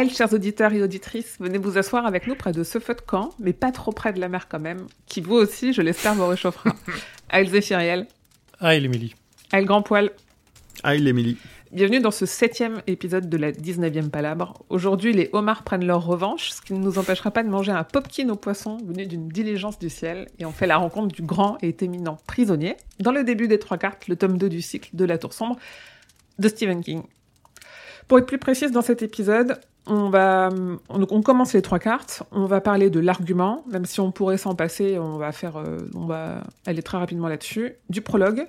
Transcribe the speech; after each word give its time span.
Aïe, 0.00 0.08
chers 0.08 0.32
auditeurs 0.32 0.72
et 0.72 0.82
auditrices, 0.82 1.36
venez 1.40 1.58
vous 1.58 1.76
asseoir 1.76 2.06
avec 2.06 2.26
nous 2.26 2.34
près 2.34 2.52
de 2.52 2.64
ce 2.64 2.78
feu 2.78 2.94
de 2.94 3.02
camp, 3.02 3.34
mais 3.38 3.52
pas 3.52 3.70
trop 3.70 3.92
près 3.92 4.14
de 4.14 4.18
la 4.18 4.30
mer 4.30 4.48
quand 4.48 4.58
même, 4.58 4.86
qui 5.04 5.20
vous 5.20 5.34
aussi, 5.34 5.74
je 5.74 5.82
l'espère, 5.82 6.14
vous 6.14 6.26
réchauffera. 6.26 6.74
Aïe 7.28 7.46
Zéphiriel, 7.46 8.06
et 8.62 8.80
l'Émilie. 8.80 9.14
Aïe 9.52 9.66
Grand 9.66 9.82
Poil, 9.82 10.10
Ah, 10.82 10.94
l'Émilie. 10.94 11.36
Bienvenue 11.70 12.00
dans 12.00 12.10
ce 12.10 12.24
septième 12.24 12.80
épisode 12.86 13.28
de 13.28 13.36
la 13.36 13.52
19e 13.52 14.08
palabre. 14.08 14.64
Aujourd'hui, 14.70 15.12
les 15.12 15.28
homards 15.34 15.64
prennent 15.64 15.84
leur 15.84 16.06
revanche, 16.06 16.52
ce 16.52 16.62
qui 16.62 16.72
ne 16.72 16.78
nous 16.78 16.96
empêchera 16.96 17.30
pas 17.30 17.42
de 17.42 17.50
manger 17.50 17.72
un 17.72 17.84
popkin 17.84 18.30
au 18.30 18.36
poisson 18.36 18.78
venu 18.78 19.04
d'une 19.04 19.28
diligence 19.28 19.78
du 19.78 19.90
ciel, 19.90 20.28
et 20.38 20.46
on 20.46 20.52
fait 20.52 20.66
la 20.66 20.78
rencontre 20.78 21.14
du 21.14 21.20
grand 21.20 21.58
et 21.60 21.76
éminent 21.78 22.16
prisonnier, 22.26 22.78
dans 23.00 23.12
le 23.12 23.22
début 23.22 23.48
des 23.48 23.58
trois 23.58 23.76
cartes, 23.76 24.08
le 24.08 24.16
tome 24.16 24.38
2 24.38 24.48
du 24.48 24.62
cycle 24.62 24.88
de 24.94 25.04
la 25.04 25.18
Tour 25.18 25.34
Sombre, 25.34 25.58
de 26.38 26.48
Stephen 26.48 26.82
King. 26.82 27.02
Pour 28.08 28.18
être 28.18 28.26
plus 28.26 28.38
précise 28.38 28.72
dans 28.72 28.82
cet 28.82 29.02
épisode, 29.02 29.60
on 29.86 30.10
va, 30.10 30.50
on, 30.88 31.06
on 31.10 31.22
commence 31.22 31.52
les 31.54 31.62
trois 31.62 31.78
cartes, 31.78 32.22
on 32.32 32.46
va 32.46 32.60
parler 32.60 32.90
de 32.90 33.00
l'argument, 33.00 33.64
même 33.70 33.86
si 33.86 34.00
on 34.00 34.12
pourrait 34.12 34.38
s'en 34.38 34.54
passer, 34.54 34.98
on 34.98 35.16
va 35.16 35.32
faire, 35.32 35.56
euh, 35.56 35.78
on 35.94 36.06
va 36.06 36.42
aller 36.66 36.82
très 36.82 36.98
rapidement 36.98 37.28
là-dessus, 37.28 37.72
du 37.88 38.00
prologue, 38.00 38.46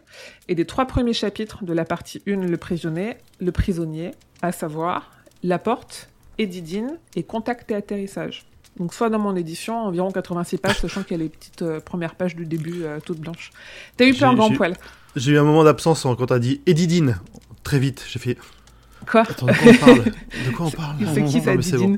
et 0.47 0.55
des 0.55 0.65
trois 0.65 0.85
premiers 0.85 1.13
chapitres 1.13 1.63
de 1.63 1.73
la 1.73 1.85
partie 1.85 2.21
1, 2.27 2.35
le 2.35 2.57
prisonnier, 2.57 3.17
le 3.39 3.51
prisonnier, 3.51 4.11
à 4.41 4.51
savoir 4.51 5.11
la 5.43 5.59
porte, 5.59 6.09
Edidine 6.37 6.97
et 7.15 7.23
contact 7.23 7.69
et 7.71 7.75
atterrissage. 7.75 8.45
Donc 8.77 8.93
soit 8.93 9.09
dans 9.09 9.19
mon 9.19 9.35
édition, 9.35 9.85
environ 9.85 10.11
86 10.11 10.57
pages, 10.57 10.79
sachant 10.79 11.03
qu'il 11.03 11.17
y 11.17 11.19
a 11.19 11.23
les 11.23 11.29
petites 11.29 11.61
euh, 11.61 11.79
premières 11.79 12.15
pages 12.15 12.35
du 12.35 12.45
début 12.45 12.83
euh, 12.83 12.99
toutes 13.03 13.19
blanches. 13.19 13.51
T'as 13.97 14.05
eu 14.05 14.13
peur, 14.13 14.33
grand 14.35 14.51
poil 14.51 14.75
J'ai 15.15 15.33
eu 15.33 15.37
un 15.37 15.43
moment 15.43 15.63
d'absence 15.63 16.03
quand 16.03 16.25
t'as 16.25 16.39
dit 16.39 16.61
Edidine. 16.65 17.19
Très 17.63 17.79
vite, 17.79 18.03
j'ai 18.07 18.19
fait. 18.19 18.37
Quoi 19.09 19.21
Attends, 19.21 19.47
de 19.47 19.51
quoi 19.53 19.67
on 19.71 19.77
parle? 19.85 20.03
De 20.03 20.51
quoi 20.55 20.65
on 20.67 20.71
parle 20.71 20.95
C'est 21.13 21.23
qui 21.25 21.41
ça, 21.41 21.51
c'est 21.61 21.77
bon. 21.77 21.97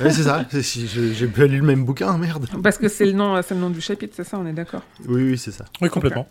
Ouais, 0.00 0.10
c'est 0.10 0.22
ça. 0.22 0.44
J'ai 0.52 1.26
pas 1.26 1.46
lu 1.46 1.58
le 1.58 1.64
même 1.66 1.84
bouquin, 1.84 2.16
merde. 2.18 2.46
Parce 2.62 2.78
que 2.78 2.88
c'est 2.88 3.06
le 3.06 3.12
nom, 3.12 3.40
c'est 3.42 3.54
le 3.54 3.60
nom 3.60 3.70
du 3.70 3.80
chapitre, 3.80 4.14
c'est 4.16 4.24
ça, 4.24 4.38
on 4.38 4.46
est 4.46 4.52
d'accord? 4.52 4.82
Oui, 5.08 5.22
oui, 5.30 5.38
c'est 5.38 5.50
ça. 5.52 5.64
Oui, 5.80 5.88
complètement. 5.90 6.26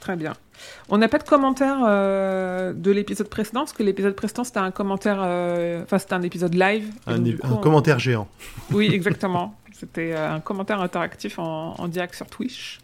Très 0.00 0.16
bien. 0.16 0.32
On 0.88 0.98
n'a 0.98 1.06
pas 1.08 1.18
de 1.18 1.22
commentaire 1.24 1.78
euh, 1.86 2.72
de 2.72 2.90
l'épisode 2.90 3.28
précédent, 3.28 3.60
parce 3.60 3.72
que 3.72 3.82
l'épisode 3.84 4.14
précédent 4.16 4.42
c'était 4.42 4.58
un 4.58 4.70
commentaire, 4.72 5.20
euh, 5.22 5.82
enfin 5.84 5.98
c'était 5.98 6.14
un 6.14 6.22
épisode 6.22 6.54
live. 6.54 6.88
Un, 7.06 7.16
donc, 7.16 7.24
du 7.24 7.38
coup, 7.38 7.46
un 7.46 7.52
on- 7.52 7.56
commentaire 7.58 7.98
géant. 8.00 8.26
Oui, 8.72 8.90
exactement. 8.92 9.56
C'était 9.72 10.12
euh, 10.12 10.34
un 10.34 10.40
commentaire 10.40 10.80
interactif 10.80 11.38
en, 11.38 11.74
en 11.78 11.88
direct 11.88 12.14
sur 12.16 12.26
Twitch. 12.26 12.80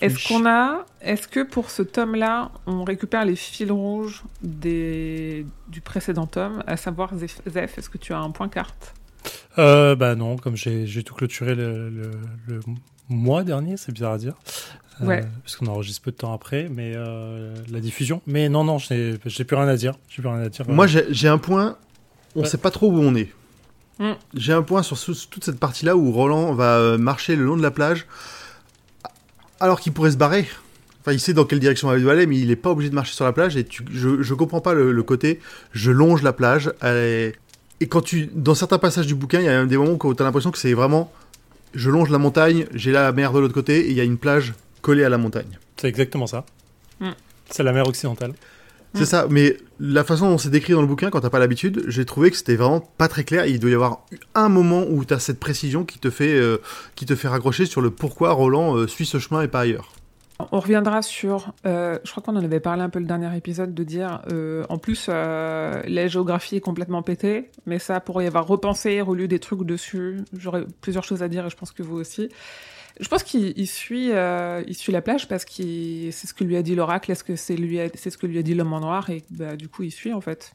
Est-ce 0.00 0.28
qu'on 0.28 0.46
a, 0.46 0.84
est-ce 1.00 1.26
que 1.28 1.42
pour 1.42 1.70
ce 1.70 1.82
tome-là, 1.82 2.50
on 2.66 2.84
récupère 2.84 3.24
les 3.24 3.36
fils 3.36 3.70
rouges 3.70 4.22
des, 4.42 5.46
du 5.68 5.80
précédent 5.80 6.26
tome, 6.26 6.62
à 6.66 6.76
savoir 6.76 7.14
Zef, 7.16 7.40
Zef, 7.48 7.78
est-ce 7.78 7.88
que 7.90 7.98
tu 7.98 8.12
as 8.12 8.18
un 8.18 8.30
point 8.30 8.48
carte? 8.48 8.94
Euh, 9.58 9.94
bah 9.96 10.14
non, 10.14 10.36
comme 10.36 10.56
j'ai 10.56 11.02
tout 11.02 11.14
clôturé 11.14 11.54
le, 11.54 11.88
le, 11.90 12.10
le 12.46 12.60
mois 13.08 13.42
dernier, 13.42 13.76
c'est 13.76 13.92
bizarre 13.92 14.12
à 14.12 14.18
dire. 14.18 14.34
Euh, 15.02 15.06
Ouais. 15.06 15.24
Parce 15.42 15.56
qu'on 15.56 15.66
enregistre 15.66 16.00
peu 16.02 16.10
de 16.10 16.16
temps 16.16 16.32
après, 16.32 16.68
mais 16.70 16.92
euh, 16.96 17.54
la 17.70 17.80
diffusion. 17.80 18.22
Mais 18.26 18.48
non, 18.48 18.64
non, 18.64 18.78
j'ai 18.78 19.18
plus 19.18 19.54
rien 19.56 19.68
à 19.68 19.76
dire. 19.76 19.92
J'ai 20.08 20.22
plus 20.22 20.28
rien 20.30 20.40
à 20.40 20.48
dire. 20.48 20.66
Moi, 20.68 20.86
j'ai 20.86 21.04
j'ai 21.10 21.28
un 21.28 21.36
point. 21.38 21.76
On 22.34 22.40
Ouais. 22.40 22.46
sait 22.46 22.56
pas 22.58 22.70
trop 22.70 22.90
où 22.90 22.98
on 22.98 23.14
est. 23.14 23.30
Hmm. 23.98 24.12
J'ai 24.34 24.52
un 24.54 24.62
point 24.62 24.82
sur 24.82 24.96
ce- 24.96 25.26
toute 25.26 25.44
cette 25.44 25.58
partie-là 25.58 25.96
où 25.96 26.12
Roland 26.12 26.54
va 26.54 26.76
euh, 26.78 26.96
marcher 26.98 27.36
le 27.36 27.44
long 27.44 27.56
de 27.58 27.62
la 27.62 27.70
plage, 27.70 28.06
alors 29.60 29.80
qu'il 29.80 29.92
pourrait 29.92 30.10
se 30.10 30.16
barrer. 30.16 30.46
Enfin, 31.00 31.12
il 31.12 31.20
sait 31.20 31.32
dans 31.34 31.44
quelle 31.44 31.60
direction 31.60 31.94
il 31.94 32.02
doit 32.02 32.12
aller, 32.12 32.26
mais 32.26 32.36
il 32.38 32.50
est 32.50 32.56
pas 32.56 32.70
obligé 32.70 32.90
de 32.90 32.94
marcher 32.94 33.14
sur 33.14 33.24
la 33.24 33.32
plage. 33.32 33.56
Et 33.56 33.64
tu, 33.64 33.84
je, 33.92 34.22
je 34.22 34.34
comprends 34.34 34.60
pas 34.60 34.74
le, 34.74 34.90
le 34.92 35.02
côté. 35.02 35.40
Je 35.72 35.90
longe 35.92 36.22
la 36.22 36.32
plage. 36.32 36.72
est- 36.82 37.34
Et 37.80 37.86
quand 37.86 38.00
tu, 38.00 38.28
dans 38.34 38.54
certains 38.56 38.78
passages 38.78 39.06
du 39.06 39.14
bouquin, 39.14 39.38
il 39.40 39.44
y 39.46 39.48
a 39.48 39.64
des 39.64 39.76
moments 39.76 39.96
où 40.02 40.14
tu 40.14 40.22
as 40.22 40.26
l'impression 40.26 40.50
que 40.50 40.58
c'est 40.58 40.72
vraiment, 40.74 41.12
je 41.74 41.90
longe 41.90 42.10
la 42.10 42.18
montagne, 42.18 42.66
j'ai 42.74 42.90
la 42.90 43.12
mer 43.12 43.32
de 43.32 43.38
l'autre 43.38 43.54
côté, 43.54 43.86
et 43.86 43.90
il 43.90 43.96
y 43.96 44.00
a 44.00 44.04
une 44.04 44.18
plage 44.18 44.54
collée 44.82 45.04
à 45.04 45.08
la 45.08 45.18
montagne. 45.18 45.58
C'est 45.76 45.88
exactement 45.88 46.26
ça. 46.26 46.44
Hmm. 47.00 47.10
C'est 47.50 47.62
la 47.62 47.72
mer 47.72 47.86
occidentale. 47.86 48.32
C'est 48.96 49.04
ça, 49.04 49.26
mais 49.30 49.56
la 49.78 50.04
façon 50.04 50.30
dont 50.30 50.38
c'est 50.38 50.48
décrit 50.48 50.72
dans 50.72 50.80
le 50.80 50.86
bouquin, 50.86 51.10
quand 51.10 51.20
t'as 51.20 51.30
pas 51.30 51.38
l'habitude, 51.38 51.84
j'ai 51.86 52.04
trouvé 52.04 52.30
que 52.30 52.36
c'était 52.36 52.56
vraiment 52.56 52.80
pas 52.80 53.08
très 53.08 53.24
clair. 53.24 53.46
Il 53.46 53.60
doit 53.60 53.70
y 53.70 53.74
avoir 53.74 54.06
un 54.34 54.48
moment 54.48 54.84
où 54.88 55.04
t'as 55.04 55.18
cette 55.18 55.38
précision 55.38 55.84
qui 55.84 55.98
te 55.98 56.10
fait, 56.10 56.34
euh, 56.34 56.58
qui 56.94 57.04
te 57.04 57.14
fait 57.14 57.28
raccrocher 57.28 57.66
sur 57.66 57.80
le 57.80 57.90
pourquoi 57.90 58.32
Roland 58.32 58.74
euh, 58.74 58.86
suit 58.86 59.06
ce 59.06 59.18
chemin 59.18 59.42
et 59.42 59.48
pas 59.48 59.60
ailleurs. 59.60 59.92
On 60.52 60.60
reviendra 60.60 61.00
sur, 61.00 61.54
euh, 61.64 61.98
je 62.04 62.10
crois 62.10 62.22
qu'on 62.22 62.36
en 62.36 62.44
avait 62.44 62.60
parlé 62.60 62.82
un 62.82 62.90
peu 62.90 62.98
le 62.98 63.06
dernier 63.06 63.34
épisode, 63.34 63.74
de 63.74 63.84
dire, 63.84 64.20
en 64.68 64.76
plus, 64.76 65.08
la 65.08 66.08
géographie 66.08 66.56
est 66.56 66.60
complètement 66.60 67.02
pétée, 67.02 67.50
mais 67.64 67.78
ça, 67.78 68.00
pour 68.00 68.20
y 68.20 68.26
avoir 68.26 68.46
repensé, 68.46 69.00
relu 69.00 69.28
des 69.28 69.38
trucs 69.38 69.64
dessus, 69.64 70.18
j'aurais 70.36 70.66
plusieurs 70.82 71.04
choses 71.04 71.22
à 71.22 71.28
dire 71.28 71.46
et 71.46 71.50
je 71.50 71.56
pense 71.56 71.72
que 71.72 71.82
vous 71.82 71.96
aussi. 71.96 72.28
Je 73.00 73.08
pense 73.08 73.22
qu'il 73.22 73.52
il 73.56 73.66
suit, 73.66 74.10
euh, 74.12 74.62
il 74.66 74.74
suit 74.74 74.92
la 74.92 75.02
plage 75.02 75.28
parce 75.28 75.44
que 75.44 76.10
c'est 76.10 76.26
ce 76.26 76.32
que 76.34 76.44
lui 76.44 76.56
a 76.56 76.62
dit 76.62 76.74
l'oracle, 76.74 77.10
est-ce 77.12 77.24
que 77.24 77.36
c'est 77.36 77.56
lui, 77.56 77.78
a- 77.80 77.88
c'est 77.94 78.10
ce 78.10 78.16
que 78.18 78.26
lui 78.26 78.38
a 78.38 78.42
dit 78.42 78.54
l'homme 78.54 78.72
en 78.72 78.80
noir 78.80 79.10
et 79.10 79.22
bah, 79.30 79.56
du 79.56 79.68
coup 79.68 79.82
il 79.82 79.90
suit 79.90 80.12
en 80.12 80.20
fait. 80.20 80.52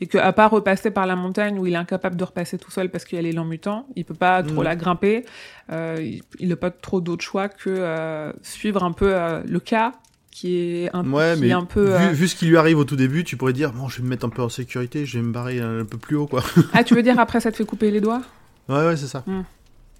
Et 0.00 0.06
qu'à 0.06 0.30
part 0.32 0.50
repasser 0.50 0.90
par 0.90 1.06
la 1.06 1.16
montagne 1.16 1.58
où 1.58 1.66
il 1.66 1.72
est 1.72 1.76
incapable 1.76 2.16
de 2.16 2.24
repasser 2.24 2.58
tout 2.58 2.70
seul 2.70 2.90
parce 2.90 3.04
qu'il 3.06 3.16
y 3.16 3.18
a 3.18 3.22
l'élan 3.22 3.44
mutant, 3.46 3.86
il 3.96 4.04
peut 4.04 4.14
pas 4.14 4.42
trop 4.42 4.60
Mm. 4.60 4.64
la 4.64 4.76
grimper. 4.76 5.24
Euh, 5.72 6.18
il- 6.38 6.48
n'a 6.48 6.56
pas 6.56 6.70
trop 6.70 7.00
d'autre 7.00 7.24
choix 7.24 7.48
que 7.48 7.70
euh, 7.70 8.32
suivre 8.42 8.84
un 8.84 8.92
peu 8.92 9.14
le 9.46 9.58
cas 9.60 9.92
qui 10.30 10.58
est 10.58 10.90
un, 10.94 11.10
Ouais, 11.10 11.32
qui 11.34 11.40
mais 11.40 11.48
est 11.48 11.52
un 11.52 11.64
peu. 11.64 11.84
vu, 11.96 12.04
euh, 12.04 12.10
vu 12.10 12.28
ce 12.28 12.36
qui 12.36 12.44
lui 12.44 12.58
arrive 12.58 12.78
au 12.78 12.84
tout 12.84 12.96
début, 12.96 13.24
tu 13.24 13.38
pourrais 13.38 13.54
dire, 13.54 13.72
bon, 13.72 13.88
je 13.88 13.98
vais 13.98 14.02
me 14.04 14.08
mettre 14.10 14.26
un 14.26 14.28
peu 14.28 14.42
en 14.42 14.50
sécurité, 14.50 15.06
je 15.06 15.16
vais 15.18 15.24
me 15.24 15.32
barrer 15.32 15.60
un 15.60 15.86
peu 15.86 15.96
plus 15.96 16.16
haut, 16.16 16.26
quoi. 16.26 16.42
Ah, 16.74 16.84
tu 16.84 16.94
veux 16.94 17.02
dire 17.02 17.18
après 17.18 17.40
ça 17.40 17.50
te 17.50 17.56
fait 17.56 17.64
couper 17.64 17.90
les 17.90 18.02
doigts? 18.02 18.20
Ouais, 18.68 18.84
ouais, 18.86 18.96
c'est 18.98 19.06
ça. 19.06 19.24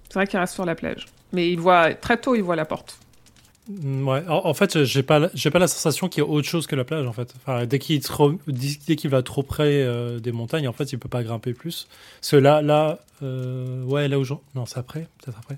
C'est 0.09 0.15
vrai 0.15 0.27
qu'il 0.27 0.39
reste 0.39 0.53
sur 0.53 0.65
la 0.65 0.75
plage, 0.75 1.05
mais 1.33 1.51
il 1.51 1.59
voit 1.59 1.93
très 1.93 2.17
tôt, 2.17 2.35
il 2.35 2.41
voit 2.43 2.55
la 2.55 2.65
porte. 2.65 2.97
Mm, 3.69 4.07
Ouais. 4.07 4.23
En, 4.29 4.45
en 4.45 4.53
fait, 4.53 4.85
j'ai 4.85 5.03
pas, 5.03 5.19
la- 5.19 5.29
j'ai 5.33 5.49
pas 5.51 5.59
la 5.59 5.67
sensation 5.67 6.07
qu'il 6.07 6.23
y 6.23 6.25
a 6.25 6.29
autre 6.29 6.47
chose 6.47 6.67
que 6.67 6.75
la 6.77 6.85
plage. 6.85 7.05
En 7.05 7.11
fait, 7.11 7.33
enfin, 7.45 7.65
dès 7.65 7.79
qu'il 7.79 7.97
est 7.97 8.03
trop, 8.03 8.31
dès 8.47 8.95
qu'il 8.95 9.09
va 9.09 9.21
trop 9.23 9.43
près 9.43 9.83
euh, 9.83 10.19
des 10.19 10.31
montagnes, 10.31 10.69
en 10.69 10.73
fait, 10.73 10.93
il 10.93 10.99
peut 10.99 11.09
pas 11.09 11.21
grimper 11.23 11.51
plus. 11.53 11.87
Parce 12.21 12.31
que 12.31 12.37
là, 12.37 12.61
là, 12.61 12.99
euh, 13.23 13.83
ouais, 13.83 14.07
là 14.07 14.19
où 14.19 14.23
j'en- 14.23 14.39
non, 14.55 14.65
c'est 14.65 14.77
après, 14.79 15.07
peut-être 15.21 15.37
après. 15.37 15.57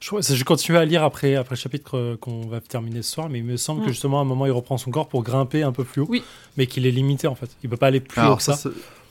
Je 0.00 0.10
je 0.34 0.44
continue 0.44 0.76
à 0.76 0.84
lire 0.84 1.02
après, 1.02 1.36
après 1.36 1.54
le 1.54 1.60
chapitre 1.60 1.96
euh, 1.96 2.16
qu'on 2.20 2.42
va 2.46 2.60
terminer 2.60 3.00
ce 3.00 3.12
soir, 3.12 3.30
mais 3.30 3.38
il 3.38 3.44
me 3.44 3.56
semble 3.56 3.80
Mm. 3.80 3.84
que 3.86 3.90
justement 3.92 4.18
à 4.18 4.22
un 4.22 4.26
moment, 4.26 4.44
il 4.44 4.52
reprend 4.52 4.76
son 4.76 4.90
corps 4.90 5.08
pour 5.08 5.22
grimper 5.22 5.62
un 5.62 5.72
peu 5.72 5.84
plus 5.84 6.02
haut. 6.02 6.06
Oui. 6.10 6.22
Mais 6.58 6.66
qu'il 6.66 6.86
est 6.86 6.90
limité 6.90 7.28
en 7.28 7.34
fait. 7.34 7.48
Il 7.62 7.70
peut 7.70 7.78
pas 7.78 7.86
aller 7.86 8.00
plus 8.00 8.20
haut 8.20 8.36
que 8.36 8.42
ça, 8.42 8.54
ça. 8.56 8.68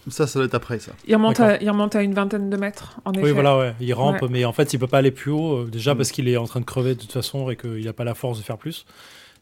Ça, 0.10 0.28
ça, 0.28 0.40
doit 0.40 0.46
être 0.46 0.56
après, 0.56 0.80
ça. 0.80 0.92
Il 1.08 1.16
remonte, 1.16 1.40
à, 1.40 1.62
il 1.62 1.70
remonte 1.70 1.96
à 1.96 2.02
une 2.04 2.14
vingtaine 2.14 2.50
de 2.50 2.58
mètres, 2.58 3.00
en 3.06 3.12
effet. 3.14 3.24
Oui, 3.24 3.32
voilà, 3.32 3.58
ouais. 3.58 3.74
Il 3.80 3.94
rampe, 3.94 4.22
Ouais. 4.22 4.28
mais 4.30 4.46
en 4.46 4.54
fait, 4.54 4.74
il 4.74 4.80
peut 4.80 4.88
pas 4.88 5.00
aller 5.00 5.12
plus 5.12 5.32
haut, 5.32 5.64
euh, 5.64 5.70
déjà 5.70 5.94
Mm. 5.94 5.98
parce 5.98 6.12
qu'il 6.12 6.28
est 6.28 6.38
en 6.38 6.46
train 6.46 6.60
de 6.60 6.66
crever 6.66 6.96
de 6.96 7.00
toute 7.02 7.12
façon 7.12 7.50
et 7.50 7.56
qu'il 7.56 7.84
n'a 7.86 7.94
pas 7.94 8.04
la 8.04 8.16
force 8.16 8.38
de 8.40 8.44
faire 8.44 8.58
plus. 8.58 8.86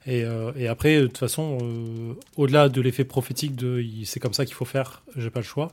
Et, 0.08 0.24
euh, 0.24 0.52
et 0.56 0.68
après, 0.68 1.00
de 1.02 1.08
toute 1.08 1.18
façon, 1.18 1.58
euh, 1.62 2.14
au-delà 2.38 2.70
de 2.70 2.80
l'effet 2.82 3.06
prophétique 3.06 3.56
de 3.56 3.84
c'est 4.04 4.20
comme 4.20 4.34
ça 4.34 4.46
qu'il 4.46 4.54
faut 4.56 4.66
faire, 4.66 5.02
j'ai 5.16 5.30
pas 5.32 5.40
le 5.40 5.46
choix. 5.46 5.72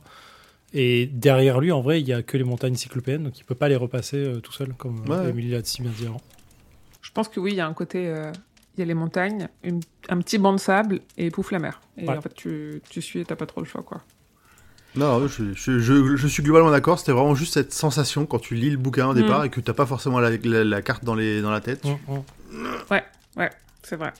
Et 0.73 1.05
derrière 1.05 1.59
lui, 1.59 1.71
en 1.71 1.81
vrai, 1.81 2.01
il 2.01 2.07
y 2.07 2.13
a 2.13 2.23
que 2.23 2.35
les 2.35 2.43
montagnes 2.43 2.73
cyclopéennes, 2.75 3.25
donc 3.25 3.37
il 3.37 3.43
peut 3.43 3.53
pas 3.53 3.69
les 3.69 3.75
repasser 3.75 4.17
euh, 4.17 4.39
tout 4.39 4.51
seul, 4.51 4.73
comme 4.73 5.07
Ouais. 5.07 5.29
Émilie 5.29 5.51
l'a 5.51 5.63
si 5.63 5.83
bien 5.83 5.91
dit 5.95 6.07
avant. 6.07 6.21
Je 7.03 7.11
pense 7.11 7.27
que 7.27 7.39
oui, 7.39 7.51
il 7.51 7.57
y 7.57 7.61
a 7.61 7.67
un 7.67 7.73
côté. 7.73 8.07
euh, 8.07 8.31
il 8.75 8.79
y 8.79 8.81
a 8.81 8.85
les 8.87 8.95
montagnes, 8.95 9.49
une- 9.63 9.81
un 10.09 10.17
petit 10.17 10.39
banc 10.39 10.51
de 10.51 10.57
sable 10.57 11.01
et 11.15 11.29
pouf 11.29 11.51
la 11.51 11.59
mer. 11.59 11.79
Et 11.95 12.07
Ouais. 12.07 12.17
en 12.17 12.21
fait, 12.21 12.33
tu, 12.33 12.81
tu 12.89 13.03
suis 13.03 13.19
et 13.19 13.25
t'as 13.25 13.35
pas 13.35 13.45
trop 13.45 13.61
le 13.61 13.67
choix, 13.67 13.83
quoi. 13.83 14.01
Non, 14.95 15.27
je, 15.27 15.53
je, 15.55 15.79
je, 15.79 16.15
je 16.15 16.27
suis 16.27 16.43
globalement 16.43 16.69
d'accord. 16.71 16.99
C'était 16.99 17.11
vraiment 17.13 17.33
juste 17.35 17.53
cette 17.55 17.73
sensation 17.73 18.25
quand 18.27 18.39
tu 18.39 18.53
lis 18.55 18.69
le 18.69 18.77
bouquin 18.77 19.07
au 19.07 19.13
départ 19.13 19.41
Mm. 19.41 19.45
et 19.45 19.49
que 19.49 19.59
t'as 19.59 19.73
pas 19.73 19.85
forcément 19.87 20.19
la, 20.19 20.29
la- 20.29 20.63
la 20.63 20.81
carte 20.81 21.03
dans, 21.03 21.15
les, 21.15 21.41
dans 21.41 21.51
la 21.51 21.61
tête. 21.61 21.83
Mm, 21.83 22.13
mm. 22.51 22.65
Ouais, 23.37 23.49
c'est 23.81 23.95
vrai. 23.95 24.13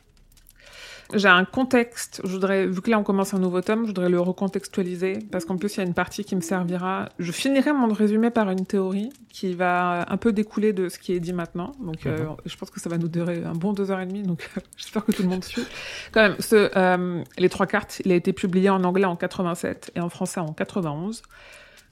J'ai 1.13 1.27
un 1.27 1.45
contexte, 1.45 2.21
je 2.23 2.29
voudrais, 2.29 2.67
vu 2.67 2.81
que 2.81 2.89
là 2.89 2.99
on 2.99 3.03
commence 3.03 3.33
un 3.33 3.39
nouveau 3.39 3.61
tome, 3.61 3.83
je 3.83 3.87
voudrais 3.87 4.09
le 4.09 4.19
recontextualiser, 4.19 5.19
parce 5.31 5.45
qu'en 5.45 5.57
plus 5.57 5.75
il 5.75 5.77
y 5.77 5.81
a 5.81 5.85
une 5.85 5.93
partie 5.93 6.23
qui 6.23 6.35
me 6.35 6.41
servira. 6.41 7.09
Je 7.19 7.31
finirai 7.31 7.73
mon 7.73 7.91
résumé 7.93 8.29
par 8.29 8.49
une 8.49 8.65
théorie 8.65 9.09
qui 9.29 9.53
va 9.53 10.05
un 10.11 10.17
peu 10.17 10.31
découler 10.31 10.73
de 10.73 10.89
ce 10.89 10.99
qui 10.99 11.13
est 11.13 11.19
dit 11.19 11.33
maintenant. 11.33 11.73
Donc 11.79 12.05
euh, 12.05 12.25
je 12.45 12.55
pense 12.57 12.69
que 12.69 12.79
ça 12.79 12.89
va 12.89 12.97
nous 12.97 13.07
durer 13.07 13.43
un 13.43 13.53
bon 13.53 13.73
deux 13.73 13.91
heures 13.91 14.01
et 14.01 14.05
demie, 14.05 14.23
donc 14.23 14.49
j'espère 14.77 15.05
que 15.05 15.11
tout 15.11 15.23
le 15.23 15.29
monde 15.29 15.43
suit. 15.43 15.65
Quand 16.11 16.21
même, 16.21 16.35
ce, 16.39 16.71
euh, 16.75 17.23
les 17.37 17.49
trois 17.49 17.67
cartes, 17.67 18.01
il 18.05 18.11
a 18.11 18.15
été 18.15 18.33
publié 18.33 18.69
en 18.69 18.83
anglais 18.83 19.05
en 19.05 19.15
87 19.15 19.91
et 19.95 19.99
en 19.99 20.09
français 20.09 20.39
en 20.39 20.53
91. 20.53 21.21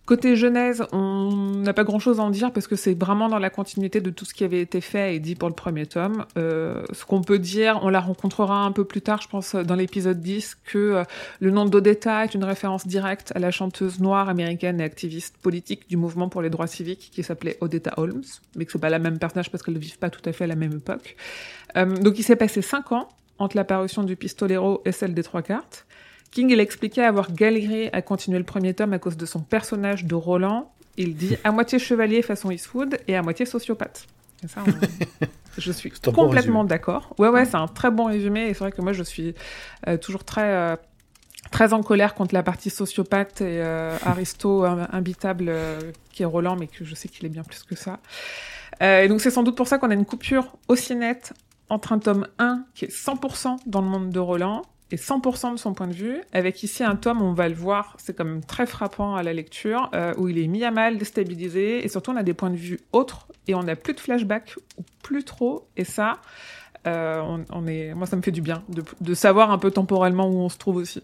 Côté 0.05 0.35
Genèse, 0.35 0.83
on 0.91 1.29
n'a 1.31 1.73
pas 1.73 1.83
grand-chose 1.83 2.19
à 2.19 2.23
en 2.23 2.31
dire 2.31 2.51
parce 2.51 2.67
que 2.67 2.75
c'est 2.75 2.99
vraiment 2.99 3.29
dans 3.29 3.37
la 3.37 3.51
continuité 3.51 4.01
de 4.01 4.09
tout 4.09 4.25
ce 4.25 4.33
qui 4.33 4.43
avait 4.43 4.59
été 4.59 4.81
fait 4.81 5.15
et 5.15 5.19
dit 5.19 5.35
pour 5.35 5.47
le 5.47 5.53
premier 5.53 5.85
tome. 5.85 6.25
Euh, 6.37 6.83
ce 6.91 7.05
qu'on 7.05 7.21
peut 7.21 7.37
dire, 7.37 7.79
on 7.83 7.89
la 7.89 7.99
rencontrera 7.99 8.65
un 8.65 8.71
peu 8.71 8.83
plus 8.83 9.01
tard, 9.01 9.21
je 9.21 9.27
pense, 9.27 9.55
dans 9.55 9.75
l'épisode 9.75 10.19
10, 10.19 10.57
que 10.65 10.77
euh, 10.77 11.03
le 11.39 11.51
nom 11.51 11.65
d'Odetta 11.65 12.25
est 12.25 12.33
une 12.33 12.43
référence 12.43 12.87
directe 12.87 13.31
à 13.35 13.39
la 13.39 13.51
chanteuse 13.51 13.99
noire 13.99 14.27
américaine 14.27 14.81
et 14.81 14.83
activiste 14.83 15.37
politique 15.37 15.87
du 15.87 15.97
mouvement 15.97 16.29
pour 16.29 16.41
les 16.41 16.49
droits 16.49 16.67
civiques 16.67 17.11
qui 17.13 17.21
s'appelait 17.21 17.57
Odetta 17.61 17.93
Holmes, 17.97 18.23
mais 18.55 18.65
que 18.65 18.71
c'est 18.71 18.79
pas 18.79 18.89
la 18.89 18.99
même 18.99 19.19
personnage 19.19 19.51
parce 19.51 19.63
qu'elles 19.63 19.75
ne 19.75 19.79
vivent 19.79 19.99
pas 19.99 20.09
tout 20.09 20.27
à 20.27 20.33
fait 20.33 20.45
à 20.45 20.47
la 20.47 20.55
même 20.55 20.73
époque. 20.73 21.15
Euh, 21.77 21.85
donc 21.85 22.17
il 22.17 22.23
s'est 22.23 22.35
passé 22.35 22.63
cinq 22.63 22.91
ans 22.91 23.07
entre 23.37 23.55
l'apparition 23.55 24.03
du 24.03 24.15
Pistolero 24.15 24.81
et 24.83 24.91
celle 24.91 25.13
des 25.13 25.23
trois 25.23 25.43
cartes. 25.43 25.85
King, 26.31 26.49
il 26.49 26.59
expliquait 26.59 27.03
avoir 27.03 27.31
galéré 27.31 27.89
à 27.93 28.01
continuer 28.01 28.37
le 28.39 28.45
premier 28.45 28.73
tome 28.73 28.93
à 28.93 28.99
cause 28.99 29.17
de 29.17 29.25
son 29.25 29.39
personnage 29.41 30.05
de 30.05 30.15
Roland. 30.15 30.71
Il 30.97 31.15
dit 31.15 31.37
à 31.43 31.51
moitié 31.51 31.77
chevalier 31.79 32.21
façon 32.21 32.51
Eastwood 32.51 32.97
et 33.07 33.15
à 33.15 33.21
moitié 33.21 33.45
sociopathe. 33.45 34.07
Et 34.43 34.47
ça, 34.47 34.63
on- 34.65 35.25
je 35.57 35.71
suis 35.71 35.89
bon 35.89 35.95
complètement 36.27 36.63
d'accord. 36.63 37.13
Ouais, 37.17 37.27
ouais, 37.29 37.45
c'est 37.45 37.55
un 37.55 37.67
très 37.67 37.91
bon 37.91 38.05
résumé. 38.05 38.47
Et 38.47 38.53
c'est 38.53 38.59
vrai 38.59 38.71
que 38.71 38.81
moi, 38.81 38.93
je 38.93 39.03
suis 39.03 39.35
euh, 39.87 39.97
toujours 39.97 40.23
très, 40.23 40.49
euh, 40.49 40.75
très 41.51 41.73
en 41.73 41.83
colère 41.83 42.13
contre 42.15 42.33
la 42.33 42.43
partie 42.43 42.69
sociopathe 42.69 43.41
et 43.41 43.61
euh, 43.61 43.97
aristo 44.05 44.63
im- 44.63 44.87
imbitable 44.91 45.45
euh, 45.49 45.79
qui 46.11 46.23
est 46.23 46.25
Roland, 46.25 46.55
mais 46.55 46.67
que 46.67 46.85
je 46.85 46.95
sais 46.95 47.07
qu'il 47.09 47.25
est 47.25 47.29
bien 47.29 47.43
plus 47.43 47.63
que 47.63 47.75
ça. 47.75 47.99
Euh, 48.81 49.01
et 49.03 49.07
donc, 49.09 49.19
c'est 49.21 49.31
sans 49.31 49.43
doute 49.43 49.55
pour 49.57 49.67
ça 49.67 49.77
qu'on 49.77 49.89
a 49.91 49.93
une 49.93 50.05
coupure 50.05 50.55
aussi 50.69 50.95
nette 50.95 51.33
entre 51.69 51.91
un 51.93 51.99
tome 51.99 52.27
1 52.39 52.63
qui 52.73 52.85
est 52.85 52.93
100% 52.93 53.57
dans 53.65 53.81
le 53.81 53.87
monde 53.87 54.09
de 54.09 54.19
Roland 54.19 54.61
et 54.91 54.97
100% 54.97 55.53
de 55.53 55.57
son 55.57 55.73
point 55.73 55.87
de 55.87 55.93
vue, 55.93 56.21
avec 56.33 56.63
ici 56.63 56.83
un 56.83 56.95
tome, 56.95 57.21
on 57.21 57.33
va 57.33 57.47
le 57.47 57.55
voir, 57.55 57.95
c'est 57.97 58.13
quand 58.13 58.25
même 58.25 58.43
très 58.43 58.65
frappant 58.65 59.15
à 59.15 59.23
la 59.23 59.33
lecture, 59.33 59.89
euh, 59.93 60.13
où 60.17 60.27
il 60.27 60.37
est 60.37 60.47
mis 60.47 60.63
à 60.63 60.71
mal, 60.71 60.97
déstabilisé, 60.97 61.83
et 61.83 61.87
surtout 61.87 62.11
on 62.11 62.17
a 62.17 62.23
des 62.23 62.33
points 62.33 62.49
de 62.49 62.57
vue 62.57 62.79
autres, 62.91 63.27
et 63.47 63.55
on 63.55 63.63
n'a 63.63 63.75
plus 63.75 63.93
de 63.93 63.99
flashback, 63.99 64.55
ou 64.77 64.83
plus 65.01 65.23
trop, 65.23 65.67
et 65.77 65.85
ça, 65.85 66.19
euh, 66.87 67.21
on, 67.21 67.45
on 67.51 67.67
est, 67.67 67.93
moi 67.93 68.05
ça 68.05 68.15
me 68.15 68.21
fait 68.21 68.31
du 68.31 68.41
bien, 68.41 68.63
de, 68.69 68.83
de 68.99 69.13
savoir 69.13 69.51
un 69.51 69.57
peu 69.57 69.71
temporellement 69.71 70.27
où 70.27 70.39
on 70.39 70.49
se 70.49 70.57
trouve 70.57 70.77
aussi. 70.77 71.01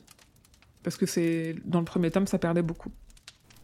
Parce 0.84 0.98
que 0.98 1.06
c'est 1.06 1.56
dans 1.66 1.80
le 1.80 1.86
premier 1.86 2.12
tome, 2.12 2.28
ça 2.28 2.40
perdait 2.40 2.62
beaucoup. 2.62 2.92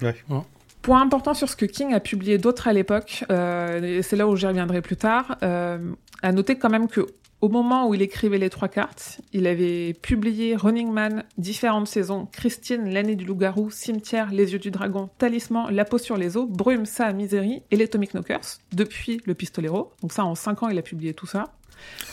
Ouais. 0.02 0.16
Ouais. 0.30 0.42
Point 0.82 1.02
important 1.02 1.34
sur 1.34 1.48
ce 1.48 1.56
que 1.56 1.66
King 1.66 1.94
a 1.94 2.02
publié 2.02 2.38
d'autres 2.38 2.68
à 2.68 2.74
l'époque, 2.74 3.24
euh, 3.32 3.82
et 3.82 4.02
c'est 4.02 4.16
là 4.16 4.28
où 4.28 4.36
j'y 4.36 4.46
reviendrai 4.46 4.82
plus 4.82 4.98
tard, 4.98 5.38
euh, 5.42 5.94
à 6.22 6.32
noter 6.32 6.58
quand 6.58 6.70
même 6.70 6.88
que 6.88 7.08
au 7.44 7.50
moment 7.50 7.90
où 7.90 7.94
il 7.94 8.02
écrivait 8.02 8.38
les 8.38 8.50
trois 8.50 8.70
cartes, 8.70 9.20
il 9.34 9.48
avait 9.48 9.94
publié 9.94 10.56
Running 10.56 10.90
Man, 10.90 11.26
différentes 11.38 11.90
saisons, 11.90 12.26
Christine, 12.32 12.90
l'année 12.90 13.18
du 13.18 13.26
loup-garou, 13.26 13.70
Cimetière, 13.70 14.32
Les 14.32 14.54
yeux 14.54 14.60
du 14.60 14.72
dragon, 14.72 15.10
Talisman, 15.18 15.70
La 15.70 15.84
peau 15.84 15.98
sur 15.98 16.16
les 16.16 16.38
os, 16.38 16.48
Brume, 16.48 16.86
Ça, 16.86 17.12
Misery 17.12 17.62
et 17.70 17.76
les 17.76 17.84
Atomic 17.84 18.14
Knockers, 18.14 18.60
depuis 18.72 19.20
le 19.26 19.34
Pistolero. 19.34 19.92
Donc 20.02 20.14
ça, 20.14 20.24
en 20.24 20.36
cinq 20.36 20.64
ans, 20.64 20.70
il 20.70 20.78
a 20.78 20.82
publié 20.82 21.14
tout 21.14 21.28
ça. 21.28 21.52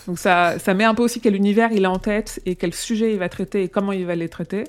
Donc 0.09 0.19
ça, 0.19 0.59
ça 0.59 0.75
met 0.75 0.82
un 0.82 0.97
peu 0.97 1.05
aussi 1.05 1.21
quel 1.21 1.37
univers 1.37 1.71
il 1.71 1.85
a 1.85 1.93
en 1.93 2.00
tête 2.00 2.43
et 2.44 2.56
quel 2.56 2.75
sujet 2.75 3.12
il 3.12 3.21
va 3.21 3.29
traiter 3.29 3.62
et 3.62 3.69
comment 3.69 3.93
il 3.93 4.06
va 4.06 4.17
les 4.17 4.29
traiter. 4.29 4.65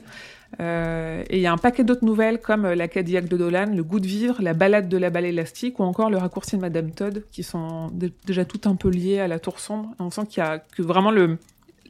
Euh, 0.59 1.23
et 1.29 1.37
il 1.37 1.41
y 1.41 1.47
a 1.47 1.51
un 1.53 1.57
paquet 1.57 1.83
d'autres 1.83 2.03
nouvelles 2.03 2.39
comme 2.39 2.65
euh, 2.65 2.75
La 2.75 2.89
Cadillac 2.89 3.27
de 3.29 3.37
Dolan, 3.37 3.67
Le 3.73 3.83
goût 3.83 4.01
de 4.01 4.07
vivre, 4.07 4.35
La 4.41 4.53
balade 4.53 4.89
de 4.89 4.97
la 4.97 5.09
balle 5.09 5.25
élastique 5.25 5.79
ou 5.79 5.83
encore 5.83 6.09
Le 6.09 6.17
raccourci 6.17 6.57
de 6.57 6.61
Madame 6.61 6.91
Todd 6.91 7.23
qui 7.31 7.43
sont 7.43 7.87
dé- 7.93 8.11
déjà 8.25 8.43
tout 8.43 8.59
un 8.65 8.75
peu 8.75 8.89
liés 8.89 9.19
à 9.19 9.27
la 9.27 9.39
tour 9.39 9.59
sombre. 9.59 9.89
On 9.99 10.09
sent 10.09 10.23
qu'il 10.29 10.43
y 10.43 10.45
a 10.45 10.59
que 10.59 10.81
vraiment 10.81 11.11
le, 11.11 11.37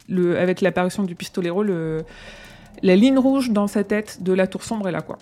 le 0.09 0.37
avec 0.37 0.61
l'apparition 0.61 1.03
du 1.03 1.15
pistolero, 1.15 1.63
le, 1.63 2.03
la 2.83 2.95
ligne 2.95 3.17
rouge 3.17 3.49
dans 3.49 3.67
sa 3.67 3.83
tête 3.83 4.21
de 4.21 4.31
la 4.31 4.45
tour 4.45 4.63
sombre 4.63 4.87
est 4.87 4.91
là 4.91 5.01
quoi. 5.01 5.17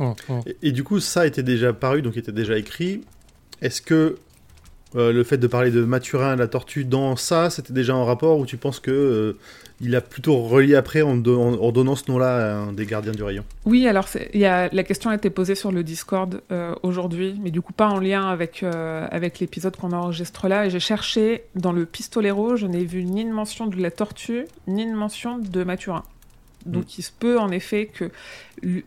Hum, 0.00 0.14
hum. 0.28 0.40
Et, 0.46 0.56
et 0.68 0.72
du 0.72 0.82
coup, 0.82 0.98
ça 0.98 1.26
était 1.26 1.42
déjà 1.44 1.72
paru, 1.72 2.02
donc 2.02 2.16
était 2.16 2.32
déjà 2.32 2.58
écrit. 2.58 3.02
Est-ce 3.62 3.82
que 3.82 4.16
euh, 4.96 5.12
le 5.12 5.22
fait 5.22 5.38
de 5.38 5.46
parler 5.46 5.70
de 5.70 5.84
Mathurin 5.84 6.34
et 6.34 6.36
la 6.36 6.48
tortue 6.48 6.84
dans 6.84 7.14
ça, 7.14 7.50
c'était 7.50 7.72
déjà 7.72 7.94
en 7.94 8.04
rapport 8.04 8.38
ou 8.38 8.46
tu 8.46 8.56
penses 8.56 8.80
que 8.80 8.90
euh, 8.90 9.38
il 9.80 9.94
a 9.96 10.00
plutôt 10.00 10.36
relié 10.42 10.74
après 10.74 11.02
en, 11.02 11.18
en- 11.18 11.72
donnant 11.72 11.96
ce 11.96 12.10
nom-là 12.10 12.36
à 12.36 12.56
un 12.58 12.72
des 12.72 12.86
gardiens 12.86 13.12
du 13.12 13.22
rayon 13.22 13.44
Oui, 13.64 13.86
alors 13.86 14.08
la 14.34 14.82
question 14.84 15.10
a 15.10 15.14
été 15.14 15.30
posée 15.30 15.54
sur 15.54 15.72
le 15.72 15.82
Discord 15.82 16.40
euh, 16.52 16.74
aujourd'hui, 16.82 17.38
mais 17.42 17.50
du 17.50 17.60
coup 17.62 17.72
pas 17.72 17.88
en 17.88 17.98
lien 17.98 18.28
avec, 18.28 18.62
euh, 18.62 19.06
avec 19.10 19.38
l'épisode 19.40 19.76
qu'on 19.76 19.92
enregistre 19.92 20.48
là. 20.48 20.66
Et 20.66 20.70
j'ai 20.70 20.80
cherché 20.80 21.44
dans 21.54 21.72
le 21.72 21.86
pistolero, 21.86 22.56
je 22.56 22.66
n'ai 22.66 22.84
vu 22.84 23.04
ni 23.04 23.22
une 23.22 23.30
mention 23.32 23.66
de 23.66 23.76
la 23.80 23.90
tortue, 23.90 24.46
ni 24.66 24.82
une 24.82 24.94
mention 24.94 25.38
de 25.38 25.64
Mathurin. 25.64 26.02
Donc 26.66 26.98
il 26.98 27.02
se 27.02 27.10
peut 27.12 27.38
en 27.38 27.50
effet 27.50 27.86
que 27.86 28.10
je 28.62 28.82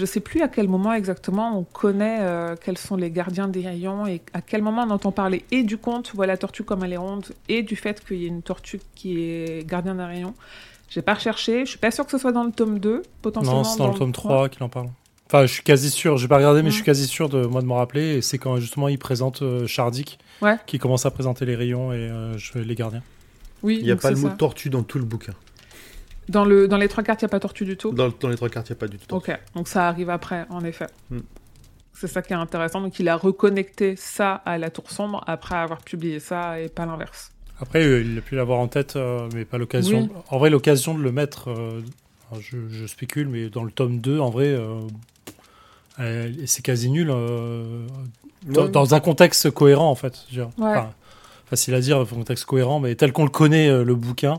ne 0.00 0.06
sais 0.06 0.20
plus 0.20 0.40
à 0.42 0.48
quel 0.48 0.68
moment 0.68 0.92
exactement 0.94 1.58
on 1.58 1.64
connaît 1.64 2.18
euh, 2.20 2.56
quels 2.62 2.78
sont 2.78 2.96
les 2.96 3.10
gardiens 3.10 3.48
des 3.48 3.60
rayons 3.66 4.06
et 4.06 4.22
à 4.32 4.40
quel 4.40 4.62
moment 4.62 4.84
on 4.86 4.90
entend 4.90 5.12
parler 5.12 5.44
et 5.50 5.62
du 5.62 5.76
conte 5.76 6.12
voilà 6.14 6.32
la 6.32 6.36
tortue 6.38 6.62
comme 6.62 6.84
elle 6.84 6.94
est 6.94 6.96
ronde 6.98 7.26
et 7.48 7.62
du 7.62 7.76
fait 7.76 8.02
qu'il 8.04 8.16
y 8.18 8.24
ait 8.24 8.28
une 8.28 8.42
tortue 8.42 8.80
qui 8.94 9.20
est 9.20 9.66
gardien 9.68 9.94
d'un 9.94 10.06
rayon. 10.06 10.34
J'ai 10.88 11.02
pas 11.02 11.14
recherché, 11.14 11.66
je 11.66 11.70
suis 11.70 11.78
pas 11.78 11.90
sûre 11.90 12.06
que 12.06 12.10
ce 12.12 12.16
soit 12.18 12.32
dans 12.32 12.44
le 12.44 12.50
tome 12.52 12.78
2, 12.78 13.02
potentiellement 13.20 13.58
Non, 13.58 13.64
c'est 13.64 13.78
dans, 13.78 13.88
le 13.92 13.98
tome 13.98 14.12
3. 14.12 14.30
3 14.30 14.48
qu'il 14.48 14.62
en 14.62 14.70
parle. 14.70 14.88
Enfin, 15.26 15.44
je 15.44 15.52
suis 15.52 15.62
quasi 15.62 15.90
sûr, 15.90 16.16
j'ai 16.16 16.28
pas 16.28 16.38
regardé, 16.38 16.62
mais 16.62 16.68
Mm. 16.68 16.70
je 16.70 16.76
suis 16.76 16.84
quasi 16.84 17.06
sûr 17.06 17.28
de 17.28 17.44
moi 17.44 17.60
de 17.60 17.66
me 17.66 17.74
rappeler. 17.74 18.14
Et 18.16 18.22
c'est 18.22 18.38
quand 18.38 18.56
justement 18.56 18.88
il 18.88 18.98
présente 18.98 19.42
euh, 19.42 19.66
Chardic, 19.66 20.18
Ouais. 20.40 20.56
qui 20.66 20.78
commence 20.78 21.04
à 21.04 21.10
présenter 21.10 21.44
les 21.44 21.56
rayons 21.56 21.92
et 21.92 21.96
euh, 21.96 22.38
je- 22.38 22.58
les 22.58 22.74
gardiens. 22.74 23.02
Oui, 23.62 23.76
Il 23.80 23.84
n'y 23.84 23.90
a 23.90 23.96
pas 23.96 24.10
le 24.10 24.16
mot 24.16 24.28
ça. 24.28 24.34
tortue 24.34 24.70
dans 24.70 24.82
tout 24.82 24.98
le 24.98 25.04
bouquin. 25.04 25.34
Dans, 26.28 26.44
le, 26.44 26.68
dans 26.68 26.76
les 26.76 26.88
trois 26.88 27.02
cartes, 27.02 27.22
il 27.22 27.24
n'y 27.24 27.30
a 27.30 27.30
pas 27.30 27.40
tortue 27.40 27.64
du 27.64 27.76
tout. 27.76 27.92
Dans, 27.92 28.08
dans 28.08 28.28
les 28.28 28.36
trois 28.36 28.48
cartes, 28.48 28.68
il 28.68 28.72
n'y 28.72 28.78
a 28.78 28.80
pas 28.80 28.88
du 28.88 28.98
tout. 28.98 29.14
Ok, 29.14 29.30
donc 29.54 29.68
ça 29.68 29.88
arrive 29.88 30.10
après, 30.10 30.46
en 30.50 30.64
effet. 30.64 30.86
Hmm. 31.10 31.20
C'est 31.94 32.06
ça 32.06 32.22
qui 32.22 32.32
est 32.32 32.36
intéressant. 32.36 32.80
Donc 32.80 32.98
il 33.00 33.08
a 33.08 33.16
reconnecté 33.16 33.96
ça 33.96 34.34
à 34.34 34.56
la 34.56 34.70
tour 34.70 34.90
sombre 34.90 35.24
après 35.26 35.56
avoir 35.56 35.80
publié 35.80 36.20
ça 36.20 36.60
et 36.60 36.68
pas 36.68 36.86
l'inverse. 36.86 37.32
Après, 37.60 37.84
euh, 37.84 38.02
il 38.02 38.16
a 38.18 38.20
pu 38.20 38.36
l'avoir 38.36 38.60
en 38.60 38.68
tête, 38.68 38.94
euh, 38.96 39.28
mais 39.34 39.44
pas 39.44 39.58
l'occasion. 39.58 40.02
Oui. 40.02 40.20
En 40.28 40.38
vrai, 40.38 40.50
l'occasion 40.50 40.96
de 40.96 41.02
le 41.02 41.10
mettre, 41.10 41.50
euh, 41.50 41.82
je, 42.40 42.56
je 42.70 42.86
spécule, 42.86 43.28
mais 43.28 43.48
dans 43.48 43.64
le 43.64 43.72
tome 43.72 43.98
2, 43.98 44.20
en 44.20 44.30
vrai, 44.30 44.56
c'est 46.46 46.62
quasi 46.62 46.90
nul. 46.90 47.10
euh, 47.10 47.86
dans, 48.44 48.94
un 48.94 49.00
contexte 49.00 49.50
cohérent, 49.50 49.90
en 49.90 49.96
fait. 49.96 50.24
je 50.30 50.40
veux 50.40 50.46
dire. 50.46 50.64
Ouais. 50.64 50.70
Enfin, 50.70 50.92
facile 51.46 51.74
à 51.74 51.80
dire, 51.80 51.98
un 51.98 52.04
contexte 52.04 52.44
cohérent, 52.44 52.78
mais 52.78 52.94
tel 52.94 53.12
qu'on 53.12 53.24
le 53.24 53.30
connaît, 53.30 53.82
le 53.82 53.94
bouquin, 53.96 54.38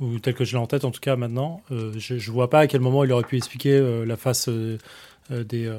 ou 0.00 0.18
tel 0.18 0.34
que 0.34 0.44
je 0.44 0.52
l'ai 0.52 0.58
en 0.58 0.66
tête 0.66 0.84
en 0.84 0.90
tout 0.90 1.00
cas 1.00 1.16
maintenant, 1.16 1.62
euh, 1.72 1.92
je, 1.96 2.18
je 2.18 2.30
vois 2.30 2.50
pas 2.50 2.60
à 2.60 2.66
quel 2.66 2.80
moment 2.80 3.04
il 3.04 3.12
aurait 3.12 3.24
pu 3.24 3.36
expliquer 3.36 3.72
euh, 3.72 4.04
la 4.04 4.16
face 4.16 4.48
euh, 4.48 4.78
des, 5.30 5.70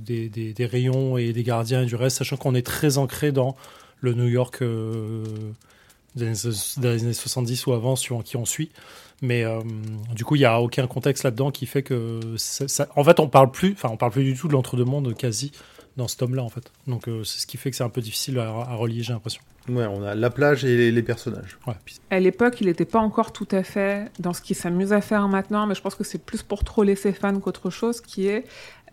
des, 0.00 0.52
des- 0.52 0.66
rayons 0.66 1.18
et 1.18 1.32
des 1.32 1.42
gardiens 1.42 1.82
et 1.82 1.86
du 1.86 1.94
reste, 1.96 2.18
sachant 2.18 2.36
qu'on 2.36 2.54
est 2.54 2.64
très 2.64 2.96
ancré 2.98 3.32
dans 3.32 3.56
le 4.00 4.14
New 4.14 4.28
York 4.28 4.62
des, 6.14 6.24
années, 6.26 6.54
des 6.78 7.02
années 7.04 7.12
70 7.12 7.66
ou 7.66 7.72
avant, 7.72 7.96
suivant 7.96 8.22
qui 8.22 8.36
on 8.36 8.44
suit. 8.44 8.70
Mais 9.22 9.44
du 10.14 10.24
coup, 10.24 10.36
il 10.36 10.40
n'y 10.40 10.44
a 10.44 10.60
aucun 10.60 10.86
contexte 10.86 11.24
là-dedans 11.24 11.50
qui 11.50 11.66
fait 11.66 11.82
que. 11.82 12.20
en 12.96 13.04
fait, 13.04 13.20
on 13.20 13.28
parle 13.28 13.50
plus, 13.50 13.72
enfin, 13.72 13.88
on 13.92 13.96
parle 13.96 14.12
plus 14.12 14.24
du 14.24 14.34
tout 14.34 14.48
de 14.48 14.52
l'entre-deux-mondes 14.52 15.14
quasi 15.16 15.52
dans 15.96 16.08
ce 16.08 16.16
tome-là, 16.16 16.42
en 16.42 16.48
fait. 16.48 16.70
Donc, 16.86 17.08
euh, 17.08 17.22
c'est 17.24 17.38
ce 17.40 17.46
qui 17.46 17.56
fait 17.56 17.70
que 17.70 17.76
c'est 17.76 17.84
un 17.84 17.88
peu 17.88 18.00
difficile 18.00 18.38
à, 18.38 18.48
à 18.48 18.74
relier, 18.74 19.02
j'ai 19.02 19.12
l'impression. 19.12 19.40
Ouais, 19.68 19.86
on 19.86 20.02
a 20.02 20.14
la 20.14 20.30
plage 20.30 20.64
et 20.64 20.76
les, 20.76 20.90
les 20.90 21.02
personnages. 21.02 21.56
Ouais. 21.66 21.74
À 22.10 22.20
l'époque, 22.20 22.60
il 22.60 22.66
n'était 22.66 22.84
pas 22.84 22.98
encore 22.98 23.32
tout 23.32 23.48
à 23.52 23.62
fait 23.62 24.10
dans 24.18 24.32
ce 24.32 24.42
qu'il 24.42 24.56
s'amuse 24.56 24.92
à 24.92 25.00
faire 25.00 25.26
maintenant, 25.28 25.66
mais 25.66 25.74
je 25.74 25.80
pense 25.80 25.94
que 25.94 26.04
c'est 26.04 26.22
plus 26.22 26.42
pour 26.42 26.64
troller 26.64 26.96
ses 26.96 27.12
fans 27.12 27.38
qu'autre 27.40 27.70
chose, 27.70 28.00
qui 28.00 28.26
est 28.26 28.44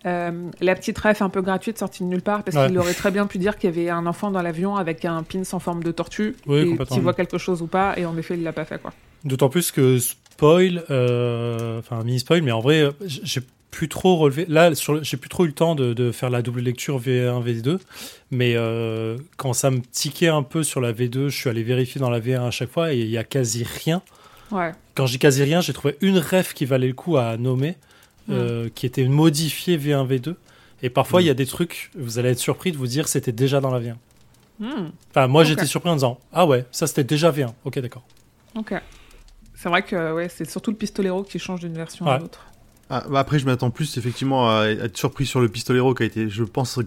euh, 0.06 0.50
la 0.62 0.74
petite 0.76 0.98
ref 0.98 1.22
un 1.22 1.30
peu 1.30 1.42
gratuite 1.42 1.78
sortie 1.78 2.04
de 2.04 2.08
nulle 2.08 2.22
part, 2.22 2.44
parce 2.44 2.56
Ouais. 2.58 2.68
qu'il 2.68 2.78
aurait 2.80 2.94
très 2.94 3.12
bien 3.12 3.28
pu 3.28 3.38
dire 3.38 3.58
qu'il 3.58 3.70
y 3.70 3.74
avait 3.74 3.90
un 3.90 4.06
enfant 4.06 4.32
dans 4.32 4.42
l'avion 4.42 4.76
avec 4.76 5.04
un 5.06 5.24
pin 5.24 5.42
en 5.52 5.60
forme 5.60 5.84
de 5.84 5.92
tortue, 5.92 6.36
Oui, 6.48 6.76
et 6.80 6.86
qui 6.86 7.00
voit 7.00 7.14
quelque 7.14 7.38
chose 7.38 7.62
ou 7.62 7.68
pas, 7.68 7.98
et 8.00 8.06
en 8.06 8.16
effet, 8.18 8.36
il 8.36 8.44
l'a 8.44 8.54
pas 8.54 8.66
fait, 8.66 8.82
quoi. 8.82 8.94
D'autant 9.26 9.50
plus 9.50 9.72
que 9.72 10.00
spoil, 10.00 10.84
euh, 10.90 11.78
enfin 11.80 12.04
mini 12.04 12.20
spoil, 12.20 12.42
mais 12.42 12.52
en 12.52 12.62
vrai, 12.62 12.90
j'ai 13.06 13.42
plus 13.72 13.88
trop 13.88 14.18
relevé. 14.18 14.46
Là, 14.48 14.72
j'ai 15.02 15.18
plus 15.18 15.30
trop 15.30 15.46
eu 15.46 15.48
le 15.48 15.54
temps 15.54 15.76
de, 15.76 15.94
de 15.94 16.12
faire 16.12 16.30
la 16.30 16.42
double 16.42 16.60
lecture 16.60 17.00
V1, 17.00 17.44
V2, 17.44 17.80
mais 18.30 18.54
euh, 18.56 19.18
quand 19.38 19.54
ça 19.54 19.72
me 19.72 19.80
tiquait 19.80 20.28
un 20.28 20.44
peu 20.44 20.62
sur 20.62 20.82
la 20.82 20.92
V2, 20.92 21.30
je 21.30 21.38
suis 21.38 21.50
allé 21.50 21.64
vérifier 21.64 22.00
dans 22.00 22.10
la 22.10 22.20
V1 22.20 22.48
à 22.48 22.52
chaque 22.52 22.70
fois 22.70 22.94
et 22.94 23.00
il 23.00 23.10
y 23.10 23.18
a 23.18 23.24
quasi 23.24 23.64
rien. 23.64 24.02
Ouais. 24.52 24.74
Quand 24.96 25.06
j'ai 25.06 25.18
quasi 25.18 25.42
rien, 25.44 25.62
j'ai 25.62 25.74
trouvé 25.74 25.98
une 26.02 26.20
ref 26.20 26.54
qui 26.54 26.66
valait 26.66 26.88
le 26.88 26.94
coup 26.94 27.18
à 27.18 27.38
nommer, 27.38 27.78
euh, 28.30 28.70
qui 28.76 28.86
était 28.86 29.08
modifiée 29.08 29.78
V1, 29.78 30.06
V2. 30.06 30.36
Et 30.84 30.90
parfois, 30.90 31.22
il 31.22 31.26
y 31.26 31.30
a 31.30 31.34
des 31.34 31.46
trucs, 31.46 31.92
vous 31.96 32.20
allez 32.20 32.30
être 32.30 32.40
surpris 32.40 32.72
de 32.72 32.78
vous 32.78 32.88
dire 32.88 33.08
c'était 33.08 33.32
déjà 33.32 33.62
dans 33.62 33.72
la 33.72 33.80
V1. 33.80 33.96
Hmm. 34.60 34.90
Enfin, 35.10 35.28
moi, 35.28 35.44
j'étais 35.44 35.66
surpris 35.66 35.90
en 35.90 35.96
disant 35.96 36.20
Ah 36.34 36.46
ouais, 36.46 36.66
ça 36.72 36.88
c'était 36.88 37.06
déjà 37.06 37.32
V1. 37.32 37.52
Ok, 37.64 37.80
d'accord. 37.80 38.04
Ok. 38.56 38.74
C'est 39.56 39.70
vrai 39.70 39.84
que 39.84 40.14
ouais, 40.14 40.28
c'est 40.28 40.50
surtout 40.50 40.72
le 40.72 40.78
pistolero 40.78 41.24
qui 41.24 41.40
change 41.40 41.62
d'une 41.62 41.76
version 41.76 42.06
à 42.08 42.18
l'autre. 42.18 42.51
Ah, 42.94 43.06
bah 43.10 43.20
après, 43.20 43.40
je 43.40 43.46
m'attends 43.46 43.70
plus 43.70 43.98
effectivement 43.98 44.50
à 44.50 44.66
être 44.66 44.98
surpris 44.98 45.26
sur 45.26 45.40
le 45.40 45.48
Pistolero 45.48 45.94
qui 45.94 46.04
a 46.04 46.06
été, 46.06 46.30
je 46.30 46.44
pense, 46.44 46.78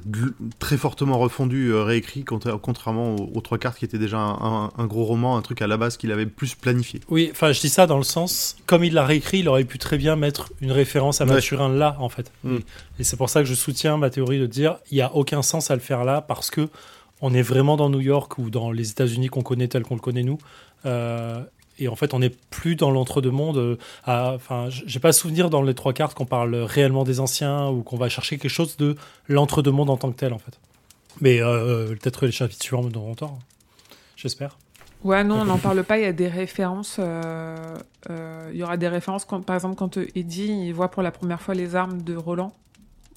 très 0.58 0.76
fortement 0.76 1.16
refondu, 1.16 1.68
euh, 1.68 1.82
réécrit, 1.82 2.24
contrairement 2.24 3.16
aux, 3.16 3.40
trois 3.40 3.56
cartes 3.56 3.78
qui 3.78 3.86
étaient 3.86 3.98
déjà 3.98 4.18
un, 4.18 4.86
gros 4.86 5.04
roman, 5.04 5.38
un 5.38 5.40
truc 5.40 5.62
à 5.62 5.66
la 5.66 5.78
base 5.78 5.96
qu'il 5.96 6.12
avait 6.12 6.26
plus 6.26 6.54
planifié. 6.54 7.00
Oui, 7.08 7.30
enfin, 7.32 7.52
je 7.52 7.60
dis 7.62 7.70
ça 7.70 7.86
dans 7.86 7.96
le 7.96 8.04
sens, 8.04 8.56
comme 8.66 8.84
il 8.84 8.92
l'a 8.92 9.06
réécrit, 9.06 9.38
il 9.38 9.48
aurait 9.48 9.64
pu 9.64 9.78
très 9.78 9.96
bien 9.96 10.14
mettre 10.14 10.52
une 10.60 10.72
référence 10.72 11.22
à 11.22 11.24
Mathurin 11.24 11.70
là, 11.70 11.96
en 11.98 12.10
fait. 12.10 12.30
Mm. 12.42 12.58
Et 12.98 13.04
c'est 13.04 13.16
pour 13.16 13.30
ça 13.30 13.40
que 13.40 13.46
je 13.46 13.54
soutiens 13.54 13.96
ma 13.96 14.10
théorie 14.10 14.38
de 14.38 14.46
dire, 14.46 14.76
il 14.90 14.96
n'y 14.96 15.02
a 15.02 15.14
aucun 15.14 15.40
sens 15.40 15.70
à 15.70 15.74
le 15.74 15.80
faire 15.80 16.04
là 16.04 16.20
parce 16.20 16.50
que 16.50 16.68
on 17.22 17.32
est 17.32 17.42
vraiment 17.42 17.78
dans 17.78 17.88
New 17.88 18.02
York 18.02 18.36
ou 18.36 18.50
dans 18.50 18.70
les 18.70 18.90
États-Unis 18.90 19.28
qu'on 19.28 19.42
connaît 19.42 19.68
tel 19.68 19.84
qu'on 19.84 19.94
le 19.94 20.00
connaît 20.00 20.22
nous. 20.22 20.36
Euh, 20.84 21.42
et 21.78 21.88
en 21.88 21.96
fait, 21.96 22.14
on 22.14 22.20
n'est 22.20 22.32
plus 22.50 22.76
dans 22.76 22.90
l'entre-deux-mondes. 22.90 23.56
Euh, 23.56 23.76
enfin, 24.06 24.68
j'ai 24.68 25.00
pas 25.00 25.12
souvenir 25.12 25.50
dans 25.50 25.62
les 25.62 25.74
trois 25.74 25.92
cartes 25.92 26.14
qu'on 26.14 26.26
parle 26.26 26.54
réellement 26.54 27.04
des 27.04 27.20
anciens 27.20 27.68
ou 27.68 27.82
qu'on 27.82 27.96
va 27.96 28.08
chercher 28.08 28.38
quelque 28.38 28.50
chose 28.50 28.76
de 28.76 28.96
l'entre-deux-mondes 29.28 29.90
en 29.90 29.96
tant 29.96 30.10
que 30.12 30.16
tel, 30.16 30.32
en 30.32 30.38
fait. 30.38 30.58
Mais 31.20 31.40
euh, 31.40 31.88
peut-être 31.88 32.20
que 32.20 32.26
les 32.26 32.32
chapitres 32.32 32.62
suivants 32.62 32.82
me 32.82 32.90
donneront 32.90 33.14
tort. 33.14 33.38
J'espère. 34.16 34.56
Ouais, 35.02 35.22
non, 35.22 35.40
on 35.40 35.44
n'en 35.44 35.58
parle 35.58 35.84
pas. 35.84 35.98
Il 35.98 36.04
y 36.04 36.06
a 36.06 36.12
des 36.12 36.28
références. 36.28 36.96
Euh, 36.98 37.76
il 38.52 38.56
y 38.56 38.62
aura 38.62 38.76
des 38.76 38.88
références, 38.88 39.24
par 39.24 39.54
exemple, 39.54 39.76
quand 39.76 39.98
Eddie 40.14 40.72
voit 40.72 40.90
pour 40.90 41.02
la 41.02 41.10
première 41.10 41.40
fois 41.40 41.54
les 41.54 41.76
armes 41.76 42.02
de 42.02 42.16
Roland 42.16 42.52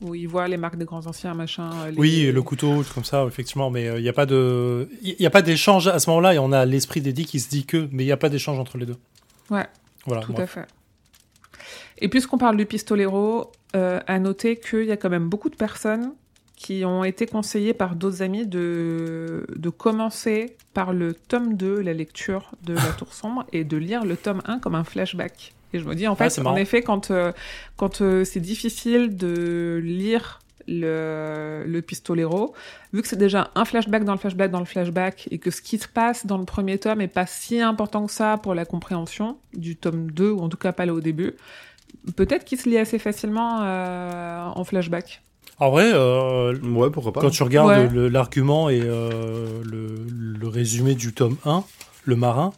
où 0.02 0.16
il 0.16 0.28
voit 0.28 0.48
les 0.48 0.58
marques 0.58 0.78
des 0.78 0.86
grands 0.86 1.08
anciens, 1.08 1.34
machin. 1.34 1.70
Oui, 1.98 2.32
le 2.32 2.42
couteau, 2.42 2.84
comme 2.94 3.04
ça, 3.04 3.26
effectivement, 3.26 3.70
mais 3.70 3.86
il 3.98 4.02
n'y 4.02 4.10
a 4.10 4.14
pas 4.14 4.26
de, 4.26 4.90
il 5.02 5.26
a 5.26 5.30
pas 5.30 5.42
d'échange 5.42 5.88
à 5.88 6.00
ce 6.00 6.10
moment-là, 6.10 6.36
et 6.36 6.40
on 6.40 6.52
a 6.52 6.66
l'esprit 6.66 7.02
d'Eddie 7.02 7.26
qui 7.26 7.40
se 7.40 7.50
dit 7.50 7.66
que, 7.66 7.88
mais 7.92 8.04
il 8.04 8.08
n'y 8.08 8.12
a 8.12 8.18
pas 8.18 8.30
d'échange 8.30 8.60
entre 8.60 8.78
les 8.78 8.86
deux. 8.86 8.98
Ouais. 9.50 9.66
Voilà. 10.06 10.22
Tout 10.22 10.36
à 10.38 10.48
fait. 10.48 10.68
Et 12.00 12.08
puisqu'on 12.10 12.38
parle 12.38 12.58
du 12.58 12.66
pistolero, 12.66 13.52
euh, 13.76 14.00
à 14.08 14.20
noter 14.20 14.58
qu'il 14.58 14.86
y 14.86 14.92
a 14.92 14.98
quand 14.98 15.10
même 15.10 15.30
beaucoup 15.30 15.50
de 15.50 15.56
personnes 15.56 16.14
qui 16.56 16.86
ont 16.86 17.04
été 17.04 17.28
conseillées 17.28 17.74
par 17.74 17.96
d'autres 17.96 18.22
amis 18.24 18.48
de, 18.48 19.46
de 19.56 19.70
commencer 19.70 20.56
par 20.74 20.94
le 20.94 21.14
tome 21.14 21.56
2, 21.56 21.82
la 21.82 21.94
lecture 21.94 22.52
de 22.64 22.74
La 22.74 22.92
Tour 22.98 23.14
Sombre, 23.14 23.46
et 23.52 23.64
de 23.64 23.78
lire 23.78 24.06
le 24.06 24.18
tome 24.18 24.42
1 24.46 24.60
comme 24.60 24.76
un 24.76 24.84
flashback. 24.84 25.54
Et 25.78 25.80
je 25.80 25.86
me 25.86 25.96
dis, 25.96 26.08
en 26.08 26.16
fait, 26.16 26.40
en 26.40 26.56
effet, 26.56 26.82
quand, 26.82 27.12
euh, 27.12 27.32
quand 27.76 28.02
euh, 28.02 28.24
c'est 28.24 28.40
difficile 28.40 29.16
de 29.16 29.80
lire 29.84 30.40
le, 30.68 31.64
le 31.66 31.82
pistolero, 31.82 32.54
vu 32.92 33.02
que 33.02 33.08
c'est 33.08 33.18
déjà 33.18 33.52
un 33.56 33.64
flashback 33.64 34.04
dans 34.04 34.12
le 34.12 34.18
flashback 34.18 34.52
dans 34.52 34.60
le 34.60 34.66
flashback, 34.66 35.28
et 35.32 35.38
que 35.38 35.52
ce 35.52 35.62
qui 35.62 35.78
se 35.78 35.88
passe 35.88 36.26
dans 36.26 36.38
le 36.38 36.46
premier 36.46 36.78
tome 36.78 37.02
est 37.02 37.08
pas 37.08 37.26
si 37.26 37.62
important 37.62 38.06
que 38.06 38.12
ça 38.12 38.38
pour 38.38 38.54
la 38.54 38.66
compréhension 38.66 39.38
du 39.54 39.76
tome 39.76 40.12
2, 40.12 40.32
ou 40.32 40.40
en 40.42 40.50
tout 40.50 40.58
cas 40.58 40.74
pas 40.74 40.86
là 40.86 40.94
au 40.94 41.00
début, 41.00 41.34
peut-être 42.16 42.44
qu'il 42.44 42.60
se 42.60 42.68
lit 42.68 42.78
assez 42.78 43.00
facilement 43.00 43.62
euh, 43.62 44.46
en 44.48 44.64
flashback. 44.64 45.22
En 45.60 45.72
vrai, 45.72 45.92
ouais, 45.92 46.92
pourquoi 46.92 47.14
pas. 47.14 47.22
quand 47.22 47.32
tu 47.32 47.42
regardes 47.42 47.92
l'argument 47.94 48.70
et 48.70 48.80
le, 48.80 50.06
le, 50.06 50.48
résumé 50.48 50.94
du 50.94 51.14
tome 51.14 51.38
1, 51.46 51.64
le 52.06 52.16
marin, 52.16 52.54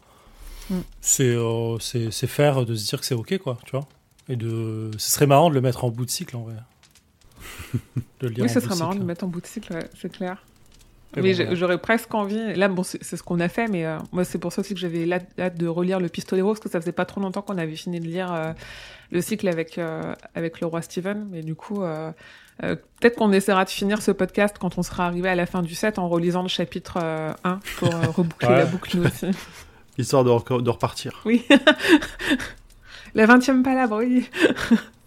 Mm. 0.70 0.80
Euh, 1.22 1.78
c'est 1.80 2.12
c'est 2.12 2.28
faire 2.28 2.66
de 2.66 2.76
se 2.76 2.88
dire 2.88 3.00
que 3.00 3.06
c'est 3.06 3.16
ok 3.16 3.38
quoi, 3.40 3.58
tu 3.66 3.72
vois. 3.72 3.88
Et 4.28 4.36
de, 4.36 4.92
ce 4.98 5.10
serait 5.10 5.28
marrant 5.28 5.50
de 5.50 5.56
le 5.56 5.62
mettre 5.62 5.84
en 5.84 5.90
bout 5.90 6.06
de 6.06 6.12
cycle 6.12 6.36
en 6.38 6.44
vrai. 6.44 6.56
de 7.74 8.28
le 8.28 8.30
lire 8.30 8.44
oui, 8.44 8.50
ce 8.50 8.60
serait 8.60 8.76
marrant 8.76 8.94
de 8.94 9.00
le 9.00 9.06
mettre 9.06 9.24
en 9.24 9.28
bout 9.28 9.42
de 9.42 9.48
cycle, 9.48 9.78
c'est 10.00 10.12
clair. 10.12 10.44
Mais, 11.18 11.34
j'aurais 11.56 11.80
presque 11.80 12.14
envie. 12.14 12.54
Là, 12.54 12.68
bon, 12.68 12.84
c'est 12.84 13.02
ce 13.04 13.24
qu'on 13.24 13.40
a 13.40 13.50
fait, 13.50 13.68
mais 13.68 13.84
euh, 13.84 13.98
moi, 14.12 14.24
c'est 14.24 14.38
pour 14.38 14.54
ça 14.54 14.62
aussi 14.62 14.76
que 14.76 14.80
j'avais 14.80 15.12
hâte 15.12 15.58
de 15.58 15.66
relire 15.66 16.00
le 16.00 16.08
Pistolero, 16.08 16.50
parce 16.50 16.60
que 16.60 16.70
ça 16.70 16.80
faisait 16.80 16.92
pas 16.92 17.06
trop 17.06 17.20
longtemps 17.20 17.42
qu'on 17.42 17.58
avait 17.58 17.76
fini 17.76 18.00
de 18.00 18.06
lire 18.06 18.32
euh, 18.32 18.54
le 19.10 19.20
cycle 19.20 19.48
avec, 19.48 19.80
avec 20.36 20.62
le 20.62 20.68
roi 20.68 20.84
Steven. 20.84 21.28
Mais 21.32 21.42
du 21.42 21.56
coup, 21.56 21.82
peut-être 22.60 23.16
qu'on 23.16 23.32
essaiera 23.32 23.66
de 23.66 23.72
finir 23.72 24.04
ce 24.04 24.12
podcast 24.12 24.58
quand 24.60 24.78
on 24.78 24.84
sera 24.84 25.08
arrivé 25.08 25.30
à 25.30 25.36
la 25.36 25.48
fin 25.48 25.64
du 25.64 25.74
set 25.74 25.98
en 25.98 26.08
relisant 26.08 26.44
le 26.44 26.48
chapitre 26.48 27.00
1 27.44 27.60
pour 27.78 27.90
reboucler 28.16 28.50
la 28.50 28.66
boucle 28.66 28.98
nous 28.98 29.08
aussi. 29.08 29.26
Histoire 30.00 30.24
de, 30.24 30.62
de 30.62 30.70
repartir. 30.70 31.22
Oui. 31.26 31.46
La 33.16 33.26
20 33.26 33.64
palabre, 33.64 33.98
oui. 33.98 34.26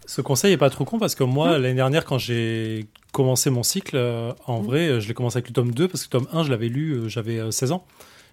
Ce 0.07 0.21
conseil 0.21 0.53
est 0.53 0.59
pas 0.59 0.69
trop 0.69 0.85
con 0.85 0.99
parce 0.99 1.15
que 1.15 1.25
moi, 1.25 1.59
l'année 1.59 1.75
dernière, 1.75 2.05
quand 2.05 2.19
j'ai 2.19 2.87
commencé 3.13 3.49
mon 3.49 3.63
cycle, 3.63 3.97
euh, 3.97 4.33
en 4.47 4.61
mm. 4.61 4.65
vrai, 4.65 5.01
je 5.01 5.09
l'ai 5.09 5.15
commencé 5.15 5.39
avec 5.39 5.49
le 5.49 5.55
tome 5.55 5.71
2 5.71 5.89
parce 5.89 6.07
que 6.07 6.17
le 6.19 6.25
tome 6.25 6.39
1, 6.39 6.45
je 6.45 6.51
l'avais 6.51 6.69
lu, 6.69 6.93
euh, 6.93 7.09
j'avais 7.09 7.51
16 7.51 7.71
euh, 7.71 7.75
ans. 7.77 7.87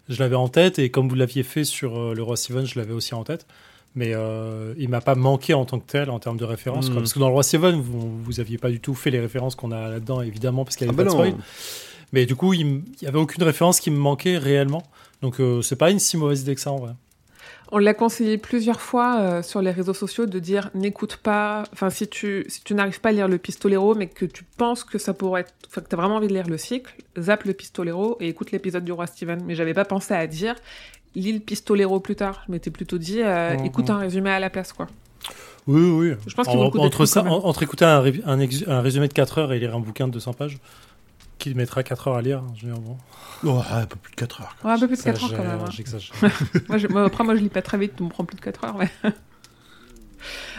Je 0.10 0.20
l'avais 0.20 0.36
en 0.36 0.50
tête 0.50 0.80
et 0.80 0.90
comme 0.90 1.08
vous 1.08 1.16
l'aviez 1.16 1.44
fait 1.44 1.64
sur 1.64 2.14
Le 2.14 2.24
Roi 2.24 2.36
Steven, 2.36 2.66
je 2.66 2.78
l'avais 2.78 2.94
aussi 2.94 3.14
en 3.14 3.24
tête. 3.24 3.46
Mais 3.96 4.14
il 4.78 4.90
m'a 4.90 5.02
pas 5.02 5.16
manqué 5.16 5.54
en 5.54 5.66
tant 5.66 5.80
que 5.80 5.86
tel 5.86 6.10
en 6.10 6.20
termes 6.20 6.38
de 6.38 6.46
références. 6.46 6.90
Mm. 6.90 6.96
Parce 6.96 7.14
que 7.14 7.20
dans 7.20 7.28
Le 7.28 7.34
Roi 7.34 7.44
Steven, 7.44 7.80
vous, 7.80 8.22
vous 8.24 8.40
aviez 8.40 8.58
pas 8.58 8.70
du 8.70 8.80
tout 8.80 8.96
fait 8.96 9.12
les 9.12 9.20
références 9.20 9.56
qu'on 9.56 9.72
a 9.72 9.88
là-dedans, 9.88 10.22
évidemment, 10.22 10.66
parce 10.66 10.76
qu'il 10.76 10.88
y 10.88 10.90
avait 10.90 11.00
ah 11.00 11.06
pas 11.06 11.10
de 11.10 11.14
spoil. 11.14 11.36
Mais 12.12 12.26
du 12.26 12.36
coup, 12.36 12.54
il 12.54 12.84
n'y 13.02 13.08
avait 13.08 13.20
aucune 13.20 13.44
référence 13.44 13.80
qui 13.80 13.92
me 13.92 13.98
manquait 13.98 14.38
réellement. 14.38 14.84
Donc 15.22 15.40
euh, 15.40 15.62
c'est 15.62 15.76
pas 15.76 15.92
une 15.92 16.00
si 16.00 16.18
mauvaise 16.18 16.42
idée 16.42 16.56
que 16.56 16.62
ça 16.62 16.72
en 16.72 16.78
vrai. 16.78 16.94
On 17.72 17.78
l'a 17.78 17.94
conseillé 17.94 18.40
plusieurs 18.40 18.82
fois 18.82 19.20
euh, 19.20 19.44
sur 19.44 19.62
les 19.62 19.70
réseaux 19.70 19.94
sociaux 19.94 20.26
de 20.26 20.40
dire 20.40 20.72
n'écoute 20.74 21.18
pas, 21.18 21.64
enfin 21.72 21.92
si 21.92 22.08
tu, 22.08 22.46
si 22.48 22.64
tu 22.64 22.74
n'arrives 22.74 23.00
pas 23.00 23.10
à 23.10 23.12
lire 23.12 23.28
le 23.28 23.38
pistolero 23.38 23.94
mais 23.94 24.08
que 24.08 24.26
tu 24.26 24.44
penses 24.44 24.84
que 24.84 24.98
ça 24.98 25.14
pourrait 25.14 25.42
être, 25.42 25.54
enfin 25.68 25.82
que 25.82 25.88
tu 25.88 25.94
as 25.94 25.98
vraiment 25.98 26.16
envie 26.16 26.28
de 26.28 26.34
lire 26.34 26.48
le 26.48 26.58
cycle, 26.58 26.96
zappe 27.20 27.44
le 27.44 27.54
pistolero 27.54 28.18
et 28.20 28.28
écoute 28.28 28.52
l'épisode 28.52 28.84
du 28.84 28.92
roi 28.92 29.06
Steven. 29.06 29.44
Mais 29.46 29.54
j'avais 29.54 29.76
pas 29.76 29.86
pensé 29.86 30.16
à 30.16 30.26
dire 30.26 30.56
lis 31.16 31.34
le 31.34 31.40
pistolero 31.40 32.00
plus 32.00 32.16
tard. 32.16 32.44
Je 32.48 32.52
m'étais 32.52 32.72
plutôt 32.72 32.98
dit 32.98 33.22
euh, 33.22 33.56
mmh, 33.56 33.66
écoute 33.66 33.90
mmh. 33.90 33.94
un 33.94 33.98
résumé 33.98 34.30
à 34.32 34.40
la 34.40 34.50
place 34.50 34.74
quoi. 34.74 34.88
Oui, 35.68 35.82
oui. 35.82 36.14
Je 36.26 36.34
pense 36.34 36.48
entre, 36.48 37.06
ça, 37.06 37.24
entre 37.24 37.62
écouter 37.62 37.86
un, 37.86 38.04
un, 38.26 38.82
résumé 38.82 39.08
de 39.08 39.14
4 39.14 39.38
heures 39.38 39.54
et 39.54 39.60
lire 39.60 39.76
un 39.76 39.80
bouquin 39.80 40.08
de 40.08 40.14
200 40.14 40.34
pages, 40.34 40.58
qui 41.40 41.56
mettra 41.56 41.82
4 41.82 42.10
heures 42.10 42.16
à 42.18 42.22
lire, 42.22 42.44
bon. 42.64 42.98
Oh, 43.44 43.62
un 43.72 43.86
peu 43.86 43.96
plus 43.96 44.12
de 44.12 44.16
4 44.18 44.42
heures. 44.42 44.56
Ouais, 44.64 44.72
un 44.72 44.80
peu 44.80 44.88
plus 44.88 44.98
de 44.98 45.04
4 45.04 45.24
heures 45.24 45.32
quand 45.32 45.44
même. 45.44 45.62
Hein. 45.62 46.30
moi, 46.70 46.78
je, 46.78 46.88
moi, 46.88 47.06
après, 47.06 47.24
moi, 47.24 47.36
je 47.36 47.42
lis 47.42 47.50
pas 47.50 47.62
très 47.62 47.78
vite, 47.78 47.94
ça 47.98 48.04
me 48.04 48.10
prend 48.10 48.26
plus 48.26 48.36
de 48.36 48.42
4 48.42 48.64
heures. 48.66 48.78
Mais... 48.78 48.92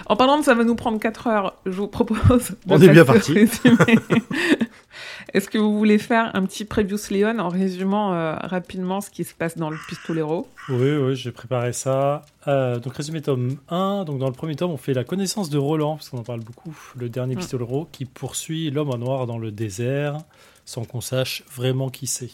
en 0.06 0.16
parlant 0.16 0.38
de 0.38 0.44
ça 0.44 0.54
va 0.54 0.64
nous 0.64 0.74
prendre 0.74 0.98
4 0.98 1.26
heures, 1.28 1.54
je 1.66 1.72
vous 1.72 1.88
propose. 1.88 2.56
On 2.66 2.80
est 2.80 2.88
bien 2.88 3.04
parti. 3.04 3.34
Est-ce 5.32 5.48
que 5.48 5.58
vous 5.58 5.78
voulez 5.78 5.98
faire 5.98 6.34
un 6.34 6.44
petit 6.44 6.64
preview 6.64 6.96
Leon 7.10 7.38
en 7.38 7.48
résumant 7.48 8.14
euh, 8.14 8.34
rapidement 8.34 9.00
ce 9.00 9.10
qui 9.10 9.22
se 9.22 9.34
passe 9.34 9.56
dans 9.56 9.70
le 9.70 9.76
Pistolero? 9.88 10.48
Oui, 10.68 10.96
oui, 10.96 11.14
j'ai 11.14 11.30
préparé 11.30 11.72
ça. 11.72 12.22
Euh, 12.48 12.80
donc, 12.80 12.96
résumé 12.96 13.22
tome 13.22 13.56
1. 13.68 14.04
Donc, 14.04 14.18
dans 14.18 14.26
le 14.26 14.32
premier 14.32 14.56
tome, 14.56 14.72
on 14.72 14.76
fait 14.76 14.94
la 14.94 15.04
connaissance 15.04 15.48
de 15.48 15.58
Roland, 15.58 15.96
parce 15.96 16.08
qu'on 16.08 16.18
en 16.18 16.24
parle 16.24 16.40
beaucoup, 16.40 16.76
le 16.96 17.08
dernier. 17.08 17.36
Pistolero, 17.36 17.88
qui 17.92 18.06
poursuit 18.06 18.70
l'homme 18.70 18.90
en 18.90 18.98
noir 18.98 19.26
dans 19.26 19.38
le 19.38 19.52
désert, 19.52 20.18
sans 20.70 20.84
qu'on 20.84 21.00
sache 21.00 21.42
vraiment 21.52 21.90
qui 21.90 22.06
c'est 22.06 22.30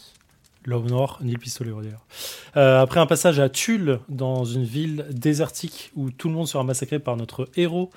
l'homme 0.66 0.90
noir, 0.90 1.18
ni 1.22 1.32
le 1.32 1.38
pistolet 1.38 1.70
d'ailleurs. 1.70 2.04
Euh, 2.58 2.82
après 2.82 3.00
un 3.00 3.06
passage 3.06 3.40
à 3.40 3.48
Tulle, 3.48 3.98
dans 4.10 4.44
une 4.44 4.64
ville 4.64 5.06
désertique 5.10 5.90
où 5.96 6.10
tout 6.10 6.28
le 6.28 6.34
monde 6.34 6.46
sera 6.46 6.62
massacré 6.62 6.98
par 6.98 7.16
notre 7.16 7.48
héros, 7.56 7.90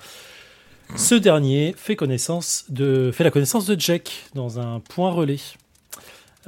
ce 0.96 1.14
dernier 1.14 1.74
fait, 1.76 1.94
connaissance 1.94 2.64
de, 2.70 3.10
fait 3.12 3.22
la 3.22 3.30
connaissance 3.30 3.66
de 3.66 3.78
Jack 3.78 4.30
dans 4.34 4.58
un 4.58 4.80
point 4.80 5.10
relais. 5.10 5.40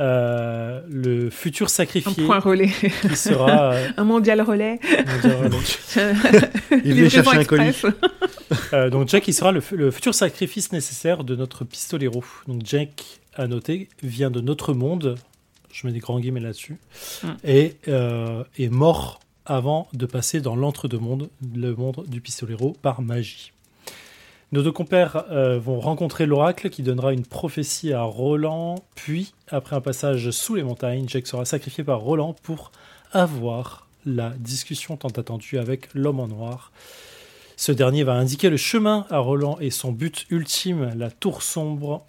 Euh, 0.00 0.80
le 0.88 1.28
futur 1.28 1.68
sacrifié. 1.68 2.22
Un 2.22 2.26
point 2.26 2.38
relais. 2.38 2.70
Qui 3.02 3.14
sera. 3.14 3.74
Euh, 3.74 3.88
un 3.98 4.04
mondial 4.04 4.40
relais. 4.40 4.80
il 6.82 6.94
vient 6.94 7.10
chercher 7.10 7.36
un 7.36 7.44
colis. 7.44 7.82
donc 8.90 9.08
Jack, 9.10 9.28
il 9.28 9.34
sera 9.34 9.52
le, 9.52 9.62
le, 9.72 9.90
futur 9.90 10.14
sacrifice 10.14 10.72
nécessaire 10.72 11.24
de 11.24 11.36
notre 11.36 11.66
pistolero. 11.66 12.24
Donc 12.48 12.62
Jack, 12.64 13.20
à 13.34 13.46
noter, 13.46 13.88
vient 14.02 14.30
de 14.30 14.40
notre 14.40 14.74
monde, 14.74 15.16
je 15.72 15.86
mets 15.86 15.92
des 15.92 16.00
grands 16.00 16.20
guillemets 16.20 16.40
là-dessus, 16.40 16.78
mm. 17.22 17.28
et 17.44 17.76
euh, 17.88 18.44
est 18.58 18.68
mort 18.68 19.20
avant 19.44 19.88
de 19.92 20.06
passer 20.06 20.40
dans 20.40 20.54
l'entre-deux-mondes, 20.54 21.28
le 21.54 21.74
monde 21.74 22.04
du 22.06 22.20
pistolero, 22.20 22.76
par 22.82 23.02
magie. 23.02 23.52
Nos 24.52 24.62
deux 24.62 24.72
compères 24.72 25.24
euh, 25.30 25.58
vont 25.58 25.80
rencontrer 25.80 26.26
l'oracle 26.26 26.68
qui 26.68 26.82
donnera 26.82 27.14
une 27.14 27.24
prophétie 27.24 27.92
à 27.92 28.02
Roland, 28.02 28.76
puis, 28.94 29.32
après 29.48 29.74
un 29.74 29.80
passage 29.80 30.30
sous 30.30 30.54
les 30.54 30.62
montagnes, 30.62 31.08
Jack 31.08 31.26
sera 31.26 31.44
sacrifié 31.44 31.84
par 31.84 32.00
Roland 32.00 32.34
pour 32.42 32.70
avoir 33.12 33.88
la 34.04 34.30
discussion 34.30 34.96
tant 34.96 35.08
attendue 35.08 35.58
avec 35.58 35.88
l'homme 35.94 36.20
en 36.20 36.28
noir. 36.28 36.70
Ce 37.56 37.72
dernier 37.72 38.02
va 38.02 38.14
indiquer 38.14 38.50
le 38.50 38.56
chemin 38.56 39.06
à 39.08 39.18
Roland 39.18 39.56
et 39.60 39.70
son 39.70 39.92
but 39.92 40.26
ultime, 40.30 40.92
la 40.96 41.10
tour 41.10 41.42
sombre, 41.42 42.04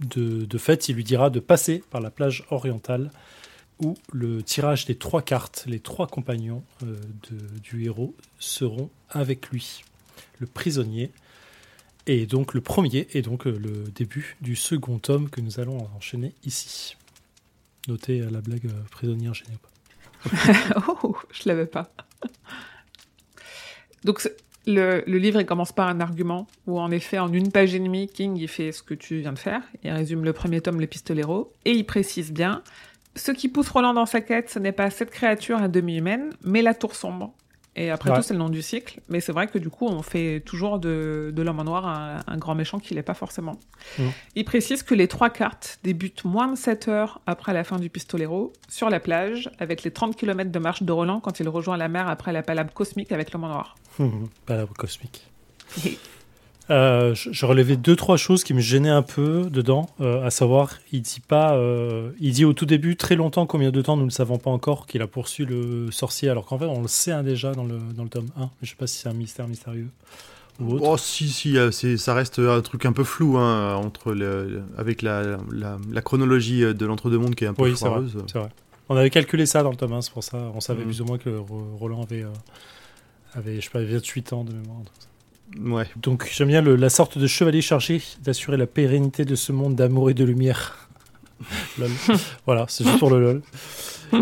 de, 0.00 0.58
fait, 0.58 0.88
il 0.88 0.96
lui 0.96 1.04
dira 1.04 1.30
de 1.30 1.40
passer 1.40 1.82
par 1.90 2.00
la 2.00 2.10
plage 2.10 2.44
orientale 2.50 3.10
où 3.80 3.96
le 4.12 4.42
tirage 4.42 4.86
des 4.86 4.96
trois 4.96 5.22
cartes, 5.22 5.64
les 5.66 5.80
trois 5.80 6.08
compagnons 6.08 6.64
euh, 6.82 6.96
du 7.62 7.84
héros 7.84 8.14
seront 8.38 8.90
avec 9.10 9.50
lui. 9.50 9.82
Le 10.38 10.46
prisonnier 10.46 11.12
et 12.06 12.26
donc 12.26 12.54
le 12.54 12.60
premier 12.60 13.06
et 13.12 13.22
donc 13.22 13.46
euh, 13.46 13.56
le 13.56 13.84
début 13.92 14.36
du 14.40 14.56
second 14.56 14.98
tome 14.98 15.30
que 15.30 15.40
nous 15.40 15.60
allons 15.60 15.88
enchaîner 15.96 16.34
ici. 16.44 16.96
Notez 17.86 18.20
euh, 18.20 18.30
la 18.30 18.40
blague 18.40 18.68
prisonnier 18.90 19.28
enchaîné 19.28 19.52
oh, 21.04 21.16
je 21.30 21.48
l'avais 21.48 21.66
pas. 21.66 21.92
Donc 24.02 24.28
Le, 24.68 25.02
le 25.06 25.18
livre, 25.18 25.40
il 25.40 25.46
commence 25.46 25.72
par 25.72 25.88
un 25.88 25.98
argument 26.00 26.46
où, 26.66 26.78
en 26.78 26.90
effet, 26.90 27.18
en 27.18 27.32
une 27.32 27.50
page 27.50 27.74
et 27.74 27.78
demie, 27.80 28.06
King, 28.06 28.36
il 28.36 28.48
fait 28.48 28.70
ce 28.70 28.82
que 28.82 28.92
tu 28.94 29.20
viens 29.20 29.32
de 29.32 29.38
faire. 29.38 29.62
Il 29.82 29.90
résume 29.90 30.24
le 30.24 30.32
premier 30.34 30.60
tome, 30.60 30.78
le 30.80 30.86
pistolero, 30.86 31.50
et 31.64 31.72
il 31.72 31.84
précise 31.84 32.32
bien 32.32 32.62
ce 33.16 33.32
qui 33.32 33.48
pousse 33.48 33.70
Roland 33.70 33.94
dans 33.94 34.06
sa 34.06 34.20
quête, 34.20 34.48
ce 34.50 34.58
n'est 34.60 34.70
pas 34.70 34.90
cette 34.90 35.10
créature 35.10 35.58
à 35.60 35.66
demi 35.68 35.96
humaine, 35.96 36.30
mais 36.44 36.62
la 36.62 36.74
tour 36.74 36.94
sombre. 36.94 37.32
Et 37.74 37.90
après 37.90 38.10
Ouais. 38.10 38.16
tout, 38.16 38.22
c'est 38.22 38.34
le 38.34 38.38
nom 38.38 38.48
du 38.48 38.60
cycle. 38.62 39.00
Mais 39.08 39.20
c'est 39.20 39.32
vrai 39.32 39.46
que 39.46 39.58
du 39.58 39.70
coup, 39.70 39.86
on 39.86 40.02
fait 40.02 40.40
toujours 40.44 40.78
de, 40.78 41.32
de 41.34 41.42
l'homme 41.42 41.60
en 41.60 41.64
noir 41.64 41.86
un, 41.86 42.20
un 42.26 42.36
grand 42.36 42.54
méchant 42.54 42.78
qu'il 42.78 42.96
n'est 42.96 43.02
pas 43.04 43.14
forcément. 43.14 43.56
Mhm. 43.98 44.10
Il 44.36 44.44
précise 44.44 44.82
que 44.82 44.94
les 44.94 45.08
trois 45.08 45.30
cartes 45.30 45.78
débutent 45.84 46.24
moins 46.24 46.48
de 46.48 46.56
7 46.56 46.88
heures 46.88 47.20
après 47.26 47.52
la 47.52 47.64
fin 47.64 47.78
du 47.78 47.88
pistolero, 47.88 48.52
sur 48.68 48.90
la 48.90 49.00
plage, 49.00 49.50
avec 49.58 49.82
les 49.84 49.90
30 49.92 50.14
km 50.16 50.50
de 50.50 50.58
marche 50.58 50.82
de 50.82 50.92
Roland 50.92 51.20
quand 51.20 51.40
il 51.40 51.48
rejoint 51.48 51.76
la 51.76 51.88
mer 51.88 52.08
après 52.08 52.32
la 52.32 52.42
palabre 52.42 52.72
cosmique 52.72 53.10
avec 53.12 53.32
l'homme 53.32 53.44
en 53.44 53.48
noir. 53.48 53.76
Palabre 54.46 54.74
cosmique. 54.74 55.26
Euh, 56.70 57.14
je, 57.14 57.32
je 57.32 57.46
relevais 57.46 57.76
deux 57.78 57.96
trois 57.96 58.18
choses 58.18 58.44
qui 58.44 58.52
me 58.52 58.60
gênaient 58.60 58.90
un 58.90 59.00
peu 59.00 59.48
dedans, 59.50 59.88
euh, 60.02 60.22
à 60.22 60.28
savoir, 60.30 60.74
il 60.92 61.00
dit 61.00 61.20
pas, 61.26 61.54
euh, 61.56 62.10
il 62.20 62.32
dit 62.34 62.44
au 62.44 62.52
tout 62.52 62.66
début 62.66 62.94
très 62.94 63.16
longtemps 63.16 63.46
combien 63.46 63.70
de 63.70 63.80
temps 63.80 63.96
nous 63.96 64.04
ne 64.04 64.10
savons 64.10 64.36
pas 64.36 64.50
encore 64.50 64.86
qu'il 64.86 65.00
a 65.00 65.06
poursu 65.06 65.46
le 65.46 65.90
sorcier, 65.90 66.28
alors 66.28 66.44
qu'en 66.44 66.58
fait 66.58 66.66
on 66.66 66.82
le 66.82 66.88
sait 66.88 67.12
hein, 67.12 67.22
déjà 67.22 67.52
dans 67.52 67.64
le 67.64 67.78
dans 67.96 68.02
le 68.02 68.10
tome 68.10 68.28
1, 68.36 68.40
mais 68.42 68.48
je 68.62 68.68
sais 68.68 68.76
pas 68.76 68.86
si 68.86 68.98
c'est 68.98 69.08
un 69.08 69.14
mystère 69.14 69.48
mystérieux 69.48 69.88
ou 70.60 70.74
autre. 70.74 70.84
Oh 70.86 70.98
si 70.98 71.30
si, 71.30 71.56
euh, 71.56 71.70
c'est 71.70 71.96
ça 71.96 72.12
reste 72.12 72.38
un 72.38 72.60
truc 72.60 72.84
un 72.84 72.92
peu 72.92 73.04
flou 73.04 73.38
hein, 73.38 73.74
entre 73.76 74.12
le, 74.12 74.62
avec 74.76 75.00
la, 75.00 75.38
la, 75.50 75.78
la 75.90 76.02
chronologie 76.02 76.60
de 76.74 76.84
l'entre-deux-mondes 76.86 77.34
qui 77.34 77.44
est 77.44 77.48
un 77.48 77.54
peu 77.54 77.62
oui, 77.62 77.76
c'est 77.78 77.86
vrai, 77.88 77.94
foireuse. 77.94 78.24
c'est 78.30 78.38
vrai. 78.40 78.50
On 78.90 78.96
avait 78.96 79.08
calculé 79.10 79.46
ça 79.46 79.62
dans 79.62 79.70
le 79.70 79.76
tome 79.76 79.94
1, 79.94 80.02
c'est 80.02 80.12
pour 80.12 80.22
ça, 80.24 80.36
on 80.54 80.60
savait 80.60 80.80
Mhm. 80.80 80.86
plus 80.86 81.00
ou 81.00 81.04
moins 81.06 81.16
que 81.18 81.30
Ro- 81.30 81.76
Roland 81.80 82.02
avait 82.02 82.24
euh, 82.24 82.28
avait 83.34 83.56
je 83.56 83.62
sais 83.62 83.70
pas 83.70 83.82
28 83.82 84.32
ans 84.32 84.44
de 84.44 84.52
mémoire. 84.52 84.78
ça. 84.98 85.06
Ouais. 85.60 85.86
Donc 85.96 86.28
j'aime 86.32 86.48
bien 86.48 86.60
le- 86.62 86.76
la 86.76 86.90
sorte 86.90 87.16
de 87.18 87.26
chevalier 87.26 87.62
chargé 87.62 88.02
d'assurer 88.22 88.56
la 88.56 88.66
pérennité 88.66 89.24
de 89.24 89.34
ce 89.34 89.52
monde 89.52 89.74
d'amour 89.76 90.10
et 90.10 90.14
de 90.14 90.24
lumière. 90.24 90.88
Lol. 91.78 91.90
voilà, 92.46 92.66
c'est 92.68 92.84
juste 92.84 92.98
pour 92.98 93.10
le 93.10 93.20
lol. 93.20 93.42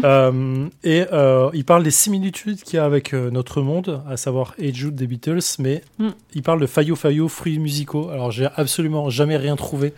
Euh, 0.02 0.66
et 0.82 1.04
euh, 1.12 1.48
il 1.54 1.64
parle 1.64 1.84
des 1.84 1.92
similitudes 1.92 2.60
qu'il 2.60 2.74
y 2.74 2.78
a 2.80 2.84
avec 2.84 3.14
euh, 3.14 3.30
notre 3.30 3.62
monde, 3.62 4.02
à 4.10 4.16
savoir 4.16 4.52
Hey 4.58 4.74
Jude 4.74 4.96
des 4.96 5.06
Beatles, 5.06 5.38
mais 5.60 5.84
Mm. 6.00 6.08
il 6.34 6.42
parle 6.42 6.60
de 6.60 6.66
Fayo 6.66 6.96
Fayo, 6.96 7.28
fruits 7.28 7.60
musicaux. 7.60 8.10
Alors 8.10 8.32
j'ai 8.32 8.48
absolument 8.56 9.10
jamais 9.10 9.36
rien 9.36 9.54
trouvé 9.54 9.94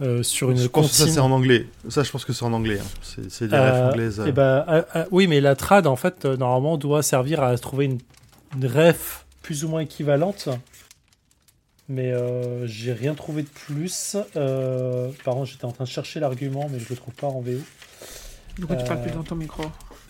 euh, 0.00 0.22
sur 0.22 0.50
une 0.50 0.56
je 0.56 0.66
pense 0.68 0.88
que 0.88 0.94
ça 0.96 1.06
c'est 1.06 1.20
en 1.20 1.30
anglais. 1.30 1.66
Ça 1.90 2.04
je 2.04 2.10
pense 2.10 2.24
que 2.24 2.32
c'est 2.32 2.44
en 2.46 2.54
anglais. 2.54 2.78
hein. 2.80 3.18
C'est 3.28 3.48
des 3.48 3.54
Euh, 3.54 3.70
refs 3.70 3.92
anglaises. 3.92 4.22
Eh 4.26 4.32
ben, 4.32 4.64
euh, 4.66 4.82
euh, 4.96 5.04
oui, 5.10 5.26
mais 5.26 5.42
la 5.42 5.54
trad, 5.56 5.86
en 5.86 5.96
fait, 5.96 6.24
euh, 6.24 6.38
normalement, 6.38 6.78
doit 6.78 7.02
servir 7.02 7.42
à 7.42 7.54
trouver 7.58 7.84
une, 7.84 7.98
une 8.56 8.66
ref 8.66 9.26
plus 9.42 9.64
ou 9.64 9.68
moins 9.68 9.80
équivalente. 9.80 10.48
Mais 11.88 12.12
euh, 12.12 12.66
j'ai 12.66 12.92
rien 12.92 13.14
trouvé 13.14 13.42
de 13.42 13.48
plus. 13.48 14.16
Euh, 14.36 15.10
par 15.24 15.34
contre, 15.34 15.50
j'étais 15.50 15.64
en 15.64 15.72
train 15.72 15.84
de 15.84 15.88
chercher 15.88 16.20
l'argument, 16.20 16.68
mais 16.70 16.78
je 16.78 16.88
le 16.90 16.96
trouve 16.96 17.14
pas 17.14 17.28
en 17.28 17.40
VO. 17.40 17.52
Du 18.58 18.66
coup, 18.66 18.74
tu 18.74 18.84
parles 18.84 18.98
Euh, 18.98 19.02
plus 19.04 19.12
dans 19.12 19.22
ton 19.22 19.36
micro. 19.36 19.64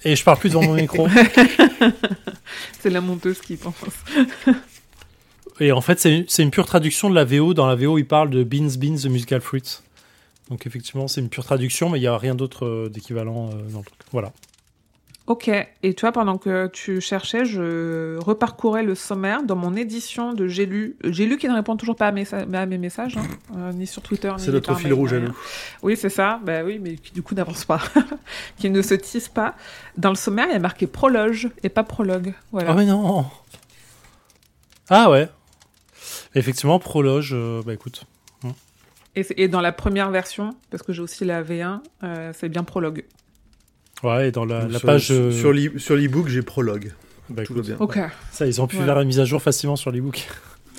Et 0.04 0.16
je 0.16 0.25
parle 0.25 0.38
plus 0.38 0.49
devant 0.49 0.62
mon 0.62 0.75
micro. 0.75 1.07
C'est 2.80 2.90
la 2.90 3.00
monteuse 3.00 3.40
qui 3.40 3.57
pense. 3.57 3.75
Et 5.61 5.73
en 5.73 5.80
fait, 5.80 5.99
c'est 5.99 6.42
une, 6.42 6.50
pure 6.50 6.66
traduction 6.66 7.11
de 7.11 7.14
la 7.14 7.25
VO. 7.25 7.52
Dans 7.52 7.66
la 7.66 7.75
VO, 7.75 7.99
il 7.99 8.07
parle 8.07 8.30
de 8.30 8.45
Beans 8.45 8.71
Beans, 8.78 8.97
the 8.97 9.07
Musical 9.07 9.40
Fruit. 9.40 9.80
Donc, 10.50 10.66
effectivement, 10.66 11.09
c'est 11.09 11.21
une 11.21 11.28
pure 11.28 11.45
traduction, 11.45 11.90
mais 11.90 11.99
il 11.99 12.02
n'y 12.02 12.07
a 12.07 12.16
rien 12.16 12.35
d'autre 12.35 12.64
euh, 12.64 12.88
d'équivalent 12.88 13.49
euh, 13.49 13.71
dans 13.71 13.78
le 13.78 13.85
truc. 13.85 13.99
Voilà. 14.12 14.33
Ok, 15.28 15.49
et 15.49 15.92
tu 15.92 16.00
vois, 16.00 16.12
pendant 16.12 16.38
que 16.38 16.68
tu 16.68 17.02
cherchais, 17.02 17.44
je 17.44 18.16
reparcourais 18.16 18.82
le 18.82 18.94
sommaire 18.94 19.42
dans 19.42 19.56
mon 19.56 19.76
édition 19.76 20.32
de 20.32 20.49
J'ai 20.49 20.64
lu. 20.64 20.97
J'ai 21.04 21.26
lu 21.26 21.37
qui 21.37 21.47
ne 21.49 21.54
répond 21.54 21.76
toujours 21.76 21.97
pas 21.97 22.06
à 22.06 22.12
mes, 22.12 22.25
à 22.32 22.64
mes 22.64 22.78
messages, 22.78 23.18
hein, 23.18 23.26
euh, 23.58 23.73
ni 23.75 23.87
sur 23.87 24.00
Twitter, 24.00 24.32
ni 24.38 24.42
C'est 24.42 24.52
notre 24.52 24.75
fil 24.76 24.90
rouge 24.94 25.12
à 25.12 25.20
nous. 25.20 25.37
Oui, 25.82 25.99
c'est 25.99 26.08
ça, 26.08 26.40
bah 26.42 26.64
oui, 26.64 26.78
mais 26.82 26.94
qui 26.94 27.12
du 27.12 27.23
coup 27.23 27.35
n'avance 27.35 27.66
pas, 27.66 27.82
qui 28.56 28.70
ne 28.70 28.80
se 28.80 28.94
tisse 28.94 29.28
pas. 29.28 29.54
Dans 29.99 30.08
le 30.08 30.14
sommaire, 30.14 30.47
il 30.49 30.54
y 30.54 30.56
a 30.56 30.61
marqué 30.61 30.87
prologe 30.87 31.50
et 31.62 31.68
pas 31.68 31.85
prologue. 31.85 32.32
Voilà. 32.50 32.70
Ah 32.70 32.75
mais 32.75 32.87
non 32.87 33.26
Ah 34.88 35.11
ouais 35.11 35.28
Effectivement, 36.35 36.78
prologe, 36.78 37.32
euh, 37.35 37.61
bah 37.66 37.75
écoute. 37.75 38.04
Et, 39.14 39.26
et 39.37 39.49
dans 39.49 39.61
la 39.61 39.72
première 39.72 40.11
version, 40.11 40.55
parce 40.70 40.83
que 40.83 40.94
j'ai 40.94 41.02
aussi 41.02 41.26
la 41.26 41.42
V1, 41.42 41.81
euh, 42.02 42.33
c'est 42.35 42.48
bien 42.48 42.64
prologue. 42.64 43.05
Ouais, 44.02 44.28
et 44.28 44.30
dans 44.30 44.44
la, 44.44 44.68
sur- 44.70 44.82
page... 44.82 45.08
euh, 45.11 45.30
Sur 45.32 45.52
l'e- 45.52 45.78
sur 45.78 45.96
l'e-book, 45.96 46.28
j'ai 46.28 46.42
prologue. 46.42 46.92
bah, 47.30 47.42
Tout 47.44 47.54
va 47.54 47.61
écoute, 47.61 47.66
bien. 47.66 47.76
Ok. 47.80 47.98
Ça, 48.30 48.46
ils 48.46 48.61
ont 48.61 48.66
pu 48.66 48.76
faire 48.76 48.94
la 48.94 49.04
mise 49.04 49.18
à 49.20 49.24
jour 49.24 49.42
facilement 49.42 49.76
sur 49.76 49.90
l'ebook. 49.90 50.26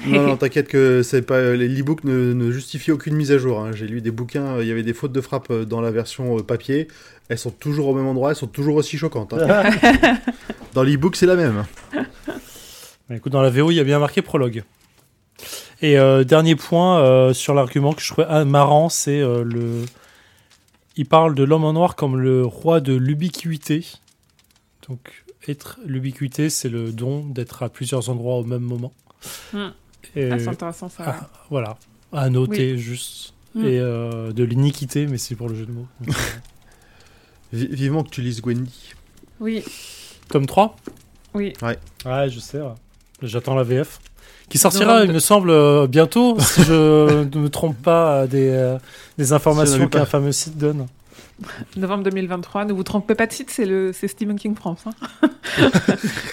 Non, 0.08 0.25
non, 0.25 0.38
t'inquiète 0.38 0.69
que 0.69 1.03
c'est 1.03 1.21
pas 1.21 1.41
l'e-book 1.41 2.05
ne, 2.05 2.32
ne 2.34 2.51
justifie 2.51 2.91
aucune 2.91 3.15
mise 3.15 3.34
à 3.34 3.38
jour. 3.38 3.60
hein. 3.60 3.71
J'ai 3.73 3.86
lu 3.86 3.99
des 3.99 4.12
bouquins, 4.12 4.45
euh, 4.55 4.63
il 4.63 4.67
y 4.69 4.71
avait 4.71 4.84
des 4.84 4.93
fautes 4.93 5.12
de 5.12 5.19
frappe 5.19 5.47
euh, 5.51 5.65
dans 5.65 5.82
la 5.82 5.91
version 5.91 6.38
papier. 6.39 6.88
Elles 7.27 7.38
sont 7.38 7.51
toujours 7.51 7.89
au 7.89 7.93
même 7.93 8.08
endroit, 8.08 8.29
elles 8.29 8.38
sont 8.38 8.47
toujours 8.47 8.75
aussi 8.77 8.97
choquantes. 8.97 9.34
hein. 9.34 9.69
dans 10.73 10.84
l'e-book, 10.84 11.17
c'est 11.17 11.25
la 11.25 11.36
même. 11.36 11.65
Bah, 11.93 13.15
écoute, 13.17 13.34
dans 13.34 13.41
la 13.41 13.49
VO, 13.49 13.71
il 13.71 13.75
y 13.75 13.79
a 13.82 13.84
bien 13.84 13.99
marqué 13.99 14.21
prologue. 14.21 14.63
Et 15.82 15.97
euh, 15.99 16.23
dernier 16.23 16.55
point 16.55 16.99
euh, 17.01 17.34
sur 17.34 17.53
l'argument 17.53 17.91
que 17.93 18.01
je 18.01 18.08
trouvais 18.12 18.27
ah, 18.29 18.45
marrant, 18.45 18.88
c'est 18.89 19.19
euh, 19.19 19.43
le... 19.43 19.84
Il 20.99 21.05
parle 21.05 21.33
de 21.33 21.43
l'homme 21.45 21.63
en 21.63 21.71
noir 21.71 21.95
comme 21.95 22.17
le 22.19 22.45
roi 22.45 22.81
de 22.81 22.93
l'ubiquité. 22.93 23.85
Donc, 24.89 25.23
être 25.47 25.79
l'ubiquité, 25.85 26.49
c'est 26.49 26.67
le 26.67 26.91
don 26.91 27.25
d'être 27.25 27.63
à 27.63 27.69
plusieurs 27.69 28.09
endroits 28.09 28.35
au 28.35 28.43
même 28.43 28.63
moment. 28.63 28.91
Hmm. 29.53 29.69
Et- 30.17 30.29
Ah, 30.29 30.39
c'est 30.39 30.49
intéressant 30.49 30.89
ça. 30.89 31.03
ouais. 31.05 31.13
Ah, 31.15 31.29
voilà, 31.49 31.77
à 32.12 32.29
noter 32.29 32.77
juste. 32.77 33.33
Mm. 33.55 33.65
Et 33.65 33.79
euh, 33.79 34.33
de 34.33 34.43
l'iniquité, 34.43 35.07
mais 35.07 35.17
c'est 35.17 35.35
pour 35.38 35.47
le 35.47 35.55
jeu 35.55 35.65
de 35.65 35.71
mots. 35.71 35.88
Donc, 36.05 36.15
vivement 37.53 38.03
que 38.03 38.09
tu 38.09 38.21
lises 38.21 38.41
Gwendy. 38.41 38.93
Oui, 39.39 39.63
Tome 40.27 40.47
3 40.47 40.75
oui. 41.33 41.53
Ouais, 41.62 41.77
je 42.29 42.39
sais. 42.39 42.59
ouais. 42.59 42.73
J'attends 43.21 43.55
la 43.55 43.63
VF. 43.63 43.99
Qui 44.49 44.57
sortira, 44.57 44.99
Non, 44.99 45.05
il 45.05 45.12
me 45.12 45.19
semble, 45.19 45.49
euh, 45.51 45.88
bientôt, 45.88 46.38
si 46.39 46.63
je 46.63 47.23
ne 47.35 47.39
me 47.39 47.49
trompe 47.49 47.77
pas, 47.81 48.27
des, 48.27 48.49
euh, 48.49 48.77
des 49.17 49.33
informations 49.33 49.88
qu'un 49.88 50.05
fameux 50.05 50.31
site 50.31 50.57
donne. 50.57 50.88
Novembre 51.77 52.03
2023, 52.03 52.65
ne 52.65 52.73
vous 52.73 52.83
trompez 52.83 53.15
pas 53.15 53.25
de 53.25 53.31
site, 53.31 53.49
c'est 53.49 53.65
le 53.65 53.93
c'est 53.93 54.07
Stephen 54.09 54.38
King 54.38 54.55
France. 54.55 54.83
Hein. 54.85 55.29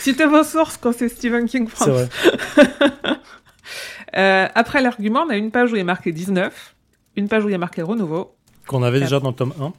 Citez 0.01 0.27
vos 0.27 0.43
sources 0.43 0.77
quand 0.79 0.93
c'est 0.93 1.09
Stephen 1.09 1.47
King 1.47 1.69
C'est 1.69 1.77
France. 1.77 1.89
vrai. 1.89 2.09
Euh, 4.17 4.47
après 4.55 4.81
l'argument, 4.81 5.25
on 5.27 5.31
a 5.31 5.37
une 5.37 5.51
page 5.51 5.73
où 5.73 5.77
il 5.77 5.81
est 5.81 5.85
marqué 5.85 6.11
19, 6.11 6.75
une 7.17 7.29
page 7.29 7.45
où 7.45 7.49
il 7.49 7.53
y 7.53 7.55
a 7.55 7.59
marqué 7.59 7.83
renouveau, 7.83 8.35
Qu'on 8.67 8.83
avait 8.83 9.01
déjà 9.01 9.21
dans 9.21 9.29
le 9.31 9.35
tome 9.35 9.53
1. 9.61 9.73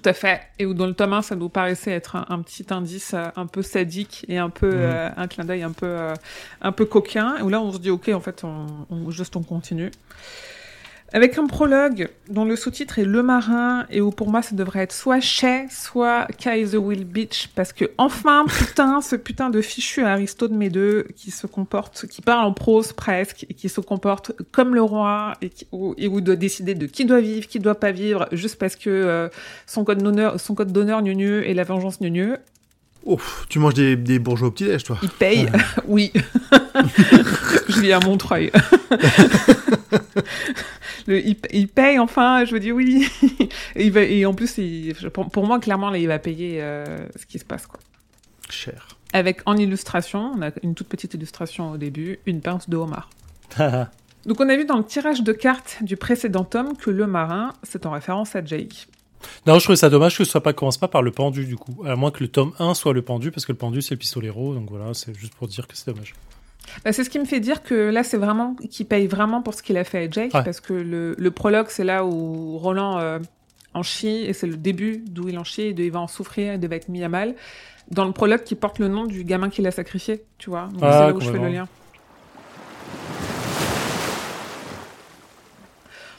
Tout 0.00 0.08
à 0.08 0.12
fait, 0.12 0.40
et 0.58 0.66
où 0.66 0.74
dans 0.74 0.86
le 0.86 0.94
tome 0.94 1.12
1, 1.12 1.22
ça 1.22 1.34
nous 1.34 1.48
paraissait 1.48 1.90
être 1.92 2.16
un, 2.16 2.26
un 2.28 2.42
petit 2.42 2.66
indice 2.70 3.14
euh, 3.14 3.26
un 3.36 3.46
peu 3.46 3.62
sadique 3.62 4.24
et 4.28 4.38
un 4.38 4.50
peu 4.50 4.66
Mhm. 4.68 4.74
euh, 4.82 5.08
un 5.16 5.26
clin 5.26 5.44
d'œil 5.44 5.62
un 5.62 5.72
peu 5.72 5.86
euh, 5.86 6.14
un 6.60 6.72
peu 6.72 6.84
coquin, 6.84 7.36
et 7.38 7.42
où 7.42 7.48
là 7.48 7.60
on 7.60 7.72
se 7.72 7.78
dit 7.78 7.90
ok, 7.90 8.08
en 8.14 8.20
fait, 8.20 8.44
on, 8.44 8.66
on- 8.90 9.10
juste 9.10 9.34
on 9.36 9.42
continue. 9.42 9.90
Avec 11.12 11.38
un 11.38 11.46
prologue 11.46 12.10
dont 12.28 12.44
le 12.44 12.54
sous-titre 12.54 12.98
est 12.98 13.04
Le 13.04 13.22
Marin 13.22 13.86
et 13.90 14.02
où 14.02 14.10
pour 14.10 14.28
moi 14.28 14.42
ça 14.42 14.54
devrait 14.54 14.80
être 14.80 14.92
soit 14.92 15.20
Chez, 15.20 15.66
soit 15.70 16.26
Kaiser 16.36 16.76
Will 16.76 17.04
Beach 17.06 17.48
parce 17.54 17.72
que 17.72 17.86
enfin 17.96 18.44
putain 18.48 19.00
ce 19.00 19.16
putain 19.16 19.48
de 19.48 19.62
fichu 19.62 20.02
Aristote 20.02 20.52
Médeux 20.52 21.06
qui 21.16 21.30
se 21.30 21.46
comporte, 21.46 22.06
qui 22.08 22.20
parle 22.20 22.44
en 22.44 22.52
prose 22.52 22.92
presque 22.92 23.46
et 23.48 23.54
qui 23.54 23.70
se 23.70 23.80
comporte 23.80 24.32
comme 24.52 24.74
le 24.74 24.82
roi 24.82 25.32
et, 25.40 25.48
qui, 25.48 25.66
où, 25.72 25.94
et 25.96 26.08
où 26.08 26.20
doit 26.20 26.36
décider 26.36 26.74
de 26.74 26.84
qui 26.84 27.06
doit 27.06 27.20
vivre, 27.20 27.46
qui 27.46 27.58
doit 27.58 27.80
pas 27.80 27.92
vivre 27.92 28.28
juste 28.32 28.58
parce 28.58 28.76
que 28.76 28.90
euh, 28.90 29.28
son 29.66 29.84
code 29.84 30.02
d'honneur, 30.02 30.38
son 30.38 30.54
code 30.54 30.72
d'honneur 30.72 31.02
gneu 31.02 31.48
et 31.48 31.54
la 31.54 31.64
vengeance 31.64 32.00
gneu, 32.00 32.36
Ouf, 33.04 33.46
tu 33.48 33.58
manges 33.58 33.74
des, 33.74 33.96
des 33.96 34.18
bourgeois 34.18 34.48
au 34.48 34.50
petit-déj, 34.50 34.82
toi. 34.82 34.98
il 35.02 35.08
paye, 35.08 35.48
oui. 35.86 36.12
je 37.68 37.80
vis 37.80 37.92
à 37.92 38.00
Montreuil. 38.00 38.50
Le, 41.08 41.26
il, 41.26 41.36
il 41.52 41.66
paye 41.68 41.98
enfin, 41.98 42.44
je 42.44 42.54
me 42.54 42.60
dis 42.60 42.70
oui. 42.70 43.08
et, 43.74 43.84
il 43.86 43.90
va, 43.90 44.02
et 44.02 44.24
en 44.26 44.34
plus, 44.34 44.58
il- 44.58 44.94
pour, 45.12 45.28
pour 45.28 45.46
moi, 45.46 45.58
clairement, 45.58 45.90
là, 45.90 45.98
il 45.98 46.06
va 46.06 46.18
payer 46.20 46.62
euh, 46.62 46.84
ce 47.16 47.26
qui 47.26 47.38
se 47.40 47.44
passe. 47.44 47.66
Quoi. 47.66 47.80
Cher. 48.50 48.88
Avec 49.12 49.40
en 49.46 49.56
illustration, 49.56 50.32
on 50.36 50.42
a 50.42 50.50
une 50.62 50.74
toute 50.74 50.88
petite 50.88 51.14
illustration 51.14 51.70
au 51.72 51.76
début, 51.78 52.20
une 52.26 52.40
pince 52.42 52.68
de 52.68 52.76
homard. 52.76 53.08
Donc 54.26 54.40
on 54.40 54.48
a 54.48 54.56
vu 54.56 54.64
dans 54.66 54.76
le 54.76 54.84
tirage 54.84 55.22
de 55.22 55.32
cartes 55.32 55.78
du 55.80 55.96
précédent 55.96 56.44
tome 56.44 56.76
que 56.76 56.90
le 56.90 57.06
marin, 57.06 57.54
c'est 57.62 57.86
en 57.86 57.90
référence 57.92 58.36
à 58.36 58.44
Jake. 58.44 58.86
non, 59.46 59.58
je 59.58 59.64
trouvais 59.64 59.76
ça 59.76 59.88
dommage 59.88 60.18
que 60.18 60.24
ce 60.24 60.30
soit 60.30 60.42
pas 60.42 60.52
commence 60.52 60.76
pas 60.76 60.88
par 60.88 61.00
le 61.02 61.10
pendu, 61.10 61.46
du 61.46 61.56
coup. 61.56 61.82
À 61.86 61.96
moins 61.96 62.10
que 62.10 62.22
le 62.22 62.28
tome 62.28 62.52
1 62.58 62.74
soit 62.74 62.92
le 62.92 63.00
pendu, 63.00 63.30
parce 63.30 63.46
que 63.46 63.52
le 63.52 63.58
pendu, 63.58 63.80
c'est 63.80 63.94
le 63.94 63.98
pistolero. 63.98 64.54
Donc 64.54 64.68
voilà, 64.68 64.92
c'est 64.92 65.16
juste 65.16 65.34
pour 65.34 65.48
dire 65.48 65.66
que 65.66 65.74
c'est 65.76 65.90
dommage. 65.90 66.14
Bah, 66.84 66.92
c'est 66.92 67.04
ce 67.04 67.10
qui 67.10 67.18
me 67.18 67.24
fait 67.24 67.40
dire 67.40 67.62
que 67.62 67.74
là, 67.74 68.04
c'est 68.04 68.16
vraiment 68.16 68.54
qu'il 68.54 68.86
paye 68.86 69.06
vraiment 69.06 69.42
pour 69.42 69.54
ce 69.54 69.62
qu'il 69.62 69.76
a 69.76 69.84
fait 69.84 70.04
à 70.04 70.10
Jake, 70.10 70.32
parce 70.32 70.60
que 70.60 70.72
le, 70.72 71.30
prologue, 71.30 71.66
c'est 71.68 71.84
là 71.84 72.04
où 72.04 72.58
Roland 72.58 72.98
euh, 72.98 73.18
en 73.74 73.82
chie, 73.82 74.24
et 74.26 74.32
c'est 74.32 74.46
le 74.46 74.56
début 74.56 75.02
d'où 75.06 75.28
il 75.28 75.38
en 75.38 75.44
chie, 75.44 75.62
et 75.62 75.70
il 75.70 75.90
va 75.90 76.00
en 76.00 76.08
souffrir, 76.08 76.54
et 76.54 76.58
de 76.58 76.66
va 76.66 76.76
être 76.76 76.88
mis 76.88 77.02
à 77.02 77.08
mal. 77.08 77.34
Dans 77.90 78.04
le 78.04 78.12
prologue 78.12 78.44
qui 78.44 78.54
porte 78.54 78.78
le 78.78 78.88
nom 78.88 79.06
du 79.06 79.24
gamin 79.24 79.48
qu'il 79.48 79.66
a 79.66 79.70
sacrifié, 79.70 80.22
tu 80.36 80.50
vois. 80.50 80.68
Donc 80.72 80.82
ah, 80.82 80.92
c'est 80.92 81.06
là 81.06 81.14
où 81.14 81.20
je 81.20 81.30
fais 81.30 81.38
le 81.38 81.48
lien. 81.48 81.68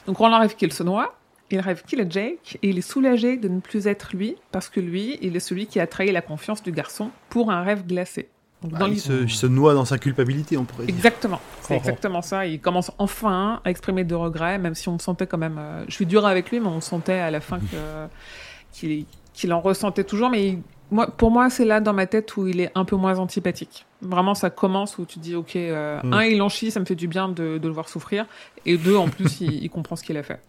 Donc 0.06 0.16
Roland 0.16 0.40
rêve 0.40 0.56
qu'il 0.56 0.72
se 0.72 0.82
noie, 0.82 1.14
il 1.50 1.60
rêve 1.60 1.82
qu'il 1.84 2.00
est 2.00 2.10
Jake, 2.10 2.58
et 2.62 2.70
il 2.70 2.78
est 2.78 2.82
soulagé 2.82 3.36
de 3.36 3.48
ne 3.48 3.60
plus 3.60 3.86
être 3.86 4.10
lui, 4.14 4.36
parce 4.50 4.68
que 4.68 4.80
lui, 4.80 5.18
il 5.22 5.36
est 5.36 5.40
celui 5.40 5.66
qui 5.66 5.78
a 5.78 5.86
trahi 5.86 6.10
la 6.10 6.22
confiance 6.22 6.62
du 6.62 6.72
garçon 6.72 7.10
pour 7.28 7.50
un 7.50 7.62
rêve 7.62 7.86
glacé. 7.86 8.28
Donc, 8.62 8.72
Ah, 8.74 8.78
dans 8.80 8.86
il, 8.88 9.00
se, 9.00 9.22
il 9.22 9.30
se 9.30 9.46
noie 9.46 9.72
dans 9.74 9.84
sa 9.86 9.96
culpabilité, 9.98 10.56
on 10.58 10.64
pourrait 10.64 10.84
dire. 10.86 10.94
Exactement, 10.94 11.40
c'est 11.62 11.74
Oh, 11.74 11.76
oh. 11.76 11.80
exactement 11.80 12.20
ça. 12.22 12.46
Il 12.46 12.60
commence 12.60 12.90
enfin 12.98 13.60
à 13.64 13.70
exprimer 13.70 14.04
de 14.04 14.14
regrets, 14.14 14.58
même 14.58 14.74
si 14.74 14.88
on 14.88 14.98
sentait 14.98 15.26
quand 15.26 15.38
même. 15.38 15.56
euh, 15.58 15.84
je 15.88 15.94
suis 15.94 16.04
dur 16.06 16.26
avec 16.26 16.50
lui, 16.50 16.60
mais 16.60 16.66
on 16.68 16.80
sentait 16.82 17.14
à 17.20 17.30
la 17.30 17.40
fin 17.40 17.58
qu'il 18.72 19.52
en 19.52 19.60
ressentait 19.60 20.04
toujours. 20.04 20.30
Mais 20.30 20.48
il- 20.48 20.62
moi, 20.90 21.06
pour 21.06 21.30
moi, 21.30 21.48
c'est 21.50 21.64
là 21.64 21.80
dans 21.80 21.92
ma 21.92 22.06
tête 22.06 22.36
où 22.36 22.48
il 22.48 22.60
est 22.60 22.72
un 22.74 22.84
peu 22.84 22.96
moins 22.96 23.18
antipathique. 23.18 23.86
Vraiment, 24.02 24.34
ça 24.34 24.50
commence 24.50 24.98
où 24.98 25.04
tu 25.06 25.20
dis, 25.20 25.36
ok, 25.36 25.54
euh, 25.56 26.00
Mm. 26.02 26.12
un, 26.12 26.24
il 26.24 26.42
en 26.42 26.48
chie, 26.48 26.70
ça 26.72 26.80
me 26.80 26.84
fait 26.84 26.96
du 26.96 27.06
bien 27.06 27.28
de, 27.28 27.58
de 27.58 27.68
le 27.68 27.72
voir 27.72 27.88
souffrir, 27.88 28.26
et 28.66 28.76
deux, 28.76 28.96
en 28.96 29.08
plus, 29.08 29.40
il, 29.40 29.62
il 29.64 29.70
comprend 29.70 29.94
ce 29.96 30.02
qu'il 30.02 30.16
a 30.16 30.22
fait. 30.24 30.40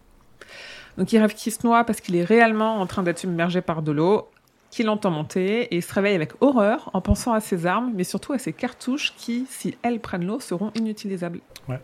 Donc, 0.98 1.12
il 1.12 1.18
rêve 1.18 1.32
qu'il 1.34 1.52
se 1.52 1.64
noie 1.64 1.84
parce 1.84 2.00
qu'il 2.00 2.16
est 2.16 2.24
réellement 2.24 2.80
en 2.80 2.86
train 2.86 3.02
d'être 3.04 3.18
submergé 3.20 3.60
par 3.62 3.82
de 3.82 3.92
l'eau 3.92 4.28
qu'il 4.72 4.88
entend 4.88 5.10
monter 5.10 5.72
et 5.76 5.80
se 5.80 5.92
réveille 5.92 6.16
avec 6.16 6.32
horreur 6.40 6.90
en 6.94 7.00
pensant 7.00 7.32
à 7.32 7.40
ses 7.40 7.66
armes, 7.66 7.92
mais 7.94 8.04
surtout 8.04 8.32
à 8.32 8.38
ses 8.38 8.52
cartouches 8.52 9.12
qui, 9.16 9.46
si 9.48 9.76
elles 9.82 10.00
prennent 10.00 10.26
l'eau, 10.26 10.40
seront 10.40 10.72
inutilisables. 10.74 11.40
Ouais. 11.68 11.78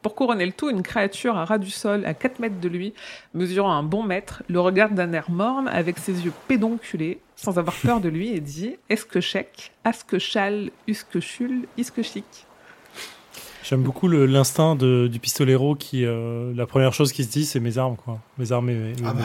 Pour 0.00 0.14
couronner 0.14 0.46
le 0.46 0.52
tout, 0.52 0.70
une 0.70 0.82
créature 0.82 1.36
à 1.36 1.44
ras 1.44 1.58
du 1.58 1.70
sol, 1.70 2.06
à 2.06 2.14
4 2.14 2.38
mètres 2.38 2.58
de 2.58 2.68
lui, 2.68 2.94
mesurant 3.34 3.70
un 3.70 3.82
bon 3.82 4.02
mètre, 4.02 4.42
le 4.48 4.58
regarde 4.58 4.94
d'un 4.94 5.12
air 5.12 5.30
morne 5.30 5.68
avec 5.68 5.98
ses 5.98 6.24
yeux 6.24 6.32
pédonculés, 6.48 7.20
sans 7.36 7.58
avoir 7.58 7.76
peur 7.76 8.00
de 8.00 8.08
lui, 8.08 8.30
et 8.30 8.40
dit 8.40 8.76
Est-ce 8.88 9.04
que 9.04 9.20
chèque? 9.20 9.72
Est-ce 9.84 10.02
que 10.02 10.18
châle? 10.18 10.70
Est-ce 10.88 11.04
que 11.04 11.20
chule 11.20 11.66
Est-ce 11.76 11.92
que 11.92 12.02
chic? 12.02 12.24
J'aime 13.62 13.82
beaucoup 13.82 14.08
l'instinct 14.08 14.74
du 14.74 15.18
pistolero 15.20 15.74
qui, 15.74 16.06
euh, 16.06 16.54
la 16.56 16.66
première 16.66 16.94
chose 16.94 17.12
qu'il 17.12 17.26
se 17.26 17.30
dit, 17.30 17.44
c'est 17.44 17.60
mes 17.60 17.76
armes, 17.76 17.96
quoi. 17.96 18.18
Mes 18.38 18.50
armes 18.52 18.70
et, 18.70 18.94
Ah 19.04 19.12
bah, 19.12 19.24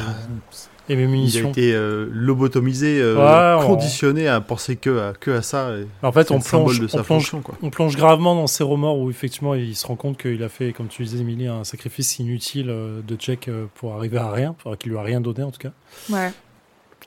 et 0.89 0.95
mes 0.95 1.03
il 1.03 1.05
a 1.05 1.09
munitions. 1.09 1.49
été 1.49 1.73
euh, 1.73 2.07
lobotomisé, 2.11 2.99
euh, 3.01 3.15
Ouais, 3.57 3.63
on- 3.63 3.67
conditionné 3.67 4.27
à 4.27 4.39
penser 4.41 4.75
que 4.75 4.99
à, 4.99 5.13
que 5.13 5.31
à 5.31 5.41
ça. 5.41 5.71
En 6.03 6.11
fait, 6.11 6.31
on 6.31 6.39
plonge, 6.39 6.79
de 6.79 6.87
sa 6.87 6.99
on, 6.99 7.03
plonge, 7.03 7.21
fonction, 7.23 7.41
quoi. 7.41 7.55
on 7.61 7.69
plonge 7.69 7.95
gravement 7.95 8.35
dans 8.35 8.47
ses 8.47 8.63
remords 8.63 8.99
où 8.99 9.09
effectivement 9.09 9.55
il 9.55 9.75
se 9.75 9.85
rend 9.87 9.95
compte 9.95 10.17
qu'il 10.17 10.41
a 10.43 10.49
fait, 10.49 10.73
comme 10.73 10.87
tu 10.87 11.03
disais, 11.03 11.19
Émilie, 11.19 11.47
un 11.47 11.63
sacrifice 11.63 12.19
inutile 12.19 12.69
euh, 12.69 13.01
de 13.01 13.15
Jack 13.19 13.49
pour 13.75 13.93
arriver 13.93 14.17
à 14.17 14.31
rien, 14.31 14.53
pour 14.53 14.77
qu'il 14.77 14.91
lui 14.91 14.97
a 14.97 15.01
rien 15.03 15.21
donné 15.21 15.43
en 15.43 15.51
tout 15.51 15.59
cas. 15.59 15.71
Ouais. 16.09 16.31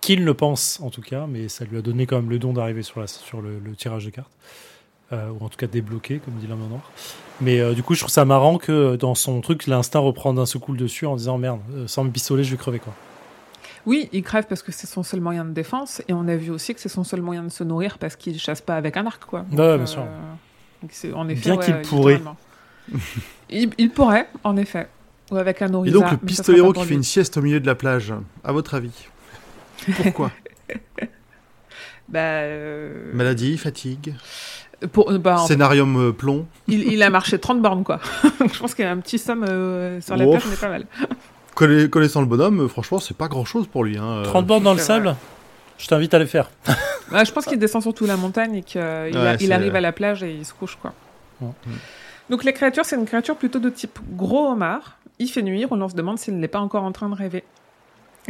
Qu'il 0.01 0.25
le 0.25 0.35
pense 0.35 0.81
en 0.83 0.91
tout 0.91 1.03
cas, 1.03 1.27
mais 1.29 1.49
ça 1.49 1.65
lui 1.65 1.77
a 1.79 1.83
donné 1.83 2.07
quand 2.07 2.17
même 2.17 2.31
le 2.31 2.39
don 2.39 2.53
d'arriver 2.53 2.83
sur, 2.83 3.01
la, 3.01 3.07
sur 3.07 3.41
le, 3.41 3.59
le 3.65 3.75
tirage 3.75 4.05
de 4.05 4.11
cartes. 4.11 4.31
Euh, 5.11 5.31
ou 5.31 5.43
en 5.43 5.49
tout 5.49 5.57
cas 5.57 5.67
débloqué, 5.67 6.21
comme 6.23 6.35
dit 6.35 6.47
l'homme 6.47 6.65
en 6.65 6.69
noir. 6.69 6.83
Mais 7.41 7.61
euh, 7.61 7.73
du 7.73 7.83
coup, 7.83 7.95
je 7.95 8.01
trouve 8.01 8.11
ça 8.13 8.27
marrant 8.27 8.59
que 8.59 8.95
dans 8.97 9.15
son 9.15 9.41
truc, 9.41 9.67
l'instinct 9.67 10.01
reprend 10.01 10.35
d'un 10.35 10.45
seul 10.45 10.61
coup 10.61 10.73
le 10.73 10.79
dessus 10.79 11.07
en 11.07 11.17
disant 11.17 11.39
merde, 11.39 11.61
sans 11.87 12.05
me 12.05 12.11
pistolet, 12.11 12.45
je 12.45 12.51
vais 12.51 12.59
crever 12.59 12.79
quoi. 12.79 12.93
Oui, 13.89 14.09
il 14.13 14.23
crève 14.23 14.45
parce 14.47 14.63
que 14.63 14.71
c'est 14.71 14.87
son 14.87 15.03
seul 15.03 15.21
moyen 15.21 15.45
de 15.47 15.53
défense, 15.53 16.03
et 16.09 16.13
on 16.13 16.29
a 16.29 16.37
vu 16.37 16.51
aussi 16.51 16.75
que 16.75 16.81
c'est 16.81 16.91
son 16.91 17.05
seul 17.05 17.23
moyen 17.23 17.43
de 17.43 17.49
se 17.49 17.65
nourrir 17.65 17.97
parce 17.99 18.17
qu'il 18.17 18.39
chasse 18.39 18.61
pas 18.61 18.77
avec 18.77 18.97
un 18.99 19.07
arc, 19.07 19.25
quoi. 19.25 19.47
Ouais, 19.51 19.77
bien 19.79 19.87
sûr. 19.87 20.05
donc 20.83 20.91
c'est- 20.93 21.13
en 21.15 21.27
effet, 21.29 21.41
Bien 21.51 21.57
ouais, 21.57 21.65
qu'il 21.65 21.75
euh, 21.75 21.83
pourrait. 21.83 22.21
il, 23.49 23.71
il 23.79 23.91
pourrait, 23.91 24.29
en 24.45 24.57
effet. 24.59 24.89
Ou 25.31 25.37
avec 25.37 25.63
un 25.63 25.69
Et 25.69 25.71
nourrisard. 25.71 26.03
donc 26.03 26.11
le 26.13 26.27
pistolero 26.27 26.73
qui 26.75 26.85
fait 26.85 26.95
une 26.95 27.03
sieste 27.03 27.37
au 27.39 27.43
milieu 27.43 27.61
de 27.61 27.67
la 27.67 27.75
plage, 27.75 28.13
à 28.45 28.53
votre 28.53 28.75
avis? 28.75 29.09
Pourquoi? 29.97 30.31
Bah, 32.11 32.21
euh, 32.21 33.11
Maladie, 33.13 33.59
fatigue, 33.59 34.15
pour, 34.93 35.11
euh, 35.11 35.19
bah, 35.19 35.37
scénarium 35.47 36.09
euh, 36.09 36.13
plomb? 36.13 36.47
il, 36.67 36.91
il 36.91 37.03
a 37.03 37.11
marché 37.11 37.39
30 37.39 37.61
bornes, 37.61 37.85
quoi. 37.85 38.01
je 38.53 38.59
pense 38.59 38.75
qu'il 38.75 38.85
y 38.87 38.89
a 38.89 38.91
un 38.91 38.97
petit 38.99 39.19
somme 39.19 39.45
euh, 39.47 40.01
sur 40.01 40.17
la 40.17 40.25
Oh. 40.27 40.31
plage, 40.31 40.45
mais 40.49 40.57
pas 40.57 40.69
mal. 40.71 40.87
Conna- 41.59 41.89
Connaissant 41.89 42.21
le 42.21 42.27
bonhomme, 42.27 42.61
euh, 42.63 42.69
franchement, 42.69 42.99
c'est 42.99 43.17
pas 43.17 43.29
grand 43.29 43.45
chose 43.45 43.67
pour 43.67 43.85
lui. 43.85 43.99
Hein. 43.99 44.05
euh. 44.19 44.25
30 44.25 44.47
bornes 44.47 44.63
dans 44.65 44.73
le 44.75 44.79
sable, 44.79 45.17
je 45.79 45.87
t'invite 45.89 46.15
à 46.15 46.19
les 46.19 46.27
faire. 46.27 46.51
Ouais, 47.11 47.25
je 47.25 47.33
pense 47.33 47.47
qu'il 47.47 47.59
descend 47.59 47.81
surtout 47.81 48.05
la 48.05 48.19
montagne 48.19 48.57
et 48.57 48.63
qu'il 48.63 48.83
Ouais, 48.83 49.51
arrive 49.51 49.75
à 49.75 49.81
la 49.81 49.93
plage 49.93 50.23
et 50.23 50.31
il 50.35 50.45
se 50.45 50.53
couche, 50.53 50.77
quoi. 50.77 50.93
Ouais. 51.41 51.49
Donc 52.29 52.45
les 52.45 52.53
créatures, 52.53 52.85
c'est 52.85 52.97
une 52.97 53.07
créature 53.07 53.35
plutôt 53.37 53.59
de 53.61 53.71
type 53.71 53.99
gros 54.13 54.51
homard. 54.53 54.99
Il 55.19 55.29
fait 55.29 55.41
nuit, 55.41 55.65
on 55.71 55.89
se 55.89 55.95
demande 55.95 56.19
s'il 56.19 56.39
n'est 56.39 56.49
pas 56.49 56.59
encore 56.61 56.85
en 56.85 56.93
train 56.93 57.09
de 57.09 57.15
rêver. 57.15 57.45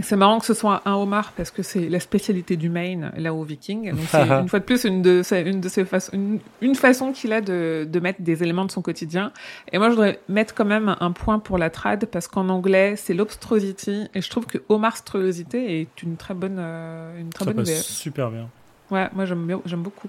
C'est 0.00 0.16
marrant 0.16 0.38
que 0.38 0.46
ce 0.46 0.54
soit 0.54 0.82
un 0.84 0.94
homard 0.94 1.32
parce 1.36 1.50
que 1.50 1.62
c'est 1.62 1.88
la 1.88 1.98
spécialité 2.00 2.56
du 2.56 2.68
Maine, 2.68 3.10
là 3.16 3.34
au 3.34 3.42
Viking. 3.42 3.90
Donc 3.90 4.06
c'est 4.08 4.18
une 4.30 4.48
fois 4.48 4.60
de 4.60 4.64
plus 4.64 4.84
une 4.84 5.02
de 5.02 5.22
ses, 5.22 5.40
une 5.40 5.60
de 5.60 5.68
ses 5.68 5.84
façons, 5.84 6.12
une, 6.14 6.38
une 6.60 6.74
façon 6.76 7.12
qu'il 7.12 7.32
a 7.32 7.40
de, 7.40 7.86
de 7.90 8.00
mettre 8.00 8.22
des 8.22 8.42
éléments 8.42 8.64
de 8.64 8.70
son 8.70 8.80
quotidien. 8.82 9.32
Et 9.72 9.78
moi, 9.78 9.88
je 9.88 9.94
voudrais 9.94 10.20
mettre 10.28 10.54
quand 10.54 10.64
même 10.64 10.94
un 11.00 11.12
point 11.12 11.38
pour 11.40 11.58
la 11.58 11.68
trad 11.70 12.06
parce 12.06 12.28
qu'en 12.28 12.48
anglais, 12.48 12.94
c'est 12.96 13.14
l'obstrosity 13.14 14.08
et 14.14 14.22
je 14.22 14.30
trouve 14.30 14.46
que 14.46 14.58
homarstrosité 14.68 15.80
est 15.80 16.02
une 16.02 16.16
très 16.16 16.34
bonne, 16.34 16.58
euh, 16.58 17.18
une 17.20 17.30
très 17.30 17.44
Ça 17.44 17.52
bonne 17.52 17.64
passe 17.64 17.74
VF. 17.74 17.82
super 17.86 18.30
bien. 18.30 18.48
Ouais, 18.90 19.08
moi 19.14 19.24
j'aime 19.26 19.82
beaucoup. 19.82 20.08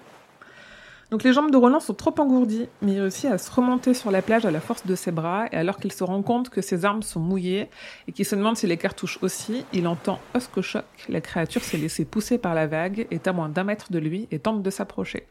Donc 1.12 1.24
les 1.24 1.34
jambes 1.34 1.50
de 1.50 1.58
Roland 1.58 1.80
sont 1.80 1.96
trop 1.96 2.14
engourdies, 2.20 2.68
mais 2.84 2.94
il 2.94 3.00
réussit 3.02 3.26
à 3.26 3.40
se 3.40 3.50
remonter 3.52 3.96
sur 3.96 4.12
la 4.12 4.22
plage 4.22 4.46
à 4.46 4.52
la 4.52 4.60
force 4.62 4.86
de 4.86 4.94
ses 4.96 5.12
bras, 5.12 5.48
et 5.52 5.56
alors 5.56 5.78
qu'il 5.78 5.92
se 5.92 6.04
rend 6.04 6.22
compte 6.22 6.50
que 6.50 6.62
ses 6.62 6.86
armes 6.86 7.02
sont 7.02 7.20
mouillées, 7.20 7.68
et 8.08 8.12
qu'il 8.12 8.26
se 8.26 8.36
demande 8.36 8.58
si 8.58 8.68
les 8.68 8.78
cartouches 8.78 9.18
aussi, 9.24 9.66
il 9.74 9.88
entend 9.88 10.20
Oscochoc, 10.36 10.84
la 11.10 11.20
créature 11.20 11.64
s'est 11.64 11.78
laissée 11.78 12.06
pousser 12.06 12.38
par 12.38 12.54
la 12.54 12.68
vague, 12.68 13.08
est 13.10 13.28
à 13.28 13.34
moins 13.34 13.50
d'un 13.50 13.64
mètre 13.64 13.92
de 13.92 13.98
lui, 13.98 14.28
et 14.30 14.38
tente 14.38 14.62
de 14.62 14.70
s'approcher. 14.70 15.26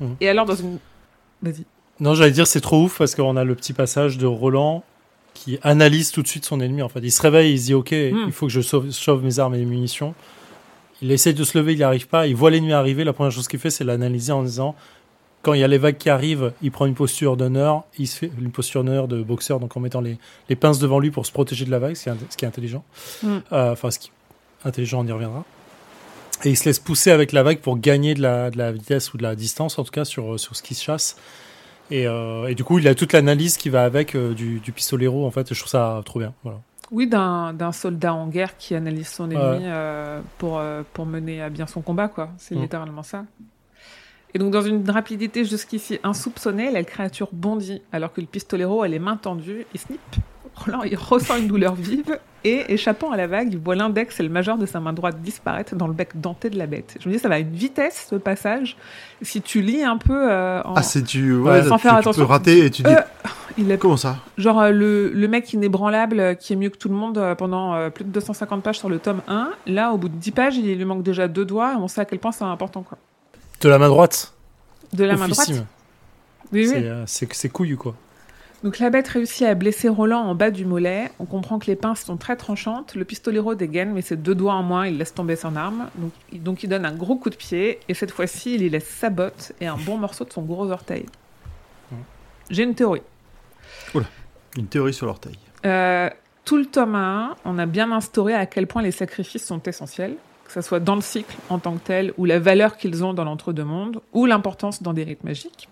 Mhm. 0.00 0.16
Et 0.20 0.28
alors 0.30 0.46
dans 0.46 0.54
une... 0.56 0.78
Vas-y. 1.42 1.66
Non, 2.00 2.14
j'allais 2.14 2.30
dire 2.30 2.46
c'est 2.46 2.60
trop 2.62 2.82
ouf 2.82 2.96
parce 2.98 3.14
qu'on 3.14 3.36
a 3.36 3.44
le 3.44 3.54
petit 3.54 3.74
passage 3.74 4.16
de 4.16 4.26
Roland 4.26 4.82
qui 5.34 5.58
analyse 5.62 6.10
tout 6.10 6.22
de 6.22 6.28
suite 6.28 6.44
son 6.44 6.60
ennemi. 6.60 6.82
En 6.82 6.88
fait, 6.88 7.00
il 7.00 7.10
se 7.12 7.20
réveille, 7.20 7.52
il 7.52 7.58
se 7.60 7.66
dit 7.66 7.74
ok, 7.74 7.90
Mm. 7.92 8.24
il 8.26 8.32
faut 8.32 8.46
que 8.46 8.52
je 8.52 8.60
sauve, 8.60 8.90
sauve 8.90 9.22
mes 9.22 9.38
armes 9.38 9.54
et 9.54 9.58
mes 9.58 9.66
munitions. 9.66 10.14
Il 11.02 11.10
essaie 11.10 11.32
de 11.32 11.42
se 11.44 11.58
lever, 11.58 11.72
il 11.72 11.78
n'y 11.78 11.82
arrive 11.84 12.06
pas. 12.08 12.26
Il 12.26 12.36
voit 12.36 12.50
l'ennemi 12.50 12.72
arriver. 12.72 13.02
La 13.04 13.12
première 13.12 13.32
chose 13.32 13.48
qu'il 13.48 13.58
fait, 13.58 13.70
c'est 13.70 13.82
l'analyser 13.84 14.32
en 14.32 14.42
disant 14.42 14.74
quand 15.42 15.54
il 15.54 15.60
y 15.60 15.64
a 15.64 15.68
les 15.68 15.78
vagues 15.78 15.96
qui 15.98 16.08
arrivent, 16.10 16.52
il 16.62 16.70
prend 16.70 16.86
une 16.86 16.94
posture 16.94 17.36
d'honneur. 17.36 17.84
Il 17.98 18.06
se 18.06 18.16
fait 18.16 18.30
une 18.40 18.50
posture 18.52 18.84
d'honneur 18.84 19.08
de 19.08 19.22
boxeur, 19.22 19.58
donc 19.60 19.76
en 19.76 19.80
mettant 19.80 20.00
les, 20.00 20.18
les 20.48 20.56
pinces 20.56 20.78
devant 20.78 20.98
lui 21.00 21.10
pour 21.10 21.26
se 21.26 21.32
protéger 21.32 21.64
de 21.64 21.70
la 21.70 21.78
vague, 21.80 21.94
ce 21.96 22.04
qui 22.04 22.08
est, 22.10 22.14
ce 22.30 22.36
qui 22.36 22.44
est 22.44 22.48
intelligent. 22.48 22.84
Mm. 23.22 23.28
Euh, 23.52 23.72
Enfin, 23.72 23.90
ce 23.90 23.98
qui 23.98 24.10
intelligent, 24.64 25.00
on 25.00 25.06
y 25.06 25.12
reviendra. 25.12 25.44
Et 26.44 26.50
il 26.50 26.56
se 26.56 26.64
laisse 26.64 26.78
pousser 26.78 27.10
avec 27.10 27.32
la 27.32 27.42
vague 27.42 27.58
pour 27.58 27.78
gagner 27.78 28.14
de 28.14 28.22
la, 28.22 28.50
de 28.50 28.58
la 28.58 28.72
vitesse 28.72 29.12
ou 29.14 29.16
de 29.18 29.22
la 29.22 29.34
distance, 29.36 29.78
en 29.78 29.84
tout 29.84 29.90
cas 29.92 30.04
sur, 30.04 30.38
sur 30.40 30.54
ce 30.56 30.62
qui 30.62 30.74
se 30.74 30.82
chasse. 30.84 31.16
Et, 31.90 32.06
euh, 32.06 32.46
et 32.46 32.54
du 32.54 32.64
coup, 32.64 32.78
il 32.78 32.88
a 32.88 32.94
toute 32.94 33.12
l'analyse 33.12 33.56
qui 33.56 33.68
va 33.68 33.84
avec 33.84 34.14
euh, 34.14 34.34
du, 34.34 34.60
du 34.60 34.72
pistolero, 34.72 35.26
en 35.26 35.30
fait. 35.30 35.52
Je 35.52 35.58
trouve 35.58 35.70
ça 35.70 36.00
trop 36.04 36.18
bien. 36.20 36.32
Voilà. 36.42 36.58
Oui, 36.90 37.06
d'un 37.06 37.52
d'un 37.54 37.72
soldat 37.72 38.12
en 38.14 38.26
guerre 38.28 38.56
qui 38.58 38.74
analyse 38.74 39.08
son 39.08 39.30
ennemi 39.30 39.40
Ouais. 39.42 39.60
euh, 39.64 40.20
pour, 40.38 40.60
pour 40.92 41.06
mener 41.06 41.42
à 41.42 41.48
bien 41.48 41.66
son 41.66 41.80
combat, 41.80 42.08
quoi. 42.08 42.30
C'est 42.38 42.54
Mm. 42.54 42.60
littéralement 42.62 43.02
ça. 43.02 43.24
Et 44.34 44.38
donc, 44.38 44.50
dans 44.50 44.62
une 44.62 44.88
rapidité 44.88 45.44
jusqu'ici 45.44 45.98
insoupçonnée, 46.02 46.70
la 46.70 46.84
créature 46.84 47.28
bondit, 47.32 47.82
alors 47.92 48.12
que 48.12 48.20
le 48.20 48.26
pistolero 48.26 48.82
a 48.82 48.88
les 48.88 48.98
mains 48.98 49.16
tendues, 49.16 49.66
il 49.74 49.80
snip. 49.80 50.00
Roland, 50.54 50.82
il 50.82 50.96
ressent 50.96 51.36
une 51.38 51.48
douleur 51.48 51.74
vive, 51.74 52.18
et 52.44 52.72
échappant 52.72 53.10
à 53.10 53.16
la 53.16 53.26
vague, 53.26 53.52
il 53.52 53.58
voit 53.58 53.74
l'index 53.74 54.18
et 54.20 54.22
le 54.22 54.28
majeur 54.28 54.58
de 54.58 54.66
sa 54.66 54.80
main 54.80 54.92
droite 54.92 55.20
disparaître 55.22 55.74
dans 55.76 55.86
le 55.86 55.92
bec 55.94 56.10
denté 56.20 56.50
de 56.50 56.58
la 56.58 56.66
bête. 56.66 56.96
Je 57.00 57.08
me 57.08 57.14
dis, 57.14 57.18
ça 57.20 57.28
va 57.28 57.36
à 57.36 57.38
une 57.38 57.52
vitesse, 57.52 58.08
ce 58.10 58.16
passage. 58.16 58.76
Si 59.22 59.40
tu 59.40 59.62
lis 59.62 59.82
un 59.82 59.96
peu 59.96 60.30
euh, 60.30 60.60
en... 60.64 60.74
Ah, 60.74 60.82
c'est 60.82 61.04
tu. 61.04 61.34
Ouais, 61.36 61.52
Ouais, 61.52 61.62
sans 61.62 61.76
tu, 61.76 61.82
faire 61.82 61.92
tu 61.92 61.98
attention. 62.00 62.22
peux 62.24 62.28
rater 62.30 62.66
et 62.66 62.70
tu 62.70 62.82
dis. 62.82 62.90
Euh, 62.90 63.00
il 63.58 63.70
a 63.70 63.76
Comment 63.76 63.96
ça? 63.96 64.16
Genre 64.38 64.60
euh, 64.60 64.70
le, 64.70 65.10
le 65.10 65.28
mec 65.28 65.52
inébranlable 65.52 66.36
qui 66.36 66.52
est 66.52 66.56
mieux 66.56 66.68
que 66.70 66.76
tout 66.78 66.88
le 66.88 66.94
monde 66.96 67.34
pendant 67.38 67.90
plus 67.90 68.04
de 68.04 68.10
250 68.10 68.62
pages 68.62 68.78
sur 68.78 68.88
le 68.90 68.98
tome 68.98 69.22
1. 69.28 69.50
Là, 69.68 69.92
au 69.92 69.96
bout 69.98 70.08
de 70.08 70.16
10 70.16 70.30
pages, 70.32 70.56
il 70.56 70.76
lui 70.76 70.84
manque 70.84 71.02
déjà 71.02 71.28
deux 71.28 71.44
doigts 71.46 71.72
et 71.74 71.76
on 71.76 71.86
sait 71.88 72.00
à 72.00 72.04
quel 72.04 72.18
point 72.18 72.32
c'est 72.32 72.44
important. 72.44 72.82
Quoi. 72.82 72.98
De 73.62 73.68
la 73.68 73.78
main 73.78 73.88
droite. 73.88 74.34
De 74.92 75.04
la 75.04 75.16
main 75.16 75.28
droite. 75.28 75.50
Oui, 76.52 76.66
C'est 76.68 76.76
oui. 76.76 76.82
euh, 76.84 77.04
c'est 77.06 77.32
c'est 77.32 77.48
couillu, 77.48 77.76
quoi. 77.76 77.94
Donc 78.62 78.78
la 78.78 78.90
bête 78.90 79.08
réussit 79.08 79.42
à 79.46 79.54
blesser 79.54 79.88
Roland 79.88 80.20
en 80.20 80.34
bas 80.36 80.50
du 80.52 80.64
mollet. 80.64 81.10
On 81.18 81.24
comprend 81.24 81.58
que 81.58 81.66
les 81.66 81.74
pinces 81.74 82.02
sont 82.04 82.16
très 82.16 82.36
tranchantes. 82.36 82.94
Le 82.94 83.04
pistolero 83.04 83.54
dégaine, 83.56 83.92
mais 83.92 84.02
ses 84.02 84.16
deux 84.16 84.34
doigts 84.36 84.54
en 84.54 84.62
moins, 84.62 84.86
il 84.86 84.98
laisse 84.98 85.14
tomber 85.14 85.34
son 85.34 85.56
arme. 85.56 85.88
Donc, 85.96 86.12
il- 86.32 86.42
donc 86.42 86.62
il 86.62 86.68
donne 86.68 86.84
un 86.84 86.92
gros 86.94 87.16
coup 87.16 87.30
de 87.30 87.34
pied 87.36 87.80
et 87.88 87.94
cette 87.94 88.12
fois-ci, 88.12 88.54
il 88.54 88.62
y 88.62 88.68
laisse 88.70 88.86
sa 88.86 89.10
botte 89.10 89.52
et 89.60 89.66
un 89.66 89.76
bon 89.76 89.96
morceau 89.96 90.24
de 90.24 90.32
son 90.32 90.42
gros 90.42 90.70
orteil. 90.70 91.06
J'ai 92.50 92.62
une 92.64 92.74
théorie. 92.74 93.02
Une 94.56 94.66
théorie 94.66 94.92
sur 94.94 95.06
l'orteil. 95.06 95.38
Euh, 95.64 96.10
tout 96.44 96.56
le 96.58 96.66
tome 96.66 96.94
1, 96.94 97.36
on 97.44 97.58
a 97.58 97.66
bien 97.66 97.90
instauré 97.90 98.34
à 98.34 98.46
quel 98.46 98.66
point 98.66 98.82
les 98.82 98.90
sacrifices 98.92 99.44
sont 99.46 99.62
essentiels, 99.62 100.16
que 100.54 100.60
ce 100.62 100.68
soit 100.68 100.80
dans 100.80 100.94
le 100.96 101.00
cycle 101.00 101.34
en 101.48 101.58
tant 101.58 101.72
que 101.74 101.78
tel, 101.84 102.12
ou 102.18 102.24
la 102.26 102.38
valeur 102.38 102.76
qu'ils 102.76 103.02
ont 103.04 103.14
dans 103.14 103.24
l'entre-deux-mondes, 103.24 104.00
ou 104.12 104.26
l'importance 104.26 104.82
dans 104.82 104.92
des 104.92 105.02
rites 105.04 105.24
magiques. 105.24 105.68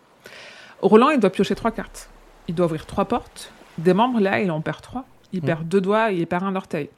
Roland, 0.81 1.11
il 1.11 1.21
doit 1.21 1.31
piocher 1.31 1.55
trois 1.55 1.71
cartes. 1.71 2.09
Il 2.49 2.55
doit 2.55 2.64
ouvrir 2.66 2.87
trois 2.87 3.05
portes. 3.05 3.53
Des 3.77 3.93
membres, 3.93 4.21
là, 4.21 4.40
il 4.40 4.51
en 4.51 4.61
perd 4.62 4.81
trois. 4.81 5.05
Il 5.35 5.43
Mm. 5.43 5.47
perd 5.47 5.69
deux 5.69 5.81
doigts 5.83 6.12
et 6.12 6.16
il 6.16 6.27
perd 6.27 6.45
un 6.45 6.57
orteil. 6.57 6.88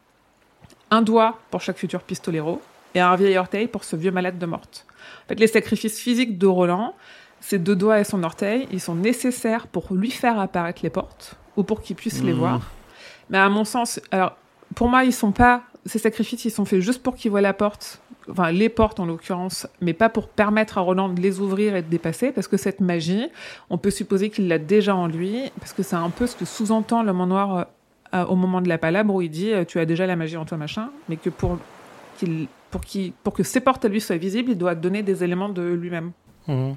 Un 0.93 1.03
doigt 1.03 1.39
pour 1.51 1.61
chaque 1.61 1.77
futur 1.77 2.03
pistolero, 2.03 2.63
et 2.95 3.01
un 3.01 3.17
vieil 3.17 3.37
orteil 3.39 3.67
pour 3.67 3.83
ce 3.85 3.97
vieux 3.97 4.11
malade 4.13 4.39
de 4.39 4.47
morte. 4.47 4.87
En 5.25 5.29
fait, 5.29 5.41
les 5.41 5.47
sacrifices 5.49 5.99
physiques 5.99 6.39
de 6.39 6.47
Roland, 6.47 6.95
ses 7.41 7.59
deux 7.59 7.75
doigts 7.75 7.99
et 7.99 8.05
son 8.05 8.23
orteil, 8.23 8.69
ils 8.71 8.81
sont 8.81 8.95
nécessaires 8.95 9.67
pour 9.67 9.93
lui 9.93 10.11
faire 10.13 10.39
apparaître 10.39 10.81
les 10.85 10.91
portes, 10.91 11.35
ou 11.57 11.65
pour 11.65 11.83
qu'il 11.83 11.97
puisse 11.97 12.23
les 12.23 12.33
Mm. 12.33 12.37
voir. 12.39 12.61
Mais 13.29 13.39
à 13.39 13.49
mon 13.49 13.65
sens, 13.65 14.01
alors 14.13 14.37
pour 14.77 14.89
moi, 14.89 15.03
ils 15.05 15.13
sont 15.13 15.33
pas 15.33 15.63
ces 15.87 15.99
sacrifices, 15.99 16.45
ils 16.45 16.51
sont 16.51 16.65
faits 16.65 16.81
juste 16.81 17.03
pour 17.03 17.17
qu'il 17.17 17.31
voit 17.31 17.41
la 17.41 17.53
porte, 17.53 18.01
enfin 18.31 18.53
les 18.53 18.69
portes 18.69 19.01
en 19.01 19.07
l'occurrence, 19.07 19.67
mais 19.81 19.93
pas 19.93 20.09
pour 20.09 20.29
permettre 20.29 20.79
à 20.79 20.81
Roland 20.81 21.09
de 21.09 21.21
les 21.21 21.41
ouvrir 21.41 21.75
et 21.75 21.83
de 21.83 21.89
dépasser, 21.89 22.31
parce 22.33 22.47
que 22.49 22.57
cette 22.57 22.81
magie, 22.81 23.27
on 23.71 23.79
peut 23.79 23.91
supposer 23.91 24.31
qu'il 24.31 24.47
l'a 24.49 24.59
déjà 24.59 24.95
en 24.95 25.07
lui, 25.09 25.51
parce 25.59 25.73
que 25.73 25.83
c'est 25.83 25.97
un 25.97 26.11
peu 26.11 26.27
ce 26.27 26.37
que 26.37 26.45
sous-entend 26.45 27.03
l'homme 27.03 27.21
en 27.21 27.27
noir 27.27 27.67
euh, 28.15 28.25
au 28.27 28.37
moment 28.37 28.61
de 28.61 28.69
la 28.69 28.79
palabre 28.79 29.13
où 29.15 29.23
il 29.23 29.31
dit 29.31 29.53
euh, 29.53 29.65
tu 29.65 29.79
as 29.81 29.87
déjà 29.87 30.07
la 30.07 30.15
magie 30.17 30.37
en 30.37 30.45
toi 30.45 30.57
machin, 30.59 30.91
mais 31.09 31.17
que 31.17 31.31
pour 31.31 31.59
qu'il 32.19 32.47
pour, 32.71 32.81
qu'il 32.83 33.13
pour 33.25 33.33
que 33.35 33.43
ses 33.43 33.61
portes 33.61 33.85
à 33.85 33.89
lui 33.89 34.01
soient 34.01 34.17
visibles, 34.17 34.53
il 34.53 34.59
doit 34.59 34.75
donner 34.75 35.03
des 35.03 35.25
éléments 35.25 35.49
de 35.49 35.63
lui-même. 35.63 36.13
Je 36.49 36.75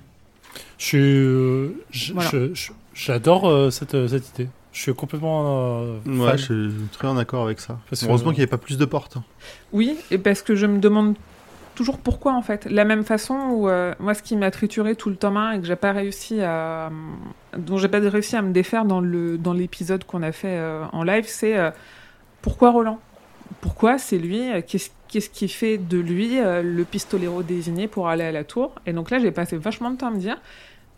suis, 0.78 0.98
euh, 1.00 1.70
je- 1.92 2.14
Voilà. 2.14 2.30
je- 2.32 2.54
je- 2.54 2.72
j'adore 2.94 3.48
euh, 3.50 3.70
cette, 3.70 3.94
euh, 3.96 4.08
cette 4.08 4.30
idée. 4.30 4.50
Je 4.76 4.82
suis 4.82 4.94
complètement 4.94 5.84
euh. 5.84 6.00
Ouais, 6.06 6.38
je 6.38 6.44
suis 6.44 6.74
très 6.92 7.08
en 7.08 7.16
accord 7.18 7.46
avec 7.46 7.62
ça. 7.62 7.80
Parce 7.90 8.04
Heureusement 8.04 8.32
qu'il 8.32 8.40
n'y 8.40 8.44
avait 8.44 8.50
pas 8.50 8.58
plus 8.58 8.78
de 8.78 8.84
portes. 8.84 9.18
Oui, 9.72 9.96
et 10.12 10.18
parce 10.18 10.42
que 10.42 10.54
je 10.54 10.66
me 10.66 10.80
demande 10.80 11.16
toujours 11.76 11.98
pourquoi 11.98 12.34
en 12.34 12.42
fait. 12.42 12.66
La 12.66 12.84
même 12.84 13.06
façon 13.06 13.36
où 13.52 13.70
euh, 13.70 13.96
moi 14.00 14.14
ce 14.14 14.22
qui 14.22 14.36
m'a 14.36 14.52
trituré 14.52 14.96
tout 14.96 15.10
le 15.10 15.16
tome 15.16 15.38
1 15.38 15.52
et 15.54 15.60
que 15.62 15.66
j'ai 15.66 15.78
pas 15.78 15.94
réussi 15.94 16.42
à 16.42 16.92
dont 17.58 17.78
j'ai 17.78 17.88
pas 17.88 18.00
réussi 18.00 18.36
à 18.36 18.42
me 18.42 18.52
défaire 18.52 18.84
dans 18.84 19.00
le 19.00 19.38
dans 19.38 19.54
l'épisode 19.54 20.04
qu'on 20.04 20.24
a 20.24 20.34
fait 20.34 20.58
euh, 20.58 20.84
en 20.92 21.04
live, 21.04 21.24
c'est 21.26 21.58
euh, 21.58 21.72
pourquoi 22.42 22.72
Roland? 22.72 23.00
Pourquoi 23.62 23.98
c'est 23.98 24.18
lui? 24.18 24.42
Qu'est-ce 24.68 24.90
qu'est-ce 25.08 25.30
qui 25.30 25.48
fait 25.48 25.78
de 25.78 25.98
lui 25.98 26.40
euh, 26.40 26.62
le 26.62 26.84
pistolero 26.84 27.44
désigné 27.44 27.88
pour 27.88 28.10
aller 28.10 28.24
à 28.26 28.32
la 28.32 28.44
tour? 28.44 28.76
Et 28.86 28.92
donc 28.92 29.12
là, 29.12 29.20
j'ai 29.20 29.32
passé 29.32 29.56
vachement 29.58 29.92
de 29.92 29.98
temps 29.98 30.08
à 30.08 30.12
me 30.12 30.20
dire 30.20 30.38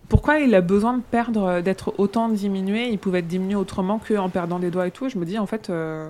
pourquoi 0.09 0.39
il 0.39 0.53
a 0.55 0.61
besoin 0.61 0.97
de 0.97 1.01
perdre, 1.03 1.61
d'être 1.61 1.93
autant 1.97 2.29
diminué? 2.29 2.87
Il 2.89 2.97
pouvait 2.99 3.19
être 3.19 3.27
diminué 3.27 3.55
autrement 3.55 3.99
qu'en 3.99 4.29
perdant 4.29 4.59
des 4.59 4.71
doigts 4.71 4.87
et 4.87 4.91
tout. 4.91 5.09
Je 5.09 5.17
me 5.17 5.25
dis 5.25 5.37
en 5.37 5.45
fait, 5.45 5.69
euh, 5.69 6.09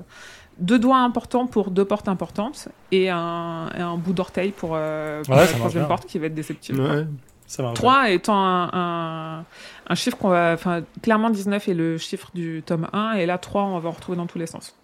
deux 0.59 0.79
doigts 0.79 0.99
importants 0.99 1.47
pour 1.47 1.71
deux 1.71 1.85
portes 1.85 2.07
importantes 2.07 2.67
et 2.91 3.09
un, 3.09 3.69
et 3.77 3.81
un 3.81 3.97
bout 3.97 4.13
d'orteil 4.13 4.51
pour, 4.51 4.71
euh, 4.73 5.21
pour 5.23 5.35
Ouais, 5.35 5.41
la 5.41 5.47
troisième 5.47 5.87
porte 5.87 6.05
qui 6.05 6.19
va 6.19 6.27
être 6.27 6.35
déceptive. 6.35 6.79
Ouais. 6.79 7.05
Ça 7.47 7.63
marche. 7.63 7.75
3 7.75 8.09
étant 8.11 8.35
un, 8.45 8.69
un, 8.73 9.45
un 9.87 9.95
chiffre 9.95 10.17
qu'on 10.17 10.29
va. 10.29 10.51
Enfin, 10.53 10.81
clairement, 11.01 11.29
19 11.29 11.69
est 11.69 11.73
le 11.73 11.97
chiffre 11.97 12.29
du 12.35 12.61
tome 12.65 12.87
1, 12.91 13.13
et 13.13 13.25
là, 13.25 13.37
3, 13.37 13.63
on 13.63 13.79
va 13.79 13.87
en 13.87 13.93
retrouver 13.93 14.17
dans 14.17 14.25
tous 14.27 14.37
les 14.37 14.47
sens. 14.47 14.75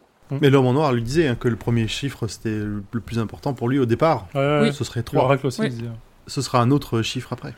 Mais 0.42 0.50
l'homme 0.50 0.66
en 0.68 0.74
noir 0.74 0.94
lui 0.94 1.04
disait 1.04 1.28
hein, 1.28 1.36
que 1.36 1.50
le 1.50 1.58
premier 1.58 1.88
chiffre 1.90 2.26
c'était 2.28 2.58
le 2.58 2.82
plus 3.02 3.20
important 3.20 3.54
pour 3.54 3.68
lui 3.70 3.78
au 3.80 3.86
départ. 3.86 4.28
Ouais, 4.34 4.40
ouais, 4.40 4.60
ouais. 4.62 4.72
Ce 4.72 4.84
serait 4.86 5.02
Le 5.02 5.04
3. 5.04 5.24
Oracle 5.26 5.46
aussi 5.48 5.62
Oui. 5.62 5.70
disait. 5.70 5.84
Ce 6.26 6.42
sera 6.42 6.62
un 6.62 6.72
autre 6.72 7.02
chiffre 7.02 7.34
après. 7.34 7.54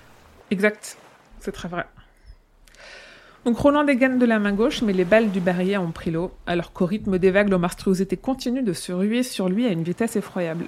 Exact. 0.50 0.98
C'est 1.46 1.52
très 1.52 1.68
vrai. 1.68 1.86
Donc 3.46 3.60
Roland 3.60 3.84
dégaine 3.84 4.18
de 4.18 4.26
la 4.26 4.40
main 4.40 4.52
gauche, 4.52 4.82
mais 4.82 4.94
les 4.94 5.06
balles 5.06 5.30
du 5.30 5.40
barillet 5.40 5.78
ont 5.78 5.92
pris 5.92 6.10
l'eau, 6.10 6.32
alors 6.48 6.74
qu'au 6.74 6.88
rythme 6.88 7.20
des 7.20 7.30
vagues, 7.30 7.50
l'homarstruosité 7.50 8.18
continue 8.18 8.64
de 8.64 8.74
se 8.74 8.92
ruer 8.92 9.22
sur 9.22 9.48
lui 9.48 9.68
à 9.68 9.70
une 9.70 9.84
vitesse 9.84 10.16
effroyable. 10.16 10.66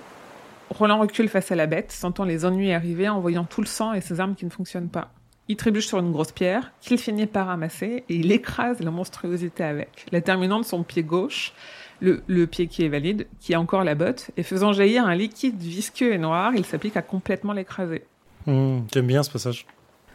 Roland 0.70 1.00
recule 1.00 1.30
face 1.30 1.52
à 1.52 1.56
la 1.56 1.66
bête, 1.66 1.92
sentant 1.92 2.26
les 2.26 2.46
ennuis 2.46 2.74
arriver 2.74 3.10
en 3.10 3.20
voyant 3.20 3.44
tout 3.46 3.62
le 3.62 3.66
sang 3.66 3.94
et 3.94 4.02
ses 4.02 4.20
armes 4.20 4.36
qui 4.36 4.46
ne 4.46 4.52
fonctionnent 4.52 4.90
pas. 4.90 5.10
Il 5.48 5.56
trébuche 5.56 5.88
sur 5.88 5.98
une 5.98 6.12
grosse 6.12 6.32
pierre, 6.32 6.72
qu'il 6.80 7.00
finit 7.00 7.26
par 7.26 7.48
ramasser, 7.48 8.04
et 8.08 8.16
il 8.16 8.32
écrase 8.32 8.80
la 8.82 8.92
monstruosité 8.92 9.64
avec, 9.64 10.06
la 10.12 10.22
terminant 10.22 10.60
de 10.60 10.66
son 10.66 10.84
pied 10.84 11.02
gauche, 11.02 11.54
le, 12.02 12.22
le 12.28 12.46
pied 12.46 12.68
qui 12.68 12.84
est 12.86 12.90
valide, 12.90 13.26
qui 13.40 13.56
a 13.56 13.60
encore 13.60 13.84
la 13.84 13.96
botte, 13.96 14.30
et 14.38 14.44
faisant 14.44 14.74
jaillir 14.74 15.08
un 15.08 15.16
liquide 15.16 15.58
visqueux 15.60 16.14
et 16.14 16.20
noir, 16.20 16.52
il 16.56 16.66
s'applique 16.66 16.98
à 16.98 17.02
complètement 17.02 17.54
l'écraser. 17.54 18.04
Mmh, 18.46 18.82
J'aime 18.94 19.08
bien 19.08 19.24
ce 19.24 19.32
passage. 19.32 19.66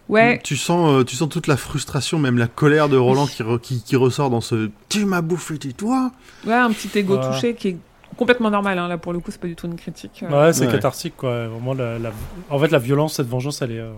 Ouais, 0.09 0.41
Tu 0.43 0.57
sens, 0.57 0.91
euh, 1.01 1.05
tu 1.05 1.17
sens 1.17 1.29
toute 1.29 1.47
la 1.47 1.57
frustration, 1.57 2.19
même 2.19 2.37
la 2.37 2.49
colère 2.49 2.89
de 2.89 2.97
Roland 2.97 3.27
qui, 3.27 3.43
re- 3.43 3.61
qui, 3.61 3.83
qui 3.83 3.97
ressort 3.97 4.31
dans 4.31 4.41
ce 4.41 4.71
Tu 4.89 5.05
m'as 5.05 5.23
bouffé, 5.23 5.59
tu 5.59 5.73
toi 5.75 6.11
Ouais, 6.47 6.53
un 6.55 6.71
petit 6.73 6.91
ego 6.99 7.17
Voilà. 7.17 7.33
touché 7.35 7.55
qui 7.55 7.69
est 7.69 7.77
complètement 8.17 8.51
normal. 8.51 8.79
Hein. 8.79 8.89
Là, 8.89 8.99
pour 8.99 9.13
le 9.13 9.21
coup, 9.21 9.31
c'est 9.31 9.41
pas 9.41 9.47
du 9.47 9.55
tout 9.57 9.67
une 9.67 9.77
critique. 9.77 10.23
euh. 10.23 10.47
Ouais, 10.47 10.53
c'est 10.53 10.67
Ouais. 10.67 10.73
cathartique, 10.73 11.15
quoi. 11.17 11.47
Vraiment, 11.49 11.73
la, 11.73 11.99
la- 11.99 12.13
En 12.51 12.59
fait, 12.59 12.69
la 12.69 12.79
violence, 12.79 13.15
cette 13.15 13.29
vengeance, 13.29 13.63
elle 13.63 13.73
est. 13.73 13.79
euh, 13.79 13.93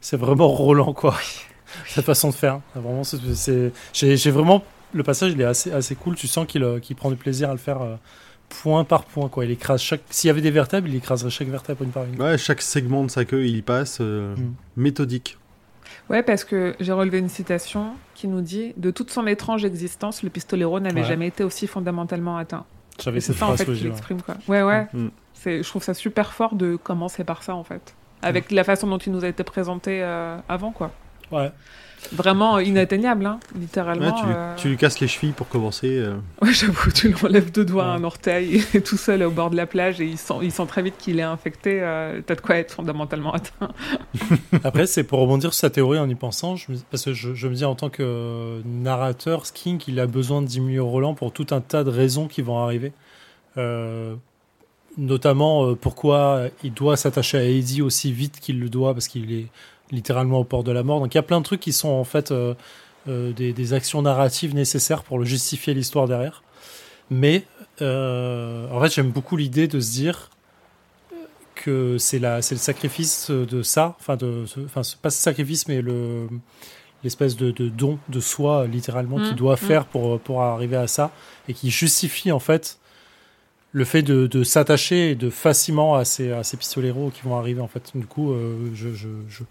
C'est 0.00 0.16
vraiment 0.16 0.48
Roland, 0.48 0.92
quoi. 0.94 1.14
cette 1.86 2.04
façon 2.06 2.30
de 2.30 2.34
faire. 2.34 2.60
Vraiment, 2.74 3.04
c'est. 3.04 3.18
c'est- 3.34 3.72
J'ai 3.92 4.16
j'ai 4.16 4.30
vraiment. 4.30 4.64
Le 4.94 5.02
passage, 5.02 5.32
il 5.32 5.40
est 5.40 5.44
assez, 5.44 5.70
assez 5.72 5.94
cool. 5.94 6.14
Tu 6.16 6.26
sens 6.26 6.46
qu'il 6.46 6.62
euh, 6.64 6.78
qu'il 6.80 6.96
prend 6.96 7.10
du 7.10 7.16
plaisir 7.16 7.50
à 7.50 7.52
le 7.52 7.58
faire 7.58 7.82
euh, 7.82 7.96
point 8.48 8.84
par 8.84 9.04
point, 9.04 9.28
quoi. 9.28 9.44
Il 9.44 9.50
écrase 9.50 9.80
chaque. 9.82 10.02
S'il 10.10 10.28
y 10.28 10.30
avait 10.30 10.40
des 10.40 10.50
vertèbres, 10.50 10.86
il 10.88 10.94
écraserait 10.96 11.30
chaque 11.30 11.48
vertèbre 11.48 11.82
une 11.82 11.90
par 11.90 12.04
une. 12.04 12.20
Ouais, 12.20 12.38
chaque 12.38 12.62
segment 12.62 13.04
de 13.04 13.10
sa 13.10 13.24
queue, 13.24 13.46
il 13.46 13.56
y 13.56 13.62
passe. 13.62 13.98
euh, 14.00 14.34
Mm. 14.36 14.54
Méthodique. 14.76 15.38
Ouais, 16.10 16.22
parce 16.22 16.44
que 16.44 16.74
j'ai 16.80 16.92
relevé 16.92 17.18
une 17.18 17.28
citation 17.28 17.92
qui 18.14 18.28
nous 18.28 18.40
dit 18.40 18.72
De 18.76 18.90
toute 18.90 19.10
son 19.10 19.26
étrange 19.26 19.64
existence, 19.64 20.22
le 20.22 20.30
pistolero 20.30 20.78
n'avait 20.80 21.00
Ouais. 21.02 21.06
jamais 21.06 21.26
été 21.28 21.42
aussi 21.44 21.66
fondamentalement 21.66 22.36
atteint. 22.36 22.64
J'avais 23.02 23.20
cette 23.20 23.36
ça, 23.36 23.46
en 23.48 23.56
fait, 23.56 23.64
qu'il 23.66 23.86
exprime, 23.88 24.22
quoi. 24.22 24.36
Ouais, 24.48 24.62
ouais. 24.62 24.86
Mm. 24.92 25.08
C'est, 25.34 25.62
je 25.62 25.68
trouve 25.68 25.82
ça 25.82 25.94
super 25.94 26.32
fort 26.32 26.54
de 26.54 26.76
commencer 26.76 27.24
par 27.24 27.42
ça, 27.42 27.54
en 27.54 27.64
fait. 27.64 27.94
Avec 28.22 28.50
la 28.50 28.64
façon 28.64 28.86
dont 28.86 28.98
il 28.98 29.12
nous 29.12 29.24
a 29.24 29.28
été 29.28 29.44
présenté 29.44 30.02
euh, 30.02 30.38
avant, 30.48 30.72
quoi. 30.72 30.92
Ouais. 31.30 31.50
Vraiment 32.12 32.58
inatteignable, 32.58 33.26
hein, 33.26 33.38
Ouais, 33.54 33.60
littéralement. 33.60 34.12
tu, 34.12 34.26
lui- 34.26 34.32
euh. 34.36 34.54
tu 34.56 34.68
lui 34.68 34.76
casses 34.76 35.00
les 35.00 35.08
chevilles 35.08 35.32
pour 35.32 35.48
commencer. 35.48 35.88
euh. 35.98 36.16
Ouais, 36.42 36.52
j'avoue, 36.52 36.90
tu 36.92 37.08
lui 37.08 37.14
enlèves 37.24 37.50
deux 37.52 37.64
doigts, 37.64 37.84
Ouais. 37.84 37.90
un 38.00 38.04
orteil, 38.04 38.62
et 38.74 38.80
tout 38.80 38.96
seul 38.96 39.22
au 39.22 39.30
bord 39.30 39.50
de 39.50 39.56
la 39.56 39.66
plage, 39.66 40.00
et 40.00 40.04
il 40.06 40.18
sent, 40.18 40.34
il 40.42 40.52
sent 40.52 40.66
très 40.66 40.82
vite 40.82 40.94
qu'il 40.98 41.18
est 41.18 41.22
infecté. 41.22 41.78
euh, 41.82 42.20
T'as 42.26 42.34
de 42.34 42.40
quoi 42.40 42.56
être 42.56 42.72
fondamentalement 42.72 43.32
atteint. 43.32 43.70
Après, 44.64 44.86
c'est 44.86 45.04
pour 45.04 45.18
rebondir 45.20 45.52
sur 45.54 45.60
sa 45.60 45.70
théorie 45.70 45.98
en 45.98 46.08
y 46.08 46.14
pensant, 46.14 46.56
je 46.56 46.72
me- 46.72 46.78
parce 46.90 47.04
que 47.04 47.12
je, 47.12 47.34
je 47.34 47.48
me 47.48 47.54
dis 47.54 47.64
en 47.64 47.74
tant 47.74 47.90
que 47.90 48.02
euh, 48.02 48.60
narrateur, 48.64 49.46
Skink, 49.46 49.88
il 49.88 49.98
a 50.00 50.06
besoin 50.06 50.42
de 50.42 50.46
diminuer 50.46 50.78
Roland 50.80 51.14
pour 51.14 51.32
tout 51.32 51.46
un 51.50 51.60
tas 51.60 51.84
de 51.84 51.90
raisons 51.90 52.28
qui 52.28 52.42
vont 52.42 52.58
arriver. 52.58 52.92
Euh, 53.58 54.14
notamment 54.98 55.66
euh, 55.66 55.74
pourquoi 55.74 56.44
il 56.64 56.72
doit 56.72 56.96
s'attacher 56.96 57.38
à 57.38 57.42
Eddie 57.44 57.82
aussi 57.82 58.12
vite 58.12 58.40
qu'il 58.40 58.60
le 58.60 58.68
doit, 58.68 58.94
parce 58.94 59.08
qu'il 59.08 59.32
est 59.32 59.46
littéralement 59.90 60.40
au 60.40 60.44
port 60.44 60.64
de 60.64 60.72
la 60.72 60.82
mort. 60.82 61.00
Donc 61.00 61.14
il 61.14 61.16
y 61.16 61.18
a 61.18 61.22
plein 61.22 61.40
de 61.40 61.44
trucs 61.44 61.60
qui 61.60 61.72
sont 61.72 61.88
en 61.88 62.04
fait 62.04 62.30
euh, 62.30 62.54
euh, 63.08 63.32
des, 63.32 63.52
des 63.52 63.72
actions 63.72 64.02
narratives 64.02 64.54
nécessaires 64.54 65.02
pour 65.02 65.18
le 65.18 65.24
justifier 65.24 65.74
l'histoire 65.74 66.08
derrière. 66.08 66.42
Mais 67.10 67.44
euh, 67.82 68.68
en 68.70 68.80
fait, 68.80 68.92
j'aime 68.92 69.10
beaucoup 69.10 69.36
l'idée 69.36 69.68
de 69.68 69.80
se 69.80 69.92
dire 69.92 70.30
que 71.54 71.98
c'est 71.98 72.18
la 72.18 72.42
c'est 72.42 72.54
le 72.54 72.60
sacrifice 72.60 73.30
de 73.30 73.62
ça 73.62 73.96
enfin 73.98 74.16
de 74.16 74.44
enfin 74.66 74.82
pas 75.00 75.08
ce 75.08 75.22
sacrifice 75.22 75.66
mais 75.68 75.80
le 75.80 76.28
l'espèce 77.02 77.34
de, 77.34 77.50
de 77.50 77.70
don 77.70 77.98
de 78.10 78.20
soi 78.20 78.66
littéralement 78.66 79.18
Mm, 79.18 79.24
qu'il 79.24 79.36
doit 79.36 79.54
mm. 79.54 79.58
faire 79.58 79.86
pour 79.86 80.20
pour 80.20 80.42
arriver 80.42 80.76
à 80.76 80.86
ça 80.86 81.12
et 81.48 81.54
qui 81.54 81.70
justifie 81.70 82.30
en 82.30 82.38
fait 82.38 82.78
le 83.72 83.84
fait 83.84 84.02
de, 84.02 84.26
de 84.26 84.42
s'attacher 84.42 85.14
de 85.14 85.30
facilement 85.30 85.96
à 85.96 86.04
ces 86.04 86.30
à 86.30 86.42
ces 86.42 86.56
pistoleros 86.56 87.10
qui 87.10 87.22
vont 87.22 87.36
arriver 87.36 87.60
en 87.60 87.68
fait 87.68 87.90
du 87.94 88.06
coup 88.06 88.32
euh, 88.32 88.70
je, 88.74 88.92
je, 88.92 89.08
je 89.28 89.42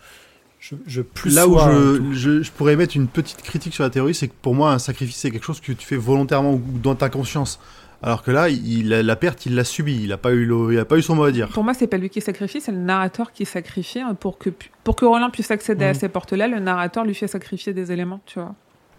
je 0.69 0.75
je 0.87 1.01
plus 1.01 1.33
Là 1.35 1.47
où 1.47 1.57
je, 1.59 2.13
je, 2.13 2.41
je 2.43 2.51
pourrais 2.51 2.75
mettre 2.75 2.95
une 2.95 3.07
petite 3.07 3.41
critique 3.41 3.73
sur 3.73 3.83
la 3.83 3.89
théorie, 3.89 4.13
c'est 4.15 4.27
que 4.27 4.33
pour 4.41 4.55
moi, 4.55 4.71
un 4.71 4.79
sacrifice, 4.79 5.17
c'est 5.17 5.31
quelque 5.31 5.45
chose 5.45 5.59
que 5.59 5.71
tu 5.71 5.85
fais 5.85 5.95
volontairement 5.97 6.53
ou 6.53 6.61
dans 6.81 6.95
ta 6.95 7.09
conscience. 7.09 7.59
Alors 8.03 8.23
que 8.23 8.29
là, 8.31 8.49
il, 8.49 8.89
la, 8.89 9.01
la 9.03 9.15
perte, 9.15 9.45
il 9.45 9.55
l'a 9.55 9.63
subie. 9.63 9.99
Il 10.03 10.09
n'a 10.09 10.17
pas, 10.17 10.31
eu 10.31 10.45
le- 10.45 10.73
il 10.73 10.79
a 10.79 10.85
pas 10.85 10.97
eu 10.97 11.01
son 11.01 11.15
mot 11.15 11.23
à 11.23 11.31
dire. 11.31 11.47
Pour 11.49 11.63
moi, 11.63 11.73
c'est 11.73 11.87
pas 11.87 11.97
lui 11.97 12.09
qui 12.09 12.21
sacrifie, 12.21 12.61
c'est 12.61 12.71
le 12.71 12.77
narrateur 12.77 13.31
qui 13.31 13.45
sacrifie 13.45 13.99
hein, 14.01 14.15
pour 14.19 14.37
que 14.37 14.49
pour 14.83 14.95
que 14.95 15.05
Roland 15.05 15.29
puisse 15.31 15.49
accéder 15.51 15.85
à 15.85 15.89
Mhm. 15.93 15.99
ces 15.99 16.09
portes-là. 16.09 16.47
Le 16.47 16.59
narrateur 16.59 17.03
lui 17.05 17.15
fait 17.15 17.27
sacrifier 17.27 17.73
des 17.73 17.91
éléments, 17.91 18.19
tu 18.25 18.39
vois. 18.39 18.53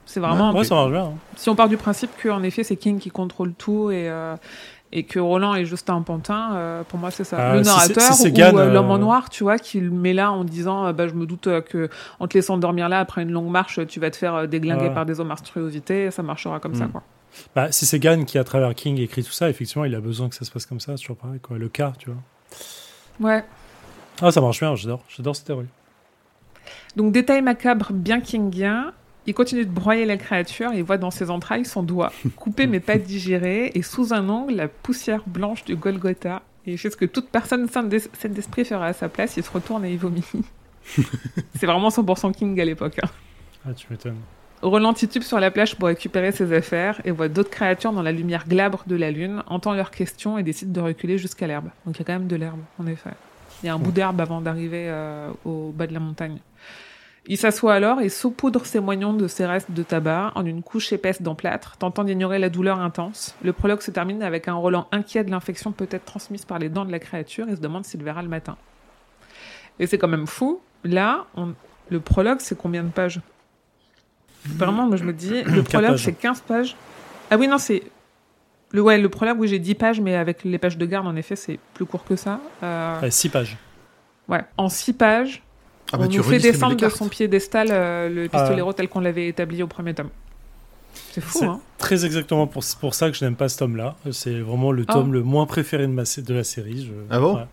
C'est 0.06 0.20
vraiment. 0.20 0.54
ouais 0.54 0.62
ça 0.64 0.76
marche 0.76 0.92
bien 0.92 1.02
hein. 1.04 1.12
Si 1.36 1.48
on 1.50 1.56
part 1.56 1.68
du 1.68 1.76
principe 1.76 2.10
que 2.16 2.28
en 2.28 2.42
effet 2.44 2.62
c'est 2.62 2.76
King 2.76 3.00
qui 3.00 3.10
contrôle 3.10 3.52
tout 3.54 3.90
et 3.90 4.08
euh, 4.08 4.36
et 4.92 5.02
que 5.04 5.18
Roland 5.18 5.54
est 5.54 5.64
juste 5.64 5.90
un 5.90 6.00
pantin, 6.02 6.54
euh, 6.54 6.82
pour 6.84 6.98
moi 6.98 7.10
c'est 7.10 7.24
ça. 7.24 7.36
Ah, 7.50 7.54
le 7.56 7.62
narrateur 7.62 8.12
c'est 8.14 8.30
ou 8.30 8.32
Gann, 8.32 8.56
euh, 8.56 8.72
l'homme 8.72 8.90
en 8.90 8.94
euh, 8.94 8.98
noir, 8.98 9.28
tu 9.30 9.42
vois, 9.42 9.58
qui 9.58 9.80
le 9.80 9.90
met 9.90 10.12
là 10.12 10.30
en 10.32 10.44
disant, 10.44 10.86
euh, 10.86 10.92
bah 10.92 11.08
je 11.08 11.14
me 11.14 11.26
doute 11.26 11.48
euh, 11.48 11.60
que 11.60 11.88
en 12.20 12.28
te 12.28 12.34
laissant 12.34 12.56
dormir 12.56 12.88
là 12.88 13.00
après 13.00 13.22
une 13.22 13.32
longue 13.32 13.50
marche, 13.50 13.80
tu 13.88 13.98
vas 14.00 14.10
te 14.10 14.16
faire 14.16 14.34
euh, 14.34 14.46
déglinguer 14.46 14.90
par 14.90 15.04
des 15.06 15.18
eaux 15.20 15.24
monstruosités, 15.24 16.10
ça 16.10 16.22
marchera 16.22 16.60
comme 16.60 16.74
ça 16.74 16.84
Mhm. 16.84 16.92
quoi. 16.92 17.02
bah, 17.54 17.72
si 17.72 17.84
c'est 17.84 17.98
Gann 17.98 18.24
qui 18.24 18.38
à 18.38 18.44
travers 18.44 18.74
King 18.74 18.98
écrit 19.00 19.22
tout 19.24 19.32
ça 19.32 19.50
effectivement 19.50 19.84
il 19.84 19.94
a 19.94 20.00
besoin 20.00 20.28
que 20.28 20.34
ça 20.34 20.44
se 20.44 20.50
passe 20.50 20.64
comme 20.66 20.80
ça 20.80 20.92
c'est 20.96 21.02
toujours 21.02 21.16
pareil 21.18 21.40
quoi 21.40 21.58
le 21.58 21.68
cas 21.68 21.92
tu 21.98 22.10
vois 22.10 22.22
Ouais. 23.20 23.44
ah 24.22 24.30
ça 24.30 24.40
marche 24.40 24.60
bien 24.60 24.74
j'adore 24.76 25.02
j'adore 25.08 25.34
cette 25.36 25.46
théorie 25.46 25.66
Donc 26.96 27.12
détail 27.12 27.42
macabre 27.42 27.88
bien 27.92 28.20
kingien, 28.20 28.92
il 29.26 29.34
continue 29.34 29.64
de 29.64 29.70
broyer 29.70 30.04
la 30.06 30.16
créature 30.16 30.72
et 30.72 30.82
voit 30.82 30.98
dans 30.98 31.10
ses 31.10 31.30
entrailles 31.30 31.64
son 31.64 31.82
doigt, 31.82 32.12
coupé 32.36 32.66
mais 32.66 32.80
pas 32.80 32.96
digéré, 32.98 33.72
et 33.74 33.82
sous 33.82 34.12
un 34.14 34.28
ongle 34.28 34.54
la 34.54 34.68
poussière 34.68 35.22
blanche 35.26 35.64
du 35.64 35.76
Golgotha. 35.76 36.42
Et 36.66 36.76
fait 36.76 36.90
ce 36.90 36.96
que 36.96 37.04
toute 37.04 37.28
personne 37.28 37.68
saine 37.68 37.88
d'es- 37.88 38.08
saine 38.18 38.32
d'esprit 38.32 38.64
ferait 38.64 38.86
à 38.88 38.92
sa 38.92 39.08
place, 39.08 39.36
il 39.36 39.42
se 39.44 39.50
retourne 39.50 39.84
et 39.84 39.92
il 39.92 39.98
vomit. 39.98 40.24
C'est 41.54 41.66
vraiment 41.66 41.88
100% 41.88 42.32
King 42.32 42.60
à 42.60 42.64
l'époque. 42.64 42.98
hein. 43.02 43.08
ah 43.66 43.72
tu 43.74 43.86
m'étonnes 43.90 44.16
Roland 44.62 44.94
titube 44.94 45.22
sur 45.22 45.38
la 45.38 45.50
plage 45.50 45.76
pour 45.76 45.88
récupérer 45.88 46.32
ses 46.32 46.52
affaires 46.52 47.00
et 47.04 47.10
voit 47.10 47.28
d'autres 47.28 47.50
créatures 47.50 47.92
dans 47.92 48.02
la 48.02 48.10
lumière 48.10 48.48
glabre 48.48 48.84
de 48.86 48.96
la 48.96 49.10
lune, 49.10 49.42
entend 49.48 49.74
leurs 49.74 49.90
questions 49.90 50.38
et 50.38 50.42
décide 50.42 50.72
de 50.72 50.80
reculer 50.80 51.18
jusqu'à 51.18 51.46
l'herbe. 51.46 51.68
Donc 51.84 51.96
il 51.96 51.98
y 51.98 52.02
a 52.02 52.04
quand 52.06 52.14
même 52.14 52.26
de 52.26 52.36
l'herbe, 52.36 52.60
en 52.78 52.86
effet. 52.86 53.10
Il 53.62 53.66
y 53.66 53.68
a 53.68 53.74
un 53.74 53.78
bout 53.78 53.92
d'herbe 53.92 54.20
avant 54.20 54.40
d'arriver 54.40 54.86
euh, 54.88 55.30
au 55.44 55.72
bas 55.76 55.86
de 55.86 55.92
la 55.92 56.00
montagne. 56.00 56.38
Il 57.28 57.36
s'assoit 57.38 57.74
alors 57.74 58.00
et 58.00 58.08
saupoudre 58.08 58.64
ses 58.66 58.78
moignons 58.78 59.12
de 59.12 59.26
ses 59.26 59.46
restes 59.46 59.72
de 59.72 59.82
tabac 59.82 60.30
en 60.36 60.46
une 60.46 60.62
couche 60.62 60.92
épaisse 60.92 61.22
d'emplâtre, 61.22 61.76
tentant 61.76 62.04
d'ignorer 62.04 62.38
la 62.38 62.48
douleur 62.50 62.78
intense. 62.80 63.34
Le 63.42 63.52
prologue 63.52 63.80
se 63.82 63.90
termine 63.90 64.22
avec 64.22 64.46
un 64.46 64.54
Roland 64.54 64.86
inquiet 64.92 65.24
de 65.24 65.30
l'infection 65.30 65.72
peut-être 65.72 66.04
transmise 66.04 66.44
par 66.44 66.60
les 66.60 66.68
dents 66.68 66.84
de 66.84 66.92
la 66.92 67.00
créature 67.00 67.48
et 67.48 67.56
se 67.56 67.60
demande 67.60 67.84
s'il 67.84 68.02
verra 68.04 68.22
le 68.22 68.28
matin. 68.28 68.56
Et 69.80 69.86
c'est 69.88 69.98
quand 69.98 70.06
même 70.08 70.26
fou. 70.28 70.60
Là, 70.84 71.26
on- 71.36 71.52
le 71.88 72.00
prologue, 72.00 72.38
c'est 72.40 72.56
combien 72.56 72.84
de 72.84 72.90
pages? 72.90 73.20
Vraiment, 74.44 74.86
moi 74.86 74.96
je 74.96 75.02
me 75.04 75.12
dis, 75.12 75.42
le 75.42 75.62
prologue, 75.64 75.96
c'est 75.96 76.12
15 76.12 76.40
pages. 76.42 76.76
Ah 77.30 77.36
oui, 77.36 77.48
non, 77.48 77.58
c'est. 77.58 77.82
Le, 78.70 78.80
ouais, 78.82 78.98
le 78.98 79.08
prologue, 79.08 79.40
oui, 79.40 79.48
j'ai 79.48 79.58
10 79.58 79.74
pages, 79.74 80.00
mais 80.00 80.14
avec 80.14 80.44
les 80.44 80.58
pages 80.58 80.78
de 80.78 80.86
garde, 80.86 81.06
en 81.08 81.16
effet, 81.16 81.34
c'est 81.34 81.58
plus 81.74 81.86
court 81.86 82.04
que 82.04 82.14
ça. 82.14 82.40
Euh, 82.62 83.00
Ouais, 83.00 83.10
six 83.10 83.28
pages. 83.28 83.56
ouais. 84.28 84.44
En 84.56 84.68
6 84.68 84.92
pages, 84.92 85.42
Ah 85.92 85.98
bah, 85.98 86.04
on 86.06 86.08
tu 86.08 86.18
nous 86.18 86.22
fait 86.24 86.38
descendre 86.38 86.76
de 86.76 86.88
son 86.88 87.08
piédestal 87.08 87.68
euh, 87.70 88.08
le 88.08 88.28
Ah 88.32 88.38
pistolero 88.40 88.72
tel 88.72 88.88
qu'on 88.88 89.00
l'avait 89.00 89.28
établi 89.28 89.62
au 89.62 89.66
premier 89.66 89.94
tome. 89.94 90.08
C'est 91.12 91.20
fou, 91.20 91.38
C'est 91.40 91.44
hein 91.46 91.60
très 91.78 92.04
exactement 92.04 92.46
pour, 92.46 92.62
pour 92.80 92.94
ça 92.94 93.10
que 93.10 93.16
je 93.16 93.24
n'aime 93.24 93.36
pas 93.36 93.48
ce 93.48 93.58
tome-là. 93.58 93.96
C'est 94.12 94.40
vraiment 94.40 94.72
le 94.72 94.84
Ah. 94.88 94.94
tome 94.94 95.12
le 95.12 95.22
moins 95.22 95.46
préféré 95.46 95.86
de, 95.86 95.92
ma, 95.92 96.04
sé- 96.04 96.22
de 96.22 96.34
la 96.34 96.44
série. 96.44 96.86
Je- 96.86 96.92
Ah 97.10 97.20
bon? 97.20 97.36
ouais. 97.36 97.46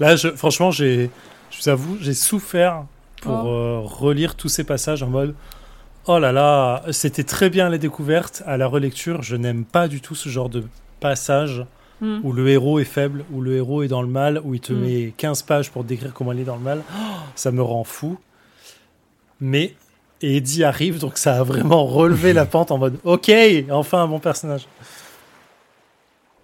Là, 0.00 0.16
je, 0.16 0.28
franchement, 0.28 0.70
j'ai, 0.70 1.10
je 1.50 1.58
vous 1.62 1.68
avoue, 1.68 1.96
j'ai 2.00 2.14
souffert 2.14 2.84
pour 3.22 3.44
Oh. 3.44 3.48
euh, 3.48 3.80
relire 3.82 4.34
tous 4.36 4.48
ces 4.48 4.64
passages 4.64 5.02
en 5.02 5.08
mode 5.08 5.34
Oh 6.06 6.18
là 6.18 6.32
là, 6.32 6.82
c'était 6.90 7.24
très 7.24 7.48
bien 7.50 7.68
les 7.70 7.78
découvertes. 7.78 8.42
À 8.46 8.56
la 8.56 8.66
relecture, 8.66 9.22
je 9.22 9.36
n'aime 9.36 9.64
pas 9.64 9.88
du 9.88 10.00
tout 10.00 10.14
ce 10.14 10.28
genre 10.28 10.48
de 10.50 10.64
passage 11.00 11.64
Où 12.22 12.32
le 12.32 12.48
héros 12.48 12.78
est 12.78 12.84
faible, 12.84 13.24
où 13.32 13.40
le 13.40 13.56
héros 13.56 13.82
est 13.82 13.88
dans 13.88 14.02
le 14.02 14.08
mal, 14.08 14.40
où 14.44 14.54
il 14.54 14.60
te 14.60 14.72
Mm. 14.72 14.78
met 14.80 15.12
15 15.16 15.42
pages 15.42 15.70
pour 15.70 15.84
décrire 15.84 16.12
comment 16.14 16.32
il 16.32 16.40
est 16.40 16.44
dans 16.44 16.56
le 16.56 16.62
mal. 16.62 16.82
Oh, 16.96 17.00
ça 17.34 17.50
me 17.52 17.62
rend 17.62 17.84
fou. 17.84 18.18
Mais 19.40 19.74
Eddie 20.22 20.64
arrive, 20.64 20.98
donc 21.00 21.18
ça 21.18 21.36
a 21.38 21.42
vraiment 21.42 21.84
relevé 21.84 22.32
la 22.32 22.46
pente 22.46 22.70
en 22.70 22.78
mode 22.78 22.98
Ok, 23.04 23.30
enfin 23.70 24.02
un 24.04 24.06
bon 24.08 24.18
personnage. 24.20 24.66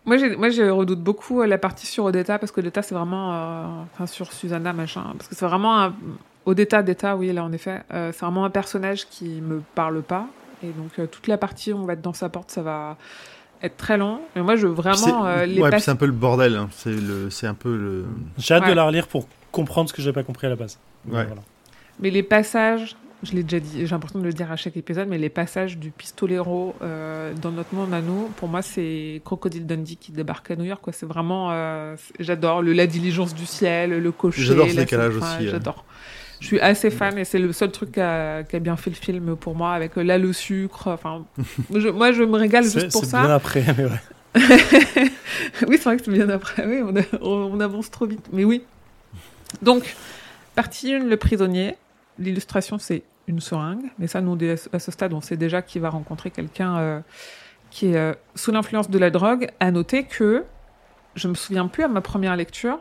Moi, 0.07 0.17
moi, 0.37 0.49
je 0.51 0.63
redoute 0.69 1.01
beaucoup 1.03 1.41
euh, 1.43 1.47
la 1.47 1.59
partie 1.59 1.87
sur 1.87 2.05
Odetta 2.05 2.39
parce 2.39 2.51
que 2.53 2.61
Odetta, 2.61 2.83
c'est 2.83 2.95
vraiment. 2.95 3.33
euh, 3.33 3.67
Enfin, 3.95 4.07
sur 4.07 4.33
Susanna, 4.33 4.73
machin. 4.73 5.05
Parce 5.17 5.29
que 5.29 5.35
c'est 5.35 5.47
vraiment 5.47 5.81
un. 5.83 5.95
Odetta, 6.47 6.83
oui, 7.17 7.33
là, 7.33 7.45
en 7.45 7.53
effet. 7.53 7.83
euh, 7.93 8.11
c'est 8.13 8.25
vraiment 8.25 8.45
un 8.47 8.51
personnage 8.51 9.07
qui 9.09 9.29
me 9.41 9.63
parle 9.75 10.03
pas. 10.03 10.27
Et 10.63 10.69
donc, 10.69 10.99
euh, 10.99 11.07
toute 11.07 11.27
la 11.27 11.37
partie 11.39 11.73
où 11.73 11.79
on 11.79 11.85
va 11.85 11.93
être 11.93 12.01
dans 12.03 12.13
sa 12.15 12.29
porte, 12.29 12.51
ça 12.51 12.63
va 12.63 12.97
être 13.63 13.77
très 13.77 13.97
long. 13.97 14.21
Mais 14.37 14.43
moi, 14.43 14.57
je 14.57 14.67
veux 14.67 14.75
Puis 14.75 14.83
vraiment. 14.83 15.27
euh, 15.27 15.47
les 15.47 15.61
ouais, 15.61 15.71
pas- 15.71 15.77
puis 15.77 15.85
c'est 15.85 15.91
un 15.91 15.97
peu 15.97 16.07
le 16.07 16.13
bordel. 16.13 16.57
hein. 16.57 16.69
C'est 16.73 16.91
le, 16.93 17.31
c'est 17.31 17.47
un 17.47 17.55
peu 17.55 17.77
le. 17.77 18.05
J'ai 18.39 18.55
hâte 18.55 18.69
de 18.69 18.73
la 18.73 18.85
relire 18.85 19.07
pour 19.09 19.27
comprendre 19.53 19.89
ce 19.89 19.95
que 19.95 20.03
j'ai 20.03 20.13
pas 20.13 20.23
compris 20.23 20.47
à 20.47 20.51
la 20.51 20.57
base. 20.57 20.79
Ouais. 21.09 21.25
Voilà. 21.25 21.43
Mais 22.01 22.11
les 22.11 22.23
passages, 22.23 22.97
je 23.23 23.33
l'ai 23.33 23.43
déjà 23.43 23.61
dit, 23.61 23.81
j'ai 23.81 23.87
l'impression 23.87 24.19
de 24.19 24.25
le 24.25 24.33
dire 24.33 24.51
à 24.51 24.57
chaque 24.57 24.77
épisode, 24.79 25.09
mais 25.09 25.19
les 25.19 25.29
passages 25.29 25.77
du 25.77 25.91
pistolero 25.91 26.75
euh, 26.83 27.35
dans 27.35 27.51
notre 27.51 27.75
monde 27.75 27.93
à 27.93 28.01
nous, 28.01 28.31
pour 28.37 28.49
moi, 28.49 28.63
c'est 28.63 29.21
Crocodile 29.25 29.67
Dundee 29.67 29.97
qui 29.97 30.11
débarque 30.13 30.51
à 30.53 30.57
New 30.57 30.65
York. 30.65 30.81
Quoi. 30.83 30.93
C'est 30.95 31.05
vraiment, 31.07 31.49
euh, 31.51 31.97
c'est- 31.99 32.15
j'adore 32.21 32.63
le 32.63 32.73
la 32.73 32.87
diligence 32.87 33.35
du 33.35 33.45
ciel, 33.45 33.91
le 34.03 34.13
cocher. 34.13 34.41
J'adore 34.43 34.69
ce 34.71 34.77
la- 34.77 34.83
décalage 34.85 35.17
aussi, 35.17 35.47
euh. 35.47 35.51
J'adore. 35.51 35.85
Je 36.41 36.47
suis 36.47 36.61
assez 36.61 36.91
fan 36.91 37.17
et 37.19 37.25
c'est 37.25 37.39
le 37.39 37.53
seul 37.53 37.71
truc 37.71 37.93
qui 37.93 38.01
a, 38.01 38.43
bien 38.61 38.77
fait 38.77 38.91
le 38.91 38.97
film 38.97 39.37
pour 39.37 39.55
moi, 39.55 39.73
avec 39.73 39.97
euh, 39.99 40.03
là 40.03 40.17
le 40.19 40.33
sucre. 40.33 40.89
Enfin, 40.89 41.25
je- 41.75 41.89
moi, 41.91 42.13
je 42.13 42.23
me 42.23 42.37
régale 42.37 42.65
C'est 42.65 42.81
juste 42.81 42.93
pour 42.93 43.05
c'est 43.05 43.11
ça. 43.11 43.21
bien 43.23 43.31
après, 43.31 43.63
mais 43.77 43.85
ouais. 43.85 43.91
oui, 45.69 45.77
c'est 45.77 45.85
vrai 45.85 45.97
que 45.97 46.05
c'est 46.05 46.11
bien 46.11 46.29
après. 46.31 46.65
Oui, 46.67 46.81
on, 46.83 46.97
a- 46.97 47.19
on- 47.23 47.51
on 47.53 47.61
avance 47.61 47.91
trop 47.91 48.07
vite. 48.07 48.27
Mais 48.33 48.45
oui. 48.45 48.63
Donc, 49.63 49.95
partie 50.55 50.95
1, 50.95 51.01
le 51.05 51.17
prisonnier. 51.17 51.77
L'illustration, 52.19 52.79
c'est 52.79 53.03
une 53.29 53.41
seringue. 53.41 53.85
Mais 53.99 54.07
ça, 54.07 54.21
nous, 54.21 54.37
à 54.73 54.79
ce 54.79 54.91
stade, 54.91 55.13
on 55.13 55.21
sait 55.21 55.37
déjà 55.37 55.63
qu'il 55.63 55.81
va 55.83 55.91
rencontrer 55.91 56.31
quelqu'un 56.31 56.77
euh, 56.79 57.01
qui 57.71 57.89
est 57.93 57.97
euh, 57.97 58.13
sous 58.35 58.51
l'influence 58.53 58.91
de 58.91 58.99
la 58.99 59.11
drogue. 59.11 59.49
À 59.61 59.71
noter 59.71 60.05
que, 60.05 60.45
je 61.17 61.29
me 61.29 61.35
souviens 61.35 61.67
plus 61.67 61.83
à 61.85 61.89
ma 61.89 62.01
première 62.01 62.37
lecture, 62.37 62.79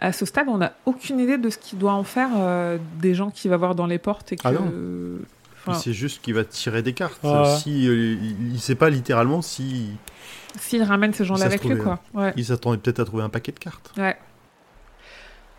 à 0.00 0.12
ce 0.12 0.24
stade, 0.26 0.48
on 0.48 0.58
n'a 0.58 0.72
aucune 0.86 1.20
idée 1.20 1.38
de 1.38 1.50
ce 1.50 1.58
qu'il 1.58 1.78
doit 1.78 1.92
en 1.92 2.04
faire 2.04 2.30
euh, 2.36 2.78
des 2.98 3.14
gens 3.14 3.30
qu'il 3.30 3.50
va 3.50 3.56
voir 3.56 3.74
dans 3.74 3.86
les 3.86 3.98
portes. 3.98 4.32
Et 4.32 4.36
que, 4.36 4.42
Ah 4.44 4.52
non. 4.52 5.74
C'est 5.74 5.92
juste 5.92 6.22
qu'il 6.22 6.34
va 6.34 6.44
tirer 6.44 6.82
des 6.82 6.94
cartes. 6.94 7.22
Ouais. 7.22 7.44
Si, 7.58 7.86
euh, 7.86 8.16
il, 8.20 8.54
il 8.54 8.60
sait 8.60 8.74
pas 8.74 8.90
littéralement 8.90 9.42
si 9.42 9.90
s'il 10.58 10.82
ramène 10.82 11.12
ces 11.12 11.24
gens-là 11.24 11.44
avec 11.46 11.64
lui, 11.64 11.78
quoi. 11.78 12.00
Ouais. 12.14 12.32
il 12.36 12.44
s'attendait 12.44 12.78
peut-être 12.78 13.00
à 13.00 13.04
trouver 13.04 13.22
un 13.22 13.28
paquet 13.28 13.52
de 13.52 13.58
cartes. 13.58 13.92
Ouais. 13.96 14.16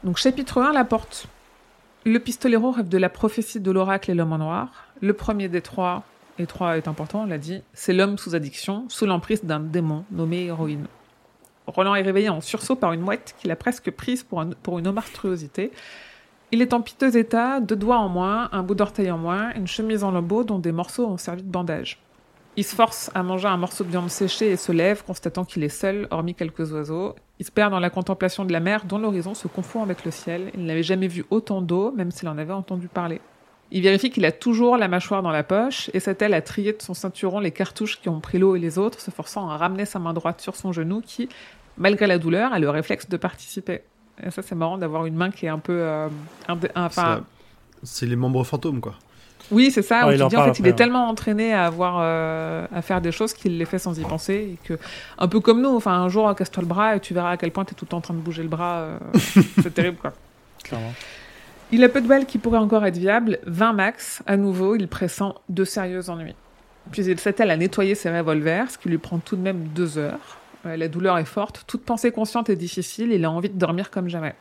Donc, 0.03 0.17
chapitre 0.17 0.61
1, 0.61 0.73
la 0.73 0.83
porte. 0.83 1.27
Le 2.03 2.19
pistolero 2.19 2.71
rêve 2.71 2.89
de 2.89 2.97
la 2.97 3.09
prophétie 3.09 3.59
de 3.59 3.71
l'oracle 3.71 4.11
et 4.11 4.15
l'homme 4.15 4.33
en 4.33 4.39
noir. 4.39 4.87
Le 5.01 5.13
premier 5.13 5.49
des 5.49 5.61
trois, 5.61 6.03
et 6.39 6.47
trois 6.47 6.77
est 6.77 6.87
important, 6.87 7.21
on 7.21 7.25
l'a 7.25 7.37
dit, 7.37 7.61
c'est 7.73 7.93
l'homme 7.93 8.17
sous 8.17 8.33
addiction, 8.33 8.85
sous 8.89 9.05
l'emprise 9.05 9.43
d'un 9.43 9.59
démon 9.59 10.03
nommé 10.11 10.45
héroïne. 10.45 10.87
Roland 11.67 11.95
est 11.95 12.01
réveillé 12.01 12.29
en 12.29 12.41
sursaut 12.41 12.75
par 12.75 12.93
une 12.93 13.01
mouette 13.01 13.35
qu'il 13.39 13.51
a 13.51 13.55
presque 13.55 13.91
prise 13.91 14.23
pour, 14.23 14.41
un- 14.41 14.49
pour 14.63 14.79
une 14.79 14.91
monstruosité. 14.91 15.71
Il 16.51 16.61
est 16.61 16.73
en 16.73 16.81
piteux 16.81 17.15
état, 17.15 17.59
deux 17.61 17.75
doigts 17.77 17.99
en 17.99 18.09
moins, 18.09 18.49
un 18.51 18.63
bout 18.63 18.75
d'orteil 18.75 19.09
en 19.09 19.17
moins, 19.17 19.53
une 19.55 19.67
chemise 19.67 20.03
en 20.03 20.11
lambeaux 20.11 20.43
dont 20.43 20.59
des 20.59 20.71
morceaux 20.73 21.05
ont 21.07 21.17
servi 21.17 21.43
de 21.43 21.49
bandage. 21.49 21.99
Il 22.57 22.65
se 22.65 22.75
force 22.75 23.09
à 23.15 23.23
manger 23.23 23.47
un 23.47 23.55
morceau 23.55 23.85
de 23.85 23.89
viande 23.89 24.09
séchée 24.09 24.51
et 24.51 24.57
se 24.57 24.73
lève, 24.73 25.05
constatant 25.05 25.45
qu'il 25.45 25.63
est 25.63 25.69
seul, 25.69 26.07
hormis 26.11 26.35
quelques 26.35 26.73
oiseaux. 26.73 27.15
Il 27.39 27.45
se 27.45 27.51
perd 27.51 27.71
dans 27.71 27.79
la 27.79 27.89
contemplation 27.89 28.43
de 28.43 28.51
la 28.51 28.59
mer, 28.59 28.83
dont 28.83 28.97
l'horizon 28.97 29.33
se 29.33 29.47
confond 29.47 29.81
avec 29.81 30.03
le 30.03 30.11
ciel. 30.11 30.51
Il 30.55 30.65
n'avait 30.65 30.83
jamais 30.83 31.07
vu 31.07 31.23
autant 31.29 31.61
d'eau, 31.61 31.93
même 31.93 32.11
s'il 32.11 32.27
en 32.27 32.37
avait 32.37 32.51
entendu 32.51 32.89
parler. 32.89 33.21
Il 33.71 33.81
vérifie 33.83 34.09
qu'il 34.09 34.25
a 34.25 34.31
toujours 34.33 34.75
la 34.77 34.87
mâchoire 34.89 35.23
dans 35.23 35.31
la 35.31 35.43
poche 35.43 35.89
et 35.93 35.99
s'attelle 36.01 36.33
à 36.33 36.41
trier 36.41 36.73
de 36.73 36.81
son 36.81 36.93
ceinturon 36.93 37.39
les 37.39 37.51
cartouches 37.51 38.01
qui 38.01 38.09
ont 38.09 38.19
pris 38.19 38.37
l'eau 38.37 38.55
et 38.55 38.59
les 38.59 38.77
autres, 38.77 38.99
se 38.99 39.11
forçant 39.11 39.49
à 39.49 39.55
ramener 39.57 39.85
sa 39.85 39.97
main 39.97 40.13
droite 40.13 40.41
sur 40.41 40.55
son 40.57 40.73
genou 40.73 41.01
qui, 41.01 41.29
malgré 41.77 42.05
la 42.05 42.17
douleur, 42.17 42.51
a 42.51 42.59
le 42.59 42.69
réflexe 42.69 43.07
de 43.07 43.15
participer. 43.15 43.81
Et 44.23 44.29
ça, 44.29 44.41
c'est 44.41 44.55
marrant 44.55 44.77
d'avoir 44.77 45.05
une 45.05 45.15
main 45.15 45.31
qui 45.31 45.45
est 45.45 45.49
un 45.49 45.57
peu... 45.57 45.73
euh, 45.73 46.09
enfin, 46.75 47.21
C'est 47.83 48.05
les 48.05 48.17
membres 48.17 48.43
fantômes, 48.43 48.81
quoi. 48.81 48.95
oui, 49.51 49.71
c'est 49.71 49.81
ça. 49.81 50.07
Où 50.07 50.11
il 50.11 50.21
en 50.21 50.27
dis, 50.27 50.35
en 50.35 50.43
fait, 50.45 50.59
il 50.59 50.67
est 50.67 50.71
ouais. 50.71 50.75
tellement 50.75 51.07
entraîné 51.07 51.53
à 51.53 51.65
avoir, 51.65 51.99
euh, 52.01 52.67
à 52.73 52.81
faire 52.81 52.99
des 52.99 53.13
choses 53.13 53.33
qu'il 53.33 53.57
les 53.57 53.65
fait 53.65 53.79
sans 53.79 53.97
y 53.97 54.03
penser. 54.03 54.33
Et 54.53 54.67
que, 54.67 54.77
un 55.17 55.27
peu 55.29 55.39
comme 55.39 55.61
nous. 55.61 55.75
Enfin, 55.75 55.93
un 55.93 56.09
jour, 56.09 56.35
casse-toi 56.35 56.61
le 56.61 56.67
bras 56.67 56.97
et 56.97 56.99
tu 56.99 57.13
verras 57.13 57.31
à 57.31 57.37
quel 57.37 57.51
point 57.51 57.63
tu 57.63 57.71
es 57.71 57.75
tout 57.75 57.85
le 57.85 57.89
temps 57.89 57.97
en 57.97 58.01
train 58.01 58.13
de 58.13 58.19
bouger 58.19 58.43
le 58.43 58.49
bras. 58.49 58.79
euh, 58.79 58.97
c'est 59.63 59.73
terrible, 59.73 59.97
quoi. 59.97 60.11
Clairement. 60.63 60.93
Il 61.73 61.83
a 61.85 61.89
peu 61.89 62.01
de 62.01 62.07
balles 62.07 62.25
qui 62.25 62.37
pourraient 62.37 62.57
encore 62.57 62.85
être 62.85 62.97
viables. 62.97 63.39
20 63.45 63.73
max. 63.73 64.21
À 64.25 64.35
nouveau, 64.35 64.75
il 64.75 64.87
pressent 64.87 65.35
de 65.47 65.63
sérieux 65.63 66.09
ennuis. 66.09 66.35
Puis 66.91 67.05
il 67.05 67.19
s'attelle 67.19 67.49
à 67.49 67.57
nettoyer 67.57 67.95
ses 67.95 68.09
revolvers, 68.09 68.69
ce 68.69 68.77
qui 68.77 68.89
lui 68.89 68.97
prend 68.97 69.19
tout 69.19 69.35
de 69.35 69.41
même 69.41 69.67
deux 69.73 69.97
heures. 69.97 70.37
Euh, 70.65 70.75
la 70.75 70.87
douleur 70.89 71.17
est 71.17 71.25
forte. 71.25 71.63
Toute 71.67 71.83
pensée 71.83 72.11
consciente 72.11 72.49
est 72.49 72.55
difficile. 72.55 73.11
Il 73.13 73.23
a 73.23 73.31
envie 73.31 73.49
de 73.49 73.57
dormir 73.57 73.89
comme 73.89 74.09
jamais. 74.09 74.35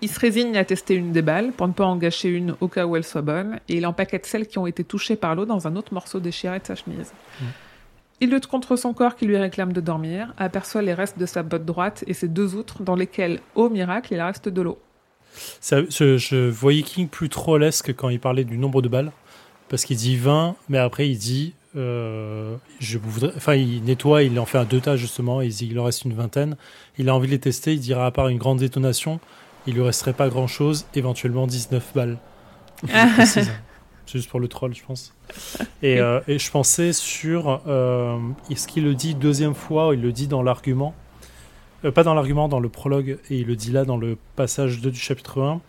Il 0.00 0.08
se 0.08 0.18
résigne 0.18 0.56
à 0.56 0.64
tester 0.64 0.94
une 0.94 1.12
des 1.12 1.22
balles 1.22 1.52
pour 1.52 1.68
ne 1.68 1.72
pas 1.72 1.84
en 1.84 1.96
gâcher 1.96 2.28
une 2.28 2.56
au 2.60 2.68
cas 2.68 2.86
où 2.86 2.96
elle 2.96 3.04
soit 3.04 3.22
bonne, 3.22 3.60
et 3.68 3.76
il 3.76 3.86
empaquette 3.86 4.26
celles 4.26 4.48
qui 4.48 4.58
ont 4.58 4.66
été 4.66 4.82
touchées 4.82 5.14
par 5.14 5.36
l'eau 5.36 5.44
dans 5.44 5.68
un 5.68 5.76
autre 5.76 5.94
morceau 5.94 6.18
déchiré 6.18 6.58
de 6.58 6.66
sa 6.66 6.74
chemise. 6.74 7.12
Mm. 7.40 7.44
Il 8.20 8.30
lutte 8.30 8.48
contre 8.48 8.74
son 8.74 8.94
corps 8.94 9.14
qui 9.14 9.26
lui 9.26 9.36
réclame 9.36 9.72
de 9.72 9.80
dormir, 9.80 10.34
aperçoit 10.38 10.82
les 10.82 10.92
restes 10.92 11.18
de 11.18 11.26
sa 11.26 11.44
botte 11.44 11.64
droite 11.64 12.02
et 12.08 12.14
ses 12.14 12.26
deux 12.26 12.56
outres 12.56 12.82
dans 12.82 12.96
lesquelles, 12.96 13.40
au 13.54 13.68
miracle, 13.68 14.12
il 14.12 14.20
reste 14.20 14.48
de 14.48 14.62
l'eau. 14.62 14.78
Ça- 15.60 15.82
je, 15.88 16.16
je 16.18 16.48
voyais 16.48 16.82
King 16.82 17.08
plus 17.08 17.28
trollesque 17.28 17.94
quand 17.94 18.08
il 18.08 18.20
parlait 18.20 18.44
du 18.44 18.58
nombre 18.58 18.82
de 18.82 18.88
balles. 18.88 19.12
Parce 19.68 19.84
qu'il 19.84 19.96
dit 19.96 20.16
20, 20.16 20.56
mais 20.68 20.78
après 20.78 21.08
il 21.08 21.16
dit. 21.18 21.54
euh, 21.76 22.56
je 22.80 22.98
voudrais, 22.98 23.32
enfin, 23.36 23.54
il 23.54 23.82
nettoie, 23.84 24.22
il 24.22 24.38
en 24.38 24.44
fait 24.44 24.58
un 24.58 24.64
deux 24.64 24.80
tas 24.80 24.96
justement. 24.96 25.40
Il 25.40 25.50
dit 25.50 25.68
il 25.70 25.78
en 25.80 25.84
reste 25.84 26.04
une 26.04 26.12
vingtaine. 26.12 26.56
Il 26.98 27.08
a 27.08 27.14
envie 27.14 27.26
de 27.28 27.32
les 27.32 27.38
tester. 27.40 27.72
Il 27.72 27.80
dira 27.80 28.04
à 28.06 28.10
part 28.10 28.28
une 28.28 28.36
grande 28.38 28.58
détonation, 28.58 29.18
il 29.66 29.74
lui 29.74 29.82
resterait 29.82 30.12
pas 30.12 30.28
grand 30.28 30.46
chose. 30.46 30.84
Éventuellement 30.94 31.46
19 31.46 31.92
balles. 31.94 32.18
C'est 34.04 34.18
juste 34.18 34.28
pour 34.30 34.40
le 34.40 34.48
troll, 34.48 34.74
je 34.74 34.82
pense. 34.84 35.14
Et, 35.82 35.98
euh, 36.00 36.20
et 36.28 36.38
je 36.38 36.50
pensais 36.50 36.92
sur. 36.92 37.62
Euh, 37.66 38.18
Est-ce 38.50 38.68
qu'il 38.68 38.84
le 38.84 38.94
dit 38.94 39.14
deuxième 39.14 39.54
fois 39.54 39.88
ou 39.88 39.92
il 39.94 40.02
le 40.02 40.12
dit 40.12 40.26
dans 40.26 40.42
l'argument? 40.42 40.94
Euh, 41.84 41.90
Pas 41.90 42.02
dans 42.04 42.14
l'argument, 42.14 42.48
dans 42.48 42.60
le 42.60 42.68
prologue, 42.68 43.18
et 43.30 43.36
il 43.38 43.46
le 43.46 43.56
dit 43.56 43.70
là 43.72 43.84
dans 43.84 43.96
le 43.96 44.16
passage 44.36 44.80
2 44.80 44.90
du 44.90 44.98
chapitre 44.98 45.40
1. 45.42 45.60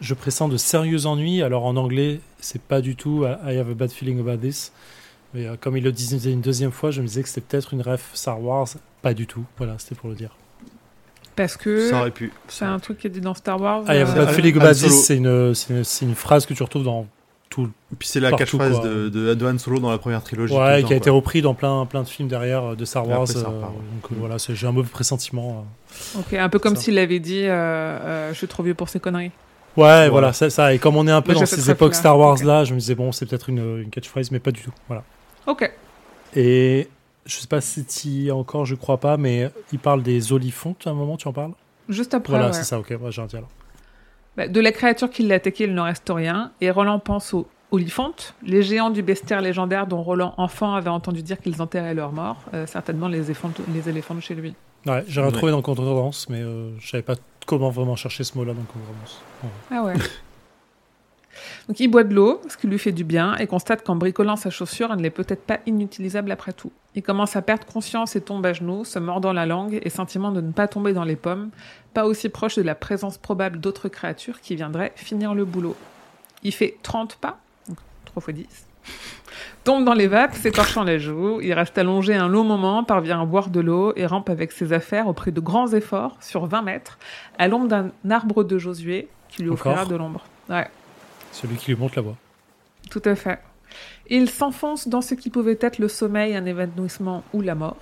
Je 0.00 0.14
pressens 0.14 0.48
de 0.48 0.56
sérieux 0.56 1.06
ennuis. 1.06 1.42
Alors 1.42 1.64
en 1.64 1.76
anglais, 1.76 2.20
c'est 2.40 2.60
pas 2.60 2.80
du 2.80 2.96
tout 2.96 3.24
I 3.24 3.56
have 3.56 3.70
a 3.70 3.74
bad 3.74 3.90
feeling 3.90 4.20
about 4.20 4.38
this. 4.38 4.72
Mais 5.32 5.46
euh, 5.46 5.56
comme 5.60 5.76
il 5.76 5.84
le 5.84 5.92
disait 5.92 6.30
une 6.32 6.40
deuxième 6.40 6.70
fois, 6.70 6.90
je 6.90 7.00
me 7.00 7.06
disais 7.06 7.22
que 7.22 7.28
c'était 7.28 7.40
peut-être 7.46 7.74
une 7.74 7.82
ref 7.82 8.10
Star 8.14 8.40
Wars. 8.42 8.68
Pas 9.02 9.14
du 9.14 9.26
tout. 9.26 9.44
Voilà, 9.56 9.76
c'était 9.78 9.94
pour 9.94 10.08
le 10.08 10.14
dire. 10.14 10.30
Parce 11.36 11.56
que 11.56 11.88
Ça 11.90 12.00
aurait 12.00 12.10
pu. 12.12 12.32
c'est 12.46 12.64
un 12.64 12.78
truc 12.78 12.98
qui 12.98 13.08
est 13.08 13.10
dit 13.10 13.20
dans 13.20 13.34
Star 13.34 13.60
Wars. 13.60 13.82
I 13.88 13.96
have 13.98 14.10
a 14.10 14.12
euh, 14.22 14.24
bad 14.26 14.34
feeling 14.34 14.56
about 14.56 14.74
this, 14.74 15.04
c'est 15.04 15.16
une, 15.16 15.54
c'est 15.54 15.74
une, 15.74 15.84
c'est 15.84 16.04
une 16.04 16.14
phrase 16.14 16.46
que 16.46 16.54
tu 16.54 16.62
retrouves 16.62 16.84
dans 16.84 17.06
tout. 17.54 17.70
Et 17.92 17.96
puis 17.98 18.08
c'est 18.08 18.20
la 18.20 18.32
catchphrase 18.32 18.80
de, 18.80 19.08
de, 19.08 19.34
de 19.34 19.46
Han 19.46 19.58
Solo 19.58 19.78
dans 19.78 19.90
la 19.90 19.98
première 19.98 20.22
trilogie. 20.22 20.54
Ouais, 20.54 20.82
temps, 20.82 20.88
qui 20.88 20.94
a 20.94 20.96
été 20.96 21.10
repris 21.10 21.42
dans 21.42 21.54
plein, 21.54 21.86
plein 21.86 22.02
de 22.02 22.08
films 22.08 22.28
derrière 22.28 22.64
euh, 22.64 22.74
de 22.74 22.84
Star 22.84 23.06
Wars. 23.08 23.22
après, 23.22 23.32
ça 23.34 23.40
euh, 23.40 23.48
repart, 23.48 23.72
ouais. 23.72 23.78
donc 23.78 24.12
euh, 24.12 24.14
voilà, 24.18 24.38
c'est- 24.38 24.54
j'ai 24.54 24.66
un 24.66 24.72
mauvais 24.72 24.88
pressentiment. 24.88 25.66
Ok, 26.18 26.34
un 26.34 26.48
peu 26.48 26.58
comme 26.58 26.76
Ça. 26.76 26.82
s'il 26.82 26.98
avait 26.98 27.20
dit 27.20 27.44
euh, 27.44 27.50
euh, 27.52 28.32
Je 28.32 28.38
suis 28.38 28.48
trop 28.48 28.62
vieux 28.62 28.74
pour 28.74 28.88
ces 28.88 29.00
conneries. 29.00 29.30
Ouais, 29.76 30.08
voilà, 30.08 30.32
c'est 30.32 30.50
ça. 30.50 30.72
Et 30.72 30.78
comme 30.78 30.96
on 30.96 31.06
est 31.06 31.12
un 31.12 31.22
peu 31.22 31.34
dans 31.34 31.46
ces 31.46 31.70
époques. 31.70 31.94
Star 31.94 32.18
Wars 32.18 32.34
Ok. 32.38 32.44
là, 32.44 32.64
je 32.64 32.74
me 32.74 32.78
disais 32.78 32.94
bon, 32.94 33.12
c'est 33.12 33.26
peut-être 33.26 33.48
une, 33.48 33.80
une 33.82 33.90
catchphrase, 33.90 34.30
mais 34.30 34.38
pas 34.38 34.52
du 34.52 34.62
tout. 34.62 34.72
Voilà. 34.88 35.02
Ok. 35.46 35.70
Et 36.36 36.88
je 37.26 37.34
sais 37.36 37.46
pas 37.46 37.60
si 37.60 37.84
tu 37.84 38.30
encore, 38.30 38.66
je 38.66 38.74
crois 38.74 38.98
pas, 38.98 39.16
mais 39.16 39.50
il 39.72 39.78
parle 39.78 40.02
des 40.02 40.32
olifantes 40.32 40.86
à 40.86 40.90
un 40.90 40.94
moment, 40.94 41.16
tu 41.16 41.28
en 41.28 41.32
parles? 41.32 41.52
Juste 41.88 42.14
après, 42.14 42.32
Voilà, 42.32 42.46
ouais. 42.48 42.52
c'est 42.52 42.64
ça, 42.64 42.78
ok, 42.78 42.90
moi 43.00 43.10
j'ai 43.10 43.22
un 43.22 43.26
alors. 43.32 43.48
Bah, 44.36 44.48
de 44.48 44.60
la 44.60 44.72
créature 44.72 45.10
qui 45.10 45.22
l'a 45.26 45.36
attaqué, 45.36 45.64
il 45.64 45.74
ne 45.74 45.80
reste 45.80 46.10
rien. 46.10 46.50
Et 46.60 46.70
Roland 46.70 46.98
pense 46.98 47.32
aux 47.34 47.46
Oliphantes, 47.70 48.34
les 48.42 48.62
géants 48.62 48.90
du 48.90 49.02
bestiaire 49.02 49.40
légendaire 49.40 49.86
dont 49.86 50.02
Roland, 50.02 50.34
enfant, 50.36 50.74
avait 50.74 50.90
entendu 50.90 51.22
dire 51.22 51.38
qu'ils 51.38 51.60
enterraient 51.62 51.94
leurs 51.94 52.12
morts. 52.12 52.38
Euh, 52.54 52.66
certainement 52.66 53.08
les 53.08 53.24
éléphants, 53.24 53.50
les 53.72 53.88
éléphants 53.88 54.14
de 54.14 54.20
chez 54.20 54.34
lui. 54.34 54.54
Ouais, 54.86 55.02
j'ai 55.08 55.20
Ouais. 55.20 55.26
retrouvé 55.28 55.50
dans 55.52 55.62
Contredanse, 55.62 56.28
mais 56.28 56.40
euh, 56.42 56.70
je 56.78 56.88
savais 56.90 57.02
pas 57.02 57.14
comment 57.46 57.70
vraiment 57.70 57.96
chercher 57.96 58.22
ce 58.24 58.36
mot-là 58.36 58.52
dans 58.54 58.62
Contredanse. 58.62 59.20
Ouais. 59.42 59.48
Ah 59.70 59.82
ouais. 59.84 59.94
Donc 61.68 61.80
il 61.80 61.88
boit 61.88 62.04
de 62.04 62.14
l'eau, 62.14 62.40
ce 62.48 62.56
qui 62.56 62.66
lui 62.66 62.78
fait 62.78 62.92
du 62.92 63.04
bien, 63.04 63.36
et 63.36 63.46
constate 63.46 63.84
qu'en 63.84 63.96
bricolant 63.96 64.36
sa 64.36 64.50
chaussure, 64.50 64.92
elle 64.92 65.00
n'est 65.00 65.10
peut-être 65.10 65.42
pas 65.42 65.60
inutilisable 65.66 66.30
après 66.30 66.52
tout. 66.52 66.72
Il 66.94 67.02
commence 67.02 67.34
à 67.36 67.42
perdre 67.42 67.66
conscience 67.66 68.14
et 68.16 68.20
tombe 68.20 68.44
à 68.46 68.52
genoux, 68.52 68.84
se 68.84 68.98
mordant 68.98 69.32
la 69.32 69.46
langue 69.46 69.80
et 69.82 69.90
sentiment 69.90 70.30
de 70.30 70.40
ne 70.40 70.52
pas 70.52 70.68
tomber 70.68 70.92
dans 70.92 71.04
les 71.04 71.16
pommes, 71.16 71.50
pas 71.92 72.06
aussi 72.06 72.28
proche 72.28 72.56
de 72.56 72.62
la 72.62 72.74
présence 72.74 73.18
probable 73.18 73.58
d'autres 73.58 73.88
créatures 73.88 74.40
qui 74.40 74.54
viendraient 74.56 74.92
finir 74.94 75.34
le 75.34 75.44
boulot. 75.44 75.76
Il 76.42 76.52
fait 76.52 76.76
30 76.82 77.16
pas, 77.16 77.38
donc 77.68 77.78
3 78.04 78.22
fois 78.22 78.32
10, 78.32 78.46
tombe 79.64 79.84
dans 79.84 79.94
les 79.94 80.06
vapes, 80.06 80.34
s'écorchant 80.34 80.84
les 80.84 81.00
joues, 81.00 81.40
il 81.40 81.52
reste 81.52 81.76
allongé 81.78 82.14
un 82.14 82.28
long 82.28 82.44
moment, 82.44 82.84
parvient 82.84 83.20
à 83.20 83.24
boire 83.24 83.48
de 83.48 83.60
l'eau 83.60 83.92
et 83.96 84.06
rampe 84.06 84.30
avec 84.30 84.52
ses 84.52 84.72
affaires 84.72 85.08
au 85.08 85.14
prix 85.14 85.32
de 85.32 85.40
grands 85.40 85.72
efforts, 85.72 86.16
sur 86.20 86.46
20 86.46 86.62
mètres, 86.62 86.98
à 87.38 87.48
l'ombre 87.48 87.68
d'un 87.68 87.90
arbre 88.08 88.44
de 88.44 88.58
Josué 88.58 89.08
qui 89.28 89.42
lui 89.42 89.50
offrira 89.50 89.74
Encore 89.74 89.88
de 89.88 89.96
l'ombre. 89.96 90.24
Ouais. 90.48 90.68
Celui 91.34 91.56
qui 91.56 91.72
lui 91.72 91.78
montre 91.80 91.94
la 91.96 92.02
voie. 92.02 92.16
Tout 92.90 93.02
à 93.04 93.14
fait. 93.14 93.40
Il 94.08 94.30
s'enfonce 94.30 94.86
dans 94.88 95.00
ce 95.00 95.14
qui 95.14 95.30
pouvait 95.30 95.58
être 95.60 95.78
le 95.78 95.88
sommeil, 95.88 96.36
un 96.36 96.44
évanouissement 96.46 97.24
ou 97.32 97.40
la 97.40 97.54
mort. 97.54 97.76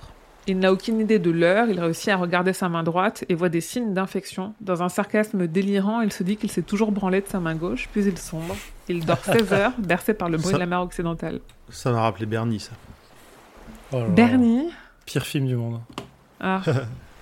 Il 0.47 0.59
n'a 0.59 0.73
aucune 0.73 0.99
idée 0.99 1.19
de 1.19 1.29
l'heure, 1.31 1.67
il 1.69 1.79
réussit 1.79 2.09
à 2.09 2.17
regarder 2.17 2.51
sa 2.51 2.67
main 2.67 2.83
droite 2.83 3.23
et 3.29 3.35
voit 3.35 3.47
des 3.49 3.61
signes 3.61 3.93
d'infection. 3.93 4.53
Dans 4.59 4.81
un 4.83 4.89
sarcasme 4.89 5.47
délirant, 5.47 6.01
il 6.01 6.11
se 6.11 6.23
dit 6.23 6.35
qu'il 6.35 6.51
s'est 6.51 6.63
toujours 6.63 6.91
branlé 6.91 7.21
de 7.21 7.27
sa 7.27 7.39
main 7.39 7.55
gauche, 7.55 7.87
puis 7.91 8.03
il 8.03 8.17
sombre. 8.17 8.55
Il 8.89 9.05
dort 9.05 9.19
16 9.23 9.53
heures, 9.53 9.71
bercé 9.77 10.13
par 10.13 10.29
le 10.29 10.37
bruit 10.37 10.47
Ça- 10.51 10.53
de 10.55 10.59
la 10.59 10.65
mer 10.65 10.81
occidentale. 10.81 11.39
Ça 11.69 11.91
m'a 11.91 12.01
rappelé 12.01 12.25
Bernie, 12.25 12.59
ça. 12.59 12.71
Oh 13.91 13.97
là 13.97 14.01
là. 14.03 14.09
Bernie 14.09 14.69
Pire 15.05 15.25
film 15.25 15.45
du 15.45 15.55
monde. 15.55 15.79
Ah, 16.41 16.61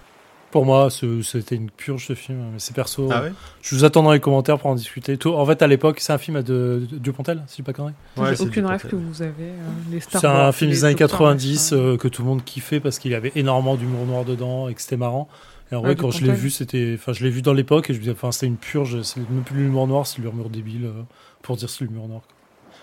Pour 0.52 0.66
moi, 0.66 0.90
ce- 0.90 1.22
c'était 1.22 1.56
une 1.56 1.70
purge 1.72 2.08
ce 2.08 2.14
film, 2.14 2.40
c'est 2.58 2.76
perso. 2.76 3.08
Ah 3.12 3.22
ouais? 3.22 3.32
Je 3.62 3.74
vous 3.74 3.86
attends 3.86 4.04
dans 4.04 4.12
les 4.12 4.20
commentaires 4.20 4.58
pour 4.60 4.70
en 4.70 4.76
discuter. 4.76 5.18
Tout- 5.18 5.34
En 5.34 5.46
fait, 5.46 5.62
à 5.62 5.68
l'époque, 5.68 6.00
c'est 6.02 6.12
un 6.12 6.18
film 6.18 6.42
de, 6.44 6.86
de 6.92 6.98
Dupontel, 6.98 7.42
si 7.48 7.54
je 7.54 7.56
dis 7.58 7.62
pas 7.64 7.72
connerie. 7.74 7.94
Ouais, 8.18 8.40
aucune 8.42 8.66
rêve 8.66 8.86
que 8.86 8.96
vous 8.98 9.22
avez. 9.22 9.32
euh, 9.50 9.70
les 9.92 10.02
C'est 10.02 10.26
un 10.26 10.52
film 10.52 10.70
des 10.72 10.84
années 10.84 10.96
Doctor 10.96 11.20
90 11.20 11.72
machin. 11.72 11.84
euh, 11.84 11.98
que 11.98 12.08
tout 12.10 12.22
le 12.22 12.28
monde 12.28 12.44
kiffait 12.44 12.80
parce 12.82 13.00
qu'il 13.00 13.12
y 13.12 13.16
avait 13.16 13.32
énormément 13.36 13.76
d'humour 13.76 14.06
noir 14.06 14.26
dedans 14.26 14.68
et 14.68 14.74
que 14.76 14.82
c'était 14.82 14.98
marrant. 14.98 15.30
Et 15.72 15.76
en 15.76 15.80
Ouais, 15.80 15.86
vrai, 15.94 15.96
quand 15.96 16.12
je 16.12 16.26
l'ai 16.26 16.34
vu, 16.34 16.50
c'était, 16.50 16.96
enfin, 17.00 17.14
je 17.14 17.24
l'ai 17.24 17.30
vu 17.30 17.42
dans 17.42 17.54
l'époque 17.54 17.90
et 17.90 17.94
je 17.94 18.00
me 18.00 18.04
disais, 18.04 18.12
enfin, 18.16 18.34
c'était 18.34 18.48
une 18.48 18.58
purge. 18.58 19.02
C'est 19.04 19.22
même 19.30 19.44
plus 19.44 19.56
l'humour 19.64 19.88
noir, 19.88 20.06
c'est 20.06 20.22
l'humour 20.22 20.50
débile 20.50 20.86
euh, 20.88 21.02
pour 21.44 21.56
dire 21.56 21.70
c'est 21.70 21.86
l'humour 21.86 22.10
noir. 22.10 22.22
quoi. 22.22 22.36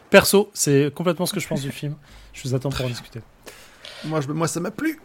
Perso, 0.09 0.51
c'est 0.55 0.91
complètement 0.95 1.27
ce 1.27 1.35
que 1.35 1.41
je 1.41 1.47
pense 1.49 1.61
du 1.61 1.71
film. 1.71 1.97
Je 2.33 2.49
vous 2.49 2.55
attends 2.55 2.71
pour 2.71 2.87
en 2.87 2.89
discuter. 2.89 3.21
Moi, 4.07 4.23
je- 4.23 4.29
moi, 4.29 4.49
ça 4.49 4.59
m'a 4.61 4.71
plu. 4.71 4.99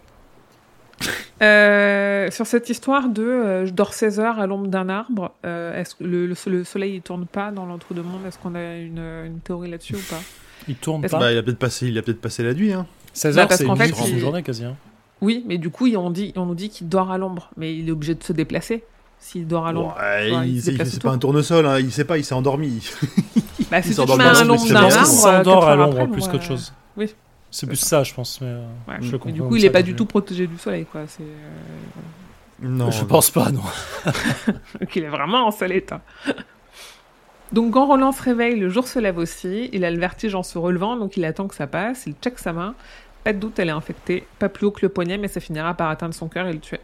Euh, 1.41 2.31
sur 2.31 2.45
cette 2.45 2.69
histoire 2.69 3.09
de 3.09 3.23
euh, 3.23 3.65
je 3.65 3.71
dors 3.73 3.93
16 3.93 4.19
heures 4.19 4.39
à 4.39 4.47
l'ombre 4.47 4.67
d'un 4.67 4.87
arbre, 4.89 5.31
euh, 5.45 5.79
est-ce 5.79 5.95
que 5.95 6.03
le, 6.03 6.27
le- 6.27 6.35
le 6.47 6.63
soleil 6.63 6.95
il 6.95 7.01
tourne 7.01 7.25
pas 7.25 7.51
dans 7.51 7.65
l'entre-deux-mondes? 7.65 8.25
Est-ce 8.27 8.37
qu'on 8.37 8.55
a 8.55 8.77
une, 8.77 8.99
une 9.25 9.39
théorie 9.43 9.69
là-dessus 9.69 9.95
ou 9.95 10.01
pas? 10.09 10.21
Il 10.67 10.75
tourne 10.75 11.01
pas. 11.05 11.19
Bah, 11.19 11.31
il 11.31 11.37
a 11.37 11.43
peut-être 11.43 11.59
passé, 11.59 11.87
il 11.87 11.97
a 11.97 12.01
peut-être 12.01 12.21
passé 12.21 12.43
la 12.43 12.53
nuit. 12.53 12.71
Hein. 12.71 12.85
16 13.13 13.35
Bah, 13.35 13.41
heures, 13.43 13.51
c'est 13.51 13.65
une, 13.65 13.75
fait, 13.75 13.93
c'est 13.93 14.09
une 14.09 14.15
il- 14.15 14.19
journée 14.19 14.43
quasi. 14.43 14.63
hein. 14.63 14.75
Oui, 15.21 15.43
mais 15.47 15.57
du 15.57 15.69
coup, 15.69 15.87
on, 15.95 16.09
dit, 16.09 16.33
on 16.35 16.45
nous 16.45 16.55
dit 16.55 16.69
qu'il 16.69 16.87
dort 16.89 17.11
à 17.11 17.17
l'ombre, 17.17 17.49
mais 17.57 17.75
il 17.75 17.87
est 17.87 17.91
obligé 17.91 18.13
de 18.15 18.23
se 18.23 18.33
déplacer 18.33 18.83
s'il 19.19 19.47
dort 19.47 19.65
à 19.67 19.71
l'ombre. 19.71 19.95
Ouais, 19.99 20.29
il 20.47 20.55
il- 20.57 20.61
c'est 20.61 21.01
pas 21.01 21.11
un 21.11 21.17
tournesol, 21.17 21.65
hein, 21.65 21.79
il 21.79 21.91
sait 21.91 22.03
pas, 22.05 22.17
il 22.17 22.25
s'est 22.25 22.33
endormi. 22.35 22.89
Bah, 23.71 23.81
te 23.81 23.87
s'endort 23.91 24.19
à 24.19 24.43
l'ombre, 24.43 24.59
c'est 24.65 24.75
euh, 24.75 25.03
s'endort 25.05 25.67
à 25.67 25.75
l'ombre 25.75 26.07
plus 26.07 26.27
qu'autre 26.27 26.43
chose. 26.43 26.73
oui. 26.97 27.13
C'est 27.53 27.67
plus 27.67 27.75
ça. 27.75 27.85
ça, 27.85 28.03
je 28.03 28.13
pense. 28.15 28.41
Mais, 28.41 28.47
euh, 28.47 28.65
ouais. 28.87 28.95
je 28.99 29.05
Mais 29.05 29.11
le 29.11 29.19
Mais 29.25 29.31
du 29.31 29.41
coup, 29.43 29.55
il 29.55 29.61
ça, 29.61 29.67
est 29.67 29.69
pas 29.69 29.83
du 29.83 29.95
tout 29.95 30.07
protégé 30.07 30.47
du 30.47 30.57
soleil, 30.57 30.85
quoi. 30.85 31.01
C'est 31.07 31.21
euh, 31.21 31.25
Non, 32.61 32.89
Je 32.89 33.05
pense 33.05 33.29
pas, 33.29 33.51
non. 33.51 33.61
qu'il 34.89 35.03
est 35.03 35.09
vraiment 35.09 35.45
en 35.45 35.51
sale 35.51 35.73
état. 35.73 36.01
Donc 37.51 37.73
quand 37.73 37.85
Roland 37.85 38.11
se 38.11 38.23
réveille, 38.23 38.59
le 38.59 38.69
jour 38.69 38.87
se 38.87 38.97
lève 38.97 39.19
aussi. 39.19 39.69
Il 39.71 39.85
a 39.85 39.91
le 39.91 39.99
vertige 39.99 40.33
en 40.33 40.41
se 40.41 40.57
relevant, 40.57 40.97
donc 40.97 41.15
il 41.15 41.25
attend 41.25 41.47
que 41.47 41.53
ça 41.53 41.67
passe. 41.67 42.07
Il 42.07 42.15
check 42.15 42.39
sa 42.39 42.53
main. 42.53 42.73
Pas 43.23 43.33
de 43.33 43.37
doute, 43.37 43.59
elle 43.59 43.69
est 43.69 43.73
infectée. 43.73 44.25
Pas 44.39 44.49
plus 44.49 44.65
haut 44.65 44.71
que 44.71 44.81
le 44.81 44.89
poignet, 44.89 45.19
mais 45.19 45.27
ça 45.27 45.39
finira 45.39 45.75
par 45.75 45.89
atteindre 45.89 46.15
son 46.15 46.27
cœur 46.29 46.47
et 46.47 46.53
le 46.53 46.59
tuer. 46.59 46.79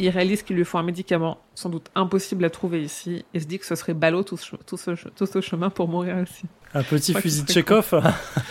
Il 0.00 0.08
réalise 0.08 0.42
qu'il 0.42 0.56
lui 0.56 0.64
faut 0.64 0.78
un 0.78 0.82
médicament, 0.82 1.36
sans 1.54 1.68
doute 1.68 1.90
impossible 1.94 2.42
à 2.46 2.50
trouver 2.50 2.82
ici, 2.82 3.22
et 3.34 3.40
se 3.40 3.44
dit 3.44 3.58
que 3.58 3.66
ce 3.66 3.74
serait 3.74 3.92
ballot 3.92 4.22
tout 4.22 4.38
ce, 4.38 4.56
tout 4.66 4.78
ce, 4.78 4.92
tout 4.92 5.26
ce 5.26 5.40
chemin 5.42 5.68
pour 5.68 5.88
mourir 5.88 6.16
aussi. 6.16 6.46
Un 6.72 6.82
petit 6.82 7.12
fusil 7.12 7.42
de 7.42 7.48
Tchekhov. 7.48 8.02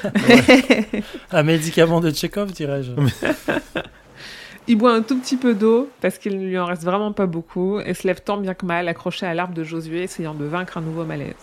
un 1.32 1.44
médicament 1.44 2.02
de 2.02 2.12
Tchekhov, 2.12 2.52
dirais-je. 2.52 2.92
Il 4.68 4.78
boit 4.78 4.94
un 4.94 5.02
tout 5.02 5.20
petit 5.20 5.38
peu 5.38 5.56
d'eau, 5.56 5.90
parce 6.02 6.20
qu'il 6.20 6.38
ne 6.40 6.46
lui 6.46 6.60
en 6.60 6.66
reste 6.66 6.84
vraiment 6.84 7.14
pas 7.14 7.26
beaucoup, 7.26 7.80
et 7.80 7.96
se 7.96 8.06
lève 8.06 8.22
tant 8.22 8.38
bien 8.38 8.54
que 8.54 8.68
mal, 8.68 8.88
accroché 8.88 9.26
à 9.26 9.34
l'arbre 9.34 9.56
de 9.56 9.64
Josué, 9.64 10.04
essayant 10.04 10.36
de 10.36 10.46
vaincre 10.46 10.78
un 10.78 10.82
nouveau 10.82 11.04
malaise. 11.04 11.34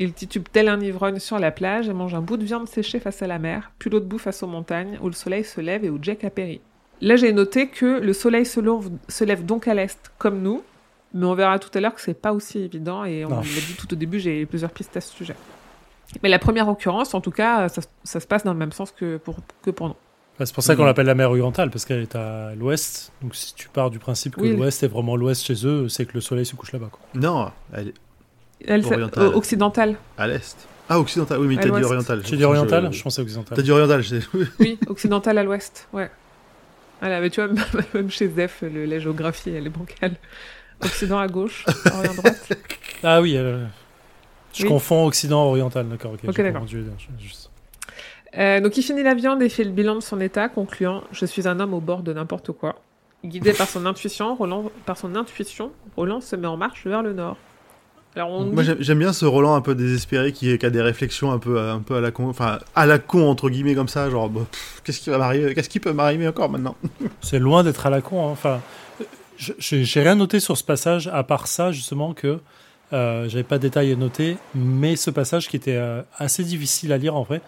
Il 0.00 0.14
titube 0.14 0.48
tel 0.50 0.66
un 0.66 0.80
ivrogne 0.80 1.20
sur 1.20 1.38
la 1.38 1.52
plage 1.52 1.88
et 1.88 1.92
mange 1.92 2.14
un 2.14 2.22
bout 2.22 2.38
de 2.38 2.44
viande 2.44 2.66
séchée 2.66 2.98
face 2.98 3.22
à 3.22 3.28
la 3.28 3.38
mer, 3.38 3.70
puis 3.78 3.88
l'autre 3.88 4.06
bout 4.06 4.18
face 4.18 4.42
aux 4.42 4.48
montagnes, 4.48 4.98
où 5.00 5.06
le 5.06 5.12
soleil 5.12 5.44
se 5.44 5.60
lève 5.60 5.84
et 5.84 5.90
où 5.90 6.00
Jack 6.02 6.24
a 6.24 6.30
péri. 6.30 6.60
Là, 7.00 7.16
j'ai 7.16 7.32
noté 7.32 7.68
que 7.68 8.00
le 8.00 8.12
soleil 8.12 8.46
se 8.46 8.60
lève, 8.60 8.90
se 9.08 9.24
lève 9.24 9.44
donc 9.44 9.68
à 9.68 9.74
l'est, 9.74 9.98
comme 10.18 10.40
nous, 10.40 10.62
mais 11.12 11.26
on 11.26 11.34
verra 11.34 11.58
tout 11.58 11.70
à 11.74 11.80
l'heure 11.80 11.94
que 11.94 12.00
c'est 12.00 12.14
pas 12.20 12.32
aussi 12.32 12.58
évident, 12.60 13.04
et 13.04 13.24
on 13.24 13.30
l'a 13.30 13.40
dit 13.42 13.74
tout 13.78 13.92
au 13.92 13.96
début, 13.96 14.18
j'ai 14.20 14.46
plusieurs 14.46 14.70
pistes 14.70 14.96
à 14.96 15.00
ce 15.00 15.12
sujet. 15.12 15.34
Mais 16.22 16.28
la 16.28 16.38
première 16.38 16.68
occurrence, 16.68 17.14
en 17.14 17.20
tout 17.20 17.30
cas, 17.30 17.68
ça, 17.68 17.82
ça 18.04 18.20
se 18.20 18.26
passe 18.26 18.44
dans 18.44 18.52
le 18.52 18.58
même 18.58 18.72
sens 18.72 18.90
que 18.92 19.16
pour, 19.16 19.36
que 19.62 19.70
pour 19.70 19.88
nous. 19.88 19.96
Bah, 20.38 20.46
c'est 20.46 20.54
pour 20.54 20.62
ça 20.64 20.74
qu'on 20.74 20.82
Mhm. 20.82 20.88
l'appelle 20.88 21.06
la 21.06 21.14
mer 21.14 21.30
orientale, 21.30 21.70
parce 21.70 21.84
qu'elle 21.84 22.02
est 22.02 22.16
à 22.16 22.54
l'ouest. 22.56 23.12
Donc 23.22 23.34
si 23.36 23.54
tu 23.54 23.68
pars 23.68 23.90
du 23.90 23.98
principe 23.98 24.36
que 24.36 24.40
Oui. 24.40 24.56
l'ouest 24.56 24.82
est 24.82 24.88
vraiment 24.88 25.16
l'ouest 25.16 25.44
chez 25.44 25.66
eux, 25.66 25.88
c'est 25.88 26.06
que 26.06 26.14
le 26.14 26.20
soleil 26.20 26.44
se 26.46 26.54
couche 26.56 26.72
là-bas. 26.72 26.88
quoi. 26.90 27.00
non, 27.14 27.50
elle 27.72 27.88
est 27.88 27.94
Elle, 28.66 28.84
Orientale. 28.86 29.24
euh, 29.24 29.32
occidentale. 29.32 29.96
à 30.18 30.26
l'est. 30.26 30.56
Ah, 30.88 30.98
occidental, 31.00 31.38
oui, 31.40 31.46
mais 31.48 31.56
t'as 31.56 31.62
dit 31.64 31.68
l'ouest. 31.70 31.84
oriental. 31.86 32.22
J'ai 32.24 32.36
dit 32.36 32.44
oriental, 32.44 32.88
Je- 32.92 32.98
je 32.98 33.02
pensais 33.02 33.22
occidental. 33.22 33.56
T'as 33.56 33.62
dit 33.62 33.70
oriental, 33.70 34.02
je 34.02 34.20
sais. 34.20 34.26
Oui, 34.60 34.78
occidentale 34.88 35.38
à 35.38 35.42
l'ouest, 35.44 35.88
ouais. 35.92 36.10
Voilà, 37.04 37.20
mais 37.20 37.28
tu 37.28 37.42
vois, 37.42 37.52
même 37.94 38.10
chez 38.10 38.28
Zef, 38.30 38.62
le- 38.62 38.86
la 38.86 38.98
géographie, 38.98 39.50
elle 39.50 39.66
est 39.66 39.70
bancale. 39.70 40.14
Occident 40.82 41.18
à 41.18 41.28
gauche, 41.28 41.66
Orient 41.92 42.10
à 42.12 42.14
droite. 42.14 42.52
Ah 43.02 43.20
oui, 43.20 43.36
euh, 43.36 43.62
je 44.54 44.62
Oui. 44.62 44.68
confonds 44.70 45.04
occident 45.04 45.44
oriental, 45.44 45.86
d'accord. 45.86 46.12
Ok, 46.12 46.34
d'accord. 46.40 46.66
juste- 46.66 47.50
Euh, 48.38 48.60
donc 48.62 48.74
il 48.78 48.82
finit 48.82 49.02
la 49.02 49.12
viande 49.14 49.42
et 49.42 49.50
fait 49.50 49.64
le 49.64 49.70
bilan 49.70 49.96
de 49.96 50.00
son 50.00 50.18
état, 50.18 50.48
concluant 50.48 51.04
«Je 51.12 51.26
suis 51.26 51.46
un 51.46 51.60
homme 51.60 51.74
au 51.74 51.80
bord 51.80 52.02
de 52.02 52.14
n'importe 52.14 52.52
quoi». 52.52 52.76
Guidé 53.24 53.52
par 53.52 53.68
son 53.68 53.84
intuition, 53.84 54.34
Roland, 54.34 54.70
par 54.86 54.96
son 54.96 55.14
intuition, 55.14 55.72
Roland 55.98 56.22
se 56.22 56.34
met 56.36 56.46
en 56.46 56.56
marche 56.56 56.86
vers 56.86 57.02
le 57.02 57.12
nord. 57.12 57.36
Alors 58.16 58.30
on 58.30 58.44
Moi, 58.44 58.62
dit- 58.62 58.70
j'aime- 58.80 58.98
bien 59.00 59.12
ce 59.12 59.24
Roland 59.24 59.54
un 59.54 59.60
peu 59.60 59.74
désespéré 59.74 60.32
qui, 60.32 60.56
qui 60.56 60.66
a 60.66 60.70
des 60.70 60.82
réflexions 60.82 61.32
un 61.32 61.38
peu, 61.38 61.58
un 61.58 61.80
peu 61.80 61.96
à 61.96 62.00
la 62.00 62.10
con, 62.12 62.28
enfin 62.28 62.60
à 62.76 62.86
la 62.86 62.98
con 62.98 63.28
entre 63.28 63.50
guillemets 63.50 63.74
comme 63.74 63.88
ça, 63.88 64.08
genre 64.10 64.28
bah, 64.28 64.42
qu'est-ce 64.84 65.00
qui 65.00 65.10
va 65.10 65.18
m'arriver, 65.18 65.54
qu'est-ce 65.54 65.68
qui 65.68 65.80
peut 65.80 65.92
m'arriver 65.92 66.28
encore 66.28 66.48
maintenant? 66.50 66.76
C'est 67.20 67.38
loin 67.40 67.64
d'être 67.64 67.86
à 67.86 67.90
la 67.90 68.00
con. 68.00 68.26
hein. 68.28 68.30
Enfin, 68.30 68.60
j'ai 69.36 70.00
rien 70.00 70.14
noté 70.14 70.38
sur 70.40 70.56
ce 70.56 70.62
passage, 70.64 71.08
à 71.12 71.24
part 71.24 71.46
ça, 71.48 71.72
justement, 71.72 72.14
que 72.14 72.38
euh, 72.92 73.28
j'avais 73.28 73.42
pas 73.42 73.56
de 73.58 73.62
détails 73.62 73.90
à 73.92 73.96
noter, 73.96 74.36
mais 74.54 74.94
ce 74.94 75.10
passage 75.10 75.48
qui 75.48 75.56
était 75.56 75.74
euh, 75.76 76.02
assez 76.16 76.44
difficile 76.44 76.92
à 76.92 76.98
lire 76.98 77.16
en 77.16 77.22
vrai, 77.24 77.40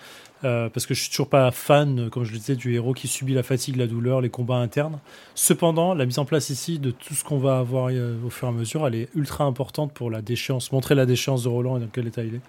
euh, 0.46 0.68
parce 0.68 0.86
que 0.86 0.94
je 0.94 1.00
suis 1.00 1.10
toujours 1.10 1.28
pas 1.28 1.50
fan, 1.50 1.98
euh, 1.98 2.08
comme 2.08 2.22
je 2.22 2.32
le 2.32 2.38
disais, 2.38 2.54
du 2.54 2.72
héros 2.74 2.94
qui 2.94 3.08
subit 3.08 3.34
la 3.34 3.42
fatigue, 3.42 3.76
la 3.76 3.88
douleur, 3.88 4.20
les 4.20 4.30
combats 4.30 4.56
internes. 4.56 5.00
Cependant, 5.34 5.92
la 5.92 6.06
mise 6.06 6.20
en 6.20 6.24
place 6.24 6.50
ici 6.50 6.78
de 6.78 6.92
tout 6.92 7.14
ce 7.14 7.24
qu'on 7.24 7.38
va 7.38 7.58
avoir 7.58 7.88
euh, 7.90 8.16
au 8.24 8.30
fur 8.30 8.46
et 8.46 8.50
à 8.50 8.54
mesure, 8.54 8.86
elle 8.86 8.94
est 8.94 9.08
ultra 9.16 9.44
importante 9.44 9.92
pour 9.92 10.08
la 10.08 10.22
déchéance, 10.22 10.70
montrer 10.70 10.94
la 10.94 11.04
déchéance 11.04 11.42
de 11.42 11.48
Roland 11.48 11.78
et 11.78 11.80
dans 11.80 11.88
quel 11.92 12.06
état 12.06 12.22
il 12.22 12.36
est. 12.36 12.40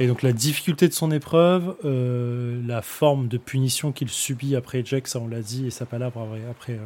Et 0.00 0.06
donc 0.06 0.22
la 0.22 0.32
difficulté 0.32 0.86
de 0.86 0.92
son 0.92 1.10
épreuve, 1.10 1.74
la 1.82 2.82
forme 2.82 3.26
de 3.26 3.36
punition 3.36 3.90
qu'il 3.90 4.08
subit 4.10 4.54
après 4.54 4.82
Jack, 4.84 5.08
ça 5.08 5.18
on 5.18 5.26
l'a 5.26 5.40
dit, 5.40 5.66
et 5.66 5.70
sa 5.70 5.86
palabre 5.86 6.24
après, 6.48 6.78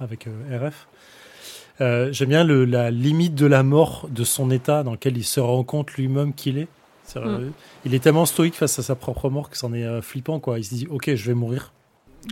avec 0.00 0.26
RF. 0.50 0.88
J'aime 1.78 2.28
bien 2.28 2.42
la 2.42 2.90
limite 2.90 3.36
de 3.36 3.46
la 3.46 3.62
mort 3.62 4.08
de 4.10 4.24
son 4.24 4.50
état 4.50 4.82
dans 4.82 4.90
lequel 4.90 5.16
il 5.16 5.22
se 5.22 5.38
rend 5.38 5.62
compte 5.62 5.92
lui-même 5.92 6.34
qu'il 6.34 6.58
est. 6.58 6.66
Euh, 7.16 7.48
Il 7.84 7.94
est 7.94 7.98
tellement 8.00 8.26
stoïque 8.26 8.54
face 8.56 8.78
à 8.78 8.82
sa 8.82 8.94
propre 8.94 9.30
mort 9.30 9.48
que 9.50 9.56
c'en 9.56 9.72
est 9.72 9.84
euh, 9.84 10.02
flippant 10.02 10.40
quoi. 10.40 10.58
Il 10.58 10.64
se 10.64 10.74
dit 10.74 10.86
ok 10.90 11.14
je 11.14 11.26
vais 11.26 11.34
mourir. 11.34 11.72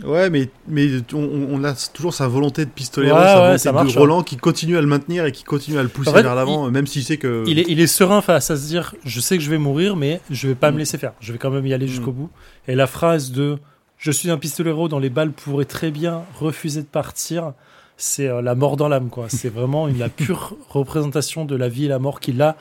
Ouais, 0.03 0.29
mais, 0.29 0.49
mais 0.67 0.87
on, 1.13 1.47
on 1.51 1.63
a 1.63 1.73
toujours 1.93 2.13
sa 2.13 2.27
volonté 2.27 2.65
de 2.65 2.69
pistolet, 2.69 3.11
Ouais, 3.13 3.17
sa 3.17 3.25
ouais, 3.35 3.35
volonté 3.41 3.57
ça 3.59 3.71
de 3.71 3.97
Roland 3.97 4.23
qui 4.23 4.35
continue 4.35 4.75
à 4.75 4.81
le 4.81 4.87
maintenir 4.87 5.25
et 5.25 5.31
qui 5.31 5.45
continue 5.45 5.77
à 5.77 5.83
le 5.83 5.87
pousser 5.87 6.09
En 6.09 6.13
fait, 6.13 6.23
vers 6.23 6.35
l'avant, 6.35 6.69
même 6.69 6.85
s'il 6.85 7.03
sait 7.05 7.15
que. 7.15 7.45
Il 7.47 7.59
est, 7.59 7.65
il 7.69 7.79
est 7.79 7.87
serein 7.87 8.21
face 8.21 8.51
à 8.51 8.57
se 8.57 8.67
dire 8.67 8.93
je 9.05 9.21
sais 9.21 9.37
que 9.37 9.43
je 9.43 9.49
vais 9.49 9.57
mourir, 9.57 9.95
mais 9.95 10.19
je 10.29 10.49
vais 10.49 10.55
pas 10.55 10.71
me 10.71 10.75
Mm. 10.75 10.79
laisser 10.79 10.97
faire. 10.97 11.13
Je 11.21 11.31
vais 11.31 11.37
quand 11.39 11.49
même 11.51 11.65
y 11.65 11.73
aller 11.73 11.87
jusqu'au 11.87 12.11
Mm. 12.11 12.15
bout. 12.15 12.29
Et 12.67 12.75
la 12.75 12.87
phrase 12.87 13.31
de 13.31 13.57
je 13.97 14.11
suis 14.11 14.29
un 14.29 14.37
pistolero 14.37 14.89
dont 14.89 14.99
les 14.99 15.09
balles 15.09 15.31
pourraient 15.31 15.63
très 15.63 15.91
bien 15.91 16.23
refuser 16.37 16.81
de 16.81 16.87
partir, 16.87 17.53
c'est 17.95 18.27
euh, 18.27 18.41
la 18.41 18.53
mort 18.53 18.75
dans 18.75 18.89
l'âme. 18.89 19.07
quoi. 19.09 19.27
C'est 19.29 19.47
vraiment 19.47 19.87
une, 19.87 19.97
la 19.99 20.09
pure 20.09 20.57
représentation 20.69 21.45
de 21.45 21.55
la 21.55 21.69
vie 21.69 21.85
et 21.85 21.87
la 21.87 21.99
mort 21.99 22.19
qu'il 22.19 22.41
a, 22.41 22.57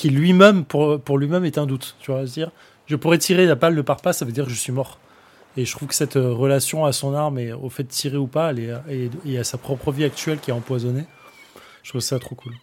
qui 0.00 0.10
lui-même, 0.10 0.64
pour, 0.64 1.00
pour 1.00 1.18
lui-même, 1.18 1.44
est 1.44 1.58
un 1.58 1.66
doute. 1.66 1.96
Tu 2.00 2.10
vois, 2.10 2.24
dire 2.24 2.50
je 2.88 2.96
pourrais 2.96 3.18
tirer, 3.18 3.46
la 3.46 3.54
balle 3.54 3.74
ne 3.74 3.82
part 3.82 4.00
pas, 4.00 4.12
ça 4.12 4.24
veut 4.24 4.32
dire 4.32 4.44
que 4.44 4.50
je 4.50 4.56
suis 4.56 4.72
mort. 4.72 4.98
Et 5.56 5.64
je 5.64 5.72
trouve 5.72 5.88
que 5.88 5.94
cette 5.94 6.16
euh, 6.16 6.32
relation 6.32 6.84
à 6.84 6.92
son 6.92 7.14
arme 7.14 7.38
et 7.38 7.52
au 7.52 7.68
fait 7.68 7.82
de 7.82 7.88
tirer 7.88 8.16
ou 8.16 8.26
pas, 8.26 8.50
elle 8.50 9.10
et, 9.24 9.38
à 9.38 9.44
sa 9.44 9.58
propre 9.58 9.92
vie 9.92 10.04
actuelle 10.04 10.38
qui 10.38 10.50
est 10.50 10.54
empoisonnée, 10.54 11.04
je 11.82 11.90
trouve 11.90 12.00
ça 12.00 12.18
trop 12.18 12.34
cool. 12.34 12.54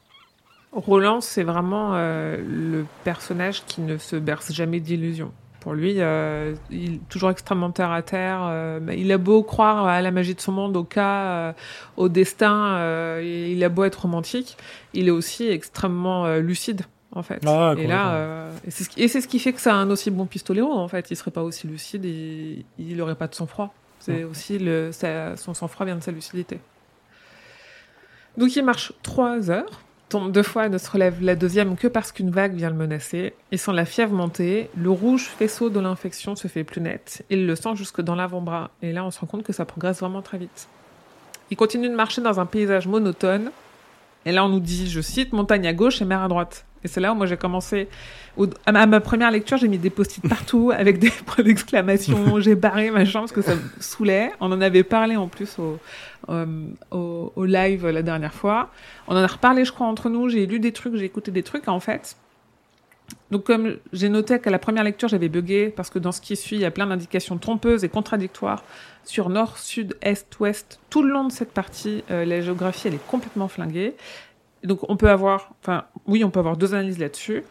Roland, 0.71 1.21
c'est 1.21 1.43
vraiment 1.43 1.91
euh, 1.93 2.37
le 2.37 2.85
personnage 3.03 3.63
qui 3.65 3.81
ne 3.81 3.97
se 3.97 4.15
berce 4.15 4.51
jamais 4.51 4.79
d'illusions. 4.79 5.31
Pour 5.59 5.73
lui, 5.73 5.95
euh, 5.97 6.53
il 6.69 6.95
est 6.95 7.09
toujours 7.09 7.31
extrêmement 7.31 7.71
terre 7.71 7.91
à 7.91 8.01
terre. 8.01 8.51
il 8.95 9.11
a 9.11 9.17
beau 9.17 9.41
croire 9.41 9.87
à 9.87 10.01
la 10.01 10.11
magie 10.11 10.35
de 10.35 10.41
son 10.41 10.51
monde, 10.51 10.77
au 10.77 10.83
cas, 10.83 11.55
au 11.97 12.07
destin, 12.07 13.19
il 13.19 13.63
a 13.63 13.69
beau 13.69 13.83
être 13.83 14.03
romantique, 14.03 14.57
il 14.93 15.07
est 15.07 15.11
aussi 15.11 15.47
extrêmement 15.47 16.35
lucide, 16.37 16.83
en 17.15 17.23
fait. 17.23 17.41
Ah, 17.47 17.73
et 17.77 17.87
là, 17.87 18.13
euh, 18.13 18.51
et 18.67 18.71
c'est 18.71 18.83
ce 18.83 18.89
qui- 18.89 19.09
ce 19.09 19.39
fait 19.39 19.53
que 19.53 19.59
c'est 19.61 19.69
un 19.71 19.89
aussi 19.89 20.11
bon 20.11 20.25
pistolero, 20.25 20.71
en 20.71 20.87
fait. 20.87 21.09
Il 21.09 21.15
serait 21.17 21.31
pas 21.31 21.43
aussi 21.43 21.67
lucide 21.67 22.05
et 22.05 22.65
il 22.77 22.97
n'aurait 22.97 23.15
pas 23.15 23.27
de 23.27 23.33
sang-froid. 23.35 23.73
C'est 23.99 24.23
aussi 24.23 24.59
le, 24.59 24.91
son 25.35 25.53
sang-froid 25.55 25.85
vient 25.85 25.95
de 25.95 26.03
sa 26.03 26.11
lucidité. 26.11 26.59
Donc 28.37 28.55
il 28.55 28.63
marche 28.63 28.93
trois 29.01 29.49
heures 29.49 29.81
tombe 30.09 30.31
deux 30.31 30.43
fois 30.43 30.67
et 30.67 30.69
ne 30.69 30.77
se 30.77 30.89
relève 30.91 31.21
la 31.23 31.35
deuxième 31.35 31.75
que 31.75 31.87
parce 31.87 32.11
qu'une 32.11 32.29
vague 32.29 32.53
vient 32.53 32.69
le 32.69 32.75
menacer. 32.75 33.33
Et 33.51 33.57
sans 33.57 33.71
la 33.71 33.85
fièvre 33.85 34.13
monter, 34.13 34.69
le 34.77 34.91
rouge 34.91 35.23
faisceau 35.23 35.71
de 35.71 35.79
l'infection 35.79 36.35
se 36.35 36.47
fait 36.47 36.63
plus 36.63 36.79
net. 36.79 37.25
Il 37.31 37.47
le 37.47 37.55
sent 37.55 37.75
jusque 37.75 38.01
dans 38.01 38.13
l'avant-bras. 38.13 38.69
Et 38.83 38.91
là, 38.93 39.03
on 39.03 39.09
se 39.09 39.19
rend 39.19 39.25
compte 39.25 39.41
que 39.43 39.51
ça 39.51 39.65
progresse 39.65 40.01
vraiment 40.01 40.21
très 40.21 40.37
vite. 40.37 40.67
Il 41.49 41.57
continue 41.57 41.89
de 41.89 41.95
marcher 41.95 42.21
dans 42.21 42.39
un 42.39 42.45
paysage 42.45 42.85
monotone. 42.87 43.49
Et 44.25 44.31
là, 44.31 44.43
on 44.43 44.49
nous 44.49 44.59
dit, 44.59 44.89
je 44.89 45.01
cite, 45.01 45.33
montagne 45.33 45.67
à 45.67 45.73
gauche 45.73 46.01
et 46.01 46.05
mer 46.05 46.21
à 46.21 46.27
droite. 46.27 46.65
Et 46.83 46.87
c'est 46.87 46.99
là 46.99 47.13
où 47.13 47.15
moi 47.15 47.25
j'ai 47.25 47.37
commencé. 47.37 47.87
à, 48.65 48.71
ma, 48.71 48.85
ma 48.85 48.99
première 48.99 49.31
lecture, 49.31 49.57
j'ai 49.57 49.67
mis 49.67 49.79
des 49.79 49.89
post-it 49.89 50.27
partout 50.27 50.71
avec 50.77 50.99
des 50.99 51.09
points 51.09 51.43
d'exclamation. 51.43 52.39
j'ai 52.39 52.55
barré 52.55 52.91
machin 52.91 53.21
parce 53.21 53.31
que 53.31 53.41
ça 53.41 53.55
me 53.55 53.61
saoulait. 53.79 54.31
On 54.39 54.51
en 54.51 54.61
avait 54.61 54.83
parlé 54.83 55.15
en 55.15 55.27
plus 55.27 55.57
au, 55.57 55.79
euh, 56.29 56.67
au, 56.91 57.33
au 57.35 57.45
live 57.45 57.87
la 57.87 58.03
dernière 58.03 58.33
fois. 58.33 58.69
On 59.07 59.15
en 59.15 59.23
a 59.23 59.27
reparlé, 59.27 59.65
je 59.65 59.71
crois, 59.71 59.87
entre 59.87 60.09
nous. 60.09 60.29
J'ai 60.29 60.45
lu 60.45 60.59
des 60.59 60.73
trucs, 60.73 60.95
j'ai 60.95 61.05
écouté 61.05 61.31
des 61.31 61.43
trucs. 61.43 61.67
En 61.67 61.79
fait, 61.79 62.17
donc 63.31 63.43
comme 63.43 63.77
j'ai 63.91 64.09
noté 64.09 64.39
qu'à 64.39 64.51
la 64.51 64.59
première 64.59 64.83
lecture, 64.83 65.07
j'avais 65.07 65.29
bugué 65.29 65.69
parce 65.69 65.89
que 65.89 65.99
dans 65.99 66.11
ce 66.11 66.21
qui 66.21 66.35
suit, 66.35 66.55
il 66.55 66.61
y 66.61 66.65
a 66.65 66.71
plein 66.71 66.87
d'indications 66.87 67.37
trompeuses 67.37 67.83
et 67.83 67.89
contradictoires 67.89 68.63
sur 69.05 69.29
nord, 69.29 69.57
sud, 69.57 69.95
est, 70.01 70.39
ouest. 70.39 70.79
Tout 70.89 71.03
le 71.03 71.09
long 71.09 71.25
de 71.25 71.31
cette 71.31 71.51
partie, 71.51 72.03
euh, 72.11 72.25
la 72.25 72.41
géographie, 72.41 72.87
elle 72.87 72.95
est 72.95 73.07
complètement 73.07 73.47
flinguée. 73.47 73.95
Donc 74.63 74.79
on 74.89 74.97
peut 74.97 75.09
avoir, 75.09 75.53
enfin 75.61 75.85
oui, 76.07 76.23
on 76.23 76.31
peut 76.31 76.39
avoir 76.39 76.57
deux 76.57 76.73
analyses 76.73 76.99
là-dessus. 76.99 77.43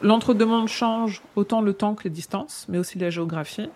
L'entre-deux-mondes 0.00 0.68
change 0.68 1.22
autant 1.36 1.60
le 1.60 1.74
temps 1.74 1.94
que 1.94 2.04
les 2.04 2.10
distances, 2.10 2.66
mais 2.68 2.78
aussi 2.78 2.98
la 2.98 3.10
géographie. 3.10 3.68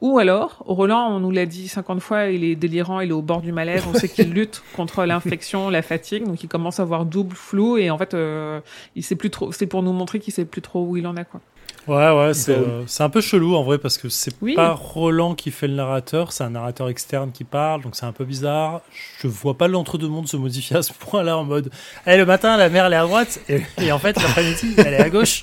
Ou 0.00 0.18
alors, 0.18 0.64
Roland, 0.66 1.08
on 1.10 1.20
nous 1.20 1.30
l'a 1.30 1.46
dit 1.46 1.68
50 1.68 2.00
fois, 2.00 2.24
il 2.26 2.42
est 2.42 2.56
délirant, 2.56 2.98
il 2.98 3.10
est 3.10 3.14
au 3.14 3.22
bord 3.22 3.40
du 3.40 3.52
malaise, 3.52 3.84
on 3.86 3.94
sait 3.94 4.08
qu'il 4.08 4.30
lutte 4.34 4.60
contre 4.74 5.04
l'infection, 5.04 5.70
la 5.70 5.80
fatigue, 5.80 6.24
donc 6.24 6.42
il 6.42 6.48
commence 6.48 6.80
à 6.80 6.82
avoir 6.82 7.06
double 7.06 7.36
flou 7.36 7.76
et 7.76 7.88
en 7.88 7.98
fait, 7.98 8.12
euh, 8.14 8.60
il 8.96 9.04
sait 9.04 9.14
plus 9.14 9.30
trop. 9.30 9.52
C'est 9.52 9.68
pour 9.68 9.82
nous 9.82 9.92
montrer 9.92 10.18
qu'il 10.18 10.32
sait 10.34 10.44
plus 10.44 10.60
trop 10.60 10.84
où 10.84 10.96
il 10.96 11.06
en 11.06 11.16
est, 11.16 11.24
quoi. 11.24 11.40
Ouais, 11.88 12.10
ouais, 12.16 12.32
c'est 12.32 12.52
euh, 12.56 12.84
c'est 12.86 13.02
un 13.02 13.10
peu 13.10 13.20
chelou 13.20 13.56
en 13.56 13.64
vrai 13.64 13.78
parce 13.78 13.98
que 13.98 14.08
c'est 14.08 14.32
Oui. 14.40 14.54
pas 14.54 14.72
Roland 14.72 15.34
qui 15.34 15.50
fait 15.50 15.66
le 15.66 15.74
narrateur, 15.74 16.30
c'est 16.32 16.44
un 16.44 16.50
narrateur 16.50 16.88
externe 16.88 17.32
qui 17.32 17.42
parle, 17.42 17.82
donc 17.82 17.96
c'est 17.96 18.06
un 18.06 18.12
peu 18.12 18.24
bizarre. 18.24 18.82
Je 19.20 19.26
vois 19.26 19.58
pas 19.58 19.66
l'entre-deux-mondes 19.66 20.28
se 20.28 20.36
modifier 20.36 20.76
à 20.76 20.82
ce 20.82 20.92
point-là 20.92 21.36
en 21.36 21.44
mode 21.44 21.70
Eh, 22.06 22.16
le 22.16 22.24
matin, 22.24 22.56
la 22.56 22.68
mer 22.68 22.84
elle 22.86 22.92
est 22.92 22.96
à 22.96 23.02
droite 23.02 23.40
et, 23.48 23.62
et 23.78 23.90
en 23.90 23.98
fait, 23.98 24.14
l'après-midi, 24.22 24.74
elle 24.78 24.94
est 24.94 25.02
à 25.02 25.10
gauche. 25.10 25.42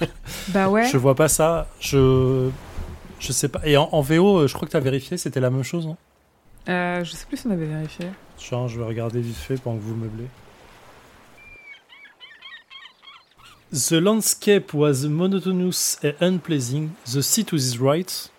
Bah 0.49 0.69
ouais. 0.69 0.87
Je 0.89 0.97
vois 0.97 1.15
pas 1.15 1.27
ça. 1.27 1.67
Je. 1.81 2.49
Je 3.19 3.33
sais 3.33 3.49
pas. 3.49 3.59
Et 3.65 3.75
en, 3.75 3.89
en 3.91 3.99
VO, 3.99 4.37
euh, 4.39 4.47
je 4.47 4.53
crois 4.53 4.65
que 4.65 4.71
t'as 4.71 4.79
vérifié, 4.79 5.17
c'était 5.17 5.41
la 5.41 5.49
même 5.49 5.63
chose, 5.63 5.85
non? 5.87 5.97
Euh, 6.69 7.03
je 7.03 7.11
sais 7.11 7.25
plus 7.27 7.35
si 7.35 7.47
on 7.47 7.51
avait 7.51 7.65
vérifié. 7.65 8.05
Genre, 8.49 8.69
je 8.69 8.79
vais 8.79 8.85
regarder 8.85 9.19
vite 9.19 9.35
fait 9.35 9.57
pendant 9.57 9.75
que 9.77 9.81
vous 9.81 9.93
le 9.95 9.99
meublez. 10.03 10.27
The 13.71 14.01
landscape 14.01 14.73
was 14.73 15.05
monotonous 15.05 15.99
and 16.03 16.15
unpleasing. 16.21 16.91
The 17.05 17.21
sea 17.21 17.43
to 17.45 17.55
his 17.55 17.79
right, 17.79 18.29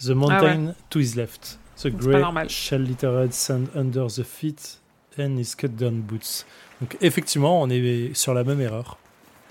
the 0.00 0.14
mountain 0.14 0.74
to 0.90 0.98
his 0.98 1.16
left. 1.16 1.58
The 1.82 1.90
grey 1.90 2.20
normal. 2.20 2.48
shell-littered 2.48 3.34
sand 3.34 3.68
under 3.74 4.06
the 4.08 4.24
feet 4.24 4.78
and 5.18 5.36
his 5.38 5.54
cut-down 5.54 6.00
boots. 6.00 6.46
Donc 6.80 6.96
effectivement, 7.02 7.60
on 7.60 7.68
est 7.68 8.14
sur 8.14 8.32
la 8.32 8.42
même 8.44 8.60
erreur. 8.62 8.96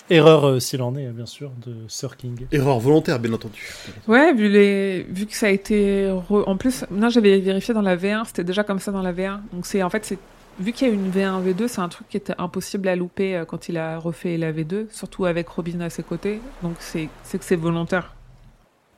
Erreur 0.10 0.46
euh, 0.46 0.60
s'il 0.60 0.82
en 0.84 0.96
est, 0.96 1.08
bien 1.08 1.26
sûr, 1.26 1.52
de 1.66 1.76
Sir 1.88 2.16
King. 2.18 2.46
Erreur 2.52 2.80
volontaire, 2.80 3.20
bien 3.20 3.34
entendu. 3.34 3.74
Ouais, 4.08 4.34
vu, 4.34 4.50
les... 4.50 5.02
vu 5.10 5.26
que 5.26 5.36
ça 5.36 5.48
a 5.48 5.50
été. 5.50 6.06
re- 6.30 6.44
En 6.46 6.58
plus, 6.58 6.86
non, 6.92 7.10
j'avais 7.10 7.40
vérifié 7.40 7.74
dans 7.74 7.82
la 7.82 7.98
V1, 7.98 8.26
c'était 8.26 8.44
déjà 8.44 8.64
comme 8.64 8.80
ça 8.80 8.92
dans 8.92 9.02
la 9.02 9.14
V1. 9.14 9.40
Donc, 9.54 9.66
c'est 9.66 9.82
en 9.82 9.90
fait, 9.90 10.06
c'est. 10.06 10.20
Vu 10.60 10.72
qu'il 10.72 10.88
y 10.88 10.92
a 10.92 10.94
une 10.94 11.12
V1, 11.12 11.44
V2, 11.44 11.68
c'est 11.68 11.82
un 11.82 11.90
truc 11.90 12.08
qui 12.08 12.16
était 12.18 12.34
impossible 12.38 12.88
à 12.88 12.96
louper 12.96 13.36
euh, 13.36 13.46
quand 13.46 13.68
il 13.68 13.78
a 13.78 13.98
refait 14.00 14.38
la 14.38 14.54
V2, 14.54 14.86
surtout 14.90 15.26
avec 15.26 15.50
Robin 15.50 15.82
à 15.82 15.90
ses 15.90 16.02
côtés. 16.04 16.40
Donc, 16.64 16.76
c'est 16.80 17.10
c'est 17.24 17.38
que 17.38 17.44
c'est 17.46 17.58
volontaire. 17.58 18.14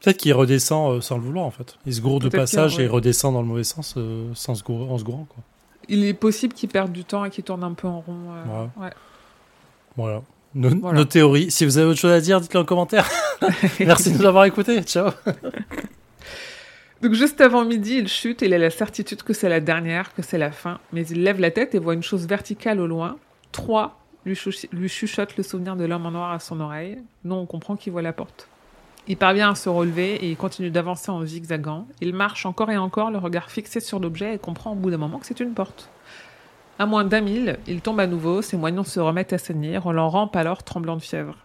Peut-être 0.02 0.18
qu'il 0.18 0.34
redescend 0.34 0.92
euh, 0.98 1.02
sans 1.02 1.18
le 1.18 1.24
vouloir, 1.24 1.46
en 1.46 1.52
fait. 1.52 1.78
Il 1.88 1.94
se 1.96 2.02
gourde 2.02 2.24
de 2.24 2.30
passage 2.30 2.80
et 2.80 2.86
redescend 2.88 3.34
dans 3.34 3.42
le 3.42 3.48
mauvais 3.48 3.64
sens 3.64 3.96
euh, 3.98 4.30
sans 4.36 4.54
se 4.54 4.64
gourrer- 4.64 4.88
en 4.92 4.98
se 5.00 5.04
gourant, 5.04 5.26
quoi. 5.28 5.44
Il 5.90 6.04
est 6.06 6.14
possible 6.14 6.54
qu'il 6.54 6.70
perde 6.70 6.92
du 6.92 7.04
temps 7.06 7.26
et 7.26 7.30
qu'il 7.32 7.44
tourne 7.44 7.64
un 7.64 7.74
peu 7.74 7.88
en 7.88 8.02
rond. 8.02 8.18
euh, 8.50 8.66
ouais. 8.84 8.90
Voilà. 9.96 10.22
Nos, 10.54 10.70
Voilà. 10.80 11.00
nos 11.00 11.06
théories. 11.06 11.50
Si 11.50 11.66
vous 11.66 11.78
avez 11.80 11.88
autre 11.88 12.00
chose 12.00 12.12
à 12.12 12.22
dire, 12.22 12.40
dites-le 12.42 12.60
en 12.60 12.66
commentaire. 12.66 13.10
Merci 13.80 14.12
de 14.12 14.18
nous 14.20 14.26
avoir 14.26 14.46
écoutés. 14.46 14.82
Ciao. 14.84 15.10
Donc 17.02 17.14
juste 17.14 17.42
avant 17.42 17.64
midi, 17.64 17.98
il 17.98 18.08
chute 18.08 18.42
et 18.42 18.48
il 18.48 18.54
a 18.54 18.58
la 18.58 18.70
certitude 18.70 19.22
que 19.24 19.34
c'est 19.34 19.50
la 19.50 19.60
dernière, 19.60 20.14
que 20.16 20.22
c'est 20.22 20.38
la 20.38 20.52
fin. 20.52 20.80
Mais 20.94 21.06
il 21.08 21.24
lève 21.24 21.40
la 21.40 21.52
tête 21.52 21.76
et 21.76 21.80
voit 21.80 21.94
une 21.94 22.04
chose 22.04 22.28
verticale 22.28 22.80
au 22.80 22.88
loin. 22.88 23.18
Trois 23.52 24.00
lui, 24.26 24.34
chuch- 24.34 24.68
lui 24.74 24.90
chuchote 24.90 25.38
le 25.38 25.44
souvenir 25.44 25.76
de 25.76 25.86
l'homme 25.86 26.06
en 26.06 26.12
noir 26.12 26.32
à 26.32 26.40
son 26.40 26.60
oreille. 26.60 26.98
Non, 27.24 27.40
on 27.42 27.46
comprend 27.46 27.76
qu'il 27.76 27.94
voit 27.94 28.02
la 28.02 28.14
porte. 28.14 28.48
Il 29.08 29.16
parvient 29.16 29.52
à 29.52 29.56
se 29.56 29.70
relever 29.70 30.16
et 30.16 30.30
il 30.30 30.36
continue 30.36 30.70
d'avancer 30.70 31.12
en 31.12 31.24
zigzagant. 31.24 31.88
Il 32.02 32.14
marche 32.14 32.46
encore 32.46 32.70
et 32.72 32.78
encore, 32.78 33.10
le 33.10 33.20
regard 33.20 33.50
fixé 33.50 33.80
sur 33.80 34.00
l'objet 34.00 34.36
et 34.36 34.38
comprend 34.38 34.74
au 34.74 34.76
bout 34.76 34.92
d'un 34.92 34.98
moment 34.98 35.20
que 35.20 35.26
c'est 35.26 35.40
une 35.40 35.54
porte. 35.54 35.90
À 36.78 36.86
moins 36.86 37.06
d'un 37.06 37.22
mille, 37.22 37.58
il 37.68 37.80
tombe 37.82 38.00
à 38.02 38.08
nouveau, 38.08 38.42
ses 38.42 38.58
moignons 38.58 38.84
se 38.84 39.00
remettent 39.00 39.34
à 39.34 39.38
saigner, 39.38 39.78
Roland 39.78 40.10
rampe 40.10 40.36
alors 40.36 40.62
tremblant 40.62 40.98
de 40.98 41.02
fièvre. 41.02 41.38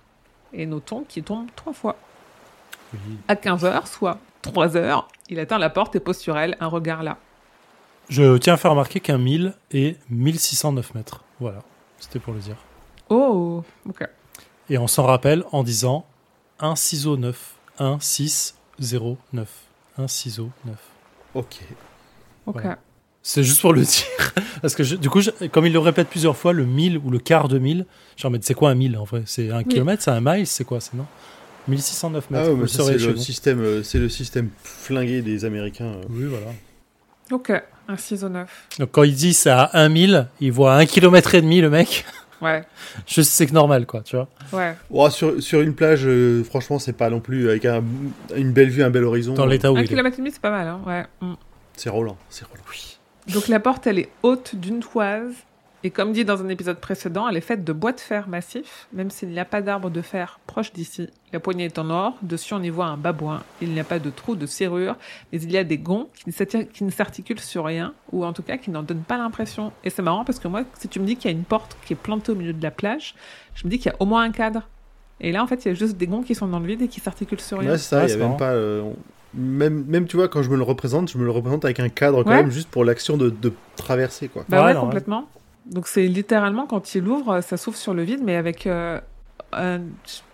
Et 0.53 0.67
notons 0.67 1.05
qu'il 1.09 1.23
tombe 1.23 1.47
trois 1.55 1.73
fois. 1.73 1.97
À 3.29 3.37
15 3.37 3.65
heures, 3.65 3.87
soit 3.87 4.19
3 4.43 4.77
heures, 4.77 5.09
il 5.29 5.39
atteint 5.39 5.59
la 5.59 5.71
porte 5.71 5.95
et 5.97 6.01
pose 6.01 6.19
sur 6.19 6.37
elle 6.39 6.57
un 6.61 6.67
regard 6.67 7.03
là. 7.03 7.19
Je 8.09 8.37
tiens 8.39 8.55
à 8.55 8.57
faire 8.57 8.73
remarquer 8.73 9.01
qu'un 9.01 9.19
1000 9.19 9.55
est 9.73 9.97
1609 10.11 10.95
mètres. 10.95 11.23
Voilà. 11.41 11.61
C'était 11.99 12.19
pour 12.19 12.35
le 12.35 12.41
dire. 12.41 12.57
Oh, 13.09 13.63
ok. 13.89 14.07
Et 14.71 14.79
on 14.79 14.87
s'en 14.89 15.05
rappelle 15.05 15.45
en 15.53 15.63
disant 15.63 16.05
1 16.61 16.77
ciseau 16.77 17.17
9. 17.17 17.55
1 17.79 17.99
6 18.01 18.57
0 18.81 19.17
9. 19.33 19.49
1 19.99 20.09
ciseau 20.09 20.51
9. 20.65 20.77
Ok. 21.35 21.61
Ok. 22.47 22.55
Voilà. 22.61 22.79
C'est 23.23 23.45
juste 23.45 23.61
pour 23.61 23.73
le 23.73 23.83
dire. 23.83 24.05
Parce 24.61 24.75
que 24.75 24.83
je- 24.83 24.97
du 24.97 25.09
coup, 25.09 25.21
je- 25.21 25.31
comme 25.47 25.65
il 25.67 25.73
le 25.73 25.79
répète 25.79 26.09
plusieurs 26.09 26.37
fois, 26.37 26.53
le 26.53 26.65
1000 26.67 26.99
ou 26.99 27.11
le 27.11 27.19
quart 27.21 27.47
de 27.49 27.59
1000, 27.59 27.87
genre, 28.17 28.31
mais 28.33 28.39
c'est 28.43 28.55
quoi 28.55 28.71
un 28.71 28.75
1000 28.75 28.97
en 28.99 29.05
vrai? 29.05 29.23
C'est 29.27 29.51
un 29.53 29.63
kilomètre, 29.63 30.03
c'est 30.03 30.11
un 30.11 30.21
mile, 30.21 30.47
c'est 30.47 30.65
quoi 30.65 30.81
C'est 30.81 30.95
non? 30.95 31.07
1609 31.69 32.31
mètres. 32.31 32.45
Ah 32.49 32.53
ouais, 32.53 32.67
saurez 32.69 32.95
c'est 32.95 32.99
chez 32.99 33.07
le 33.11 33.17
système, 33.17 33.61
euh, 33.61 33.83
c'est 33.83 33.99
le 33.99 34.09
système 34.09 34.49
flingué 34.63 35.23
des 35.23 35.45
Américains. 35.45 35.85
euh. 35.87 36.03
Oui, 36.11 36.25
voilà. 36.25 36.47
Ok, 37.31 37.53
un 37.89 37.97
6 37.97 38.25
au 38.25 38.29
9. 38.29 38.49
Donc 38.81 38.91
quand 38.93 39.03
il 39.05 39.15
dit 39.15 39.33
c'est 39.33 39.51
à 39.51 39.71
1 39.75 39.89
1000, 39.89 40.29
il 40.41 40.53
voit 40.53 40.75
1 40.77 40.87
km 40.87 41.35
et 41.35 41.43
demi 41.43 41.61
le 41.61 41.71
mec. 41.71 42.05
Ouais, 42.41 42.65
Je 43.07 43.23
sais 43.23 43.47
que 43.47 43.53
normal 43.53 43.87
quoi, 43.87 44.03
tu 44.03 44.17
vois. 44.17 44.29
ouais. 44.53 44.75
Oh, 44.91 45.09
sur, 45.11 45.41
sur 45.43 45.61
une 45.61 45.75
plage, 45.75 46.03
euh, 46.07 46.43
franchement, 46.43 46.79
c'est 46.81 46.93
pas 46.93 47.09
non 47.09 47.21
plus 47.21 47.49
avec 47.49 47.65
un- 47.65 47.85
une 48.37 48.53
belle 48.53 48.69
vue, 48.69 48.83
un 48.83 48.91
bel 48.91 49.05
horizon. 49.05 49.35
Dans 49.35 49.47
l'état 49.47 49.71
où 49.73 49.77
Un 49.77 49.81
il 49.81 49.85
est. 49.85 49.89
kilomètre 49.89 50.17
et 50.17 50.23
demi, 50.23 50.33
c'est 50.33 50.41
pas 50.43 50.51
mal, 50.51 50.67
hein. 50.67 50.81
Ouais. 50.87 51.05
mm. 51.21 51.35
C'est 51.77 51.89
Roland. 51.89 52.17
C'est 52.29 52.45
Roland. 52.45 52.65
Donc 53.33 53.47
la 53.47 53.61
porte, 53.61 53.87
elle 53.87 54.01
est 54.01 54.09
haute 54.25 54.57
d'une 54.57 54.81
toise 54.81 55.33
Et 55.85 55.91
comme 55.91 56.13
dit 56.13 56.25
dans 56.25 56.41
un 56.41 56.49
épisode 56.49 56.79
précédent, 56.79 57.29
elle 57.29 57.37
est 57.37 57.41
faite 57.41 57.65
de 57.65 57.73
bois 57.73 57.91
de 57.93 57.99
fer 57.99 58.29
massif, 58.29 58.87
même 58.93 59.11
s'il 59.11 59.31
n'y 59.31 59.41
a 59.41 59.45
pas 59.45 59.61
d'arbre 59.63 59.91
de 59.91 60.01
fer 60.01 60.39
proche 60.47 60.73
d'ici. 60.73 61.09
La 61.33 61.41
poignée 61.41 61.65
est 61.65 61.79
en 61.79 61.91
or, 61.91 62.15
dessus 62.23 62.55
on 62.55 62.63
y 62.63 62.69
voit 62.71 62.87
un 62.87 62.97
babouin. 62.97 63.43
Il 63.61 63.73
n'y 63.73 63.81
a 63.81 63.85
pas 63.85 63.99
de 63.99 64.09
trou 64.11 64.37
de 64.37 64.47
serrure, 64.47 64.95
mais 65.33 65.41
il 65.43 65.51
y 65.51 65.59
a 65.59 65.65
des 65.65 65.79
gonds 65.79 66.09
qui 66.15 66.85
ne 66.85 66.91
s'articulent 66.91 67.41
sur 67.41 67.65
rien, 67.65 67.95
ou 68.13 68.25
en 68.25 68.33
tout 68.33 68.43
cas 68.45 68.59
qui 68.59 68.71
n'en 68.71 68.83
donnent 68.85 69.03
pas 69.03 69.19
l'impression. 69.19 69.73
Et 69.83 69.91
c'est 69.91 70.03
marrant 70.03 70.25
parce 70.25 70.39
que 70.39 70.47
moi, 70.47 70.63
si 70.79 70.87
tu 70.87 71.01
me 71.01 71.05
dis 71.07 71.17
qu'il 71.17 71.31
y 71.31 71.35
a 71.35 71.37
une 71.37 71.43
porte 71.45 71.77
qui 71.85 71.95
est 71.95 71.97
plantée 71.97 72.31
au 72.31 72.37
milieu 72.37 72.53
de 72.53 72.63
la 72.63 72.71
plage, 72.71 73.17
je 73.57 73.65
me 73.67 73.71
dis 73.71 73.79
qu'il 73.79 73.91
y 73.91 73.95
a 73.95 73.97
au 73.99 74.07
moins 74.07 74.23
un 74.23 74.31
cadre. 74.31 74.69
Et 75.21 75.33
là, 75.33 75.43
en 75.43 75.47
fait, 75.49 75.65
il 75.65 75.69
y 75.69 75.71
a 75.73 75.75
juste 75.75 75.97
des 75.97 76.07
gonds 76.07 76.23
qui 76.23 76.35
sont 76.37 76.47
dans 76.47 76.61
le 76.61 76.67
vide 76.67 76.83
et 76.83 76.89
qui 76.89 77.01
s'articulent 77.01 77.41
sur 77.41 77.59
rien. 77.59 77.73
Ouais, 77.73 77.79
c'est 77.79 77.89
ça, 77.89 77.97
Ouais, 77.99 78.05
il 78.05 78.09
y 78.09 78.13
a 78.13 78.15
c'est 78.15 78.19
même 78.21 78.27
marrant. 78.29 78.37
pas. 78.39 78.53
euh, 78.53 78.83
même, 79.35 79.85
même, 79.89 80.07
tu 80.07 80.17
vois, 80.17 80.29
quand 80.29 80.43
je 80.43 80.51
me 80.51 80.57
le 80.57 80.63
représente, 80.63 81.11
je 81.11 81.19
me 81.19 81.25
le 81.25 81.31
représente 81.31 81.65
avec 81.65 81.81
un 81.81 81.89
cadre 81.89 82.23
quand 82.23 82.31
Ouais. 82.31 82.37
même, 82.43 82.51
juste 82.51 82.69
pour 82.69 82.85
l'action 82.85 83.17
de, 83.17 83.31
de 83.31 83.53
traverser, 83.77 84.29
quoi. 84.29 84.45
Bah 84.49 84.59
Ouais, 84.61 84.67
ouais, 84.67 84.75
non, 84.75 84.89
ouais. 84.89 85.03
Donc 85.67 85.87
c'est 85.87 86.07
littéralement 86.09 86.67
quand 86.67 86.95
il 86.95 87.07
ouvre, 87.09 87.41
ça 87.41 87.57
s'ouvre 87.57 87.77
sur 87.77 87.95
le 87.95 88.03
vide, 88.03 88.21
mais 88.23 88.37
avec, 88.37 88.67
euh, 88.67 89.01
un- 89.53 89.81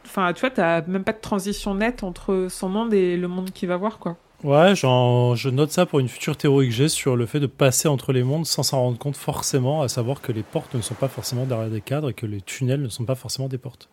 enfin, 0.06 0.32
tu 0.32 0.40
vois, 0.40 0.50
t'as 0.50 0.82
même 0.82 1.04
pas 1.04 1.12
de 1.12 1.20
transition 1.20 1.74
nette 1.74 2.02
entre 2.02 2.46
son 2.50 2.68
monde 2.68 2.94
et 2.94 3.16
le 3.16 3.28
monde 3.28 3.50
qu'il 3.50 3.68
va 3.68 3.76
voir, 3.76 3.98
quoi. 3.98 4.16
Ouais, 4.44 4.74
j'en- 4.76 5.34
je 5.34 5.48
note 5.48 5.72
ça 5.72 5.84
pour 5.84 5.98
une 5.98 6.08
future 6.08 6.36
théorie 6.36 6.68
que 6.68 6.74
j'ai 6.74 6.88
sur 6.88 7.16
le 7.16 7.26
fait 7.26 7.40
de 7.40 7.46
passer 7.48 7.88
entre 7.88 8.12
les 8.12 8.22
mondes 8.22 8.46
sans 8.46 8.62
s'en 8.62 8.80
rendre 8.80 8.96
compte 8.98 9.16
forcément, 9.16 9.82
à 9.82 9.88
savoir 9.88 10.20
que 10.20 10.30
les 10.30 10.44
portes 10.44 10.74
ne 10.74 10.80
sont 10.80 10.94
pas 10.94 11.08
forcément 11.08 11.44
derrière 11.44 11.70
des 11.70 11.80
cadres 11.80 12.10
et 12.10 12.14
que 12.14 12.24
les 12.26 12.40
tunnels 12.40 12.80
ne 12.82 12.88
sont 12.88 13.04
pas 13.04 13.16
forcément 13.16 13.48
des 13.48 13.58
portes. 13.58 13.88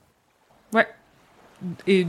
Et 1.88 2.06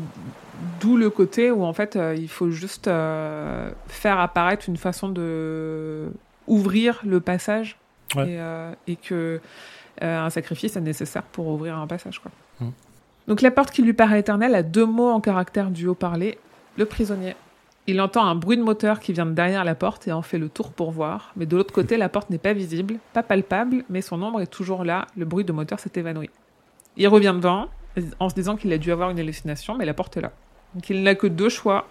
d'où 0.81 0.97
le 0.97 1.09
côté 1.09 1.51
où 1.51 1.65
en 1.65 1.73
fait, 1.73 1.97
euh, 1.97 2.15
il 2.15 2.29
faut 2.29 2.51
juste 2.51 2.89
euh, 2.89 3.71
faire 3.87 4.19
apparaître 4.19 4.69
une 4.69 4.77
façon 4.77 5.09
de 5.09 6.11
ouvrir 6.47 7.01
le 7.05 7.21
passage 7.21 7.79
Ouais. 8.15 8.31
et, 8.31 8.41
euh, 8.41 8.73
et 8.87 8.97
que 8.97 9.41
euh, 10.03 10.19
un 10.19 10.31
sacrifice 10.31 10.77
est 10.77 10.81
nécessaire 10.81 11.23
pour 11.23 11.49
ouvrir 11.49 11.77
un 11.77 11.87
passage, 11.87 12.21
quoi. 12.21 12.31
Mm. 12.61 12.71
Donc 13.29 13.43
la 13.43 13.51
porte 13.51 13.71
qui 13.71 13.83
lui 13.83 13.93
paraît 13.93 14.21
éternelle 14.21 14.55
a 14.55 14.63
deux 14.63 14.87
mots 14.87 15.11
en 15.11 15.21
caractère 15.21 15.71
du 15.71 15.89
haut-parler 15.89 16.39
le 16.77 16.87
prisonnier. 16.87 17.35
Il 17.89 18.01
entend 18.01 18.25
un 18.25 18.35
bruit 18.35 18.57
de 18.57 18.63
moteur 18.63 19.01
qui 19.01 19.13
vient 19.13 19.27
de 19.27 19.33
derrière 19.33 19.65
la 19.65 19.75
porte 19.75 20.09
et 20.09 20.13
en 20.13 20.23
fait 20.23 20.39
le 20.39 20.49
tour 20.49 20.73
pour 20.73 20.91
voir. 20.91 21.33
Mais 21.37 21.47
de 21.47 21.57
l'autre 21.57 21.73
côté, 21.73 21.97
la 21.97 22.09
porte 22.09 22.31
n'est 22.31 22.39
pas 22.39 22.53
visible, 22.53 22.97
pas 23.13 23.23
palpable, 23.23 23.85
mais 23.89 24.03
son 24.03 24.21
ombre 24.23 24.41
est 24.41 24.47
toujours 24.47 24.85
là. 24.85 25.07
Le 25.17 25.25
bruit 25.25 25.45
de 25.45 25.53
moteur 25.53 25.79
s'est 25.79 25.93
évanoui. 25.95 26.31
Il 26.97 27.09
revient 27.09 27.33
devant 27.35 27.69
en 28.19 28.29
se 28.29 28.35
disant 28.35 28.57
qu'il 28.57 28.73
a 28.73 28.79
dû 28.79 28.93
avoir 28.93 29.11
une 29.11 29.19
hallucination, 29.19 29.77
mais 29.77 29.87
la 29.87 29.95
porte 29.95 30.17
est 30.17 30.21
là. 30.21 30.33
Donc 30.75 30.91
il 30.91 31.03
n'a 31.03 31.15
que 31.15 31.27
deux 31.27 31.49
choix 31.49 31.87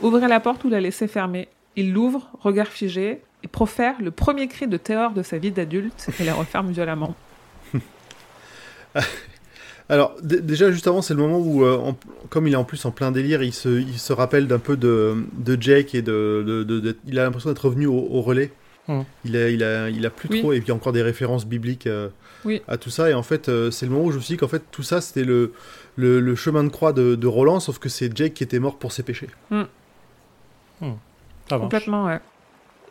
ouvrir 0.00 0.28
la 0.28 0.40
porte 0.40 0.64
ou 0.64 0.68
la 0.68 0.80
laisser 0.80 1.06
fermer. 1.08 1.48
Il 1.76 1.92
l'ouvre, 1.92 2.30
regard 2.40 2.66
figé, 2.66 3.22
profère 3.46 3.94
le 4.02 4.10
premier 4.10 4.48
cri 4.48 4.66
de 4.66 4.76
terreur 4.76 5.12
de 5.12 5.22
sa 5.22 5.38
vie 5.38 5.52
d'adulte 5.52 6.08
et 6.18 6.24
la 6.24 6.34
referme 6.34 6.70
violemment. 6.72 7.14
Alors, 9.90 10.14
d- 10.22 10.40
déjà, 10.42 10.70
juste 10.70 10.86
avant, 10.86 11.00
c'est 11.00 11.14
le 11.14 11.20
moment 11.20 11.38
où, 11.38 11.64
euh, 11.64 11.76
en- 11.78 11.96
comme 12.28 12.46
il 12.46 12.52
est 12.52 12.56
en 12.56 12.64
plus 12.64 12.84
en 12.84 12.90
plein 12.90 13.10
délire, 13.10 13.42
il 13.42 13.54
se, 13.54 13.68
il 13.80 13.98
se 13.98 14.12
rappelle 14.12 14.46
d'un 14.46 14.58
peu 14.58 14.76
de, 14.76 15.24
de 15.34 15.60
Jake 15.60 15.94
et 15.94 16.02
de. 16.02 16.44
de- 16.46 16.62
de- 16.64 16.80
de- 16.80 16.96
il 17.06 17.18
a 17.18 17.24
l'impression 17.24 17.48
d'être 17.48 17.64
revenu 17.64 17.86
au, 17.86 17.94
au 18.10 18.20
relais. 18.20 18.52
Hmm. 18.86 19.02
Il, 19.24 19.36
a, 19.36 19.48
il, 19.50 19.62
a, 19.62 19.88
il 19.90 20.04
a 20.04 20.10
plus 20.10 20.28
Oui. 20.30 20.40
trop, 20.40 20.52
et 20.52 20.56
puis 20.58 20.66
il 20.66 20.68
y 20.68 20.72
a 20.72 20.74
encore 20.74 20.92
des 20.92 21.02
références 21.02 21.46
bibliques 21.46 21.86
euh, 21.86 22.08
Oui. 22.44 22.60
à 22.68 22.76
tout 22.76 22.90
ça. 22.90 23.08
Et 23.10 23.14
en 23.14 23.22
fait, 23.22 23.48
euh, 23.48 23.70
c'est 23.70 23.86
le 23.86 23.92
moment 23.92 24.04
où 24.04 24.10
je 24.10 24.16
me 24.16 24.22
suis 24.22 24.34
dit 24.34 24.38
qu'en 24.38 24.48
fait, 24.48 24.62
tout 24.70 24.82
ça, 24.82 25.00
c'était 25.00 25.24
le, 25.24 25.52
le, 25.96 26.20
le 26.20 26.34
chemin 26.34 26.64
de 26.64 26.68
croix 26.70 26.92
de, 26.92 27.14
de 27.14 27.26
Roland, 27.26 27.60
sauf 27.60 27.78
que 27.78 27.88
c'est 27.88 28.14
Jake 28.16 28.34
qui 28.34 28.42
était 28.44 28.58
mort 28.58 28.78
pour 28.78 28.92
ses 28.92 29.02
péchés. 29.02 29.28
Ça 29.50 29.56
marche. 30.80 31.60
Complètement, 31.60 32.04
ouais. 32.06 32.18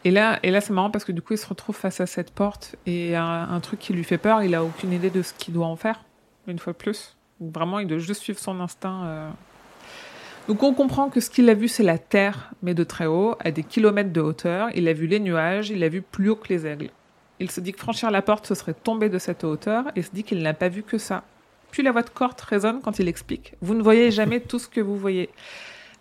Et 0.06 0.12
là, 0.12 0.40
et 0.44 0.52
là 0.52 0.62
c'est 0.62 0.74
marrant 0.74 0.92
parce 0.92 1.06
que 1.06 1.12
du 1.12 1.22
coup, 1.22 1.34
il 1.34 1.38
se 1.38 1.48
retrouve 1.48 1.76
face 1.76 2.00
à 2.00 2.06
cette 2.06 2.32
porte 2.32 2.76
et 2.86 3.16
un, 3.16 3.50
un 3.50 3.60
truc 3.60 3.80
qui 3.80 3.94
lui 3.94 4.04
fait 4.04 4.18
peur. 4.18 4.44
Il 4.44 4.56
a 4.56 4.64
aucune 4.64 4.94
idée 4.94 5.10
de 5.10 5.22
ce 5.22 5.34
qu'il 5.34 5.54
doit 5.54 5.68
en 5.68 5.76
faire, 5.76 6.04
une 6.48 6.60
fois 6.60 6.74
de 6.74 6.78
plus. 6.78 7.18
Vraiment, 7.40 7.80
il 7.80 7.88
doit 7.88 7.98
juste 7.98 8.22
suivre 8.22 8.40
son 8.40 8.60
instinct. 8.60 9.06
euh. 9.06 9.30
Donc 10.48 10.64
on 10.64 10.74
comprend 10.74 11.10
que 11.10 11.20
ce 11.20 11.30
qu'il 11.30 11.50
a 11.50 11.54
vu, 11.54 11.68
c'est 11.68 11.84
la 11.84 11.98
Terre, 11.98 12.52
mais 12.64 12.74
de 12.74 12.84
très 12.84 13.06
haut, 13.06 13.36
à 13.42 13.52
des 13.52 13.64
kilomètres 13.64 14.14
de 14.14 14.22
hauteur. 14.22 14.70
Il 14.76 14.88
a 14.88 14.94
vu 14.94 15.08
les 15.08 15.20
nuages, 15.20 15.70
il 15.70 15.84
a 15.84 15.90
vu 15.90 16.02
plus 16.02 16.30
haut 16.30 16.36
que 16.36 16.48
les 16.50 16.66
aigles. 16.66 16.90
Il 17.40 17.52
se 17.52 17.60
dit 17.60 17.74
que 17.74 17.80
franchir 17.80 18.10
la 18.12 18.22
porte, 18.22 18.48
ce 18.48 18.56
serait 18.56 18.74
tomber 18.74 19.10
de 19.10 19.20
cette 19.20 19.44
hauteur, 19.44 19.86
et 19.96 20.02
se 20.02 20.10
dit 20.12 20.24
qu'il 20.24 20.42
n'a 20.42 20.54
pas 20.54 20.70
vu 20.70 20.84
que 20.84 20.98
ça. 20.98 21.24
Puis 21.72 21.84
la 21.84 21.92
voix 21.92 22.02
de 22.02 22.10
Cort 22.10 22.36
résonne 22.48 22.80
quand 22.82 22.98
il 22.98 23.08
explique 23.08 23.56
Vous 23.62 23.76
ne 23.76 23.84
voyez 23.84 24.10
jamais 24.10 24.40
tout 24.40 24.58
ce 24.58 24.70
que 24.70 24.80
vous 24.80 24.96
voyez. 24.96 25.30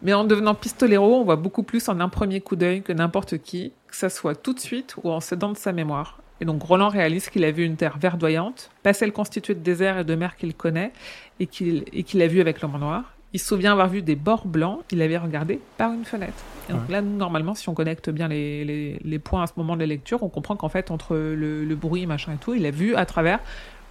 Mais 0.00 0.14
en 0.14 0.24
devenant 0.24 0.54
pistolero, 0.54 1.16
on 1.16 1.24
voit 1.24 1.36
beaucoup 1.36 1.62
plus 1.62 1.88
en 1.88 1.98
un 2.00 2.08
premier 2.08 2.40
coup 2.40 2.54
d'œil 2.54 2.82
que 2.82 2.92
n'importe 2.92 3.38
qui, 3.38 3.72
que 3.96 4.00
ça 4.00 4.10
soit 4.10 4.34
tout 4.34 4.52
de 4.52 4.60
suite 4.60 4.94
ou 5.02 5.10
en 5.10 5.20
s'aidant 5.20 5.50
de 5.52 5.56
sa 5.56 5.72
mémoire. 5.72 6.18
Et 6.42 6.44
donc 6.44 6.62
Roland 6.62 6.90
réalise 6.90 7.30
qu'il 7.30 7.44
a 7.44 7.50
vu 7.50 7.64
une 7.64 7.76
terre 7.76 7.96
verdoyante, 7.96 8.70
pas 8.82 8.92
celle 8.92 9.10
constituée 9.10 9.54
de 9.54 9.60
désert 9.60 9.98
et 9.98 10.04
de 10.04 10.14
mer 10.14 10.36
qu'il 10.36 10.54
connaît 10.54 10.92
et 11.40 11.46
qu'il 11.46 12.22
a 12.22 12.26
vu 12.26 12.40
avec 12.42 12.60
l'homme 12.60 12.78
noir. 12.78 13.14
Il 13.32 13.40
se 13.40 13.46
souvient 13.46 13.72
avoir 13.72 13.88
vu 13.88 14.02
des 14.02 14.16
bords 14.16 14.46
blancs, 14.46 14.80
il 14.90 15.00
avait 15.00 15.16
regardé 15.16 15.60
par 15.78 15.92
une 15.92 16.04
fenêtre. 16.04 16.34
Et 16.68 16.72
donc 16.72 16.82
Ouais. 16.88 16.92
là, 16.92 17.00
normalement, 17.00 17.54
si 17.54 17.68
on 17.70 17.74
connecte 17.74 18.10
bien 18.10 18.28
les, 18.28 18.64
les, 18.66 19.00
les 19.02 19.18
points 19.18 19.42
à 19.42 19.46
ce 19.46 19.54
moment 19.56 19.76
de 19.76 19.80
la 19.80 19.86
lecture, 19.86 20.22
on 20.22 20.28
comprend 20.28 20.56
qu'en 20.56 20.68
fait, 20.68 20.90
entre 20.90 21.16
le, 21.16 21.64
le 21.64 21.74
bruit, 21.74 22.04
machin 22.06 22.34
et 22.34 22.36
tout, 22.38 22.52
il 22.54 22.64
a 22.66 22.70
vu 22.70 22.94
à 22.96 23.06
travers 23.06 23.40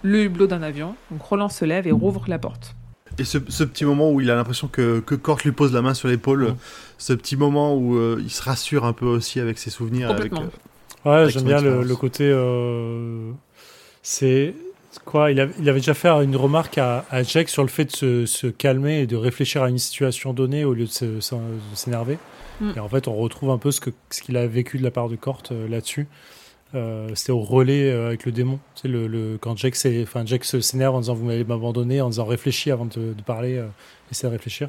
le 0.02 0.22
hublot 0.24 0.46
d'un 0.46 0.62
avion. 0.62 0.94
Donc 1.10 1.22
Roland 1.22 1.48
se 1.48 1.64
lève 1.64 1.86
et 1.88 1.92
rouvre 1.92 2.24
la 2.28 2.38
porte. 2.38 2.76
Et 3.18 3.24
ce, 3.24 3.38
ce 3.48 3.64
petit 3.64 3.84
moment 3.84 4.10
où 4.12 4.20
il 4.20 4.30
a 4.30 4.34
l'impression 4.34 4.68
que, 4.68 5.00
que 5.00 5.14
Kort 5.14 5.38
lui 5.44 5.52
pose 5.52 5.72
la 5.72 5.82
main 5.82 5.94
sur 5.94 6.08
l'épaule, 6.08 6.54
ce 6.98 7.12
petit 7.12 7.36
moment 7.36 7.74
où 7.74 7.96
euh, 7.96 8.20
il 8.22 8.30
se 8.30 8.42
rassure 8.42 8.84
un 8.84 8.92
peu 8.92 9.06
aussi 9.06 9.40
avec 9.40 9.58
ses 9.58 9.70
souvenirs. 9.70 10.10
Avec, 10.10 10.30
Complètement. 10.32 10.50
euh, 11.06 11.24
Ouais, 11.24 11.30
j'aime 11.30 11.44
bien 11.44 11.60
le, 11.60 11.96
côté. 11.96 12.24
euh, 12.28 13.30
c'est 14.02 14.54
quoi 15.04 15.30
il, 15.30 15.40
avait- 15.40 15.54
il 15.60 15.68
avait 15.68 15.78
déjà 15.80 15.94
fait 15.94 16.08
une 16.08 16.36
remarque 16.36 16.78
à, 16.78 17.04
à 17.10 17.22
Jack 17.22 17.48
sur 17.48 17.62
le 17.62 17.68
fait 17.68 17.84
de 17.84 17.92
se, 17.92 18.26
se 18.26 18.46
calmer 18.48 19.00
et 19.00 19.06
de 19.06 19.16
réfléchir 19.16 19.62
à 19.62 19.68
une 19.68 19.78
situation 19.78 20.32
donnée 20.32 20.64
au 20.64 20.74
lieu 20.74 20.84
de 20.86 20.90
se- 20.90 21.20
se- 21.20 21.34
de 21.34 21.40
s'énerver. 21.74 22.18
Mm. 22.60 22.70
Et 22.76 22.80
en 22.80 22.88
fait, 22.88 23.06
on 23.08 23.14
retrouve 23.14 23.50
un 23.50 23.58
peu 23.58 23.70
ce 23.70 23.80
que 23.80 23.90
ce 24.10 24.20
qu'il 24.22 24.36
a 24.36 24.46
vécu 24.46 24.78
de 24.78 24.82
la 24.82 24.90
part 24.90 25.08
de 25.08 25.16
Cort 25.16 25.42
euh, 25.52 25.68
là-dessus. 25.68 26.06
Euh, 26.76 27.08
C'était 27.14 27.32
au 27.32 27.40
relais 27.40 27.90
euh, 27.90 28.08
avec 28.08 28.24
le 28.26 28.32
démon. 28.32 28.58
Tu 28.74 28.82
sais, 28.82 28.88
le, 28.88 29.06
le- 29.06 29.38
quand 29.40 29.56
Jack, 29.56 29.74
s'est- 29.74 30.02
enfin, 30.02 30.24
Jack 30.26 30.44
se 30.44 30.60
s'énerve 30.60 30.94
en 30.94 31.00
disant 31.00 31.14
vous 31.14 31.24
m'avez 31.24 31.40
abandonné, 31.40 32.00
en 32.00 32.10
disant 32.10 32.24
réfléchis 32.26 32.70
avant 32.70 32.84
de, 32.84 33.12
de 33.14 33.22
parler, 33.22 33.56
euh, 33.56 33.66
essaie 34.12 34.26
de 34.26 34.32
réfléchir. 34.32 34.68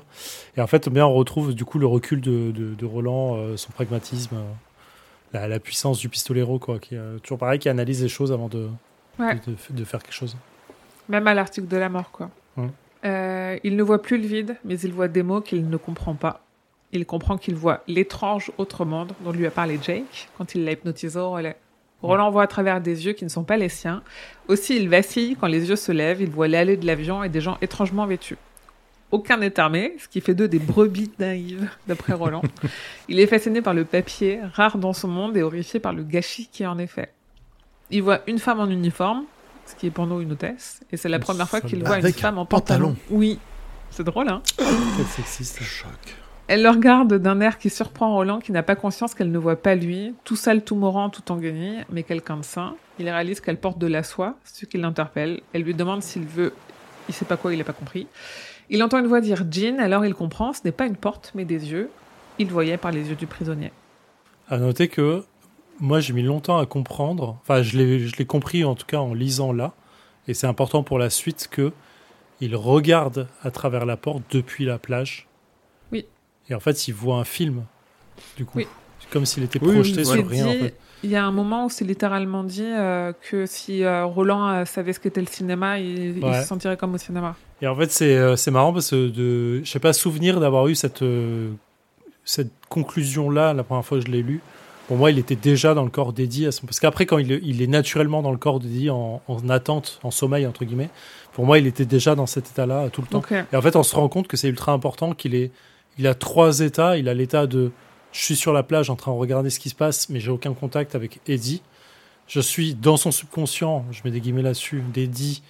Et 0.56 0.62
en 0.62 0.68
fait, 0.68 0.88
bien, 0.90 1.06
on 1.06 1.14
retrouve 1.14 1.54
du 1.54 1.66
coup 1.66 1.78
le 1.80 1.86
recul 1.88 2.22
de, 2.22 2.52
de, 2.52 2.74
de 2.74 2.86
Roland, 2.86 3.36
euh, 3.36 3.58
son 3.58 3.72
pragmatisme, 3.72 4.36
euh, 4.36 4.42
la, 5.34 5.48
la 5.48 5.60
puissance 5.60 6.00
du 6.00 6.08
pistolero, 6.10 6.58
quoi, 6.60 6.80
qui 6.80 6.96
toujours 7.24 7.38
pareil, 7.38 7.60
qui 7.60 7.68
analyse 7.70 8.02
les 8.02 8.10
choses 8.10 8.32
avant 8.32 8.48
de, 8.48 8.68
Ouais. 9.20 9.36
faire 9.84 10.02
quelque 10.04 10.14
chose. 10.14 10.38
Même 11.10 11.28
à 11.28 11.34
l'article 11.34 11.68
de 11.68 11.78
la 11.78 11.90
mort, 11.90 12.12
quoi. 12.12 12.30
Ouais. 12.56 12.68
Euh, 13.06 13.58
il 13.64 13.76
ne 13.76 13.84
voit 13.84 14.02
plus 14.02 14.18
le 14.20 14.28
vide, 14.28 14.56
mais 14.64 14.80
il 14.80 14.94
voit 14.94 15.08
des 15.08 15.24
mots 15.24 15.42
qu'il 15.42 15.68
ne 15.70 15.78
comprend 15.78 16.14
pas. 16.14 16.44
Il 16.94 17.06
comprend 17.06 17.38
qu'il 17.38 17.56
voit 17.56 17.82
l'étrange 17.88 18.52
autre 18.58 18.86
monde 18.86 19.12
dont 19.26 19.32
lui 19.32 19.46
a 19.48 19.52
parlé 19.52 19.78
Jake 19.82 20.30
quand 20.38 20.56
il 20.56 20.64
l'a 20.64 20.72
hypnotisé 20.74 21.20
au 21.20 21.32
relais. 21.32 21.58
Roland 22.02 22.30
voit 22.30 22.44
à 22.44 22.48
travers 22.48 22.80
des 22.80 23.06
yeux 23.06 23.14
qui 23.14 23.24
ne 23.24 23.30
sont 23.30 23.44
pas 23.44 23.58
les 23.58 23.70
siens. 23.70 24.04
Aussi, 24.48 24.76
il 24.78 24.88
vacille 24.90 25.36
quand 25.40 25.48
les 25.48 25.70
yeux 25.70 25.76
se 25.76 25.92
lèvent, 25.92 26.22
il 26.22 26.30
voit 26.30 26.48
l'allée 26.48 26.78
de 26.78 26.86
l'avion 26.86 27.24
et 27.24 27.30
des 27.30 27.42
gens 27.42 27.58
étrangement 27.62 28.06
vêtus. 28.06 28.38
Aucun 29.10 29.38
n'est 29.38 29.60
armé, 29.60 29.96
ce 30.00 30.08
qui 30.08 30.20
fait 30.20 30.36
d'eux 30.36 30.50
des 30.50 30.60
brebis 30.60 31.12
naïves, 31.18 31.70
d'après 31.88 32.14
Roland. 32.14 32.42
il 33.08 33.20
est 33.20 33.28
fasciné 33.28 33.62
par 33.62 33.74
le 33.74 33.86
papier, 33.86 34.40
rare 34.54 34.78
dans 34.78 34.94
ce 34.94 35.08
monde, 35.08 35.38
et 35.38 35.44
horrifié 35.44 35.80
par 35.80 35.94
le 35.94 36.04
gâchis 36.04 36.50
qui 36.52 36.66
en 36.66 36.78
est 36.78 36.88
fait. 36.88 37.14
Il 37.90 38.04
voit 38.04 38.20
une 38.28 38.38
femme 38.38 38.60
en 38.60 38.68
uniforme, 38.68 39.24
ce 39.66 39.76
qui 39.76 39.88
est 39.88 39.92
pour 39.92 40.08
nous 40.08 40.20
une 40.20 40.34
hôtesse, 40.34 40.82
et 40.92 40.98
c'est 40.98 41.10
la 41.10 41.20
première 41.20 41.48
fois 41.50 41.62
qu'il 41.62 41.84
voit 41.84 42.00
une 42.00 42.12
femme 42.12 42.38
en 42.38 42.46
pantalon. 42.46 42.90
pantalon. 42.90 42.98
Oui, 43.10 43.40
c'est 43.92 44.04
drôle, 44.04 44.28
hein 44.28 44.42
Peut-être 44.58 45.10
sexiste. 45.10 45.64
Choc. 45.64 45.88
Elle 46.48 46.64
le 46.64 46.70
regarde 46.70 47.16
d'un 47.16 47.42
air 47.42 47.58
qui 47.58 47.70
surprend 47.70 48.14
Roland, 48.14 48.40
qui 48.40 48.54
n'a 48.54 48.64
pas 48.64 48.78
conscience 48.78 49.14
qu'elle 49.14 49.32
ne 49.32 49.38
voit 49.38 49.58
pas 49.58 49.76
lui, 49.76 50.14
tout 50.24 50.38
sale, 50.38 50.64
tout 50.64 50.76
mourant, 50.76 51.10
tout 51.10 51.30
en 51.30 51.36
guenille, 51.36 51.84
mais 51.92 52.04
quelqu'un 52.04 52.38
de 52.38 52.44
sain. 52.44 52.76
Il 53.00 53.10
réalise 53.10 53.42
qu'elle 53.42 53.60
porte 53.60 53.78
de 53.78 53.88
la 53.88 54.02
soie, 54.02 54.36
ce 54.46 54.66
qui 54.66 54.78
l'interpelle. 54.78 55.42
Elle 55.52 55.64
lui 55.64 55.74
demande 55.74 56.02
s'il 56.02 56.24
veut. 56.24 56.54
Il 57.10 57.14
sait 57.14 57.26
pas 57.26 57.36
quoi, 57.36 57.54
il 57.54 57.58
n'a 57.58 57.66
pas 57.66 57.74
compris. 57.74 58.08
Il 58.70 58.82
entend 58.82 59.00
une 59.00 59.08
voix 59.08 59.20
dire 59.20 59.44
Jean, 59.52 59.78
alors 59.80 60.06
il 60.06 60.14
comprend, 60.14 60.54
ce 60.54 60.62
n'est 60.64 60.72
pas 60.72 60.86
une 60.86 60.96
porte, 60.96 61.34
mais 61.36 61.44
des 61.44 61.70
yeux. 61.70 61.90
Il 62.40 62.48
voyait 62.48 62.78
par 62.78 62.92
les 62.92 63.10
yeux 63.10 63.16
du 63.16 63.28
prisonnier. 63.28 63.74
À 64.48 64.58
noter 64.58 64.88
que 64.88 65.24
moi, 65.82 66.00
j'ai 66.00 66.14
mis 66.14 66.24
longtemps 66.24 66.58
à 66.58 66.66
comprendre. 66.66 67.38
Enfin, 67.42 67.62
je 67.62 67.78
l'ai 67.78 68.00
je 68.00 68.16
l'ai 68.16 68.26
compris 68.26 68.64
en 68.64 68.76
tout 68.76 68.86
cas 68.86 69.00
en 69.00 69.14
lisant 69.14 69.52
là. 69.52 69.74
Et 70.30 70.34
c'est 70.34 70.48
important 70.48 70.82
pour 70.82 70.98
la 70.98 71.10
suite 71.10 71.50
que 71.52 71.74
il 72.40 72.56
regarde 72.56 73.28
à 73.44 73.52
travers 73.52 73.86
la 73.86 73.98
porte 73.98 74.24
depuis 74.32 74.64
la 74.64 74.78
plage. 74.78 75.27
Et 76.50 76.56
en 76.56 76.60
fait, 76.60 76.88
il 76.88 76.94
voit 76.94 77.18
un 77.18 77.24
film. 77.24 77.64
Du 78.36 78.46
coup, 78.46 78.60
Oui. 78.60 78.68
C'est 79.00 79.10
comme 79.10 79.26
s'il 79.26 79.44
était 79.44 79.60
projeté 79.60 80.00
oui. 80.00 80.06
sur 80.06 80.28
rien. 80.28 80.48
En 80.48 80.52
dit- 80.52 80.60
fait. 80.60 80.76
Il 81.04 81.12
y 81.12 81.16
a 81.16 81.24
un 81.24 81.32
moment 81.32 81.66
où 81.66 81.70
c'est 81.70 81.86
littéralement 81.86 82.44
dit 82.44 82.66
euh, 82.66 83.14
que 83.30 83.46
si 83.46 83.84
euh, 83.84 84.06
Roland 84.06 84.50
euh, 84.50 84.66
savait 84.66 84.94
ce 84.94 85.00
qu'était 85.00 85.22
le 85.22 85.28
cinéma, 85.28 85.80
il, 85.80 86.20
se 86.42 86.48
sentirait 86.48 86.76
comme 86.76 86.96
au 86.96 86.98
cinéma. 86.98 87.36
Et 87.62 87.68
en 87.68 87.76
fait, 87.76 87.92
c'est 87.92 88.16
euh, 88.18 88.36
c'est 88.36 88.50
marrant 88.50 88.74
parce 88.74 88.90
que 88.90 89.08
de, 89.08 89.64
je 89.64 89.70
sais 89.70 89.80
pas 89.80 89.94
souvenir 89.94 90.40
d'avoir 90.40 90.68
eu 90.68 90.74
cette 90.74 91.04
euh, 91.04 91.52
cette 92.26 92.52
conclusion 92.70 93.30
là 93.30 93.54
la 93.54 93.64
première 93.64 93.86
fois 93.86 94.00
que 94.00 94.06
je 94.08 94.12
l'ai 94.12 94.24
lu 94.24 94.42
Pour 94.88 94.98
moi, 94.98 95.12
il 95.12 95.20
était 95.20 95.36
déjà 95.36 95.76
dans 95.76 95.84
le 95.84 95.92
corps 95.92 96.14
d'Eddie. 96.14 96.50
Parce 96.66 96.80
qu'après, 96.80 97.06
quand 97.06 97.20
il, 97.20 97.40
il, 97.44 97.62
est 97.62 97.68
naturellement 97.68 98.24
dans 98.24 98.32
le 98.32 98.38
corps 98.38 98.60
d'Eddie 98.60 98.90
en, 98.90 99.22
en, 99.28 99.50
attente, 99.50 100.00
en 100.02 100.10
sommeil, 100.12 100.48
entre 100.48 100.66
guillemets, 100.66 100.90
pour 101.34 101.46
moi, 101.46 101.60
il 101.60 101.68
était 101.68 101.86
déjà 101.86 102.16
dans 102.16 102.26
cet 102.26 102.50
état-là 102.50 102.90
tout 102.90 103.02
le 103.02 103.08
temps. 103.08 103.22
Et 103.54 103.56
en 103.56 103.62
fait, 103.62 103.76
on 103.76 103.84
se 103.84 103.96
rend 103.96 104.10
compte 104.10 104.28
que 104.28 104.36
c'est 104.36 104.48
ultra 104.50 104.72
important 104.72 105.14
qu'il 105.14 105.36
ait, 105.36 105.52
il 105.98 106.08
a 106.08 106.14
trois 106.14 106.60
états. 106.60 106.98
Il 106.98 107.10
a 107.10 107.14
l'état 107.14 107.48
de, 107.48 107.72
je 108.12 108.22
suis 108.22 108.36
sur 108.36 108.54
la 108.54 108.64
plage 108.64 108.90
en 108.90 108.96
train 108.96 109.12
de 109.12 109.18
regarder 109.18 109.50
ce 109.50 109.60
qui 109.60 109.70
se 109.70 109.76
passe, 109.76 110.10
mais 110.10 110.20
j'ai 110.20 110.32
aucun 110.32 110.54
contact 110.54 110.96
avec 110.96 111.20
Eddie. 111.28 111.62
Je 112.28 112.40
suis 112.40 112.76
dans 112.76 112.98
son 112.98 113.12
subconscient, 113.12 113.86
je 113.92 114.02
mets 114.04 114.12
des 114.12 114.20
guillemets 114.20 114.42
là-dessus, 114.42 114.84
d'Eddie, 114.94 115.44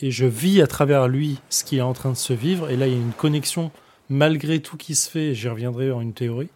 et 0.00 0.10
je 0.10 0.26
vis 0.26 0.60
à 0.60 0.66
travers 0.66 1.06
lui 1.06 1.38
ce 1.50 1.62
qui 1.62 1.78
est 1.78 1.82
en 1.82 1.92
train 1.92 2.10
de 2.10 2.16
se 2.16 2.32
vivre. 2.32 2.68
Et 2.70 2.76
là, 2.76 2.86
il 2.86 2.92
y 2.92 2.96
a 2.96 2.98
une 2.98 3.12
connexion 3.12 3.70
malgré 4.08 4.60
tout 4.60 4.76
qui 4.76 4.94
se 4.94 5.08
fait. 5.08 5.34
J'y 5.34 5.48
reviendrai 5.48 5.92
en 5.92 6.00
une 6.00 6.12
théorie. 6.12 6.48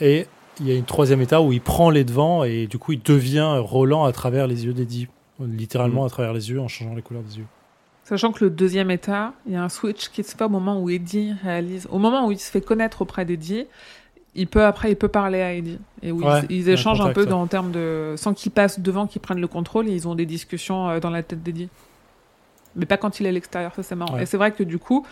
Et 0.00 0.26
il 0.60 0.68
y 0.68 0.70
a 0.70 0.74
une 0.74 0.84
troisième 0.84 1.20
état 1.20 1.40
où 1.40 1.52
il 1.52 1.60
prend 1.60 1.90
les 1.90 2.04
devants 2.04 2.44
et 2.44 2.66
du 2.66 2.78
coup, 2.78 2.92
il 2.92 3.02
devient 3.02 3.58
Roland 3.58 4.04
à 4.04 4.12
travers 4.12 4.46
les 4.46 4.64
yeux 4.64 4.74
d'Eddie, 4.74 5.08
littéralement 5.40 6.02
Mm. 6.02 6.06
à 6.06 6.10
travers 6.10 6.32
les 6.32 6.50
yeux 6.50 6.60
en 6.60 6.68
changeant 6.68 6.94
les 6.94 7.02
couleurs 7.02 7.22
des 7.22 7.38
yeux. 7.38 7.46
Sachant 8.08 8.32
que 8.32 8.42
le 8.42 8.48
deuxième 8.48 8.90
état, 8.90 9.34
il 9.44 9.52
y 9.52 9.56
a 9.56 9.62
un 9.62 9.68
switch 9.68 10.08
qui 10.08 10.24
se 10.24 10.34
fait 10.34 10.44
au 10.44 10.48
moment 10.48 10.80
où 10.80 10.88
Eddie 10.88 11.34
réalise, 11.42 11.86
au 11.90 11.98
moment 11.98 12.26
où 12.26 12.32
il 12.32 12.38
se 12.38 12.50
fait 12.50 12.62
connaître 12.62 13.02
auprès 13.02 13.26
d'Eddie, 13.26 13.66
il 14.34 14.46
peut 14.46 14.64
après 14.64 14.92
il 14.92 14.96
peut 14.96 15.08
parler 15.08 15.42
à 15.42 15.52
Eddie 15.52 15.78
et 16.00 16.10
où 16.10 16.22
Ouais, 16.24 16.40
ils, 16.48 16.70
échangent 16.70 17.02
un 17.02 17.12
peu 17.12 17.26
dans, 17.26 17.42
en 17.42 17.46
termes 17.46 17.70
de 17.70 18.14
sans 18.16 18.32
qu'ils 18.32 18.50
passent 18.50 18.80
devant, 18.80 19.06
qu'ils 19.06 19.20
prennent 19.20 19.42
le 19.42 19.46
contrôle, 19.46 19.90
et 19.90 19.92
ils 19.92 20.08
ont 20.08 20.14
des 20.14 20.24
discussions 20.24 20.88
euh, 20.88 21.00
dans 21.00 21.10
la 21.10 21.22
tête 21.22 21.42
d'Eddie. 21.42 21.68
Mais 22.76 22.86
pas 22.86 22.96
quand 22.96 23.20
il 23.20 23.26
est 23.26 23.28
à 23.28 23.32
l'extérieur, 23.32 23.74
ça 23.74 23.82
c'est 23.82 23.94
marrant. 23.94 24.14
Ouais. 24.14 24.22
Et 24.22 24.26
c'est 24.26 24.38
vrai 24.38 24.52
que 24.52 24.62
du 24.62 24.78
coup, 24.78 25.06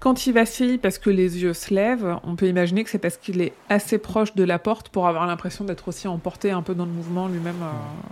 quand 0.00 0.26
il 0.26 0.32
vacille 0.32 0.78
parce 0.78 0.98
que 0.98 1.10
les 1.10 1.40
yeux 1.44 1.54
se 1.54 1.72
lèvent, 1.72 2.18
on 2.24 2.34
peut 2.34 2.48
imaginer 2.48 2.82
que 2.82 2.90
c'est 2.90 2.98
parce 2.98 3.18
qu'il 3.18 3.40
est 3.40 3.52
assez 3.68 3.98
proche 3.98 4.34
de 4.34 4.42
la 4.42 4.58
porte 4.58 4.88
pour 4.88 5.06
avoir 5.06 5.28
l'impression 5.28 5.64
d'être 5.64 5.86
aussi 5.86 6.08
emporté 6.08 6.50
un 6.50 6.62
peu 6.62 6.74
dans 6.74 6.86
le 6.86 6.90
mouvement 6.90 7.28
lui-même. 7.28 7.62
euh, 7.62 8.10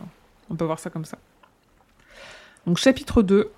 On 0.50 0.54
peut 0.54 0.64
voir 0.64 0.78
ça 0.78 0.88
comme 0.88 1.04
ça. 1.04 1.18
Donc 2.64 2.78
chapitre 2.78 3.20
2, 3.22 3.50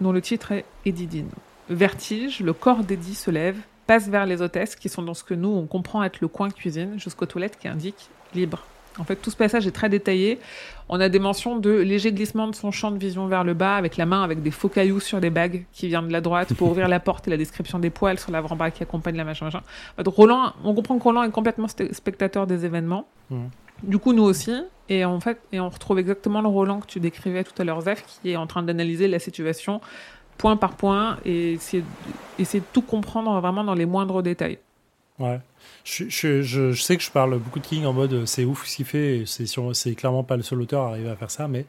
dont 0.00 0.12
le 0.12 0.20
titre 0.20 0.52
est 0.52 0.64
Eddie 0.84 1.24
Vertige, 1.70 2.40
le 2.40 2.52
corps 2.52 2.82
d'Eddie 2.82 3.14
se 3.14 3.30
lève, 3.30 3.58
passe 3.86 4.08
vers 4.08 4.26
les 4.26 4.42
hôtesses 4.42 4.76
qui 4.76 4.88
sont 4.88 5.02
dans 5.02 5.14
ce 5.14 5.24
que 5.24 5.34
nous 5.34 5.48
on 5.48 5.66
comprend 5.66 6.02
être 6.02 6.20
le 6.20 6.28
coin 6.28 6.50
cuisine, 6.50 6.98
jusqu'aux 6.98 7.26
toilettes 7.26 7.58
qui 7.58 7.68
indiquent 7.68 8.08
libre. 8.34 8.64
En 8.98 9.04
fait, 9.04 9.16
tout 9.16 9.30
ce 9.30 9.36
passage 9.36 9.66
est 9.66 9.72
très 9.72 9.88
détaillé. 9.88 10.40
On 10.88 11.00
a 11.00 11.08
des 11.08 11.18
mentions 11.18 11.56
de 11.56 11.70
léger 11.70 12.12
glissement 12.12 12.48
de 12.48 12.54
son 12.54 12.70
champ 12.70 12.90
de 12.90 12.98
vision 12.98 13.28
vers 13.28 13.44
le 13.44 13.54
bas, 13.54 13.76
avec 13.76 13.96
la 13.96 14.06
main 14.06 14.24
avec 14.24 14.42
des 14.42 14.50
faux 14.50 14.68
cailloux 14.68 15.00
sur 15.00 15.20
des 15.20 15.30
bagues 15.30 15.64
qui 15.72 15.86
viennent 15.86 16.08
de 16.08 16.12
la 16.12 16.20
droite 16.20 16.54
pour 16.54 16.70
ouvrir 16.70 16.88
la 16.88 16.98
porte 16.98 17.28
et 17.28 17.30
la 17.30 17.36
description 17.36 17.78
des 17.78 17.90
poils 17.90 18.18
sur 18.18 18.32
l'avant-bras 18.32 18.70
qui 18.70 18.82
accompagne 18.82 19.16
la 19.16 19.24
machin 19.24 19.44
machin. 19.44 19.62
Donc 20.02 20.14
Roland, 20.14 20.52
on 20.64 20.74
comprend 20.74 20.98
que 20.98 21.04
Roland 21.04 21.22
est 21.22 21.30
complètement 21.30 21.68
spectateur 21.68 22.46
des 22.46 22.64
événements. 22.64 23.06
Mhm. 23.30 23.50
Du 23.84 23.98
coup, 23.98 24.12
nous 24.12 24.24
aussi. 24.24 24.52
Et 24.88 25.04
en 25.04 25.20
fait, 25.20 25.38
et 25.52 25.60
on 25.60 25.68
retrouve 25.68 25.98
exactement 25.98 26.40
le 26.40 26.48
Roland 26.48 26.80
que 26.80 26.86
tu 26.86 26.98
décrivais 27.00 27.44
tout 27.44 27.52
à 27.60 27.64
l'heure, 27.64 27.80
Zef, 27.82 28.04
qui 28.22 28.30
est 28.30 28.36
en 28.36 28.46
train 28.46 28.62
d'analyser 28.62 29.06
la 29.08 29.18
situation 29.18 29.80
point 30.38 30.56
par 30.56 30.76
point 30.76 31.18
et 31.24 31.54
essayer, 31.54 31.84
essayer 32.38 32.60
de 32.60 32.64
tout 32.72 32.82
comprendre 32.82 33.38
vraiment 33.40 33.64
dans 33.64 33.74
les 33.74 33.86
moindres 33.86 34.22
détails. 34.22 34.58
Ouais. 35.18 35.40
Je, 35.84 36.04
je, 36.08 36.42
je, 36.42 36.72
je 36.72 36.82
sais 36.82 36.96
que 36.96 37.02
je 37.02 37.10
parle 37.10 37.38
beaucoup 37.38 37.58
de 37.58 37.66
King 37.66 37.84
en 37.86 37.92
mode 37.92 38.24
c'est 38.24 38.44
ouf 38.44 38.66
ce 38.66 38.76
qu'il 38.76 38.84
fait, 38.86 39.18
et 39.18 39.26
c'est 39.26 39.46
sur- 39.46 39.74
c'est 39.74 39.94
clairement 39.94 40.22
pas 40.24 40.36
le 40.36 40.42
seul 40.44 40.60
auteur 40.62 40.84
à 40.84 40.88
arriver 40.90 41.10
à 41.10 41.16
faire 41.16 41.30
ça, 41.30 41.48
mais 41.48 41.66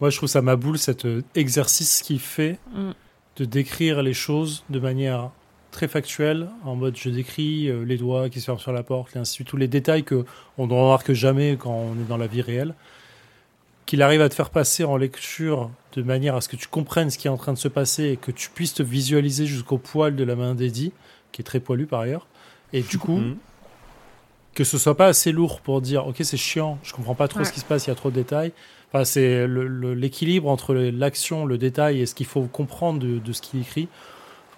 moi 0.00 0.10
je 0.10 0.16
trouve 0.18 0.28
ça 0.28 0.42
ma 0.42 0.56
boule 0.56 0.78
cet 0.78 1.06
euh, 1.06 1.22
exercice 1.34 2.02
qu'il 2.02 2.20
fait 2.20 2.58
Mm. 2.74 2.90
de 3.36 3.44
décrire 3.46 4.02
les 4.02 4.12
choses 4.14 4.62
de 4.68 4.78
manière 4.78 5.30
très 5.72 5.88
factuelle, 5.88 6.48
en 6.64 6.76
mode 6.76 6.96
je 6.96 7.08
décris 7.10 7.68
euh, 7.68 7.82
les 7.84 7.96
doigts 7.96 8.28
qui 8.28 8.38
se 8.40 8.44
ferment 8.46 8.60
sur 8.60 8.72
la 8.72 8.82
porte, 8.84 9.16
et 9.16 9.18
ainsi 9.18 9.32
de 9.32 9.34
suite, 9.34 9.48
tous 9.48 9.56
les 9.56 9.66
détails 9.68 10.04
que 10.04 10.24
on 10.58 10.66
ne 10.68 10.72
remarque 10.72 11.12
jamais 11.12 11.56
quand 11.58 11.72
on 11.74 11.94
est 12.00 12.06
dans 12.08 12.16
la 12.18 12.28
vie 12.28 12.42
réelle, 12.42 12.74
qu'il 13.86 14.00
arrive 14.02 14.20
à 14.22 14.28
te 14.28 14.34
faire 14.34 14.50
passer 14.50 14.84
en 14.84 14.96
lecture 14.96 15.70
de 15.96 16.02
manière 16.02 16.36
à 16.36 16.40
ce 16.40 16.48
que 16.48 16.56
tu 16.56 16.68
comprennes 16.68 17.10
ce 17.10 17.18
qui 17.18 17.26
est 17.26 17.30
en 17.30 17.36
train 17.36 17.52
de 17.52 17.58
se 17.58 17.68
passer 17.68 18.04
et 18.04 18.16
que 18.16 18.30
tu 18.30 18.48
puisses 18.50 18.74
te 18.74 18.82
visualiser 18.82 19.46
jusqu'au 19.46 19.78
poil 19.78 20.14
de 20.14 20.24
la 20.24 20.36
main 20.36 20.54
d'Eddie, 20.54 20.92
qui 21.32 21.42
est 21.42 21.44
très 21.44 21.60
poilu 21.60 21.86
par 21.86 22.00
ailleurs. 22.00 22.26
Et 22.72 22.82
du 22.82 22.98
coup, 22.98 23.16
Mhm. 23.18 23.36
que 24.54 24.64
ce 24.64 24.78
soit 24.78 24.96
pas 24.96 25.06
assez 25.06 25.32
lourd 25.32 25.60
pour 25.60 25.80
dire 25.80 26.06
ok 26.06 26.16
c'est 26.20 26.36
chiant, 26.36 26.78
je 26.82 26.92
comprends 26.92 27.14
pas 27.14 27.26
trop 27.28 27.40
Ouais. 27.40 27.44
ce 27.44 27.52
qui 27.52 27.60
se 27.60 27.64
passe, 27.64 27.86
il 27.86 27.90
y 27.90 27.92
a 27.92 27.96
trop 27.96 28.10
de 28.10 28.14
détails. 28.14 28.52
Enfin, 28.92 29.04
c'est 29.04 29.46
l'équilibre 29.48 30.48
entre 30.50 30.74
l'action, 30.74 31.46
le 31.46 31.56
détail 31.58 32.00
et 32.02 32.06
ce 32.06 32.14
qu'il 32.14 32.26
faut 32.26 32.42
comprendre 32.42 32.98
de, 33.00 33.18
de 33.18 33.32
ce 33.32 33.40
qu'il 33.40 33.60
écrit. 33.60 33.88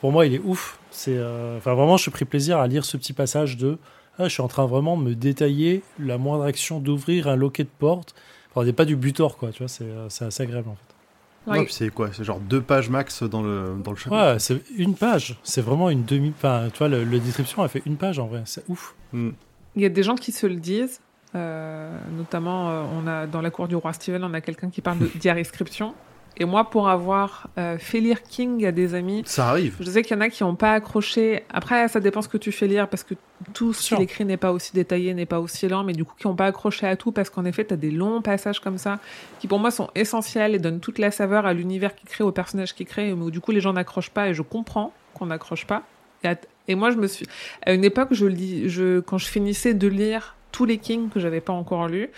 Pour 0.05 0.13
moi, 0.13 0.27
il 0.27 0.35
est 0.35 0.43
ouf. 0.45 0.79
C'est 0.91 1.17
euh, 1.17 1.57
enfin 1.57 1.73
vraiment, 1.73 1.97
je 1.97 2.03
suis 2.03 2.11
pris 2.11 2.27
plaisir 2.27 2.59
à 2.59 2.67
lire 2.67 2.85
ce 2.85 2.99
petit 2.99 3.15
passage 3.15 3.57
de 3.57 3.79
ah, 4.19 4.25
je 4.25 4.29
suis 4.29 4.43
en 4.43 4.49
train 4.49 4.67
vraiment 4.67 4.99
de 4.99 5.03
me 5.03 5.15
détailler 5.15 5.83
la 5.99 6.19
moindre 6.19 6.45
action 6.45 6.79
d'ouvrir 6.79 7.27
un 7.27 7.37
loquet 7.37 7.65
de 7.65 7.71
porte. 7.79 8.15
Enfin, 8.51 8.67
c'est 8.67 8.75
pas 8.75 8.85
du 8.85 8.97
butor 8.97 9.39
quoi, 9.39 9.51
tu 9.51 9.61
vois, 9.61 9.69
c'est 9.69 9.85
euh, 9.85 10.11
c'est 10.11 10.27
assez 10.27 10.43
agréable 10.43 10.69
en 10.69 10.75
fait. 10.75 11.51
Ouais. 11.51 11.59
Ouais, 11.59 11.65
puis 11.65 11.73
c'est 11.73 11.89
quoi? 11.89 12.11
C'est 12.13 12.23
genre 12.23 12.39
deux 12.39 12.61
pages 12.61 12.91
max 12.91 13.23
dans 13.23 13.41
le, 13.41 13.77
dans 13.83 13.93
le 13.93 13.97
chapitre. 13.97 14.33
Ouais, 14.33 14.39
c'est 14.41 14.61
une 14.77 14.95
page. 14.95 15.39
C'est 15.43 15.63
vraiment 15.63 15.89
une 15.89 16.05
demi. 16.05 16.35
Enfin, 16.37 16.69
tu 16.71 16.81
vois, 16.81 16.89
le, 16.89 17.03
le 17.03 17.19
description 17.19 17.63
a 17.63 17.69
fait 17.69 17.81
une 17.87 17.97
page 17.97 18.19
en 18.19 18.27
vrai. 18.27 18.43
C'est 18.45 18.69
ouf. 18.69 18.95
Mm. 19.15 19.31
Il 19.77 19.81
y 19.81 19.87
a 19.87 19.89
des 19.89 20.03
gens 20.03 20.17
qui 20.17 20.33
se 20.33 20.47
le 20.47 20.57
disent, 20.57 21.01
euh, 21.35 21.99
notamment 22.17 22.71
euh, 22.71 22.85
on 22.95 23.07
a 23.09 23.27
dans 23.27 23.41
la 23.41 23.51
cour 23.51 23.67
du 23.67 23.75
roi 23.75 23.93
Steven, 23.93 24.23
on 24.23 24.35
a 24.35 24.41
quelqu'un 24.41 24.71
qui 24.71 24.81
parle 24.81 24.99
de 24.99 25.07
diarescription. 25.19 25.95
Et 26.37 26.45
moi, 26.45 26.68
pour 26.68 26.89
avoir 26.89 27.49
euh, 27.59 27.78
fait 27.78 28.01
lire 28.01 28.22
King 28.22 28.66
à 28.66 28.72
des 28.72 28.95
amis, 28.95 29.22
Ça 29.24 29.49
arrive. 29.51 29.76
je 29.78 29.89
sais 29.89 30.03
qu'il 30.03 30.16
y 30.16 30.18
en 30.18 30.20
a 30.20 30.28
qui 30.28 30.43
n'ont 30.43 30.57
pas 30.57 30.72
accroché. 30.72 31.45
Après, 31.53 31.87
ça 31.89 32.01
dépend 32.01 32.22
ce 32.22 32.28
que 32.28 32.39
tu 32.39 32.51
fais 32.51 32.66
lire, 32.66 32.89
parce 32.89 33.05
que 33.05 33.14
tout 33.53 33.72
ce 33.72 33.89
qu'il 33.95 34.01
écrit 34.03 34.24
n'est 34.24 34.37
pas 34.37 34.51
aussi 34.51 34.72
détaillé, 34.72 35.14
n'est 35.14 35.26
pas 35.26 35.39
aussi 35.39 35.68
lent, 35.68 35.85
mais 35.85 35.93
du 35.93 36.05
coup, 36.05 36.14
qui 36.18 36.26
n'ont 36.26 36.35
pas 36.35 36.47
accroché 36.47 36.87
à 36.89 36.97
tout, 36.97 37.12
parce 37.12 37.30
qu'en 37.30 37.45
effet, 37.45 37.64
tu 37.64 37.74
as 37.74 37.76
des 37.76 37.91
longs 37.93 38.20
passages 38.20 38.59
comme 38.59 38.78
ça, 38.78 38.99
qui 39.39 39.47
pour 39.47 39.59
moi 39.61 39.70
sont 39.70 39.91
essentiels 39.95 40.55
et 40.57 40.59
donnent 40.59 40.80
toute 40.80 40.99
la 40.99 41.11
saveur 41.12 41.47
à 41.47 41.53
l'univers 41.55 41.95
qu'il 41.95 42.09
crée, 42.09 42.24
au 42.24 42.32
personnage 42.32 42.74
qu'il 42.74 42.87
crée, 42.87 43.14
mais 43.14 43.22
où 43.22 43.30
du 43.30 43.41
coup, 43.41 43.53
les 43.53 43.61
gens 43.61 43.72
n'accrochent 43.72 44.11
pas, 44.11 44.28
et 44.28 44.35
je 44.35 44.43
comprends 44.43 44.93
qu'on 45.14 45.26
n'accroche 45.26 45.66
pas. 45.66 45.82
Et, 46.24 46.28
à- 46.28 46.37
et 46.66 46.74
moi, 46.74 46.91
je 46.91 46.97
me 46.97 47.07
suis. 47.07 47.26
À 47.64 47.74
une 47.74 47.85
époque, 47.85 48.09
je 48.12 48.26
lis, 48.26 48.68
je, 48.70 48.99
quand 49.01 49.18
je 49.18 49.26
finissais 49.26 49.74
de 49.74 49.87
lire 49.87 50.35
tous 50.55 50.67
les 50.67 50.79
Kings 50.79 51.09
que 51.11 51.19
j'avais 51.19 51.41
pas 51.41 51.53
encore 51.53 51.89
lus, 51.89 52.11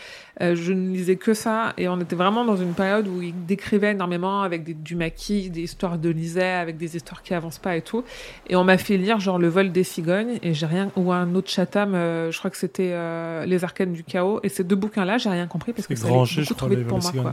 euh, 0.42 0.54
je 0.54 0.74
ne 0.74 0.90
lisais 0.90 1.16
que 1.16 1.32
ça, 1.32 1.72
et 1.78 1.88
on 1.88 1.98
était 1.98 2.14
vraiment 2.14 2.44
dans 2.44 2.56
une 2.56 2.74
période 2.74 3.08
où 3.08 3.22
il 3.22 3.32
décrivait 3.46 3.92
énormément 3.92 4.42
avec 4.42 4.62
des, 4.62 4.74
du 4.74 4.94
maquis, 4.94 5.48
des 5.48 5.62
histoires 5.62 5.96
de 5.96 6.10
Lisée, 6.10 6.42
avec 6.42 6.76
des 6.76 6.96
histoires 6.96 7.22
qui 7.22 7.32
avancent 7.32 7.58
pas 7.58 7.76
et 7.78 7.80
tout. 7.80 8.04
Et 8.50 8.54
on 8.54 8.62
m'a 8.62 8.76
fait 8.76 8.98
lire 8.98 9.20
genre 9.20 9.38
Le 9.38 9.48
vol 9.48 9.72
des 9.72 9.84
cigognes, 9.84 10.38
et 10.42 10.52
j'ai 10.52 10.66
rien, 10.66 10.90
ou 10.96 11.12
un 11.12 11.34
autre 11.34 11.48
Chatham, 11.48 11.94
euh, 11.94 12.30
je 12.30 12.38
crois 12.38 12.50
que 12.50 12.58
c'était 12.58 12.90
euh, 12.92 13.46
Les 13.46 13.64
arcanes 13.64 13.94
du 13.94 14.04
chaos, 14.04 14.40
et 14.42 14.50
ces 14.50 14.64
deux 14.64 14.76
bouquins-là, 14.76 15.16
j'ai 15.16 15.30
rien 15.30 15.46
compris 15.46 15.72
parce 15.72 15.86
que 15.86 15.96
C'est 15.96 16.06
beaucoup 16.06 16.26
je 16.26 16.42
crois, 16.42 16.56
trop 16.56 16.68
vite 16.68 16.86
pour 16.86 17.00
moi. 17.00 17.12
Quoi. 17.12 17.32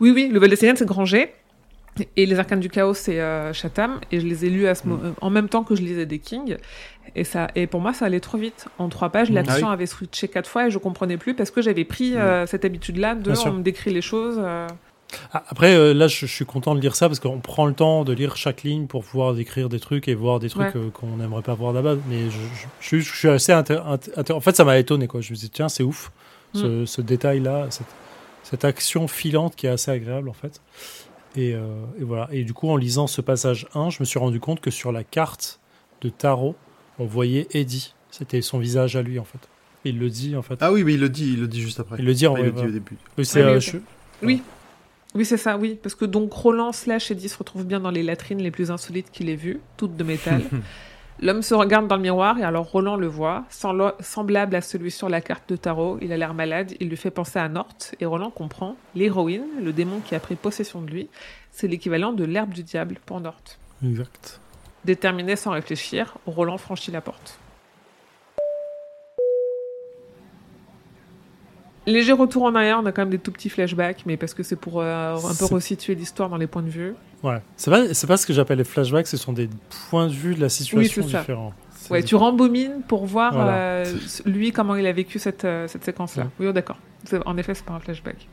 Oui, 0.00 0.10
oui, 0.10 0.28
Le 0.28 0.40
vol 0.40 0.50
des 0.50 0.56
cigognes, 0.56 0.74
c'est 0.76 0.86
Granger. 0.86 1.32
Et 2.16 2.24
les 2.24 2.38
arcanes 2.38 2.60
du 2.60 2.70
chaos, 2.70 2.94
c'est 2.94 3.20
euh, 3.20 3.52
Chatham. 3.52 4.00
Et 4.10 4.20
je 4.20 4.26
les 4.26 4.46
ai 4.46 4.50
lus 4.50 4.66
à 4.66 4.74
ce 4.74 4.86
mo- 4.88 4.98
euh, 5.02 5.12
en 5.20 5.28
même 5.30 5.48
temps 5.48 5.62
que 5.62 5.74
je 5.74 5.82
lisais 5.82 6.06
des 6.06 6.18
Kings. 6.18 6.56
Et, 7.14 7.24
ça, 7.24 7.48
et 7.54 7.66
pour 7.66 7.80
moi, 7.80 7.92
ça 7.92 8.06
allait 8.06 8.20
trop 8.20 8.38
vite. 8.38 8.66
En 8.78 8.88
trois 8.88 9.10
pages, 9.10 9.30
Mm. 9.30 9.34
l'action 9.34 9.66
Ah 9.66 9.70
oui. 9.70 9.74
avait 9.74 9.86
switché 9.86 10.28
quatre 10.28 10.48
fois 10.48 10.68
et 10.68 10.70
je 10.70 10.78
comprenais 10.78 11.18
plus 11.18 11.34
parce 11.34 11.50
que 11.50 11.60
j'avais 11.60 11.84
pris 11.84 12.16
euh, 12.16 12.46
cette 12.46 12.64
habitude-là 12.64 13.14
de 13.14 13.32
on 13.46 13.52
me 13.52 13.62
décrit 13.62 13.92
les 13.92 14.00
choses. 14.00 14.36
euh, 14.38 14.66
Ah, 15.34 15.44
Après, 15.50 15.92
là, 15.92 16.08
je, 16.08 16.24
suis 16.24 16.46
content 16.46 16.74
de 16.74 16.80
lire 16.80 16.96
ça 16.96 17.06
parce 17.08 17.20
qu'on 17.20 17.40
prend 17.40 17.66
le 17.66 17.74
temps 17.74 18.02
de 18.04 18.14
lire 18.14 18.34
chaque 18.36 18.62
ligne 18.62 18.86
pour 18.86 19.04
pouvoir 19.04 19.34
décrire 19.34 19.68
des 19.68 19.78
trucs 19.78 20.08
et 20.08 20.14
voir 20.14 20.38
des 20.40 20.48
trucs 20.48 20.74
Ouais. 20.74 20.90
qu'on 20.94 21.18
n'aimerait 21.18 21.42
pas 21.42 21.52
voir 21.52 21.74
d'abord. 21.74 21.98
Mais 22.08 22.30
je, 22.30 22.38
je, 22.80 22.96
je 23.00 23.14
suis- 23.14 23.28
assez 23.28 23.52
inté- 23.52 23.76
En 24.32 24.40
fait, 24.40 24.56
ça 24.56 24.64
m'a 24.64 24.78
étonné. 24.78 25.08
Quoi. 25.08 25.20
Je 25.20 25.32
me 25.32 25.36
dit, 25.36 25.50
tiens, 25.50 25.68
c'est 25.68 25.82
ouf, 25.82 26.10
ce, 26.54 26.86
ce 26.86 27.02
détail-là, 27.02 27.66
cette, 27.68 27.86
cette 28.42 28.64
action 28.64 29.06
filante 29.06 29.54
qui 29.54 29.66
est 29.66 29.70
assez 29.70 29.90
agréable, 29.90 30.30
en 30.30 30.32
fait. 30.32 30.62
Et, 31.36 31.54
euh, 31.54 31.66
et 31.98 32.04
voilà. 32.04 32.28
Et 32.32 32.44
du 32.44 32.52
coup, 32.52 32.68
en 32.68 32.76
lisant 32.76 33.06
ce 33.06 33.20
passage 33.20 33.66
1, 33.74 33.90
je 33.90 33.98
me 34.00 34.04
suis 34.04 34.18
rendu 34.18 34.38
compte 34.40 34.60
que 34.60 34.70
sur 34.70 34.92
la 34.92 35.02
carte 35.04 35.60
de 36.02 36.08
tarot, 36.08 36.54
on 36.98 37.06
voyait 37.06 37.46
Eddie. 37.52 37.94
C'était 38.10 38.42
son 38.42 38.58
visage 38.58 38.96
à 38.96 39.02
lui, 39.02 39.18
en 39.18 39.24
fait. 39.24 39.38
Il 39.84 39.98
le 39.98 40.10
dit, 40.10 40.36
en 40.36 40.42
fait. 40.42 40.56
Ah 40.60 40.70
oui, 40.72 40.84
mais 40.84 40.94
il 40.94 41.00
le 41.00 41.08
dit, 41.08 41.32
il 41.32 41.40
le 41.40 41.48
dit 41.48 41.60
juste 41.60 41.80
après. 41.80 41.96
il 41.98 42.04
le 42.04 42.14
dit 42.14 42.26
en 42.26 42.36
il 42.36 42.40
vrai. 42.40 42.46
le 42.50 42.52
dit 42.52 42.66
au 42.66 42.70
début. 42.70 42.96
Oui, 43.18 43.24
c'est, 43.24 43.42
Ah 43.42 43.46
oui, 43.48 43.52
euh, 43.56 43.60
je- 43.60 43.76
Oui. 44.22 44.42
Oui, 45.14 45.24
c'est 45.26 45.36
ça, 45.36 45.58
oui. 45.58 45.78
Parce 45.82 45.94
que 45.94 46.04
donc 46.06 46.32
Roland 46.32 46.72
slash 46.72 47.10
Eddie 47.10 47.28
se 47.28 47.36
retrouvent 47.36 47.66
bien 47.66 47.80
dans 47.80 47.90
les 47.90 48.02
latrines 48.02 48.38
les 48.42 48.50
plus 48.50 48.70
insolites 48.70 49.10
qu'il 49.10 49.28
ait 49.28 49.36
vues, 49.36 49.60
toutes 49.76 49.96
de 49.96 50.04
métal. 50.04 50.42
L'homme 51.22 51.42
se 51.42 51.54
regarde 51.54 51.86
dans 51.86 51.94
le 51.94 52.02
miroir 52.02 52.36
et 52.38 52.42
alors 52.42 52.68
Roland 52.68 52.96
le 52.96 53.06
voit, 53.06 53.44
sembla- 53.48 53.94
semblable 54.00 54.56
à 54.56 54.60
celui 54.60 54.90
sur 54.90 55.08
la 55.08 55.20
carte 55.20 55.48
de 55.48 55.54
tarot. 55.54 55.98
Il 56.02 56.12
a 56.12 56.16
l'air 56.16 56.34
malade, 56.34 56.74
il 56.80 56.88
lui 56.88 56.96
fait 56.96 57.12
penser 57.12 57.38
à 57.38 57.48
North 57.48 57.94
et 58.00 58.06
Roland 58.06 58.30
comprend. 58.30 58.74
L'héroïne, 58.96 59.44
le 59.62 59.72
démon 59.72 60.00
qui 60.00 60.16
a 60.16 60.20
pris 60.20 60.34
possession 60.34 60.82
de 60.82 60.90
lui, 60.90 61.08
c'est 61.52 61.68
l'équivalent 61.68 62.12
de 62.12 62.24
l'herbe 62.24 62.50
du 62.50 62.64
diable 62.64 62.98
pour 63.06 63.20
North. 63.20 63.60
Exact. 63.84 64.40
Déterminé 64.84 65.36
sans 65.36 65.52
réfléchir, 65.52 66.18
Roland 66.26 66.58
franchit 66.58 66.90
la 66.90 67.00
porte. 67.00 67.38
Léger 71.86 72.12
retour 72.12 72.44
en 72.44 72.54
arrière, 72.54 72.78
on 72.80 72.86
a 72.86 72.92
quand 72.92 73.02
même 73.02 73.10
des 73.10 73.18
tout 73.18 73.32
petits 73.32 73.48
flashbacks, 73.48 74.04
mais 74.06 74.16
parce 74.16 74.34
que 74.34 74.42
c'est 74.44 74.54
pour 74.56 74.80
euh, 74.80 75.16
un 75.16 75.34
peu 75.34 75.46
resituer 75.46 75.94
l'histoire 75.96 76.28
dans 76.28 76.36
les 76.36 76.46
points 76.46 76.62
de 76.62 76.68
vue. 76.70 76.94
Ouais. 77.24 77.38
C'est 77.56 77.70
pas, 77.70 77.92
c'est 77.92 78.06
pas 78.06 78.16
ce 78.16 78.26
que 78.26 78.32
j'appelle 78.32 78.58
les 78.58 78.64
flashbacks, 78.64 79.06
ce 79.08 79.16
sont 79.16 79.32
des 79.32 79.48
points 79.90 80.06
de 80.06 80.12
vue 80.12 80.34
de 80.36 80.40
la 80.40 80.48
situation 80.48 81.02
c'est 81.02 81.10
ça. 81.10 81.20
différents. 81.20 81.52
Ouais, 81.90 82.02
tu 82.04 82.14
rembobines 82.14 82.82
pour 82.86 83.04
voir 83.06 83.34
Voilà. 83.34 83.52
euh, 83.56 83.84
lui 84.24 84.52
comment 84.52 84.76
il 84.76 84.86
a 84.86 84.92
vécu 84.92 85.18
cette, 85.18 85.44
euh, 85.44 85.66
cette 85.66 85.84
séquence-là. 85.84 86.22
Ouais. 86.24 86.28
Oui, 86.40 86.46
oh, 86.48 86.52
d'accord. 86.52 86.78
C'est- 87.04 87.20
En 87.26 87.36
effet, 87.36 87.54
c'est 87.54 87.64
pas 87.64 87.74
un 87.74 87.80
flashback. 87.80 88.28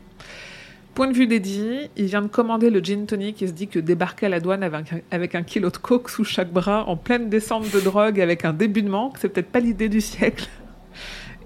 Point 0.93 1.07
de 1.07 1.13
vue 1.13 1.25
d'Eddie, 1.25 1.89
il 1.97 2.05
vient 2.05 2.21
de 2.21 2.27
commander 2.27 2.69
le 2.69 2.79
gin 2.81 3.05
tonic 3.07 3.41
et 3.41 3.47
se 3.47 3.53
dit 3.53 3.67
que 3.67 3.79
débarquer 3.79 4.27
à 4.27 4.29
la 4.29 4.39
douane 4.39 4.61
avec 4.63 4.93
un, 4.93 4.99
avec 5.09 5.33
un 5.33 5.41
kilo 5.41 5.71
de 5.71 5.77
coke 5.77 6.09
sous 6.09 6.23
chaque 6.23 6.51
bras 6.51 6.83
en 6.87 6.97
pleine 6.97 7.29
descente 7.29 7.71
de 7.71 7.79
drogue 7.79 8.19
avec 8.21 8.45
un 8.45 8.53
début 8.53 8.83
de 8.83 8.89
manque, 8.89 9.17
c'est 9.19 9.29
peut-être 9.29 9.49
pas 9.51 9.59
l'idée 9.59 9.89
du 9.89 10.01
siècle. 10.01 10.47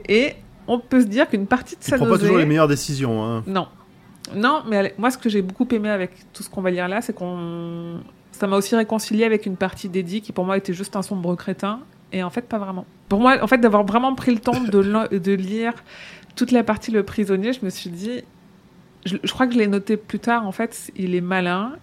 Et 0.09 0.33
on 0.67 0.79
peut 0.79 1.01
se 1.01 1.07
dire 1.07 1.27
qu'une 1.29 1.47
partie 1.47 1.75
de 1.75 1.81
Il 1.81 1.89
sa 1.89 1.97
prend 1.97 2.07
pas 2.07 2.17
toujours 2.17 2.37
les 2.37 2.45
meilleures 2.45 2.67
décisions. 2.67 3.23
Hein. 3.23 3.43
Non. 3.47 3.67
Non, 4.35 4.63
mais 4.69 4.77
elle- 4.77 4.93
moi, 4.97 5.11
ce 5.11 5.17
que 5.17 5.29
j'ai 5.29 5.41
beaucoup 5.41 5.67
aimé 5.71 5.89
avec 5.89 6.11
tout 6.31 6.43
ce 6.43 6.49
qu'on 6.49 6.61
va 6.61 6.71
lire 6.71 6.87
là, 6.87 7.01
c'est 7.01 7.13
qu'on. 7.13 7.99
Ça 8.31 8.47
m'a 8.47 8.55
aussi 8.57 8.75
réconcilié 8.75 9.25
avec 9.25 9.45
une 9.45 9.57
partie 9.57 9.89
d'Eddie 9.89 10.21
qui, 10.21 10.31
pour 10.31 10.45
moi, 10.45 10.57
était 10.57 10.73
juste 10.73 10.95
un 10.95 11.01
sombre 11.01 11.35
crétin. 11.35 11.81
Et 12.11 12.23
en 12.23 12.29
fait, 12.29 12.43
pas 12.43 12.57
vraiment. 12.57 12.85
Pour 13.09 13.19
moi, 13.19 13.37
en 13.41 13.47
fait, 13.47 13.57
d'avoir 13.57 13.83
vraiment 13.85 14.15
pris 14.15 14.33
le 14.33 14.39
temps 14.39 14.59
de, 14.59 15.17
de 15.17 15.33
lire 15.33 15.73
toute 16.35 16.51
la 16.51 16.63
partie 16.63 16.91
Le 16.91 17.03
prisonnier, 17.03 17.53
je 17.53 17.63
me 17.63 17.69
suis 17.69 17.89
dit. 17.89 18.21
Je, 19.05 19.17
je 19.21 19.33
crois 19.33 19.45
que 19.47 19.53
je 19.53 19.57
l'ai 19.59 19.67
noté 19.67 19.97
plus 19.97 20.19
tard. 20.19 20.47
En 20.47 20.51
fait, 20.53 20.91
il 20.95 21.13
est 21.15 21.21
malin 21.21 21.73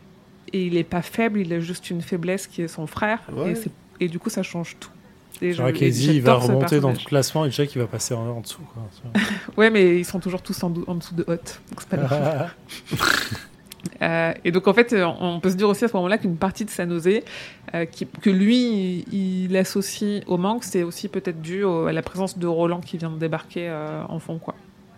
et 0.52 0.64
il 0.64 0.76
est 0.78 0.84
pas 0.84 1.02
faible. 1.02 1.38
Il 1.40 1.52
a 1.52 1.60
juste 1.60 1.90
une 1.90 2.00
faiblesse 2.00 2.46
qui 2.46 2.62
est 2.62 2.68
son 2.68 2.86
frère. 2.86 3.20
Ouais. 3.32 3.50
Et, 3.52 3.54
c'est- 3.54 3.70
et 4.00 4.08
du 4.08 4.18
coup, 4.18 4.30
ça 4.30 4.42
change 4.42 4.76
tout. 4.80 4.90
Et 5.42 5.52
je- 5.52 5.62
et 5.62 5.88
il 6.16 6.22
va 6.22 6.34
remonter 6.34 6.80
dans 6.80 6.90
le 6.90 6.96
classement 7.06 7.46
et 7.46 7.50
Jack, 7.50 7.74
il 7.74 7.78
va 7.78 7.86
passer 7.86 8.14
en, 8.14 8.26
en 8.26 8.40
dessous. 8.40 8.60
Quoi, 8.74 8.82
Ouais, 9.56 9.70
mais 9.70 9.98
ils 9.98 10.04
sont 10.04 10.20
toujours 10.20 10.42
tous 10.42 10.62
en, 10.62 10.70
dessous 10.70 11.14
de 11.14 11.22
Hot. 11.22 11.34
Donc 11.34 11.80
c'est 11.80 11.88
pas. 11.90 12.48
Euh, 14.02 14.32
et 14.44 14.52
donc 14.52 14.68
en 14.68 14.74
fait, 14.74 14.92
euh, 14.92 15.06
on 15.20 15.40
peut 15.40 15.48
se 15.50 15.56
dire 15.56 15.68
aussi 15.68 15.84
à 15.84 15.88
ce 15.88 15.96
moment-là 15.96 16.18
qu'une 16.18 16.36
partie 16.36 16.66
de 16.66 16.70
sa 16.70 16.84
nausée, 16.84 17.24
euh, 17.74 17.86
qui- 17.86 18.06
que 18.06 18.28
lui, 18.28 19.04
il, 19.10 19.44
il 19.46 19.56
associe 19.56 20.22
au 20.26 20.36
manque, 20.36 20.64
c'est 20.64 20.82
aussi 20.82 21.08
peut-être 21.08 21.40
dû 21.40 21.62
au- 21.64 21.86
à 21.86 21.92
la 21.92 22.02
présence 22.02 22.36
de 22.38 22.46
Roland 22.46 22.80
qui 22.80 22.98
vient 22.98 23.10
de 23.10 23.18
débarquer 23.18 23.68
euh, 23.70 24.02
en 24.08 24.18
fond. 24.18 24.38
Quoi. 24.38 24.54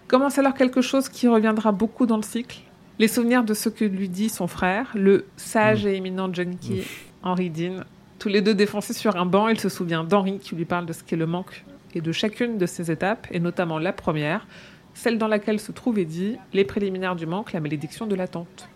Commence 0.08 0.36
alors 0.38 0.54
quelque 0.54 0.80
chose 0.82 1.08
qui 1.08 1.28
reviendra 1.28 1.70
beaucoup 1.70 2.06
dans 2.06 2.16
le 2.16 2.22
cycle? 2.24 2.58
Les 2.98 3.06
souvenirs 3.08 3.44
de 3.44 3.54
ce 3.54 3.68
que 3.68 3.84
lui 3.84 4.08
dit 4.08 4.28
son 4.28 4.48
frère, 4.48 4.90
le 4.94 5.26
sage 5.36 5.86
et 5.86 5.94
éminent 5.96 6.32
junkie 6.32 6.82
Henry 7.22 7.50
Dean. 7.50 7.84
Tous 8.22 8.28
les 8.28 8.40
deux 8.40 8.54
défoncés 8.54 8.92
sur 8.92 9.16
un 9.16 9.26
banc, 9.26 9.48
il 9.48 9.58
se 9.58 9.68
souvient 9.68 10.04
d'Henry 10.04 10.38
qui 10.38 10.54
lui 10.54 10.64
parle 10.64 10.86
de 10.86 10.92
ce 10.92 11.02
qu'est 11.02 11.16
le 11.16 11.26
manque 11.26 11.64
et 11.92 12.00
de 12.00 12.12
chacune 12.12 12.56
de 12.56 12.66
ces 12.66 12.88
étapes, 12.88 13.26
et 13.32 13.40
notamment 13.40 13.80
la 13.80 13.92
première, 13.92 14.46
celle 14.94 15.18
dans 15.18 15.26
laquelle 15.26 15.58
se 15.58 15.72
trouve 15.72 15.98
Eddie, 15.98 16.36
les 16.52 16.64
préliminaires 16.64 17.16
du 17.16 17.26
manque, 17.26 17.52
la 17.52 17.58
malédiction 17.58 18.06
de 18.06 18.14
l'attente. 18.14 18.68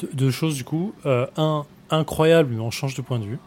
deux, 0.00 0.10
deux 0.12 0.30
choses 0.30 0.54
du 0.54 0.62
coup. 0.62 0.94
Euh, 1.06 1.26
un, 1.36 1.64
incroyable, 1.90 2.50
mais 2.54 2.60
on 2.60 2.70
change 2.70 2.94
de 2.94 3.02
point 3.02 3.18
de 3.18 3.24
vue. 3.24 3.38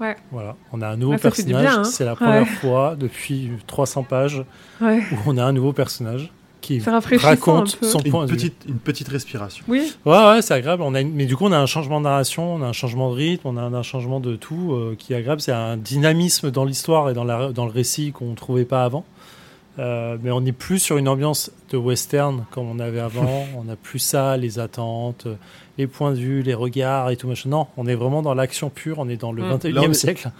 Ouais. 0.00 0.16
Voilà, 0.32 0.56
on 0.72 0.82
a 0.82 0.88
un 0.88 0.96
nouveau 0.96 1.16
personnage. 1.16 1.64
hein. 1.72 1.84
C'est 1.84 2.04
la 2.04 2.10
Ouais. 2.14 2.16
première 2.16 2.48
fois 2.48 2.96
depuis 2.98 3.52
300 3.68 4.02
pages 4.02 4.42
Ouais. 4.80 5.00
où 5.12 5.16
on 5.26 5.38
a 5.38 5.44
un 5.44 5.52
nouveau 5.52 5.72
personnage 5.72 6.32
qui 6.62 6.80
raconte 6.80 7.74
un 7.74 7.78
peu. 7.80 7.86
son 7.86 7.98
point 8.00 8.22
Une 8.22 8.26
de 8.28 8.30
vue. 8.32 8.36
petite, 8.38 8.64
une 8.68 8.78
petite 8.78 9.08
respiration. 9.08 9.64
Oui, 9.68 9.92
Ouais, 10.06 10.16
ouais, 10.28 10.40
c'est 10.42 10.54
agréable. 10.54 10.82
On 10.82 10.94
a 10.94 11.00
une- 11.02 11.12
Mais 11.12 11.26
du 11.26 11.36
coup, 11.36 11.44
on 11.44 11.52
a 11.52 11.58
un 11.58 11.66
changement 11.66 11.98
de 12.00 12.04
narration, 12.04 12.54
on 12.54 12.62
a 12.62 12.66
un 12.66 12.72
changement 12.72 13.10
de 13.10 13.16
rythme, 13.16 13.48
on 13.48 13.56
a 13.56 13.60
un, 13.62 13.82
changement 13.82 14.20
de 14.20 14.36
tout 14.36 14.72
euh, 14.72 14.94
qui 14.98 15.12
est 15.12 15.16
agréable. 15.16 15.40
C'est 15.42 15.52
un 15.52 15.76
dynamisme 15.76 16.50
dans 16.50 16.64
l'histoire 16.64 17.10
et 17.10 17.14
dans, 17.14 17.24
la... 17.24 17.52
dans 17.52 17.66
le 17.66 17.70
récit 17.72 18.12
qu'on 18.12 18.30
ne 18.30 18.34
trouvait 18.36 18.64
pas 18.64 18.84
avant. 18.84 19.04
Euh, 19.78 20.18
mais 20.22 20.30
on 20.30 20.42
n'est 20.42 20.52
plus 20.52 20.78
sur 20.78 20.98
une 20.98 21.08
ambiance 21.08 21.50
de 21.70 21.78
western 21.78 22.44
comme 22.50 22.68
on 22.68 22.78
avait 22.78 23.00
avant. 23.00 23.46
on 23.56 23.64
n'a 23.64 23.76
plus 23.76 23.98
ça, 23.98 24.36
les 24.36 24.58
attentes, 24.58 25.26
les 25.78 25.86
points 25.86 26.10
de 26.12 26.16
vue, 26.18 26.42
les 26.42 26.52
regards 26.54 27.08
et 27.10 27.16
tout 27.16 27.26
machin. 27.26 27.48
Non, 27.48 27.66
on 27.78 27.86
est 27.86 27.94
vraiment 27.94 28.20
dans 28.22 28.34
l'action 28.34 28.68
pure. 28.68 28.96
On 28.98 29.08
est 29.08 29.16
dans 29.16 29.32
le 29.32 29.42
Mm. 29.42 29.52
21e 29.56 29.74
Là, 29.74 29.80
on 29.86 29.90
est- 29.90 29.94
siècle. 29.94 30.30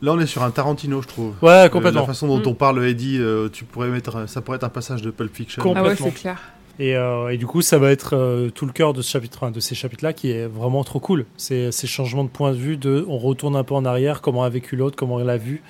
Là, 0.00 0.12
on 0.12 0.20
est 0.20 0.26
sur 0.26 0.42
un 0.44 0.50
Tarantino, 0.50 1.02
je 1.02 1.08
trouve. 1.08 1.34
Ouais, 1.42 1.50
Euh, 1.50 1.68
complètement. 1.68 2.02
la 2.02 2.06
façon 2.06 2.28
dont 2.28 2.38
Mm. 2.38 2.46
on 2.46 2.54
parle, 2.54 2.86
Eddie, 2.86 3.18
euh, 3.18 3.48
tu 3.48 3.64
pourrais 3.64 3.88
mettre, 3.88 4.28
ça 4.28 4.40
pourrait 4.40 4.56
être 4.56 4.64
un 4.64 4.68
passage 4.68 5.02
de 5.02 5.10
Pulp 5.10 5.34
Fiction. 5.34 5.62
Com- 5.62 5.72
ah 5.76 5.82
ouais, 5.82 5.88
Complètement. 5.90 6.06
c'est 6.14 6.20
clair. 6.20 6.40
Et, 6.78 6.94
euh, 6.96 7.30
et 7.30 7.36
du 7.38 7.46
coup, 7.48 7.60
ça 7.60 7.78
va 7.78 7.90
être 7.90 8.14
euh, 8.16 8.50
tout 8.50 8.64
le 8.64 8.70
cœur 8.70 8.92
de 8.92 9.02
ce 9.02 9.10
chapitre, 9.10 9.38
enfin, 9.42 9.50
de 9.50 9.58
ces 9.58 9.74
chapitres-là, 9.74 10.12
qui 10.12 10.30
est 10.30 10.46
vraiment 10.46 10.84
trop 10.84 11.00
cool. 11.00 11.26
C'est 11.36 11.72
ces 11.72 11.88
changements 11.88 12.22
de 12.22 12.28
point 12.28 12.52
de 12.52 12.56
vue, 12.56 12.76
de, 12.76 13.04
on 13.08 13.18
retourne 13.18 13.56
un 13.56 13.64
peu 13.64 13.74
en 13.74 13.84
arrière, 13.84 14.20
comment 14.20 14.44
a 14.44 14.48
vécu 14.48 14.76
l'autre, 14.76 14.94
comment 14.94 15.18
il 15.18 15.26
l'a 15.26 15.36
vu, 15.38 15.60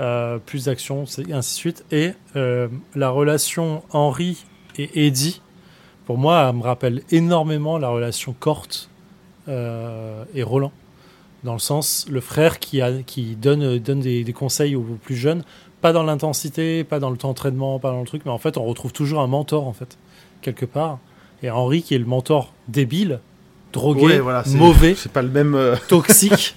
euh, 0.00 0.38
plus 0.38 0.64
d'action, 0.64 1.04
c'est- 1.04 1.28
et 1.28 1.34
ainsi 1.34 1.52
de 1.56 1.58
suite. 1.58 1.84
Et 1.92 2.12
euh, 2.36 2.68
la 2.94 3.10
relation 3.10 3.82
Henri 3.90 4.42
et 4.78 5.06
Eddie, 5.06 5.42
pour 6.06 6.16
moi, 6.16 6.46
elle 6.48 6.56
me 6.56 6.62
rappelle 6.62 7.02
énormément 7.10 7.76
la 7.76 7.88
relation 7.90 8.32
Corte 8.40 8.88
euh, 9.48 10.24
et 10.34 10.42
Roland. 10.42 10.72
Dans 11.44 11.54
le 11.54 11.58
sens, 11.58 12.06
le 12.10 12.20
frère 12.20 12.58
qui, 12.58 12.80
a, 12.82 12.92
qui 13.02 13.34
donne, 13.36 13.78
donne 13.78 14.00
des, 14.00 14.24
des 14.24 14.32
conseils 14.32 14.76
aux 14.76 14.82
plus 14.82 15.16
jeunes, 15.16 15.42
pas 15.80 15.92
dans 15.92 16.02
l'intensité, 16.02 16.84
pas 16.84 16.98
dans 17.00 17.08
le 17.10 17.16
temps 17.16 17.28
d'entraînement, 17.28 17.78
pas 17.78 17.90
dans 17.90 18.00
le 18.00 18.06
truc, 18.06 18.22
mais 18.26 18.30
en 18.30 18.36
fait, 18.38 18.58
on 18.58 18.64
retrouve 18.64 18.92
toujours 18.92 19.20
un 19.20 19.26
mentor, 19.26 19.66
en 19.66 19.72
fait, 19.72 19.96
quelque 20.42 20.66
part. 20.66 20.98
Et 21.42 21.48
Henri, 21.50 21.82
qui 21.82 21.94
est 21.94 21.98
le 21.98 22.04
mentor 22.04 22.52
débile, 22.68 23.20
drogué, 23.72 24.04
Ouais, 24.04 24.18
voilà, 24.20 24.44
c'est- 24.44 24.56
mauvais, 24.58 24.94
C'est 24.94 25.10
pas 25.12 25.22
le 25.22 25.30
même. 25.30 25.54
euh, 25.54 25.76
toxique. 25.88 26.56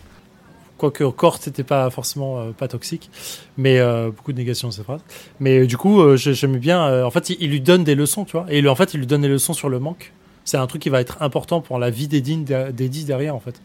Quoique 0.78 1.06
Corte 1.12 1.48
n'était 1.48 1.64
pas 1.64 1.90
forcément 1.90 2.40
euh, 2.40 2.52
pas 2.52 2.68
toxique, 2.68 3.10
mais 3.56 3.80
euh, 3.80 4.08
beaucoup 4.12 4.34
de 4.34 4.38
négation 4.38 4.68
de 4.68 4.74
ces 4.74 4.84
phrases. 4.84 5.00
Mais 5.40 5.60
euh, 5.60 5.66
du 5.68 5.78
coup, 5.78 6.02
euh, 6.02 6.18
j'ai- 6.18 6.34
j'aimais 6.34 6.58
bien. 6.58 6.86
euh, 6.86 7.04
en 7.06 7.12
fait, 7.12 7.30
il, 7.30 7.38
il 7.40 7.52
lui 7.52 7.62
donne 7.62 7.86
des 7.86 7.96
leçons, 7.96 8.26
tu 8.26 8.34
vois. 8.34 8.46
Et 8.50 8.60
lui, 8.60 8.68
en 8.68 8.76
fait, 8.76 8.94
il 8.94 9.00
lui 9.00 9.08
donne 9.08 9.22
des 9.22 9.30
leçons 9.30 9.54
sur 9.54 9.70
le 9.70 9.80
manque. 9.80 10.12
C'est 10.44 10.58
un 10.58 10.68
truc 10.68 10.82
qui 10.82 10.90
va 10.90 11.00
être 11.00 11.22
important 11.22 11.62
pour 11.62 11.80
la 11.80 11.90
vie 11.90 12.10
d'Eddie 12.10 13.06
derrière, 13.06 13.34
en 13.36 13.40
fait. 13.40 13.62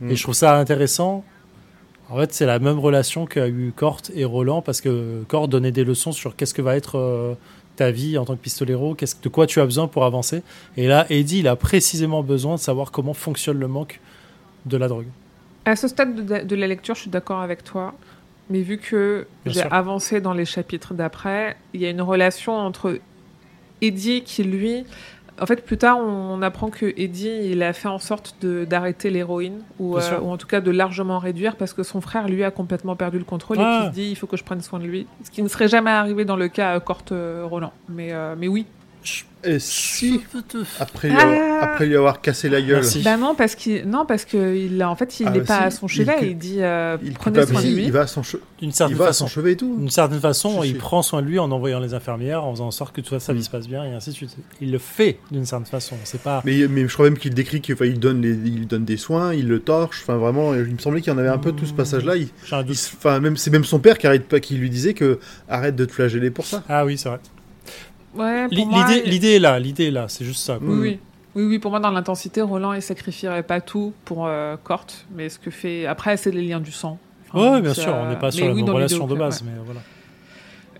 Mm. 0.00 0.10
Et 0.10 0.16
je 0.16 0.22
trouve 0.22 0.34
ça 0.34 0.58
intéressant. 0.58 1.24
En 2.10 2.18
fait, 2.18 2.32
c'est 2.32 2.46
la 2.46 2.58
même 2.58 2.78
relation 2.78 3.26
qu'a 3.26 3.48
eu 3.48 3.72
Corte 3.74 4.10
et 4.14 4.24
Roland, 4.24 4.62
parce 4.62 4.80
que 4.80 5.22
Corte 5.26 5.50
donnait 5.50 5.72
des 5.72 5.84
leçons 5.84 6.12
sur 6.12 6.36
qu'est-ce 6.36 6.52
que 6.52 6.62
va 6.62 6.76
être 6.76 6.98
euh, 6.98 7.34
ta 7.76 7.90
vie 7.90 8.18
en 8.18 8.24
tant 8.24 8.36
que 8.36 8.40
pistolero, 8.40 8.94
qu'est-ce, 8.94 9.16
de 9.20 9.28
quoi 9.28 9.46
tu 9.46 9.60
as 9.60 9.64
besoin 9.64 9.88
pour 9.88 10.04
avancer. 10.04 10.42
Et 10.76 10.86
là, 10.86 11.06
Eddie, 11.08 11.40
il 11.40 11.48
a 11.48 11.56
précisément 11.56 12.22
besoin 12.22 12.56
de 12.56 12.60
savoir 12.60 12.90
comment 12.90 13.14
fonctionne 13.14 13.58
le 13.58 13.68
manque 13.68 14.00
de 14.66 14.76
la 14.76 14.88
drogue. 14.88 15.06
À 15.64 15.76
ce 15.76 15.88
stade 15.88 16.14
de, 16.14 16.46
de 16.46 16.56
la 16.56 16.66
lecture, 16.66 16.94
je 16.94 17.02
suis 17.02 17.10
d'accord 17.10 17.40
avec 17.40 17.64
toi. 17.64 17.94
Mais 18.50 18.60
vu 18.60 18.76
que 18.76 19.26
j'ai 19.46 19.62
avancé 19.62 20.20
dans 20.20 20.34
les 20.34 20.44
chapitres 20.44 20.92
d'après, 20.92 21.56
il 21.72 21.80
y 21.80 21.86
a 21.86 21.90
une 21.90 22.02
relation 22.02 22.52
entre 22.52 22.98
Eddie 23.80 24.22
qui, 24.22 24.44
lui. 24.44 24.84
En 25.40 25.46
fait, 25.46 25.64
plus 25.64 25.78
tard, 25.78 25.98
on, 25.98 26.02
on 26.38 26.42
apprend 26.42 26.70
que 26.70 26.92
Eddie, 26.96 27.50
il 27.50 27.62
a 27.64 27.72
fait 27.72 27.88
en 27.88 27.98
sorte 27.98 28.36
d'arrêter 28.44 29.10
l'héroïne, 29.10 29.62
ou, 29.80 29.96
euh, 29.98 30.20
ou 30.20 30.30
en 30.30 30.36
tout 30.36 30.46
cas 30.46 30.60
de 30.60 30.70
largement 30.70 31.18
réduire, 31.18 31.56
parce 31.56 31.72
que 31.72 31.82
son 31.82 32.00
frère, 32.00 32.28
lui, 32.28 32.44
a 32.44 32.52
complètement 32.52 32.94
perdu 32.94 33.18
le 33.18 33.24
contrôle 33.24 33.58
et 33.58 33.62
Ah. 33.64 33.80
qui 33.82 33.86
se 33.88 33.92
dit 34.00 34.10
il 34.10 34.14
faut 34.16 34.26
que 34.28 34.36
je 34.36 34.44
prenne 34.44 34.60
soin 34.60 34.78
de 34.78 34.84
lui. 34.84 35.06
Ce 35.24 35.30
qui 35.32 35.42
ne 35.42 35.48
serait 35.48 35.66
jamais 35.68 35.90
arrivé 35.90 36.24
dans 36.24 36.36
le 36.36 36.46
cas 36.48 36.76
euh, 36.76 36.80
Corte 36.80 37.10
euh, 37.12 37.44
Roland. 37.44 37.72
Mais, 37.88 38.12
euh, 38.12 38.36
mais 38.38 38.46
oui. 38.48 38.66
Et 39.42 39.58
si, 39.58 40.22
après 40.80 41.10
Ah. 41.10 41.53
Après 41.64 41.86
lui 41.86 41.96
avoir 41.96 42.20
cassé 42.20 42.48
la 42.48 42.60
gueule, 42.60 42.80
Merci. 42.82 43.02
Bah 43.02 43.16
non, 43.16 43.34
parce 43.34 43.54
qu'il 43.54 43.84
non 43.88 44.04
parce 44.06 44.24
que 44.24 44.54
il 44.56 44.80
a- 44.82 44.88
en 44.90 44.96
fait 44.96 45.20
il 45.20 45.26
Ah 45.26 45.30
n'est 45.30 45.38
bah 45.40 45.44
pas 45.46 45.58
si, 45.58 45.64
à 45.64 45.70
son 45.70 45.86
il 45.86 45.90
chevet. 45.90 46.16
cul- 46.18 46.26
Il, 46.30 46.38
dit 46.38 46.56
euh, 46.60 46.96
il 47.02 47.12
prenez 47.14 47.44
soin 47.46 47.62
de 47.62 47.66
lui. 47.68 47.84
il 47.84 47.92
va 47.92 48.02
à 48.02 48.06
son, 48.06 48.22
che- 48.22 48.38
D'une 48.60 48.70
il 48.70 48.74
certaine 48.74 48.96
va 48.96 49.04
à 49.04 49.06
façon. 49.08 49.26
son 49.26 49.30
chevet 49.34 49.52
et 49.52 49.56
tout. 49.56 49.76
D'une 49.78 49.90
certaine 49.90 50.20
façon, 50.20 50.62
il 50.62 50.76
prend 50.78 51.02
soin 51.02 51.22
de 51.22 51.26
lui 51.26 51.38
en 51.38 51.50
envoyant 51.50 51.80
les 51.80 51.94
infirmières, 51.94 52.44
en 52.44 52.52
faisant 52.52 52.66
en 52.66 52.70
sorte 52.70 52.94
que 52.94 53.00
toute 53.00 53.18
sa 53.20 53.32
vie 53.32 53.40
Mm. 53.40 53.42
se 53.42 53.50
passe 53.50 53.68
bien, 53.68 53.84
et 53.84 53.92
ainsi 53.92 54.10
de 54.10 54.14
suite. 54.14 54.36
Il 54.60 54.70
le 54.72 54.78
fait 54.78 55.18
d'une 55.30 55.44
certaine 55.46 55.66
façon. 55.66 55.96
C'est 56.04 56.20
pas. 56.22 56.42
Mais, 56.44 56.66
mais 56.68 56.86
je 56.88 56.92
crois 56.92 57.06
même 57.06 57.18
qu'il 57.18 57.34
décrit 57.34 57.60
qu'il 57.60 57.76
il 57.82 57.98
donne, 58.00 58.22
les, 58.22 58.30
il 58.32 58.66
donne 58.66 58.84
des 58.84 58.96
soins, 58.96 59.34
il 59.34 59.48
le 59.48 59.60
torche. 59.60 60.00
Enfin, 60.02 60.16
vraiment, 60.16 60.54
il 60.54 60.60
me 60.74 60.78
semblait 60.78 61.00
qu'il 61.00 61.12
y 61.12 61.16
en 61.16 61.18
avait 61.18 61.28
un 61.28 61.38
peu 61.38 61.52
tout 61.52 61.66
ce 61.66 61.72
passage-là. 61.74 62.16
Il, 62.16 62.28
il 62.50 62.64
doute. 62.66 62.76
se- 62.76 62.94
enfin, 62.96 63.20
même, 63.20 63.36
c'est 63.36 63.50
même 63.50 63.64
son 63.64 63.78
père 63.78 63.98
qui, 63.98 64.06
arrête 64.06 64.26
pas, 64.28 64.40
qui 64.40 64.54
lui 64.56 64.70
disait 64.70 64.94
que 64.94 65.18
arrête 65.48 65.76
de 65.76 65.84
te 65.84 65.92
flageller 65.92 66.30
pour 66.30 66.46
ça. 66.46 66.62
Ah 66.68 66.84
oui, 66.86 66.96
c'est 66.98 67.08
vrai. 67.08 67.18
Ouais, 68.16 68.46
L'idée, 68.50 69.02
il- 69.04 69.10
l'idée 69.10 69.28
est 69.34 69.38
là, 69.40 69.58
l'idée 69.58 69.86
est 69.86 69.90
là. 69.90 70.06
C'est 70.08 70.24
juste 70.24 70.40
ça. 70.44 70.58
quoi. 70.64 70.72
Oui, 70.74 70.92
Mm. 70.92 70.98
Oui. 71.34 71.42
Oui, 71.42 71.48
oui, 71.48 71.58
pour 71.58 71.70
moi, 71.70 71.80
dans 71.80 71.90
l'intensité, 71.90 72.40
Roland, 72.42 72.72
il 72.72 72.82
sacrifierait 72.82 73.42
pas 73.42 73.60
tout 73.60 73.92
pour 74.04 74.26
euh, 74.26 74.56
Corte, 74.62 75.06
mais 75.14 75.28
ce 75.28 75.38
que 75.38 75.50
fait. 75.50 75.86
Après, 75.86 76.16
c'est 76.16 76.30
les 76.30 76.42
liens 76.42 76.60
du 76.60 76.72
sang. 76.72 76.98
Enfin, 77.32 77.54
Ouais, 77.54 77.60
bien 77.60 77.74
sûr, 77.74 77.94
on 77.94 78.08
n'est 78.08 78.16
pas 78.16 78.26
mais 78.26 78.30
sur 78.32 78.46
la 78.46 78.52
oui, 78.54 78.62
relation 78.62 79.06
de 79.06 79.14
base, 79.14 79.42
ouais. 79.42 79.48
mais 79.52 79.58
voilà. 79.64 79.80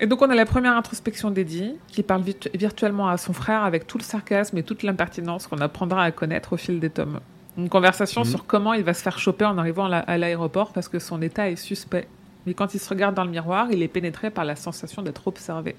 Et 0.00 0.06
donc, 0.06 0.22
on 0.22 0.30
a 0.30 0.34
la 0.34 0.44
première 0.46 0.76
introspection 0.76 1.30
d'Eddie, 1.30 1.74
qui 1.88 2.02
parle 2.02 2.22
virtu- 2.22 2.50
virtuellement 2.54 3.08
à 3.08 3.16
son 3.16 3.32
frère 3.32 3.62
avec 3.64 3.86
tout 3.86 3.96
le 3.98 4.02
sarcasme 4.02 4.58
et 4.58 4.62
toute 4.64 4.82
l'impertinence 4.82 5.46
qu'on 5.46 5.58
apprendra 5.58 6.02
à 6.02 6.10
connaître 6.10 6.52
au 6.52 6.56
fil 6.56 6.80
des 6.80 6.90
tomes. 6.90 7.20
Une 7.56 7.68
conversation 7.68 8.22
Mhm. 8.22 8.26
sur 8.26 8.46
comment 8.46 8.74
il 8.74 8.82
va 8.82 8.94
se 8.94 9.02
faire 9.02 9.18
choper 9.20 9.44
en 9.44 9.56
arrivant 9.58 9.84
à 9.84 9.88
la- 9.88 9.98
à 10.00 10.18
l'aéroport 10.18 10.72
parce 10.72 10.88
que 10.88 10.98
son 10.98 11.22
état 11.22 11.48
est 11.48 11.54
suspect. 11.56 12.08
Mais 12.46 12.54
quand 12.54 12.74
il 12.74 12.80
se 12.80 12.88
regarde 12.88 13.14
dans 13.14 13.22
le 13.24 13.30
miroir, 13.30 13.68
il 13.70 13.82
est 13.82 13.88
pénétré 13.88 14.30
par 14.30 14.44
la 14.44 14.56
sensation 14.56 15.00
d'être 15.02 15.28
observé. 15.28 15.76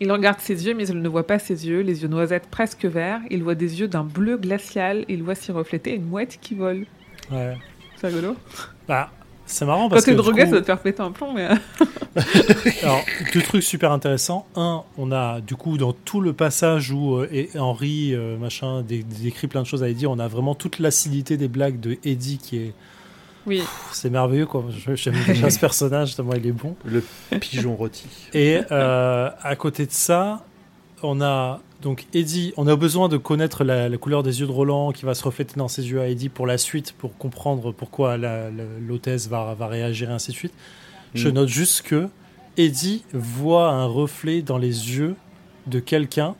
Il 0.00 0.10
regarde 0.10 0.40
ses 0.40 0.66
yeux, 0.66 0.74
mais 0.74 0.86
il 0.88 1.00
ne 1.00 1.08
voit 1.08 1.26
pas 1.26 1.38
ses 1.38 1.66
yeux, 1.68 1.80
les 1.80 2.02
yeux 2.02 2.08
noisettes 2.08 2.48
presque 2.50 2.84
verts. 2.84 3.20
Il 3.30 3.42
voit 3.44 3.54
des 3.54 3.80
yeux 3.80 3.88
d'un 3.88 4.02
bleu 4.04 4.36
glacial. 4.36 5.04
Il 5.08 5.22
voit 5.22 5.34
s'y 5.34 5.52
refléter 5.52 5.94
une 5.94 6.04
mouette 6.06 6.38
qui 6.40 6.54
vole. 6.54 6.84
Ouais. 7.30 7.56
C'est 7.96 8.08
rigolo. 8.08 8.34
Bah, 8.88 9.10
c'est 9.46 9.64
marrant 9.64 9.84
Quand 9.84 9.90
parce 9.90 10.04
que. 10.04 10.10
t'es 10.10 10.16
du 10.16 10.22
drogué, 10.22 10.42
coup- 10.44 10.50
ça 10.50 10.54
va 10.56 10.60
te 10.62 10.66
faire 10.66 10.80
péter 10.80 11.00
un 11.02 11.12
plomb, 11.12 11.32
mais. 11.32 11.48
euh, 11.48 11.54
Alors, 12.82 13.04
deux 13.32 13.42
trucs 13.42 13.62
super 13.62 13.92
intéressants. 13.92 14.46
Un, 14.56 14.82
on 14.98 15.12
a 15.12 15.40
du 15.40 15.54
coup 15.56 15.76
dans 15.78 15.92
tout 15.92 16.20
le 16.20 16.32
passage 16.32 16.90
où 16.90 17.16
euh, 17.16 17.28
et 17.32 17.50
Henri 17.58 18.14
euh, 18.14 18.36
machin 18.38 18.82
dé- 18.82 19.04
décrit 19.04 19.46
plein 19.46 19.62
de 19.62 19.66
choses 19.66 19.82
à 19.82 19.88
Eddie, 19.88 20.06
on 20.06 20.18
a 20.18 20.28
vraiment 20.28 20.54
toute 20.54 20.78
l'acidité 20.78 21.36
des 21.36 21.48
blagues 21.48 21.80
de 21.80 21.98
Eddie 22.04 22.38
qui 22.38 22.56
est 22.58 22.74
Oui. 23.46 23.62
C'est 23.92 24.10
merveilleux, 24.10 24.46
quoi. 24.46 24.64
Je- 24.70 24.94
J'aime 24.94 25.14
déjà 25.26 25.50
ce 25.50 25.58
personnage, 25.60 26.16
tellement 26.16 26.34
il 26.34 26.46
est 26.46 26.52
bon. 26.52 26.76
Le 26.84 27.02
pigeon 27.40 27.76
rôti. 27.76 28.06
Et 28.32 28.60
euh, 28.72 29.30
à 29.42 29.56
côté 29.56 29.86
de 29.86 29.92
ça, 29.92 30.44
on 31.02 31.20
a 31.20 31.60
donc 31.82 32.06
Eddie. 32.14 32.54
On 32.56 32.66
a 32.66 32.76
besoin 32.76 33.08
de 33.10 33.16
connaître 33.18 33.62
la, 33.64 33.88
la 33.90 33.96
couleur 33.98 34.22
des 34.22 34.40
yeux 34.40 34.46
de 34.46 34.52
Roland 34.52 34.92
qui 34.92 35.04
va 35.04 35.14
se 35.14 35.22
refléter 35.24 35.54
dans 35.56 35.68
ses 35.68 35.90
yeux 35.90 36.00
à 36.00 36.08
Eddie 36.08 36.30
pour 36.30 36.46
la 36.46 36.56
suite, 36.56 36.92
pour 36.96 37.16
comprendre 37.18 37.72
pourquoi 37.72 38.16
la- 38.16 38.50
la- 38.50 38.64
l'hôtesse 38.86 39.28
va, 39.28 39.54
va 39.54 39.66
réagir 39.66 40.10
et 40.10 40.12
ainsi 40.14 40.30
de 40.30 40.36
suite. 40.36 40.54
Je 41.14 41.28
Mm. 41.28 41.32
note 41.32 41.48
juste 41.48 41.82
que 41.82 42.08
Eddie 42.56 43.04
voit 43.12 43.70
un 43.70 43.84
reflet 43.84 44.40
dans 44.40 44.58
les 44.58 44.96
yeux 44.96 45.16
de 45.66 45.80
quelqu'un, 45.80 46.34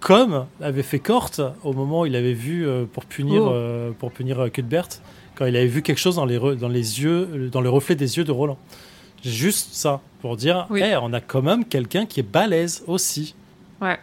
comme 0.00 0.46
avait 0.60 0.82
fait 0.82 0.98
Cort 0.98 1.30
au 1.64 1.72
moment 1.72 2.00
où 2.02 2.06
il 2.06 2.16
avait 2.16 2.32
vu 2.34 2.66
euh, 2.66 2.84
pour 2.84 3.04
punir 3.06 3.42
Oh. 3.44 3.50
euh, 3.52 3.90
pour 3.98 4.12
punir 4.12 4.50
Cuthbert, 4.52 4.88
quand 5.40 5.46
il 5.46 5.56
avait 5.56 5.66
vu 5.66 5.80
quelque 5.80 5.96
chose 5.98 6.16
dans 6.16 6.26
les 6.26 6.38
re- 6.38 6.54
dans 6.54 6.68
les 6.68 7.02
yeux 7.02 7.48
dans 7.50 7.62
le 7.62 7.70
reflet 7.70 7.94
des 7.94 8.18
yeux 8.18 8.24
de 8.24 8.30
Roland. 8.30 8.58
Juste 9.24 9.72
ça 9.72 10.02
pour 10.20 10.36
dire, 10.36 10.66
Oui. 10.68 10.82
Eh, 10.84 10.96
on 10.96 11.12
a 11.14 11.20
quand 11.22 11.40
même 11.40 11.64
quelqu'un 11.64 12.04
qui 12.04 12.20
est 12.20 12.22
balèze 12.22 12.84
aussi. 12.86 13.34
Ouais. 13.80 13.98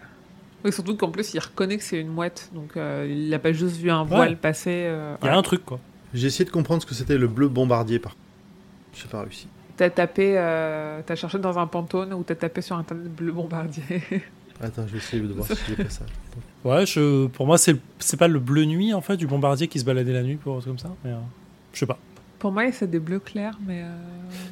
Oui, 0.65 0.73
surtout 0.73 0.95
qu'en 0.97 1.09
plus, 1.11 1.33
il 1.35 1.39
reconnaît 1.39 1.77
que 1.77 1.83
c'est 1.83 1.99
une 2.01 2.07
mouette. 2.09 2.49
Donc, 2.53 2.75
euh, 2.75 3.07
il 3.07 3.29
n'a 3.29 3.37
pas 3.37 3.53
juste 3.53 3.77
vu 3.77 3.91
un 3.91 4.03
voile 4.03 4.29
Ouais. 4.31 4.35
passer. 4.35 4.71
euh, 4.87 5.15
Il 5.21 5.25
y 5.25 5.29
a 5.29 5.31
ouais. 5.33 5.37
un 5.37 5.41
truc 5.43 5.63
quoi. 5.63 5.79
J'ai 6.15 6.25
essayé 6.27 6.45
de 6.45 6.49
comprendre 6.49 6.81
ce 6.81 6.87
que 6.87 6.95
c'était 6.95 7.17
le 7.19 7.27
bleu 7.27 7.47
bombardier 7.47 7.99
par 7.99 8.15
J'ai 8.95 9.07
pas 9.07 9.21
réussi. 9.21 9.47
T'as 9.75 9.91
tapé, 9.91 10.33
euh, 10.37 11.01
t'as 11.05 11.15
cherché 11.15 11.37
dans 11.37 11.59
un 11.59 11.67
pantone 11.67 12.11
ou 12.13 12.23
t'as 12.23 12.33
tapé 12.33 12.61
sur 12.63 12.75
internet 12.77 13.13
bleu 13.13 13.31
bombardier. 13.31 13.83
Attends, 14.59 14.87
je 14.87 14.93
vais 14.93 14.97
essayer 14.97 15.21
de 15.21 15.31
voir 15.33 15.45
si 15.47 15.53
j'ai 15.67 15.89
ça. 15.89 16.03
Ouais, 16.67 16.85
je, 16.85 17.27
pour 17.27 17.45
moi 17.47 17.57
c'est 17.57 17.75
c'est 17.99 18.17
pas 18.17 18.27
le 18.27 18.39
bleu 18.39 18.65
nuit 18.65 18.93
en 18.93 19.01
fait 19.01 19.15
du 19.17 19.25
bombardier 19.27 19.67
qui 19.67 19.79
se 19.79 19.85
baladait 19.85 20.13
la 20.13 20.23
nuit 20.23 20.35
pour 20.35 20.63
comme 20.63 20.77
ça, 20.79 20.89
mais 21.05 21.11
euh, 21.11 21.15
je 21.73 21.79
sais 21.79 21.85
pas. 21.85 21.97
Pour 22.39 22.51
moi, 22.51 22.71
c'est 22.71 22.87
des 22.87 22.99
bleus 22.99 23.17
clairs, 23.19 23.57
mais. 23.65 23.81
euh, 23.81 23.87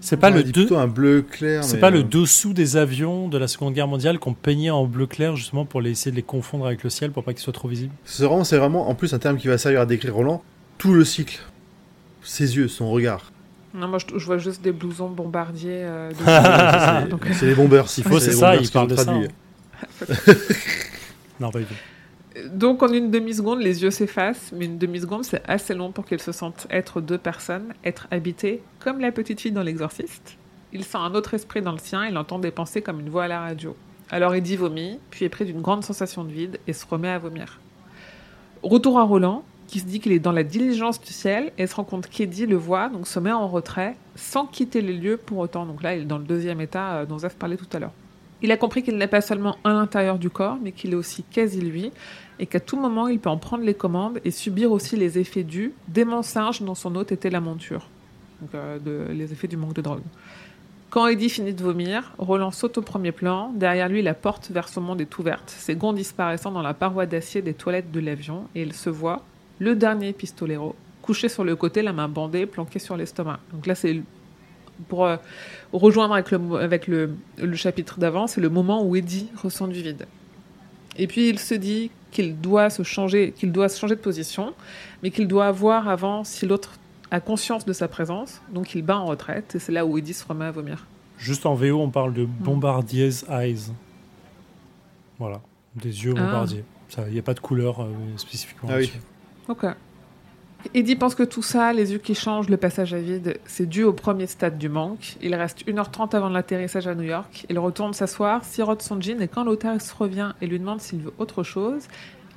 C'est 0.02 0.18
pas 0.18 0.32
On 0.32 0.34
le 0.34 0.44
deux- 0.44 0.52
plutôt 0.52 0.78
un 0.78 0.88
bleu 0.88 1.22
clair. 1.22 1.64
C'est 1.64 1.78
pas 1.80 1.90
euh, 1.90 1.92
le 1.92 2.04
dessous 2.04 2.52
des 2.52 2.78
avions 2.78 3.28
de 3.28 3.38
la 3.38 3.48
Seconde 3.48 3.76
Guerre 3.76 3.88
mondiale 3.88 4.18
qu'on 4.18 4.34
peignait 4.34 4.72
en 4.72 4.86
bleu 4.86 5.06
clair 5.06 5.36
justement 5.36 5.66
pour 5.66 5.82
les- 5.82 5.92
essayer 5.92 6.10
de 6.10 6.16
les 6.16 6.24
confondre 6.24 6.66
avec 6.66 6.84
le 6.84 6.90
ciel 6.90 7.12
pour 7.12 7.24
pas 7.24 7.34
qu'ils 7.34 7.44
soient 7.44 7.54
trop 7.54 7.68
visibles. 7.68 7.94
C'est 8.04 8.24
vraiment, 8.26 8.44
c'est 8.44 8.58
vraiment, 8.58 8.90
en 8.90 8.96
plus, 8.96 9.14
un 9.14 9.20
terme 9.20 9.38
qui 9.38 9.48
va 9.48 9.60
servir 9.60 9.82
à 9.82 9.86
décrire 9.86 10.16
Roland. 10.16 10.42
Tout 10.80 10.94
le 10.94 11.06
cycle. 11.06 11.40
Ses 12.24 12.56
yeux, 12.58 12.68
son 12.70 12.90
regard. 12.90 13.32
Non, 13.76 13.88
moi, 13.88 14.00
je, 14.00 14.18
je 14.18 14.26
vois 14.26 14.40
juste 14.40 14.64
des 14.64 14.72
blousons 14.72 15.10
bombardiers. 15.12 15.84
euh, 15.84 16.10
de- 17.10 17.34
c'est- 17.34 17.46
les 17.46 17.54
bombers. 17.54 17.88
S'il 17.88 18.04
faut, 18.04 18.20
c'est 18.20 18.32
les 18.32 18.36
ça, 18.38 18.48
bombers 18.48 18.62
il 18.62 18.66
qui 18.66 18.72
parle 18.74 18.86
ont 18.86 18.88
de 18.88 18.96
ça. 18.96 19.12
hein. 19.12 19.28
non, 21.40 21.52
pas 21.52 21.60
du 21.60 21.66
tout. 21.66 21.74
Donc 22.44 22.84
en 22.84 22.90
une 22.90 23.12
demi-seconde, 23.12 23.62
les 23.62 23.84
yeux 23.84 23.92
s'effacent, 23.92 24.52
mais 24.54 24.66
une 24.66 24.78
demi-seconde, 24.78 25.24
c'est 25.24 25.42
assez 25.48 25.74
long 25.74 25.92
pour 25.92 26.06
qu'il 26.06 26.20
se 26.20 26.34
sente 26.34 26.68
être 26.70 27.00
deux 27.00 27.18
personnes, 27.18 27.74
être 27.86 28.08
habité, 28.12 28.62
comme 28.80 29.00
la 29.00 29.12
petite 29.12 29.40
fille 29.40 29.54
dans 29.54 29.64
l'exorciste. 29.64 30.38
Il 30.74 30.84
sent 30.84 30.98
un 30.98 31.16
autre 31.16 31.34
esprit 31.34 31.62
dans 31.62 31.72
le 31.72 31.78
sien, 31.78 32.06
il 32.06 32.18
entend 32.18 32.40
des 32.40 32.52
pensées 32.52 32.82
comme 32.82 33.00
une 33.00 33.10
voix 33.10 33.24
à 33.24 33.28
la 33.30 33.40
radio. 33.40 33.76
Alors 34.10 34.36
Eddie 34.36 34.58
vomit, 34.58 35.00
puis 35.10 35.24
est 35.24 35.30
pris 35.30 35.46
d'une 35.46 35.62
grande 35.62 35.86
sensation 35.86 36.26
de 36.26 36.32
vide 36.32 36.60
et 36.68 36.74
se 36.74 36.86
remet 36.86 37.10
à 37.10 37.18
vomir. 37.18 37.60
Retour 38.64 39.00
à 39.00 39.04
Roland, 39.04 39.44
qui 39.68 39.80
se 39.80 39.86
dit 39.86 40.00
qu'il 40.00 40.12
est 40.12 40.20
dans 40.20 40.32
la 40.32 40.44
diligence 40.44 41.00
du 41.00 41.14
ciel 41.14 41.52
et 41.58 41.68
se 41.68 41.76
rend 41.76 41.86
compte 41.86 42.08
qu'Eddie 42.08 42.46
le 42.46 42.58
voit, 42.58 42.90
donc 42.90 43.08
se 43.08 43.20
met 43.20 43.32
en 43.32 43.48
retrait, 43.48 43.96
sans 44.16 44.46
quitter 44.46 44.82
les 44.82 44.94
lieux 44.94 45.18
pour 45.18 45.38
autant. 45.38 45.66
Donc 45.66 45.82
là, 45.82 45.96
il 45.96 46.04
est 46.04 46.06
dans 46.06 46.18
le 46.18 46.26
deuxième 46.26 46.62
état 46.62 46.96
euh, 46.96 47.06
dont 47.06 47.18
Zef 47.18 47.36
parlait 47.36 47.58
tout 47.58 47.66
à 47.74 47.80
l'heure. 47.80 47.94
Il 48.42 48.52
a 48.52 48.58
compris 48.58 48.84
qu'il 48.84 48.98
n'est 48.98 49.08
pas 49.08 49.22
seulement 49.22 49.56
à 49.64 49.70
l'intérieur 49.70 50.20
du 50.20 50.30
corps, 50.30 50.58
mais 50.62 50.72
qu'il 50.72 50.92
est 50.92 50.96
aussi 50.96 51.24
quasi 51.24 51.62
lui, 51.62 51.92
et 52.40 52.46
qu'à 52.46 52.60
tout 52.60 52.80
moment, 52.80 53.08
il 53.08 53.20
peut 53.20 53.30
en 53.30 53.38
prendre 53.38 53.64
les 53.64 53.74
commandes 53.74 54.20
et 54.26 54.32
subir 54.32 54.72
aussi 54.72 54.96
les 54.96 55.18
effets 55.18 55.44
dus 55.44 55.74
des 55.88 56.06
mensonges 56.06 56.62
dont 56.62 56.76
son 56.76 56.96
hôte 56.96 57.12
était 57.12 57.30
la 57.30 57.42
monture. 57.42 57.88
Donc, 58.42 58.54
euh, 58.56 59.14
les 59.14 59.32
effets 59.32 59.48
du 59.48 59.58
manque 59.58 59.74
de 59.74 59.82
drogue. 59.82 60.02
Quand 60.90 61.08
Eddie 61.08 61.30
finit 61.30 61.54
de 61.54 61.64
vomir, 61.64 62.14
Roland 62.18 62.52
saute 62.52 62.78
au 62.78 62.82
premier 62.82 63.12
plan. 63.12 63.52
Derrière 63.54 63.90
lui, 63.90 64.02
la 64.02 64.14
porte 64.14 64.50
vers 64.52 64.70
son 64.70 64.82
monde 64.82 65.02
est 65.02 65.18
ouverte, 65.18 65.50
ses 65.50 65.76
gonds 65.76 65.94
disparaissant 65.94 66.52
dans 66.52 66.62
la 66.62 66.74
paroi 66.74 67.06
d'acier 67.06 67.42
des 67.42 67.54
toilettes 67.54 67.92
de 67.92 68.00
l'avion, 68.00 68.48
et 68.56 68.62
il 68.62 68.74
se 68.74 68.90
voit, 68.90 69.24
le 69.60 69.76
dernier 69.76 70.14
pistolero, 70.14 70.76
couché 71.02 71.28
sur 71.28 71.44
le 71.44 71.56
côté, 71.56 71.82
la 71.82 71.92
main 71.92 72.08
bandée, 72.08 72.46
planqué 72.46 72.80
sur 72.80 72.96
l'estomac. 72.96 73.40
Donc 73.52 73.68
là, 73.68 73.76
c'est 73.76 74.02
pour 74.88 75.06
euh, 75.06 75.18
rejoindre 75.74 76.14
avec 76.14 76.32
le, 76.32 76.56
avec 76.56 76.88
le, 76.88 77.16
le 77.38 77.56
chapitre 77.56 78.00
d'avant, 78.00 78.28
c'est 78.28 78.42
le 78.42 78.50
moment 78.50 78.84
où 78.84 78.96
Eddie 78.96 79.30
ressent 79.42 79.68
du 79.68 79.82
vide. 79.82 80.06
Et 80.98 81.08
puis 81.08 81.30
il 81.30 81.40
se 81.40 81.56
dit 81.56 81.92
qu'il 82.16 82.40
doit 82.40 82.70
se 82.70 82.82
changer, 82.84 83.32
qu'il 83.36 83.52
doit 83.52 83.68
se 83.70 83.78
changer 83.80 83.96
de 83.96 84.00
position, 84.02 84.54
mais 85.04 85.12
qu'il 85.12 85.28
doit 85.28 85.52
voir 85.52 85.90
avant 85.90 86.24
si 86.24 86.46
l'autre 86.46 86.72
a 87.12 87.20
conscience 87.20 87.66
de 87.66 87.74
sa 87.74 87.88
présence. 87.88 88.42
Donc 88.52 88.74
il 88.74 88.82
bat 88.82 88.98
en 88.98 89.06
retraite 89.06 89.54
et 89.56 89.60
c'est 89.60 89.72
là 89.74 89.86
où 89.86 89.98
Eddie 89.98 90.14
se 90.14 90.26
remet 90.26 90.46
à 90.46 90.52
vomir. 90.52 90.86
Juste 91.18 91.46
en 91.46 91.54
VO, 91.56 91.80
on 91.82 91.90
parle 91.90 92.14
de 92.14 92.26
Bombardier's 92.26 93.26
Eyes. 93.30 93.72
Voilà, 95.20 95.42
des 95.76 96.04
yeux 96.06 96.14
Ah. 96.18 96.22
bombardiers. 96.22 96.64
Il 97.08 97.14
n'y 97.14 97.20
a 97.20 97.24
pas 97.24 97.34
de 97.34 97.40
couleur 97.40 97.82
euh, 97.82 97.88
spécifiquement. 98.18 98.70
Ah 98.72 98.78
oui. 98.78 98.92
Ok. 99.50 99.66
Eddie 100.74 100.96
pense 100.96 101.16
que 101.16 101.24
tout 101.24 101.42
ça, 101.42 101.74
les 101.74 101.92
yeux 101.92 102.00
qui 102.00 102.16
changent, 102.16 102.50
le 102.50 102.58
passage 102.58 102.94
à 102.94 103.00
vide, 103.00 103.40
c'est 103.46 103.68
dû 103.68 103.84
au 103.84 103.94
premier 103.94 104.28
stade 104.28 104.58
du 104.58 104.70
manque. 104.70 105.18
Il 105.22 105.36
reste 105.36 105.66
1h30 105.66 106.16
avant 106.16 106.30
l'atterrissage 106.30 106.88
à 106.88 106.96
New 106.96 107.04
York. 107.04 107.46
Il 107.50 107.60
retourne 107.60 107.94
s'asseoir, 107.94 108.44
sirote 108.44 108.82
son 108.82 109.00
gin 109.00 109.22
et 109.22 109.28
quand 109.28 109.44
l'hôtesse 109.44 109.92
revient 109.92 110.34
et 110.42 110.48
lui 110.48 110.60
demande 110.60 110.82
s'il 110.82 111.00
veut 111.00 111.14
autre 111.18 111.44
chose, 111.44 111.88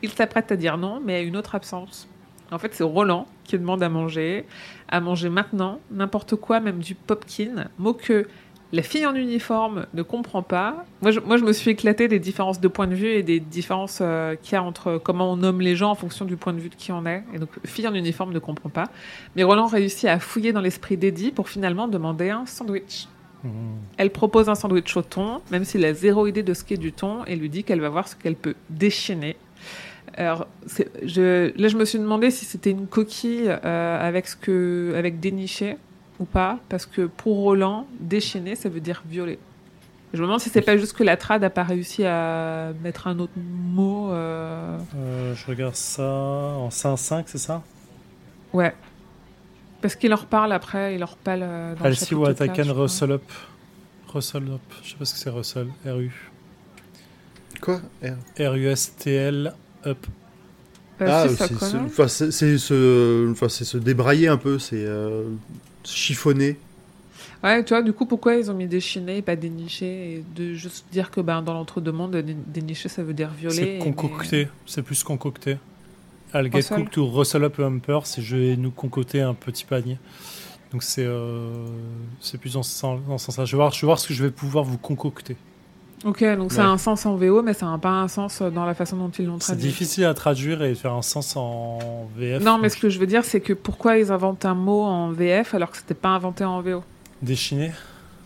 il 0.02 0.10
s'apprête 0.10 0.52
à 0.52 0.56
dire 0.56 0.76
non, 0.78 1.00
mais 1.04 1.14
à 1.14 1.20
une 1.20 1.36
autre 1.36 1.54
absence. 1.54 2.08
En 2.50 2.58
fait, 2.58 2.74
c'est 2.74 2.84
Roland 2.84 3.26
qui 3.44 3.58
demande 3.58 3.82
à 3.82 3.88
manger, 3.88 4.46
à 4.88 5.00
manger 5.00 5.28
maintenant, 5.28 5.80
n'importe 5.90 6.36
quoi, 6.36 6.60
même 6.60 6.78
du 6.78 6.94
popkin, 6.94 7.68
mot 7.78 7.92
que 7.92 8.26
la 8.72 8.82
fille 8.82 9.06
en 9.06 9.14
uniforme 9.14 9.86
ne 9.94 10.02
comprend 10.02 10.42
pas. 10.42 10.84
Moi 11.00 11.10
je, 11.10 11.20
moi, 11.20 11.36
je 11.36 11.44
me 11.44 11.52
suis 11.52 11.70
éclaté 11.70 12.06
des 12.08 12.18
différences 12.18 12.60
de 12.60 12.68
point 12.68 12.86
de 12.86 12.94
vue 12.94 13.08
et 13.08 13.22
des 13.22 13.40
différences 13.40 14.00
euh, 14.02 14.34
qu'il 14.34 14.52
y 14.52 14.56
a 14.56 14.62
entre 14.62 15.00
comment 15.02 15.32
on 15.32 15.36
nomme 15.36 15.60
les 15.60 15.74
gens 15.74 15.90
en 15.90 15.94
fonction 15.94 16.24
du 16.24 16.36
point 16.36 16.52
de 16.52 16.58
vue 16.58 16.68
de 16.68 16.74
qui 16.74 16.92
on 16.92 17.06
est. 17.06 17.24
Et 17.34 17.38
donc, 17.38 17.50
fille 17.64 17.88
en 17.88 17.94
uniforme 17.94 18.32
ne 18.32 18.38
comprend 18.38 18.68
pas. 18.68 18.90
Mais 19.36 19.42
Roland 19.42 19.66
réussit 19.66 20.08
à 20.08 20.18
fouiller 20.18 20.52
dans 20.52 20.60
l'esprit 20.60 20.96
d'Eddie 20.96 21.30
pour 21.30 21.48
finalement 21.48 21.88
demander 21.88 22.30
un 22.30 22.44
sandwich. 22.46 23.08
Mmh. 23.44 23.48
Elle 23.96 24.10
propose 24.10 24.48
un 24.48 24.54
sandwich 24.54 24.96
au 24.96 25.02
thon, 25.02 25.40
même 25.50 25.64
s'il 25.64 25.84
a 25.84 25.94
zéro 25.94 26.26
idée 26.26 26.42
de 26.42 26.52
ce 26.54 26.64
qu'est 26.64 26.76
du 26.76 26.92
thon, 26.92 27.24
et 27.26 27.36
lui 27.36 27.48
dit 27.48 27.64
qu'elle 27.64 27.80
va 27.80 27.88
voir 27.88 28.08
ce 28.08 28.16
qu'elle 28.16 28.36
peut 28.36 28.54
déchaîner. 28.68 29.36
Alors, 30.14 30.48
je, 31.04 31.52
là, 31.56 31.68
je 31.68 31.76
me 31.76 31.84
suis 31.84 31.98
demandé 31.98 32.30
si 32.30 32.44
c'était 32.44 32.70
une 32.70 32.86
coquille 32.86 33.44
euh, 33.46 34.08
avec 34.08 34.26
ce 34.26 34.36
que, 34.36 34.92
avec 34.96 35.20
déniché 35.20 35.76
ou 36.20 36.24
pas, 36.24 36.58
parce 36.68 36.86
que 36.86 37.02
pour 37.06 37.36
Roland, 37.38 37.86
déchaîner, 38.00 38.54
ça 38.56 38.68
veut 38.68 38.80
dire 38.80 39.02
violer. 39.08 39.38
Je 40.14 40.18
me 40.20 40.24
demande 40.24 40.40
si 40.40 40.48
c'est 40.48 40.62
pas 40.62 40.76
juste 40.78 40.94
que 40.94 41.04
la 41.04 41.16
trad 41.18 41.44
a 41.44 41.50
pas 41.50 41.64
réussi 41.64 42.04
à 42.04 42.72
mettre 42.82 43.06
un 43.08 43.18
autre 43.18 43.32
mot. 43.36 44.10
euh, 44.10 44.78
Euh, 44.96 45.34
je 45.34 45.46
regarde 45.46 45.74
ça 45.74 46.02
en 46.02 46.70
5-5, 46.70 47.24
c'est 47.26 47.36
ça? 47.38 47.62
Ouais. 48.54 48.74
Parce 49.82 49.94
qu'il 49.96 50.08
leur 50.10 50.24
parle 50.26 50.52
après, 50.52 50.94
il 50.94 51.00
leur 51.00 51.16
parle 51.18 51.40
euh, 51.42 51.74
dans 51.74 51.84
chapitre 51.92 52.14
ou 52.14 52.24
4, 52.24 52.40
Atakan. 52.42 52.72
Russell 52.72 53.12
Up. 53.12 53.22
Russell 54.08 54.44
Up. 54.50 54.60
Je 54.82 54.90
sais 54.90 54.96
pas 54.96 55.04
ce 55.04 55.12
que 55.12 55.20
c'est 55.20 55.30
Russell. 55.30 55.68
R-U. 55.86 56.10
Quoi? 57.60 57.80
R 58.02 58.14
R-U-S-T-L 58.40 59.52
Up. 59.86 60.06
Euh, 61.00 61.06
Ah, 61.08 61.26
c'est 61.28 61.44
enfin, 61.92 62.08
se 63.48 63.76
débrailler 63.76 64.26
un 64.28 64.36
peu, 64.36 64.58
c'est 64.58 64.84
chiffonner. 65.94 66.56
Ouais, 67.44 67.62
tu 67.64 67.70
vois, 67.74 67.82
du 67.82 67.92
coup, 67.92 68.04
pourquoi 68.06 68.34
ils 68.34 68.50
ont 68.50 68.54
mis 68.54 68.66
déchaîner 68.66 69.18
et 69.18 69.22
pas 69.22 69.36
dénicher 69.36 69.86
et 70.14 70.24
de 70.34 70.54
juste 70.54 70.86
dire 70.90 71.10
que 71.10 71.20
ben, 71.20 71.40
dans 71.42 71.54
l'entre-deux-mondes, 71.54 72.16
dé- 72.16 72.36
dénicher, 72.46 72.88
ça 72.88 73.02
veut 73.02 73.14
dire 73.14 73.30
violer. 73.30 73.56
C'est 73.56 73.78
concocté. 73.78 74.48
C'est 74.66 74.82
plus 74.82 75.02
concocté. 75.04 75.58
I'll 76.34 76.44
get 76.44 76.56
Russell. 76.58 76.76
cooked 76.78 76.92
to 76.92 77.06
Russell 77.06 77.44
Up 77.44 77.58
a 77.58 77.64
Humper, 77.66 78.00
c'est 78.04 78.22
je 78.22 78.36
vais 78.36 78.56
nous 78.56 78.70
concocter 78.70 79.20
un 79.22 79.34
petit 79.34 79.64
panier. 79.64 79.98
Donc 80.72 80.82
c'est 80.82 81.04
euh, 81.06 81.64
c'est 82.20 82.38
plus 82.38 82.52
dans 82.54 82.62
ce 82.62 82.70
sens- 82.70 83.00
dans 83.08 83.16
ce 83.18 83.26
sens-là. 83.26 83.44
Je 83.46 83.52
vais 83.52 83.56
voir, 83.56 83.72
je 83.72 83.80
vais 83.80 83.86
voir 83.86 83.98
ce 83.98 84.08
que 84.08 84.14
je 84.14 84.22
vais 84.24 84.30
pouvoir 84.30 84.64
vous 84.64 84.76
concocter. 84.76 85.36
Ok, 86.04 86.22
donc 86.36 86.52
ça 86.52 86.64
a 86.64 86.68
un 86.68 86.78
sens 86.78 87.06
en 87.06 87.16
VO, 87.16 87.42
mais 87.42 87.54
ça 87.54 87.66
n'a 87.66 87.76
pas 87.78 87.90
un 87.90 88.06
sens 88.08 88.40
dans 88.40 88.64
la 88.64 88.74
façon 88.74 88.96
dont 88.96 89.10
ils 89.18 89.26
l'ont 89.26 89.38
C'est 89.40 89.46
traduit. 89.46 89.64
difficile 89.68 90.04
à 90.04 90.14
traduire 90.14 90.62
et 90.62 90.74
faire 90.76 90.92
un 90.92 91.02
sens 91.02 91.34
en 91.36 92.08
VF. 92.16 92.42
Non, 92.42 92.56
mais 92.58 92.68
ce 92.68 92.76
que 92.76 92.88
je 92.88 92.98
veux 93.00 93.06
dire, 93.06 93.24
c'est 93.24 93.40
que 93.40 93.52
pourquoi 93.52 93.98
ils 93.98 94.12
inventent 94.12 94.44
un 94.44 94.54
mot 94.54 94.82
en 94.82 95.10
VF 95.10 95.54
alors 95.54 95.70
que 95.72 95.76
c'était 95.76 95.94
pas 95.94 96.10
inventé 96.10 96.44
en 96.44 96.60
VO 96.62 96.84
Déchiné 97.20 97.72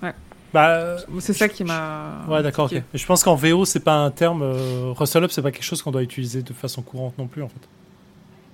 Ouais. 0.02 0.12
Bah, 0.52 0.68
euh, 0.68 0.98
C'est 1.20 1.32
ça 1.32 1.48
qui 1.48 1.64
m'a. 1.64 2.26
ouais, 2.28 2.42
d'accord, 2.42 2.66
ok. 2.70 2.82
je 2.92 3.06
pense 3.06 3.24
qu'en 3.24 3.36
VO, 3.36 3.64
c'est 3.64 3.80
pas 3.80 3.94
un 3.96 4.10
terme. 4.10 4.42
euh, 4.42 4.92
Russell 4.94 5.24
Up, 5.24 5.30
c'est 5.32 5.40
pas 5.42 5.50
quelque 5.50 5.64
chose 5.64 5.80
qu'on 5.80 5.92
doit 5.92 6.02
utiliser 6.02 6.42
de 6.42 6.52
façon 6.52 6.82
courante 6.82 7.16
non 7.16 7.26
plus, 7.26 7.42
en 7.42 7.48
fait. 7.48 7.68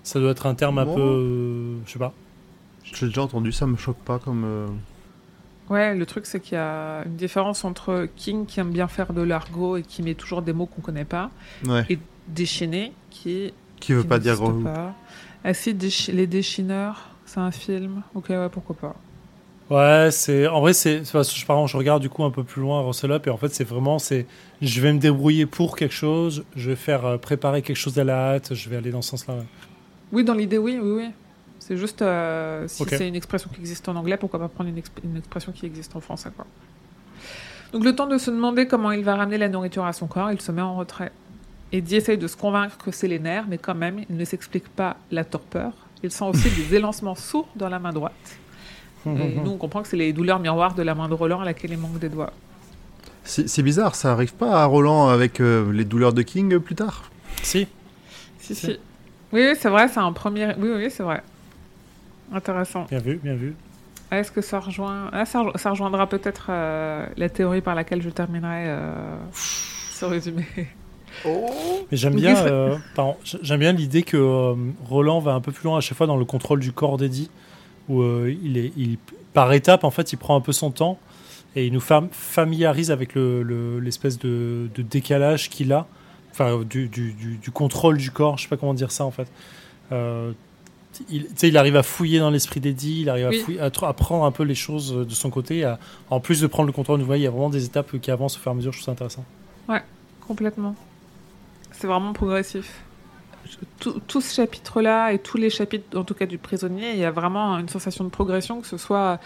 Ça 0.05 0.21
doit 0.21 0.31
être 0.31 0.47
un 0.47 0.55
terme 0.55 0.79
un 0.79 0.87
peu. 0.87 1.01
euh, 1.01 1.75
je 1.87 1.93
sais 1.93 1.99
pas. 1.99 2.13
J'ai 2.85 3.07
déjà 3.07 3.23
entendu, 3.23 3.51
ça 3.51 3.67
me 3.67 3.77
choque 3.77 3.99
pas 3.99 4.19
comme. 4.21 4.45
euh, 4.45 4.67
Ouais, 5.71 5.95
le 5.95 6.07
truc, 6.07 6.25
c'est 6.27 6.41
qu'il 6.41 6.55
y 6.55 6.61
a 6.61 7.03
une 7.05 7.17
différence 7.17 7.65
entre 7.65 8.09
King 8.17 8.47
qui 8.47 8.59
aime 8.61 8.71
bien 8.71 8.89
faire 8.89 9.13
de 9.13 9.21
l'argot 9.23 9.77
et 9.77 9.83
qui 9.83 10.03
met 10.03 10.15
toujours 10.15 10.43
des 10.43 10.53
mots 10.53 10.67
qu'on 10.67 10.81
connaît 10.81 11.05
pas, 11.05 11.31
Ouais. 11.67 11.85
et 11.91 11.99
déchaîner 12.29 12.93
qui. 13.11 13.53
Qui 13.81 13.93
veut 13.93 14.03
qui 14.03 14.09
pas 14.09 14.19
dire 14.19 14.37
gros. 14.37 14.51
pas. 14.53 14.95
Ah 15.45 15.55
si, 15.55 15.73
les 16.13 16.27
déchineurs, 16.27 17.11
C'est 17.27 17.41
un 17.41 17.51
film. 17.51 18.03
Ok, 18.15 18.31
ouais, 18.31 18.49
pourquoi 18.51 18.75
pas. 18.77 18.97
Ouais, 19.71 20.09
c'est 20.11 20.47
en 20.47 20.61
vrai 20.63 20.73
c'est 20.73 21.05
je, 21.05 21.11
je 21.23 21.77
regarde 21.77 22.01
du 22.01 22.09
coup 22.09 22.25
un 22.25 22.31
peu 22.31 22.43
plus 22.43 22.63
loin 22.63 22.81
Russell 22.81 23.13
Up 23.13 23.27
et 23.27 23.31
en 23.31 23.37
fait 23.37 23.53
c'est 23.53 23.65
vraiment 23.65 23.99
c'est 23.99 24.25
je 24.63 24.81
vais 24.81 24.95
me 24.95 24.99
débrouiller 24.99 25.45
pour 25.45 25.77
quelque 25.77 25.93
chose, 25.95 26.45
je 26.57 26.71
vais 26.71 26.77
faire 26.77 27.05
euh, 27.05 27.19
préparer 27.19 27.61
quelque 27.61 27.77
chose 27.77 27.99
à 27.99 28.05
la 28.05 28.33
hâte, 28.33 28.55
je 28.55 28.71
vais 28.71 28.77
aller 28.77 28.91
dans 28.91 29.03
ce 29.03 29.11
sens-là. 29.11 29.35
ouais. 29.35 29.45
Oui, 30.11 30.25
dans 30.25 30.33
l'idée, 30.33 30.57
oui, 30.57 30.79
oui, 30.83 30.91
oui. 30.91 31.11
C'est 31.69 31.77
juste 31.77 32.01
euh, 32.01 32.67
si 32.67 32.83
c'est 32.97 33.07
une 33.09 33.15
expression 33.15 33.51
qui 33.55 33.61
existe 33.61 33.87
en 33.91 33.95
anglais, 33.97 34.17
pourquoi 34.17 34.41
pas 34.41 34.49
prendre 34.49 34.71
une, 34.71 34.79
exp- 34.79 35.05
une 35.05 35.19
expression 35.19 35.53
qui 35.53 35.67
existe 35.67 35.95
en 35.95 36.01
français, 36.01 36.31
quoi. 36.35 36.47
Donc 37.73 37.85
le 37.85 37.95
temps 37.95 38.07
de 38.07 38.17
se 38.17 38.31
demander 38.31 38.67
comment 38.67 38.91
il 38.93 39.05
va 39.05 39.15
ramener 39.17 39.37
la 39.37 39.51
nourriture 39.51 39.85
à 39.85 39.93
son 39.93 40.07
corps, 40.07 40.33
il 40.33 40.41
se 40.41 40.51
met 40.51 40.63
en 40.63 40.75
retrait. 40.77 41.13
Eddie 41.71 41.97
essaye 41.97 42.17
de 42.17 42.27
se 42.27 42.37
convaincre 42.37 42.79
que 42.79 42.91
c'est 42.91 43.09
les 43.09 43.19
nerfs, 43.19 43.45
mais 43.47 43.59
quand 43.59 43.75
même, 43.75 44.01
il 44.09 44.17
ne 44.17 44.25
s'explique 44.25 44.67
pas 44.71 44.97
la 45.11 45.25
torpeur. 45.25 45.73
Il 46.03 46.11
sent 46.11 46.25
aussi 46.25 46.49
des 46.51 46.75
élancements 46.77 47.15
sourds 47.15 47.49
dans 47.57 47.69
la 47.69 47.79
main 47.79 47.93
droite. 47.93 48.15
Et 49.07 49.35
nous, 49.45 49.51
on 49.51 49.57
comprend 49.59 49.83
que 49.83 49.89
c'est 49.89 49.97
les 49.99 50.13
douleurs 50.15 50.39
miroirs 50.39 50.75
de 50.75 50.83
la 50.83 50.95
main 50.95 51.09
de 51.09 51.15
Roland 51.15 51.41
à 51.41 51.45
laquelle 51.45 51.73
il 51.73 51.79
manque 51.79 51.99
des 51.99 52.09
doigts. 52.09 52.33
C'est 53.25 53.47
c'est 53.49 53.63
bizarre, 53.63 53.95
ça 53.95 54.13
arrive 54.13 54.33
pas 54.35 54.63
à 54.63 54.65
Roland 54.65 55.09
avec 55.09 55.41
euh, 55.41 55.71
les 55.71 55.85
douleurs 55.85 56.15
de 56.15 56.23
King 56.23 56.55
euh, 56.55 56.61
plus 56.61 56.75
tard? 56.75 57.11
Si, 57.43 57.67
Si, 58.39 58.55
Si. 58.55 58.67
si. 58.67 58.79
Oui, 59.33 59.45
oui, 59.47 59.57
c'est 59.61 59.69
vrai, 59.69 59.89
c'est 59.89 60.01
un 60.01 60.13
premier. 60.13 60.55
Oui, 60.59 60.71
oui, 60.75 60.91
c'est 60.91 61.03
vrai. 61.03 61.23
Intéressant. 62.33 62.85
bien 62.91 62.99
vu, 62.99 63.21
bien 63.23 63.35
vu. 63.35 63.55
Est-ce 64.11 64.33
que 64.33 64.41
ça 64.41 64.59
rejoint 64.61 65.11
ah, 65.13 65.25
ça, 65.27 65.43
rejo- 65.43 65.59
ça 65.59 65.71
rejoindra 65.71 66.07
peut-être 66.07 66.47
euh, 66.51 67.07
la 67.17 67.29
théorie 67.29 67.61
par 67.61 67.75
laquelle 67.75 68.01
je 68.03 68.09
terminerai 68.11 68.65
euh, 68.69 69.17
ce 69.33 70.05
résumé. 70.05 70.47
Mais 71.25 71.97
j'aime 71.97 72.15
bien, 72.15 72.37
euh, 72.47 72.77
j'aime 73.43 73.61
bien 73.61 73.73
l'idée 73.73 74.03
que 74.03 74.17
euh, 74.17 74.55
Roland 74.85 75.21
va 75.21 75.33
un 75.33 75.41
peu 75.41 75.53
plus 75.53 75.65
loin 75.65 75.79
à 75.79 75.81
chaque 75.81 75.97
fois 75.99 76.07
dans 76.07 76.17
le 76.17 76.25
contrôle 76.25 76.61
du 76.61 76.73
corps 76.73 76.97
d'Eddie, 76.97 77.31
où 77.89 78.03
euh, 78.03 78.35
il 78.43 78.57
est, 78.57 78.73
il, 78.77 78.99
par 79.33 79.53
étape, 79.53 79.85
en 79.85 79.91
fait, 79.91 80.13
il 80.13 80.17
prend 80.17 80.37
un 80.37 80.41
peu 80.41 80.53
son 80.53 80.71
temps 80.71 80.99
et 81.57 81.67
il 81.67 81.73
nous 81.73 81.81
fam- 81.81 82.09
familiarise 82.13 82.91
avec 82.91 83.15
le- 83.15 83.43
le- 83.43 83.81
l'espèce 83.81 84.19
de, 84.19 84.69
de 84.75 84.83
décalage 84.83 85.49
qu'il 85.51 85.73
a, 85.73 85.87
enfin, 86.31 86.61
du, 86.69 86.89
du- 86.89 87.13
du- 87.15 87.37
du 87.37 87.51
contrôle 87.51 87.97
du 87.99 88.11
corps, 88.11 88.37
je 88.39 88.45
sais 88.45 88.49
pas 88.49 88.57
comment 88.57 88.75
dire 88.75 88.93
ça 88.93 89.05
en 89.05 89.11
fait. 89.11 89.29
Euh, 89.93 90.33
il, 91.11 91.57
arrive 91.57 91.77
à 91.77 91.83
fouiller 91.83 92.19
dans 92.19 92.31
l'esprit 92.31 92.61
d'Eddie, 92.61 93.03
il 93.03 93.11
arrive 93.11 93.29
Oui. 93.29 93.41
à, 93.41 93.45
fouiller- 93.45 93.61
à, 93.61 93.93
prendre 93.93 94.25
un 94.25 94.33
peu 94.33 94.43
les 94.43 94.55
choses 94.55 94.93
de 94.95 95.15
son 95.15 95.31
côté, 95.31 95.65
à- 95.65 95.79
en 96.11 96.21
plus 96.21 96.41
de 96.41 96.47
prendre 96.47 96.67
le 96.67 96.73
contrôle. 96.73 97.01
Vous 97.01 97.07
voyez, 97.07 97.23
il 97.23 97.25
y 97.25 97.29
a 97.29 97.31
vraiment 97.31 97.51
des 97.51 97.65
étapes 97.65 97.99
qui 98.01 98.11
avancent 98.11 98.37
au 98.37 98.41
fur 98.41 98.51
et 98.51 98.55
à 98.55 98.57
mesure, 98.57 98.73
je 98.73 98.79
trouve 98.79 98.87
ça 98.87 98.93
intéressant. 98.93 99.25
Complètement. 100.27 100.75
C'est 101.73 101.87
vraiment 101.87 102.13
progressif. 102.13 102.83
Tout, 103.81 104.01
tout 104.07 104.21
ce 104.21 104.35
chapitre-là 104.35 105.13
et 105.13 105.19
tous 105.19 105.37
les 105.37 105.51
chapitres, 105.51 105.97
en 105.99 106.05
tout 106.05 106.15
cas 106.15 106.27
du 106.27 106.37
prisonnier, 106.39 106.91
il 106.93 106.99
y 106.99 107.05
a 107.05 107.11
vraiment 107.11 107.59
une 107.59 107.69
sensation 107.69 108.05
de 108.05 108.09
progression, 108.11 108.61
que 108.61 108.67
ce 108.67 108.77
soit 108.77 109.19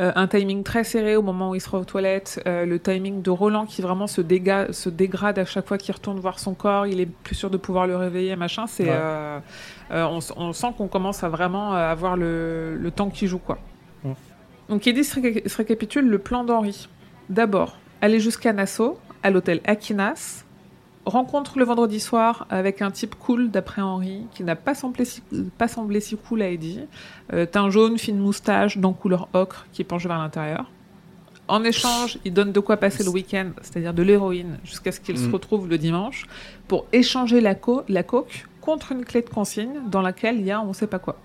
euh, 0.00 0.12
un 0.14 0.26
timing 0.26 0.62
très 0.62 0.84
serré 0.84 1.16
au 1.16 1.22
moment 1.22 1.50
où 1.50 1.54
il 1.54 1.60
sera 1.60 1.78
aux 1.78 1.84
toilettes, 1.84 2.42
euh, 2.46 2.66
le 2.66 2.78
timing 2.78 3.22
de 3.22 3.30
Roland 3.30 3.66
qui 3.66 3.82
vraiment 3.82 4.06
se, 4.06 4.20
déga- 4.20 4.72
se 4.72 4.88
dégrade 4.90 5.38
à 5.38 5.44
chaque 5.44 5.66
fois 5.66 5.78
qu'il 5.78 5.94
retourne 5.94 6.18
voir 6.20 6.38
son 6.38 6.54
corps, 6.54 6.86
il 6.86 7.00
est 7.00 7.06
plus 7.06 7.34
sûr 7.34 7.50
de 7.50 7.56
pouvoir 7.56 7.86
le 7.86 7.96
réveiller, 7.96 8.36
machin. 8.36 8.66
C'est, 8.66 8.84
Ouais. 8.84 8.90
euh, 8.92 9.40
on, 9.90 10.52
sent 10.52 10.68
qu'on 10.76 10.88
commence 10.88 11.24
à 11.24 11.28
vraiment 11.28 11.72
avoir 11.72 12.16
le, 12.16 12.76
le 12.76 12.90
temps 12.90 13.10
qui 13.10 13.26
joue, 13.26 13.38
quoi. 13.38 13.58
Donc, 14.68 14.86
Eddie 14.86 15.02
se, 15.04 15.14
se 15.20 15.56
récapitule 15.56 16.06
le 16.08 16.18
plan 16.18 16.44
d'Henri. 16.44 16.88
D'abord, 17.28 17.76
aller 18.00 18.20
jusqu'à 18.20 18.52
Nassau, 18.52 18.98
à 19.22 19.30
l'hôtel 19.30 19.60
Aquinas, 19.64 20.44
rencontre 21.06 21.58
le 21.58 21.64
vendredi 21.64 21.98
soir 22.00 22.46
avec 22.50 22.82
un 22.82 22.90
type 22.90 23.14
cool 23.14 23.50
d'après 23.50 23.82
Henri, 23.82 24.26
qui 24.34 24.44
n'a 24.44 24.56
pas 24.56 24.74
semblé 24.74 25.04
si, 25.04 25.22
pas 25.58 25.66
semblé 25.68 26.00
si 26.00 26.16
cool 26.16 26.42
à 26.42 26.48
Eddie. 26.50 26.80
Euh, 27.32 27.46
teint 27.46 27.70
jaune, 27.70 27.98
fine 27.98 28.18
moustache, 28.18 28.78
dents 28.78 28.92
couleur 28.92 29.28
ocre, 29.32 29.66
qui 29.72 29.82
penche 29.84 30.06
vers 30.06 30.18
l'intérieur. 30.18 30.70
En 31.48 31.64
échange, 31.64 32.18
il 32.24 32.32
donne 32.32 32.52
de 32.52 32.60
quoi 32.60 32.76
passer 32.76 33.02
le 33.02 33.10
week-end, 33.10 33.50
c'est-à-dire 33.60 33.92
de 33.92 34.02
l'héroïne, 34.02 34.58
jusqu'à 34.64 34.92
ce 34.92 35.00
qu'il 35.00 35.18
se 35.18 35.26
Mm. 35.26 35.32
retrouve 35.34 35.68
le 35.68 35.78
dimanche, 35.78 36.26
pour 36.68 36.86
échanger 36.92 37.40
la, 37.40 37.56
co- 37.56 37.82
la 37.88 38.04
coque 38.04 38.46
contre 38.60 38.92
une 38.92 39.04
clé 39.04 39.22
de 39.22 39.28
consigne 39.30 39.80
dans 39.90 40.02
laquelle 40.02 40.38
il 40.38 40.46
y 40.46 40.52
a 40.52 40.60
on 40.60 40.72
sait 40.72 40.86
pas 40.86 41.00
quoi. 41.00 41.16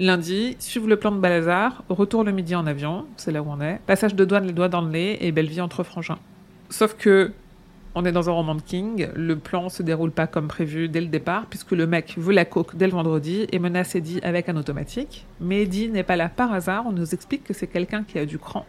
Lundi, 0.00 0.56
suivre 0.58 0.88
le 0.88 0.96
plan 0.96 1.12
de 1.12 1.18
Balazar, 1.18 1.84
retour 1.88 2.24
le 2.24 2.32
midi 2.32 2.56
en 2.56 2.66
avion, 2.66 3.06
c'est 3.16 3.30
là 3.30 3.42
où 3.42 3.46
on 3.48 3.60
est, 3.60 3.80
passage 3.86 4.16
de 4.16 4.24
douane 4.24 4.44
les 4.46 4.52
doigts 4.52 4.68
dans 4.68 4.80
le 4.80 4.90
nez 4.90 5.24
et 5.24 5.30
belle 5.30 5.46
vie 5.48 5.60
entre 5.60 5.84
frangins. 5.84 6.18
Sauf 6.68 6.94
que 6.96 7.30
on 7.94 8.04
est 8.04 8.12
dans 8.12 8.28
un 8.28 8.32
roman 8.32 8.54
de 8.56 8.62
King, 8.62 9.08
le 9.14 9.36
plan 9.36 9.68
se 9.68 9.82
déroule 9.82 10.10
pas 10.10 10.26
comme 10.26 10.48
prévu 10.48 10.88
dès 10.88 11.00
le 11.00 11.06
départ, 11.06 11.46
puisque 11.46 11.70
le 11.70 11.86
mec 11.86 12.14
veut 12.16 12.34
la 12.34 12.44
coke 12.44 12.76
dès 12.76 12.86
le 12.86 12.92
vendredi 12.92 13.46
et 13.52 13.58
menace 13.58 13.94
Eddie 13.94 14.20
avec 14.22 14.48
un 14.48 14.56
automatique. 14.56 15.26
Mais 15.40 15.62
Eddie 15.62 15.88
n'est 15.88 16.02
pas 16.02 16.16
là 16.16 16.28
par 16.28 16.52
hasard, 16.52 16.84
on 16.86 16.92
nous 16.92 17.14
explique 17.14 17.44
que 17.44 17.54
c'est 17.54 17.68
quelqu'un 17.68 18.02
qui 18.02 18.18
a 18.18 18.26
du 18.26 18.38
cran, 18.38 18.66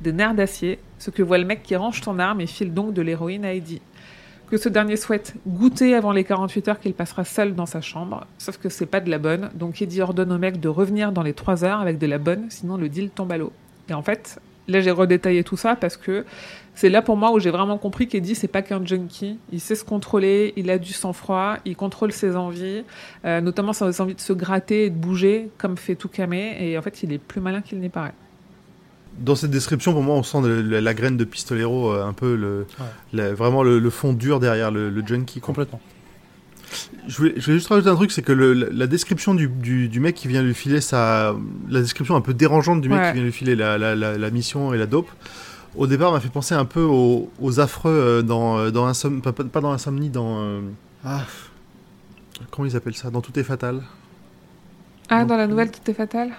des 0.00 0.12
nerfs 0.12 0.34
d'acier, 0.34 0.78
ce 0.98 1.10
que 1.10 1.22
voit 1.22 1.38
le 1.38 1.44
mec 1.44 1.62
qui 1.62 1.76
range 1.76 2.00
ton 2.00 2.18
arme 2.18 2.40
et 2.40 2.46
file 2.46 2.72
donc 2.72 2.94
de 2.94 3.02
l'héroïne 3.02 3.44
à 3.44 3.52
Eddie. 3.52 3.82
Que 4.50 4.56
ce 4.56 4.68
dernier 4.68 4.96
souhaite 4.96 5.34
goûter 5.46 5.94
avant 5.94 6.12
les 6.12 6.24
48 6.24 6.68
heures 6.68 6.80
qu'il 6.80 6.94
passera 6.94 7.24
seul 7.24 7.54
dans 7.54 7.66
sa 7.66 7.82
chambre, 7.82 8.26
sauf 8.38 8.56
que 8.56 8.70
c'est 8.70 8.86
pas 8.86 9.00
de 9.00 9.10
la 9.10 9.18
bonne, 9.18 9.50
donc 9.54 9.82
Eddie 9.82 10.00
ordonne 10.00 10.32
au 10.32 10.38
mec 10.38 10.58
de 10.58 10.68
revenir 10.68 11.12
dans 11.12 11.22
les 11.22 11.34
3 11.34 11.64
heures 11.64 11.80
avec 11.80 11.98
de 11.98 12.06
la 12.06 12.18
bonne, 12.18 12.46
sinon 12.48 12.78
le 12.78 12.88
deal 12.88 13.10
tombe 13.10 13.32
à 13.32 13.36
l'eau. 13.36 13.52
Et 13.90 13.94
en 13.94 14.02
fait, 14.02 14.40
là 14.68 14.80
j'ai 14.80 14.90
redétaillé 14.90 15.44
tout 15.44 15.58
ça 15.58 15.76
parce 15.76 15.98
que 15.98 16.24
c'est 16.74 16.88
là 16.88 17.02
pour 17.02 17.16
moi 17.16 17.32
où 17.32 17.38
j'ai 17.38 17.50
vraiment 17.50 17.78
compris 17.78 18.08
qu'Eddie 18.08 18.34
c'est 18.34 18.48
pas 18.48 18.62
qu'un 18.62 18.84
junkie, 18.84 19.38
il 19.52 19.60
sait 19.60 19.74
se 19.76 19.84
contrôler, 19.84 20.52
il 20.56 20.70
a 20.70 20.78
du 20.78 20.92
sang-froid, 20.92 21.56
il 21.64 21.76
contrôle 21.76 22.12
ses 22.12 22.36
envies, 22.36 22.82
euh, 23.24 23.40
notamment 23.40 23.72
ses 23.72 24.00
envies 24.00 24.14
de 24.14 24.20
se 24.20 24.32
gratter 24.32 24.86
et 24.86 24.90
de 24.90 24.96
bouger 24.96 25.50
comme 25.58 25.76
fait 25.76 25.94
Toukame, 25.94 26.32
et 26.34 26.76
en 26.78 26.82
fait 26.82 27.02
il 27.02 27.12
est 27.12 27.18
plus 27.18 27.40
malin 27.40 27.60
qu'il 27.62 27.78
n'y 27.80 27.88
paraît. 27.88 28.14
Dans 29.20 29.36
cette 29.36 29.52
description, 29.52 29.92
pour 29.92 30.02
moi, 30.02 30.16
on 30.16 30.24
sent 30.24 30.38
la, 30.42 30.80
la 30.80 30.92
graine 30.94 31.16
de 31.16 31.22
pistolero, 31.22 31.92
euh, 31.92 32.04
un 32.04 32.12
peu 32.12 32.34
le, 32.34 32.66
Ouais. 32.80 32.86
la- 33.12 33.32
vraiment 33.32 33.62
le, 33.62 33.78
le 33.78 33.90
fond 33.90 34.12
dur 34.12 34.40
derrière 34.40 34.72
le, 34.72 34.90
le 34.90 35.06
junkie. 35.06 35.38
quoi. 35.38 35.46
Complètement. 35.54 35.80
Je 37.06 37.16
voulais, 37.18 37.34
je 37.36 37.44
voulais 37.44 37.58
juste 37.58 37.68
rajouter 37.68 37.90
un 37.90 37.94
truc, 37.94 38.10
c'est 38.10 38.22
que 38.22 38.32
le- 38.32 38.52
la, 38.54 38.66
la 38.72 38.86
description 38.88 39.34
du, 39.34 39.46
du, 39.46 39.88
du 39.88 40.00
mec 40.00 40.16
qui 40.16 40.26
vient 40.26 40.42
lui 40.42 40.54
filer 40.54 40.80
sa, 40.80 41.36
la 41.68 41.80
description 41.80 42.16
un 42.16 42.20
peu 42.22 42.34
dérangeante 42.34 42.80
du 42.80 42.88
mec 42.88 42.98
Ouais. 42.98 43.08
qui 43.10 43.14
vient 43.14 43.22
lui 43.22 43.30
filer 43.32 43.54
la, 43.54 43.78
la, 43.78 43.94
la, 43.94 44.18
la 44.18 44.30
mission 44.30 44.74
et 44.74 44.78
la 44.78 44.86
dope, 44.86 45.10
au 45.76 45.86
départ 45.86 46.12
m'a 46.12 46.20
fait 46.20 46.28
penser 46.28 46.54
un 46.54 46.64
peu 46.64 46.82
aux, 46.82 47.30
aux 47.40 47.60
affreux 47.60 47.90
euh, 47.90 48.22
dans, 48.22 48.58
euh, 48.58 48.70
dans 48.70 48.88
Insom- 48.90 49.20
pas, 49.20 49.32
pas- 49.32 49.44
pas 49.44 49.60
dans 49.60 49.72
Insomnie, 49.72 50.08
dans 50.10 50.40
euh, 50.40 50.60
ah, 51.04 51.24
comment 52.50 52.66
ils 52.68 52.76
appellent 52.76 52.96
ça, 52.96 53.10
dans 53.10 53.20
Tout 53.20 53.38
est 53.38 53.42
fatal. 53.44 53.82
Ah, 55.08 55.20
Non 55.20 55.26
dans 55.26 55.36
la 55.36 55.46
nouvelle 55.46 55.70
Tout 55.70 55.90
est 55.90 55.94
fatal? 55.94 56.30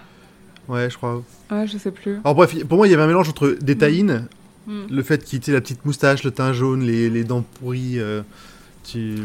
Ouais, 0.67 0.89
je 0.89 0.97
crois. 0.97 1.21
Ouais, 1.51 1.67
je 1.67 1.77
sais 1.77 1.91
plus. 1.91 2.17
Alors 2.23 2.33
bref, 2.35 2.55
pour 2.65 2.77
moi, 2.77 2.87
il 2.87 2.91
y 2.91 2.93
avait 2.93 3.03
un 3.03 3.07
mélange 3.07 3.29
entre 3.29 3.55
des 3.61 3.77
taïnes, 3.77 4.27
Hmm. 4.67 4.87
le 4.89 5.03
fait 5.03 5.23
qu'il 5.23 5.39
ait 5.47 5.53
la 5.53 5.61
petite 5.61 5.85
moustache, 5.85 6.23
le 6.23 6.31
teint 6.31 6.51
jaune, 6.51 6.81
les, 6.81 7.07
les 7.11 7.23
dents 7.23 7.43
pourries. 7.59 7.99
euh, 7.99 8.23
tu... 8.83 9.15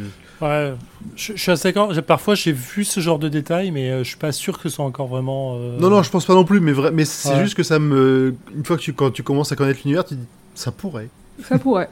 Ouais, 0.40 0.74
je, 1.16 1.34
je 1.34 1.38
suis 1.40 1.50
assez 1.52 1.72
Parfois, 2.06 2.34
j'ai 2.34 2.52
vu 2.52 2.84
ce 2.84 3.00
genre 3.00 3.18
de 3.18 3.28
détails, 3.28 3.70
mais 3.70 3.90
euh, 3.90 3.98
je 4.04 4.08
suis 4.08 4.16
pas 4.16 4.32
sûr 4.32 4.56
que 4.56 4.68
ce 4.68 4.74
soit 4.76 4.84
encore 4.84 5.06
vraiment. 5.06 5.56
euh, 5.58 5.78
Non, 5.78 5.90
non, 5.90 6.02
je 6.02 6.10
pense 6.10 6.24
pas 6.24 6.34
non 6.34 6.44
plus, 6.44 6.60
mais, 6.60 6.72
vrai, 6.72 6.90
mais 6.92 7.04
c'est 7.04 7.30
Ouais. 7.34 7.40
juste 7.42 7.54
que 7.54 7.62
ça 7.62 7.78
me. 7.78 8.34
Une 8.56 8.64
fois 8.64 8.76
que 8.76 8.82
tu, 8.82 8.92
quand 8.94 9.10
tu 9.10 9.22
commences 9.22 9.52
à 9.52 9.56
connaître 9.56 9.80
l'univers, 9.84 10.04
tu 10.04 10.14
dis 10.14 10.26
ça 10.54 10.72
pourrait. 10.72 11.08
Ça 11.44 11.58
pourrait. 11.58 11.90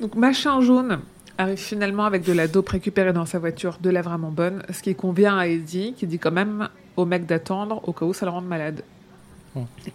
Donc, 0.00 0.14
machin 0.14 0.60
jaune 0.60 1.00
arrive 1.38 1.58
finalement 1.58 2.04
avec 2.04 2.24
de 2.24 2.32
la 2.32 2.48
dope 2.48 2.68
récupérée 2.68 3.12
dans 3.14 3.26
sa 3.26 3.38
voiture, 3.38 3.78
de 3.80 3.88
la 3.90 4.02
vraiment 4.02 4.30
bonne, 4.30 4.62
ce 4.70 4.82
qui 4.82 4.94
convient 4.94 5.38
à 5.38 5.46
Eddie, 5.46 5.94
qui 5.96 6.06
dit 6.06 6.18
quand 6.18 6.30
même 6.32 6.68
au 6.96 7.06
mec 7.06 7.24
d'attendre 7.26 7.80
au 7.88 7.92
cas 7.94 8.04
où 8.04 8.12
ça 8.12 8.26
le 8.26 8.32
rende 8.32 8.46
malade. 8.46 8.82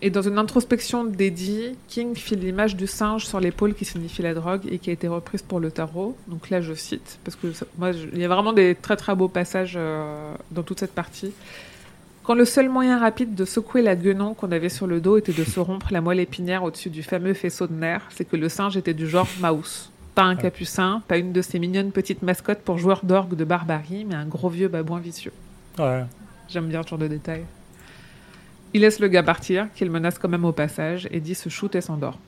Et 0.02 0.10
dans 0.10 0.22
une 0.22 0.38
introspection 0.38 1.06
d'Eddie, 1.06 1.78
King 1.88 2.14
file 2.16 2.40
l'image 2.40 2.76
du 2.76 2.88
singe 2.88 3.26
sur 3.26 3.40
l'épaule 3.40 3.74
qui 3.74 3.86
signifie 3.86 4.22
la 4.22 4.34
drogue 4.34 4.62
et 4.70 4.80
qui 4.80 4.90
a 4.90 4.94
été 4.94 5.08
reprise 5.08 5.42
pour 5.42 5.60
le 5.62 5.72
tarot. 5.72 6.18
Donc 6.28 6.50
là, 6.50 6.60
je 6.62 6.74
cite, 6.74 7.20
parce 7.24 7.38
que 7.38 7.54
ça- 7.54 7.66
moi, 7.78 7.94
je- 7.94 8.08
il 8.12 8.20
y 8.20 8.26
a 8.26 8.28
vraiment 8.28 8.52
des 8.52 8.76
très 8.76 8.98
très 8.98 9.16
beaux 9.16 9.30
passages 9.30 9.76
euh, 9.78 10.34
dans 10.52 10.64
toute 10.64 10.80
cette 10.82 10.94
partie. 10.94 11.32
Quand 12.24 12.34
le 12.34 12.44
seul 12.44 12.68
moyen 12.70 13.00
rapide 13.00 13.34
de 13.36 13.46
secouer 13.46 13.82
la 13.82 13.96
guenon 13.96 14.34
qu'on 14.34 14.52
avait 14.52 14.68
sur 14.70 14.88
le 14.88 15.00
dos 15.00 15.18
était 15.18 15.32
de 15.32 15.44
se 15.44 15.60
rompre 15.60 15.88
la 15.92 16.02
moelle 16.02 16.20
épinière 16.20 16.64
au-dessus 16.64 16.90
du 16.90 17.04
fameux 17.04 17.34
faisceau 17.34 17.68
de 17.68 17.74
nerfs, 17.76 18.08
c'est 18.10 18.26
que 18.26 18.36
le 18.36 18.50
singe 18.50 18.76
était 18.76 18.96
du 18.96 19.08
genre 19.08 19.28
mouse. 19.40 19.90
Pas 20.16 20.24
un 20.24 20.36
capucin, 20.36 21.02
pas 21.08 21.18
une 21.18 21.32
de 21.34 21.42
ces 21.42 21.60
mignonnes 21.60 21.92
petites 21.92 22.24
mascottes 22.24 22.62
pour 22.62 22.78
joueurs 22.78 23.02
d'orgue 23.06 23.36
de 23.36 23.44
barbarie, 23.46 24.06
mais 24.06 24.16
un 24.16 24.26
gros 24.26 24.50
vieux 24.50 24.68
babouin 24.70 25.00
vicieux. 25.00 25.34
Ouais. 25.78 26.04
J'aime 26.50 26.68
bien 26.68 26.82
ce 26.84 26.90
genre 26.90 27.00
de 27.00 27.08
détails. 27.08 27.44
Il 28.76 28.82
laisse 28.82 29.00
le 29.00 29.08
gars 29.08 29.24
partir, 29.24 29.72
qu'il 29.74 29.90
menace 29.90 30.20
quand 30.20 30.28
même 30.28 30.44
au 30.44 30.52
passage, 30.52 31.08
Eddie 31.10 31.34
se 31.34 31.48
shoot 31.48 31.74
et 31.76 31.80
s'endort. 31.80 32.20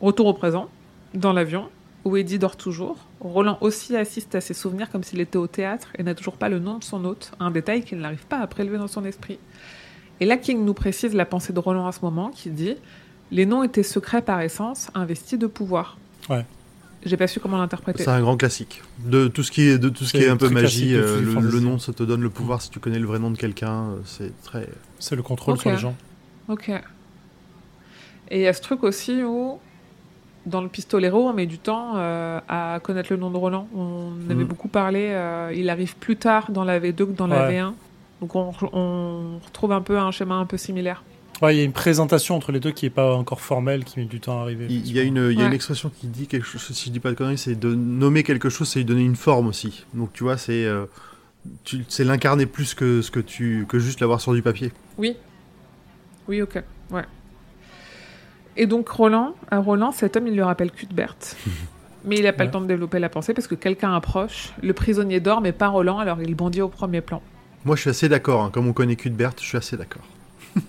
Retour 0.00 0.26
au 0.26 0.34
présent, 0.34 0.68
dans 1.14 1.32
l'avion, 1.32 1.68
où 2.04 2.16
Eddie 2.16 2.38
dort 2.38 2.56
toujours. 2.56 2.98
Roland 3.18 3.58
aussi 3.60 3.96
assiste 3.96 4.36
à 4.36 4.40
ses 4.40 4.54
souvenirs 4.54 4.92
comme 4.92 5.02
s'il 5.02 5.20
était 5.20 5.36
au 5.36 5.48
théâtre 5.48 5.88
et 5.98 6.04
n'a 6.04 6.14
toujours 6.14 6.36
pas 6.36 6.48
le 6.48 6.60
nom 6.60 6.78
de 6.78 6.84
son 6.84 7.04
hôte, 7.04 7.32
un 7.40 7.50
détail 7.50 7.82
qu'il 7.82 7.98
n'arrive 7.98 8.24
pas 8.26 8.38
à 8.38 8.46
prélever 8.46 8.78
dans 8.78 8.86
son 8.86 9.04
esprit. 9.04 9.40
Et 10.20 10.26
là, 10.26 10.36
King 10.36 10.64
nous 10.64 10.74
précise 10.74 11.12
la 11.12 11.26
pensée 11.26 11.52
de 11.52 11.58
Roland 11.58 11.88
à 11.88 11.92
ce 11.92 12.02
moment, 12.02 12.28
qui 12.28 12.50
dit 12.50 12.76
Les 13.32 13.46
noms 13.46 13.64
étaient 13.64 13.82
secrets 13.82 14.22
par 14.22 14.42
essence, 14.42 14.92
investis 14.94 15.40
de 15.40 15.48
pouvoir. 15.48 15.98
Ouais. 16.30 16.46
J'ai 17.04 17.16
pas 17.16 17.26
su 17.26 17.38
comment 17.40 17.58
l'interpréter. 17.58 18.02
C'est 18.02 18.10
un 18.10 18.20
grand 18.20 18.36
classique. 18.36 18.82
De 19.04 19.28
tout 19.28 19.42
ce 19.42 19.50
qui 19.52 19.62
est, 19.68 19.78
de 19.78 19.88
tout 19.90 20.04
ce 20.04 20.12
qui 20.12 20.22
est 20.22 20.28
un 20.28 20.36
peu 20.38 20.48
magie, 20.48 20.94
euh, 20.94 21.20
le, 21.20 21.60
nom, 21.60 21.78
ça 21.78 21.92
te 21.92 22.02
donne 22.02 22.22
le 22.22 22.30
pouvoir 22.30 22.62
si 22.62 22.70
tu 22.70 22.80
connais 22.80 22.98
le 22.98 23.06
vrai 23.06 23.18
nom 23.18 23.30
de 23.30 23.36
quelqu'un. 23.36 23.90
euh, 23.90 23.96
C'est 24.04 24.32
très. 24.42 24.68
C'est 24.98 25.14
le 25.16 25.22
contrôle 25.22 25.58
sur 25.58 25.70
les 25.70 25.76
gens. 25.76 25.94
Ok. 26.48 26.70
Et 28.30 28.38
il 28.38 28.40
y 28.42 28.46
a 28.48 28.52
ce 28.54 28.62
truc 28.62 28.82
aussi 28.84 29.22
où, 29.22 29.58
dans 30.46 30.62
le 30.62 30.68
pistolero, 30.68 31.28
on 31.28 31.32
met 31.34 31.46
du 31.46 31.58
temps 31.58 31.92
euh, 31.96 32.40
à 32.48 32.80
connaître 32.82 33.12
le 33.12 33.18
nom 33.18 33.30
de 33.30 33.36
Roland. 33.36 33.68
On 33.76 34.12
avait 34.30 34.44
Mm. 34.44 34.48
beaucoup 34.48 34.68
parlé. 34.68 35.08
euh, 35.12 35.52
il 35.54 35.68
arrive 35.68 35.96
plus 35.96 36.16
tard 36.16 36.50
dans 36.50 36.64
la 36.64 36.80
V2 36.80 36.94
que 36.96 37.04
dans 37.12 37.26
la 37.26 37.46
Ouais. 37.46 37.60
V1. 37.60 37.72
Donc 38.22 38.34
on, 38.34 38.52
on 38.72 39.38
retrouve 39.44 39.72
un 39.72 39.82
peu 39.82 39.98
un 39.98 40.10
schéma 40.10 40.36
un 40.36 40.46
peu 40.46 40.56
similaire. 40.56 41.02
Ouais, 41.42 41.54
il 41.54 41.58
y 41.58 41.60
a 41.60 41.64
une 41.64 41.72
présentation 41.72 42.36
entre 42.36 42.52
les 42.52 42.60
deux 42.60 42.70
qui 42.70 42.86
est 42.86 42.90
pas 42.90 43.14
encore 43.14 43.40
formelle, 43.40 43.84
qui 43.84 43.98
met 43.98 44.06
du 44.06 44.20
temps 44.20 44.38
à 44.38 44.42
arriver. 44.42 44.66
Il 44.70 44.92
y 44.92 44.98
a 44.98 45.02
une, 45.02 45.16
il 45.30 45.36
y 45.36 45.40
a 45.40 45.44
une 45.44 45.50
Ouais. 45.50 45.54
expression 45.56 45.90
qui 45.90 46.06
dit 46.06 46.26
quelque 46.26 46.46
chose. 46.46 46.62
Si 46.62 46.86
je 46.86 46.90
dis 46.92 47.00
pas 47.00 47.10
de 47.10 47.16
conneries, 47.16 47.38
c'est 47.38 47.56
de 47.58 47.74
nommer 47.74 48.22
quelque 48.22 48.48
chose, 48.48 48.68
c'est 48.68 48.78
lui 48.78 48.84
donner 48.86 49.02
une 49.04 49.16
forme 49.16 49.48
aussi. 49.48 49.84
Donc 49.94 50.12
tu 50.12 50.22
vois, 50.22 50.36
c'est 50.38 50.64
euh, 50.64 50.86
c'est 51.88 52.04
l'incarner 52.04 52.46
plus 52.46 52.74
que 52.74 53.02
ce 53.02 53.10
que 53.10 53.20
tu 53.20 53.66
que 53.68 53.78
juste 53.78 54.00
l'avoir 54.00 54.20
sur 54.20 54.32
du 54.32 54.42
papier. 54.42 54.72
Oui. 54.96 55.16
Oui, 56.28 56.40
ok. 56.40 56.62
Ouais. 56.90 57.02
Et 58.56 58.66
donc 58.66 58.88
Roland, 58.88 59.34
à 59.50 59.58
Roland, 59.58 59.90
cet 59.90 60.16
homme, 60.16 60.28
il 60.28 60.34
lui 60.34 60.42
rappelle 60.42 60.70
Cuthbert. 60.70 61.16
mais 62.04 62.16
il 62.16 62.22
n'a 62.22 62.32
pas 62.32 62.40
Ouais. 62.44 62.46
le 62.46 62.52
temps 62.52 62.60
de 62.60 62.66
développer 62.66 63.00
la 63.00 63.08
pensée 63.08 63.34
parce 63.34 63.48
que 63.48 63.56
quelqu'un 63.56 63.92
approche. 63.94 64.52
Le 64.62 64.72
prisonnier 64.72 65.18
dort, 65.20 65.40
mais 65.40 65.52
pas 65.52 65.68
Roland, 65.68 65.98
alors 65.98 66.22
il 66.22 66.34
bondit 66.36 66.60
au 66.62 66.68
premier 66.68 67.00
plan. 67.00 67.20
Moi, 67.64 67.74
je 67.76 67.80
suis 67.82 67.90
assez 67.90 68.08
d'accord. 68.08 68.42
hein. 68.44 68.50
Comme 68.52 68.68
on 68.68 68.72
connaît 68.72 68.94
Cuthbert, 68.96 69.32
je 69.40 69.44
suis 69.46 69.58
assez 69.58 69.76
d'accord. 69.76 70.04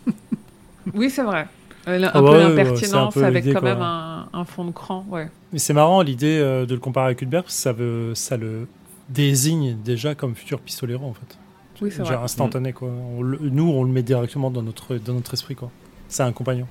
Oui, 0.93 1.09
c'est 1.09 1.23
vrai. 1.23 1.47
Euh, 1.87 2.01
Un 2.03 2.09
Ah 2.13 2.19
peu 2.19 2.21
ouais, 2.21 2.29
ouais, 2.31 2.55
l'impertinence 2.55 3.13
peu 3.13 3.23
avec 3.23 3.45
quand 3.45 3.51
quoi. 3.59 3.61
même 3.61 3.81
un, 3.81 4.27
un 4.33 4.43
fond 4.45 4.65
de 4.65 4.71
cran, 4.71 5.05
ouais. 5.09 5.29
Mais 5.53 5.59
c'est 5.59 5.73
marrant 5.73 6.01
l'idée 6.01 6.39
euh, 6.39 6.65
de 6.65 6.73
le 6.73 6.79
comparer 6.79 7.11
à 7.11 7.13
Cuthbert, 7.15 7.43
parce 7.43 7.55
que 7.55 7.61
ça, 7.61 7.73
veut, 7.73 8.15
ça 8.15 8.37
le 8.37 8.67
désigne 9.09 9.77
déjà 9.83 10.15
comme 10.15 10.35
futur 10.35 10.59
pistolero 10.59 11.05
en 11.05 11.13
fait. 11.13 11.37
Oui, 11.81 11.91
c'est 11.91 12.01
vrai. 12.03 12.15
instantané 12.15 12.73
quoi. 12.73 12.89
On 12.89 13.21
le- 13.21 13.37
nous, 13.41 13.69
on 13.69 13.83
le 13.83 13.91
met 13.91 14.01
directement 14.01 14.49
dans 14.49 14.63
notre, 14.63 14.95
dans 14.95 15.13
notre 15.13 15.33
esprit 15.33 15.55
quoi. 15.55 15.69
C'est 16.07 16.23
un 16.23 16.31
compagnon. 16.31 16.67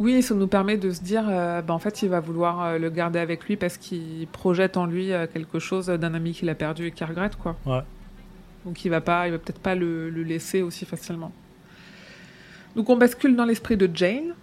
Oui, 0.00 0.22
ça 0.22 0.34
nous 0.34 0.46
permet 0.46 0.78
de 0.78 0.90
se 0.90 1.02
dire, 1.02 1.24
euh, 1.28 1.60
bah, 1.60 1.74
en 1.74 1.78
fait, 1.78 2.02
il 2.02 2.08
va 2.08 2.20
vouloir 2.20 2.62
euh, 2.62 2.78
le 2.78 2.88
garder 2.88 3.18
avec 3.18 3.44
lui 3.44 3.56
parce 3.56 3.76
qu'il 3.76 4.26
projette 4.32 4.78
en 4.78 4.86
lui 4.86 5.12
euh, 5.12 5.26
quelque 5.32 5.58
chose 5.58 5.86
d'un 5.88 6.14
ami 6.14 6.32
qu'il 6.32 6.48
a 6.48 6.54
perdu 6.54 6.86
et 6.86 6.90
qu'il 6.90 7.06
regrette, 7.06 7.36
quoi. 7.36 7.54
Ouais. 7.66 7.82
Donc 8.64 8.82
il 8.84 8.88
va 8.88 9.00
pas, 9.02 9.28
il 9.28 9.32
va 9.32 9.38
peut-être 9.38 9.60
pas 9.60 9.74
le, 9.74 10.08
le 10.10 10.22
laisser 10.22 10.62
aussi 10.62 10.86
facilement. 10.86 11.32
Donc 12.76 12.88
on 12.88 12.96
bascule 12.96 13.36
dans 13.36 13.44
l'esprit 13.44 13.76
de 13.76 13.90
Jane, 13.92 14.34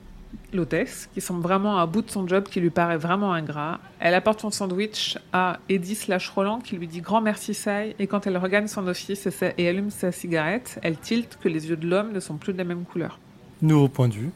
l'hôtesse, 0.53 1.09
qui 1.13 1.21
semble 1.21 1.41
vraiment 1.41 1.77
à 1.77 1.85
bout 1.85 2.01
de 2.01 2.09
son 2.11 2.27
job, 2.27 2.45
qui 2.49 2.59
lui 2.59 2.69
paraît 2.69 2.97
vraiment 2.97 3.33
ingrat. 3.33 3.79
Elle 3.99 4.13
apporte 4.13 4.41
son 4.41 4.51
sandwich 4.51 5.17
à 5.33 5.59
Eddie 5.69 5.95
slash 5.95 6.29
Roland, 6.29 6.59
qui 6.59 6.75
lui 6.75 6.87
dit 6.87 7.01
grand 7.01 7.21
merci 7.21 7.53
Sai, 7.53 7.95
et 7.99 8.07
quand 8.07 8.27
elle 8.27 8.37
regagne 8.37 8.67
son 8.67 8.87
office 8.87 9.27
et, 9.57 9.67
allume 9.67 9.89
sa 9.89 10.11
cigarette, 10.11 10.79
elle 10.83 10.97
tilte 10.97 11.37
que 11.41 11.47
les 11.49 11.69
yeux 11.69 11.77
de 11.77 11.87
l'homme 11.87 12.11
ne 12.11 12.19
sont 12.19 12.35
plus 12.35 12.53
de 12.53 12.57
la 12.57 12.63
même 12.63 12.83
couleur. 12.83 13.19
Nouveau 13.61 13.87
point 13.87 14.07
de 14.07 14.13
vue, 14.13 14.29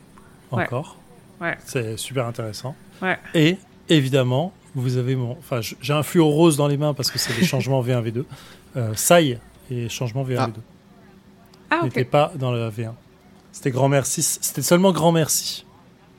encore. 0.51 0.97
Ouais. 1.39 1.57
C'est 1.65 1.97
super 1.97 2.25
intéressant. 2.27 2.75
Ouais. 3.01 3.17
Et 3.33 3.57
évidemment, 3.89 4.53
vous 4.75 4.97
avez 4.97 5.15
mon. 5.15 5.31
Enfin, 5.31 5.59
j'ai 5.61 5.93
un 5.93 6.03
fluo 6.03 6.27
rose 6.29 6.55
dans 6.55 6.67
les 6.67 6.77
mains 6.77 6.93
parce 6.93 7.11
que 7.11 7.19
c'est 7.19 7.33
des 7.37 7.45
changements 7.45 7.81
V1 7.83 8.03
V2. 8.03 8.23
Euh, 8.77 8.93
Sai 8.95 9.39
et 9.69 9.89
changement 9.89 10.23
V1 10.23 10.37
Ah. 10.39 10.47
V2. 10.47 10.53
Ah 11.71 11.79
N'était 11.83 12.01
ok. 12.01 12.09
pas 12.09 12.31
dans 12.35 12.51
la 12.51 12.69
V1. 12.69 12.91
C'était 13.51 13.71
grand 13.71 13.89
merci. 13.89 14.21
C'était 14.21 14.61
seulement 14.61 14.91
grand 14.91 15.11
merci. 15.11 15.65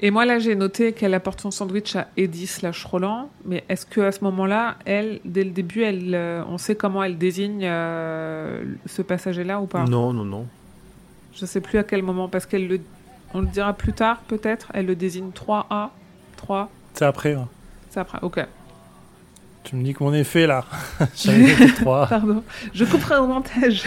Et 0.04 0.10
moi 0.10 0.24
là 0.24 0.40
j'ai 0.40 0.56
noté 0.56 0.92
qu'elle 0.92 1.14
apporte 1.14 1.40
son 1.40 1.52
sandwich 1.52 1.94
à 1.94 2.08
Eddie 2.16 2.48
slash 2.48 2.84
Roland, 2.84 3.30
mais 3.44 3.62
est-ce 3.68 3.86
que 3.86 4.00
à 4.00 4.10
ce 4.10 4.22
moment-là, 4.24 4.76
elle, 4.84 5.20
dès 5.24 5.44
le 5.44 5.50
début, 5.50 5.82
elle, 5.84 6.14
euh, 6.14 6.42
on 6.48 6.58
sait 6.58 6.74
comment 6.74 7.04
elle 7.04 7.18
désigne 7.18 7.60
euh, 7.64 8.64
ce 8.86 9.00
passager-là 9.02 9.60
ou 9.60 9.66
pas? 9.66 9.84
Non, 9.84 10.12
non, 10.12 10.24
non. 10.24 10.46
Je 11.34 11.46
sais 11.46 11.60
plus 11.60 11.78
à 11.78 11.84
quel 11.84 12.02
moment, 12.02 12.28
parce 12.28 12.46
qu'elle 12.46 12.66
le, 12.66 12.80
on 13.32 13.40
le 13.42 13.46
dira 13.46 13.72
plus 13.74 13.92
tard 13.92 14.18
peut-être. 14.26 14.72
Elle 14.74 14.86
le 14.86 14.96
désigne 14.96 15.30
3A, 15.30 15.90
3, 16.36 16.68
C'est 16.94 17.04
après. 17.04 17.34
hein. 17.34 17.48
c'est 17.90 18.00
après. 18.00 18.18
Ok. 18.22 18.44
Tu 19.62 19.76
me 19.76 19.84
dis 19.84 19.94
que 19.94 20.02
mon 20.02 20.12
effet 20.12 20.48
là. 20.48 20.64
J'avais 21.14 21.46
fait 21.46 21.80
3. 21.80 22.08
Pardon. 22.08 22.42
Je 22.74 22.84
couperai 22.84 23.18
au 23.18 23.28
montage. 23.28 23.84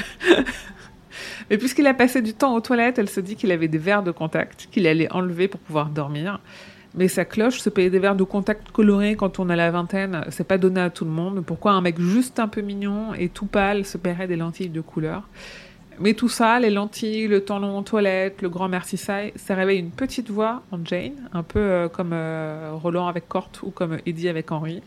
Mais 1.50 1.58
puisqu'il 1.58 1.88
a 1.88 1.94
passé 1.94 2.22
du 2.22 2.34
temps 2.34 2.56
aux 2.56 2.62
toilettes, 2.62 3.00
elle 3.00 3.10
se 3.10 3.20
dit 3.20 3.36
qu'il 3.36 3.52
avait 3.52 3.68
des 3.68 3.78
verres 3.78 4.04
de 4.04 4.12
contact 4.12 4.68
qu'il 4.72 4.88
allait 4.88 5.12
enlever 5.12 5.48
pour 5.48 5.60
pouvoir 5.60 5.90
dormir. 5.90 6.40
Mais 6.98 7.10
sa 7.10 7.26
cloche, 7.26 7.60
se 7.60 7.70
payer 7.70 7.90
des 7.90 8.00
verres 8.00 8.16
de 8.16 8.24
contact 8.24 8.72
colorés 8.72 9.16
quand 9.16 9.40
on 9.40 9.50
a 9.50 9.56
la 9.56 9.70
vingtaine, 9.70 10.26
c'est 10.30 10.48
pas 10.48 10.58
donné 10.58 10.80
à 10.80 10.90
tout 10.90 11.04
le 11.04 11.12
monde. 11.12 11.44
Pourquoi 11.46 11.74
un 11.74 11.82
mec 11.82 12.00
juste 12.00 12.40
un 12.40 12.48
peu 12.48 12.62
mignon 12.62 13.14
et 13.14 13.28
tout 13.28 13.48
pâle 13.48 13.86
se 13.86 13.98
paierait 13.98 14.28
des 14.28 14.38
lentilles 14.38 14.70
de 14.70 14.82
couleur? 14.82 15.28
Mais 16.00 16.14
tout 16.14 16.30
ça, 16.30 16.60
les 16.60 16.70
lentilles, 16.70 17.28
le 17.28 17.42
temps 17.42 17.60
long 17.60 17.78
aux 17.78 17.82
toilettes, 17.82 18.42
le 18.42 18.50
grand 18.50 18.68
merci 18.68 18.98
Sai, 18.98 19.34
ça 19.36 19.56
réveille 19.56 19.80
une 19.80 19.92
petite 19.92 20.30
voix 20.30 20.62
en 20.72 20.84
Jane, 20.84 21.30
un 21.34 21.44
peu 21.44 21.60
euh, 21.60 21.88
comme 21.88 22.12
euh, 22.12 22.72
Roland 22.74 23.08
avec 23.08 23.28
Cort 23.30 23.52
ou 23.64 23.72
comme 23.72 23.98
Eddie 24.06 24.28
avec 24.28 24.52
Henry. 24.52 24.82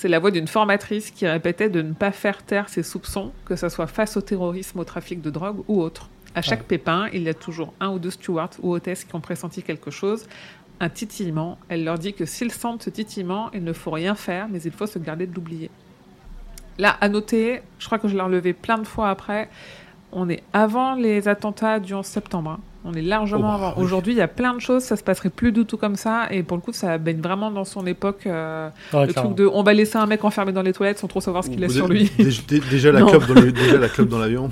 C'est 0.00 0.08
la 0.08 0.18
voix 0.18 0.30
d'une 0.30 0.48
formatrice 0.48 1.10
qui 1.10 1.26
répétait 1.26 1.68
de 1.68 1.82
ne 1.82 1.92
pas 1.92 2.10
faire 2.10 2.42
taire 2.42 2.70
ses 2.70 2.82
soupçons, 2.82 3.32
que 3.44 3.54
ce 3.54 3.68
soit 3.68 3.86
face 3.86 4.16
au 4.16 4.22
terrorisme, 4.22 4.78
au 4.80 4.84
trafic 4.84 5.20
de 5.20 5.28
drogue 5.28 5.62
ou 5.68 5.82
autre. 5.82 6.08
À 6.34 6.40
chaque 6.40 6.60
Ouais. 6.60 6.66
pépin, 6.68 7.08
il 7.12 7.24
y 7.24 7.28
a 7.28 7.34
toujours 7.34 7.74
un 7.80 7.90
ou 7.90 7.98
deux 7.98 8.08
stewards 8.08 8.48
ou 8.62 8.72
hôtesses 8.72 9.04
qui 9.04 9.14
ont 9.14 9.20
pressenti 9.20 9.62
quelque 9.62 9.90
chose, 9.90 10.26
un 10.80 10.88
titillement. 10.88 11.58
Elle 11.68 11.84
leur 11.84 11.98
dit 11.98 12.14
que 12.14 12.24
s'ils 12.24 12.50
sentent 12.50 12.82
ce 12.84 12.88
titillement, 12.88 13.50
il 13.52 13.62
ne 13.62 13.74
faut 13.74 13.90
rien 13.90 14.14
faire, 14.14 14.48
mais 14.48 14.62
il 14.62 14.70
faut 14.72 14.86
se 14.86 14.98
garder 14.98 15.26
de 15.26 15.34
l'oublier. 15.34 15.70
Là, 16.78 16.96
à 17.02 17.10
noter, 17.10 17.60
je 17.78 17.84
crois 17.84 17.98
que 17.98 18.08
je 18.08 18.14
l'ai 18.16 18.22
relevé 18.22 18.54
plein 18.54 18.78
de 18.78 18.86
fois 18.86 19.10
après, 19.10 19.50
on 20.12 20.30
est 20.30 20.42
avant 20.54 20.94
les 20.94 21.28
attentats 21.28 21.78
du 21.78 21.92
11 21.92 22.06
septembre. 22.06 22.52
hein. 22.52 22.60
On 22.84 22.94
est 22.94 23.02
largement 23.02 23.50
Oh, 23.50 23.54
avant. 23.54 23.74
oui. 23.76 23.84
Aujourd'hui, 23.84 24.14
il 24.14 24.16
y 24.16 24.22
a 24.22 24.28
plein 24.28 24.54
de 24.54 24.60
choses, 24.60 24.82
ça 24.82 24.96
se 24.96 25.02
passerait 25.02 25.28
plus 25.28 25.52
du 25.52 25.66
tout 25.66 25.76
comme 25.76 25.96
ça, 25.96 26.28
et 26.30 26.42
pour 26.42 26.56
le 26.56 26.62
coup, 26.62 26.72
ça 26.72 26.96
baigne 26.96 27.20
vraiment 27.20 27.50
dans 27.50 27.64
son 27.66 27.86
époque. 27.86 28.22
euh, 28.26 28.70
Ouais, 28.94 29.06
le 29.06 29.12
clairement. 29.12 29.30
truc 29.32 29.38
de 29.38 29.46
on 29.52 29.62
va 29.62 29.74
laisser 29.74 29.98
un 29.98 30.06
mec 30.06 30.24
enfermé 30.24 30.52
dans 30.52 30.62
les 30.62 30.72
toilettes 30.72 30.98
sans 30.98 31.06
trop 31.08 31.20
savoir 31.20 31.44
ce 31.44 31.50
qu'il 31.50 31.62
a 31.62 31.68
sur 31.68 31.88
lui. 31.88 32.10
dé- 32.16 32.30
dé- 32.48 32.60
Déjà 32.70 32.90
la 32.90 33.02
clope 33.06 33.26
dans 33.26 33.34
le- 33.34 33.52
déjà 33.52 33.76
la 33.76 33.88
clope 33.88 34.08
dans 34.08 34.18
l'avion. 34.18 34.50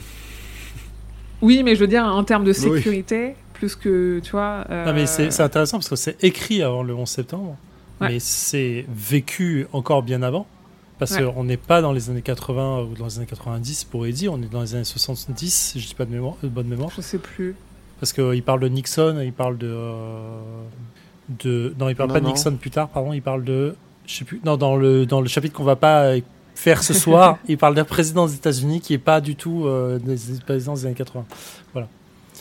Oui, 1.41 1.63
mais 1.63 1.75
je 1.75 1.81
veux 1.81 1.87
dire, 1.87 2.05
en 2.05 2.25
termes 2.25 2.45
de 2.45 2.51
Oui. 2.53 2.55
sécurité, 2.77 3.35
plus 3.55 3.77
que, 3.77 4.21
tu 4.23 4.33
vois. 4.33 4.65
euh, 4.71 4.85
Non, 4.87 4.93
mais 4.93 5.07
c'est 5.07 5.41
intéressant 5.41 5.79
parce 5.79 5.89
que 5.89 5.97
c'est 5.97 6.23
écrit 6.23 6.63
avant 6.63 6.83
le 6.83 6.95
11 6.95 7.09
septembre, 7.09 7.57
Ouais. 8.01 8.09
mais 8.09 8.19
c'est 8.19 8.85
vécu 8.89 9.67
encore 9.73 10.03
bien 10.03 10.23
avant. 10.23 10.47
Parce 10.99 11.13
Ouais. 11.13 11.23
qu'on 11.33 11.45
n'est 11.45 11.57
pas 11.57 11.81
dans 11.81 11.93
les 11.93 12.11
années 12.11 12.23
80 12.23 12.81
ou 12.83 12.95
dans 12.97 13.05
les 13.07 13.19
années 13.19 13.27
90 13.27 13.85
pour 13.85 14.05
Eddie, 14.05 14.29
on 14.29 14.43
est 14.43 14.51
dans 14.51 14.63
les 14.63 14.75
années 14.75 14.83
70, 14.83 15.55
si 15.55 15.79
je 15.81 15.87
dis 15.87 15.95
pas 15.95 16.05
de, 16.05 16.11
mémoire, 16.11 16.35
de 16.43 16.49
bonne 16.49 16.67
mémoire. 16.67 16.91
Je 16.97 17.01
sais 17.01 17.19
plus. 17.19 17.55
Parce 18.01 18.13
qu'il 18.13 18.43
parle 18.43 18.61
de 18.61 18.69
Nixon, 18.69 19.21
il 19.25 19.33
parle 19.33 19.59
de. 19.59 19.67
euh, 19.71 20.41
de 21.29 21.75
non, 21.79 21.89
il 21.89 21.97
parle 21.97 22.09
Non, 22.11 22.15
pas 22.15 22.21
de. 22.21 22.27
Nixon 22.27 22.57
plus 22.57 22.71
tard, 22.71 22.89
pardon, 22.89 23.13
il 23.13 23.23
parle 23.23 23.45
de. 23.45 23.75
Je 24.07 24.15
sais 24.15 24.25
plus. 24.25 24.41
Non, 24.45 24.57
dans 24.57 24.77
le, 24.77 25.05
dans 25.07 25.21
le 25.21 25.29
chapitre 25.29 25.55
qu'on 25.55 25.65
va 25.65 25.77
pas 25.77 26.05
euh, 26.05 26.21
faire 26.55 26.83
ce 26.83 26.95
soir, 26.95 27.39
il 27.49 27.59
parle 27.59 27.75
d'un 27.75 27.85
président 27.85 28.27
des 28.27 28.35
États-Unis 28.35 28.81
qui 28.81 28.95
est 28.95 28.99
pas 28.99 29.21
du 29.21 29.37
tout 29.37 29.67
euh, 29.67 29.99
des 29.99 30.17
présidents 30.47 30.75
des 30.75 30.87
années 30.87 30.95
80. 30.95 31.25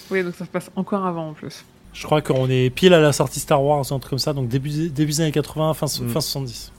Oui, 0.09 0.23
donc 0.23 0.35
ça 0.35 0.45
se 0.45 0.49
passe 0.49 0.71
encore 0.75 1.05
avant 1.05 1.29
en 1.29 1.33
plus. 1.33 1.65
Je 1.91 2.05
crois 2.05 2.21
qu'on 2.21 2.47
est 2.49 2.69
pile 2.69 2.93
à 2.93 2.99
la 2.99 3.11
sortie 3.11 3.39
Star 3.39 3.61
Wars, 3.61 3.79
un 3.91 3.99
truc 3.99 4.11
comme 4.11 4.19
ça, 4.19 4.31
donc 4.31 4.47
début, 4.47 4.69
début 4.89 5.11
des 5.11 5.21
années 5.21 5.31
80, 5.31 5.73
fin, 5.73 5.87
Mm. 5.87 6.09
fin 6.09 6.21
70. 6.21 6.71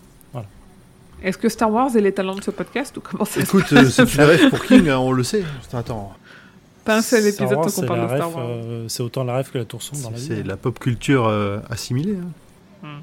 Est-ce 1.20 1.36
que 1.36 1.48
Star 1.48 1.70
Wars 1.72 1.94
est 1.96 2.00
les 2.00 2.12
talents 2.12 2.36
de 2.36 2.42
ce 2.44 2.52
podcast 2.52 2.96
ou 2.96 3.00
comment 3.00 3.24
ça 3.24 3.34
se 3.34 3.40
Écoute, 3.40 3.72
euh, 3.72 3.84
c'est 3.90 4.14
une 4.14 4.20
rêve 4.20 4.50
pour 4.50 4.64
King, 4.64 4.88
hein, 4.88 4.98
on 4.98 5.10
le 5.10 5.24
sait. 5.24 5.42
Attends, 5.72 6.12
Pas 6.88 6.96
un 6.96 7.02
seul 7.02 7.20
Star 7.22 7.28
épisode 7.46 7.58
Wars, 7.58 7.66
tant 7.66 7.72
qu'on 7.72 7.80
c'est 7.80 7.86
parle 7.86 8.00
de 8.02 8.16
Star 8.16 8.34
Wars. 8.34 8.46
euh, 8.48 8.88
c'est 8.88 9.02
autant 9.02 9.24
la 9.24 9.36
rêve 9.36 9.50
que 9.50 9.58
la 9.58 9.64
tour 9.64 9.82
sombre 9.82 10.02
dans 10.02 10.10
la 10.10 10.16
vie. 10.16 10.26
c'est 10.26 10.42
la 10.42 10.56
pop 10.56 10.78
culture 10.78 11.26
euh, 11.26 11.60
assimilée. 11.70 12.16
hein. 12.82 13.00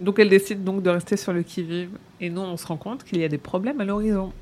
Donc 0.00 0.18
elle 0.18 0.28
décide 0.28 0.62
donc 0.62 0.82
de 0.82 0.90
rester 0.90 1.16
sur 1.16 1.32
le 1.32 1.42
qui-vive. 1.42 1.90
Et 2.20 2.30
nous, 2.30 2.40
on 2.40 2.56
se 2.56 2.66
rend 2.66 2.76
compte 2.76 3.02
qu'il 3.04 3.18
y 3.18 3.24
a 3.24 3.28
des 3.28 3.38
problèmes 3.38 3.80
à 3.80 3.84
l'horizon. 3.84 4.32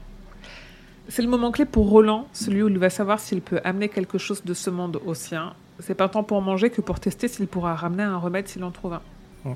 C'est 1.08 1.22
le 1.22 1.28
moment 1.28 1.50
clé 1.50 1.64
pour 1.64 1.88
Roland, 1.88 2.26
celui 2.32 2.62
où 2.62 2.68
il 2.68 2.78
va 2.78 2.90
savoir 2.90 3.20
s'il 3.20 3.40
peut 3.40 3.60
amener 3.64 3.88
quelque 3.88 4.18
chose 4.18 4.42
de 4.44 4.54
ce 4.54 4.70
monde 4.70 5.00
au 5.06 5.14
sien. 5.14 5.54
C'est 5.80 5.94
pas 5.94 6.08
tant 6.08 6.22
pour 6.22 6.40
manger 6.42 6.70
que 6.70 6.80
pour 6.80 7.00
tester 7.00 7.28
s'il 7.28 7.46
pourra 7.46 7.74
ramener 7.74 8.02
un 8.04 8.18
remède 8.18 8.48
s'il 8.48 8.64
en 8.64 8.70
trouve 8.70 8.94
un. 8.94 9.02
Ouais. 9.44 9.54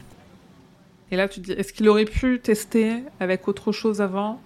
Et 1.10 1.16
là, 1.16 1.26
tu 1.28 1.40
te 1.40 1.46
dis, 1.46 1.52
est-ce 1.52 1.72
qu'il 1.72 1.88
aurait 1.88 2.04
pu 2.04 2.38
tester 2.40 3.02
avec 3.18 3.48
autre 3.48 3.72
chose 3.72 4.00
avant 4.00 4.40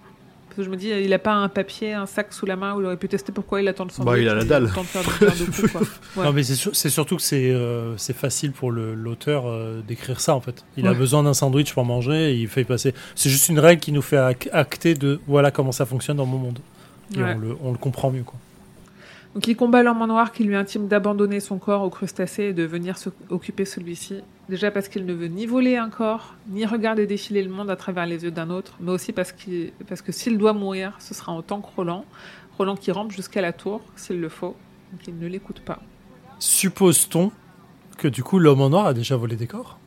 Parce 0.55 0.57
que 0.57 0.63
je 0.65 0.69
me 0.69 0.77
dis, 0.79 0.89
il 0.89 1.11
a 1.13 1.17
pas 1.19 1.33
un 1.33 1.49
papier, 1.49 1.93
un 1.93 2.05
sac 2.05 2.31
sous 2.31 2.45
la 2.45 2.55
main 2.55 2.75
où 2.75 2.79
il 2.81 2.85
aurait 2.85 2.97
pu 2.97 3.07
tester 3.09 3.31
pourquoi 3.31 3.59
il 3.59 3.67
attend 3.67 3.85
le 3.85 3.89
sandwich. 3.89 4.13
Bah, 4.13 4.19
il 4.19 4.29
a 4.29 4.35
la 4.35 4.43
dalle. 4.43 4.69
Non, 6.15 6.31
mais 6.31 6.43
c'est 6.43 6.53
sur- 6.55 6.75
c'est 6.75 6.89
surtout 6.91 7.15
que 7.15 7.21
c'est 7.23 7.49
euh, 7.51 7.97
facile 7.97 8.51
pour 8.51 8.71
l'auteur 8.71 9.47
euh, 9.47 9.81
d'écrire 9.87 10.19
ça 10.19 10.35
en 10.35 10.41
fait. 10.41 10.63
Il 10.77 10.85
a 10.87 10.93
besoin 10.93 11.23
d'un 11.23 11.33
sandwich 11.33 11.73
pour 11.73 11.85
manger 11.85 12.33
et 12.33 12.35
il 12.35 12.47
fait 12.47 12.63
passer. 12.65 12.93
C'est 13.15 13.29
juste 13.29 13.49
une 13.49 13.57
règle 13.59 13.81
qui 13.81 13.91
nous 13.91 14.01
fait 14.03 14.17
ac- 14.17 14.49
acter 14.51 14.93
de 14.93 15.19
voilà 15.27 15.49
comment 15.49 15.71
ça 15.71 15.85
fonctionne 15.87 16.17
dans 16.17 16.25
mon 16.27 16.37
monde. 16.37 16.59
Et 17.15 17.23
Ouais. 17.23 17.33
on, 17.35 17.39
le, 17.39 17.55
on 17.63 17.71
le 17.71 17.77
comprend 17.77 18.11
mieux 18.11 18.23
quoi. 18.23 18.35
Donc 19.33 19.47
il 19.47 19.55
combat 19.55 19.81
l'homme 19.81 20.01
en 20.01 20.07
noir 20.07 20.31
qui 20.31 20.43
lui 20.43 20.55
intime 20.55 20.87
d'abandonner 20.87 21.39
son 21.39 21.57
corps 21.57 21.81
au 21.81 21.89
crustacé 21.89 22.43
et 22.43 22.53
de 22.53 22.63
venir 22.63 22.97
se- 22.99 23.09
occuper 23.29 23.65
celui-ci. 23.65 24.21
Déjà 24.49 24.71
parce 24.71 24.89
qu'il 24.89 25.05
ne 25.05 25.13
veut 25.13 25.27
ni 25.27 25.45
voler 25.45 25.77
un 25.77 25.89
corps, 25.89 26.35
ni 26.49 26.65
regarder 26.65 27.07
défiler 27.07 27.43
le 27.43 27.49
monde 27.49 27.69
à 27.69 27.77
travers 27.77 28.05
les 28.05 28.23
yeux 28.25 28.31
d'un 28.31 28.49
autre, 28.49 28.73
mais 28.81 28.91
aussi 28.91 29.13
parce, 29.13 29.31
que 29.31 30.11
s'il 30.11 30.37
doit 30.37 30.51
mourir, 30.51 30.95
ce 30.99 31.13
sera 31.13 31.31
en 31.31 31.41
tant 31.41 31.61
que 31.61 31.73
Roland. 31.75 32.05
Roland 32.57 32.75
qui 32.75 32.91
rampe 32.91 33.11
jusqu'à 33.11 33.41
la 33.41 33.53
tour, 33.53 33.81
s'il 33.95 34.19
le 34.19 34.29
faut, 34.29 34.55
donc 34.91 35.07
il 35.07 35.17
ne 35.17 35.27
l'écoute 35.27 35.61
pas. 35.61 35.79
Suppose-t-on 36.39 37.31
que 37.97 38.07
du 38.09 38.21
coup 38.21 38.37
l'homme 38.37 38.61
en 38.61 38.69
noir 38.69 38.87
a 38.87 38.93
déjà 38.93 39.15
volé 39.15 39.37
des 39.37 39.47
corps? 39.47 39.79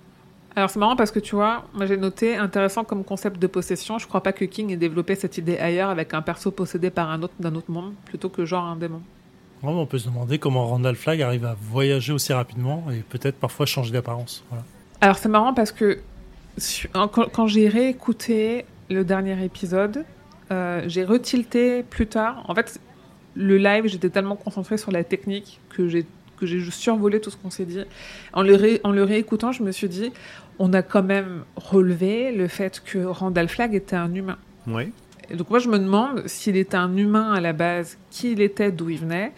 Alors 0.55 0.71
c'est 0.71 0.79
marrant 0.79 0.97
parce 0.97 1.11
que 1.11 1.19
tu 1.19 1.35
vois, 1.35 1.65
moi 1.75 1.85
j'ai 1.85 1.99
noté 1.99 2.37
intéressant 2.37 2.83
comme 2.83 3.05
concept 3.05 3.39
de 3.39 3.47
possession. 3.47 3.99
Je 3.99 4.07
crois 4.07 4.23
pas 4.23 4.33
que 4.33 4.47
King 4.47 4.71
ait 4.71 4.77
développé 4.77 5.15
cette 5.15 5.37
idée 5.37 5.59
ailleurs 5.59 5.91
avec 5.91 6.15
un 6.15 6.23
perso 6.23 6.51
possédé 6.51 6.89
par 6.89 7.11
un 7.11 7.23
autre 7.23 7.35
d'un 7.39 7.55
autre 7.57 7.71
monde 7.71 7.93
plutôt 8.07 8.31
que 8.31 8.47
genre 8.47 8.65
un 8.65 8.77
démon. 8.77 9.03
On 9.73 9.87
peut 9.87 9.99
se 9.99 10.09
demander 10.09 10.39
comment 10.39 10.67
Randall 10.67 10.97
Flagg 10.97 11.23
arrive 11.23 11.45
à 11.45 11.57
voyager 11.61 12.13
aussi 12.13 12.33
rapidement 12.33 12.85
et 12.93 13.01
peut-être 13.09 13.37
parfois 13.37 13.67
changer 13.67 13.93
d'apparence. 13.93 14.45
Voilà. 14.51 14.65
Alors 15.01 15.19
c'est 15.19 15.29
marrant 15.29 15.55
parce 15.55 15.73
que 15.73 15.99
quand, 16.93 17.47
j'ai 17.47 17.69
réécouté 17.69 18.65
le 18.91 19.05
dernier 19.05 19.43
épisode, 19.45 20.05
euh, 20.51 20.83
j'ai 20.87 21.05
retilté 21.05 21.83
plus 21.83 22.07
tard. 22.07 22.45
En 22.49 22.55
fait, 22.55 22.81
le 23.35 23.59
live, 23.59 23.87
j'étais 23.87 24.09
tellement 24.09 24.37
concentrée 24.37 24.79
sur 24.79 24.91
la 24.93 25.05
technique 25.05 25.61
que 25.71 25.89
j'ai 25.89 26.07
que 26.39 26.45
j'ai 26.45 26.59
juste 26.61 26.81
survolé 26.81 27.19
tout 27.19 27.31
ce 27.31 27.37
qu'on 27.39 27.49
s'est 27.49 27.65
dit. 27.65 27.81
En 28.35 28.43
le, 28.43 28.55
ré- 28.57 28.81
en 28.85 28.93
le 28.93 29.03
réécoutant, 29.03 29.53
je 29.53 29.63
me 29.63 29.73
suis 29.73 29.89
dit, 29.89 30.13
on 30.59 30.75
a 30.75 30.83
quand 30.83 31.03
même 31.03 31.45
relevé 31.57 32.31
le 32.31 32.47
fait 32.47 32.83
que 32.85 32.99
Randall 33.07 33.49
Flagg 33.49 33.75
était 33.75 33.97
un 33.97 34.15
humain. 34.15 34.37
Ouais. 34.67 34.91
Donc 35.35 35.51
moi, 35.51 35.59
je 35.59 35.69
me 35.69 35.79
demande 35.79 36.27
s'il 36.27 36.57
était 36.57 36.77
un 36.77 36.97
humain 36.97 37.33
à 37.33 37.41
la 37.41 37.53
base, 37.53 37.99
qui 38.11 38.33
il 38.33 38.41
était, 38.41 38.71
d'où 38.71 38.91
il 38.91 38.99
venait. 38.99 39.33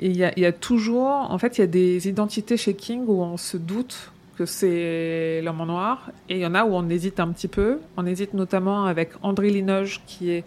Et 0.00 0.08
il 0.08 0.16
y, 0.16 0.24
a- 0.24 0.32
il 0.36 0.42
y 0.42 0.46
a 0.46 0.52
toujours, 0.52 1.08
en 1.30 1.38
fait, 1.38 1.58
il 1.58 1.60
y 1.62 1.64
a 1.64 1.68
des 1.68 2.08
identités 2.08 2.56
chez 2.56 2.74
King 2.74 3.04
où 3.06 3.22
on 3.22 3.36
se 3.36 3.56
doute 3.56 4.10
que 4.36 4.46
c'est 4.46 5.40
l'homme 5.44 5.60
en 5.60 5.66
noir, 5.66 6.10
et 6.28 6.34
il 6.34 6.40
y 6.40 6.46
en 6.46 6.54
a 6.56 6.64
où 6.64 6.74
on 6.74 6.88
hésite 6.88 7.20
un 7.20 7.28
petit 7.28 7.46
peu. 7.46 7.78
On 7.96 8.04
hésite 8.04 8.34
notamment 8.34 8.86
avec 8.86 9.10
André 9.22 9.50
Linoge, 9.50 10.00
qui 10.06 10.30
est 10.30 10.44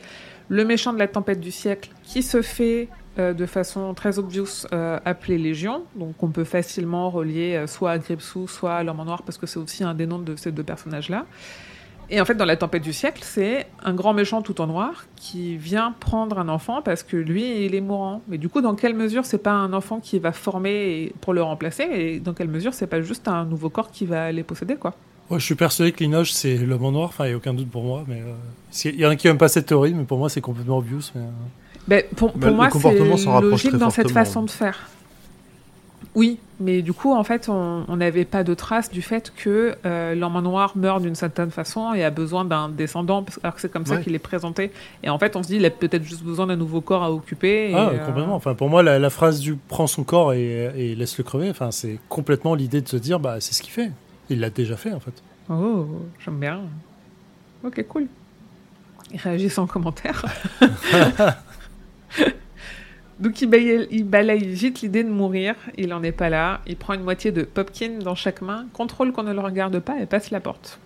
le 0.49 0.65
méchant 0.65 0.91
de 0.93 0.99
la 0.99 1.07
tempête 1.07 1.39
du 1.39 1.51
siècle, 1.51 1.89
qui 2.03 2.21
se 2.23 2.41
fait 2.41 2.89
euh, 3.17 3.33
de 3.33 3.45
façon 3.45 3.93
très 3.93 4.19
obvious 4.19 4.65
euh, 4.73 4.99
appeler 5.05 5.37
Légion, 5.37 5.83
donc 5.95 6.21
on 6.21 6.27
peut 6.27 6.43
facilement 6.43 7.09
relier 7.09 7.55
euh, 7.55 7.65
soit 7.67 7.91
à 7.91 7.97
Gripsou, 7.97 8.47
soit 8.47 8.75
à 8.75 8.83
l'homme 8.83 8.99
en 8.99 9.05
noir, 9.05 9.23
parce 9.23 9.37
que 9.37 9.47
c'est 9.47 9.57
aussi 9.59 9.83
un 9.85 9.93
des 9.93 10.05
noms 10.05 10.19
de 10.19 10.35
ces 10.35 10.51
deux 10.51 10.63
personnages-là. 10.63 11.25
Et 12.09 12.21
en 12.21 12.25
fait, 12.25 12.35
dans 12.35 12.45
la 12.45 12.55
tempête 12.55 12.83
du 12.83 12.93
siècle, 12.93 13.21
c'est 13.23 13.67
un 13.83 13.93
grand 13.93 14.13
méchant 14.13 14.41
tout 14.41 14.61
en 14.61 14.67
noir 14.67 15.05
qui 15.17 15.57
vient 15.57 15.93
prendre 15.99 16.39
un 16.39 16.47
enfant 16.47 16.81
parce 16.81 17.03
que 17.03 17.17
lui, 17.17 17.65
il 17.65 17.75
est 17.75 17.81
mourant. 17.81 18.21
Mais 18.29 18.37
du 18.37 18.47
coup, 18.47 18.61
dans 18.61 18.75
quelle 18.75 18.93
mesure 18.93 19.25
c'est 19.25 19.37
pas 19.37 19.51
un 19.51 19.73
enfant 19.73 19.99
qui 19.99 20.19
va 20.19 20.31
former 20.31 21.11
pour 21.19 21.33
le 21.33 21.43
remplacer 21.43 21.83
Et 21.83 22.19
dans 22.19 22.33
quelle 22.33 22.47
mesure 22.47 22.73
c'est 22.73 22.87
pas 22.87 23.01
juste 23.01 23.27
un 23.27 23.43
nouveau 23.43 23.69
corps 23.69 23.91
qui 23.91 24.05
va 24.05 24.31
les 24.31 24.43
posséder, 24.43 24.75
quoi? 24.75 24.93
Ouais, 25.29 25.39
je 25.39 25.43
suis 25.43 25.55
persuadé 25.55 25.91
que 25.91 26.01
Linoge 26.01 26.31
c'est 26.31 26.55
l'homme 26.55 26.85
en 26.85 26.91
noir, 26.93 27.09
enfin 27.09 27.25
il 27.25 27.29
n'y 27.29 27.33
a 27.33 27.37
aucun 27.37 27.53
doute 27.53 27.69
pour 27.69 27.83
moi. 27.83 28.05
Mais 28.07 28.21
euh, 28.21 28.33
s'il 28.71 28.95
y 28.95 29.05
en 29.05 29.09
a 29.09 29.17
qui 29.17 29.27
n'aiment 29.27 29.37
pas 29.37 29.49
cette 29.49 29.65
théorie, 29.65 29.93
mais 29.93 30.05
pour 30.05 30.17
moi 30.17 30.29
c'est 30.29 30.39
complètement 30.39 30.77
obvious. 30.77 31.11
mais, 31.13 31.21
euh, 31.21 31.25
Ben, 31.87 32.03
pour 32.15 32.31
pour 32.31 32.39
Bah, 32.39 32.51
moi, 32.51 32.69
c'est 32.71 33.41
logique 33.41 33.75
dans 33.75 33.89
cette 33.89 34.11
façon 34.11 34.43
de 34.43 34.49
faire. 34.49 34.89
Oui, 36.17 36.39
mais 36.59 36.81
du 36.81 36.93
coup, 36.93 37.13
en 37.13 37.23
fait, 37.23 37.47
on 37.47 37.95
n'avait 37.95 38.25
pas 38.25 38.43
de 38.43 38.55
trace 38.55 38.89
du 38.89 39.03
fait 39.03 39.31
que 39.37 39.75
euh, 39.85 40.15
l'homme 40.15 40.41
noir 40.41 40.71
meurt 40.75 40.99
d'une 41.03 41.13
certaine 41.13 41.51
façon 41.51 41.93
et 41.93 42.03
a 42.03 42.09
besoin 42.09 42.43
d'un 42.43 42.69
descendant, 42.69 43.23
alors 43.43 43.53
que 43.53 43.61
c'est 43.61 43.71
comme 43.71 43.85
ça 43.85 43.97
Ouais. 43.97 44.01
qu'il 44.03 44.15
est 44.15 44.19
présenté. 44.19 44.71
Et 45.03 45.09
en 45.11 45.19
fait, 45.19 45.35
on 45.35 45.43
se 45.43 45.49
dit, 45.49 45.57
il 45.57 45.65
a 45.65 45.69
peut-être 45.69 46.01
juste 46.03 46.23
besoin 46.23 46.47
d'un 46.47 46.55
nouveau 46.55 46.81
corps 46.81 47.03
à 47.03 47.11
occuper. 47.11 47.69
et, 47.69 47.75
Ah, 47.75 47.89
euh, 47.93 48.03
complètement. 48.03 48.33
Enfin, 48.33 48.55
pour 48.55 48.67
moi, 48.67 48.81
la, 48.81 48.97
la 48.97 49.09
phrase 49.11 49.39
du 49.41 49.57
prends 49.67 49.85
son 49.85 50.03
corps 50.03 50.33
et, 50.33 50.71
et 50.75 50.95
laisse-le 50.95 51.23
crever, 51.23 51.51
enfin, 51.51 51.69
c'est 51.69 51.99
complètement 52.09 52.55
l'idée 52.55 52.81
de 52.81 52.87
se 52.87 52.97
dire, 52.97 53.19
bah, 53.19 53.35
c'est 53.39 53.53
ce 53.53 53.61
qu'il 53.61 53.71
fait. 53.71 53.91
Il 54.31 54.39
l'a 54.39 54.49
déjà 54.49 54.75
fait, 54.75 54.93
en 54.93 54.99
fait. 54.99 55.21
Oh, 55.51 55.85
j'aime 56.25 56.39
bien. 56.39 56.61
Ok, 57.63 57.85
cool. 57.87 58.07
Réagissez 59.15 59.59
en 59.59 59.67
commentaire. 59.67 60.25
Donc 63.19 63.41
il 63.41 63.47
balaye, 63.47 63.87
il 63.89 64.03
balaye 64.05 64.45
vite 64.47 64.81
l'idée 64.81 65.03
de 65.03 65.09
mourir, 65.09 65.55
il 65.75 65.91
en 65.93 66.03
est 66.03 66.11
pas 66.11 66.29
là, 66.29 66.61
il 66.67 66.77
prend 66.77 66.93
une 66.93 67.01
moitié 67.03 67.31
de 67.31 67.41
popkin 67.43 67.97
dans 68.03 68.13
chaque 68.15 68.41
main, 68.41 68.65
contrôle 68.73 69.11
qu'on 69.11 69.23
ne 69.23 69.33
le 69.33 69.39
regarde 69.39 69.79
pas 69.79 69.99
et 69.99 70.05
passe 70.05 70.29
la 70.29 70.39
porte. 70.39 70.79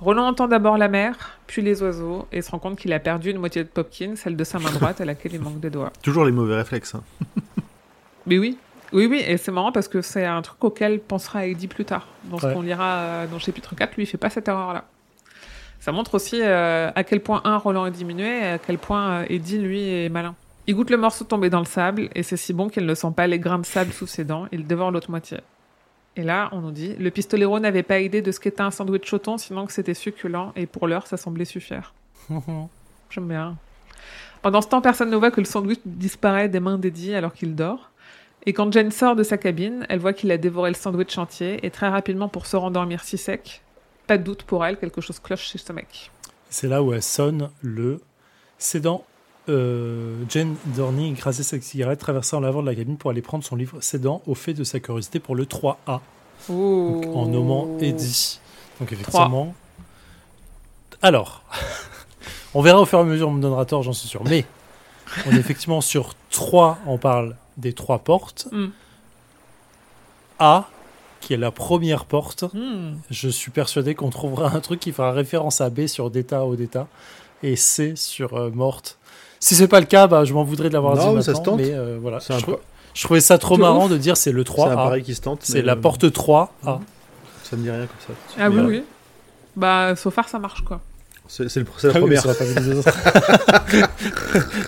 Roland 0.00 0.26
entend 0.26 0.48
d'abord 0.48 0.76
la 0.76 0.88
mer, 0.88 1.38
puis 1.46 1.62
les 1.62 1.82
oiseaux, 1.82 2.26
et 2.32 2.42
se 2.42 2.50
rend 2.50 2.58
compte 2.58 2.76
qu'il 2.76 2.92
a 2.92 2.98
perdu 2.98 3.30
une 3.30 3.38
moitié 3.38 3.62
de 3.62 3.68
popkin, 3.68 4.16
celle 4.16 4.36
de 4.36 4.44
sa 4.44 4.58
main 4.58 4.70
droite 4.70 5.00
à 5.00 5.04
laquelle 5.04 5.32
il 5.34 5.40
manque 5.40 5.60
des 5.60 5.70
doigts. 5.70 5.92
Toujours 6.02 6.24
les 6.24 6.32
mauvais 6.32 6.56
réflexes. 6.56 6.94
hein. 6.96 7.02
Mais 8.26 8.38
oui, 8.38 8.58
oui, 8.92 9.06
oui, 9.06 9.22
et 9.26 9.36
c'est 9.38 9.52
marrant 9.52 9.72
parce 9.72 9.88
que 9.88 10.02
c'est 10.02 10.24
un 10.26 10.42
truc 10.42 10.62
auquel 10.64 10.98
pensera 11.00 11.46
Eddie 11.46 11.68
plus 11.68 11.84
tard. 11.84 12.08
Dans 12.24 12.38
ce 12.38 12.46
Ouais. 12.46 12.52
qu'on 12.54 12.62
lira 12.62 12.96
euh, 12.96 13.26
dans 13.28 13.34
le 13.34 13.38
chapitre 13.40 13.74
4, 13.74 13.94
lui, 13.96 14.02
il 14.02 14.06
fait 14.06 14.18
pas 14.18 14.30
cette 14.30 14.48
erreur-là. 14.48 14.84
Ça 15.84 15.92
montre 15.92 16.14
aussi 16.14 16.40
euh, 16.40 16.90
à 16.94 17.04
quel 17.04 17.20
point, 17.20 17.42
un, 17.44 17.58
Roland 17.58 17.84
est 17.84 17.90
diminué 17.90 18.38
et 18.38 18.46
à 18.46 18.58
quel 18.58 18.78
point 18.78 19.10
euh, 19.10 19.26
Eddie, 19.28 19.58
lui, 19.58 19.86
est 19.86 20.08
malin. 20.08 20.34
Il 20.66 20.76
goûte 20.76 20.88
le 20.88 20.96
morceau 20.96 21.26
tombé 21.26 21.50
dans 21.50 21.58
le 21.58 21.66
sable 21.66 22.08
et 22.14 22.22
c'est 22.22 22.38
si 22.38 22.54
bon 22.54 22.70
qu'il 22.70 22.86
ne 22.86 22.94
sent 22.94 23.12
pas 23.14 23.26
les 23.26 23.38
grains 23.38 23.58
de 23.58 23.66
sable 23.66 23.92
sous 23.92 24.06
ses 24.06 24.24
dents. 24.24 24.46
Il 24.50 24.66
dévore 24.66 24.90
l'autre 24.90 25.10
moitié. 25.10 25.40
Et 26.16 26.22
là, 26.22 26.48
on 26.52 26.62
nous 26.62 26.70
dit, 26.70 26.94
le 26.96 27.10
pistolero 27.10 27.60
n'avait 27.60 27.82
pas 27.82 28.00
idée 28.00 28.22
de 28.22 28.32
ce 28.32 28.40
qu'était 28.40 28.62
un 28.62 28.70
sandwich 28.70 29.06
choton, 29.06 29.36
sinon 29.36 29.66
que 29.66 29.74
c'était 29.74 29.92
succulent 29.92 30.54
et 30.56 30.64
pour 30.64 30.88
l'heure, 30.88 31.06
ça 31.06 31.18
semblait 31.18 31.44
suffire. 31.44 31.92
J'aime 33.10 33.28
bien. 33.28 33.58
Pendant 34.40 34.62
ce 34.62 34.68
temps, 34.68 34.80
personne 34.80 35.10
ne 35.10 35.16
voit 35.16 35.30
que 35.30 35.42
le 35.42 35.46
sandwich 35.46 35.80
disparaît 35.84 36.48
des 36.48 36.60
mains 36.60 36.78
d'Eddie 36.78 37.14
alors 37.14 37.34
qu'il 37.34 37.54
dort. 37.54 37.90
Et 38.46 38.54
quand 38.54 38.72
Jen 38.72 38.90
sort 38.90 39.16
de 39.16 39.22
sa 39.22 39.36
cabine, 39.36 39.84
elle 39.90 39.98
voit 39.98 40.14
qu'il 40.14 40.32
a 40.32 40.38
dévoré 40.38 40.70
le 40.70 40.76
sandwich 40.76 41.18
entier 41.18 41.58
et 41.66 41.68
très 41.68 41.90
rapidement 41.90 42.28
pour 42.30 42.46
se 42.46 42.56
rendormir 42.56 43.04
si 43.04 43.18
sec, 43.18 43.63
pas 44.06 44.18
de 44.18 44.22
doute 44.22 44.42
pour 44.44 44.64
elle, 44.64 44.78
quelque 44.78 45.00
chose 45.00 45.18
cloche 45.18 45.42
chez 45.46 45.58
ce 45.58 45.72
mec. 45.72 46.10
C'est 46.50 46.68
là 46.68 46.82
où 46.82 46.92
elle 46.92 47.02
sonne 47.02 47.50
le. 47.62 48.00
C'est 48.58 48.80
dans. 48.80 49.04
Euh, 49.50 50.22
Jane 50.30 50.56
Dorney 50.74 51.10
écrasait 51.10 51.42
sa 51.42 51.60
cigarette, 51.60 52.00
traversant 52.00 52.40
l'avant 52.40 52.62
de 52.62 52.66
la 52.66 52.74
cabine 52.74 52.96
pour 52.96 53.10
aller 53.10 53.20
prendre 53.22 53.44
son 53.44 53.56
livre, 53.56 53.78
cédant 53.82 54.22
au 54.26 54.34
fait 54.34 54.54
de 54.54 54.64
sa 54.64 54.80
curiosité 54.80 55.20
pour 55.20 55.34
le 55.34 55.44
3A, 55.44 56.00
Oh. 56.48 57.00
donc 57.02 57.16
en 57.16 57.26
nommant 57.26 57.78
Eddie. 57.80 58.40
Donc 58.80 58.92
effectivement. 58.92 59.54
Alors, 61.02 61.42
on 62.54 62.62
verra 62.62 62.80
au 62.80 62.86
fur 62.86 62.98
et 62.98 63.02
à 63.02 63.04
mesure, 63.04 63.28
on 63.28 63.32
me 63.32 63.42
donnera 63.42 63.64
tort, 63.66 63.82
j'en 63.82 63.92
suis 63.92 64.08
sûr. 64.08 64.22
Mais 64.24 64.44
on 65.26 65.32
est 65.32 65.38
effectivement 65.38 65.80
sur 65.80 66.14
3, 66.30 66.78
on 66.86 66.98
parle 66.98 67.36
des 67.56 67.72
trois 67.72 67.98
portes. 67.98 68.48
Mm. 68.50 68.66
A, 70.38 70.68
qui 71.24 71.34
est 71.34 71.38
la 71.38 71.50
première 71.50 72.04
porte, 72.04 72.44
Hmm. 72.54 72.94
je 73.10 73.28
suis 73.28 73.50
persuadé 73.50 73.94
qu'on 73.94 74.10
trouvera 74.10 74.54
un 74.54 74.60
truc 74.60 74.78
qui 74.80 74.92
fera 74.92 75.12
référence 75.12 75.60
à 75.60 75.70
B 75.70 75.86
sur 75.86 76.10
Data 76.10 76.44
au 76.44 76.54
Data 76.56 76.86
et 77.42 77.56
C 77.56 77.94
sur 77.96 78.34
euh, 78.34 78.50
Morte. 78.50 78.98
Si 79.40 79.54
c'est 79.54 79.68
pas 79.68 79.80
le 79.80 79.86
cas, 79.86 80.06
bah, 80.06 80.24
je 80.24 80.32
m'en 80.32 80.44
voudrais 80.44 80.68
de 80.68 80.74
l'avoir 80.74 80.96
dit 80.96 81.06
mais 81.14 81.22
ça 81.22 81.34
se 81.34 81.40
tente. 81.42 81.58
mais 81.58 81.72
euh, 81.72 81.98
voilà. 82.00 82.18
Je, 82.20 82.28
peu- 82.34 82.40
trou- 82.40 82.56
je 82.94 83.02
trouvais 83.04 83.20
ça 83.20 83.36
trop 83.38 83.56
marrant 83.58 83.84
ouf. 83.86 83.90
de 83.90 83.96
dire 83.98 84.16
c'est 84.16 84.32
le 84.32 84.40
C'est 84.40 84.44
3 84.44 84.68
un 84.68 84.72
A. 84.72 84.76
pari 84.76 85.02
qui 85.02 85.14
se 85.14 85.20
tente. 85.20 85.40
C'est 85.42 85.60
la 85.62 85.76
porte 85.76 86.10
3 86.12 86.52
A. 86.64 86.78
Ça 87.42 87.56
me 87.56 87.62
dit 87.62 87.70
rien 87.70 87.80
comme 87.86 88.14
ça. 88.16 88.34
Ah 88.38 88.48
oui, 88.48 88.60
oui. 88.60 88.84
Bah, 89.56 89.94
so 89.96 90.10
far, 90.10 90.28
ça 90.28 90.38
marche, 90.38 90.62
quoi. 90.64 90.80
C'est 91.28 91.44
le- 91.56 91.64
la 91.64 91.90
Ah 91.90 91.92
oui, 91.94 92.00
première. 92.00 92.22
ça 92.22 92.28
va 92.28 92.34
pas 92.34 92.44
vu 92.44 92.60
les 92.70 92.78
autres. 92.78 92.90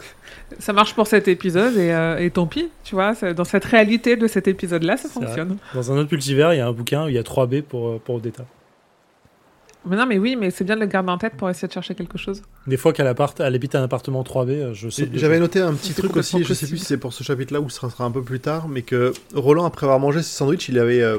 Ça 0.58 0.72
marche 0.72 0.94
pour 0.94 1.06
cet 1.06 1.28
épisode 1.28 1.76
et, 1.76 1.92
euh, 1.92 2.18
et 2.18 2.30
tant 2.30 2.46
pis, 2.46 2.68
tu 2.84 2.94
vois. 2.94 3.12
Dans 3.34 3.44
cette 3.44 3.64
réalité 3.64 4.16
de 4.16 4.26
cet 4.26 4.48
épisode-là, 4.48 4.96
ça 4.96 5.08
vrai. 5.08 5.26
fonctionne. 5.26 5.56
Dans 5.74 5.92
un 5.92 5.98
autre 5.98 6.08
multivers, 6.12 6.54
il 6.54 6.58
y 6.58 6.60
a 6.60 6.66
un 6.66 6.72
bouquin 6.72 7.04
où 7.04 7.08
il 7.08 7.14
y 7.14 7.18
a 7.18 7.22
3 7.22 7.46
B 7.46 7.60
pour, 7.60 7.88
euh, 7.88 8.00
pour 8.02 8.20
Data. 8.20 8.44
Mais 9.88 9.96
non, 9.96 10.04
mais 10.06 10.18
oui, 10.18 10.34
mais 10.34 10.50
c'est 10.50 10.64
bien 10.64 10.74
de 10.74 10.80
le 10.80 10.86
garder 10.86 11.10
en 11.10 11.18
tête 11.18 11.34
pour 11.36 11.48
essayer 11.48 11.68
de 11.68 11.72
chercher 11.72 11.94
quelque 11.94 12.18
chose. 12.18 12.42
Des 12.66 12.76
fois 12.76 12.92
qu'elle 12.92 13.06
appart- 13.06 13.38
elle 13.38 13.54
habite 13.54 13.76
un 13.76 13.84
appartement 13.84 14.24
3B, 14.24 14.50
euh, 14.50 14.74
je 14.74 14.88
sais. 14.88 15.08
J'avais 15.14 15.38
noté 15.38 15.60
un 15.60 15.74
petit 15.74 15.94
truc 15.94 16.16
aussi, 16.16 16.42
je 16.42 16.54
sais 16.54 16.66
plus 16.66 16.78
si 16.78 16.84
c'est 16.86 16.96
pour 16.98 17.12
ce 17.12 17.22
chapitre-là 17.22 17.60
ou 17.60 17.68
ce 17.70 17.76
sera, 17.76 17.90
sera 17.90 18.04
un 18.04 18.10
peu 18.10 18.22
plus 18.22 18.40
tard, 18.40 18.66
mais 18.66 18.82
que 18.82 19.12
Roland, 19.34 19.64
après 19.64 19.86
avoir 19.86 20.00
mangé 20.00 20.22
ses 20.22 20.34
sandwichs, 20.36 20.68
il 20.68 20.78
avait, 20.80 21.02
euh, 21.02 21.18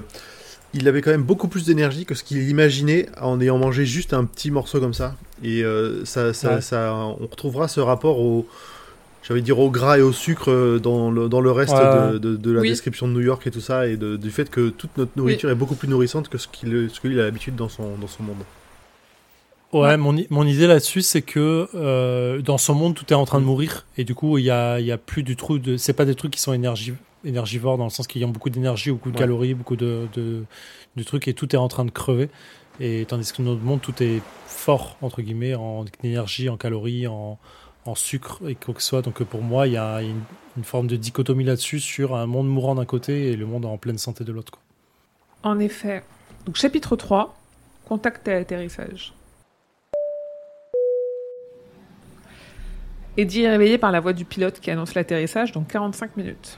il 0.74 0.86
avait 0.90 1.02
quand 1.02 1.12
même 1.12 1.24
beaucoup 1.24 1.48
plus 1.48 1.64
d'énergie 1.66 2.06
que 2.06 2.14
ce 2.14 2.26
qu'il 2.26 2.50
imaginait 2.50 3.08
en 3.22 3.40
ayant 3.40 3.58
mangé 3.58 3.86
juste 3.86 4.14
un 4.14 4.26
petit 4.26 4.52
morceau 4.52 4.82
comme 4.82 4.94
ça. 4.94 5.16
Et 5.44 5.64
euh, 5.64 6.04
ça, 6.04 6.34
ça, 6.34 6.56
Ouais. 6.56 6.62
ça- 6.62 6.94
on 6.94 7.26
retrouvera 7.28 7.70
ce 7.70 7.80
rapport 7.80 8.20
au, 8.20 8.46
j'allais 9.24 9.42
dire 9.42 9.60
au 9.60 9.70
gras 9.70 9.98
et 9.98 10.02
au 10.02 10.12
sucre 10.14 10.52
euh, 10.52 10.80
dans 10.80 11.12
le, 11.12 11.28
dans 11.30 11.42
le 11.42 11.52
reste 11.52 11.74
Ouais, 11.74 12.14
de, 12.14 12.18
de- 12.18 12.36
de 12.38 12.52
la 12.52 12.62
Oui. 12.62 12.70
description 12.70 13.08
de 13.08 13.14
New 13.14 13.22
York 13.22 13.46
et 13.48 13.52
tout 13.52 13.62
ça, 13.62 13.88
et 13.88 13.98
de- 13.98 14.16
du 14.18 14.32
fait 14.32 14.50
que 14.50 14.70
toute 14.70 14.98
notre 14.98 15.12
nourriture 15.16 15.50
est 15.50 15.56
beaucoup 15.56 15.76
plus 15.76 15.88
nourrissante 15.88 16.30
que 16.30 16.38
ce 16.38 16.48
qu'il 16.48 17.20
a 17.20 17.24
l'habitude 17.24 17.56
dans 17.56 17.70
son, 17.70 17.98
dans 18.00 18.08
son 18.08 18.24
monde. 18.24 18.38
Ouais, 19.74 19.80
Ouais. 19.82 19.98
Mon, 19.98 20.16
mon 20.30 20.46
idée 20.48 20.66
là-dessus, 20.68 21.02
c'est 21.02 21.22
que 21.22 21.68
euh, 21.76 22.42
dans 22.42 22.58
son 22.58 22.74
monde, 22.74 22.96
tout 22.96 23.06
est 23.12 23.16
en 23.16 23.26
train 23.26 23.40
de 23.42 23.46
mourir. 23.46 23.86
Et 23.98 24.06
du 24.06 24.16
coup, 24.16 24.38
il 24.38 24.46
y 24.46 24.50
a, 24.50 24.80
il 24.80 24.86
y 24.86 24.92
a 24.94 24.98
plus 24.98 25.24
du 25.24 25.36
tout 25.36 25.60
de. 25.60 25.76
C'est 25.76 25.92
pas 25.94 26.06
des 26.06 26.16
trucs 26.16 26.32
qui 26.32 26.40
sont 26.40 26.54
énergi- 26.54 26.94
énergivores 27.26 27.78
dans 27.78 27.84
le 27.84 27.90
sens 27.90 28.08
qu'ils 28.08 28.24
ont 28.24 28.30
beaucoup 28.30 28.50
d'énergie, 28.50 28.92
beaucoup 28.92 29.10
de 29.12 29.16
Ouais. 29.16 29.20
calories, 29.20 29.54
beaucoup 29.56 29.76
de, 29.76 30.08
de, 30.16 30.44
de 30.96 31.04
trucs. 31.04 31.28
Et 31.28 31.34
tout 31.34 31.54
est 31.54 31.58
en 31.60 31.68
train 31.68 31.84
de 31.84 31.92
crever. 31.92 32.30
Et 32.80 33.06
tandis 33.10 33.30
que 33.34 33.42
dans 33.42 33.52
notre 33.52 33.64
monde, 33.64 33.82
tout 33.82 34.02
est 34.02 34.22
fort, 34.46 34.96
entre 35.02 35.22
guillemets, 35.22 35.56
en 35.56 35.84
énergie, 36.02 36.48
en 36.48 36.56
calories, 36.56 37.08
en, 37.08 37.38
en 37.88 37.96
sucre 37.96 38.40
et 38.48 38.56
quoi 38.56 38.74
que 38.74 38.82
ce 38.82 38.90
soit. 38.90 39.02
Donc 39.02 39.24
pour 39.24 39.42
moi, 39.42 39.68
il 39.68 39.74
y 39.74 39.78
a 39.78 40.02
une, 40.02 40.24
forme 40.64 40.88
de 40.88 40.96
dichotomie 40.96 41.44
là-dessus 41.44 41.80
sur 41.80 42.16
un 42.16 42.26
monde 42.26 42.48
mourant 42.48 42.76
d'un 42.76 42.86
côté 42.86 43.32
et 43.32 43.36
le 43.36 43.46
monde 43.46 43.66
en 43.66 43.78
pleine 43.78 43.98
santé 43.98 44.24
de 44.24 44.32
l'autre. 44.32 44.54
En 45.44 45.60
effet. 45.60 46.04
Donc, 46.46 46.56
chapitre 46.56 46.96
3, 46.96 47.38
contact 47.86 48.28
et 48.28 48.34
atterrissage. 48.34 49.14
Eddie 53.18 53.44
est 53.44 53.50
réveillé 53.50 53.78
par 53.78 53.92
la 53.92 54.00
voix 54.00 54.14
du 54.14 54.26
pilote 54.26 54.60
qui 54.60 54.72
annonce 54.72 54.94
l'atterrissage 54.96 55.52
dans 55.52 55.64
45 55.64 56.18
minutes. 56.18 56.58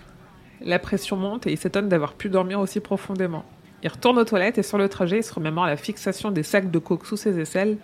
La 0.61 0.79
pression 0.79 1.15
monte 1.15 1.47
et 1.47 1.51
il 1.51 1.57
s'étonne 1.57 1.89
d'avoir 1.89 2.13
pu 2.13 2.29
dormir 2.29 2.59
aussi 2.59 2.79
profondément. 2.79 3.45
Il 3.81 3.89
retourne 3.89 4.19
aux 4.19 4.25
toilettes 4.25 4.57
et 4.57 4.63
sur 4.63 4.77
le 4.77 4.89
trajet, 4.89 5.19
il 5.19 5.23
se 5.23 5.33
remémore 5.33 5.65
la 5.65 5.77
fixation 5.77 6.31
des 6.31 6.43
sacs 6.43 6.69
de 6.69 6.79
coke 6.79 7.05
sous 7.05 7.15
ses 7.15 7.39
aisselles. 7.39 7.77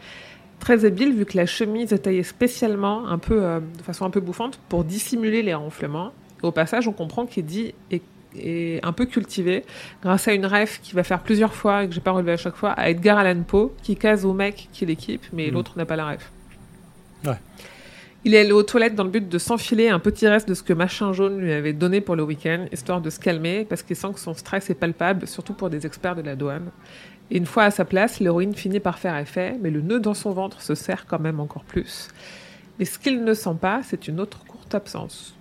Très 0.66 0.84
habile 0.84 1.14
vu 1.14 1.26
que 1.26 1.38
la 1.38 1.46
chemise 1.46 1.94
est 1.94 2.00
taillée 2.00 2.24
spécialement, 2.24 3.08
un 3.08 3.20
peu, 3.20 3.44
euh, 3.44 3.60
de 3.60 3.84
façon 3.84 4.04
un 4.04 4.10
peu 4.10 4.20
bouffante, 4.20 4.60
pour 4.68 4.84
dissimuler 4.84 5.44
les 5.44 5.54
renflements. 5.54 6.12
Au 6.42 6.52
passage, 6.52 6.88
on 6.88 6.92
comprend 6.92 7.28
qu'Eddie 7.28 7.76
est, 7.92 8.02
est 8.36 8.84
un 8.84 8.92
peu 8.92 9.06
cultivé 9.06 9.64
grâce 10.02 10.28
à 10.28 10.34
une 10.34 10.48
ref 10.48 10.80
qui 10.82 10.94
va 10.96 11.04
faire 11.04 11.22
plusieurs 11.22 11.54
fois 11.54 11.84
et 11.84 11.88
que 11.88 11.94
j'ai 11.94 12.02
pas 12.02 12.10
relevé 12.14 12.32
à 12.32 12.38
chaque 12.38 12.56
fois 12.56 12.72
à 12.72 12.90
Edgar 12.90 13.20
Allan 13.20 13.44
Poe 13.44 13.74
qui 13.84 13.96
case 13.96 14.26
au 14.26 14.34
mec 14.34 14.68
qui 14.74 14.88
l'équipe, 14.88 15.22
mais 15.32 15.52
Mm. 15.52 15.54
l'autre 15.54 15.74
n'a 15.78 15.86
pas 15.86 15.96
la 15.98 16.10
ref. 16.10 16.32
Ouais. 17.28 17.38
Il 18.24 18.34
est 18.34 18.40
allé 18.40 18.52
aux 18.52 18.64
toilettes 18.64 18.96
dans 18.96 19.04
le 19.04 19.12
but 19.12 19.30
de 19.30 19.38
s'enfiler 19.38 19.90
un 19.90 20.00
petit 20.00 20.28
reste 20.28 20.50
de 20.50 20.56
ce 20.56 20.64
que 20.64 20.74
Machin 20.74 21.14
Jaune 21.14 21.38
lui 21.40 21.54
avait 21.54 21.74
donné 21.74 22.02
pour 22.02 22.16
le 22.16 22.24
week-end, 22.24 22.66
histoire 22.72 23.02
de 23.02 23.12
se 23.12 23.20
calmer, 23.20 23.66
parce 23.70 23.84
qu'il 23.84 23.96
sent 23.96 24.08
que 24.16 24.20
son 24.20 24.34
stress 24.34 24.68
est 24.72 24.74
palpable, 24.74 25.28
surtout 25.28 25.54
pour 25.54 25.70
des 25.70 25.86
experts 25.86 26.16
de 26.16 26.24
la 26.24 26.36
douane. 26.36 26.72
Et 27.32 27.38
une 27.38 27.46
fois 27.46 27.64
à 27.64 27.72
sa 27.72 27.86
place, 27.86 28.20
l'héroïne 28.20 28.54
finit 28.54 28.80
par 28.80 29.00
faire 29.00 29.18
effet, 29.18 29.58
mais 29.62 29.72
le 29.72 29.82
nœud 29.82 30.00
dans 30.00 30.14
son 30.14 30.32
ventre 30.32 30.62
se 30.62 30.76
serre 30.76 31.06
quand 31.06 31.20
même 31.20 31.40
encore 31.40 31.64
plus. 31.64 32.10
Mais 32.78 32.86
ce 32.86 33.00
qu'il 33.00 33.24
ne 33.24 33.34
sent 33.34 33.56
pas, 33.60 33.82
c'est 33.84 34.08
une 34.08 34.20
autre 34.20 34.44
courte 34.46 34.76
absence. 34.76 35.36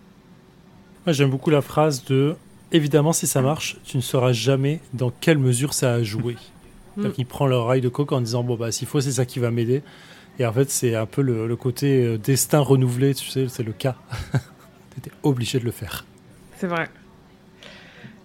Moi, 1.05 1.13
j'aime 1.13 1.31
beaucoup 1.31 1.51
la 1.51 1.63
phrase 1.63 2.05
de 2.05 2.37
Évidemment, 2.73 3.13
si 3.13 3.29
ça 3.29 3.41
marche, 3.41 3.77
tu 3.85 3.97
ne 3.97 4.03
sauras 4.03 4.33
jamais 4.33 4.81
dans 4.95 5.13
quelle 5.21 5.39
mesure 5.39 5.75
ça 5.75 5.93
a 5.93 6.03
joué. 6.03 6.37
C'est-à-dire 6.95 7.13
qu'il 7.13 7.27
prend 7.27 7.47
le 7.47 7.57
rail 7.57 7.81
de 7.81 7.89
coke 7.89 8.11
en 8.11 8.21
disant 8.21 8.43
Bon, 8.43 8.57
bah, 8.57 8.73
s'il 8.73 8.89
faut, 8.89 9.01
c'est 9.01 9.13
ça 9.13 9.25
qui 9.25 9.39
va 9.39 9.53
m'aider. 9.53 9.83
Et 10.41 10.47
en 10.47 10.53
fait, 10.53 10.71
c'est 10.71 10.97
un 10.97 11.07
peu 11.07 11.23
le, 11.23 11.47
le 11.47 11.57
côté 11.57 12.05
euh, 12.05 12.19
destin 12.19 12.59
renouvelé, 12.59 13.15
tu 13.15 13.29
sais, 13.29 13.47
c'est 13.49 13.63
le 13.63 13.71
cas. 13.71 13.95
T'étais 14.95 15.13
obligé 15.23 15.61
de 15.61 15.65
le 15.65 15.71
faire. 15.71 16.05
C'est 16.59 16.67
vrai. 16.67 16.89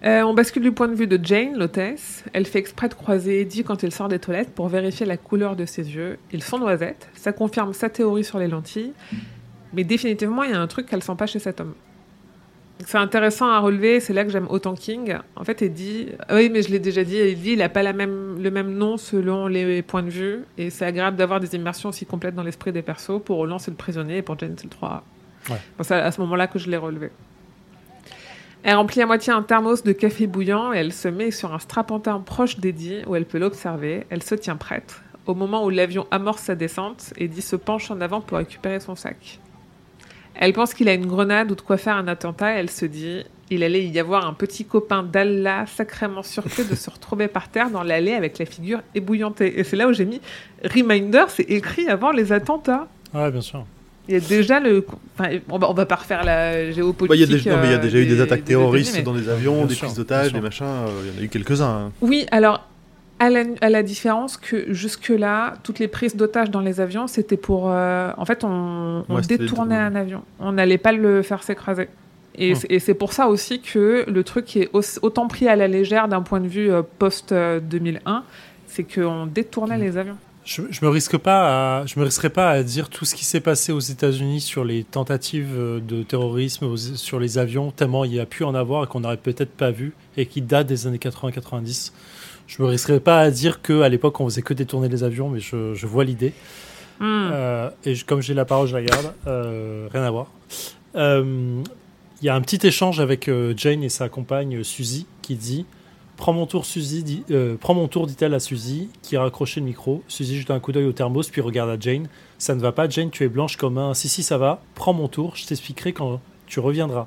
Euh, 0.04 0.22
on 0.22 0.32
bascule 0.32 0.62
du 0.62 0.72
point 0.72 0.88
de 0.88 0.94
vue 0.94 1.06
de 1.06 1.22
Jane, 1.22 1.58
l'hôtesse. 1.58 2.24
Elle 2.32 2.46
fait 2.46 2.58
exprès 2.58 2.88
de 2.88 2.94
croiser 2.94 3.42
Eddie 3.42 3.64
quand 3.64 3.82
il 3.82 3.92
sort 3.92 4.08
des 4.08 4.18
toilettes 4.18 4.50
pour 4.54 4.68
vérifier 4.68 5.04
la 5.04 5.18
couleur 5.18 5.56
de 5.56 5.66
ses 5.66 5.94
yeux. 5.94 6.18
Ils 6.32 6.42
sont 6.42 6.58
noisettes. 6.58 7.08
Ça 7.14 7.32
confirme 7.32 7.74
sa 7.74 7.90
théorie 7.90 8.24
sur 8.24 8.38
les 8.38 8.48
lentilles. 8.48 8.92
Mais 9.74 9.84
définitivement, 9.84 10.42
il 10.42 10.50
y 10.50 10.54
a 10.54 10.60
un 10.60 10.66
truc 10.66 10.86
qu'elle 10.86 11.02
sent 11.02 11.16
pas 11.18 11.26
chez 11.26 11.38
cet 11.38 11.60
homme. 11.60 11.74
C'est 12.86 12.96
intéressant 12.96 13.50
à 13.50 13.58
relever, 13.58 14.00
c'est 14.00 14.14
là 14.14 14.24
que 14.24 14.30
j'aime 14.30 14.46
autant 14.48 14.74
King. 14.74 15.18
En 15.36 15.44
fait, 15.44 15.60
Eddie, 15.60 16.08
ah 16.28 16.36
oui, 16.36 16.48
mais 16.50 16.62
je 16.62 16.70
l'ai 16.70 16.78
déjà 16.78 17.04
dit, 17.04 17.18
Eddie, 17.18 17.52
il 17.52 17.58
n'a 17.58 17.68
pas 17.68 17.82
la 17.82 17.92
même, 17.92 18.42
le 18.42 18.50
même 18.50 18.72
nom 18.72 18.96
selon 18.96 19.48
les 19.48 19.82
points 19.82 20.02
de 20.02 20.08
vue. 20.08 20.38
Et 20.56 20.70
c'est 20.70 20.86
agréable 20.86 21.18
d'avoir 21.18 21.40
des 21.40 21.54
immersions 21.54 21.90
aussi 21.90 22.06
complètes 22.06 22.34
dans 22.34 22.42
l'esprit 22.42 22.72
des 22.72 22.80
persos. 22.80 23.20
Pour 23.22 23.36
Roland, 23.36 23.58
c'est 23.58 23.70
le 23.70 23.76
prisonnier, 23.76 24.18
et 24.18 24.22
pour 24.22 24.38
Jane, 24.38 24.54
c'est 24.56 24.64
le 24.64 24.70
3 24.70 25.04
Ouais. 25.48 25.56
Bon, 25.78 25.84
c'est 25.84 25.94
à 25.94 26.12
ce 26.12 26.20
moment-là 26.20 26.46
que 26.46 26.58
je 26.58 26.70
l'ai 26.70 26.76
relevé. 26.76 27.10
Elle 28.62 28.74
remplit 28.74 29.00
à 29.00 29.06
moitié 29.06 29.32
un 29.32 29.42
thermos 29.42 29.82
de 29.82 29.92
café 29.92 30.26
bouillant 30.26 30.72
et 30.72 30.78
elle 30.78 30.92
se 30.92 31.08
met 31.08 31.30
sur 31.30 31.54
un 31.54 31.58
strapontin 31.58 32.20
proche 32.20 32.58
d'Eddie 32.58 33.02
où 33.06 33.16
elle 33.16 33.24
peut 33.24 33.38
l'observer. 33.38 34.06
Elle 34.10 34.22
se 34.22 34.34
tient 34.34 34.56
prête. 34.56 35.00
Au 35.26 35.34
moment 35.34 35.64
où 35.64 35.70
l'avion 35.70 36.06
amorce 36.10 36.42
sa 36.42 36.54
descente, 36.54 37.14
Eddie 37.16 37.40
se 37.40 37.56
penche 37.56 37.90
en 37.90 38.00
avant 38.00 38.20
pour 38.20 38.38
récupérer 38.38 38.80
son 38.80 38.96
sac. 38.96 39.38
Elle 40.34 40.52
pense 40.52 40.74
qu'il 40.74 40.88
a 40.88 40.94
une 40.94 41.06
grenade 41.06 41.50
ou 41.50 41.54
de 41.54 41.60
quoi 41.60 41.76
faire 41.76 41.96
un 41.96 42.08
attentat 42.08 42.54
et 42.54 42.58
elle 42.58 42.70
se 42.70 42.84
dit 42.84 43.24
il 43.50 43.64
allait 43.64 43.84
y 43.84 43.98
avoir 43.98 44.26
un 44.26 44.32
petit 44.32 44.64
copain 44.64 45.02
d'Allah 45.02 45.64
sacrément 45.66 46.22
surpris 46.22 46.64
de 46.64 46.74
se 46.74 46.88
retrouver 46.90 47.28
par 47.28 47.48
terre 47.48 47.70
dans 47.70 47.82
l'allée 47.82 48.12
avec 48.12 48.38
la 48.38 48.46
figure 48.46 48.80
ébouillantée. 48.94 49.58
Et 49.58 49.64
c'est 49.64 49.76
là 49.76 49.88
où 49.88 49.92
j'ai 49.92 50.04
mis 50.04 50.20
reminder, 50.62 51.24
c'est 51.28 51.50
écrit 51.50 51.88
avant 51.88 52.12
les 52.12 52.32
attentats. 52.32 52.86
Ouais, 53.12 53.30
bien 53.30 53.40
sûr. 53.40 53.64
Il 54.10 54.14
y 54.14 54.16
a 54.16 54.20
déjà 54.28 54.58
le. 54.58 54.84
Enfin, 55.18 55.30
on, 55.48 55.58
va, 55.58 55.70
on 55.70 55.74
va 55.74 55.86
pas 55.86 55.94
refaire 55.94 56.24
la 56.24 56.70
géopolitique. 56.72 57.08
Bah, 57.08 57.14
il 57.14 57.20
y 57.20 57.22
a 57.22 57.26
déjà, 57.26 57.50
non, 57.50 57.58
mais 57.60 57.68
il 57.68 57.70
y 57.70 57.74
a 57.74 57.78
euh, 57.78 57.80
déjà 57.80 57.98
eu 57.98 58.06
des 58.06 58.20
attaques 58.20 58.44
terroristes 58.44 58.96
mais- 58.96 59.02
dans 59.02 59.14
des 59.14 59.28
avions, 59.28 59.58
Bien 59.58 59.66
des 59.66 59.74
sûr, 59.74 59.86
prises 59.86 59.96
d'otages, 59.96 60.32
des 60.32 60.40
machins. 60.40 60.66
euh, 60.66 60.88
Il 61.04 61.14
y 61.14 61.16
en 61.18 61.20
a 61.20 61.24
eu 61.24 61.28
quelques-uns. 61.28 61.64
hein. 61.86 61.92
Oui, 62.00 62.26
alors, 62.32 62.66
à 63.20 63.30
la, 63.30 63.44
à 63.60 63.68
la 63.68 63.82
différence 63.84 64.36
que 64.36 64.72
jusque-là, 64.72 65.54
toutes 65.62 65.78
les 65.78 65.86
prises 65.88 66.16
d'otages 66.16 66.50
dans 66.50 66.60
les 66.60 66.80
avions, 66.80 67.06
c'était 67.06 67.36
pour. 67.36 67.70
euh, 67.70 68.10
en 68.16 68.24
fait, 68.24 68.42
on, 68.44 69.04
on 69.08 69.14
Ouais, 69.14 69.22
c'était 69.22 69.38
détournait 69.38 69.76
un 69.76 69.94
avion. 69.94 70.22
On 70.40 70.52
n'allait 70.52 70.78
pas 70.78 70.90
le 70.92 71.22
faire 71.22 71.42
s'écraser. 71.44 71.88
Et 72.36 72.54
Hmm. 72.54 72.78
c'est- 72.80 72.94
pour 72.94 73.12
ça 73.12 73.28
aussi 73.28 73.60
que 73.60 74.04
le 74.08 74.24
truc 74.24 74.56
est 74.56 74.70
au- 74.72 74.80
autant 75.02 75.28
pris 75.28 75.46
à 75.48 75.54
la 75.56 75.68
légère 75.68 76.08
d'un 76.08 76.22
point 76.22 76.40
de 76.40 76.48
vue 76.48 76.70
euh, 76.72 76.82
post-2001, 76.98 78.22
c'est 78.66 78.84
qu'on 78.84 79.26
détournait 79.26 79.76
Hmm. 79.78 79.82
les 79.82 79.96
avions. 79.98 80.16
Je, 80.52 80.62
je 80.68 80.84
me 80.84 80.90
risque 80.90 81.16
pas 81.16 81.80
à, 81.82 81.86
je 81.86 81.96
me 82.00 82.04
risquerai 82.04 82.28
pas 82.28 82.50
à 82.50 82.64
dire 82.64 82.88
tout 82.88 83.04
ce 83.04 83.14
qui 83.14 83.24
s'est 83.24 83.38
passé 83.40 83.70
aux 83.70 83.78
États-Unis 83.78 84.40
sur 84.40 84.64
les 84.64 84.82
tentatives 84.82 85.54
euh, 85.56 85.78
de 85.78 86.02
terrorisme 86.02 86.64
aux- 86.64 86.76
sur 86.76 87.20
les 87.20 87.38
avions, 87.38 87.70
tellement 87.70 88.04
il 88.04 88.12
y 88.14 88.18
a 88.18 88.26
pu 88.26 88.42
en 88.42 88.56
avoir 88.56 88.82
et 88.82 88.86
qu'on 88.88 88.98
n'aurait 88.98 89.16
peut-être 89.16 89.52
pas 89.52 89.70
vu 89.70 89.92
et 90.16 90.26
qui 90.26 90.42
date 90.42 90.66
des 90.66 90.88
années 90.88 90.98
80-90. 90.98 91.92
Je 92.48 92.62
me 92.64 92.66
risquerai 92.66 92.98
pas 92.98 93.20
à 93.20 93.30
dire 93.30 93.62
que 93.62 93.82
à 93.82 93.88
l'époque 93.88 94.18
on 94.18 94.24
faisait 94.24 94.42
que 94.42 94.52
détourner 94.52 94.88
les 94.88 95.04
avions, 95.04 95.28
mais 95.28 95.38
je, 95.38 95.74
je 95.74 95.86
vois 95.86 96.02
l'idée. 96.02 96.32
Hmm. 96.98 97.28
Euh, 97.32 97.70
et 97.84 97.94
je- 97.94 98.04
comme 98.04 98.20
j'ai 98.20 98.34
la 98.34 98.44
parole, 98.44 98.66
je 98.66 98.74
la 98.76 98.82
garde. 98.82 99.12
Euh, 99.28 99.86
rien 99.92 100.02
à 100.02 100.10
voir. 100.10 100.32
Euh, 100.96 101.62
Il 102.22 102.26
y 102.26 102.28
a 102.28 102.34
un 102.34 102.40
petit 102.40 102.66
échange 102.66 102.98
avec 102.98 103.30
Jane 103.56 103.84
et 103.84 103.88
sa 103.88 104.08
compagne 104.08 104.64
Suzy 104.64 105.06
qui 105.22 105.36
dit 105.36 105.64
Prends 106.20 106.32
mon 106.34 106.46
tour, 106.46 106.66
Suzy. 106.66 107.02
Dit, 107.02 107.24
euh, 107.30 107.56
Prends 107.58 107.74
mon 107.74 107.88
tour, 107.88 108.06
dit-elle 108.06 108.34
à 108.34 108.40
Suzy, 108.40 108.90
qui 109.02 109.16
a 109.16 109.22
raccroché 109.22 109.58
le 109.60 109.66
micro. 109.66 110.02
Suzy 110.06 110.38
jette 110.38 110.50
un 110.50 110.60
coup 110.60 110.70
d'œil 110.70 110.84
au 110.84 110.92
thermos, 110.92 111.28
puis 111.30 111.40
regarde 111.40 111.70
à 111.70 111.76
Jane. 111.80 112.08
Ça 112.38 112.54
ne 112.54 112.60
va 112.60 112.72
pas, 112.72 112.88
Jane, 112.88 113.10
tu 113.10 113.24
es 113.24 113.28
blanche 113.28 113.56
comme 113.56 113.78
un. 113.78 113.94
Si, 113.94 114.08
si, 114.08 114.22
ça 114.22 114.36
va. 114.38 114.60
Prends 114.74 114.92
mon 114.92 115.08
tour, 115.08 115.34
je 115.36 115.46
t'expliquerai 115.46 115.92
quand 115.94 116.20
tu 116.46 116.60
reviendras. 116.60 117.06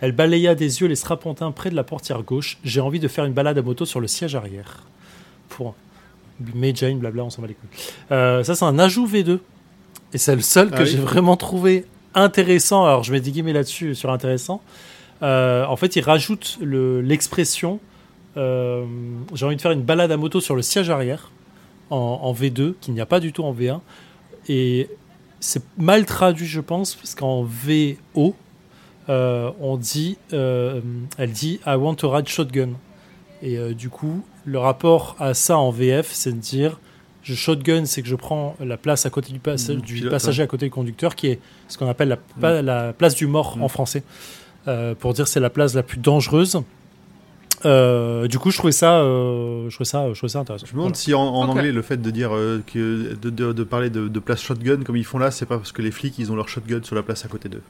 Elle 0.00 0.12
balaya 0.12 0.54
des 0.54 0.80
yeux 0.80 0.86
les 0.86 0.94
strapontins 0.96 1.50
près 1.52 1.70
de 1.70 1.74
la 1.76 1.84
portière 1.84 2.22
gauche. 2.22 2.58
J'ai 2.64 2.80
envie 2.80 2.98
de 3.00 3.08
faire 3.08 3.24
une 3.24 3.32
balade 3.32 3.58
à 3.58 3.62
moto 3.62 3.84
sur 3.84 4.00
le 4.00 4.06
siège 4.08 4.34
arrière. 4.34 4.84
Pour 5.48 5.74
mais 6.54 6.72
Jane, 6.74 6.98
blabla, 6.98 7.24
on 7.24 7.30
s'en 7.30 7.42
va 7.42 7.48
les 7.48 7.54
couilles. 7.54 7.68
Euh, 8.10 8.42
ça, 8.42 8.54
c'est 8.54 8.64
un 8.64 8.78
ajout 8.78 9.06
V2. 9.06 9.38
Et 10.12 10.18
c'est 10.18 10.34
le 10.34 10.40
seul 10.42 10.70
Ah 10.72 10.76
que 10.78 10.82
oui. 10.82 10.88
j'ai 10.88 10.98
vraiment 10.98 11.36
trouvé 11.36 11.84
intéressant. 12.14 12.84
Alors, 12.84 13.02
je 13.04 13.12
mets 13.12 13.20
des 13.20 13.30
guillemets 13.32 13.52
là-dessus 13.52 13.94
sur 13.94 14.10
intéressant. 14.10 14.60
Euh, 15.22 15.64
en 15.66 15.76
fait, 15.76 15.94
il 15.96 16.02
rajoute 16.02 16.58
le- 16.60 17.00
l'expression 17.00 17.78
euh, 18.36 18.84
j'ai 19.34 19.46
envie 19.46 19.56
de 19.56 19.60
faire 19.60 19.72
une 19.72 19.82
balade 19.82 20.10
à 20.12 20.16
moto 20.16 20.40
sur 20.40 20.54
le 20.56 20.62
siège 20.62 20.90
arrière 20.90 21.30
en, 21.90 21.96
en 22.22 22.32
V2, 22.32 22.74
qu'il 22.80 22.94
n'y 22.94 23.00
a 23.00 23.06
pas 23.06 23.20
du 23.20 23.32
tout 23.32 23.44
en 23.44 23.52
V1. 23.54 23.80
Et 24.48 24.88
c'est 25.40 25.62
mal 25.78 26.04
traduit, 26.06 26.46
je 26.46 26.60
pense, 26.60 26.94
parce 26.94 27.14
qu'en 27.14 27.42
VO, 27.42 28.34
euh, 29.08 29.50
on 29.60 29.76
dit, 29.76 30.16
euh, 30.32 30.80
elle 31.18 31.32
dit 31.32 31.60
I 31.66 31.74
want 31.74 31.96
to 31.96 32.10
ride 32.10 32.28
shotgun. 32.28 32.70
Et 33.42 33.58
euh, 33.58 33.74
du 33.74 33.88
coup, 33.88 34.24
le 34.44 34.58
rapport 34.58 35.16
à 35.18 35.34
ça 35.34 35.58
en 35.58 35.70
VF, 35.70 36.08
c'est 36.12 36.32
de 36.32 36.38
dire 36.38 36.78
je 37.22 37.34
shotgun, 37.34 37.84
c'est 37.84 38.02
que 38.02 38.08
je 38.08 38.16
prends 38.16 38.56
la 38.58 38.76
place 38.76 39.06
à 39.06 39.10
côté 39.10 39.32
du, 39.32 39.38
passa- 39.38 39.74
du 39.74 39.94
pilote, 39.94 40.10
passager 40.10 40.42
à 40.42 40.46
côté 40.48 40.66
du 40.66 40.70
conducteur, 40.72 41.14
qui 41.14 41.28
est 41.28 41.40
ce 41.68 41.78
qu'on 41.78 41.88
appelle 41.88 42.18
la, 42.40 42.62
la 42.62 42.92
place 42.92 43.14
du 43.14 43.26
mort 43.26 43.58
en 43.60 43.68
français, 43.68 44.02
Euh, 44.68 44.94
pour 44.94 45.12
dire 45.12 45.26
c'est 45.26 45.40
la 45.40 45.50
place 45.50 45.74
la 45.74 45.82
plus 45.82 45.98
dangereuse. 45.98 46.62
Euh, 47.64 48.26
du 48.28 48.38
coup, 48.38 48.50
je 48.50 48.58
trouvais 48.58 48.72
ça, 48.72 48.98
euh, 49.00 49.68
je 49.70 49.74
trouvais 49.76 49.88
ça, 49.88 50.08
je 50.12 50.16
trouvais 50.18 50.30
ça 50.32 50.40
intéressant. 50.40 50.66
Je 50.66 50.72
me 50.72 50.78
demande 50.78 50.92
Voilà. 50.92 51.00
si 51.02 51.14
en, 51.14 51.22
anglais 51.22 51.72
le 51.72 51.82
fait 51.82 51.96
de 52.00 52.10
dire 52.10 52.34
euh, 52.34 52.62
que 52.66 53.14
de, 53.20 53.30
de- 53.30 53.52
de 53.52 53.64
parler 53.64 53.90
de, 53.90 54.08
de 54.08 54.18
place 54.20 54.40
shotgun 54.42 54.82
comme 54.84 54.96
ils 54.96 55.04
font 55.04 55.18
là, 55.18 55.30
c'est 55.30 55.46
pas 55.46 55.58
parce 55.58 55.72
que 55.72 55.82
les 55.82 55.90
flics 55.92 56.18
ils 56.18 56.32
ont 56.32 56.36
leur 56.36 56.48
shotgun 56.48 56.80
sur 56.82 56.94
la 56.96 57.02
place 57.02 57.24
à 57.24 57.28
côté 57.28 57.48
d'eux. 57.48 57.62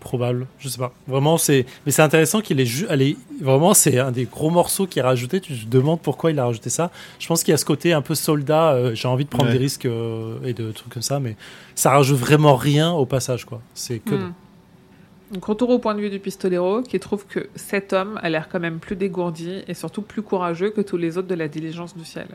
Probable, 0.00 0.46
je 0.60 0.68
sais 0.68 0.78
pas. 0.78 0.92
Vraiment, 1.08 1.38
c'est, 1.38 1.66
mais 1.84 1.90
c'est 1.90 2.02
intéressant 2.02 2.40
qu'il 2.40 2.60
ait, 2.60 2.64
ju- 2.66 2.86
est- 2.88 3.16
vraiment, 3.42 3.74
c'est 3.74 3.98
un 3.98 4.12
des 4.12 4.26
gros 4.26 4.48
morceaux 4.48 4.86
qui 4.86 5.00
est 5.00 5.02
rajouté. 5.02 5.40
Tu 5.40 5.54
te 5.58 5.66
demandes 5.66 6.00
pourquoi 6.00 6.30
il 6.30 6.38
a 6.38 6.44
rajouté 6.46 6.70
ça. 6.70 6.92
Je 7.18 7.26
pense 7.26 7.42
qu'il 7.42 7.50
y 7.50 7.54
a 7.54 7.56
ce 7.58 7.64
côté 7.64 7.92
un 7.92 8.00
peu 8.00 8.14
soldat. 8.14 8.74
euh, 8.74 8.94
j'ai 8.94 9.08
envie 9.08 9.24
de 9.24 9.28
prendre 9.28 9.46
Ouais. 9.46 9.52
des 9.52 9.58
risques 9.58 9.86
euh, 9.86 10.36
et 10.44 10.52
de 10.52 10.70
trucs 10.70 10.92
comme 10.94 11.02
ça, 11.02 11.18
mais 11.18 11.36
ça 11.74 11.90
rajoute 11.90 12.16
vraiment 12.16 12.54
rien 12.54 12.92
au 12.92 13.06
passage, 13.06 13.44
quoi. 13.44 13.60
C'est 13.74 13.98
que. 13.98 14.14
Hmm. 14.14 14.32
Donc 15.32 15.44
retour 15.44 15.70
au 15.70 15.78
point 15.78 15.94
de 15.94 16.00
vue 16.00 16.10
du 16.10 16.18
pistolero 16.20 16.82
qui 16.82 16.98
trouve 16.98 17.26
que 17.26 17.48
cet 17.54 17.92
homme 17.92 18.18
a 18.22 18.30
l'air 18.30 18.48
quand 18.48 18.60
même 18.60 18.78
plus 18.78 18.96
dégourdi 18.96 19.62
et 19.68 19.74
surtout 19.74 20.02
plus 20.02 20.22
courageux 20.22 20.70
que 20.70 20.80
tous 20.80 20.96
les 20.96 21.18
autres 21.18 21.28
de 21.28 21.34
la 21.34 21.48
diligence 21.48 21.94
du 21.96 22.04
ciel. 22.04 22.28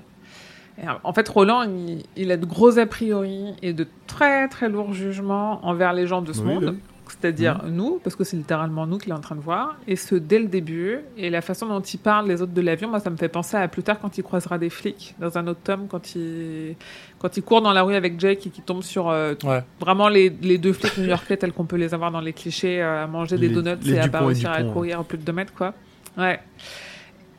Et, 0.81 0.87
euh, 0.87 0.91
en 1.03 1.13
fait, 1.13 1.27
Roland, 1.27 1.63
il, 1.63 2.03
il 2.15 2.31
a 2.31 2.37
de 2.37 2.45
gros 2.45 2.77
a 2.79 2.85
priori 2.85 3.53
et 3.61 3.73
de 3.73 3.87
très 4.07 4.47
très 4.47 4.69
lourds 4.69 4.93
jugements 4.93 5.65
envers 5.65 5.93
les 5.93 6.05
gens 6.07 6.21
de 6.21 6.33
ce 6.33 6.41
Oui, 6.41 6.47
monde. 6.53 6.69
oui. 6.75 6.79
C'est-à-dire 7.19 7.64
nous, 7.69 7.99
parce 8.03 8.15
que 8.15 8.23
c'est 8.23 8.38
littéralement 8.38 8.85
nous 8.88 8.98
qu'il 8.98 9.11
est 9.11 9.15
en 9.15 9.19
train 9.19 9.35
de 9.35 9.41
voir, 9.41 9.77
et 9.88 9.95
ce 9.95 10.15
dès 10.15 10.40
le 10.40 10.48
début, 10.48 10.99
et 11.18 11.30
la 11.30 11.41
façon 11.41 11.68
dont 11.68 11.80
il 11.81 11.98
parle 11.99 12.27
les 12.27 12.41
autres 12.41 12.53
de 12.53 12.61
l'avion, 12.61 12.90
moi 12.90 12.99
ça 12.99 13.10
me 13.10 13.18
fait 13.18 13.30
penser 13.30 13.56
à 13.57 13.68
plus 13.68 13.84
tard 13.84 13.99
quand 13.99 14.18
il 14.18 14.23
croisera 14.23 14.57
des 14.57 14.69
flics 14.69 15.15
dans 15.19 15.38
un 15.38 15.48
autre 15.48 15.60
tome, 15.64 15.88
quand 15.90 16.15
il, 16.15 16.76
quand 17.19 17.35
il 17.38 17.44
court 17.44 17.61
dans 17.61 17.73
la 17.73 17.84
rue 17.84 17.95
avec 17.95 18.19
Jake 18.19 18.48
et 18.48 18.49
qu'il 18.49 18.64
tombe 18.64 18.84
sur 18.84 19.10
euh, 19.10 19.34
Ouais. 19.44 19.64
vraiment 19.80 20.10
les, 20.10 20.30
les 20.41 20.57
deux 20.57 20.73
flics 20.73 20.98
new-yorkais 20.98 21.38
tels 21.38 21.53
qu'on 21.53 21.65
peut 21.65 21.76
les 21.77 21.94
avoir 21.94 22.11
dans 22.11 22.22
les 22.22 22.34
clichés, 22.34 22.81
euh, 22.81 23.03
à 23.03 23.07
manger 23.07 23.38
des 23.38 23.49
donuts 23.49 23.69
et 23.94 23.99
à 23.99 24.07
pas 24.07 24.19
réussir 24.26 24.52
à 24.52 24.64
courir 24.64 24.99
au 24.99 25.03
plus 25.03 25.18
de 25.18 25.23
2 25.23 25.31
mètres, 25.34 25.53
quoi. 25.53 25.73
Ouais. 26.18 26.40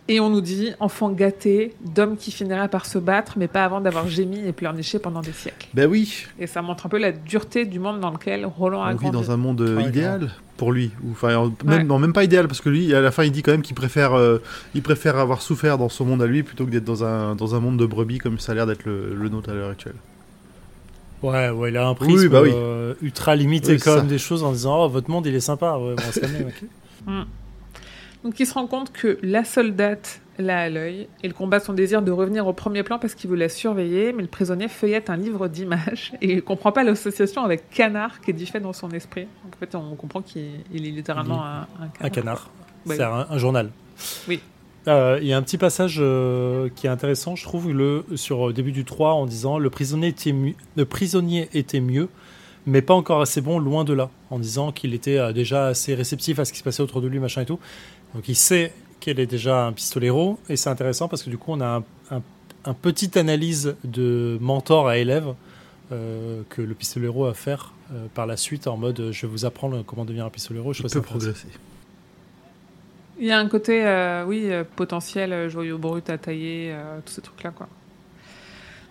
Et 0.07 0.21
on 0.21 0.29
nous 0.29 0.43
dit, 0.43 0.73
enfant 0.81 1.09
gâté, 1.09 1.75
d'homme 1.83 2.19
qui 2.19 2.31
finira 2.31 2.69
par 2.69 2.85
se 2.85 2.99
battre, 2.99 3.35
mais 3.39 3.49
pas 3.49 3.65
avant 3.65 3.81
d'avoir 3.81 4.07
gémi 4.07 4.39
et 4.47 4.53
pleurniché 4.53 4.99
pendant 4.99 5.23
des 5.23 5.33
siècles. 5.33 5.67
Ben 5.73 5.89
oui, 5.89 6.27
Et 6.39 6.47
ça 6.47 6.61
montre 6.61 6.85
un 6.85 6.89
peu 6.91 6.99
la 6.99 7.11
dureté 7.11 7.65
du 7.65 7.79
monde 7.79 8.01
dans 8.01 8.11
lequel 8.11 8.45
Roland 8.45 8.83
a 8.83 8.89
on 8.89 8.91
vit 8.91 8.97
grandi. 8.97 9.13
dans 9.17 9.31
un 9.31 9.39
monde 9.39 9.63
euh, 9.63 9.77
Ouais, 9.77 9.85
idéal 9.89 10.31
pour 10.59 10.73
lui. 10.73 10.91
Ou, 11.03 11.13
Enfin, 11.13 11.35
en- 11.37 11.45
même, 11.65 11.79
Ouais. 11.79 11.85
non, 11.85 11.99
même 11.99 12.13
pas 12.13 12.23
idéal, 12.23 12.49
parce 12.49 12.61
que 12.61 12.69
lui, 12.69 12.93
à 12.95 13.01
la 13.01 13.11
fin, 13.13 13.25
il 13.25 13.33
dit 13.33 13.43
quand 13.43 13.53
même 13.53 13.63
qu'il 13.63 13.75
préfère, 13.75 14.13
euh, 14.13 14.43
il 14.75 14.83
préfère 14.83 15.17
avoir 15.17 15.41
souffert 15.41 15.79
dans 15.79 15.89
son 15.89 16.05
monde 16.05 16.21
à 16.21 16.27
lui 16.27 16.43
plutôt 16.43 16.67
que 16.67 16.71
d'être 16.71 16.85
dans 16.85 17.03
un, 17.03 17.35
dans 17.35 17.55
un 17.55 17.61
monde 17.61 17.79
de 17.79 17.87
brebis 17.87 18.19
comme 18.19 18.39
ça 18.39 18.53
a 18.53 18.55
l'air 18.57 18.67
d'être 18.67 18.85
le, 18.85 19.15
le 19.15 19.29
nôtre 19.31 19.49
à 19.49 19.55
l'heure 19.55 19.71
actuelle. 19.71 19.97
Ouais, 21.23 21.49
ouais, 21.49 21.71
il 21.71 21.77
a 21.79 21.89
un 21.89 21.95
prisme 21.95 22.19
Oui, 22.19 22.29
bah 22.29 22.43
oui. 22.43 22.51
euh, 22.53 22.93
ultra 23.01 23.35
limité 23.35 23.73
Oui, 23.73 23.79
comme 23.81 24.01
ça. 24.01 24.05
des 24.05 24.19
choses 24.19 24.43
en 24.45 24.53
disant 24.53 24.85
Oh, 24.85 24.89
votre 24.91 25.11
monde 25.11 25.25
il 25.25 25.35
est 25.35 25.41
sympa. 25.41 25.79
Ouais, 25.79 25.95
bon, 25.95 26.03
on 26.07 26.13
se 26.13 26.21
calme, 26.21 26.33
mec. 26.45 26.63
Donc 28.25 28.41
il 28.41 28.47
se 28.47 28.55
rend 28.55 28.67
compte 28.67 28.91
que 28.91 29.19
la 29.23 29.45
soldate 29.45 30.21
l'a 30.39 30.63
à 30.63 30.69
l'œil 30.69 31.09
et 31.23 31.29
le 31.29 31.35
combat 31.35 31.61
son 31.61 31.75
désir 31.75 32.03
de 32.03 32.11
revenir 32.11 32.47
au 32.47 32.53
premier 32.53 32.83
plan 32.83 32.99
parce 32.99 33.15
qu'il 33.15 33.31
veut 33.31 33.37
la 33.37 33.49
surveiller, 33.49 34.13
mais 34.13 34.23
le 34.23 34.29
prisonnier 34.29 34.67
feuillette 34.69 35.11
un 35.11 35.17
livre 35.17 35.47
d'images 35.47 36.13
et 36.23 36.33
il 36.33 36.43
comprend 36.43 36.73
pas 36.73 36.83
l'association 36.83 37.45
avec 37.45 37.71
canard 37.71 38.21
qui 38.21 38.31
est 38.31 38.35
dit 38.35 38.47
fait 38.47 38.61
dans 38.61 38.73
son 38.73 38.91
esprit. 38.91 39.29
Donc, 39.45 39.55
en 39.55 39.59
fait, 39.59 39.75
on 39.75 39.95
comprend 39.95 40.23
qu'il 40.23 40.49
il 40.73 40.87
est 40.87 40.91
littéralement 40.91 41.45
un, 41.45 41.69
un 41.81 41.89
canard. 41.89 42.01
Un 42.01 42.11
canard. 42.11 42.51
Ouais. 42.87 42.97
C'est 42.97 43.03
un, 43.03 43.27
un 43.31 43.39
journal. 43.39 43.71
Oui. 44.27 44.41
Euh, 44.89 45.19
Il 45.21 45.27
y 45.27 45.33
a 45.33 45.37
un 45.37 45.43
petit 45.43 45.59
passage 45.59 45.97
euh, 45.99 46.69
qui 46.75 46.87
est 46.87 46.91
intéressant, 46.91 47.37
je 47.37 47.45
trouve, 47.45 47.73
le, 47.73 48.05
sur 48.17 48.49
le 48.49 48.53
début 48.53 48.73
du 48.73 48.85
3 48.85 49.13
en 49.13 49.27
disant 49.27 49.59
le 49.59 49.71
prisonnier, 49.71 50.09
était 50.09 50.33
mieux, 50.33 50.55
le 50.77 50.85
prisonnier 50.85 51.49
était 51.55 51.81
mieux, 51.81 52.09
mais 52.67 52.83
pas 52.83 52.95
encore 52.95 53.21
assez 53.21 53.41
bon, 53.41 53.59
loin 53.59 53.85
de 53.85 53.95
là, 53.95 54.11
en 54.31 54.39
disant 54.39 54.73
qu'il 54.73 54.95
était 54.95 55.19
euh, 55.19 55.33
déjà 55.33 55.69
assez 55.69 55.95
réceptif 55.95 56.39
à 56.39 56.45
ce 56.45 56.53
qui 56.53 56.59
se 56.59 56.65
passait 56.65 56.83
autour 56.83 57.01
de 57.01 57.09
lui, 57.09 57.19
machin 57.19 57.43
et 57.43 57.47
tout. 57.47 57.59
Donc 58.15 58.29
il 58.29 58.37
sait 58.37 58.73
qu'elle 59.01 59.21
est 59.21 59.27
déjà 59.27 59.67
un 59.67 59.73
pistolero, 59.73 60.39
et 60.49 60.57
c'est 60.57 60.71
intéressant 60.71 61.09
parce 61.09 61.23
que 61.23 61.31
du 61.31 61.39
coup 61.39 61.53
on 61.53 61.61
a 61.61 61.67
un, 61.67 62.17
un, 62.17 62.23
un 62.65 62.75
petite 62.75 63.17
analyse 63.17 63.77
de 63.85 64.39
mentor 64.41 64.89
à 64.89 64.99
élève 64.99 65.35
euh, 65.93 66.43
que 66.49 66.63
le 66.63 66.75
pistolero 66.75 67.27
va 67.27 67.35
faire 67.35 67.75
euh, 67.93 68.07
par 68.15 68.27
la 68.27 68.37
suite 68.37 68.67
en 68.67 68.77
mode 68.79 69.11
je 69.13 69.27
vais 69.27 69.31
vous 69.31 69.45
apprendre 69.45 69.83
comment 69.85 70.05
devenir 70.05 70.25
un 70.25 70.31
pistolero. 70.31 70.73
Je 70.73 70.83
Il 70.83 70.89
peut 70.89 71.03
progresser. 71.03 71.49
Il 73.19 73.27
y 73.27 73.33
a 73.33 73.39
un 73.39 73.49
côté, 73.49 73.87
euh, 73.87 74.25
oui, 74.25 74.51
potentiel, 74.75 75.49
joyau 75.49 75.79
brut 75.79 76.09
à 76.11 76.19
tailler, 76.19 76.73
euh, 76.73 76.99
tous 77.05 77.13
ces 77.13 77.23
trucs-là, 77.23 77.51
quoi. 77.51 77.69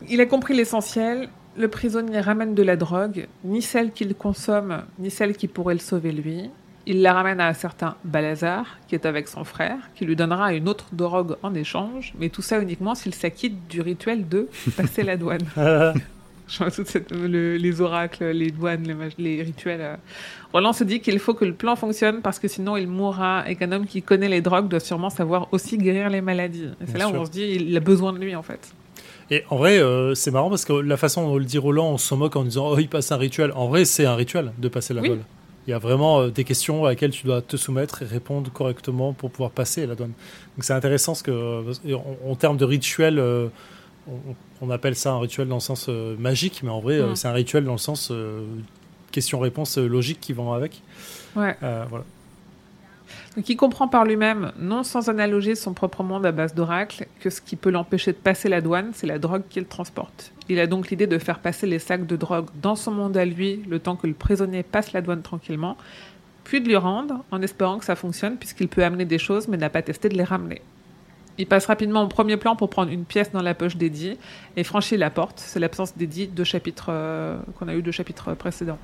Il 0.09 0.21
a 0.21 0.25
compris 0.25 0.55
l'essentiel. 0.55 1.29
Le 1.55 1.67
prisonnier 1.67 2.19
ramène 2.19 2.55
de 2.55 2.63
la 2.63 2.75
drogue, 2.75 3.27
ni 3.43 3.61
celle 3.61 3.91
qu'il 3.91 4.15
consomme, 4.15 4.83
ni 4.97 5.11
celle 5.11 5.35
qui 5.35 5.47
pourrait 5.47 5.75
le 5.75 5.79
sauver 5.79 6.11
lui. 6.11 6.49
Il 6.85 7.01
la 7.01 7.13
ramène 7.13 7.39
à 7.39 7.47
un 7.47 7.53
certain 7.53 7.95
Balazar, 8.03 8.65
qui 8.89 8.95
est 8.95 9.05
avec 9.05 9.29
son 9.29 9.45
frère, 9.45 9.77
qui 9.95 10.05
lui 10.05 10.15
donnera 10.17 10.53
une 10.53 10.67
autre 10.67 10.85
drogue 10.91 11.37
en 11.41 11.53
échange, 11.55 12.13
mais 12.19 12.27
tout 12.29 12.41
ça 12.41 12.59
uniquement 12.59 12.93
s'il 12.93 13.13
s'acquitte 13.13 13.67
du 13.69 13.79
rituel 13.81 14.27
de 14.27 14.49
passer 14.75 15.03
la 15.03 15.15
douane. 15.15 15.45
Je 16.45 16.57
vois 16.57 16.69
toute 16.71 16.87
cette- 16.87 17.11
le- 17.13 17.55
les 17.55 17.79
oracles, 17.79 18.25
les 18.25 18.51
douanes, 18.51 18.85
les, 19.17 19.41
rituels. 19.41 19.79
euh. 19.81 19.95
Roland 20.51 20.73
se 20.73 20.83
dit 20.83 20.99
qu'il 20.99 21.17
faut 21.19 21.33
que 21.33 21.45
le 21.45 21.53
plan 21.53 21.77
fonctionne 21.77 22.21
parce 22.21 22.37
que 22.37 22.49
sinon 22.49 22.75
il 22.75 22.87
mourra 22.87 23.45
et 23.49 23.55
qu'un 23.55 23.71
homme 23.71 23.85
qui 23.87 24.01
connaît 24.01 24.27
les 24.27 24.41
drogues 24.41 24.67
doit 24.67 24.81
sûrement 24.81 25.09
savoir 25.09 25.47
aussi 25.53 25.77
guérir 25.77 26.09
les 26.09 26.19
maladies. 26.19 26.67
C'est 26.85 26.97
là 26.97 27.07
où 27.07 27.11
sûr. 27.11 27.21
on 27.21 27.25
se 27.25 27.31
dit 27.31 27.43
il 27.61 27.75
a 27.77 27.79
besoin 27.79 28.11
de 28.11 28.19
lui 28.19 28.35
en 28.35 28.43
fait. 28.43 28.73
Et 29.31 29.43
en 29.49 29.55
vrai, 29.55 29.79
euh, 29.79 30.13
c'est 30.15 30.31
marrant 30.31 30.49
parce 30.49 30.65
que 30.65 30.73
la 30.73 30.97
façon 30.97 31.25
dont 31.25 31.37
le 31.37 31.45
dit 31.45 31.57
Roland, 31.57 31.91
on 31.91 31.97
se 31.97 32.13
moque 32.13 32.35
en 32.35 32.43
disant 32.43 32.67
Oh, 32.71 32.77
il 32.77 32.89
passe 32.89 33.11
un 33.13 33.17
rituel. 33.17 33.53
En 33.55 33.67
vrai, 33.69 33.85
c'est 33.85 34.05
un 34.05 34.15
rituel 34.15 34.51
de 34.57 34.67
passer 34.67 34.93
la 34.93 34.99
Oui. 35.01 35.07
douane. 35.07 35.23
Il 35.67 35.71
y 35.71 35.73
a 35.73 35.79
vraiment 35.79 36.21
euh, 36.21 36.29
des 36.29 36.43
questions 36.43 36.85
à 36.85 36.89
laquelle 36.89 37.11
tu 37.11 37.25
dois 37.25 37.41
te 37.41 37.55
soumettre 37.57 38.01
et 38.01 38.05
répondre 38.05 38.51
correctement 38.51 39.13
pour 39.13 39.31
pouvoir 39.31 39.51
passer 39.51 39.85
la 39.85 39.95
douane. 39.95 40.11
Donc 40.55 40.63
c'est 40.63 40.73
intéressant 40.73 41.15
ce 41.15 41.23
que, 41.23 41.31
euh, 41.31 41.97
en, 42.25 42.35
termes 42.35 42.57
de 42.57 42.65
rituel, 42.65 43.17
euh, 43.17 43.47
on, 44.61 44.69
appelle 44.69 44.95
ça 44.95 45.13
un 45.13 45.19
rituel 45.19 45.47
dans 45.47 45.55
le 45.55 45.61
sens 45.61 45.87
magique, 45.87 46.61
mais 46.63 46.69
en 46.69 46.81
vrai, 46.81 47.01
c'est 47.15 47.27
un 47.27 47.33
rituel 47.33 47.63
dans 47.63 47.73
le 47.73 47.77
sens 47.77 48.11
question-réponse 49.11 49.77
logique 49.77 50.19
qui 50.19 50.33
vont 50.33 50.51
avec. 50.51 50.81
Ouais. 51.35 51.55
Euh, 51.63 51.85
voilà. 51.89 52.03
Il 53.35 53.57
comprend 53.57 53.87
par 53.87 54.05
lui-même, 54.05 54.51
non 54.59 54.83
sans 54.83 55.09
analogie 55.09 55.55
son 55.55 55.73
propre 55.73 56.03
monde 56.03 56.25
à 56.25 56.31
base 56.31 56.53
d'oracles, 56.53 57.07
que 57.19 57.31
ce 57.31 57.41
qui 57.41 57.55
peut 57.55 57.71
l'empêcher 57.71 58.11
de 58.11 58.17
passer 58.17 58.47
la 58.47 58.61
douane, 58.61 58.91
c'est 58.93 59.07
la 59.07 59.17
drogue 59.17 59.41
qu'il 59.49 59.65
transporte. 59.65 60.31
Il 60.49 60.59
a 60.59 60.67
donc 60.67 60.89
l'idée 60.89 61.07
de 61.07 61.17
faire 61.17 61.39
passer 61.39 61.65
les 61.65 61.79
sacs 61.79 62.05
de 62.05 62.15
drogue 62.15 62.47
dans 62.61 62.75
son 62.75 62.91
monde 62.91 63.17
à 63.17 63.25
lui, 63.25 63.63
le 63.67 63.79
temps 63.79 63.95
que 63.95 64.05
le 64.05 64.13
prisonnier 64.13 64.61
passe 64.61 64.93
la 64.93 65.01
douane 65.01 65.23
tranquillement, 65.23 65.77
puis 66.43 66.61
de 66.61 66.67
lui 66.67 66.75
rendre, 66.75 67.23
en 67.31 67.41
espérant 67.41 67.79
que 67.79 67.85
ça 67.85 67.95
fonctionne, 67.95 68.37
puisqu'il 68.37 68.67
peut 68.67 68.83
amener 68.83 69.05
des 69.05 69.17
choses, 69.17 69.47
mais 69.47 69.57
n'a 69.57 69.69
pas 69.69 69.81
testé 69.81 70.09
de 70.09 70.15
les 70.15 70.23
ramener. 70.23 70.61
Il 71.39 71.47
passe 71.47 71.65
rapidement 71.65 72.03
au 72.03 72.07
premier 72.07 72.37
plan 72.37 72.55
pour 72.55 72.69
prendre 72.69 72.91
une 72.91 73.05
pièce 73.05 73.31
dans 73.31 73.41
la 73.41 73.55
poche 73.55 73.77
d'Eddie 73.77 74.19
et 74.55 74.63
franchit 74.63 74.97
la 74.97 75.09
porte. 75.09 75.39
C'est 75.39 75.59
l'absence 75.59 75.97
d'Eddie 75.97 76.27
deux 76.27 76.43
chapitres 76.43 76.87
euh, 76.89 77.39
qu'on 77.57 77.67
a 77.67 77.73
eu 77.73 77.81
deux 77.81 77.91
chapitres 77.91 78.35
précédents. 78.35 78.77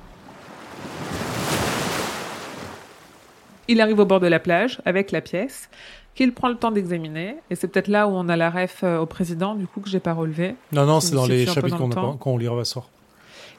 Il 3.70 3.80
arrive 3.80 3.98
au 4.00 4.04
bord 4.04 4.20
de 4.20 4.26
la 4.26 4.40
plage 4.40 4.80
avec 4.84 5.12
la 5.12 5.20
pièce 5.20 5.68
qu'il 6.16 6.32
prend 6.32 6.48
le 6.48 6.56
temps 6.56 6.72
d'examiner 6.72 7.36
et 7.50 7.54
c'est 7.54 7.68
peut-être 7.68 7.88
là 7.88 8.08
où 8.08 8.10
on 8.10 8.28
a 8.28 8.36
la 8.36 8.50
ref 8.50 8.80
euh, 8.82 8.98
au 8.98 9.06
président 9.06 9.54
du 9.54 9.66
coup 9.66 9.80
que 9.80 9.88
j'ai 9.88 10.00
pas 10.00 10.12
relevé. 10.12 10.56
Non, 10.72 10.84
non, 10.84 10.98
c'est 11.00 11.14
dans 11.14 11.26
les 11.26 11.46
chapitres 11.46 11.76
le 11.76 11.82
qu'on 11.82 11.88
pas- 11.88 12.16
qu'on 12.18 12.36
lira 12.36 12.64
ce 12.64 12.72
soir. 12.72 12.88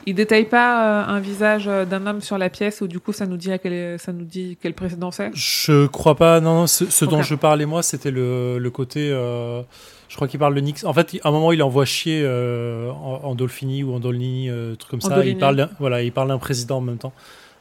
Il 0.08 0.16
détaille 0.16 0.46
pas 0.46 0.70
euh, 0.84 1.16
un 1.16 1.20
visage 1.20 1.68
euh, 1.68 1.86
d'un 1.86 2.06
homme 2.08 2.22
sur 2.22 2.38
la 2.38 2.50
pièce 2.50 2.82
où 2.82 2.88
du 2.88 3.00
coup 3.00 3.14
ça 3.14 3.26
nous 3.26 3.38
dit 3.38 3.52
à 3.52 3.58
quel 3.58 3.98
ça 4.00 4.12
nous 4.12 4.26
dit 4.26 4.58
quel 4.62 4.74
président 4.74 5.12
c'est? 5.12 5.30
Je 5.34 5.86
crois 5.88 6.16
pas. 6.16 6.42
Non, 6.42 6.56
non. 6.62 6.68
Ce, 6.68 6.86
ce 6.86 7.06
dont 7.06 7.22
je 7.22 7.36
parlais 7.36 7.66
moi, 7.68 7.82
c'était 7.84 8.12
le, 8.12 8.58
le 8.58 8.70
côté. 8.72 9.10
euh, 9.12 9.62
je 10.10 10.16
crois 10.18 10.28
qu'il 10.28 10.40
parle 10.40 10.56
de 10.56 10.60
Nix. 10.60 10.84
En 10.84 10.94
fait, 10.94 11.18
à 11.24 11.30
un 11.30 11.32
moment, 11.32 11.52
il 11.54 11.62
envoie 11.64 11.86
chier 11.86 12.22
euh, 12.26 12.90
en, 12.92 13.22
en 13.30 13.36
Dolphini 13.36 13.84
ou 13.84 13.94
en 13.94 14.00
Dolini, 14.02 14.50
truc 14.78 14.92
comme 14.92 15.02
ça. 15.02 15.24
Il 15.24 15.38
parle, 15.38 15.70
voilà, 15.80 16.02
il 16.02 16.12
parle 16.12 16.28
d'un 16.30 16.38
président 16.40 16.78
en 16.78 16.82
même 16.82 16.98
temps 16.98 17.14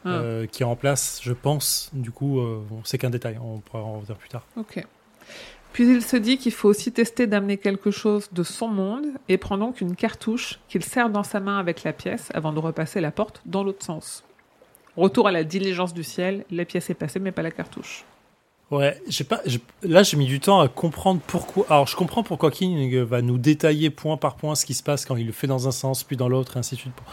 Ah. 0.04 0.08
euh, 0.08 0.46
qui 0.46 0.62
est 0.62 0.66
en 0.66 0.76
place, 0.76 1.20
je 1.22 1.32
pense. 1.32 1.90
Du 1.92 2.10
coup, 2.10 2.40
euh, 2.40 2.62
bon, 2.68 2.80
c'est 2.84 2.98
qu'un 2.98 3.10
détail. 3.10 3.38
On 3.42 3.58
pourra 3.58 3.82
en 3.82 3.98
revenir 3.98 4.16
plus 4.16 4.28
tard. 4.28 4.44
Ok. 4.56 4.84
Puis 5.72 5.88
il 5.88 6.02
se 6.02 6.16
dit 6.16 6.38
qu'il 6.38 6.52
faut 6.52 6.68
aussi 6.68 6.90
tester 6.90 7.26
d'amener 7.26 7.56
quelque 7.56 7.90
chose 7.90 8.28
de 8.32 8.42
son 8.42 8.68
monde 8.68 9.06
et 9.28 9.38
prend 9.38 9.56
donc 9.56 9.80
une 9.80 9.94
cartouche 9.94 10.58
qu'il 10.68 10.82
serre 10.82 11.10
dans 11.10 11.22
sa 11.22 11.38
main 11.38 11.58
avec 11.58 11.84
la 11.84 11.92
pièce 11.92 12.28
avant 12.34 12.52
de 12.52 12.58
repasser 12.58 13.00
la 13.00 13.12
porte 13.12 13.42
dans 13.46 13.62
l'autre 13.62 13.84
sens. 13.84 14.24
Retour 14.96 15.28
à 15.28 15.32
la 15.32 15.44
diligence 15.44 15.94
du 15.94 16.02
ciel, 16.02 16.44
la 16.50 16.64
pièce 16.64 16.90
est 16.90 16.94
passée 16.94 17.20
mais 17.20 17.30
pas 17.30 17.42
la 17.42 17.52
cartouche. 17.52 18.04
Ouais, 18.70 19.00
j'ai 19.08 19.24
pas. 19.24 19.40
Là, 19.82 20.02
j'ai 20.04 20.16
mis 20.16 20.26
du 20.26 20.38
temps 20.38 20.60
à 20.60 20.68
comprendre 20.68 21.20
pourquoi. 21.26 21.66
Alors, 21.68 21.88
je 21.88 21.96
comprends 21.96 22.22
pourquoi 22.22 22.52
King 22.52 23.00
va 23.02 23.20
nous 23.20 23.36
détailler 23.36 23.90
point 23.90 24.16
par 24.16 24.36
point 24.36 24.54
ce 24.54 24.64
qui 24.64 24.74
se 24.74 24.82
passe 24.82 25.04
quand 25.04 25.16
il 25.16 25.26
le 25.26 25.32
fait 25.32 25.48
dans 25.48 25.66
un 25.66 25.72
sens, 25.72 26.04
puis 26.04 26.16
dans 26.16 26.28
l'autre, 26.28 26.56
et 26.56 26.60
ainsi 26.60 26.76
de 26.76 26.80
suite, 26.80 26.94
pour 26.94 27.06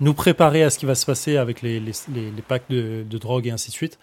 nous 0.00 0.14
préparer 0.14 0.62
à 0.62 0.70
ce 0.70 0.78
qui 0.78 0.86
va 0.86 0.94
se 0.94 1.06
passer 1.06 1.36
avec 1.36 1.62
les, 1.62 1.80
les, 1.80 1.92
les- 2.14 2.42
packs 2.42 2.68
de, 2.68 3.04
de 3.08 3.18
drogue 3.18 3.46
et 3.46 3.50
ainsi 3.50 3.70
de 3.70 3.74
suite. 3.74 3.98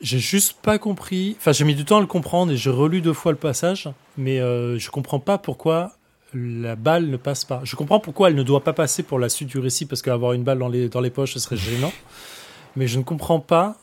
J'ai 0.00 0.18
juste 0.18 0.54
pas 0.62 0.78
compris. 0.78 1.36
Enfin, 1.38 1.52
j'ai 1.52 1.64
mis 1.64 1.74
du 1.74 1.84
temps 1.84 1.98
à 1.98 2.00
le 2.00 2.06
comprendre 2.06 2.52
et 2.52 2.56
j'ai 2.56 2.70
relu 2.70 3.00
deux 3.00 3.12
fois 3.12 3.32
le 3.32 3.38
passage, 3.38 3.88
mais 4.16 4.40
euh, 4.40 4.78
je 4.78 4.90
comprends 4.90 5.20
pas 5.20 5.36
pourquoi 5.38 5.92
la 6.32 6.76
balle 6.76 7.06
ne 7.08 7.16
passe 7.16 7.44
pas. 7.44 7.60
Je 7.64 7.76
comprends 7.76 8.00
pourquoi 8.00 8.28
elle 8.28 8.36
ne 8.36 8.42
doit 8.42 8.62
pas 8.64 8.72
passer 8.72 9.02
pour 9.02 9.18
la 9.18 9.28
suite 9.28 9.48
du 9.48 9.58
récit, 9.58 9.84
parce 9.86 10.00
qu'avoir 10.00 10.32
une 10.32 10.44
balle 10.44 10.58
dans 10.58 10.68
les, 10.68 10.88
dans 10.88 11.00
les 11.00 11.10
poches, 11.10 11.34
ce 11.34 11.38
serait 11.40 11.56
gênant. 11.56 11.92
Mais 12.76 12.86
je 12.86 12.98
ne 12.98 13.02
comprends 13.04 13.40
pas 13.40 13.76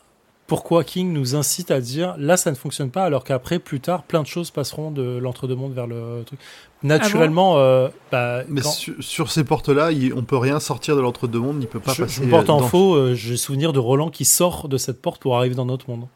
pourquoi 0.47 0.83
King 0.85 1.11
nous 1.13 1.35
incite 1.35 1.71
à 1.71 1.81
dire 1.81 2.15
là 2.17 2.37
ça 2.37 2.49
ne 2.51 2.55
fonctionne 2.55 2.89
pas 2.89 3.03
alors 3.03 3.23
qu'après 3.25 3.59
plus 3.59 3.79
tard 3.81 4.03
plein 4.03 4.21
de 4.21 4.27
choses 4.27 4.49
passeront 4.49 4.91
de 4.91 5.17
l'entre-deux-mondes 5.17 5.73
vers 5.73 5.87
le 5.87 6.23
truc 6.25 6.39
naturellement 6.83 7.57
euh, 7.57 7.89
bah, 8.11 8.43
Mais 8.47 8.61
quand 8.61 8.69
sur, 8.71 8.93
sur 8.99 9.31
ces 9.31 9.43
portes-là, 9.43 9.91
il- 9.91 10.13
on 10.13 10.23
peut 10.23 10.37
rien 10.37 10.59
sortir 10.59 10.95
de 10.95 11.01
l'entre-deux-mondes, 11.01 11.57
il 11.61 11.67
peut 11.67 11.79
pas 11.81 11.93
je, 11.93 12.03
passer. 12.03 12.23
je 12.23 12.29
porte 12.29 12.49
euh, 12.49 12.53
en 12.53 12.61
dans- 12.61 12.67
faux 12.67 12.95
euh, 12.95 13.13
j'ai 13.13 13.35
souvenir 13.37 13.73
de 13.73 13.79
Roland 13.79 14.09
qui 14.09 14.23
sort 14.25 14.67
de 14.69 14.77
cette 14.77 15.01
porte 15.01 15.21
pour 15.21 15.37
arriver 15.37 15.55
dans 15.55 15.65
notre 15.65 15.89
monde 15.89 16.07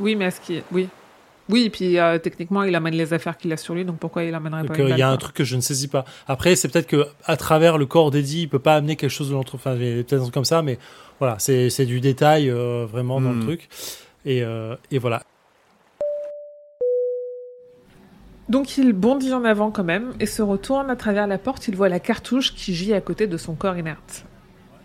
Oui, 0.00 0.16
mais 0.16 0.26
est-ce 0.26 0.40
qu'il 0.40 0.62
oui. 0.72 0.88
Oui, 1.48 1.64
et 1.66 1.70
puis 1.70 1.98
euh, 1.98 2.18
techniquement, 2.18 2.64
il 2.64 2.74
amène 2.74 2.94
les 2.94 3.12
affaires 3.12 3.36
qu'il 3.36 3.52
a 3.52 3.56
sur 3.56 3.74
lui, 3.74 3.84
donc 3.84 3.98
pourquoi 3.98 4.24
il 4.24 4.34
amènerait 4.34 4.62
donc 4.62 4.76
pas 4.76 4.82
euh, 4.82 4.90
il 4.90 4.98
y 4.98 5.02
a 5.02 5.08
un 5.08 5.16
truc 5.16 5.34
que 5.34 5.44
je 5.44 5.54
ne 5.54 5.60
saisis 5.60 5.86
pas 5.88 6.04
après 6.26 6.56
c'est 6.56 6.68
peut-être 6.68 6.88
que 6.88 7.06
à 7.24 7.36
travers 7.36 7.78
le 7.78 7.86
corps 7.86 8.10
d'Eddie 8.10 8.42
il 8.42 8.48
peut 8.48 8.58
pas 8.58 8.74
amener 8.74 8.96
quelque 8.96 9.10
chose 9.10 9.28
de 9.28 9.34
l'entre 9.34 9.54
enfin 9.54 9.76
il 9.76 9.84
y 9.86 9.92
a 9.92 9.94
peut-être 10.02 10.14
un 10.14 10.22
truc 10.22 10.34
comme 10.34 10.44
ça 10.44 10.62
mais 10.62 10.78
voilà 11.20 11.36
c'est 11.38 11.70
c'est 11.70 11.86
du 11.86 12.00
détail 12.00 12.50
euh, 12.50 12.84
vraiment 12.90 13.20
dans 13.20 13.30
le 13.30 13.36
Hmm. 13.36 13.42
truc 13.42 13.68
et, 14.24 14.42
euh, 14.42 14.74
et 14.90 14.98
voilà 14.98 15.22
Donc 18.48 18.76
il 18.78 18.92
bondit 18.92 19.32
en 19.32 19.44
avant 19.44 19.70
quand 19.70 19.84
même 19.84 20.14
et 20.20 20.26
se 20.26 20.40
retourne 20.42 20.88
à 20.90 20.96
travers 20.96 21.26
la 21.26 21.38
porte. 21.38 21.66
Il 21.68 21.76
voit 21.76 21.88
la 21.88 21.98
cartouche 22.00 22.54
qui 22.54 22.74
gît 22.74 22.94
à 22.94 23.00
côté 23.00 23.26
de 23.26 23.36
son 23.36 23.54
corps 23.54 23.76
inerte. 23.76 24.24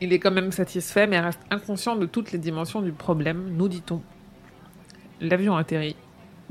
Il 0.01 0.13
est 0.13 0.19
quand 0.19 0.31
même 0.31 0.51
satisfait, 0.51 1.05
mais 1.05 1.19
reste 1.19 1.39
inconscient 1.51 1.95
de 1.95 2.07
toutes 2.07 2.31
les 2.31 2.39
dimensions 2.39 2.81
du 2.81 2.91
problème, 2.91 3.51
nous 3.55 3.67
dit-on. 3.67 4.01
L'avion 5.19 5.55
atterrit. 5.55 5.95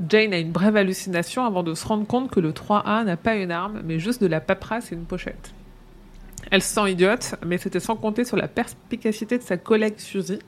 Jane 0.09 0.33
a 0.33 0.39
une 0.39 0.51
brève 0.51 0.75
hallucination 0.75 1.45
avant 1.45 1.63
de 1.63 1.73
se 1.73 1.87
rendre 1.87 2.07
compte 2.07 2.31
que 2.31 2.39
le 2.39 2.51
3A 2.51 3.03
n'a 3.03 3.17
pas 3.17 3.35
une 3.35 3.51
arme, 3.51 3.81
mais 3.83 3.99
juste 3.99 4.21
de 4.21 4.27
la 4.27 4.39
paperasse 4.39 4.91
et 4.91 4.95
une 4.95 5.05
pochette. 5.05 5.53
Elle 6.49 6.61
se 6.61 6.73
sent 6.73 6.91
idiote, 6.91 7.35
mais 7.45 7.57
c'était 7.57 7.79
sans 7.79 7.95
compter 7.95 8.25
sur 8.25 8.37
la 8.37 8.47
perspicacité 8.47 9.37
de 9.37 9.43
sa 9.43 9.57
collègue 9.57 9.99
Suzy. 9.99 10.39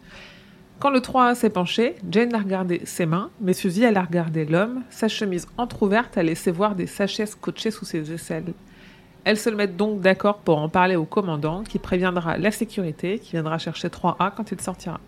Quand 0.80 0.90
le 0.90 1.00
3A 1.00 1.36
s'est 1.36 1.50
penché, 1.50 1.96
Jane 2.10 2.34
a 2.34 2.40
regardé 2.40 2.82
ses 2.86 3.06
mains, 3.06 3.30
mais 3.40 3.54
Suzy 3.54 3.84
elle 3.84 3.98
a 3.98 4.04
regardé 4.04 4.46
l'homme, 4.46 4.82
sa 4.90 5.08
chemise 5.08 5.48
entr'ouverte 5.58 6.18
a 6.18 6.24
laissé 6.24 6.52
voir 6.52 6.76
des 6.76 6.88
sachets 6.88 7.28
scotchés 7.28 7.72
sous 7.72 7.86
ses 7.86 8.12
aisselles. 8.12 8.54
Elles 9.24 9.38
se 9.38 9.50
mettent 9.50 9.78
donc 9.78 10.02
d'accord 10.02 10.40
pour 10.40 10.58
en 10.58 10.68
parler 10.68 10.96
au 10.96 11.06
commandant, 11.06 11.64
qui 11.64 11.80
préviendra 11.80 12.38
la 12.38 12.52
sécurité, 12.52 13.20
qui 13.20 13.32
viendra 13.32 13.58
chercher 13.58 13.88
3A 13.88 14.32
quand 14.36 14.52
il 14.52 14.60
sortira. 14.60 15.00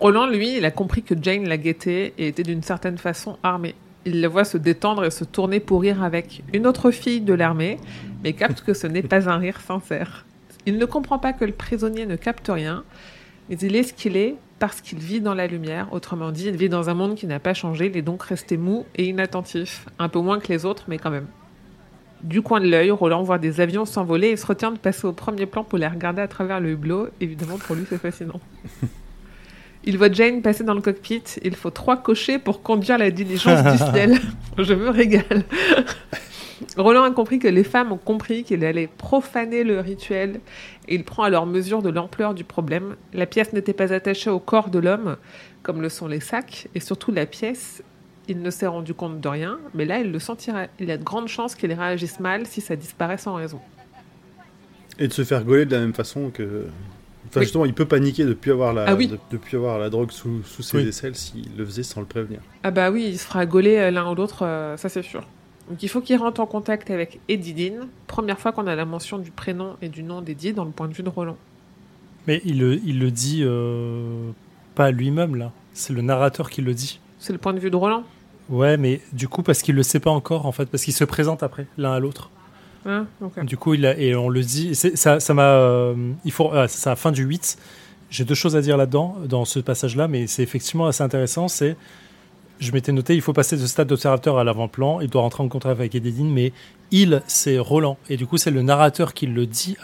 Roland, 0.00 0.26
lui, 0.26 0.56
il 0.56 0.64
a 0.64 0.72
compris 0.72 1.02
que 1.04 1.14
Jane 1.20 1.48
la 1.48 1.56
guettait 1.56 2.14
et 2.18 2.26
était 2.26 2.42
d'une 2.42 2.64
certaine 2.64 2.98
façon 2.98 3.38
armée. 3.44 3.76
Il 4.04 4.20
la 4.20 4.28
voit 4.28 4.44
se 4.44 4.58
détendre 4.58 5.04
et 5.04 5.10
se 5.12 5.22
tourner 5.22 5.60
pour 5.60 5.82
rire 5.82 6.02
avec 6.02 6.42
une 6.52 6.66
autre 6.66 6.90
fille 6.90 7.20
de 7.20 7.32
l'armée, 7.32 7.78
mais 8.24 8.32
capte 8.32 8.62
que 8.62 8.74
ce 8.74 8.88
n'est 8.88 9.02
pas 9.02 9.30
un 9.30 9.36
rire 9.36 9.60
sincère. 9.60 10.26
Il 10.66 10.78
ne 10.78 10.84
comprend 10.84 11.20
pas 11.20 11.32
que 11.32 11.44
le 11.44 11.52
prisonnier 11.52 12.06
ne 12.06 12.16
capte 12.16 12.48
rien, 12.48 12.82
mais 13.48 13.56
il 13.56 13.76
est 13.76 13.84
ce 13.84 13.92
qu'il 13.92 14.16
est 14.16 14.34
parce 14.58 14.80
qu'il 14.80 14.98
vit 14.98 15.20
dans 15.20 15.34
la 15.34 15.46
lumière. 15.46 15.86
Autrement 15.92 16.32
dit, 16.32 16.46
il 16.48 16.56
vit 16.56 16.68
dans 16.68 16.90
un 16.90 16.94
monde 16.94 17.14
qui 17.14 17.28
n'a 17.28 17.38
pas 17.38 17.54
changé, 17.54 17.86
il 17.86 17.96
est 17.96 18.02
donc 18.02 18.24
resté 18.24 18.56
mou 18.56 18.86
et 18.96 19.06
inattentif. 19.06 19.86
Un 20.00 20.08
peu 20.08 20.18
moins 20.18 20.40
que 20.40 20.48
les 20.48 20.64
autres, 20.64 20.84
mais 20.88 20.98
quand 20.98 21.10
même. 21.10 21.28
Du 22.24 22.42
coin 22.42 22.60
de 22.60 22.66
l'œil, 22.66 22.90
Roland 22.90 23.22
voit 23.22 23.38
des 23.38 23.60
avions 23.60 23.84
s'envoler 23.84 24.30
et 24.30 24.36
se 24.36 24.46
retient 24.46 24.72
de 24.72 24.78
passer 24.78 25.06
au 25.06 25.12
premier 25.12 25.46
plan 25.46 25.62
pour 25.62 25.78
les 25.78 25.86
regarder 25.86 26.20
à 26.20 26.28
travers 26.28 26.58
le 26.58 26.70
hublot. 26.70 27.10
Évidemment, 27.20 27.58
pour 27.58 27.76
lui, 27.76 27.84
c'est 27.88 27.98
fascinant. 27.98 28.40
Il 29.86 29.98
voit 29.98 30.10
Jane 30.10 30.42
passer 30.42 30.64
dans 30.64 30.74
le 30.74 30.80
cockpit. 30.80 31.22
Il 31.42 31.54
faut 31.54 31.70
trois 31.70 31.96
cochers 31.96 32.38
pour 32.38 32.62
conduire 32.62 32.98
la 32.98 33.10
diligence 33.10 33.62
du 33.62 33.78
ciel. 33.92 34.18
Je 34.58 34.74
me 34.74 34.88
régale. 34.88 35.44
Roland 36.76 37.02
a 37.02 37.10
compris 37.10 37.38
que 37.38 37.48
les 37.48 37.64
femmes 37.64 37.92
ont 37.92 37.98
compris 37.98 38.44
qu'il 38.44 38.64
allait 38.64 38.88
profaner 38.98 39.64
le 39.64 39.80
rituel 39.80 40.40
et 40.88 40.94
il 40.94 41.04
prend 41.04 41.24
alors 41.24 41.46
mesure 41.46 41.82
de 41.82 41.90
l'ampleur 41.90 42.34
du 42.34 42.44
problème. 42.44 42.96
La 43.12 43.26
pièce 43.26 43.52
n'était 43.52 43.72
pas 43.72 43.92
attachée 43.92 44.30
au 44.30 44.38
corps 44.38 44.70
de 44.70 44.78
l'homme, 44.78 45.16
comme 45.62 45.82
le 45.82 45.88
sont 45.88 46.06
les 46.06 46.20
sacs, 46.20 46.68
et 46.74 46.80
surtout 46.80 47.12
la 47.12 47.26
pièce, 47.26 47.82
il 48.28 48.40
ne 48.40 48.50
s'est 48.50 48.66
rendu 48.66 48.94
compte 48.94 49.20
de 49.20 49.28
rien, 49.28 49.58
mais 49.74 49.84
là 49.84 49.98
il 49.98 50.10
le 50.10 50.18
sentirait. 50.18 50.70
Il 50.80 50.88
y 50.88 50.92
a 50.92 50.96
de 50.96 51.04
grandes 51.04 51.28
chances 51.28 51.54
qu'il 51.54 51.72
réagisse 51.72 52.20
mal 52.20 52.46
si 52.46 52.60
ça 52.60 52.76
disparaît 52.76 53.18
sans 53.18 53.34
raison. 53.34 53.60
Et 54.98 55.08
de 55.08 55.12
se 55.12 55.24
faire 55.24 55.44
gauler 55.44 55.66
de 55.66 55.74
la 55.74 55.80
même 55.80 55.94
façon 55.94 56.30
que. 56.30 56.66
Enfin, 57.34 57.40
Oui. 57.40 57.46
justement, 57.46 57.64
il 57.64 57.74
peut 57.74 57.84
paniquer 57.84 58.24
depuis 58.24 58.52
avoir 58.52 58.72
la, 58.72 58.84
Ah 58.86 58.94
oui. 58.94 59.08
de- 59.08 59.18
depuis 59.32 59.56
avoir 59.56 59.78
la 59.80 59.90
drogue 59.90 60.12
sous, 60.12 60.42
sous 60.44 60.62
ses 60.62 60.76
Oui. 60.78 60.88
aisselles 60.88 61.16
s'il 61.16 61.48
le 61.56 61.64
faisait 61.66 61.82
sans 61.82 61.98
le 62.00 62.06
prévenir. 62.06 62.38
Ah 62.62 62.70
bah 62.70 62.90
oui, 62.92 63.06
il 63.08 63.18
se 63.18 63.26
fera 63.26 63.44
gauler 63.44 63.76
euh, 63.76 63.90
l'un 63.90 64.08
ou 64.10 64.14
l'autre, 64.14 64.44
euh, 64.46 64.76
ça 64.76 64.88
c'est 64.88 65.02
sûr. 65.02 65.26
Donc 65.68 65.82
il 65.82 65.88
faut 65.88 66.00
qu'il 66.00 66.16
rentre 66.16 66.40
en 66.40 66.46
contact 66.46 66.90
avec 66.90 67.18
Eddie 67.28 67.54
Dean. 67.54 67.86
Première 68.06 68.38
fois 68.38 68.52
qu'on 68.52 68.66
a 68.68 68.76
la 68.76 68.84
mention 68.84 69.18
du 69.18 69.30
prénom 69.32 69.76
et 69.82 69.88
du 69.88 70.02
nom 70.04 70.20
d'Eddie 70.22 70.52
dans 70.52 70.64
le 70.64 70.70
point 70.70 70.86
de 70.88 70.92
vue 70.94 71.02
de 71.02 71.08
Roland. 71.08 71.36
Mais 72.26 72.40
il 72.44 72.58
le, 72.60 72.74
il 72.84 73.00
le 73.00 73.10
dit 73.10 73.40
euh, 73.42 74.30
pas 74.76 74.90
lui-même, 74.92 75.34
là. 75.36 75.50
C'est 75.72 75.92
le 75.92 76.02
narrateur 76.02 76.50
qui 76.50 76.62
le 76.62 76.72
dit. 76.72 77.00
C'est 77.18 77.32
le 77.32 77.38
point 77.38 77.52
de 77.52 77.58
vue 77.58 77.70
de 77.70 77.76
Roland 77.76 78.04
Ouais, 78.50 78.76
mais 78.76 79.00
du 79.12 79.26
coup, 79.26 79.42
parce 79.42 79.62
qu'il 79.62 79.74
le 79.74 79.82
sait 79.82 80.00
pas 80.00 80.10
encore, 80.10 80.44
en 80.46 80.52
fait, 80.52 80.66
parce 80.66 80.84
qu'ils 80.84 80.92
se 80.94 81.04
présentent 81.04 81.42
après, 81.42 81.66
l'un 81.78 81.92
à 81.94 81.98
l'autre. 81.98 82.30
Ok. 83.20 83.44
Du 83.44 83.56
coup, 83.56 83.74
il 83.74 83.86
a, 83.86 83.98
et 83.98 84.14
on 84.14 84.28
le 84.28 84.42
dit. 84.42 84.74
Ça 84.74 85.20
ça 85.20 85.34
m'a. 85.34 85.42
euh, 85.42 85.94
il 86.24 86.32
faut. 86.32 86.50
ah, 86.52 86.68
c'est 86.68 86.86
à 86.88 86.92
la 86.92 86.96
fin 86.96 87.12
du 87.12 87.22
8. 87.24 87.56
J'ai 88.10 88.24
deux 88.24 88.34
choses 88.34 88.54
à 88.56 88.60
dire 88.60 88.76
là-dedans, 88.76 89.16
dans 89.26 89.44
ce 89.44 89.58
passage-là, 89.58 90.06
mais 90.08 90.26
c'est 90.26 90.42
effectivement 90.42 90.86
assez 90.86 91.02
intéressant. 91.02 91.48
C'est. 91.48 91.76
Je 92.60 92.70
m'étais 92.72 92.92
noté, 92.92 93.14
il 93.16 93.20
faut 93.20 93.32
passer 93.32 93.56
de 93.56 93.66
stade 93.66 93.88
d'observateur 93.88 94.38
à 94.38 94.44
l'avant-plan. 94.44 95.00
Il 95.00 95.08
doit 95.08 95.22
rentrer 95.22 95.42
en 95.42 95.48
contact 95.48 95.72
avec 95.78 95.94
Ededine, 95.94 96.32
mais 96.32 96.52
il, 96.92 97.20
c'est 97.26 97.58
Roland. 97.58 97.96
Et 98.08 98.16
du 98.16 98.26
coup, 98.26 98.36
c'est 98.36 98.52
le 98.52 98.62
narrateur 98.62 99.12
qui 99.12 99.26
le 99.26 99.44
dit, 99.46 99.76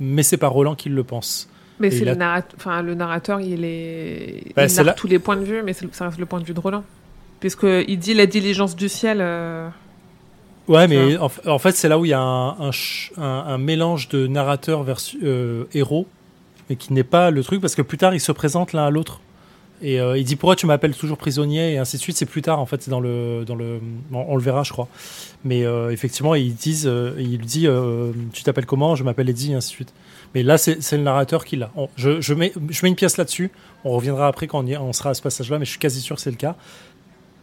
mais 0.00 0.24
c'est 0.24 0.36
pas 0.36 0.48
Roland 0.48 0.74
qui 0.74 0.88
le 0.88 1.04
pense. 1.04 1.48
Mais 1.78 1.90
c'est 1.92 1.98
il 1.98 2.08
a- 2.08 2.12
le, 2.14 2.18
narrat- 2.18 2.42
enfin, 2.56 2.82
le 2.82 2.94
narrateur, 2.94 3.40
il 3.40 3.64
est. 3.64 4.52
Bah, 4.56 4.64
il 4.64 4.70
c'est 4.70 4.82
narre 4.82 4.96
tous 4.96 5.06
les 5.06 5.18
points 5.20 5.36
de 5.36 5.44
vue, 5.44 5.62
mais 5.62 5.72
ça 5.74 6.06
reste 6.06 6.18
le 6.18 6.26
point 6.26 6.40
de 6.40 6.44
vue 6.44 6.54
de 6.54 6.60
Roland. 6.60 6.82
Puisqu'il 7.38 7.98
dit 7.98 8.14
la 8.14 8.26
diligence 8.26 8.74
du 8.74 8.88
ciel. 8.88 9.18
euh, 9.20 9.68
Ouais, 10.68 10.86
mais 10.88 11.16
en, 11.46 11.58
fait, 11.58 11.72
c'est 11.72 11.88
là 11.88 11.98
où 11.98 12.04
il 12.04 12.08
y 12.10 12.12
a 12.12 12.20
un, 12.20 12.50
un, 12.60 12.72
ch- 12.72 13.12
un- 13.16 13.22
un 13.48 13.58
mélange 13.58 14.08
de 14.08 14.26
narrateur 14.26 14.82
versus 14.84 15.18
euh, 15.22 15.64
héros, 15.74 16.06
mais 16.70 16.76
qui 16.76 16.92
n'est 16.92 17.02
pas 17.04 17.30
le 17.30 17.42
truc, 17.42 17.60
parce 17.60 17.74
que 17.74 17.82
plus 17.82 17.98
tard, 17.98 18.14
ils 18.14 18.20
se 18.20 18.32
présentent 18.32 18.72
l'un 18.72 18.84
à 18.86 18.90
l'autre. 18.90 19.20
Et 19.84 20.00
euh, 20.00 20.16
il 20.16 20.22
dit 20.22 20.36
pourquoi 20.36 20.54
tu 20.54 20.66
m'appelles 20.66 20.94
toujours 20.94 21.18
prisonnier 21.18 21.72
et 21.72 21.78
ainsi 21.78 21.96
de 21.96 22.02
suite. 22.02 22.16
C'est 22.16 22.24
plus 22.26 22.40
tard 22.40 22.60
en 22.60 22.66
fait, 22.66 22.80
c'est 22.82 22.90
dans 22.92 23.00
le 23.00 23.42
dans 23.44 23.56
le 23.56 23.80
on, 24.12 24.26
on 24.28 24.36
le 24.36 24.42
verra, 24.42 24.62
je 24.62 24.70
crois. 24.70 24.86
Mais 25.44 25.64
euh, 25.64 25.90
effectivement, 25.90 26.36
ils 26.36 26.54
disent, 26.54 26.86
euh, 26.86 27.16
il 27.18 27.38
dit 27.40 27.66
tu 28.32 28.44
t'appelles 28.44 28.64
comment? 28.66 28.94
Je 28.94 29.02
m'appelle 29.02 29.28
Eddie 29.28 29.50
et 29.50 29.54
ainsi 29.56 29.70
de 29.70 29.74
suite. 29.74 29.92
Mais 30.36 30.44
là, 30.44 30.56
c'est 30.56 30.78
le 30.92 31.02
narrateur 31.02 31.44
qui 31.44 31.56
l'a. 31.56 31.72
Je, 31.96 32.20
je 32.20 32.32
mets 32.32 32.52
je 32.70 32.80
mets 32.84 32.90
une 32.90 32.94
pièce 32.94 33.16
là-dessus. 33.16 33.50
On 33.84 33.90
reviendra 33.90 34.28
après 34.28 34.46
quand 34.46 34.60
on, 34.60 34.66
y- 34.68 34.76
on 34.76 34.92
sera 34.92 35.10
à 35.10 35.14
ce 35.14 35.20
passage-là, 35.22 35.58
mais 35.58 35.64
je 35.64 35.70
suis 35.70 35.80
quasi 35.80 36.00
sûr 36.00 36.14
que 36.14 36.22
c'est 36.22 36.30
le 36.30 36.36
cas. 36.36 36.54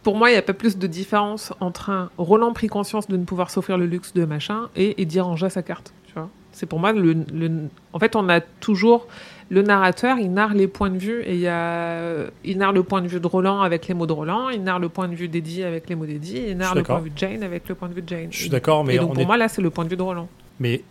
Pour 0.02 0.16
moi, 0.16 0.30
il 0.30 0.32
n'y 0.32 0.38
a 0.38 0.42
pas 0.42 0.54
plus 0.54 0.78
de 0.78 0.86
différence 0.86 1.52
entre 1.60 1.90
un 1.90 2.10
Roland 2.16 2.52
pris 2.52 2.68
conscience 2.68 3.06
de 3.08 3.16
ne 3.16 3.24
pouvoir 3.24 3.50
s'offrir 3.50 3.76
le 3.78 3.86
luxe 3.86 4.14
de 4.14 4.24
machin 4.24 4.68
et 4.76 5.00
Eddie 5.02 5.20
rangea 5.20 5.50
sa 5.50 5.62
carte. 5.62 5.92
Tu 6.06 6.14
vois 6.14 6.28
C'est 6.52 6.66
pour 6.66 6.78
moi 6.78 6.92
le, 6.92 7.12
le- 7.34 7.68
En 7.92 7.98
fait, 7.98 8.16
on 8.16 8.28
a 8.30 8.40
toujours 8.40 9.06
le 9.50 9.62
narrateur, 9.62 10.16
il 10.18 10.32
narre 10.32 10.54
les 10.54 10.68
points 10.68 10.90
de 10.90 10.96
vue 10.98 11.22
et 11.22 11.34
il 11.34 11.40
y 11.40 11.48
a, 11.48 12.24
il 12.44 12.56
narre 12.58 12.72
le 12.72 12.82
point 12.82 13.02
de 13.02 13.08
vue 13.08 13.20
de 13.20 13.26
Roland 13.26 13.60
avec 13.60 13.88
les 13.88 13.94
mots 13.94 14.06
de 14.06 14.12
Roland, 14.12 14.48
il 14.48 14.62
narre 14.62 14.78
le 14.78 14.88
point 14.88 15.06
de 15.08 15.14
vue 15.14 15.28
d'Eddie 15.28 15.64
avec 15.64 15.88
les 15.88 15.96
mots 15.96 16.06
d'Eddie, 16.06 16.44
il 16.48 16.56
narre 16.56 16.74
le 16.74 16.82
point 16.82 16.98
de 16.98 17.04
vue 17.04 17.10
de 17.10 17.18
Jane 17.18 17.42
avec 17.42 17.68
le 17.68 17.74
point 17.74 17.88
de 17.88 17.94
vue 17.94 18.02
de 18.02 18.08
Jane. 18.08 18.28
Je 18.30 18.38
suis 18.38 18.48
d'accord, 18.48 18.84
mais 18.84 18.94
et 18.94 18.98
donc 18.98 19.10
on 19.10 19.14
pour 19.14 19.22
est 19.22 19.26
moi 19.26 19.36
là, 19.36 19.48
c'est 19.48 19.60
le 19.60 19.70
point 19.70 19.84
de 19.84 19.90
vue 19.90 19.96
de 19.96 20.02
Roland. 20.02 20.28
Mais 20.60 20.82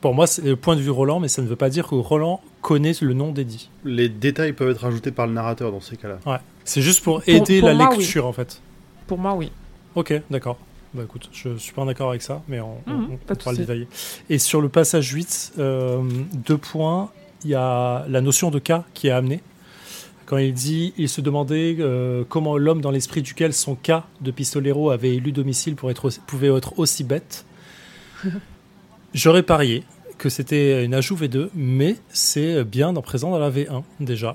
pour 0.00 0.14
moi, 0.14 0.26
c'est 0.26 0.44
le 0.44 0.54
point 0.56 0.76
de 0.76 0.80
vue 0.80 0.90
Roland, 0.90 1.18
mais 1.20 1.28
ça 1.28 1.42
ne 1.42 1.46
veut 1.48 1.56
pas 1.56 1.68
dire 1.68 1.88
que 1.88 1.94
Roland 1.96 2.40
connaît 2.62 2.92
le 3.02 3.12
nom 3.12 3.32
d'Eddie. 3.32 3.68
Les 3.84 4.08
détails 4.08 4.52
peuvent 4.52 4.70
être 4.70 4.82
rajoutés 4.82 5.10
par 5.10 5.26
le 5.26 5.32
narrateur 5.32 5.72
dans 5.72 5.80
ces 5.80 5.96
cas-là. 5.96 6.18
Ouais. 6.24 6.38
C'est 6.66 6.82
juste 6.82 7.02
pour 7.02 7.22
aider 7.26 7.60
pour 7.60 7.68
la 7.70 7.74
moi, 7.74 7.88
oui. 7.92 7.98
lecture, 7.98 8.26
en 8.26 8.32
fait. 8.34 8.60
Pour 9.06 9.16
moi, 9.18 9.34
oui. 9.34 9.50
Ok, 9.94 10.12
d'accord. 10.30 10.58
Bah 10.92 11.02
écoute, 11.04 11.28
je 11.32 11.56
suis 11.56 11.72
pas 11.72 11.84
d'accord 11.84 12.10
avec 12.10 12.22
ça, 12.22 12.42
mais 12.48 12.60
on, 12.60 12.78
on- 12.86 12.90
Mhm, 12.92 13.08
on 13.28 13.32
de 13.32 13.38
pourra 13.38 13.52
le 13.52 13.58
détailler. 13.58 13.88
Et 14.30 14.38
sur 14.38 14.60
le 14.60 14.68
passage 14.68 15.10
8, 15.10 15.52
euh, 15.58 16.02
deux 16.34 16.58
points, 16.58 17.10
il 17.44 17.50
y 17.50 17.54
a 17.54 18.04
la 18.08 18.20
notion 18.20 18.50
de 18.50 18.58
cas 18.58 18.84
qui 18.94 19.08
est 19.08 19.10
amenée. 19.10 19.40
Quand 20.26 20.38
il 20.38 20.52
dit, 20.54 20.92
il 20.96 21.08
se 21.08 21.20
demandait 21.20 21.76
euh, 21.78 22.24
comment 22.28 22.56
l'homme 22.58 22.80
dans 22.80 22.90
l'esprit 22.90 23.22
duquel 23.22 23.52
son 23.52 23.74
cas 23.76 24.04
de 24.20 24.30
pistolero 24.32 24.90
avait 24.90 25.14
élu 25.14 25.30
domicile 25.32 25.76
pour 25.76 25.90
être 25.90 26.06
aussi- 26.06 26.20
pouvait 26.26 26.48
être 26.54 26.78
aussi 26.78 27.04
bête. 27.04 27.44
J'aurais 29.14 29.42
parié 29.42 29.84
que 30.18 30.28
c'était 30.28 30.84
une 30.84 30.94
ajout 30.94 31.16
V2, 31.16 31.50
mais 31.54 31.96
c'est 32.08 32.64
bien 32.64 32.92
dans- 32.92 33.02
présent 33.02 33.30
dans 33.30 33.38
la 33.38 33.50
V1 33.50 33.82
déjà. 34.00 34.34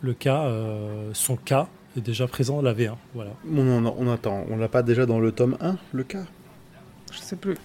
Le 0.00 0.14
cas, 0.14 0.44
euh, 0.44 1.10
son 1.12 1.36
cas 1.36 1.68
est 1.96 2.00
déjà 2.00 2.26
présent 2.28 2.56
dans 2.56 2.62
la 2.62 2.74
V1. 2.74 2.94
Voilà. 3.14 3.32
On, 3.52 3.58
on, 3.58 3.94
on 3.98 4.12
attend. 4.12 4.44
On 4.50 4.56
l'a 4.56 4.68
pas 4.68 4.82
déjà 4.82 5.06
dans 5.06 5.18
le 5.18 5.32
tome 5.32 5.56
1, 5.60 5.76
le 5.92 6.04
cas? 6.04 6.24
Je 7.12 7.18
sais 7.18 7.36
plus. 7.36 7.56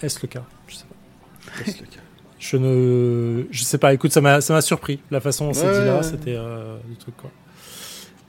Est-ce 0.00 0.18
le 0.22 0.28
cas? 0.28 0.44
Je 0.66 0.76
sais 0.76 0.84
pas. 0.84 1.58
Laisse 1.64 1.80
le 1.80 1.86
cas? 1.86 2.00
Je 2.38 2.56
ne, 2.56 3.44
je 3.52 3.62
sais 3.62 3.78
pas. 3.78 3.94
Écoute, 3.94 4.10
ça 4.10 4.20
m'a, 4.20 4.40
ça 4.40 4.52
m'a 4.52 4.62
surpris 4.62 4.98
la 5.12 5.20
façon 5.20 5.46
dont 5.46 5.52
c'est 5.52 5.64
Ouais, 5.64 5.78
dit 5.78 5.86
là. 5.86 6.02
C'était 6.02 6.34
euh, 6.34 6.76
du 6.88 6.96
truc 6.96 7.16
quoi. 7.16 7.30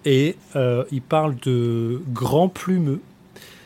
Et 0.05 0.35
euh, 0.55 0.83
il 0.91 1.01
parle 1.01 1.35
de 1.37 1.99
grands 2.09 2.47
plumeux. 2.47 3.01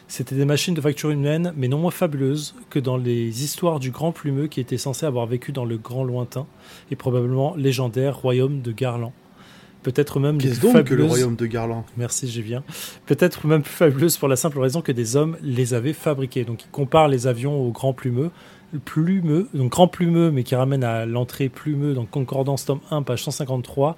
C'était 0.08 0.36
des 0.36 0.46
machines 0.46 0.74
de 0.74 0.82
facture 0.82 1.10
humaine, 1.10 1.54
mais 1.58 1.68
non 1.68 1.80
moins 1.80 1.92
fabuleuses 1.92 2.56
que 2.70 2.80
dans 2.80 2.96
les 2.96 3.44
histoires 3.44 3.80
du 3.80 3.92
grand 3.92 4.14
plumeux 4.14 4.48
qui 4.48 4.62
était 4.62 4.78
censé 4.78 5.06
avoir 5.06 5.26
vécu 5.26 5.52
dans 5.52 5.66
le 5.66 5.78
grand 5.78 6.04
lointain 6.04 6.46
et 6.92 6.96
probablement 6.96 7.56
légendaire 7.56 8.18
royaume 8.18 8.62
de 8.62 8.72
Garland. 8.72 9.12
Peut-être 9.84 10.20
même 10.20 10.38
Qu'est-ce 10.38 10.60
plus 10.60 10.74
donc 10.74 10.84
que 10.86 10.94
le 10.94 11.06
royaume 11.06 11.36
de 11.36 11.46
Garland? 11.46 11.86
Merci, 11.98 12.28
j'y 12.28 12.42
viens. 12.42 12.64
Peut-être 13.06 13.48
même 13.48 13.62
plus 13.62 13.72
fabuleuse 13.72 14.18
pour 14.18 14.28
la 14.28 14.36
simple 14.36 14.60
raison 14.60 14.82
que 14.82 14.92
des 14.92 15.16
hommes 15.16 15.38
les 15.42 15.74
avaient 15.74 15.94
fabriqués. 15.94 16.46
Donc 16.46 16.64
il 16.64 16.70
compare 16.70 17.08
les 17.08 17.28
avions 17.28 17.62
aux 17.62 17.72
grands 17.72 17.94
plumeux. 17.94 18.32
Plumeux, 18.84 19.48
donc 19.54 19.72
grand 19.72 19.88
plumeux, 19.88 20.30
mais 20.32 20.44
qui 20.44 20.56
ramène 20.56 20.84
à 20.84 21.06
l'entrée 21.06 21.48
plumeux 21.48 21.94
dans 21.94 22.06
Concordance 22.06 22.66
tome 22.66 22.82
1, 22.92 23.04
page 23.04 23.24
153. 23.24 23.96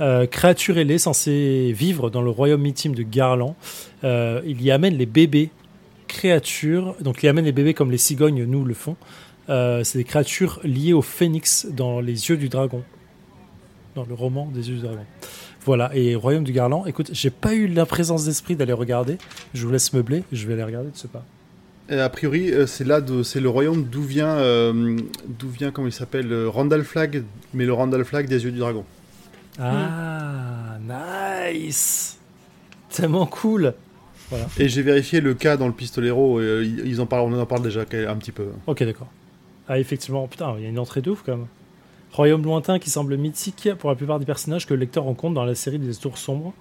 Euh, 0.00 0.26
créature 0.26 0.78
ailée 0.78 0.98
censée 0.98 1.72
vivre 1.72 2.10
dans 2.10 2.22
le 2.22 2.30
royaume 2.30 2.62
mythique 2.62 2.94
de 2.94 3.02
Garland. 3.02 3.54
Euh, 4.02 4.40
il 4.44 4.62
y 4.62 4.70
amène 4.70 4.96
les 4.96 5.06
bébés 5.06 5.50
créatures. 6.08 6.96
Donc 7.00 7.22
il 7.22 7.26
y 7.26 7.28
amène 7.28 7.44
les 7.44 7.52
bébés 7.52 7.74
comme 7.74 7.90
les 7.90 7.98
cigognes 7.98 8.44
nous 8.44 8.64
le 8.64 8.74
font. 8.74 8.96
Euh, 9.48 9.84
c'est 9.84 9.98
des 9.98 10.04
créatures 10.04 10.60
liées 10.64 10.92
au 10.92 11.02
phénix 11.02 11.66
dans 11.70 12.00
les 12.00 12.28
yeux 12.28 12.36
du 12.36 12.48
dragon. 12.48 12.82
Dans 13.94 14.04
le 14.04 14.14
roman 14.14 14.50
des 14.52 14.68
yeux 14.68 14.76
du 14.76 14.82
dragon. 14.82 15.04
Voilà, 15.64 15.90
et 15.94 16.14
Royaume 16.14 16.44
du 16.44 16.52
Garland, 16.52 16.84
écoute, 16.84 17.08
j'ai 17.14 17.30
pas 17.30 17.54
eu 17.54 17.68
la 17.68 17.86
présence 17.86 18.26
d'esprit 18.26 18.54
d'aller 18.54 18.74
regarder. 18.74 19.16
Je 19.54 19.64
vous 19.64 19.72
laisse 19.72 19.94
meubler, 19.94 20.22
je 20.30 20.46
vais 20.46 20.52
aller 20.52 20.64
regarder 20.64 20.90
de 20.90 20.96
ce 20.96 21.06
pas. 21.06 21.24
A 21.88 22.08
priori, 22.10 22.52
c'est 22.66 22.84
là, 22.84 23.00
c'est 23.22 23.40
le 23.40 23.48
royaume 23.48 23.84
d'où 23.84 24.02
vient, 24.02 24.36
d'où 24.74 25.48
vient, 25.48 25.70
comment 25.70 25.86
il 25.86 25.92
s'appelle, 25.92 26.46
Randall 26.48 26.84
Flag, 26.84 27.22
mais 27.54 27.64
le 27.64 27.72
Randall 27.72 28.04
Flag 28.04 28.28
des 28.28 28.44
yeux 28.44 28.52
du 28.52 28.58
dragon. 28.58 28.84
Ah, 29.60 30.78
nice 31.50 32.18
Tellement 32.90 33.26
cool 33.26 33.74
Et 34.58 34.68
j'ai 34.68 34.82
vérifié 34.82 35.20
le 35.20 35.34
cas 35.34 35.56
dans 35.56 35.66
le 35.66 35.72
pistolero, 35.72 36.40
et, 36.40 36.44
euh, 36.44 36.64
ils 36.64 37.00
en 37.00 37.06
parlent, 37.06 37.32
on 37.32 37.40
en 37.40 37.46
parle 37.46 37.62
déjà 37.62 37.80
un 37.82 38.16
petit 38.16 38.32
peu. 38.32 38.48
Ok, 38.66 38.82
d'accord. 38.82 39.08
Ah, 39.68 39.78
effectivement, 39.78 40.26
putain, 40.28 40.54
il 40.58 40.62
y 40.64 40.66
a 40.66 40.68
une 40.68 40.78
entrée 40.78 41.00
de 41.00 41.10
ouf 41.10 41.22
quand 41.24 41.36
même. 41.36 41.46
Royaume 42.12 42.44
lointain 42.44 42.78
qui 42.78 42.90
semble 42.90 43.16
mythique 43.16 43.68
pour 43.78 43.90
la 43.90 43.96
plupart 43.96 44.20
des 44.20 44.26
personnages 44.26 44.66
que 44.66 44.74
le 44.74 44.80
lecteur 44.80 45.04
rencontre 45.04 45.34
dans 45.34 45.44
la 45.44 45.54
série 45.54 45.78
des 45.78 45.94
Tours 45.94 46.18
Sombres. 46.18 46.52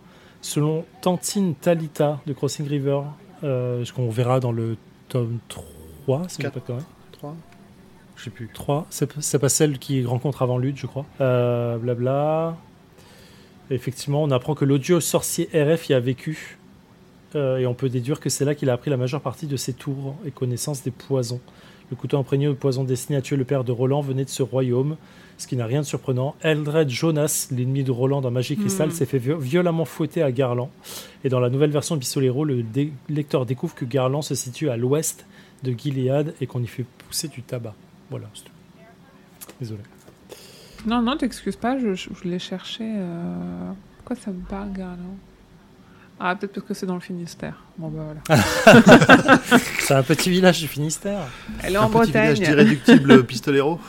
Selon 0.41 0.83
Tantine 1.01 1.53
Talita 1.55 2.19
de 2.25 2.33
Crossing 2.33 2.67
River, 2.67 3.01
euh, 3.43 3.85
ce 3.85 3.93
qu'on 3.93 4.09
verra 4.09 4.39
dans 4.39 4.51
le 4.51 4.77
tome 5.09 5.37
3, 5.47 6.23
si 6.27 6.33
je 6.33 6.37
dis 6.37 6.41
Quatre. 6.41 6.53
pas 6.53 6.59
de 6.59 6.65
conneries. 6.65 6.83
3 7.11 7.35
Je 8.15 8.23
sais 8.23 8.29
plus. 8.29 8.49
3, 8.51 8.87
c'est 8.89 9.21
c'est 9.21 9.39
pas 9.39 9.47
celle 9.49 9.77
qui 9.77 10.03
rencontre 10.05 10.41
avant 10.41 10.57
Lude, 10.57 10.77
je 10.77 10.87
crois. 10.87 11.05
Euh, 11.21 11.77
blabla. 11.77 12.57
Effectivement, 13.73 14.21
on 14.23 14.31
apprend 14.31 14.55
que 14.55 14.65
l'odieux 14.65 14.99
sorcier 14.99 15.49
RF 15.53 15.89
y 15.89 15.93
a 15.93 15.99
vécu. 15.99 16.57
Euh, 17.35 17.57
et 17.57 17.65
on 17.65 17.73
peut 17.73 17.89
déduire 17.89 18.19
que 18.19 18.29
c'est 18.29 18.45
là 18.45 18.53
qu'il 18.53 18.69
a 18.69 18.73
appris 18.73 18.91
la 18.91 18.97
majeure 18.97 19.21
partie 19.21 19.47
de 19.47 19.57
ses 19.57 19.73
tours 19.73 20.15
et 20.25 20.31
connaissance 20.31 20.83
des 20.83 20.91
poisons. 20.91 21.41
Le 21.89 21.95
couteau 21.95 22.17
imprégné 22.17 22.47
au 22.47 22.53
poison 22.53 22.83
destiné 22.83 23.17
à 23.17 23.21
tuer 23.21 23.35
le 23.35 23.43
père 23.45 23.63
de 23.63 23.71
Roland 23.71 24.01
venait 24.01 24.23
de 24.25 24.29
ce 24.29 24.43
royaume, 24.43 24.95
ce 25.39 25.47
qui 25.47 25.55
n'a 25.55 25.65
rien 25.65 25.81
de 25.81 25.85
surprenant. 25.85 26.35
Eldred 26.41 26.89
Jonas, 26.89 27.47
l'ennemi 27.51 27.83
de 27.83 27.91
Roland 27.91 28.21
dans 28.21 28.29
Magie 28.31 28.55
Cristal, 28.55 28.89
Hmm. 28.89 28.91
s'est 28.91 29.05
fait 29.07 29.17
vi- 29.17 29.33
violemment 29.39 29.85
fouetter 29.85 30.21
à 30.21 30.31
Garland. 30.31 30.69
Et 31.23 31.29
dans 31.29 31.39
la 31.39 31.49
nouvelle 31.49 31.71
version 31.71 31.95
de 31.95 31.99
Pistolero, 32.01 32.45
le 32.45 32.61
dé- 32.61 32.93
lecteur 33.09 33.45
découvre 33.47 33.73
que 33.73 33.85
Garland 33.85 34.21
se 34.21 34.35
situe 34.35 34.69
à 34.69 34.77
l'ouest 34.77 35.25
de 35.63 35.71
Gilead 35.71 36.35
et 36.39 36.45
qu'on 36.47 36.61
y 36.61 36.67
fait 36.67 36.85
pousser 37.07 37.27
du 37.29 37.41
tabac. 37.41 37.73
Voilà, 38.11 38.27
c'est 38.35 38.43
tout. 38.43 38.51
Désolé. 39.59 39.81
Non, 40.85 41.01
non, 41.01 41.15
t'excuses 41.17 41.55
pas, 41.55 41.77
je, 41.77 41.93
je, 41.95 42.09
je 42.23 42.27
l'ai 42.29 42.39
cherché. 42.39 42.83
euh, 42.85 43.71
Pourquoi 43.97 44.15
ça 44.21 44.31
me 44.31 44.41
parle, 44.41 44.71
Garland 44.73 45.15
Ah, 46.19 46.35
peut-être 46.35 46.53
parce 46.53 46.67
que 46.67 46.73
c'est 46.73 46.85
dans 46.85 46.95
le 46.95 46.99
Finistère. 46.99 47.55
Bon, 47.77 47.87
bah 47.89 48.03
voilà. 48.27 48.41
C'est 49.79 49.93
un 49.95 50.03
petit 50.03 50.29
village 50.29 50.59
du 50.59 50.67
Finistère. 50.67 51.21
Elle 51.63 51.73
est 51.73 51.77
un 51.77 51.83
en 51.83 51.85
petit 51.89 51.93
Bretagne. 52.11 52.33
village 52.33 52.39
d'irréductible 52.41 53.23
pistolero. 53.25 53.79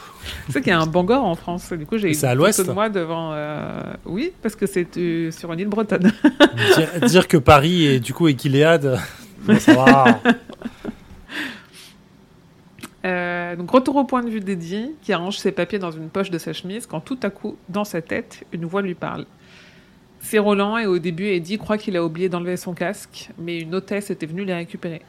Tu 0.46 0.52
sais 0.52 0.60
qu'il 0.62 0.70
y 0.70 0.72
a 0.72 0.80
un 0.80 0.86
Bangor 0.86 1.22
en 1.24 1.34
France. 1.34 1.72
Du 1.72 1.84
coup, 1.84 1.98
j'ai 1.98 2.14
c'est 2.14 2.26
à 2.26 2.34
l'ouest 2.34 2.64
de 2.66 2.72
moi 2.72 2.88
devant. 2.88 3.30
euh, 3.32 3.80
Oui, 4.06 4.32
parce 4.42 4.56
que 4.56 4.66
c'est 4.66 4.96
euh, 4.96 5.30
sur 5.32 5.52
une 5.52 5.60
île 5.60 5.68
bretonne. 5.68 6.12
dire, 6.76 7.00
dire 7.08 7.28
que 7.28 7.36
Paris 7.36 7.84
et 7.86 8.00
du 8.00 8.14
coup 8.14 8.26
et 8.28 8.36
Gilead, 8.38 8.98
bon, 9.42 9.58
ça 9.58 9.74
va. 9.74 10.20
Euh, 13.04 13.54
donc, 13.56 13.70
retour 13.70 13.96
au 13.96 14.04
point 14.04 14.22
de 14.22 14.30
vue 14.30 14.40
d'Eddie, 14.40 14.92
qui 15.02 15.12
arrange 15.12 15.36
ses 15.38 15.52
papiers 15.52 15.78
dans 15.78 15.90
une 15.90 16.08
poche 16.08 16.30
de 16.30 16.38
sa 16.38 16.52
chemise, 16.52 16.86
quand 16.86 17.00
tout 17.00 17.18
à 17.22 17.30
coup, 17.30 17.56
dans 17.68 17.84
sa 17.84 18.00
tête, 18.00 18.44
une 18.52 18.64
voix 18.64 18.80
lui 18.82 18.94
parle. 18.94 19.26
C'est 20.20 20.38
Roland, 20.38 20.78
et 20.78 20.86
au 20.86 20.98
début, 20.98 21.26
Eddie 21.26 21.58
croit 21.58 21.76
qu'il 21.76 21.96
a 21.96 22.04
oublié 22.04 22.30
d'enlever 22.30 22.56
son 22.56 22.72
casque, 22.72 23.28
mais 23.38 23.58
une 23.58 23.74
hôtesse 23.74 24.10
était 24.10 24.24
venue 24.26 24.44
les 24.44 24.54
récupérer. 24.54 25.02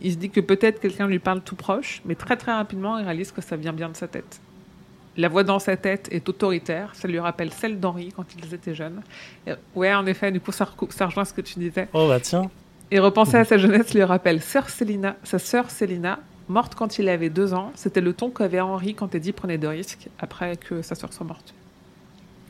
Il 0.00 0.12
se 0.12 0.16
dit 0.16 0.30
que 0.30 0.40
peut-être 0.40 0.80
quelqu'un 0.80 1.06
lui 1.06 1.18
parle 1.18 1.42
tout 1.42 1.54
proche, 1.56 2.00
mais 2.06 2.14
très 2.14 2.36
très 2.36 2.52
rapidement, 2.52 2.98
il 2.98 3.04
réalise 3.04 3.32
que 3.32 3.42
ça 3.42 3.56
vient 3.56 3.74
bien 3.74 3.90
de 3.90 3.96
sa 3.96 4.08
tête. 4.08 4.40
La 5.18 5.28
voix 5.28 5.44
dans 5.44 5.58
sa 5.58 5.76
tête 5.76 6.08
est 6.10 6.26
autoritaire, 6.26 6.94
ça 6.94 7.06
lui 7.06 7.18
rappelle 7.18 7.52
celle 7.52 7.78
d'Henri 7.78 8.14
quand 8.16 8.24
ils 8.34 8.54
étaient 8.54 8.74
jeunes. 8.74 9.02
Et- 9.46 9.52
ouais, 9.74 9.92
en 9.94 10.06
effet, 10.06 10.32
du 10.32 10.40
coup, 10.40 10.52
ça, 10.52 10.66
rejoint 11.04 11.26
ce 11.26 11.34
que 11.34 11.42
tu 11.42 11.58
disais. 11.58 11.88
Oh 11.92 12.08
bah 12.08 12.18
tiens. 12.18 12.50
Et 12.90 12.98
repenser 12.98 13.36
à 13.36 13.44
sa 13.44 13.58
jeunesse 13.58 13.92
lui 13.94 14.02
rappelle 14.02 14.40
sœur 14.40 14.70
Célina, 14.70 15.16
sa 15.22 15.38
sœur 15.38 15.70
Célina, 15.70 16.18
morte 16.52 16.74
quand 16.76 16.98
il 16.98 17.08
avait 17.08 17.30
deux 17.30 17.54
ans. 17.54 17.72
C'était 17.74 18.00
le 18.00 18.12
ton 18.12 18.30
qu'avait 18.30 18.60
Henri 18.60 18.94
quand 18.94 19.14
Eddie 19.14 19.32
prenait 19.32 19.58
de 19.58 19.66
risques 19.66 20.08
après 20.18 20.56
que 20.56 20.82
sa 20.82 20.94
sœur 20.94 21.12
soit 21.12 21.26
morte. 21.26 21.54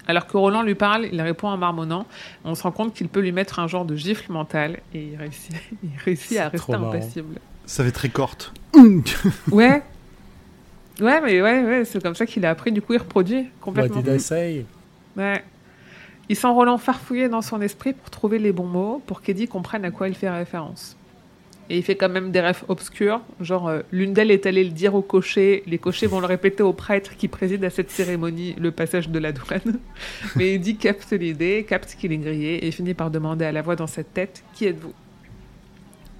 Alors 0.06 0.26
que 0.26 0.36
Roland 0.36 0.62
lui 0.62 0.74
parle, 0.74 1.06
il 1.12 1.20
répond 1.22 1.48
en 1.48 1.56
marmonnant. 1.56 2.06
On 2.44 2.54
se 2.54 2.62
rend 2.64 2.72
compte 2.72 2.92
qu'il 2.92 3.08
peut 3.08 3.20
lui 3.20 3.32
mettre 3.32 3.60
un 3.60 3.68
genre 3.68 3.84
de 3.84 3.94
gifle 3.96 4.32
mental 4.32 4.80
et 4.92 5.02
il 5.12 5.16
réussit, 5.16 5.54
il 5.82 5.90
réussit 6.04 6.38
à 6.38 6.48
rester 6.48 6.74
impassible. 6.74 7.38
Ça 7.66 7.84
fait 7.84 7.92
très 7.92 8.08
corte. 8.08 8.52
Ouais. 9.50 9.82
Ouais, 11.00 11.20
mais 11.22 11.40
ouais, 11.40 11.64
ouais, 11.64 11.84
c'est 11.84 12.02
comme 12.02 12.14
ça 12.14 12.26
qu'il 12.26 12.44
a 12.44 12.50
appris. 12.50 12.70
Du 12.70 12.82
coup, 12.82 12.92
il 12.92 12.98
reproduit 12.98 13.38
What 13.40 13.48
complètement. 13.60 14.02
did 14.02 14.08
I 14.14 14.20
say? 14.20 14.66
Ouais. 15.16 15.42
Il 16.28 16.36
sent 16.36 16.48
Roland 16.48 16.78
farfouiller 16.78 17.28
dans 17.28 17.42
son 17.42 17.60
esprit 17.60 17.92
pour 17.92 18.10
trouver 18.10 18.38
les 18.38 18.52
bons 18.52 18.66
mots, 18.66 19.02
pour 19.06 19.22
qu'Eddie 19.22 19.48
comprenne 19.48 19.84
à 19.84 19.90
quoi 19.90 20.08
il 20.08 20.14
fait 20.14 20.28
référence. 20.30 20.96
Et 21.70 21.78
il 21.78 21.82
fait 21.82 21.94
quand 21.94 22.08
même 22.08 22.32
des 22.32 22.40
rêves 22.40 22.64
obscurs, 22.68 23.20
genre 23.40 23.68
euh, 23.68 23.80
l'une 23.92 24.12
d'elles 24.12 24.30
est 24.30 24.46
allée 24.46 24.64
le 24.64 24.70
dire 24.70 24.94
au 24.94 25.00
cocher, 25.00 25.62
les 25.66 25.78
cochers 25.78 26.06
vont 26.06 26.20
le 26.20 26.26
répéter 26.26 26.62
au 26.62 26.72
prêtre 26.72 27.16
qui 27.16 27.28
préside 27.28 27.64
à 27.64 27.70
cette 27.70 27.90
cérémonie, 27.90 28.54
le 28.58 28.72
passage 28.72 29.08
de 29.08 29.18
la 29.18 29.32
douane. 29.32 29.78
Mais 30.36 30.54
Eddie 30.54 30.76
capte 30.76 31.12
l'idée, 31.12 31.64
capte 31.66 31.96
qu'il 31.98 32.12
est 32.12 32.18
grillé 32.18 32.66
et 32.66 32.70
finit 32.72 32.94
par 32.94 33.10
demander 33.10 33.44
à 33.44 33.52
la 33.52 33.62
voix 33.62 33.76
dans 33.76 33.86
cette 33.86 34.12
tête 34.12 34.42
Qui 34.54 34.66
êtes-vous? 34.66 34.92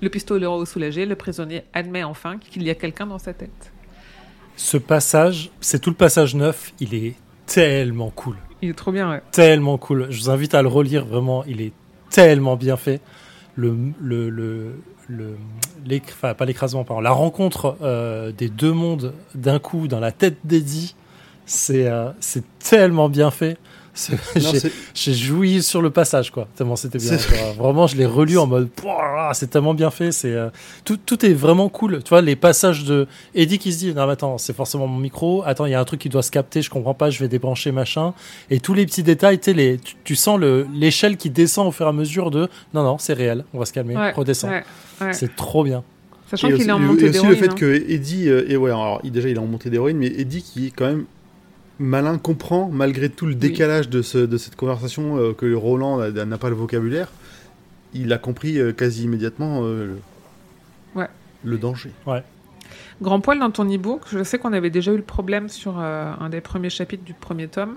Le 0.01 0.09
pistolero 0.09 0.65
soulagé, 0.65 1.07
le 1.07 1.17
prisonnier 1.17 1.63
admet 1.73 2.03
enfin 2.03 2.39
qu'il 2.39 2.63
y 2.63 2.71
a 2.71 2.75
quelqu'un 2.75 3.07
dans 3.07 3.19
sa 3.19 3.33
tête. 3.33 3.73
Ce 4.57 4.77
passage, 4.77 5.51
c'est 5.61 5.81
tout 5.81 5.91
le 5.91 5.97
passage 5.97 6.35
neuf, 6.35 6.73
il 6.81 6.95
est 6.95 7.15
tellement 7.47 8.11
cool. 8.11 8.37
Il 8.63 8.71
est 8.71 8.75
trop 8.75 8.93
bien, 8.93 9.11
ouais. 9.11 9.23
Tellement 9.33 9.77
cool. 9.77 10.07
Je 10.11 10.21
vous 10.21 10.31
invite 10.31 10.55
à 10.55 10.63
le 10.63 10.69
relire 10.69 11.05
vraiment, 11.05 11.45
il 11.45 11.61
est 11.61 11.73
tellement 12.11 12.57
bien 12.57 12.77
fait. 12.77 13.01
Le, 13.57 13.77
le, 14.01 14.31
le, 14.31 14.81
le 15.09 15.37
l'écrasement, 15.85 16.85
pardon, 16.85 17.01
la 17.01 17.11
rencontre 17.11 17.77
euh, 17.83 18.33
des 18.33 18.49
deux 18.49 18.73
mondes 18.73 19.15
d'un 19.35 19.59
coup 19.59 19.89
dans 19.89 20.01
la 20.01 20.13
tête 20.13 20.37
d'Eddie, 20.45 20.95
c'est 21.47 21.89
euh, 21.89 22.11
c'est 22.21 22.45
tellement 22.59 23.09
bien 23.09 23.31
fait. 23.31 23.59
J'ai- 24.95 25.13
joui 25.15 25.63
sur 25.63 25.83
le 25.83 25.91
passage, 25.91 26.31
quoi. 26.31 26.49
Tellement 26.57 26.77
c'était 26.77 26.99
bien. 26.99 27.17
Quoi. 27.17 27.65
Vraiment, 27.65 27.87
je 27.87 27.97
l'ai 27.97 28.07
relu 28.07 28.39
en 28.39 28.47
mode, 28.47 28.69
c'est 29.35 29.51
tellement 29.51 29.75
bien 29.75 29.91
fait. 29.91 30.13
C'est 30.13 30.33
euh, 30.33 30.49
tout, 30.85 30.97
tout 30.97 31.25
est 31.27 31.35
vraiment 31.35 31.69
cool. 31.69 32.03
Tu 32.03 32.09
vois, 32.09 32.23
les 32.23 32.37
passages 32.37 32.85
de 32.85 33.07
Eddie 33.35 33.59
qui 33.59 33.73
se 33.73 33.79
dit, 33.79 33.95
non, 33.95 34.07
mais 34.07 34.13
attends, 34.13 34.39
c'est 34.39 34.55
forcément 34.57 34.87
mon 34.87 34.99
micro. 34.99 35.43
Attends, 35.45 35.67
il 35.67 35.73
y 35.73 35.75
a 35.75 35.81
un 35.81 35.85
truc 35.85 36.01
qui 36.01 36.09
doit 36.09 36.23
se 36.23 36.31
capter. 36.31 36.63
Je 36.63 36.71
comprends 36.71 36.95
pas. 36.95 37.11
Je 37.11 37.19
vais 37.21 37.29
débrancher 37.29 37.71
machin. 37.73 38.15
Et 38.51 38.61
tous 38.61 38.75
les 38.75 38.87
petits 38.87 39.03
détails, 39.03 39.39
les, 39.49 39.79
tu, 39.79 39.95
tu 40.05 40.17
sens 40.17 40.39
le 40.39 40.67
l'échelle 40.75 41.17
qui 41.17 41.29
descend 41.31 41.67
au 41.69 41.73
fur 41.73 41.87
et 41.87 41.89
à 41.91 41.93
mesure 41.93 42.31
de, 42.31 42.49
non, 42.73 42.83
non, 42.85 42.97
c'est 42.99 43.13
réel. 43.15 43.45
On 43.53 43.59
va 43.59 43.67
se 43.67 43.73
calmer. 43.73 43.97
Ouais, 43.97 44.13
Redescend. 44.13 44.51
ouais, 44.51 44.65
ouais. 45.03 45.13
C'est 45.13 45.37
trop 45.37 45.65
bien. 45.65 45.83
Sachant 46.31 46.49
Et 46.49 46.53
qu'il 46.53 46.61
aussi, 46.63 46.69
est 46.71 46.73
en 46.73 46.79
et 46.79 46.85
montée 46.87 47.11
aussi 47.11 47.19
le 47.19 47.35
d'héroïne. 47.35 47.39
fait 47.39 47.51
hein. 47.51 47.55
que 47.55 47.91
Eddie, 47.93 48.29
euh, 48.31 48.47
et 48.49 48.57
ouais, 48.57 48.71
alors 48.71 49.03
déjà 49.05 49.29
il 49.29 49.37
est 49.37 49.39
en 49.39 49.47
montée 49.47 49.69
d'héroïne, 49.69 49.99
mais 49.99 50.07
Eddie 50.07 50.43
qui 50.43 50.69
est 50.69 50.71
quand 50.71 50.87
même 50.87 51.05
malin 51.83 52.17
comprend 52.19 52.69
malgré 52.73 53.09
tout 53.11 53.27
le 53.27 53.35
décalage 53.35 53.89
de, 53.91 54.01
ce, 54.03 54.19
de 54.19 54.37
cette 54.39 54.57
conversation 54.57 55.19
euh, 55.19 55.33
que 55.33 55.53
Roland 55.55 55.99
n'a 56.11 56.39
pas 56.39 56.49
le 56.49 56.55
vocabulaire, 56.55 57.09
il 57.95 58.13
a 58.13 58.19
compris 58.19 58.59
euh, 58.59 58.73
quasi 58.73 59.05
immédiatement 59.05 59.61
euh, 59.65 59.87
le, 59.87 59.99
Ouais. 60.95 61.09
le 61.45 61.59
danger. 61.59 61.91
Grand 63.01 63.21
poil 63.21 63.39
dans 63.39 63.51
ton 63.51 63.65
e-book, 63.65 64.03
je 64.11 64.23
sais 64.23 64.39
qu'on 64.39 64.53
avait 64.53 64.71
déjà 64.71 64.93
eu 64.93 64.97
le 64.97 65.03
problème 65.03 65.49
sur 65.49 65.75
euh, 65.79 66.13
un 66.21 66.29
des 66.29 66.41
premiers 66.41 66.71
chapitres 66.71 67.05
du 67.05 67.15
premier 67.15 67.49
tome. 67.49 67.77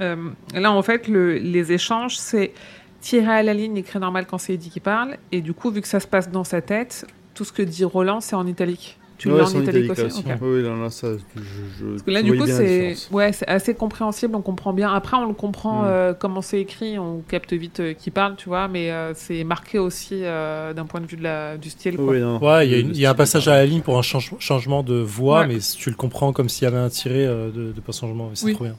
Euh, 0.00 0.16
là, 0.54 0.72
en 0.72 0.82
fait, 0.82 1.06
le- 1.08 1.36
les 1.36 1.72
échanges, 1.72 2.16
c'est 2.16 2.52
tirer 3.00 3.26
à 3.32 3.42
la 3.42 3.52
ligne, 3.52 3.76
écrit 3.76 3.98
normal 3.98 4.26
quand 4.28 4.38
c'est 4.38 4.54
Eddie 4.54 4.70
qui 4.70 4.80
parle. 4.80 5.16
Et 5.32 5.40
du 5.42 5.52
coup, 5.52 5.70
vu 5.70 5.80
que 5.82 5.88
ça 5.88 6.00
se 6.00 6.06
passe 6.06 6.30
dans 6.30 6.44
sa 6.44 6.62
tête, 6.62 7.06
tout 7.34 7.44
ce 7.44 7.52
que 7.52 7.62
dit 7.62 7.84
Roland, 7.84 8.20
c'est 8.20 8.36
en 8.36 8.46
italique. 8.46 8.98
Tu 9.22 9.30
Ouais, 9.30 9.38
l'as 9.38 9.54
en 9.54 9.62
italique 9.62 9.92
aussi. 9.92 10.24
Oui, 10.40 10.62
là, 10.64 10.74
là, 10.74 10.90
ça, 10.90 11.06
je, 11.12 11.40
je, 11.78 11.86
Parce 11.90 12.02
que 12.02 12.10
là, 12.10 12.22
du 12.24 12.36
coup, 12.36 12.44
c'est 12.44 12.96
ouais, 13.12 13.32
c'est 13.32 13.46
assez 13.48 13.72
compréhensible, 13.72 14.34
on 14.34 14.42
comprend 14.42 14.72
bien. 14.72 14.92
Après, 14.92 15.16
on 15.16 15.28
le 15.28 15.32
comprend 15.34 15.82
Mm. 15.82 15.86
euh, 15.86 16.12
comment 16.12 16.42
c'est 16.42 16.58
écrit, 16.60 16.98
on 16.98 17.20
capte 17.28 17.52
vite 17.52 17.78
euh, 17.78 17.92
qui 17.94 18.10
parle, 18.10 18.34
tu 18.34 18.48
vois, 18.48 18.66
mais 18.66 18.90
euh, 18.90 19.12
c'est 19.14 19.44
marqué 19.44 19.78
aussi 19.78 20.22
euh, 20.24 20.72
d'un 20.74 20.86
point 20.86 21.00
de 21.00 21.06
vue 21.06 21.16
de 21.16 21.22
la, 21.22 21.56
du 21.56 21.70
style. 21.70 21.94
quoi. 21.98 22.06
Oui, 22.06 22.20
non, 22.20 22.38
Ouais, 22.42 22.66
il 22.66 22.72
y 22.72 22.74
a, 22.74 22.78
une- 22.78 22.96
y 22.96 23.06
un 23.06 23.14
passage 23.14 23.46
à 23.46 23.52
la 23.54 23.64
ligne 23.64 23.82
pour 23.82 23.96
un 23.96 24.02
change- 24.02 24.34
changement 24.40 24.82
de 24.82 24.94
voix, 24.96 25.42
Ouais. 25.42 25.46
mais 25.46 25.58
tu 25.60 25.88
le 25.88 25.94
comprends 25.94 26.32
comme 26.32 26.48
s'il 26.48 26.64
y 26.64 26.66
avait 26.66 26.78
un 26.78 26.88
tiré 26.88 27.24
euh, 27.24 27.52
de, 27.52 27.70
de 27.70 27.80
pas 27.80 27.92
changement. 27.92 28.28
C'est 28.34 28.46
Oui. 28.46 28.54
trop 28.56 28.64
bien. 28.64 28.74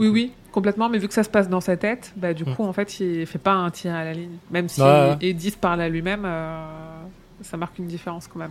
Oui, 0.00 0.08
oui, 0.08 0.32
complètement. 0.50 0.88
Mais 0.88 0.98
vu 0.98 1.06
que 1.06 1.14
ça 1.14 1.22
se 1.22 1.30
passe 1.30 1.48
dans 1.48 1.60
sa 1.60 1.76
tête, 1.76 2.12
bah, 2.16 2.34
du 2.34 2.42
Mm. 2.44 2.54
coup, 2.56 2.64
en 2.64 2.72
fait, 2.72 2.98
il 2.98 3.24
fait 3.24 3.38
pas 3.38 3.52
un 3.52 3.70
tir 3.70 3.94
à 3.94 4.02
la 4.02 4.14
ligne. 4.14 4.36
Même 4.50 4.68
si 4.68 4.80
se 5.52 5.56
parle 5.56 5.80
à 5.80 5.88
lui-même, 5.88 6.24
euh, 6.26 6.66
ça 7.42 7.56
marque 7.56 7.78
une 7.78 7.86
différence 7.86 8.26
quand 8.26 8.40
même. 8.40 8.50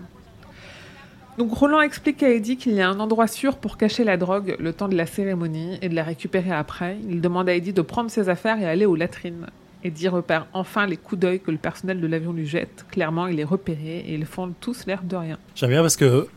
Donc 1.38 1.54
Roland 1.54 1.82
explique 1.82 2.24
à 2.24 2.30
Eddie 2.30 2.56
qu'il 2.58 2.74
y 2.74 2.82
a 2.82 2.88
un 2.90 3.00
endroit 3.00 3.28
sûr 3.28 3.58
pour 3.58 3.78
cacher 3.78 4.04
la 4.06 4.16
drogue 4.16 4.56
le 4.60 4.72
temps 4.72 4.88
de 4.88 4.96
la 4.96 5.06
cérémonie 5.06 5.78
et 5.82 5.90
de 5.90 5.96
la 5.96 6.04
récupérer 6.04 6.52
après. 6.52 6.98
Il 7.10 7.20
demande 7.20 7.50
à 7.50 7.56
Eddie 7.56 7.74
de 7.74 7.82
prendre 7.82 8.10
ses 8.10 8.30
affaires 8.30 8.58
et 8.60 8.66
aller 8.66 8.86
aux 8.86 8.96
latrines. 8.96 9.48
Eddie 9.84 10.08
repère 10.08 10.48
enfin 10.54 10.88
les 10.88 10.98
coups 10.98 11.20
d'œil 11.20 11.40
que 11.42 11.52
le 11.52 11.58
personnel 11.58 12.00
de 12.00 12.08
l'avion 12.08 12.32
lui 12.32 12.48
jette. 12.48 12.86
Clairement, 12.90 13.28
il 13.28 13.40
est 13.40 13.44
repéré 13.44 14.04
et 14.08 14.14
ils 14.16 14.26
font 14.26 14.54
tous 14.62 14.86
l'air 14.88 15.04
de 15.04 15.16
rien. 15.16 15.38
J'aime 15.56 15.72
bien 15.72 15.82
parce 15.82 15.98
que 15.98 16.28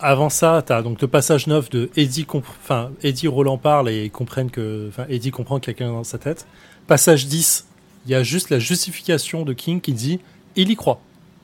avant 0.00 0.28
ça, 0.28 0.62
tu 0.66 0.72
as 0.72 0.82
donc 0.82 1.00
le 1.00 1.06
passage 1.06 1.46
neuf 1.46 1.70
de 1.70 1.88
Eddie, 1.96 2.26
enfin 2.34 2.90
Eddie 3.04 3.28
Roland 3.28 3.58
parle 3.58 3.88
et 3.88 4.10
comprennent 4.10 4.50
que, 4.50 4.86
enfin 4.88 5.06
Eddie 5.08 5.30
comprend 5.30 5.60
qu'il 5.60 5.72
y 5.72 5.76
a 5.76 5.78
quelqu'un 5.78 5.92
dans 5.92 6.02
sa 6.04 6.18
tête. 6.18 6.46
Passage 6.88 7.26
10, 7.28 7.66
il 8.06 8.10
y 8.10 8.14
a 8.16 8.24
juste 8.24 8.50
la 8.50 8.58
justification 8.58 9.44
de 9.44 9.52
King 9.52 9.80
qui 9.80 9.92
dit 9.92 10.18
il 10.56 10.68
y 10.70 10.74
croit. 10.74 11.00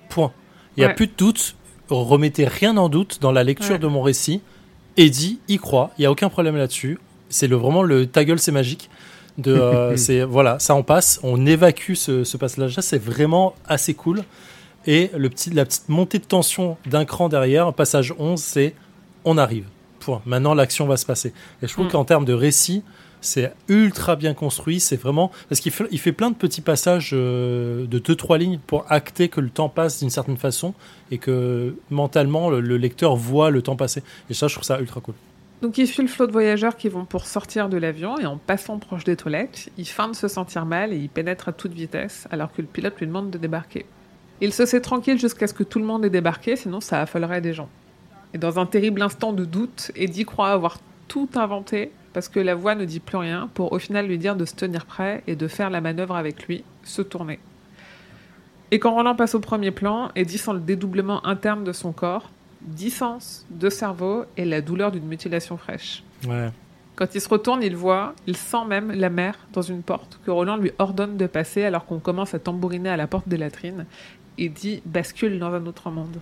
Point. 0.09 0.33
Il 0.77 0.81
y 0.81 0.85
a 0.85 0.89
Ouais. 0.89 0.95
plus 0.95 1.07
de 1.07 1.13
doute. 1.17 1.55
Remettez 1.91 2.47
rien 2.47 2.77
en 2.77 2.89
doute 2.89 3.19
dans 3.21 3.33
la 3.33 3.45
lecture 3.45 3.73
Ouais. 3.73 3.79
de 3.79 3.87
mon 3.87 4.03
récit. 4.03 4.41
Eddie 4.97 5.39
y 5.49 5.59
croit, 5.59 5.91
il 5.99 6.03
y 6.03 6.07
a 6.07 6.11
aucun 6.11 6.29
problème 6.29 6.57
là-dessus. 6.57 6.99
C'est 7.29 7.47
le 7.47 7.57
vraiment 7.57 7.83
le 7.83 8.07
ta 8.07 8.25
gueule 8.25 8.39
c'est 8.39 8.53
magique. 8.53 8.91
De 9.39 9.53
euh, 9.55 9.97
c'est 9.97 10.23
voilà, 10.25 10.59
ça 10.59 10.75
en 10.75 10.83
passe, 10.83 11.21
on 11.23 11.47
évacue 11.47 11.95
ce, 11.95 12.25
ce 12.25 12.37
passage-là, 12.37 12.83
c'est 12.83 12.99
vraiment 13.03 13.55
assez 13.67 13.95
cool. 13.95 14.25
Et 14.87 15.11
le 15.17 15.29
petit, 15.29 15.51
la 15.51 15.65
petite 15.65 15.89
montée 15.89 16.19
de 16.19 16.25
tension 16.25 16.77
d'un 16.87 17.05
cran 17.05 17.29
derrière, 17.29 17.73
passage 17.75 18.15
11, 18.19 18.41
c'est 18.41 18.75
on 19.25 19.37
arrive. 19.39 19.65
Point. 20.01 20.23
Maintenant, 20.27 20.55
l'action 20.55 20.87
va 20.87 20.97
se 20.97 21.05
passer. 21.05 21.33
Et 21.63 21.67
je 21.69 21.73
trouve 21.73 21.87
Mm. 21.87 21.91
qu'en 21.91 22.05
termes 22.05 22.25
de 22.25 22.33
récit, 22.33 22.83
c'est 23.21 23.53
ultra 23.69 24.17
bien 24.17 24.35
construit. 24.35 24.81
C'est 24.81 24.97
vraiment. 24.97 25.31
Parce 25.49 25.61
qu'il 25.61 25.73
fait, 25.73 25.85
il 25.91 26.15
plein 26.15 26.31
de 26.31 26.37
petits 26.37 26.61
passages 26.61 27.11
euh, 27.13 27.87
de 27.87 27.99
2-3 27.99 28.39
lignes 28.39 28.59
pour 28.67 28.85
acter 28.89 29.29
que 29.29 29.41
le 29.41 29.51
temps 29.51 29.69
passe 29.69 30.01
d'une 30.01 30.11
certaine 30.11 30.37
façon 30.37 30.75
et 31.11 31.19
que 31.19 31.77
mentalement, 31.91 32.51
le, 32.51 32.61
le 32.61 32.77
lecteur 32.77 33.17
voit 33.17 33.51
le 33.51 33.63
temps 33.63 33.77
passer. 33.77 34.03
Et 34.31 34.35
ça, 34.35 34.49
je 34.49 34.55
trouve 34.55 34.65
ça 34.65 34.81
ultra 34.81 35.01
cool. 35.01 35.15
Donc 35.61 35.77
il 35.77 35.89
suit 35.89 36.03
le 36.03 36.09
flot 36.09 36.29
de 36.29 36.33
voyageurs 36.33 36.77
qui 36.77 36.89
vont 36.89 37.05
pour 37.05 37.27
sortir 37.27 37.69
de 37.69 37.77
l'avion 37.77 38.17
et 38.19 38.27
en 38.27 38.37
passant 38.37 38.79
proche 38.79 39.03
des 39.03 39.17
toilettes, 39.17 39.71
il 39.77 39.87
feint 39.87 40.09
de 40.09 40.15
se 40.15 40.29
sentir 40.29 40.65
mal 40.65 40.93
et 40.93 40.97
il 40.97 41.09
pénètre 41.09 41.49
à 41.49 41.53
toute 41.53 41.73
vitesse 41.73 42.29
alors 42.31 42.53
que 42.53 42.63
le 42.63 42.69
pilote 42.69 42.97
lui 43.01 43.09
demande 43.09 43.31
de 43.31 43.39
débarquer. 43.39 43.85
Il 44.41 44.53
se 44.53 44.67
sait 44.67 44.81
tranquille 44.81 45.19
jusqu'à 45.19 45.49
ce 45.49 45.55
que 45.55 45.65
tout 45.65 45.81
le 45.81 45.85
monde 45.85 46.05
ait 46.05 46.11
débarqué, 46.11 46.55
sinon 46.55 46.81
ça 46.81 47.01
affolerait 47.01 47.41
des 47.41 47.55
gens. 47.55 47.69
Et 48.35 48.39
dans 48.39 48.61
un 48.61 48.67
terrible 48.67 49.03
instant 49.03 49.33
de 49.33 49.45
doute, 49.45 49.91
Eddie 49.97 50.25
croit 50.25 50.51
avoir 50.51 50.79
tout 51.09 51.29
inventé 51.35 51.91
parce 52.19 52.29
que 52.29 52.41
la 52.41 52.57
voix 52.57 52.75
ne 52.75 52.85
dit 52.85 52.99
plus 52.99 53.17
rien 53.17 53.49
pour 53.55 53.73
au 53.73 53.79
final 53.79 54.09
lui 54.09 54.19
dire 54.19 54.35
de 54.35 54.45
se 54.45 54.57
tenir 54.57 54.87
prêt 54.87 55.23
et 55.29 55.37
de 55.37 55.47
faire 55.47 55.71
la 55.71 55.81
manœuvre 55.81 56.17
avec 56.17 56.49
lui, 56.49 56.65
se 56.83 57.01
tourner. 57.01 57.39
Et 58.73 58.81
quand 58.81 58.93
Roland 58.93 59.15
passe 59.15 59.37
au 59.37 59.39
premier 59.39 59.71
plan, 59.71 60.11
Eddie 60.17 60.37
sent 60.37 60.55
le 60.55 60.59
dédoublement 60.59 61.25
interne 61.25 61.63
de 61.63 61.71
son 61.71 61.93
corps, 61.93 62.33
10 62.63 62.91
sens, 62.91 63.47
deux 63.51 63.71
cerveaux 63.71 64.25
et 64.37 64.45
la 64.45 64.61
douleur 64.61 64.91
d'une 64.91 65.07
mutilation 65.07 65.57
fraîche. 65.57 66.03
Ouais. 66.27 66.51
Quand 66.97 67.15
il 67.15 67.21
se 67.21 67.29
retourne, 67.29 67.63
il 67.63 67.77
voit, 67.77 68.15
il 68.27 68.37
sent 68.37 68.65
même 68.67 68.91
la 68.91 69.11
mer 69.11 69.39
dans 69.53 69.63
une 69.63 69.85
porte 69.85 70.19
que 70.27 70.33
Roland 70.33 70.57
lui 70.57 70.73
ordonne 70.81 71.17
de 71.17 71.27
passer 71.29 71.63
alors 71.63 71.87
qu'on 71.87 72.01
commence 72.01 72.35
à 72.35 72.41
tambouriner 72.41 72.89
à 72.89 72.97
la 72.97 73.07
porte 73.07 73.29
des 73.29 73.37
latrines 73.37 73.87
et 74.39 74.49
dit 74.49 74.83
bascule 74.87 75.39
dans 75.39 75.53
un 75.55 75.65
autre 75.67 75.89
monde. 75.89 76.17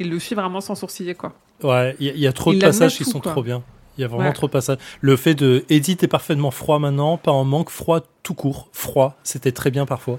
Il 0.00 0.10
le 0.10 0.18
suit 0.18 0.34
vraiment 0.34 0.60
sans 0.60 0.74
sourciller 0.74 1.14
quoi. 1.14 1.32
Ouais, 1.62 1.94
il 2.00 2.06
y, 2.06 2.10
a- 2.10 2.12
il 2.14 2.18
y 2.20 2.26
a 2.26 2.32
trop 2.32 2.52
Il 2.52 2.58
de 2.58 2.64
passages 2.66 2.96
qui 2.96 3.04
sont 3.04 3.20
quoi. 3.20 3.32
trop 3.32 3.42
bien. 3.42 3.62
Il 3.96 4.00
y 4.00 4.04
a 4.04 4.08
vraiment 4.08 4.26
Ouais. 4.26 4.32
trop 4.32 4.48
de 4.48 4.52
passages. 4.52 4.78
Le 5.00 5.16
fait 5.16 5.34
de 5.36 5.64
Edith 5.70 6.02
est 6.02 6.08
parfaitement 6.08 6.50
froid 6.50 6.78
maintenant, 6.80 7.16
pas 7.16 7.30
en 7.30 7.44
manque, 7.44 7.70
froid 7.70 8.00
tout 8.24 8.34
court, 8.34 8.68
froid, 8.72 9.16
c'était 9.22 9.52
très 9.52 9.70
bien 9.70 9.86
parfois. 9.86 10.18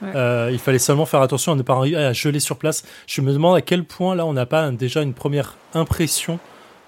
Ouais. 0.00 0.10
Euh, 0.14 0.50
il 0.52 0.58
fallait 0.60 0.78
seulement 0.78 1.06
faire 1.06 1.22
attention 1.22 1.52
à 1.52 1.56
ne 1.56 1.62
pas 1.62 1.74
arriver 1.74 1.96
à 1.96 2.12
geler 2.12 2.38
sur 2.38 2.56
place. 2.56 2.84
Je 3.08 3.20
me 3.22 3.32
demande 3.32 3.56
à 3.56 3.62
quel 3.62 3.82
point 3.82 4.14
là 4.14 4.24
on 4.26 4.32
n'a 4.34 4.46
pas 4.46 4.70
déjà 4.70 5.02
une 5.02 5.14
première 5.14 5.56
impression 5.74 6.38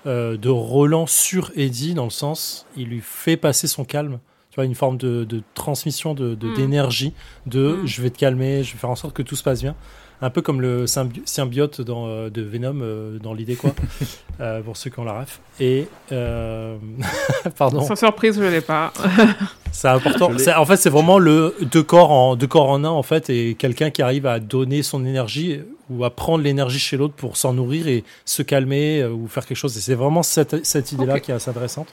euh, 0.07 0.37
de 0.37 0.49
Roland 0.49 1.07
sur 1.09 1.51
Eddie 1.57 1.93
dans 1.95 2.05
le 2.05 2.11
sens 2.11 2.67
il 2.77 2.87
lui 2.89 3.01
fait 3.03 3.37
passer 3.37 3.67
son 3.67 3.85
calme. 3.85 4.21
Tu 4.51 4.55
vois, 4.57 4.65
une 4.65 4.77
forme 4.77 4.97
de, 4.97 5.25
de 5.25 5.43
transmission 5.55 6.15
de 6.15 6.35
de- 6.37 6.49
Mm. 6.49 6.55
d'énergie, 6.55 7.13
de, 7.47 7.81
Mm. 7.83 7.87
je 7.87 8.03
vais 8.03 8.11
te 8.11 8.19
calmer, 8.19 8.63
je 8.63 8.73
vais 8.75 8.79
faire 8.79 8.91
en 8.91 8.97
sorte 8.97 9.15
que 9.15 9.23
tout 9.23 9.35
se 9.37 9.43
passe 9.43 9.61
bien. 9.61 9.75
Un 10.21 10.31
peu 10.31 10.43
comme 10.43 10.61
le 10.61 10.87
symbi- 10.87 11.23
symbiote 11.25 11.81
dans, 11.81 12.09
euh, 12.09 12.29
de 12.29 12.43
Venom 12.43 12.81
euh, 12.83 13.19
dans 13.21 13.33
l'idée 13.35 13.55
quoi, 13.55 13.71
euh, 14.41 14.61
pour 14.63 14.77
ceux 14.77 14.91
qui 14.91 14.99
ont 14.99 15.05
la 15.05 15.21
ref. 15.21 15.41
Et 15.61 15.87
euh, 16.11 16.77
pardon, 17.57 17.81
Sans 17.83 17.95
surprise, 17.97 18.37
je 18.37 18.43
l'ai 18.45 18.61
pas. 18.61 18.93
c'est 19.73 19.87
important. 19.89 20.31
En 20.57 20.65
fait, 20.67 20.77
c'est 20.77 20.91
vraiment 20.91 21.19
le 21.21 21.55
deux 21.71 21.85
corps 21.85 22.11
en 22.11 22.35
deux 22.35 22.49
corps 22.49 22.69
en 22.69 22.83
un 22.83 22.89
en 22.89 23.03
fait, 23.05 23.31
et 23.31 23.55
quelqu'un 23.55 23.91
qui 23.91 24.03
arrive 24.03 24.27
à 24.27 24.41
donner 24.41 24.83
son 24.83 25.05
énergie 25.05 25.61
ou 25.89 26.05
à 26.05 26.11
prendre 26.11 26.43
l'énergie 26.43 26.81
chez 26.81 26.97
l'autre 26.97 27.15
pour 27.15 27.37
s'en 27.37 27.53
nourrir 27.55 27.87
et 27.87 28.03
se 28.25 28.43
calmer 28.43 29.01
euh, 29.03 29.11
ou 29.11 29.29
faire 29.29 29.47
quelque 29.47 29.57
chose. 29.57 29.77
Et 29.79 29.81
c'est 29.81 29.95
vraiment 29.95 30.23
cette, 30.25 30.67
cette 30.67 30.91
idée-là 30.93 31.21
qui 31.21 31.31
est 31.31 31.35
assez 31.35 31.49
intéressante. 31.49 31.89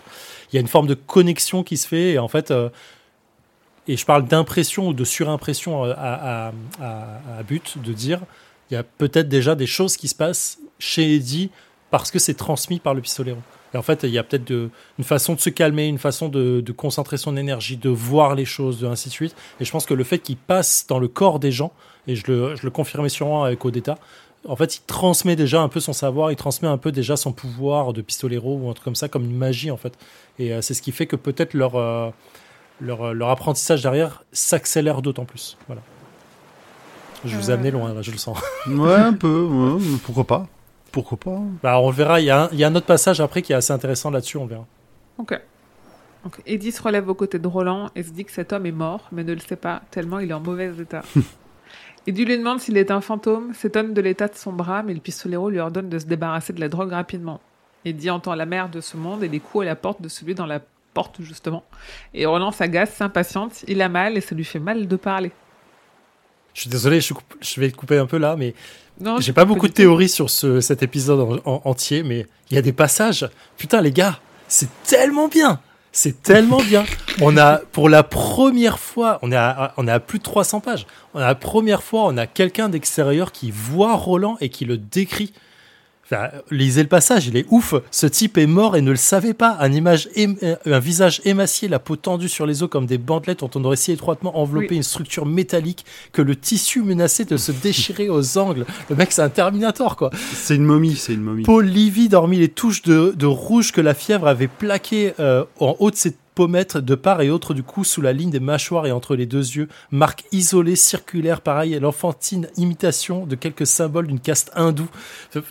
Il 0.51 0.55
y 0.55 0.57
a 0.57 0.61
une 0.61 0.67
forme 0.67 0.87
de 0.87 0.95
connexion 0.95 1.61
qui 1.63 1.77
se 1.77 1.87
fait 1.87 2.13
et 2.13 2.19
en 2.19 2.27
fait. 2.27 2.49
euh, 2.51 2.69
et 3.87 3.97
je 3.97 4.05
parle 4.05 4.25
d'impression 4.25 4.87
ou 4.87 4.93
de 4.93 5.03
surimpression 5.03 5.83
à, 5.83 6.51
but 7.47 7.77
de 7.81 7.93
dire 7.93 8.21
il 8.71 8.73
y 8.73 8.77
a 8.77 8.83
peut-être 8.83 9.29
déjà 9.29 9.55
des 9.55 9.67
choses 9.67 9.95
qui 9.95 10.07
se 10.07 10.15
passent 10.15 10.57
chez 10.79 11.15
Eddie 11.15 11.51
parce 11.91 12.09
que 12.09 12.17
c'est 12.17 12.33
transmis 12.33 12.79
par 12.79 12.95
le 12.95 13.01
pistolero. 13.01 13.37
Et 13.73 13.77
en 13.77 13.83
fait, 13.83 14.03
il 14.03 14.09
y 14.09 14.17
a 14.17 14.23
peut-être 14.23 14.51
une 14.51 15.03
façon 15.03 15.33
de 15.33 15.39
se 15.39 15.49
calmer, 15.49 15.87
une 15.87 15.99
façon 15.99 16.29
de, 16.29 16.61
de 16.61 16.71
concentrer 16.71 17.17
son 17.17 17.37
énergie, 17.37 17.77
de 17.77 17.89
voir 17.89 18.33
les 18.33 18.45
choses, 18.45 18.79
de 18.79 18.87
ainsi 18.87 19.09
de 19.09 19.13
suite. 19.13 19.35
Et 19.59 19.65
je 19.65 19.71
pense 19.71 19.85
que 19.85 19.93
le 19.93 20.03
fait 20.03 20.19
qu'il 20.19 20.37
passe 20.37 20.87
dans 20.87 20.97
le 20.97 21.07
corps 21.07 21.39
des 21.39 21.51
gens, 21.51 21.73
et 22.07 22.15
je 22.15 22.23
le, 22.27 22.55
je 22.55 22.63
le 22.63 22.69
confirmais 22.71 23.09
sûrement 23.09 23.43
avec 23.43 23.63
Odetta, 23.65 23.97
en 24.47 24.55
fait, 24.55 24.77
il 24.77 24.81
transmet 24.81 25.35
déjà 25.35 25.61
un 25.61 25.69
peu 25.69 25.79
son 25.79 25.93
savoir, 25.93 26.31
il 26.31 26.35
transmet 26.35 26.67
un 26.67 26.77
peu 26.77 26.91
déjà 26.91 27.17
son 27.17 27.33
pouvoir 27.33 27.93
de 27.93 28.01
pistolero 28.01 28.55
ou 28.55 28.69
un 28.69 28.73
truc 28.73 28.85
comme 28.85 28.95
ça, 28.95 29.09
comme 29.09 29.25
une 29.25 29.35
magie 29.35 29.71
en 29.71 29.77
fait. 29.77 29.93
Et 30.39 30.53
euh, 30.53 30.61
c'est 30.61 30.73
ce 30.73 30.81
qui 30.81 30.91
fait 30.91 31.07
que 31.07 31.15
peut-être 31.15 31.53
leur, 31.53 31.75
euh, 31.75 32.09
leur, 32.81 33.13
leur 33.13 33.29
apprentissage 33.29 33.81
derrière 33.81 34.23
s'accélère 34.31 35.01
d'autant 35.01 35.25
plus. 35.25 35.57
Voilà. 35.67 35.81
Je 37.23 37.35
vous 37.37 37.49
ai 37.49 37.53
Euh. 37.53 37.55
amené 37.55 37.71
loin, 37.71 37.93
là, 37.93 38.01
je 38.01 38.11
le 38.11 38.17
sens. 38.17 38.37
Ouais, 38.67 38.93
un 38.93 39.13
peu. 39.13 39.41
ouais, 39.43 39.81
pourquoi 40.03 40.23
pas 40.25 40.47
Pourquoi 40.91 41.17
pas 41.17 41.39
Bah, 41.63 41.79
on 41.79 41.89
le 41.89 41.95
verra, 41.95 42.19
il 42.19 42.25
y, 42.25 42.29
a 42.29 42.43
un- 42.43 42.49
il 42.51 42.59
y 42.59 42.63
a 42.63 42.67
un 42.67 42.75
autre 42.75 42.85
passage 42.85 43.19
après 43.21 43.41
qui 43.41 43.53
est 43.53 43.55
assez 43.55 43.73
intéressant 43.73 44.11
là-dessus, 44.11 44.37
on 44.37 44.45
verra. 44.45 44.65
Ok. 45.17 45.39
Donc 46.23 46.41
Eddie 46.45 46.71
se 46.71 46.81
relève 46.81 47.07
aux 47.09 47.13
côtés 47.13 47.37
de 47.39 47.47
Roland 47.47 47.89
et 47.95 48.01
se 48.03 48.09
dit 48.11 48.25
que 48.25 48.31
cet 48.31 48.51
homme 48.53 48.65
est 48.65 48.71
mort, 48.71 49.07
mais 49.11 49.23
ne 49.23 49.33
le 49.33 49.39
sait 49.39 49.55
pas, 49.55 49.81
tellement 49.91 50.19
il 50.19 50.29
est 50.31 50.33
en 50.33 50.39
mauvais 50.39 50.71
état. 50.79 51.01
Eddie 52.07 52.25
lui 52.25 52.37
demande 52.37 52.59
s'il 52.59 52.77
est 52.77 52.91
un 52.91 53.01
fantôme, 53.01 53.53
s'étonne 53.53 53.93
de 53.93 54.01
l'état 54.01 54.27
de 54.27 54.35
son 54.35 54.53
bras, 54.53 54.83
mais 54.83 54.93
le 54.93 54.99
pistolero 54.99 55.49
lui 55.49 55.59
ordonne 55.59 55.89
de 55.89 55.97
se 55.99 56.05
débarrasser 56.05 56.53
de 56.53 56.59
la 56.59 56.69
drogue 56.69 56.91
rapidement. 56.91 57.41
Eddie 57.83 58.09
entend 58.11 58.33
la 58.35 58.45
mère 58.45 58.69
de 58.69 58.81
ce 58.81 58.97
monde 58.97 59.23
et 59.23 59.27
les 59.27 59.39
coups 59.39 59.63
à 59.63 59.65
la 59.65 59.75
porte 59.75 60.01
de 60.01 60.07
celui 60.09 60.33
dans 60.35 60.45
la 60.45 60.59
porte, 60.95 61.21
justement. 61.21 61.63
Et 62.15 62.25
Roland 62.25 62.51
s'agace, 62.51 62.91
s'impatiente, 62.95 63.63
il 63.67 63.81
a 63.83 63.89
mal 63.89 64.17
et 64.17 64.21
ça 64.21 64.33
lui 64.33 64.43
fait 64.45 64.57
mal 64.59 64.87
de 64.87 64.95
parler. 64.95 65.31
Je 66.55 66.61
suis 66.61 66.69
désolé, 66.69 67.01
je, 67.01 67.13
coupe- 67.13 67.35
je 67.41 67.59
vais 67.59 67.69
te 67.69 67.75
couper 67.75 67.97
un 67.97 68.05
peu 68.07 68.17
là, 68.17 68.35
mais 68.37 68.55
Non, 68.99 69.19
j'ai 69.19 69.33
pas 69.33 69.43
beaucoup 69.45 69.67
de 69.67 69.73
théories 69.73 70.07
sur 70.09 70.29
ce, 70.29 70.61
cet 70.61 70.81
épisode 70.83 71.41
en- 71.45 71.51
en- 71.53 71.61
entier, 71.65 72.01
mais 72.01 72.25
il 72.49 72.55
y 72.55 72.57
a 72.57 72.61
des 72.61 72.71
passages. 72.73 73.29
Putain, 73.57 73.81
les 73.81 73.91
gars, 73.91 74.19
c'est 74.47 74.69
tellement 74.83 75.27
bien! 75.27 75.59
C'est 75.91 76.21
tellement 76.23 76.61
bien. 76.61 76.83
On 77.21 77.37
a, 77.37 77.57
pour 77.71 77.87
la 77.87 78.03
première 78.03 78.79
fois, 78.79 79.17
on 79.21 79.31
est 79.31 79.35
à, 79.37 79.73
on 79.77 79.87
est 79.87 79.91
à 79.91 80.01
plus 80.01 80.19
de 80.19 80.23
300 80.23 80.59
pages. 80.59 80.85
On 81.13 81.19
a 81.19 81.25
la 81.27 81.35
première 81.35 81.83
fois, 81.83 82.03
on 82.03 82.17
a 82.17 82.27
quelqu'un 82.27 82.67
d'extérieur 82.67 83.31
qui 83.31 83.49
voit 83.49 83.95
Roland 83.95 84.35
et 84.41 84.49
qui 84.49 84.65
le 84.65 84.77
décrit. 84.77 85.31
Enfin, 86.05 86.29
lisez 86.51 86.83
le 86.83 86.87
passage, 86.87 87.25
il 87.25 87.35
est 87.35 87.45
ouf. 87.49 87.73
Ce 87.89 88.05
type 88.05 88.37
est 88.37 88.45
mort 88.45 88.75
et 88.75 88.81
ne 88.81 88.91
le 88.91 88.95
savait 88.95 89.33
pas. 89.33 89.57
Un, 89.59 89.71
image 89.71 90.07
euh, 90.17 90.55
un 90.65 90.79
visage 90.79 91.19
émacié, 91.25 91.67
la 91.67 91.79
peau 91.79 91.95
tendue 91.95 92.29
sur 92.29 92.45
les 92.45 92.61
os 92.61 92.69
comme 92.69 92.85
des 92.85 92.99
bandelettes 92.99 93.39
dont 93.39 93.49
on 93.55 93.63
aurait 93.63 93.75
si 93.75 93.91
étroitement 93.91 94.37
enveloppé 94.39 94.67
Oui. 94.71 94.75
une 94.77 94.83
structure 94.83 95.25
métallique 95.25 95.83
que 96.11 96.21
le 96.21 96.35
tissu 96.35 96.83
menaçait 96.83 97.25
de 97.25 97.37
se 97.37 97.51
déchirer 97.63 98.09
aux 98.09 98.37
angles. 98.37 98.65
Le 98.89 98.95
mec, 98.95 99.11
c'est 99.11 99.23
un 99.23 99.29
Terminator, 99.29 99.95
quoi. 99.95 100.11
C'est 100.33 100.55
une 100.55 100.65
momie, 100.65 100.95
c'est 100.95 101.13
une 101.13 101.21
momie. 101.21 101.43
Peau 101.43 101.61
livide, 101.61 102.13
hormis 102.13 102.37
les 102.37 102.49
touches 102.49 102.83
de, 102.83 103.13
de 103.17 103.25
rouge 103.25 103.71
que 103.71 103.81
la 103.81 103.95
fièvre 103.95 104.27
avait 104.27 104.47
plaquées 104.47 105.13
euh, 105.19 105.43
en 105.59 105.75
haut 105.79 105.89
de 105.89 105.95
ses 105.95 106.15
pommettes 106.35 106.77
de 106.77 106.93
part 106.95 107.21
et 107.21 107.29
autre 107.29 107.53
du 107.53 107.63
cou 107.63 107.83
sous 107.83 108.01
la 108.01 108.13
ligne 108.13 108.29
des 108.29 108.39
mâchoires 108.39 108.85
et 108.85 108.91
entre 108.91 109.15
les 109.15 109.25
deux 109.25 109.39
yeux. 109.55 109.69
Marque 109.91 110.25
isolée, 110.31 110.75
circulaire, 110.75 111.41
pareil, 111.41 111.79
l'enfantine 111.79 112.49
imitation 112.57 113.25
de 113.25 113.35
quelques 113.35 113.65
symboles 113.65 114.07
d'une 114.07 114.19
caste 114.19 114.51
hindoue. 114.55 114.89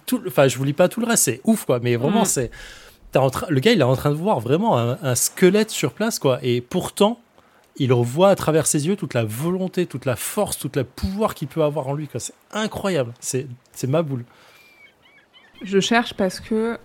Tout, 0.06 0.22
enfin, 0.26 0.46
je 0.46 0.56
vous 0.58 0.64
lis 0.64 0.72
pas 0.74 0.88
tout 0.88 1.00
le 1.00 1.06
reste, 1.06 1.24
c'est 1.24 1.40
ouf, 1.44 1.64
quoi. 1.64 1.80
Mais 1.80 1.96
vraiment, 1.96 2.22
Mm. 2.22 2.26
c'est... 2.26 2.50
t'es 3.12 3.18
en 3.18 3.30
train- 3.30 3.46
le 3.48 3.60
gars, 3.60 3.72
il 3.72 3.80
est 3.80 3.84
en 3.84 3.96
train 3.96 4.10
de 4.10 4.14
voir 4.16 4.40
vraiment 4.40 4.78
un, 4.78 4.98
un 5.02 5.14
squelette 5.14 5.70
sur 5.70 5.92
place, 5.92 6.18
quoi. 6.18 6.38
Et 6.42 6.60
pourtant, 6.60 7.18
il 7.76 7.92
revoit 7.92 8.28
à 8.28 8.36
travers 8.36 8.66
ses 8.66 8.86
yeux 8.86 8.94
toute 8.96 9.14
la 9.14 9.24
volonté, 9.24 9.86
toute 9.86 10.04
la 10.04 10.14
force, 10.16 10.58
tout 10.58 10.70
le 10.74 10.84
pouvoir 10.84 11.34
qu'il 11.34 11.48
peut 11.48 11.62
avoir 11.64 11.88
en 11.88 11.94
lui, 11.94 12.06
quoi. 12.08 12.20
C'est 12.20 12.34
incroyable. 12.52 13.12
C'est, 13.20 13.46
c'est 13.72 13.88
ma 13.88 14.02
boule. 14.02 14.24
Je 15.62 15.80
cherche 15.80 16.14
parce 16.14 16.40
que 16.40 16.78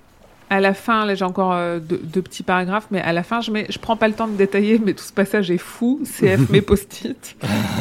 à 0.49 0.59
la 0.59 0.73
fin, 0.73 1.05
là 1.05 1.15
j'ai 1.15 1.25
encore 1.25 1.53
euh, 1.53 1.79
deux, 1.79 1.99
deux 2.03 2.21
petits 2.21 2.43
paragraphes, 2.43 2.87
mais 2.91 3.01
à 3.01 3.13
la 3.13 3.23
fin 3.23 3.41
je 3.41 3.51
mets, 3.51 3.65
je 3.69 3.77
prends 3.77 3.95
pas 3.95 4.07
le 4.07 4.13
temps 4.13 4.27
de 4.27 4.35
détailler, 4.35 4.79
mais 4.83 4.93
tout 4.93 5.03
ce 5.03 5.13
passage 5.13 5.51
est 5.51 5.57
fou. 5.57 6.01
CF 6.03 6.49
mes 6.49 6.61
post-it. 6.61 7.35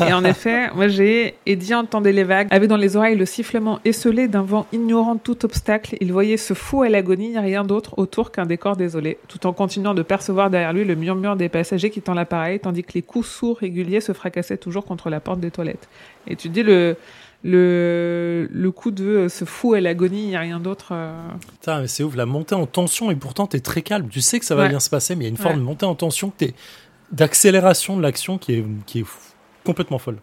Et 0.07 0.13
en 0.13 0.25
effet, 0.25 0.71
moi 0.75 0.89
j'ai 0.89 1.35
Eddie 1.47 1.75
entendait 1.75 2.13
les 2.13 2.25
vagues, 2.25 2.49
avait 2.51 2.67
dans 2.67 2.77
les 2.77 2.97
oreilles 2.97 3.17
le 3.17 3.27
sifflement 3.27 3.81
esselé 3.85 4.29
d'un 4.29 4.43
vent 4.43 4.67
ignorant 4.73 5.17
tout 5.17 5.45
obstacle. 5.45 5.97
Il 6.01 6.13
voyait 6.13 6.37
ce 6.37 6.55
fou 6.55 6.83
à 6.83 6.89
l'agonie, 6.89 7.39
rien 7.39 7.65
d'autre 7.65 7.99
autour 7.99 8.31
qu'un 8.31 8.47
décor 8.47 8.77
désolé, 8.77 9.19
tout 9.29 9.47
en 9.47 9.53
continuant 9.53 9.95
de 9.95 10.03
percevoir 10.03 10.51
derrière 10.51 10.73
lui 10.73 10.85
le 10.85 10.95
murmure 10.95 11.37
des 11.37 11.49
passagers 11.49 11.91
quittant 11.91 12.15
l'appareil, 12.15 12.61
tandis 12.61 12.85
que 12.85 12.93
les 12.95 13.03
coups 13.03 13.27
sourds 13.27 13.59
réguliers 13.59 14.01
se 14.01 14.13
fracassaient 14.13 14.59
toujours 14.59 14.85
contre 14.85 15.11
la 15.11 15.21
porte 15.21 15.41
des 15.41 15.51
toilettes. 15.51 15.89
Et 16.27 16.37
tu 16.37 16.49
dis 16.49 16.63
le 16.63 16.97
le, 17.45 18.49
le 18.53 18.71
coup 18.71 18.91
de 18.91 19.27
ce 19.29 19.45
fou 19.45 19.75
à 19.75 19.81
l'agonie, 19.81 20.23
il 20.25 20.29
n'y 20.29 20.37
a 20.37 20.41
rien 20.41 20.61
d'autre. 20.61 20.89
euh, 20.93 21.13
Putain, 21.61 21.81
mais 21.83 21.87
c'est 21.89 22.03
ouf, 22.03 22.17
la 22.17 22.27
montée 22.27 22.55
en 22.55 22.67
tension, 22.67 23.11
et 23.11 23.17
pourtant 23.17 23.47
t'es 23.47 23.61
très 23.61 23.83
calme. 23.83 24.09
Tu 24.09 24.21
sais 24.21 24.39
que 24.39 24.45
ça 24.45 24.55
va 24.55 24.65
Ouais. 24.65 24.69
bien 24.69 24.81
se 24.81 24.91
passer, 24.91 25.15
mais 25.17 25.25
il 25.25 25.27
y 25.27 25.31
a 25.31 25.31
une 25.31 25.37
forme 25.37 25.55
Ouais. 25.55 25.61
de 25.61 25.65
montée 25.65 25.87
en 25.87 25.95
tension, 25.95 26.33
d'accélération 27.13 27.97
de 27.97 28.03
l'action 28.03 28.39
qui 28.39 28.55
est, 28.55 28.65
qui 28.87 29.01
est 29.01 29.05
fou- 29.05 29.33
complètement 29.65 29.99
folle. 29.99 30.19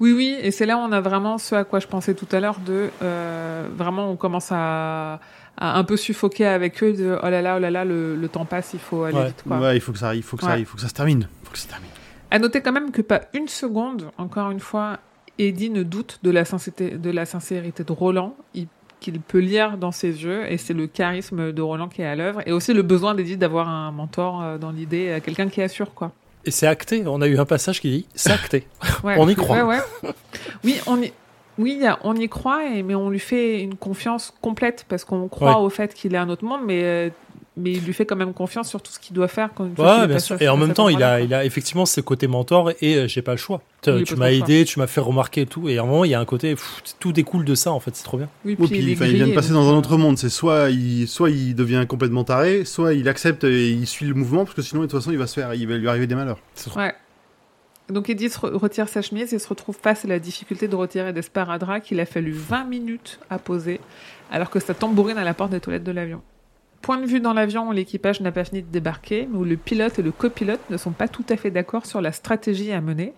Oui, 0.00 0.12
oui, 0.12 0.36
et 0.40 0.50
c'est 0.50 0.66
là 0.66 0.76
où 0.76 0.80
on 0.80 0.92
a 0.92 1.00
vraiment 1.00 1.38
ce 1.38 1.54
à 1.54 1.64
quoi 1.64 1.78
je 1.80 1.86
pensais 1.86 2.14
tout 2.14 2.28
à 2.32 2.40
l'heure 2.40 2.58
de 2.60 2.90
euh, 3.02 3.66
vraiment 3.76 4.10
on 4.10 4.16
commence 4.16 4.48
à, 4.50 5.20
à 5.56 5.78
un 5.78 5.84
peu 5.84 5.96
suffoquer 5.96 6.46
avec 6.46 6.82
eux 6.82 6.92
de 6.92 7.18
oh 7.22 7.28
là 7.28 7.40
là, 7.42 7.56
oh 7.56 7.60
là 7.60 7.70
là, 7.70 7.84
le, 7.84 8.14
le 8.16 8.28
temps 8.28 8.44
passe, 8.44 8.70
il 8.74 8.78
faut 8.80 9.04
aller 9.04 9.16
Ouais. 9.18 9.26
vite. 9.28 9.42
Quoi. 9.46 9.58
Ouais, 9.58 9.76
il 9.76 9.80
faut 9.80 9.92
que 9.92 9.98
ça 9.98 10.08
arrive, 10.08 10.20
il 10.20 10.22
faut 10.22 10.36
que 10.36 10.42
ça 10.44 10.58
il 10.58 10.64
faut 10.66 10.76
que 10.76 10.82
ça 10.82 10.88
se 10.88 10.94
termine. 10.94 11.28
faut 11.44 11.52
que 11.52 11.58
ça 11.58 11.64
se 11.64 11.68
termine. 11.68 11.90
À 12.30 12.38
noter 12.38 12.60
quand 12.60 12.72
même 12.72 12.90
que 12.90 13.02
pas 13.02 13.22
une 13.34 13.48
seconde, 13.48 14.10
encore 14.18 14.50
une 14.50 14.60
fois, 14.60 14.98
Eddie 15.38 15.70
ne 15.70 15.82
doute 15.82 16.18
de 16.22 16.30
la 16.30 16.44
sincérité 16.44 16.90
de, 16.96 17.10
la 17.10 17.26
sincérité 17.26 17.84
de 17.84 17.92
Roland, 17.92 18.34
il- 18.54 18.68
qu'il 18.98 19.20
peut 19.20 19.38
lire 19.40 19.76
dans 19.76 19.92
ses 19.92 20.24
yeux, 20.24 20.50
et 20.50 20.56
c'est 20.56 20.72
le 20.72 20.86
charisme 20.86 21.52
de 21.52 21.62
Roland 21.62 21.88
qui 21.88 22.00
est 22.02 22.06
à 22.06 22.16
l'œuvre, 22.16 22.40
et 22.46 22.52
aussi 22.52 22.72
le 22.72 22.80
besoin 22.82 23.14
d'Eddie 23.14 23.36
d'avoir 23.36 23.68
un 23.68 23.90
mentor 23.92 24.42
euh, 24.42 24.58
dans 24.58 24.70
l'idée, 24.70 25.08
euh, 25.10 25.20
quelqu'un 25.20 25.48
qui 25.48 25.60
assure, 25.60 25.92
quoi. 25.94 26.12
Et 26.46 26.50
c'est 26.50 26.66
acté. 26.66 27.02
On 27.06 27.20
a 27.20 27.26
eu 27.26 27.38
un 27.38 27.44
passage 27.44 27.80
qui 27.80 27.90
dit 27.90 28.06
c'est 28.14 28.30
acté. 28.32 28.66
Ouais. 29.04 29.16
On 29.18 29.28
y 29.28 29.34
croit. 29.34 29.64
Ouais, 29.64 29.76
ouais. 30.02 30.10
Oui, 30.64 30.76
on 30.86 31.00
y... 31.02 31.12
Oui, 31.58 31.80
on 32.04 32.14
y 32.16 32.28
croit, 32.28 32.60
mais 32.84 32.94
on 32.94 33.08
lui 33.10 33.18
fait 33.18 33.60
une 33.62 33.76
confiance 33.76 34.32
complète 34.42 34.84
parce 34.88 35.04
qu'on 35.04 35.26
croit 35.28 35.58
au 35.60 35.70
fait 35.70 35.94
qu'il 35.94 36.14
est 36.14 36.18
un 36.18 36.28
autre 36.28 36.44
monde, 36.44 36.60
mais, 36.66 36.82
euh, 36.84 37.10
mais 37.56 37.72
il 37.72 37.84
lui 37.84 37.94
fait 37.94 38.04
quand 38.04 38.16
même 38.16 38.34
confiance 38.34 38.68
sur 38.68 38.82
tout 38.82 38.92
ce 38.92 38.98
qu'il 38.98 39.14
doit 39.14 39.28
faire. 39.28 39.50
Quand 39.54 39.64
Ouais, 39.64 40.06
bien 40.06 40.18
sûr. 40.18 40.40
Et 40.40 40.48
en 40.48 40.56
même 40.56 40.74
temps, 40.74 40.88
il 40.88 41.02
a, 41.02 41.20
il 41.20 41.32
a 41.32 41.44
effectivement 41.44 41.86
ce 41.86 42.00
côté 42.00 42.26
mentor 42.26 42.72
et 42.82 42.96
euh, 42.96 43.08
j'ai 43.08 43.22
pas 43.22 43.32
le 43.32 43.38
choix. 43.38 43.62
Tu, 43.82 44.16
m'as 44.16 44.30
aidé, 44.30 44.64
tu 44.64 44.78
m'as 44.78 44.86
fait 44.86 45.00
remarquer 45.00 45.42
et 45.42 45.46
tout. 45.46 45.68
Et 45.68 45.78
à 45.78 45.82
un 45.82 45.86
moment, 45.86 46.04
il 46.04 46.10
y 46.10 46.14
a 46.14 46.20
un 46.20 46.24
côté, 46.24 46.54
pff, 46.54 46.82
tout 46.98 47.12
découle 47.12 47.44
de 47.44 47.54
ça 47.54 47.72
en 47.72 47.80
fait. 47.80 47.94
C'est 47.94 48.04
trop 48.04 48.18
bien. 48.18 48.28
Oui, 48.44 48.56
puis 48.56 48.66
puis, 48.66 48.78
il 48.78 48.94
vient 48.94 49.28
de 49.28 49.32
passer 49.32 49.52
dans 49.52 49.72
un 49.72 49.76
autre 49.76 49.96
monde. 49.96 50.18
C'est 50.18 50.28
soit 50.28 50.70
il, 50.70 51.08
soit 51.08 51.30
il 51.30 51.54
devient 51.54 51.86
complètement 51.88 52.24
taré, 52.24 52.64
soit 52.64 52.92
il 52.94 53.08
accepte 53.08 53.44
et 53.44 53.70
il 53.70 53.86
suit 53.86 54.06
le 54.06 54.14
mouvement, 54.14 54.44
parce 54.44 54.54
que 54.54 54.62
sinon, 54.62 54.82
de 54.82 54.86
toute 54.86 54.98
façon, 54.98 55.12
il 55.12 55.18
va 55.18 55.26
se 55.26 55.34
faire, 55.34 55.54
il 55.54 55.66
va 55.66 55.76
lui 55.76 55.88
arriver 55.88 56.06
des 56.06 56.14
malheurs. 56.14 56.38
Ouais. 56.76 56.94
Donc 57.88 58.08
re- 58.08 58.54
retire 58.54 58.88
sa 58.88 59.00
chemise 59.00 59.32
et 59.32 59.38
se 59.38 59.48
retrouve 59.48 59.76
face 59.80 60.04
à 60.04 60.08
la 60.08 60.18
difficulté 60.18 60.66
de 60.66 60.74
retirer 60.74 61.12
des 61.12 61.22
sparadraps 61.22 61.86
qu'il 61.86 62.00
a 62.00 62.06
fallu 62.06 62.32
20 62.32 62.64
minutes 62.64 63.20
à 63.30 63.38
poser, 63.38 63.80
alors 64.30 64.50
que 64.50 64.58
ça 64.58 64.74
tambourine 64.74 65.18
à 65.18 65.24
la 65.24 65.34
porte 65.34 65.52
des 65.52 65.60
toilettes 65.60 65.84
de 65.84 65.92
l'avion. 65.92 66.20
Point 66.82 66.98
de 66.98 67.06
vue 67.06 67.20
dans 67.20 67.32
l'avion 67.32 67.68
où 67.68 67.72
l'équipage 67.72 68.20
n'a 68.20 68.32
pas 68.32 68.44
fini 68.44 68.62
de 68.62 68.68
débarquer, 68.68 69.28
mais 69.30 69.38
où 69.38 69.44
le 69.44 69.56
pilote 69.56 69.98
et 69.98 70.02
le 70.02 70.12
copilote 70.12 70.60
ne 70.70 70.76
sont 70.76 70.92
pas 70.92 71.08
tout 71.08 71.24
à 71.28 71.36
fait 71.36 71.50
d'accord 71.50 71.86
sur 71.86 72.00
la 72.00 72.12
stratégie 72.12 72.72
à 72.72 72.80
mener. 72.80 73.12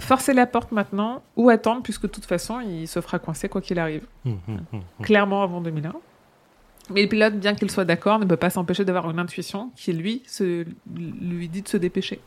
Forcer 0.00 0.32
la 0.32 0.46
porte 0.46 0.72
maintenant 0.72 1.22
ou 1.36 1.50
attendre, 1.50 1.82
puisque 1.82 2.02
de 2.02 2.08
toute 2.08 2.24
façon, 2.24 2.60
il 2.60 2.88
se 2.88 3.00
fera 3.00 3.18
coincer 3.18 3.48
quoi 3.48 3.60
qu'il 3.60 3.78
arrive. 3.78 4.06
Hum, 4.24 4.38
hum. 4.48 4.82
Clairement 5.02 5.42
avant 5.42 5.60
2001. 5.60 5.92
Mais 6.90 7.02
le 7.02 7.08
pilote, 7.08 7.34
bien 7.34 7.54
qu'il 7.54 7.70
soit 7.70 7.84
d'accord, 7.84 8.18
ne 8.18 8.24
peut 8.24 8.36
pas 8.36 8.50
s'empêcher 8.50 8.84
d'avoir 8.84 9.10
une 9.10 9.18
intuition 9.18 9.70
qui, 9.76 9.92
lui, 9.92 10.22
se, 10.26 10.64
lui 10.94 11.48
dit 11.48 11.62
de 11.62 11.68
se 11.68 11.76
dépêcher. 11.76 12.20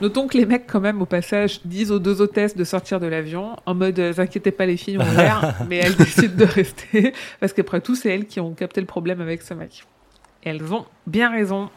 Notons 0.00 0.28
que 0.28 0.38
les 0.38 0.46
mecs, 0.46 0.66
quand 0.66 0.80
même, 0.80 1.02
au 1.02 1.06
passage, 1.06 1.60
disent 1.64 1.90
aux 1.90 1.98
deux 1.98 2.20
hôtesses 2.20 2.56
de 2.56 2.64
sortir 2.64 3.00
de 3.00 3.06
l'avion, 3.06 3.56
en 3.66 3.74
mode 3.74 3.98
euh, 3.98 4.12
«inquiétez 4.18 4.52
pas 4.52 4.66
les 4.66 4.76
filles, 4.76 4.98
on 4.98 5.16
l'air», 5.16 5.56
mais 5.68 5.78
elles 5.78 5.96
décident 5.96 6.36
de 6.36 6.44
rester, 6.44 7.12
parce 7.40 7.52
qu'après 7.52 7.80
tout, 7.80 7.96
c'est 7.96 8.08
elles 8.10 8.26
qui 8.26 8.38
ont 8.40 8.52
capté 8.52 8.80
le 8.80 8.86
problème 8.86 9.20
avec 9.20 9.42
ce 9.42 9.54
mec. 9.54 9.84
Et 10.44 10.50
elles 10.50 10.62
ont 10.72 10.84
bien 11.06 11.30
raison. 11.30 11.68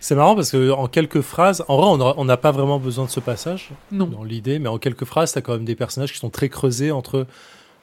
C'est 0.00 0.14
marrant 0.14 0.34
parce 0.34 0.50
que 0.50 0.70
en 0.70 0.86
quelques 0.86 1.20
phrases, 1.20 1.64
en 1.68 1.76
vrai, 1.76 2.14
on 2.16 2.24
n'a 2.24 2.36
pas 2.36 2.52
vraiment 2.52 2.78
besoin 2.78 3.04
de 3.04 3.10
ce 3.10 3.20
passage 3.20 3.70
Non. 3.92 4.06
dans 4.06 4.24
l'idée, 4.24 4.58
mais 4.58 4.68
en 4.68 4.78
quelques 4.78 5.04
phrases, 5.04 5.32
t'as 5.32 5.40
quand 5.40 5.52
même 5.52 5.64
des 5.64 5.76
personnages 5.76 6.12
qui 6.12 6.18
sont 6.18 6.30
très 6.30 6.48
creusés 6.48 6.90
entre 6.90 7.26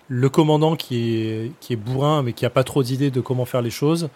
le 0.07 0.29
commandant 0.29 0.75
qui 0.75 1.17
est, 1.17 1.51
qui 1.59 1.73
est 1.73 1.77
bourrin 1.77 2.21
mais 2.23 2.33
qui 2.33 2.45
a 2.45 2.49
pas 2.49 2.63
trop 2.63 2.83
d'idées 2.83 3.11
de 3.11 3.21
comment 3.21 3.45
faire 3.45 3.61
les 3.61 3.69
choses, 3.69 4.09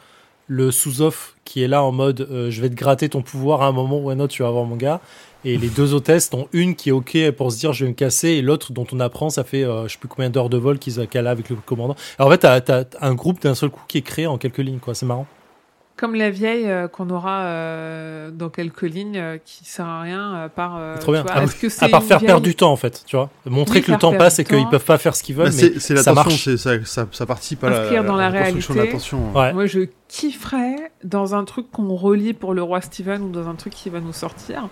le 0.47 0.71
sous-off 0.71 1.35
qui 1.45 1.63
est 1.63 1.67
là 1.67 1.83
en 1.83 1.91
mode 1.91 2.27
euh, 2.31 2.51
je 2.51 2.61
vais 2.61 2.69
te 2.69 2.75
gratter 2.75 3.09
ton 3.09 3.21
pouvoir 3.21 3.61
à 3.61 3.67
un 3.67 3.71
moment 3.71 3.99
ou 3.99 4.09
à 4.09 4.13
un 4.13 4.19
autre, 4.19 4.33
tu 4.33 4.43
vas 4.43 4.49
avoir 4.49 4.65
mon 4.65 4.75
gars, 4.75 5.01
et 5.45 5.57
les 5.57 5.69
deux 5.69 5.93
hôtesses, 5.93 6.29
dont 6.29 6.47
une 6.53 6.75
qui 6.75 6.89
est 6.89 6.91
ok 6.91 7.31
pour 7.37 7.51
se 7.51 7.57
dire 7.59 7.71
je 7.73 7.85
vais 7.85 7.89
me 7.91 7.95
casser, 7.95 8.29
et 8.29 8.41
l'autre 8.41 8.71
dont 8.73 8.85
on 8.91 8.99
apprend 8.99 9.29
ça 9.29 9.43
fait 9.43 9.63
euh, 9.63 9.87
je 9.87 9.93
sais 9.93 9.97
plus 9.99 10.09
combien 10.09 10.29
d'heures 10.29 10.49
de 10.49 10.57
vol 10.57 10.79
qu'ils 10.79 10.99
a- 10.99 11.07
qu'elle 11.07 11.27
a 11.27 11.31
avec 11.31 11.49
le 11.49 11.55
commandant. 11.57 11.95
Alors 12.17 12.29
en 12.29 12.31
fait, 12.31 12.39
t'as 12.39 12.81
as 12.81 12.85
un 13.01 13.13
groupe 13.15 13.41
d'un 13.41 13.55
seul 13.55 13.69
coup 13.69 13.81
qui 13.87 13.97
est 13.99 14.01
créé 14.01 14.27
en 14.27 14.37
quelques 14.37 14.57
lignes, 14.59 14.79
quoi. 14.79 14.93
C'est 14.95 15.05
marrant. 15.05 15.27
Comme 15.97 16.15
la 16.15 16.29
vieille 16.29 16.65
euh, 16.69 16.87
qu'on 16.87 17.09
aura 17.09 17.41
euh, 17.41 18.31
dans 18.31 18.47
quelques 18.47 18.83
lignes 18.83 19.17
euh, 19.17 19.37
qui 19.43 19.65
sert 19.65 19.85
à 19.85 19.99
rien 20.01 20.33
euh, 20.35 20.47
par. 20.47 20.77
euh, 20.77 20.93
C'est 20.95 21.01
trop 21.01 21.11
bien. 21.11 21.23
tu 21.23 21.27
vois, 21.27 21.41
Ah, 21.41 21.43
est-ce 21.43 21.55
que 21.57 21.67
c'est 21.67 21.83
À 21.83 21.89
part 21.89 22.03
faire 22.03 22.19
perdre 22.21 22.41
du 22.41 22.55
temps 22.55 22.71
en 22.71 22.77
fait, 22.77 23.03
tu 23.05 23.17
vois. 23.17 23.29
Montrer 23.45 23.79
Oui, 23.79 23.85
que 23.85 23.91
le 23.91 23.97
temps 23.97 24.13
passe 24.13 24.39
et 24.39 24.45
qu'ils 24.45 24.65
peuvent 24.69 24.85
pas 24.85 24.97
faire 24.97 25.13
ce 25.13 25.23
qu'ils 25.23 25.35
veulent, 25.35 25.49
Bah, 25.49 25.55
mais 25.61 25.73
c'est 25.77 25.97
ça 25.97 26.11
l'attention, 26.13 26.13
marche. 26.29 26.43
c'est- 26.45 26.55
ça, 26.55 26.71
ça, 26.85 27.05
ça 27.11 27.25
participe 27.25 27.61
à 27.65 27.69
la, 27.69 28.01
dans 28.03 28.15
la 28.15 28.31
construction 28.31 28.73
de 28.75 28.79
l'attention. 28.79 29.33
Ouais. 29.35 29.51
Moi, 29.51 29.65
je 29.65 29.81
kifferais 30.07 30.91
dans 31.03 31.35
un 31.35 31.43
truc 31.43 31.69
qu'on 31.69 31.93
relit 31.95 32.33
pour 32.33 32.53
le 32.53 32.63
roi 32.63 32.79
Steven 32.79 33.21
ou 33.23 33.29
dans 33.29 33.49
un 33.49 33.55
truc 33.55 33.73
qui 33.73 33.89
va 33.89 33.99
nous 33.99 34.13
sortir, 34.13 34.69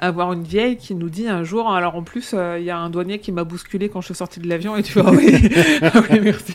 avoir 0.00 0.32
une 0.32 0.42
vieille 0.42 0.76
qui 0.78 0.94
nous 0.94 1.10
dit 1.10 1.28
un 1.28 1.44
jour, 1.44 1.70
alors 1.70 1.94
en 1.94 2.02
plus, 2.02 2.32
euh, 2.34 2.58
il 2.58 2.64
y 2.64 2.70
a 2.70 2.78
un 2.78 2.90
douanier 2.90 3.18
qui 3.18 3.32
m'a 3.32 3.44
bousculé 3.44 3.88
quand 3.88 4.00
je 4.00 4.06
suis 4.06 4.14
sortie 4.14 4.40
de 4.40 4.48
l'avion 4.48 4.74
et 4.76 4.82
tu 4.82 4.98
vois, 4.98 5.10
oui, 5.14 5.50
Ah 5.82 6.02
oui, 6.10 6.20
merci. 6.20 6.54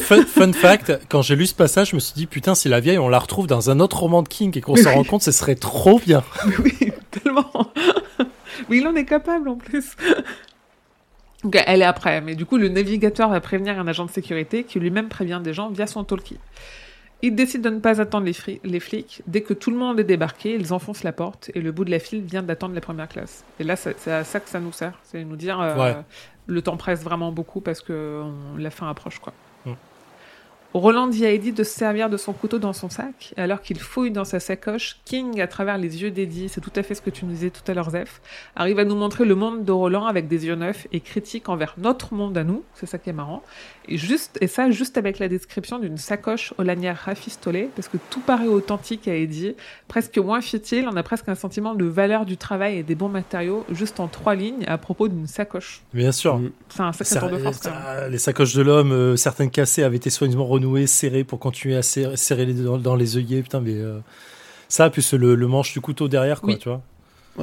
Fun, 0.00 0.24
fun 0.24 0.52
fact, 0.52 0.98
quand 1.08 1.22
j'ai 1.22 1.36
lu 1.36 1.46
ce 1.46 1.54
passage, 1.54 1.90
je 1.90 1.94
me 1.94 2.00
suis 2.00 2.14
dit 2.14 2.26
putain, 2.26 2.54
si 2.54 2.68
la 2.68 2.80
vieille 2.80 2.98
on 2.98 3.08
la 3.08 3.18
retrouve 3.18 3.46
dans 3.46 3.70
un 3.70 3.78
autre 3.78 3.98
roman 4.00 4.22
de 4.22 4.28
King 4.28 4.56
et 4.56 4.60
qu'on 4.60 4.74
s'en 4.74 4.90
oui. 4.90 4.96
rend 4.96 5.04
compte, 5.04 5.22
ce 5.22 5.32
serait 5.32 5.54
trop 5.54 5.98
bien. 5.98 6.24
oui, 6.64 6.92
tellement. 7.10 7.50
Oui, 8.70 8.78
il 8.78 8.86
en 8.86 8.94
est 8.96 9.04
capable 9.04 9.48
en 9.48 9.56
plus. 9.56 9.94
Donc, 11.44 11.56
elle 11.66 11.82
est 11.82 11.84
après, 11.84 12.20
mais 12.20 12.34
du 12.34 12.46
coup, 12.46 12.56
le 12.56 12.68
navigateur 12.68 13.28
va 13.28 13.40
prévenir 13.40 13.78
un 13.78 13.86
agent 13.86 14.06
de 14.06 14.10
sécurité 14.10 14.64
qui 14.64 14.80
lui-même 14.80 15.08
prévient 15.08 15.40
des 15.42 15.52
gens 15.52 15.68
via 15.68 15.86
son 15.86 16.02
talkie. 16.02 16.38
Il 17.22 17.34
décide 17.34 17.62
de 17.62 17.70
ne 17.70 17.80
pas 17.80 18.00
attendre 18.00 18.26
les, 18.26 18.32
fri- 18.32 18.60
les 18.62 18.78
flics. 18.78 19.22
Dès 19.26 19.40
que 19.40 19.52
tout 19.52 19.70
le 19.72 19.76
monde 19.76 19.98
est 19.98 20.04
débarqué, 20.04 20.54
ils 20.54 20.72
enfoncent 20.72 21.02
la 21.02 21.12
porte 21.12 21.50
et 21.54 21.60
le 21.60 21.72
bout 21.72 21.84
de 21.84 21.90
la 21.90 21.98
file 21.98 22.22
vient 22.22 22.44
d'attendre 22.44 22.74
les 22.74 22.80
premières 22.80 23.08
classes. 23.08 23.44
Et 23.58 23.64
là, 23.64 23.74
c'est 23.74 23.98
c'est 23.98 24.12
à 24.12 24.22
ça 24.22 24.38
que 24.38 24.48
ça 24.48 24.60
nous 24.60 24.72
sert. 24.72 24.98
C'est 25.02 25.24
nous 25.24 25.34
dire 25.36 25.60
euh, 25.60 25.74
Ouais. 25.76 25.96
le 26.46 26.62
temps 26.62 26.76
presse 26.76 27.02
vraiment 27.02 27.32
beaucoup 27.32 27.60
parce 27.60 27.80
que 27.80 28.22
on- 28.24 28.56
la 28.56 28.70
fin 28.70 28.88
approche. 28.88 29.18
quoi. 29.18 29.32
Mm. 29.66 29.72
Roland 30.74 31.06
dit 31.08 31.24
à 31.24 31.30
Eddie 31.32 31.52
de 31.52 31.64
se 31.64 31.70
servir 31.72 32.10
de 32.10 32.18
son 32.18 32.34
couteau 32.34 32.58
dans 32.58 32.74
son 32.74 32.90
sac, 32.90 33.32
alors 33.38 33.62
qu'il 33.62 33.80
fouille 33.80 34.10
dans 34.10 34.26
sa 34.26 34.38
sacoche, 34.38 35.00
King, 35.06 35.40
à 35.40 35.46
travers 35.48 35.78
les 35.78 36.02
yeux 36.02 36.10
d'Eddie, 36.10 36.50
c'est 36.50 36.60
tout 36.60 36.72
à 36.76 36.82
fait 36.82 36.94
ce 36.94 37.00
que 37.00 37.08
tu 37.08 37.24
nous 37.24 37.32
disais 37.32 37.48
tout 37.48 37.62
à 37.68 37.72
l'heure, 37.74 37.88
Zef, 37.90 38.20
arrive 38.54 38.78
à 38.78 38.84
nous 38.84 38.94
montrer 38.94 39.24
le 39.24 39.34
monde 39.34 39.64
de 39.64 39.72
Roland 39.72 40.04
avec 40.06 40.28
des 40.28 40.44
yeux 40.46 40.56
neufs 40.56 40.86
et 40.92 41.00
critique 41.00 41.48
envers 41.48 41.74
notre 41.78 42.12
monde 42.12 42.36
à 42.36 42.44
nous, 42.44 42.62
c'est 42.74 42.84
ça 42.84 42.98
qui 42.98 43.08
est 43.08 43.14
marrant, 43.14 43.42
et, 43.88 43.98
juste, 43.98 44.38
et 44.40 44.46
ça 44.46 44.70
juste 44.70 44.98
avec 44.98 45.18
la 45.18 45.28
description 45.28 45.78
d'une 45.78 45.96
sacoche 45.98 46.52
aux 46.58 46.62
lanières 46.62 46.98
rafistolées, 47.04 47.68
parce 47.74 47.88
que 47.88 47.96
tout 48.10 48.20
paraît 48.20 48.46
authentique 48.46 49.08
à 49.08 49.14
Eddie, 49.14 49.54
presque 49.88 50.18
moins 50.18 50.40
futile, 50.40 50.88
on 50.92 50.96
a 50.96 51.02
presque 51.02 51.28
un 51.28 51.34
sentiment 51.34 51.74
de 51.74 51.84
valeur 51.84 52.26
du 52.26 52.36
travail 52.36 52.78
et 52.78 52.82
des 52.82 52.94
bons 52.94 53.08
matériaux, 53.08 53.64
juste 53.72 54.00
en 54.00 54.08
trois 54.08 54.34
lignes 54.34 54.64
à 54.66 54.78
propos 54.78 55.08
d'une 55.08 55.26
sacoche. 55.26 55.82
Bien 55.94 56.12
sûr. 56.12 56.38
Mm. 56.38 56.50
C'est 56.68 56.80
un 56.82 56.92
sacré 56.92 57.14
Ça- 57.14 57.20
tour 57.20 57.30
de 57.30 57.38
force 57.38 57.58
ça- 57.58 58.08
les 58.08 58.18
sacoches 58.18 58.54
de 58.54 58.62
l'homme, 58.62 58.92
euh, 58.92 59.16
certaines 59.16 59.50
cassées 59.50 59.82
avaient 59.82 59.96
été 59.96 60.10
soigneusement 60.10 60.46
renouées, 60.46 60.86
serrées 60.86 61.24
pour 61.24 61.38
continuer 61.38 61.76
à 61.76 61.82
serrer, 61.82 62.16
serrer 62.16 62.46
les 62.46 62.54
dans, 62.54 62.78
dans 62.78 62.96
les 62.96 63.16
œillets. 63.16 63.42
Putain, 63.42 63.60
mais 63.60 63.74
euh, 63.74 63.98
ça, 64.68 64.90
plus 64.90 65.14
le, 65.14 65.34
le 65.34 65.46
manche 65.46 65.72
du 65.72 65.80
couteau 65.80 66.08
derrière, 66.08 66.40
quoi, 66.40 66.50
Oui. 66.54 66.58
tu 66.58 66.68
vois. 66.68 66.82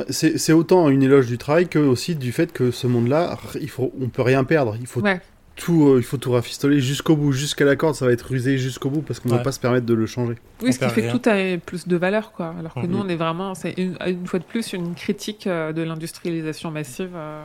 C'est 0.10 0.52
autant 0.52 0.90
une 0.90 1.04
éloge 1.04 1.28
du 1.28 1.38
travail 1.38 1.70
que 1.70 1.80
aussi 1.80 2.16
du 2.16 2.34
fait 2.34 2.52
que 2.52 2.70
ce 2.70 2.86
monde-là, 2.86 3.38
il 3.62 3.70
faut, 3.70 3.94
on 4.02 4.10
peut 4.10 4.24
rien 4.24 4.44
perdre. 4.44 4.76
Il 4.82 4.88
faut 4.88 5.00
Ouais. 5.00 5.22
Tout, 5.56 5.88
euh, 5.88 5.98
il 5.98 6.04
faut 6.04 6.18
tout 6.18 6.32
rafistoler 6.32 6.80
jusqu'au 6.82 7.16
bout, 7.16 7.32
jusqu'à 7.32 7.66
la 7.66 7.76
corde. 7.76 7.96
Ça 7.96 8.06
va 8.06 8.12
être 8.12 8.28
rusé 8.28 8.58
jusqu'au 8.58 8.90
bout 8.90 9.02
parce 9.02 9.20
qu'on 9.20 9.30
ne 9.30 9.34
Ouais. 9.34 9.40
va 9.40 9.44
pas 9.44 9.52
se 9.52 9.60
permettre 9.60 9.86
de 9.86 9.94
le 9.94 10.06
changer. 10.06 10.36
Oui, 10.62 10.70
On 10.70 10.72
ce 10.72 10.80
qui 10.80 10.90
fait 10.90 11.02
rien. 11.02 11.14
que 11.14 11.18
tout 11.18 11.30
a 11.30 11.58
plus 11.58 11.88
de 11.88 11.96
valeur, 11.96 12.32
quoi. 12.34 12.54
Alors 12.60 12.74
que 12.74 12.86
nous, 12.86 12.98
on 12.98 13.08
est 13.08 13.16
vraiment, 13.16 13.56
c'est 13.56 13.74
une, 13.78 13.98
une 14.06 14.28
fois 14.28 14.40
de 14.40 14.44
plus 14.44 14.74
une 14.74 14.96
critique 14.96 15.48
euh, 15.48 15.72
de 15.74 15.82
l'industrialisation 15.82 16.72
massive. 16.72 17.12
euh. 17.16 17.42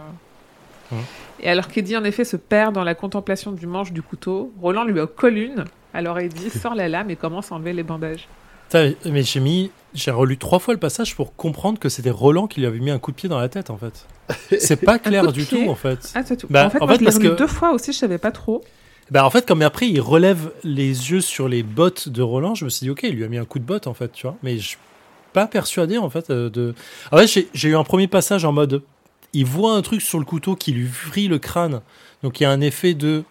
Mhm. 0.91 0.99
Et 1.43 1.49
alors 1.49 1.69
qu'Eddie, 1.69 1.97
en 1.97 2.05
effet, 2.05 2.24
se 2.24 2.37
perd 2.37 2.74
dans 2.74 2.82
la 2.85 2.95
contemplation 2.97 3.53
du 3.53 3.66
manche 3.66 3.93
du 3.93 4.03
couteau, 4.03 4.53
Roland 4.61 4.85
lui 4.85 5.01
colle 5.16 5.39
une. 5.39 5.65
Alors 5.95 6.19
Eddie 6.19 6.51
sort 6.51 6.74
la 6.74 6.89
lame 6.89 7.11
et 7.11 7.16
commence 7.16 7.53
à 7.53 7.55
enlever 7.55 7.73
les 7.73 7.85
bandages. 7.85 8.27
Putain, 8.69 8.93
mais 9.07 9.23
j'ai 9.23 9.41
mis, 9.41 9.70
j'ai 9.94 10.10
relu 10.10 10.36
trois 10.38 10.58
fois 10.58 10.74
le 10.74 10.80
passage 10.80 11.14
pour 11.16 11.34
comprendre 11.36 11.78
que 11.78 11.88
c'était 11.88 12.10
Roland 12.10 12.46
qui 12.46 12.60
lui 12.60 12.66
avait 12.66 12.78
mis 12.78 12.90
un 12.90 12.98
coup 12.98 13.10
de 13.10 13.16
pied 13.16 13.28
dans 13.28 13.38
la 13.38 13.48
tête, 13.48 13.70
en 13.70 13.76
fait. 13.76 14.06
C'est 14.58 14.76
pas 14.76 14.98
clair 15.00 15.32
du 15.32 15.44
pied 15.44 15.64
tout, 15.64 15.70
en 15.70 15.74
fait. 15.74 16.10
Ah, 16.14 16.22
c'est 16.24 16.36
tout. 16.36 16.46
Bah, 16.50 16.66
en 16.66 16.70
fait, 16.70 16.78
en 16.80 16.86
moi, 16.86 16.94
fait, 16.94 16.94
je 16.94 17.00
l'ai 17.00 17.04
parce 17.06 17.16
relu 17.16 17.30
que- 17.30 17.34
deux 17.36 17.46
fois 17.46 17.72
aussi, 17.72 17.92
je 17.92 17.98
savais 17.98 18.18
pas 18.18 18.30
trop. 18.30 18.62
Bah, 19.10 19.24
en 19.24 19.30
fait, 19.30 19.46
comme 19.46 19.62
après, 19.62 19.88
il 19.88 20.00
relève 20.00 20.52
les 20.62 21.10
yeux 21.10 21.20
sur 21.20 21.48
les 21.48 21.62
bottes 21.64 22.08
de 22.08 22.22
Roland, 22.22 22.54
je 22.54 22.64
me 22.64 22.70
suis 22.70 22.84
dit, 22.84 22.90
ok, 22.90 23.00
il 23.02 23.14
lui 23.16 23.24
a 23.24 23.28
mis 23.28 23.38
un 23.38 23.44
coup 23.44 23.58
de 23.58 23.64
botte, 23.64 23.86
en 23.88 23.94
fait, 23.94 24.12
tu 24.12 24.26
vois. 24.26 24.36
Mais 24.44 24.56
je 24.58 24.68
suis 24.68 24.78
pas 25.32 25.46
persuadé, 25.48 25.98
en 25.98 26.10
fait, 26.10 26.30
euh, 26.30 26.48
de. 26.50 26.74
En 27.10 27.16
fait, 27.16 27.26
j'ai- 27.26 27.48
j'ai 27.52 27.68
eu 27.70 27.76
un 27.76 27.84
premier 27.84 28.06
passage 28.06 28.44
en 28.44 28.52
mode, 28.52 28.82
il 29.32 29.44
voit 29.46 29.74
un 29.74 29.82
truc 29.82 30.00
sur 30.00 30.18
le 30.20 30.24
couteau 30.24 30.54
qui 30.54 30.72
lui 30.72 30.86
vrille 30.86 31.28
le 31.28 31.38
crâne. 31.40 31.80
Donc, 32.22 32.38
il 32.38 32.44
y 32.44 32.46
a 32.46 32.50
un 32.50 32.60
effet 32.60 32.94
de. 32.94 33.24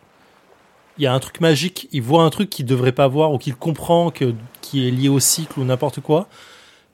Il 1.00 1.04
y 1.04 1.08
a 1.08 1.14
un 1.14 1.20
truc 1.20 1.40
magique, 1.40 1.88
il 1.94 2.02
voit 2.02 2.24
un 2.24 2.30
truc 2.30 2.50
qu'il 2.50 2.66
devrait 2.66 2.92
pas 2.92 3.08
voir 3.08 3.32
ou 3.32 3.38
qu'il 3.38 3.56
comprend 3.56 4.12
que, 4.12 4.34
qui 4.62 4.88
est 4.88 4.92
lié 4.92 5.08
au 5.08 5.20
cycle 5.20 5.60
ou 5.60 5.64
n'importe 5.64 6.02
quoi. 6.02 6.28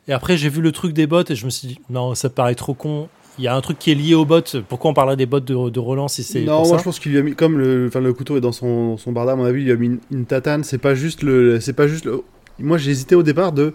Et 0.08 0.14
après, 0.14 0.38
j'ai 0.38 0.50
vu 0.50 0.62
le 0.62 0.72
truc 0.72 0.94
des 0.94 1.08
bottes 1.08 1.32
et 1.32 1.36
je 1.36 1.46
me 1.46 1.50
suis 1.50 1.68
dit, 1.68 1.80
non, 1.90 2.14
ça 2.14 2.30
paraît 2.30 2.54
trop 2.54 2.76
con. 2.76 3.10
Il 3.40 3.44
y 3.44 3.48
a 3.48 3.56
un 3.56 3.62
truc 3.62 3.80
qui 3.80 3.92
est 3.92 3.96
lié 3.96 4.14
aux 4.14 4.24
bottes. 4.24 4.58
Pourquoi 4.70 4.92
on 4.92 4.94
parlerait 4.94 5.18
des 5.18 5.26
bottes 5.26 5.46
de, 5.46 5.70
de 5.70 5.80
Roland 5.80 6.08
si 6.08 6.24
c'est. 6.24 6.42
Non, 6.42 6.60
pour 6.60 6.68
moi 6.68 6.78
ça 6.78 6.78
je 6.78 6.84
pense 6.84 7.00
qu'il 7.00 7.12
lui 7.12 7.18
a 7.18 7.22
mis 7.24 7.36
comme 7.36 7.58
le, 7.58 7.88
enfin, 7.88 8.00
le 8.00 8.14
couteau 8.14 8.38
est 8.38 8.42
dans 8.42 8.52
son, 8.52 8.98
son 8.98 9.12
barda, 9.12 9.34
à 9.34 9.36
mon 9.36 9.44
avis, 9.44 9.62
il 9.62 9.66
lui 9.66 9.72
a 9.72 9.76
mis 9.76 9.88
une, 9.88 10.00
une 10.12 10.26
tatane. 10.26 10.64
C'est 10.64 10.78
pas 10.78 10.96
juste 10.96 11.24
le, 11.24 11.60
c'est 11.60 11.74
pas 11.74 11.88
juste 11.88 12.06
le. 12.06 12.22
Moi 12.60 12.78
j'ai 12.78 12.92
hésité 12.92 13.16
au 13.16 13.24
départ 13.24 13.52
de, 13.52 13.74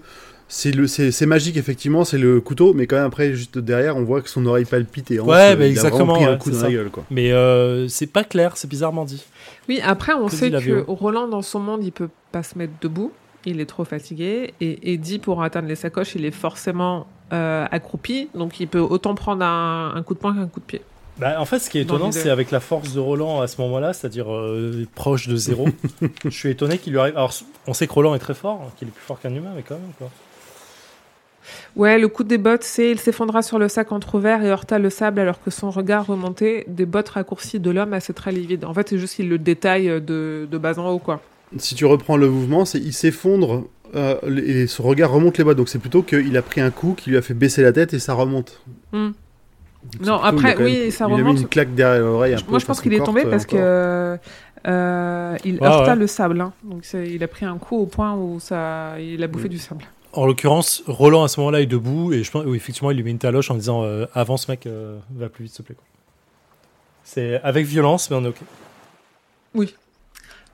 c'est 0.53 0.73
le 0.73 0.89
c'est 0.89 1.13
c'est 1.13 1.27
magique 1.27 1.57
effectivement, 1.57 2.05
c'est 2.05 2.19
le 2.19 2.41
couteau, 2.41 2.75
mais 2.75 2.87
quand 2.89 2.97
même 2.97 3.07
après 3.07 3.35
juste 3.35 3.57
derrière, 3.59 3.97
on 3.97 4.03
voit 4.03 4.21
que 4.21 4.29
son 4.29 4.45
oreille 4.47 4.65
palpite 4.65 5.11
et 5.13 5.21
Ouais, 5.21 5.55
bah, 5.57 5.67
il 5.67 5.79
a 5.79 5.81
vraiment 5.83 5.95
exactement, 6.09 6.15
pris 6.15 6.25
un 6.25 6.33
ouais, 6.33 6.39
coup 6.39 6.51
c'est 6.51 6.59
dans 6.59 6.65
la 6.65 6.73
gueule 6.73 6.91
quoi. 6.91 7.05
Mais 7.11 7.33
euh, 7.33 7.87
c'est 7.89 8.09
pas 8.09 8.25
clair, 8.25 8.57
c'est 8.57 8.69
bizarrement 8.69 9.05
dit. 9.05 9.25
Oui, 9.69 9.81
après, 9.85 10.13
on 10.13 10.27
Que 10.27 10.35
sait 10.35 10.51
que? 10.51 10.85
Roland, 10.89 11.29
dans 11.29 11.43
son 11.43 11.61
monde, 11.61 11.85
il 11.85 11.93
peut 11.93 12.09
pas 12.33 12.43
se 12.43 12.59
mettre 12.59 12.73
debout. 12.81 13.13
Il 13.47 13.61
est 13.61 13.67
trop 13.67 13.85
fatigué. 13.85 14.53
Et 14.61 14.93
Eddie, 14.93 15.21
pour 15.21 15.43
atteindre 15.45 15.69
les 15.69 15.77
sacoches, 15.77 16.17
il 16.17 16.25
est 16.25 16.33
forcément 16.33 17.07
euh, 17.33 17.65
accroupi. 17.71 18.29
Donc, 18.35 18.59
il 18.59 18.67
peut 18.67 18.81
autant 18.81 19.15
prendre 19.15 19.45
un, 19.45 19.93
un 19.95 20.03
coup 20.03 20.15
de 20.15 20.19
poing 20.19 20.35
qu'un 20.35 20.49
coup 20.49 20.59
de 20.59 20.65
pied. 20.65 20.83
Bah, 21.19 21.41
en 21.41 21.45
fait, 21.45 21.61
ce 21.61 21.71
qui 21.71 21.79
est 21.79 21.83
étonnant, 21.83 22.11
c'est 22.11 22.31
avec 22.31 22.51
la 22.51 22.61
force 22.61 22.93
de 22.95 22.99
Roland 23.01 23.41
à 23.43 23.47
ce 23.47 23.61
moment-là, 23.61 23.93
c'est-à-dire 23.93 24.33
euh, 24.33 24.87
proche 24.95 25.29
de 25.29 25.37
zéro. 25.37 25.69
je 26.25 26.31
suis 26.31 26.51
étonné 26.51 26.79
qu'il 26.79 26.93
lui 26.95 26.99
arrive. 26.99 27.17
Alors, 27.17 27.33
on 27.69 27.75
sait 27.75 27.87
que 27.87 27.93
Roland 27.93 28.15
est 28.15 28.19
très 28.21 28.35
fort, 28.35 28.73
qu'il 28.77 28.89
est 28.89 28.91
plus 28.91 29.05
fort 29.05 29.21
qu'un 29.21 29.33
humain, 29.35 29.53
mais 29.55 29.63
quand 29.63 29.77
même, 29.77 29.93
quoi. 29.99 30.11
Ouais, 31.77 31.99
le 31.99 32.09
coup 32.09 32.25
des 32.25 32.39
bottes, 32.39 32.65
c'est 32.65 32.91
il 32.91 32.99
s'effondra 32.99 33.43
sur 33.43 33.59
le 33.59 33.69
sac 33.69 33.93
entrouvert 33.93 34.43
et 34.45 34.49
heurta 34.49 34.79
le 34.79 34.91
sable 34.91 35.21
alors 35.21 35.43
que 35.43 35.51
son 35.51 35.71
regard 35.71 36.07
remontait 36.07 36.65
des 36.69 36.87
bottes 36.87 37.11
raccourcies 37.11 37.61
de 37.61 37.71
l'homme 37.71 37.93
à 37.93 38.01
ses 38.01 38.13
traits 38.13 38.35
livides. 38.35 38.65
En 38.65 38.75
fait, 38.75 38.89
c'est 38.89 38.99
juste 38.99 39.15
qu'il 39.17 39.29
le 39.29 39.39
détaille 39.39 39.87
de, 40.01 40.47
de 40.51 40.59
bas 40.59 40.79
en 40.79 40.89
haut, 40.91 40.99
quoi. 40.99 41.21
Si 41.57 41.75
tu 41.75 41.85
reprends 41.85 42.17
le 42.17 42.29
mouvement, 42.31 42.65
c'est 42.65 42.79
il 42.79 42.93
s'effondre 42.93 43.65
euh, 43.97 44.15
et 44.47 44.67
son 44.69 44.85
regard 44.85 45.11
remonte 45.11 45.37
les 45.39 45.45
bottes. 45.45 45.57
Donc 45.57 45.69
c'est 45.69 45.81
plutôt 45.81 46.03
qu'il 46.03 46.37
a 46.37 46.43
pris 46.43 46.61
un 46.61 46.71
coup 46.71 46.95
qui 46.97 47.11
lui 47.11 47.17
a 47.17 47.23
fait 47.23 47.35
baisser 47.35 47.63
la 47.63 47.73
tête 47.73 47.93
et 47.95 47.99
ça 47.99 48.15
remonte. 48.15 48.61
Hmm. 48.93 49.11
Non, 50.01 50.19
plutôt, 50.19 50.25
après, 50.27 50.55
il 50.59 50.65
oui, 50.65 50.79
même- 50.83 50.91
ça 50.91 51.07
il 51.09 51.13
a 51.13 51.17
mis 51.17 51.23
remonte. 51.23 51.41
une 51.41 51.49
claque 51.49 51.75
derrière 51.75 52.03
l'oreille. 52.05 52.37
Moi, 52.49 52.59
je 52.59 52.67
pense 52.67 52.81
qu'il 52.81 52.93
est 52.93 53.03
tombé 53.03 53.25
euh, 53.25 53.31
parce 53.31 53.45
encore. 53.45 53.59
que 53.59 54.19
euh, 54.69 55.37
il 55.45 55.55
Ouais, 55.55 55.67
heurta 55.67 55.93
ouais. 55.93 55.97
le 55.99 56.07
sable. 56.07 56.41
hein. 56.41 56.53
Donc, 56.65 56.85
il 56.93 57.25
a 57.25 57.29
pris 57.29 57.47
un 57.47 57.57
coup 57.57 57.77
au 57.79 57.87
point 57.87 58.15
où 58.15 58.39
ça, 58.41 59.01
il 59.01 59.23
a 59.23 59.27
bouffé 59.27 59.47
Mm. 59.47 59.53
du 59.53 59.59
sable. 59.59 59.85
En 60.13 60.27
l'occurrence, 60.27 60.83
Roland 60.87 61.23
à 61.23 61.29
ce 61.29 61.39
moment-là 61.41 61.61
est 61.61 61.67
debout 61.67 62.13
et 62.13 62.25
je 62.25 62.31
pense, 62.31 62.45
oui, 62.45 62.57
effectivement, 62.57 62.91
il 62.91 62.97
lui 62.97 63.05
met 63.05 63.11
une 63.11 63.19
taloche 63.19 63.51
en 63.51 63.55
disant 63.55 63.85
euh, 63.85 64.07
Avance, 64.15 64.49
mec, 64.49 64.67
euh, 64.67 64.99
va 65.15 65.29
plus 65.29 65.45
vite, 65.45 65.55
s'il 65.55 65.65
te 65.65 65.73
plaît. 65.73 65.83
C'est 67.05 67.41
avec 67.43 67.65
violence, 67.67 68.11
mais 68.11 68.17
on 68.17 68.25
est 68.25 68.29
ok. 68.29 68.41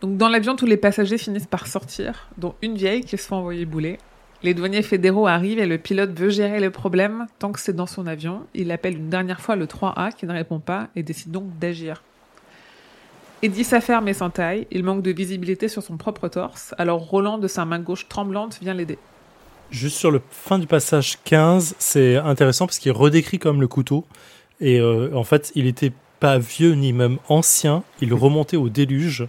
Donc, 0.02 0.18
dans 0.18 0.28
l'avion, 0.28 0.56
tous 0.56 0.66
les 0.66 0.76
passagers 0.76 1.16
finissent 1.16 1.46
par 1.46 1.66
sortir, 1.66 2.28
dont 2.36 2.54
une 2.60 2.76
vieille 2.76 3.00
qui 3.02 3.16
se 3.16 3.26
fait 3.26 3.34
envoyer 3.34 3.64
bouler. 3.64 3.98
Les 4.42 4.52
douaniers 4.52 4.82
fédéraux 4.82 5.26
arrivent 5.26 5.58
et 5.58 5.66
le 5.66 5.78
pilote 5.78 6.10
veut 6.10 6.28
gérer 6.28 6.60
le 6.60 6.70
problème 6.70 7.26
tant 7.38 7.50
que 7.52 7.58
c'est 7.58 7.74
dans 7.74 7.86
son 7.86 8.06
avion. 8.06 8.42
Il 8.52 8.70
appelle 8.70 8.96
une 8.96 9.08
dernière 9.08 9.40
fois 9.40 9.56
le 9.56 9.64
3A 9.64 10.12
qui 10.12 10.26
ne 10.26 10.32
répond 10.32 10.60
pas 10.60 10.88
et 10.94 11.02
décide 11.02 11.30
donc 11.30 11.58
d'agir. 11.58 12.02
Eddie 13.42 13.64
s'afferme 13.64 14.08
et 14.08 14.14
s'entaille. 14.14 14.66
Il 14.70 14.84
manque 14.84 15.02
de 15.02 15.10
visibilité 15.10 15.68
sur 15.68 15.82
son 15.82 15.96
propre 15.96 16.28
torse. 16.28 16.74
Alors 16.76 17.00
Roland, 17.00 17.38
de 17.38 17.48
sa 17.48 17.64
main 17.64 17.78
gauche 17.78 18.08
tremblante, 18.08 18.58
vient 18.60 18.74
l'aider. 18.74 18.98
Juste 19.70 19.96
sur 19.96 20.10
le 20.10 20.22
fin 20.30 20.58
du 20.58 20.66
passage 20.66 21.18
15, 21.24 21.74
c'est 21.78 22.16
intéressant 22.16 22.66
parce 22.66 22.78
qu'il 22.78 22.92
redécrit 22.92 23.38
comme 23.38 23.60
le 23.60 23.66
couteau. 23.66 24.04
Et 24.60 24.78
euh, 24.78 25.14
en 25.14 25.24
fait, 25.24 25.52
il 25.54 25.66
était 25.66 25.92
pas 26.20 26.38
vieux 26.38 26.72
ni 26.72 26.92
même 26.92 27.18
ancien. 27.28 27.82
Il 28.00 28.14
remontait 28.14 28.56
au 28.56 28.68
déluge. 28.68 29.26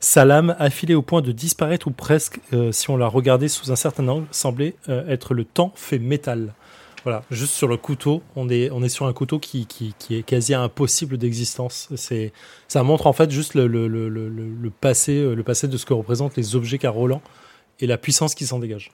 Sa 0.00 0.24
lame, 0.24 0.54
affilée 0.58 0.94
au 0.94 1.02
point 1.02 1.22
de 1.22 1.32
disparaître 1.32 1.88
ou 1.88 1.90
presque, 1.90 2.38
euh, 2.52 2.72
si 2.72 2.90
on 2.90 2.96
la 2.96 3.08
regardait 3.08 3.48
sous 3.48 3.72
un 3.72 3.76
certain 3.76 4.06
angle, 4.08 4.26
semblait 4.30 4.74
euh, 4.88 5.06
être 5.08 5.34
le 5.34 5.44
temps 5.44 5.72
fait 5.74 5.98
métal. 5.98 6.54
Voilà, 7.02 7.22
juste 7.30 7.52
sur 7.52 7.68
le 7.68 7.76
couteau, 7.76 8.22
on 8.34 8.48
est, 8.48 8.70
on 8.70 8.82
est 8.82 8.88
sur 8.88 9.06
un 9.06 9.12
couteau 9.12 9.38
qui, 9.38 9.66
qui, 9.66 9.94
qui 9.98 10.16
est 10.16 10.22
quasi 10.22 10.54
impossible 10.54 11.18
d'existence. 11.18 11.88
C'est, 11.96 12.32
ça 12.68 12.82
montre 12.82 13.06
en 13.06 13.12
fait 13.12 13.30
juste 13.30 13.54
le, 13.54 13.66
le, 13.66 13.88
le, 13.88 14.08
le, 14.08 14.28
le 14.28 14.70
passé, 14.70 15.34
le 15.34 15.42
passé 15.42 15.68
de 15.68 15.76
ce 15.76 15.84
que 15.84 15.92
représentent 15.92 16.36
les 16.36 16.56
objets 16.56 16.78
qu'a 16.78 16.88
Roland 16.88 17.20
et 17.80 17.86
la 17.86 17.98
puissance 17.98 18.34
qui 18.34 18.46
s'en 18.46 18.58
dégage. 18.58 18.90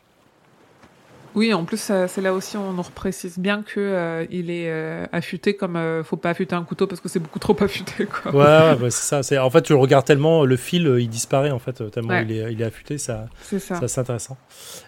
Oui, 1.35 1.55
en 1.55 1.65
plus, 1.65 1.79
c'est 2.09 2.21
là 2.21 2.33
aussi 2.33 2.57
on 2.57 2.73
nous 2.73 2.83
reprécise 2.83 3.39
bien 3.39 3.63
que 3.63 3.79
euh, 3.79 4.27
il 4.31 4.51
est 4.51 4.69
euh, 4.69 5.07
affûté 5.13 5.55
comme 5.55 5.77
euh, 5.77 6.03
faut 6.03 6.17
pas 6.17 6.31
affûter 6.31 6.55
un 6.57 6.65
couteau 6.65 6.87
parce 6.89 7.01
que 7.01 7.09
c'est 7.09 7.21
beaucoup 7.21 7.39
trop 7.39 7.57
affûté 7.61 8.07
quoi. 8.07 8.33
Ouais, 8.35 8.75
ouais, 8.75 8.83
ouais, 8.83 8.91
c'est 8.91 9.07
ça. 9.09 9.23
C'est 9.23 9.39
en 9.39 9.49
fait 9.49 9.63
tu 9.63 9.73
le 9.73 9.79
regardes 9.79 10.05
tellement, 10.05 10.45
le 10.45 10.57
fil 10.57 10.87
euh, 10.89 11.01
il 11.01 11.09
disparaît 11.09 11.51
en 11.53 11.59
fait 11.61 11.81
euh, 11.81 11.89
tellement 11.89 12.11
Ouais. 12.15 12.25
il 12.29 12.33
est 12.37 12.53
il 12.53 12.61
est 12.61 12.65
affûté, 12.65 12.99
ça 12.99 13.27
C'est 13.43 13.61
ça. 13.61 13.81
c'est 13.87 14.01
intéressant. 14.01 14.37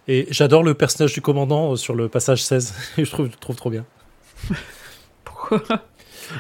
Et 0.09 0.27
j'adore 0.31 0.63
le 0.65 0.75
personnage 0.75 1.13
du 1.13 1.21
commandant 1.21 1.77
sur 1.77 1.95
le 1.95 2.09
passage 2.09 2.43
16. 2.43 2.75
je 2.99 3.11
trouve 3.11 3.29
je 3.31 3.37
trouve 3.39 3.55
trop 3.57 3.71
bien. 3.71 3.85
Pourquoi? 5.25 5.63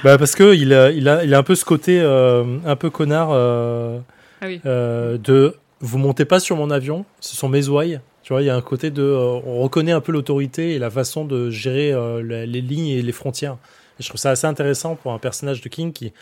Bah 0.04 0.18
parce 0.18 0.34
que 0.34 0.54
il 0.54 0.72
a 0.74 0.90
il 0.90 1.08
a 1.08 1.22
il 1.24 1.32
a 1.34 1.38
un 1.38 1.42
peu 1.42 1.54
ce 1.54 1.64
côté 1.64 2.00
un 2.00 2.76
peu 2.76 2.90
connard 2.90 3.30
Ah 3.32 4.46
oui. 4.46 4.60
de 4.64 5.56
vous 5.80 5.98
montez 5.98 6.24
pas 6.24 6.40
sur 6.40 6.56
mon 6.56 6.70
avion, 6.70 7.04
ce 7.20 7.36
sont 7.36 7.48
mes 7.48 7.68
ouailles. 7.68 8.00
Tu 8.22 8.32
vois, 8.32 8.42
il 8.42 8.46
y 8.46 8.50
a 8.50 8.56
un 8.56 8.60
côté 8.62 8.90
de 8.90 9.02
euh, 9.02 9.40
on 9.44 9.62
reconnaît 9.62 9.92
un 9.92 10.00
peu 10.00 10.12
l'autorité 10.12 10.74
et 10.74 10.78
la 10.78 10.90
façon 10.90 11.24
de 11.24 11.50
gérer 11.50 11.92
euh, 11.92 12.22
les 12.46 12.60
lignes 12.60 12.88
et 12.88 13.02
les 13.02 13.12
frontières. 13.12 13.56
Et 13.98 14.02
je 14.02 14.08
trouve 14.08 14.20
ça 14.20 14.30
assez 14.30 14.46
intéressant 14.46 14.94
pour 14.94 15.12
un 15.12 15.18
personnage 15.18 15.60
de 15.60 15.68
King 15.68 15.92
qui 15.92 16.12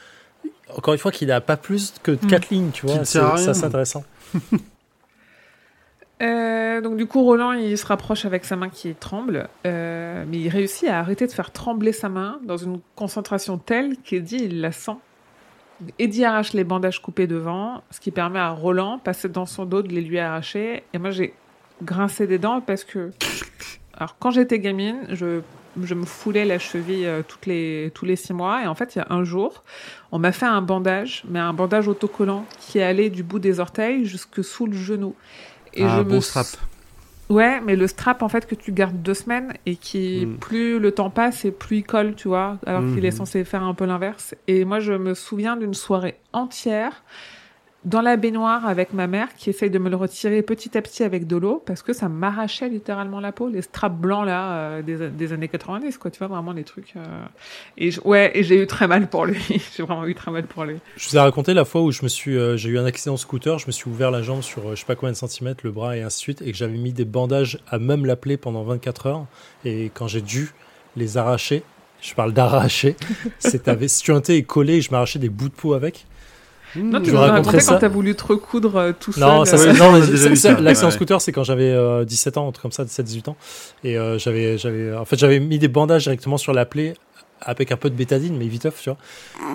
encore 0.76 0.94
une 0.94 1.00
fois 1.00 1.12
qu'il 1.12 1.30
a 1.32 1.40
pas 1.40 1.56
plus 1.56 1.92
que 2.02 2.12
Mm. 2.12 2.26
quatre 2.28 2.50
lignes, 2.50 2.70
tu 2.70 2.86
vois, 2.86 3.04
c'est 3.04 3.18
assez 3.18 3.64
intéressant. 3.64 4.04
Euh, 6.22 6.82
donc 6.82 6.98
du 6.98 7.06
coup, 7.06 7.24
Roland, 7.24 7.52
il 7.52 7.78
se 7.78 7.86
rapproche 7.86 8.26
avec 8.26 8.44
sa 8.44 8.54
main 8.54 8.68
qui 8.68 8.94
tremble, 8.94 9.48
euh, 9.66 10.24
mais 10.28 10.38
il 10.38 10.48
réussit 10.50 10.86
à 10.88 10.98
arrêter 10.98 11.26
de 11.26 11.32
faire 11.32 11.50
trembler 11.50 11.92
sa 11.92 12.10
main 12.10 12.38
dans 12.44 12.58
une 12.58 12.80
concentration 12.94 13.56
telle 13.56 13.96
qu'Eddie, 13.96 14.44
il 14.44 14.60
la 14.60 14.70
sent. 14.70 14.96
Eddie 15.98 16.26
arrache 16.26 16.52
les 16.52 16.64
bandages 16.64 17.00
coupés 17.00 17.26
devant, 17.26 17.82
ce 17.90 18.00
qui 18.00 18.10
permet 18.10 18.38
à 18.38 18.50
Roland, 18.50 18.98
passer 18.98 19.30
dans 19.30 19.46
son 19.46 19.64
dos, 19.64 19.80
de 19.80 19.88
les 19.88 20.02
lui 20.02 20.18
arracher. 20.18 20.82
Et 20.92 20.98
moi, 20.98 21.10
j'ai 21.10 21.32
grincé 21.82 22.26
des 22.26 22.38
dents 22.38 22.60
parce 22.60 22.84
que... 22.84 23.10
Alors, 23.94 24.16
quand 24.18 24.30
j'étais 24.30 24.58
gamine, 24.60 25.06
je, 25.10 25.40
je 25.82 25.94
me 25.94 26.04
foulais 26.06 26.44
la 26.46 26.58
cheville 26.58 27.04
euh, 27.06 27.22
toutes 27.26 27.46
les, 27.46 27.90
tous 27.94 28.06
les 28.06 28.16
six 28.16 28.32
mois. 28.32 28.62
Et 28.62 28.66
en 28.66 28.74
fait, 28.74 28.94
il 28.94 28.98
y 28.98 29.02
a 29.02 29.06
un 29.10 29.24
jour, 29.24 29.62
on 30.10 30.18
m'a 30.18 30.32
fait 30.32 30.46
un 30.46 30.62
bandage, 30.62 31.22
mais 31.28 31.38
un 31.38 31.52
bandage 31.52 31.86
autocollant 31.86 32.46
qui 32.58 32.80
allait 32.80 33.10
du 33.10 33.22
bout 33.22 33.38
des 33.40 33.60
orteils 33.60 34.06
jusque 34.06 34.42
sous 34.42 34.66
le 34.66 34.72
genou. 34.72 35.14
Et 35.74 35.84
Ah, 35.84 35.98
je 35.98 36.02
beau 36.02 36.14
me 36.16 36.20
strap. 36.20 36.46
Ouais, 37.28 37.60
mais 37.60 37.76
le 37.76 37.86
strap, 37.86 38.22
en 38.22 38.28
fait, 38.28 38.46
que 38.46 38.56
tu 38.56 38.72
gardes 38.72 39.02
deux 39.02 39.14
semaines 39.14 39.52
et 39.66 39.76
qui, 39.76 40.26
Mm. 40.26 40.38
plus 40.38 40.78
le 40.80 40.90
temps 40.92 41.10
passe 41.10 41.44
et 41.44 41.52
plus 41.52 41.76
il 41.78 41.84
colle, 41.84 42.14
tu 42.16 42.26
vois, 42.26 42.58
alors 42.66 42.82
qu'il 42.92 43.04
est 43.04 43.10
Mhm. 43.10 43.16
censé 43.18 43.44
faire 43.44 43.62
un 43.62 43.74
peu 43.74 43.84
l'inverse. 43.84 44.34
Et 44.48 44.64
moi, 44.64 44.80
je 44.80 44.94
me 44.94 45.14
souviens 45.14 45.56
d'une 45.56 45.74
soirée 45.74 46.18
entière 46.32 47.04
dans 47.84 48.02
la 48.02 48.16
baignoire 48.16 48.66
avec 48.66 48.92
ma 48.92 49.06
mère 49.06 49.34
qui 49.34 49.48
essaye 49.48 49.70
de 49.70 49.78
me 49.78 49.88
le 49.88 49.96
retirer 49.96 50.42
petit 50.42 50.76
à 50.76 50.82
petit 50.82 51.02
avec 51.02 51.26
de 51.26 51.36
l'eau 51.36 51.62
parce 51.64 51.82
que 51.82 51.94
ça 51.94 52.10
m'arrachait 52.10 52.68
littéralement 52.68 53.20
la 53.20 53.32
peau, 53.32 53.48
les 53.48 53.62
straps 53.62 53.96
blancs 53.96 54.26
là 54.26 54.52
euh, 54.52 54.82
des, 54.82 55.08
des 55.08 55.32
années 55.32 55.48
90, 55.48 55.96
quoi, 55.96 56.10
tu 56.10 56.18
vois, 56.18 56.28
vraiment 56.28 56.52
les 56.52 56.64
trucs. 56.64 56.94
euh. 56.96 57.24
Et 57.78 57.90
ouais, 58.04 58.32
et 58.34 58.42
j'ai 58.42 58.62
eu 58.62 58.66
très 58.66 58.86
mal 58.86 59.08
pour 59.08 59.24
lui. 59.24 59.40
j'ai 59.76 59.82
vraiment 59.82 60.06
eu 60.06 60.14
très 60.14 60.30
mal 60.30 60.44
pour 60.44 60.64
lui. 60.64 60.76
Je 60.96 61.08
vous 61.08 61.16
ai 61.16 61.20
raconté 61.20 61.54
la 61.54 61.64
fois 61.64 61.80
où 61.80 61.90
je 61.90 62.02
me 62.02 62.08
suis, 62.08 62.36
euh, 62.36 62.58
j'ai 62.58 62.68
eu 62.68 62.78
un 62.78 62.84
accident 62.84 63.14
de 63.14 63.18
scooter, 63.18 63.58
je 63.58 63.66
me 63.66 63.72
suis 63.72 63.88
ouvert 63.88 64.10
la 64.10 64.20
jambe 64.20 64.42
sur 64.42 64.70
je 64.74 64.80
sais 64.80 64.86
pas 64.86 64.94
combien 64.94 65.12
de 65.12 65.16
centimètres, 65.16 65.60
le 65.64 65.70
bras 65.70 65.96
et 65.96 66.02
ainsi 66.02 66.18
de 66.18 66.20
suite, 66.20 66.42
et 66.42 66.52
que 66.52 66.58
j'avais 66.58 66.76
mis 66.76 66.92
des 66.92 67.06
bandages 67.06 67.60
à 67.68 67.78
même 67.78 68.04
la 68.04 68.16
plaie 68.16 68.36
pendant 68.36 68.62
24 68.62 69.06
heures. 69.06 69.26
Et 69.64 69.90
quand 69.94 70.06
j'ai 70.06 70.20
dû 70.20 70.50
les 70.96 71.16
arracher, 71.16 71.62
je 72.02 72.14
parle 72.14 72.34
d'arracher, 72.34 72.96
c'est 73.38 73.68
avait 73.68 73.88
suinté 73.88 74.36
et 74.36 74.42
collé, 74.42 74.74
et 74.74 74.80
je 74.82 74.90
m'arrachais 74.90 75.18
des 75.18 75.30
bouts 75.30 75.48
de 75.48 75.54
peau 75.54 75.72
avec. 75.72 76.06
Non, 76.76 76.98
Mmh. 76.98 77.02
tu 77.02 77.10
Je 77.10 77.10
nous 77.12 77.16
vous 77.18 77.22
as 77.24 77.26
raconterai 77.26 77.36
raconté 77.46 77.60
ça. 77.60 77.72
quand 77.74 77.78
t'as 77.80 77.88
voulu 77.88 78.14
te 78.14 78.24
recoudre 78.24 78.76
euh, 78.76 78.92
tout 78.98 79.12
Non, 79.18 79.44
seul. 79.44 79.58
Ouais, 79.58 79.66
non, 79.78 80.00
ça- 80.00 80.28
vu 80.28 80.36
ça- 80.36 80.54
ça. 80.54 80.60
l'accident 80.60 80.88
Ouais. 80.88 80.94
scooter, 80.94 81.20
c'est 81.20 81.32
quand 81.32 81.44
j'avais 81.44 81.70
euh, 81.70 82.04
17 82.04 82.36
ans, 82.38 82.48
un 82.48 82.52
truc 82.52 82.62
comme 82.62 82.72
ça, 82.72 82.84
17-18 82.84 83.28
ans. 83.28 83.36
Et 83.84 83.98
euh, 83.98 84.18
j'avais, 84.18 84.56
j'avais, 84.58 84.94
en 84.94 85.04
fait, 85.04 85.18
j'avais 85.18 85.40
mis 85.40 85.58
des 85.58 85.68
bandages 85.68 86.04
directement 86.04 86.36
sur 86.38 86.52
la 86.52 86.64
plaie 86.66 86.94
avec 87.42 87.72
un 87.72 87.76
peu 87.78 87.88
de 87.88 87.94
bétadine, 87.94 88.36
mais 88.36 88.46
viteuf, 88.48 88.82
tu 88.82 88.90
vois. 88.90 88.98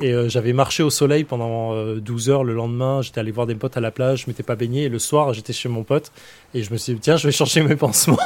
Et 0.02 0.12
euh, 0.12 0.28
j'avais 0.28 0.54
marché 0.54 0.82
au 0.82 0.90
soleil 0.90 1.24
pendant 1.24 1.74
euh, 1.76 2.00
12 2.00 2.30
heures 2.32 2.44
le 2.44 2.54
lendemain. 2.56 3.04
J'étais 3.04 3.20
allé 3.20 3.30
voir 3.32 3.46
des 3.46 3.54
potes 3.54 3.78
à 3.78 3.80
la 3.80 3.92
plage, 3.92 4.24
je 4.24 4.26
m'étais 4.28 4.42
pas 4.42 4.56
baigné. 4.56 4.86
Et 4.86 4.90
le 4.90 4.98
soir, 4.98 5.34
j'étais 5.34 5.54
chez 5.54 5.70
mon 5.70 5.84
pote 5.84 6.12
et 6.56 6.64
je 6.64 6.72
me 6.72 6.78
suis 6.78 6.94
dit, 6.94 7.00
tiens, 7.02 7.18
je 7.18 7.28
vais 7.28 7.34
changer 7.34 7.62
mes 7.62 7.76
pansements. 7.76 8.18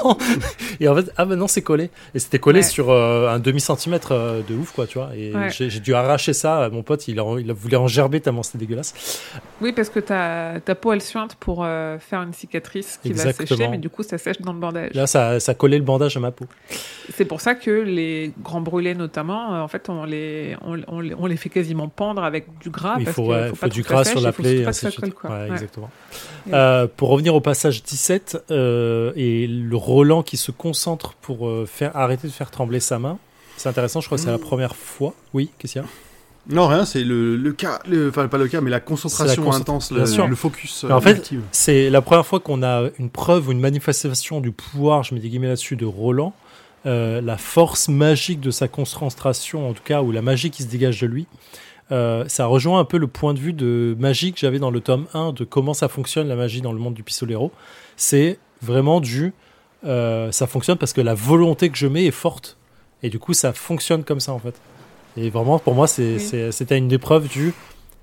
et 0.80 0.88
en 0.88 0.96
fait, 0.96 1.12
ah 1.18 1.26
ben 1.26 1.36
non, 1.36 1.48
c'est 1.48 1.64
collé. 1.64 1.90
Et 2.14 2.20
c'était 2.20 2.38
collé 2.40 2.60
Ouais. 2.60 2.64
sur 2.64 2.92
euh, 2.92 3.28
un 3.28 3.40
demi-centimètre 3.40 4.12
euh, 4.12 4.42
de 4.48 4.54
ouf, 4.56 4.72
quoi, 4.72 4.86
tu 4.86 5.00
vois. 5.00 5.10
Et 5.16 5.34
Ouais. 5.36 5.50
j'ai, 5.50 5.80
dû 5.80 5.94
arracher 5.96 6.34
ça. 6.34 6.70
Mon 6.72 6.84
pote, 6.84 7.08
il, 7.08 7.20
a, 7.20 7.24
il 7.40 7.50
a 7.50 7.54
voulu 7.54 7.76
en 7.76 7.88
gerber 7.88 8.22
tellement 8.22 8.44
c'était 8.44 8.60
dégueulasse. 8.60 9.22
Oui, 9.62 9.72
parce 9.74 9.90
que 9.90 10.00
ta, 10.00 10.60
ta 10.64 10.76
peau, 10.76 10.94
elle 10.94 11.02
suinte 11.02 11.36
pour 11.40 11.64
euh, 11.64 11.98
faire 12.00 12.22
une 12.22 12.34
cicatrice 12.34 13.00
qui 13.02 13.10
va 13.14 13.24
Exactement. 13.24 13.48
sécher, 13.48 13.68
mais 13.70 13.78
du 13.80 13.90
coup, 13.90 14.04
ça 14.04 14.18
sèche 14.20 14.40
dans 14.42 14.54
le 14.54 14.60
bandage. 14.60 14.92
Là, 14.94 15.08
ça, 15.08 15.40
ça 15.40 15.54
collait 15.56 15.78
le 15.80 15.84
bandage 15.84 16.16
à 16.16 16.20
ma 16.20 16.32
peau. 16.32 16.46
C'est 17.16 17.26
pour 17.26 17.42
ça 17.42 17.56
que 17.56 17.72
les 17.72 18.32
grands 18.44 18.62
brûlés, 18.62 18.94
notamment, 18.94 19.64
en 19.64 19.68
fait, 19.68 19.90
on 19.90 20.04
les, 20.06 20.56
on, 20.62 20.80
on 20.88 21.00
les, 21.00 21.16
on 21.16 21.26
les 21.26 21.38
fait 21.38 21.50
quasiment 21.50 21.88
pendre 21.88 22.24
avec 22.24 22.46
du 22.60 22.70
gras. 22.70 22.96
il 23.00 23.06
parce 23.06 23.16
faut, 23.16 23.26
ouais, 23.28 23.50
faut 23.50 23.56
faut 23.56 23.62
pas 23.62 23.70
du 23.70 23.82
trop 23.82 23.90
que 23.90 23.94
gras 23.96 24.04
sur 24.06 24.22
la 24.22 24.32
faut 24.32 24.44
plaie 24.44 24.60
exactement. 24.62 25.90
Euh, 26.54 26.88
pour 26.96 27.10
revenir 27.10 27.36
au 27.36 27.42
passage 27.42 27.84
17 27.84 28.46
euh, 28.52 29.12
et 29.16 29.48
le 29.48 29.76
Roland 29.76 30.24
qui 30.24 30.38
se 30.38 30.52
concentre 30.52 31.14
pour 31.22 31.48
euh, 31.48 31.66
faire 31.66 31.96
arrêter 31.96 32.28
de 32.28 32.34
faire 32.34 32.52
trembler 32.52 32.80
sa 32.80 33.00
main, 33.00 33.18
c'est 33.58 33.70
intéressant. 33.70 34.02
Je 34.02 34.08
crois 34.08 34.18
que 34.18 34.24
c'est 34.24 34.32
la 34.32 34.38
Mmh. 34.38 34.42
première 34.42 34.76
fois. 34.76 35.14
Oui, 35.34 35.50
qu'est-ce 35.60 35.74
qu'il 35.74 35.82
y 35.82 35.86
a 35.86 35.88
Non, 36.56 36.68
rien, 36.68 36.86
c'est 36.86 37.04
le, 37.04 37.36
le 37.36 37.52
cas, 37.54 37.80
le- 37.88 38.10
enfin 38.10 38.28
pas 38.28 38.38
le 38.38 38.48
cas, 38.48 38.62
mais 38.62 38.70
la 38.72 38.80
concentration 38.80 39.44
concent- 39.44 39.62
intense, 39.62 39.92
le, 39.92 40.28
le 40.28 40.36
focus. 40.36 40.86
Mais 40.88 40.94
en 40.94 41.02
fait. 41.02 41.32
C'est 41.52 41.90
la 41.90 42.02
première 42.02 42.26
fois 42.26 42.40
qu'on 42.40 42.64
a 42.64 42.90
une 42.98 43.10
preuve 43.10 43.50
ou 43.50 43.52
une 43.52 43.60
manifestation 43.60 44.40
du 44.42 44.52
pouvoir, 44.52 45.04
je 45.04 45.14
mets 45.14 45.20
des 45.20 45.30
guillemets 45.30 45.48
là-dessus, 45.50 45.76
de 45.76 45.86
Roland. 45.86 46.34
Euh, 46.86 47.20
la 47.20 47.38
force 47.38 47.90
magique 47.90 48.40
de 48.40 48.52
sa 48.52 48.70
concentration, 48.70 49.70
en 49.70 49.74
tout 49.74 49.84
cas, 49.84 50.02
ou 50.02 50.14
la 50.14 50.22
magie 50.22 50.50
qui 50.50 50.64
se 50.64 50.68
dégage 50.70 51.02
de 51.02 51.08
lui. 51.08 51.28
Euh, 51.92 52.24
ça 52.28 52.46
rejoint 52.46 52.80
un 52.80 52.86
peu 52.86 52.98
le 52.98 53.08
point 53.08 53.34
de 53.34 53.40
vue 53.40 53.54
de 53.54 53.96
magie 54.00 54.32
que 54.32 54.40
j'avais 54.40 54.60
dans 54.60 54.70
le 54.72 54.80
tome 54.80 55.08
1 55.14 55.32
de 55.34 55.44
comment 55.44 55.74
ça 55.74 55.88
fonctionne 55.88 56.28
la 56.28 56.36
magie 56.36 56.62
dans 56.62 56.72
le 56.72 56.78
monde 56.80 56.94
du 56.94 57.04
pistolero. 57.04 57.52
C'est 57.98 58.38
vraiment 58.62 59.00
du. 59.02 59.34
euh, 59.86 60.32
ça 60.32 60.46
fonctionne 60.48 60.78
parce 60.78 60.94
que 60.94 61.02
la 61.02 61.14
volonté 61.16 61.70
que 61.70 61.78
je 61.78 61.88
mets 61.88 62.06
est 62.06 62.12
forte. 62.12 62.58
Et 63.02 63.10
du 63.10 63.18
coup, 63.18 63.34
ça 63.34 63.54
fonctionne 63.54 64.04
comme 64.04 64.20
ça 64.20 64.34
en 64.34 64.40
fait. 64.40 64.54
Et 65.18 65.30
vraiment, 65.30 65.58
pour 65.58 65.74
moi, 65.74 65.88
c'est- 65.88 66.18
Oui. 66.34 66.54
c'était 66.54 66.78
une 66.78 66.88
des 66.88 66.98
preuves 67.00 67.28
du. 67.28 67.54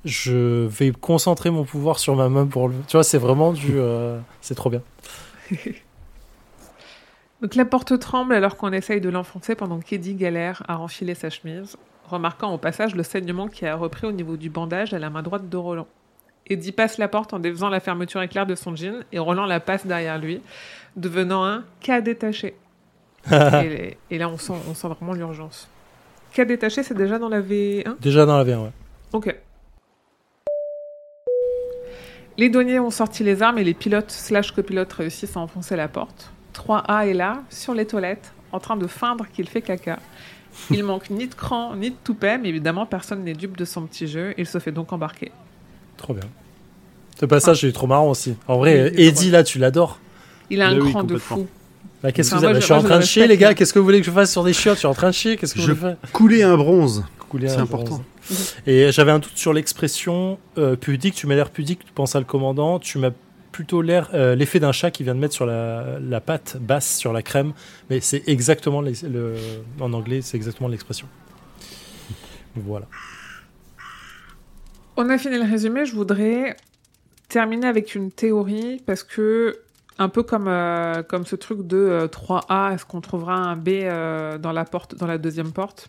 Je 0.05 0.67
vais 0.67 0.91
concentrer 0.93 1.51
mon 1.51 1.65
pouvoir 1.65 1.99
sur 1.99 2.17
ma 2.17 2.29
main 2.29 2.47
pour 2.47 2.69
le. 2.69 2.75
Tu 2.89 2.93
vois, 2.97 3.05
c'est 3.05 3.19
vraiment 3.19 3.53
du. 3.53 3.73
euh, 3.79 4.19
c'est 4.41 4.55
trop 4.55 4.71
bien. 4.71 4.83
Donc 7.43 7.55
la 7.55 7.65
porte 7.65 7.99
tremble 7.99 8.35
alors 8.35 8.57
qu'on 8.57 8.73
essaye 8.73 9.01
de 9.01 9.09
l'enfoncer 9.11 9.55
pendant 9.55 9.79
qu'Eddie 9.81 10.15
galère 10.15 10.63
à 10.69 10.77
renfiler 10.77 11.15
sa 11.15 11.29
chemise, 11.31 11.77
remarquant 12.09 12.53
au 12.53 12.59
passage 12.59 12.95
le 12.95 13.03
saignement 13.03 13.49
qui 13.49 13.67
a 13.67 13.75
repris 13.75 14.07
au 14.07 14.13
niveau 14.13 14.37
du 14.37 14.51
bandage 14.51 14.95
à 14.95 14.99
la 14.99 15.11
main 15.11 15.23
droite 15.23 15.49
de 15.49 15.57
Roland. 15.57 15.89
Eddie 16.49 16.73
passe 16.73 16.99
la 16.99 17.09
porte 17.09 17.35
en 17.35 17.39
défaisant 17.39 17.69
la 17.69 17.81
fermeture 17.81 18.23
éclair 18.23 18.47
de 18.47 18.55
son 18.55 18.77
jean 18.77 19.03
et 19.13 19.19
Roland 19.19 19.47
la 19.47 19.61
passe 19.61 19.87
derrière 19.87 20.19
lui, 20.19 20.41
devenant 20.97 21.45
un 21.45 21.65
cas 21.81 22.01
détaché. 22.01 22.55
et, 23.33 23.97
et 24.11 24.19
là 24.19 24.29
on 24.29 24.39
sent, 24.39 24.53
on 24.69 24.75
sent 24.75 24.89
vraiment 24.89 25.13
l'urgence. 25.13 25.69
Cas 26.33 26.45
détaché, 26.45 26.83
c'est 26.83 26.95
déjà 26.95 27.19
dans 27.19 27.29
la 27.29 27.41
V1 27.41 27.99
Déjà 28.01 28.27
dans 28.27 28.37
la 28.37 28.45
V1, 28.45 28.65
ouais. 28.65 28.73
Ok. 29.13 29.35
Les 32.39 32.51
douaniers 32.51 32.79
ont 32.79 32.91
sorti 32.91 33.25
les 33.25 33.43
armes 33.43 33.57
et 33.57 33.65
les 33.65 33.73
pilotes 33.73 34.11
slash 34.11 34.53
copilotes 34.53 34.93
réussissent 34.93 35.37
à 35.37 35.41
enfoncer 35.41 35.75
la 35.75 35.89
porte. 35.89 36.31
3A 36.55 37.09
est 37.09 37.15
là, 37.15 37.43
sur 37.49 37.73
les 37.73 37.87
toilettes, 37.87 38.35
en 38.53 38.61
train 38.61 38.77
de 38.77 38.87
feindre 38.87 39.27
qu'il 39.33 39.49
fait 39.49 39.63
caca. 39.63 39.99
Il 40.71 40.85
manque 40.85 41.11
ni 41.11 41.27
de 41.27 41.35
cran, 41.35 41.75
ni 41.77 41.91
de 41.91 41.97
toupet, 42.05 42.39
mais 42.39 42.49
évidemment 42.49 42.87
personne 42.87 43.23
n'est 43.25 43.35
dupe 43.35 43.57
de 43.57 43.65
son 43.65 43.83
petit 43.87 44.07
jeu. 44.07 44.35
Il 44.39 44.47
se 44.47 44.59
fait 44.59 44.73
donc 44.73 44.93
embarquer. 44.93 45.31
Trop 45.97 46.15
bien. 46.15 46.25
Ce 47.19 47.25
passage, 47.27 47.63
il 47.63 47.69
est 47.71 47.73
trop 47.73 47.87
marrant 47.87 48.11
aussi. 48.11 48.35
En 48.49 48.59
vrai, 48.59 48.91
Oui, 48.95 49.03
Eddie, 49.05 49.31
là, 49.31 49.43
tu 49.45 49.59
l'adores. 49.59 49.99
Il 50.51 50.61
a 50.63 50.69
un 50.69 50.77
Bah 50.77 50.83
oui, 50.85 50.91
cran 50.91 51.03
de 51.05 51.17
fou. 51.17 51.47
Là, 52.03 52.13
qu'est-ce 52.13 52.31
que 52.31 52.35
vous 52.37 52.41
moi, 52.43 52.51
avez 52.51 52.57
je- 52.57 52.61
Je 52.61 52.65
suis 52.67 52.75
en 52.75 52.81
moi, 52.81 52.91
train 52.91 52.99
de 52.99 53.05
chier, 53.05 53.27
les 53.27 53.37
gars. 53.39 53.55
Qu'est-ce 53.55 53.73
que 53.73 53.79
vous 53.79 53.85
voulez 53.87 54.01
que 54.01 54.07
je 54.07 54.11
fasse 54.11 54.31
sur 54.31 54.45
des 54.45 54.53
chiottes 54.53 54.75
Je 54.75 54.81
suis 54.81 54.87
en 54.89 54.95
train 54.95 55.09
de 55.09 55.15
chier. 55.15 55.37
Qu'est-ce 55.37 55.55
que 55.55 55.61
Je- 55.61 55.73
vous 55.73 55.79
voulez 55.79 55.95
faire 56.03 56.11
Couler 56.13 56.43
un 56.43 56.57
bronze. 56.57 57.05
Couler 57.31 57.49
C'est 57.49 57.57
un 57.57 57.63
important. 57.63 58.03
bronze. 58.29 58.55
Et 58.67 58.93
j'avais 58.93 59.13
un 59.13 59.19
doute 59.19 59.33
sur 59.37 59.53
l'expression 59.53 60.39
euh, 60.59 60.77
pudique. 60.77 61.15
Tu 61.15 61.27
m'as 61.27 61.35
l'air 61.35 61.51
pudique, 61.51 61.85
tu 61.85 61.93
penses 61.93 62.15
à 62.15 62.19
le 62.19 62.25
commandant. 62.27 62.79
Tu 62.79 62.99
m'as 62.99 63.11
plutôt 63.57 63.81
l'air 63.81 64.11
euh, 64.13 64.35
l'effet 64.35 64.61
d'un 64.61 64.71
chat 64.73 64.91
qui 64.91 65.03
vient 65.03 65.15
de 65.15 65.21
mettre 65.21 65.33
sur 65.33 65.47
la, 65.47 65.99
la 65.99 66.21
pâte 66.21 66.59
basse 66.61 66.99
sur 66.99 67.15
la 67.15 67.23
crème. 67.23 67.55
Mais 67.89 68.01
c'est 68.01 68.23
exactement 68.29 68.83
les- 68.83 69.01
le, 69.09 69.35
en 69.81 69.95
anglais, 69.95 70.21
c'est 70.21 70.37
exactement 70.37 70.69
l'expression. 70.69 71.09
Voilà. 72.55 72.85
On 74.99 75.09
a 75.09 75.17
fini 75.17 75.39
le 75.39 75.45
résumé. 75.51 75.87
Je 75.87 75.95
voudrais 75.95 76.55
terminer 77.31 77.67
avec 77.67 77.95
une 77.95 78.11
théorie 78.11 78.83
parce 78.85 79.03
que 79.03 79.59
un 79.99 80.11
peu 80.11 80.23
comme 80.23 80.49
euh, 80.49 81.03
comme 81.03 81.25
ce 81.25 81.35
truc 81.37 81.67
de 81.67 81.79
euh, 81.79 82.07
3A, 82.09 82.75
est-ce 82.75 82.85
qu'on 82.85 83.01
trouvera 83.01 83.37
un 83.37 83.57
B 83.57 83.69
euh, 83.71 84.37
dans 84.37 84.53
la 84.53 84.67
porte, 84.67 84.95
dans 84.97 85.07
la 85.07 85.17
deuxième 85.17 85.53
porte? 85.53 85.89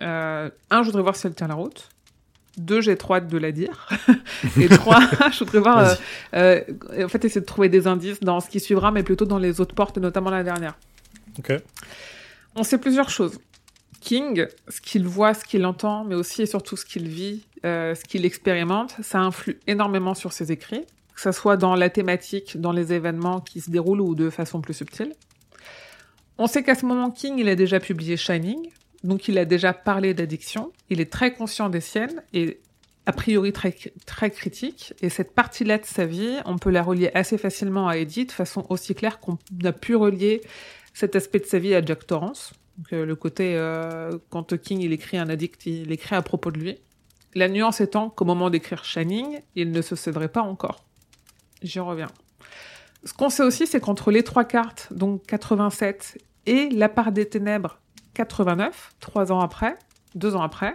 Un, 0.00 0.50
je 0.70 0.82
voudrais 0.84 1.02
voir 1.02 1.16
si 1.16 1.26
elle 1.26 1.34
tient 1.34 1.48
la 1.48 1.54
route. 1.54 1.88
Deux, 2.58 2.80
j'ai 2.80 2.96
trop 2.96 3.14
hâte 3.14 3.28
de 3.28 3.38
la 3.38 3.52
dire. 3.52 3.88
Et 4.60 4.68
trois, 4.68 5.00
je 5.32 5.38
voudrais 5.40 5.60
voir, 5.60 5.78
euh, 5.78 5.94
euh, 6.34 7.04
en 7.04 7.08
fait, 7.08 7.24
essayer 7.24 7.40
de 7.40 7.46
trouver 7.46 7.68
des 7.68 7.86
indices 7.86 8.20
dans 8.20 8.40
ce 8.40 8.48
qui 8.48 8.60
suivra, 8.60 8.90
mais 8.90 9.02
plutôt 9.02 9.24
dans 9.24 9.38
les 9.38 9.60
autres 9.60 9.74
portes, 9.74 9.98
notamment 9.98 10.30
la 10.30 10.42
dernière. 10.42 10.76
Ok. 11.38 11.52
On 12.56 12.62
sait 12.62 12.78
plusieurs 12.78 13.10
choses. 13.10 13.38
King, 14.00 14.46
ce 14.68 14.80
qu'il 14.80 15.06
voit, 15.06 15.34
ce 15.34 15.44
qu'il 15.44 15.64
entend, 15.66 16.04
mais 16.04 16.14
aussi 16.14 16.42
et 16.42 16.46
surtout 16.46 16.76
ce 16.76 16.84
qu'il 16.84 17.08
vit, 17.08 17.44
euh, 17.64 17.94
ce 17.94 18.04
qu'il 18.04 18.24
expérimente, 18.24 18.94
ça 19.02 19.18
influe 19.18 19.58
énormément 19.66 20.14
sur 20.14 20.32
ses 20.32 20.52
écrits, 20.52 20.84
que 21.14 21.20
ce 21.20 21.32
soit 21.32 21.56
dans 21.56 21.74
la 21.74 21.90
thématique, 21.90 22.60
dans 22.60 22.72
les 22.72 22.92
événements 22.92 23.40
qui 23.40 23.60
se 23.60 23.70
déroulent 23.70 24.00
ou 24.00 24.14
de 24.14 24.30
façon 24.30 24.60
plus 24.60 24.74
subtile. 24.74 25.12
On 26.38 26.46
sait 26.46 26.62
qu'à 26.62 26.76
ce 26.76 26.86
moment, 26.86 27.10
King, 27.10 27.34
il 27.38 27.48
a 27.48 27.56
déjà 27.56 27.80
publié 27.80 28.16
Shining, 28.16 28.70
donc 29.04 29.28
il 29.28 29.38
a 29.38 29.44
déjà 29.44 29.72
parlé 29.72 30.14
d'addiction, 30.14 30.72
il 30.90 31.00
est 31.00 31.12
très 31.12 31.32
conscient 31.32 31.68
des 31.68 31.80
siennes 31.80 32.22
et 32.32 32.60
a 33.06 33.12
priori 33.12 33.54
très, 33.54 33.74
très 34.04 34.30
critique, 34.30 34.92
et 35.00 35.08
cette 35.08 35.34
partie-là 35.34 35.78
de 35.78 35.86
sa 35.86 36.04
vie, 36.04 36.36
on 36.44 36.58
peut 36.58 36.68
la 36.68 36.82
relier 36.82 37.10
assez 37.14 37.38
facilement 37.38 37.88
à 37.88 37.96
Eddie 37.96 38.26
de 38.26 38.32
façon 38.32 38.66
aussi 38.68 38.94
claire 38.94 39.18
qu'on 39.18 39.38
a 39.64 39.72
pu 39.72 39.96
relier 39.96 40.42
cet 40.92 41.16
aspect 41.16 41.38
de 41.38 41.46
sa 41.46 41.58
vie 41.58 41.74
à 41.74 41.82
Jack 41.82 42.06
Torrance. 42.06 42.52
Donc, 42.76 42.92
euh, 42.92 43.06
le 43.06 43.16
côté, 43.16 43.56
euh, 43.56 44.18
quand 44.28 44.60
King 44.60 44.82
il 44.82 44.92
écrit 44.92 45.16
un 45.16 45.30
addict, 45.30 45.64
il 45.64 45.90
écrit 45.90 46.16
à 46.16 46.22
propos 46.22 46.50
de 46.50 46.58
lui. 46.58 46.76
La 47.34 47.48
nuance 47.48 47.80
étant 47.80 48.10
qu'au 48.10 48.26
moment 48.26 48.50
d'écrire 48.50 48.84
Shining, 48.84 49.40
il 49.54 49.70
ne 49.70 49.80
se 49.80 49.96
céderait 49.96 50.28
pas 50.28 50.42
encore. 50.42 50.84
J'y 51.62 51.80
reviens. 51.80 52.10
Ce 53.04 53.14
qu'on 53.14 53.30
sait 53.30 53.42
aussi, 53.42 53.66
c'est 53.66 53.80
qu'entre 53.80 54.10
les 54.10 54.22
trois 54.22 54.44
cartes, 54.44 54.88
donc 54.90 55.24
87 55.26 56.18
et 56.44 56.68
La 56.68 56.90
part 56.90 57.12
des 57.12 57.26
ténèbres 57.26 57.80
89, 58.18 58.94
trois 58.98 59.30
ans 59.30 59.38
après, 59.40 59.76
deux 60.16 60.34
ans 60.34 60.42
après, 60.42 60.74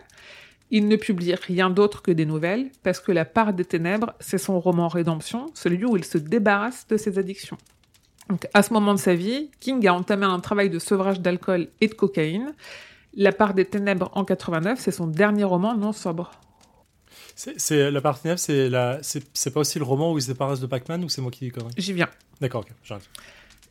il 0.71 0.87
ne 0.87 0.95
publie 0.95 1.35
rien 1.35 1.69
d'autre 1.69 2.01
que 2.01 2.11
des 2.11 2.25
nouvelles, 2.25 2.71
parce 2.83 3.01
que 3.01 3.11
La 3.11 3.25
part 3.25 3.53
des 3.53 3.65
ténèbres, 3.65 4.13
c'est 4.21 4.37
son 4.37 4.59
roman 4.61 4.87
Rédemption, 4.87 5.47
celui 5.53 5.83
où 5.85 5.97
il 5.97 6.05
se 6.05 6.17
débarrasse 6.17 6.87
de 6.87 6.95
ses 6.95 7.19
addictions. 7.19 7.57
Donc, 8.29 8.47
à 8.53 8.63
ce 8.63 8.71
moment 8.71 8.93
de 8.93 8.99
sa 8.99 9.13
vie, 9.13 9.51
King 9.59 9.85
a 9.87 9.93
entamé 9.93 10.25
un 10.25 10.39
travail 10.39 10.69
de 10.69 10.79
sevrage 10.79 11.19
d'alcool 11.19 11.67
et 11.81 11.87
de 11.89 11.93
cocaïne. 11.93 12.53
La 13.13 13.33
part 13.33 13.53
des 13.53 13.65
ténèbres 13.65 14.09
en 14.13 14.23
89, 14.23 14.79
c'est 14.79 14.91
son 14.91 15.07
dernier 15.07 15.43
roman 15.43 15.75
non 15.75 15.91
sobre. 15.91 16.31
C'est- 17.35 17.91
la 17.91 18.01
neuf, 18.23 18.39
c'est 18.39 18.69
la, 18.69 18.99
c'est 19.01 19.53
pas 19.53 19.59
aussi 19.59 19.79
le 19.79 19.85
roman 19.85 20.13
où 20.13 20.17
il 20.17 20.21
se 20.21 20.27
débarrasse 20.31 20.61
de 20.61 20.67
Pac-Man 20.67 21.03
ou 21.03 21.09
c'est 21.09 21.21
moi 21.21 21.29
qui 21.29 21.51
dis 21.51 21.53
J'y 21.77 21.91
viens. 21.93 22.09
D'accord, 22.39 22.61
ok, 22.61 22.71
j'arrête. 22.83 23.09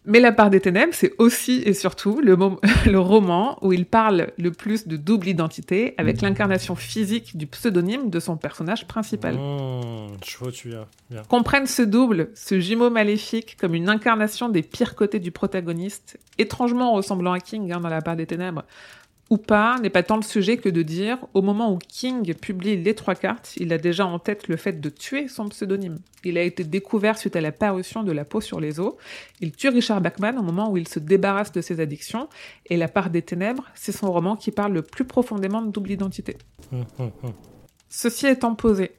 Mais 0.04 0.18
La 0.18 0.32
part 0.32 0.50
des 0.50 0.60
ténèbres, 0.60 0.92
c'est 0.94 1.12
aussi 1.18 1.62
et 1.64 1.74
surtout 1.74 2.20
le, 2.22 2.98
roman 2.98 3.58
où 3.62 3.72
il 3.72 3.86
parle 3.86 4.32
le 4.36 4.50
plus 4.50 4.88
de 4.88 4.96
double 4.96 5.28
identité 5.28 5.94
avec 5.96 6.20
l'incarnation 6.20 6.74
physique 6.74 7.36
du 7.36 7.46
pseudonyme 7.46 8.10
de 8.10 8.18
son 8.18 8.36
personnage 8.36 8.86
principal. 8.86 9.34
Mmh, 9.34 10.18
je 10.26 10.38
vois 10.38 10.48
où 10.48 10.50
tu 10.50 10.68
viens. 10.70 10.86
Bien. 11.10 11.22
Comprenne 11.28 11.66
ce 11.66 11.82
double, 11.82 12.30
ce 12.34 12.58
jumeau 12.58 12.90
maléfique, 12.90 13.56
comme 13.60 13.74
une 13.74 13.88
incarnation 13.88 14.48
des 14.48 14.62
pires 14.62 14.96
côtés 14.96 15.20
du 15.20 15.30
protagoniste, 15.30 16.18
étrangement 16.38 16.92
ressemblant 16.92 17.32
à 17.32 17.40
King 17.40 17.72
hein, 17.72 17.80
dans 17.80 17.88
La 17.88 18.02
part 18.02 18.16
des 18.16 18.26
ténèbres, 18.26 18.64
ou 19.32 19.38
pas, 19.38 19.78
n'est 19.80 19.88
pas 19.88 20.02
tant 20.02 20.16
le 20.16 20.22
sujet 20.22 20.58
que 20.58 20.68
de 20.68 20.82
dire, 20.82 21.16
au 21.32 21.40
moment 21.40 21.72
où 21.72 21.78
King 21.78 22.34
publie 22.34 22.76
les 22.76 22.94
trois 22.94 23.14
cartes, 23.14 23.54
il 23.56 23.72
a 23.72 23.78
déjà 23.78 24.04
en 24.04 24.18
tête 24.18 24.46
le 24.46 24.58
fait 24.58 24.78
de 24.78 24.90
tuer 24.90 25.26
son 25.26 25.48
pseudonyme. 25.48 26.00
Il 26.22 26.36
a 26.36 26.42
été 26.42 26.64
découvert 26.64 27.16
suite 27.16 27.34
à 27.34 27.40
la 27.40 27.50
parution 27.50 28.02
de 28.02 28.12
La 28.12 28.26
peau 28.26 28.42
sur 28.42 28.60
les 28.60 28.78
os. 28.78 28.92
Il 29.40 29.52
tue 29.52 29.70
Richard 29.70 30.02
Bachman 30.02 30.36
au 30.38 30.42
moment 30.42 30.70
où 30.70 30.76
il 30.76 30.86
se 30.86 30.98
débarrasse 30.98 31.50
de 31.50 31.62
ses 31.62 31.80
addictions, 31.80 32.28
et 32.66 32.76
La 32.76 32.88
part 32.88 33.08
des 33.08 33.22
ténèbres, 33.22 33.64
c'est 33.74 33.90
son 33.90 34.12
roman 34.12 34.36
qui 34.36 34.50
parle 34.50 34.74
le 34.74 34.82
plus 34.82 35.06
profondément 35.06 35.62
de 35.62 35.70
double 35.70 35.92
identité. 35.92 36.36
Ceci 37.88 38.26
étant 38.26 38.54
posé, 38.54 38.90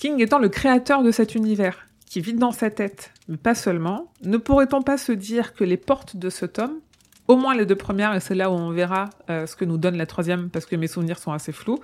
King 0.00 0.20
étant 0.20 0.40
le 0.40 0.48
créateur 0.48 1.04
de 1.04 1.12
cet 1.12 1.36
univers, 1.36 1.86
qui 2.06 2.20
vit 2.20 2.34
dans 2.34 2.50
sa 2.50 2.70
tête, 2.70 3.12
mais 3.28 3.36
pas 3.36 3.54
seulement, 3.54 4.10
ne 4.24 4.36
pourrait-on 4.36 4.82
pas 4.82 4.98
se 4.98 5.12
dire 5.12 5.54
que 5.54 5.62
les 5.62 5.76
portes 5.76 6.16
de 6.16 6.28
ce 6.28 6.44
tome, 6.44 6.80
au 7.28 7.36
moins 7.36 7.54
les 7.54 7.66
deux 7.66 7.76
premières, 7.76 8.14
et 8.14 8.20
c'est 8.20 8.34
là 8.34 8.50
où 8.50 8.54
on 8.54 8.70
verra 8.70 9.10
euh, 9.30 9.46
ce 9.46 9.54
que 9.54 9.64
nous 9.64 9.78
donne 9.78 9.96
la 9.96 10.06
troisième, 10.06 10.48
parce 10.50 10.66
que 10.66 10.76
mes 10.76 10.86
souvenirs 10.88 11.18
sont 11.18 11.32
assez 11.32 11.52
flous, 11.52 11.78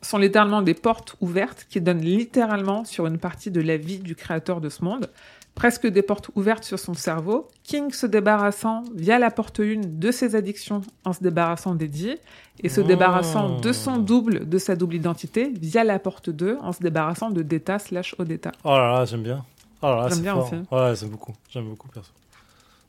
sont 0.00 0.18
littéralement 0.18 0.62
des 0.62 0.74
portes 0.74 1.16
ouvertes 1.20 1.66
qui 1.68 1.80
donnent 1.80 2.00
littéralement 2.00 2.84
sur 2.84 3.06
une 3.06 3.18
partie 3.18 3.50
de 3.50 3.60
la 3.60 3.76
vie 3.76 3.98
du 3.98 4.14
créateur 4.14 4.60
de 4.60 4.68
ce 4.68 4.84
monde, 4.84 5.10
presque 5.56 5.88
des 5.88 6.02
portes 6.02 6.30
ouvertes 6.36 6.62
sur 6.62 6.78
son 6.78 6.94
cerveau, 6.94 7.48
King 7.64 7.90
se 7.90 8.06
débarrassant 8.06 8.84
via 8.94 9.18
la 9.18 9.32
porte 9.32 9.58
1 9.58 9.80
de 9.84 10.10
ses 10.12 10.36
addictions 10.36 10.82
en 11.04 11.12
se 11.12 11.20
débarrassant 11.20 11.74
d'Eddie, 11.74 12.14
et 12.62 12.68
se 12.68 12.80
Oh. 12.80 12.84
débarrassant 12.84 13.58
de 13.58 13.72
son 13.72 13.96
double, 13.98 14.48
de 14.48 14.58
sa 14.58 14.76
double 14.76 14.94
identité, 14.94 15.52
via 15.60 15.82
la 15.82 15.98
porte 15.98 16.30
2 16.30 16.58
en 16.60 16.72
se 16.72 16.80
débarrassant 16.80 17.30
de 17.30 17.42
Deta 17.42 17.80
slash 17.80 18.14
Odeta. 18.18 18.52
Oh 18.62 18.68
là 18.70 18.92
là, 18.92 19.04
j'aime 19.04 19.22
bien. 19.24 19.44
Oh 19.82 19.86
là 19.86 19.96
là, 20.02 20.08
J'aime 20.10 20.20
bien 20.20 20.34
fort. 20.34 20.44
aussi. 20.52 20.54
Ouais, 20.70 20.94
j'aime 20.96 21.08
beaucoup. 21.10 21.34
J'aime 21.50 21.68
beaucoup, 21.68 21.88
perso. 21.88 22.10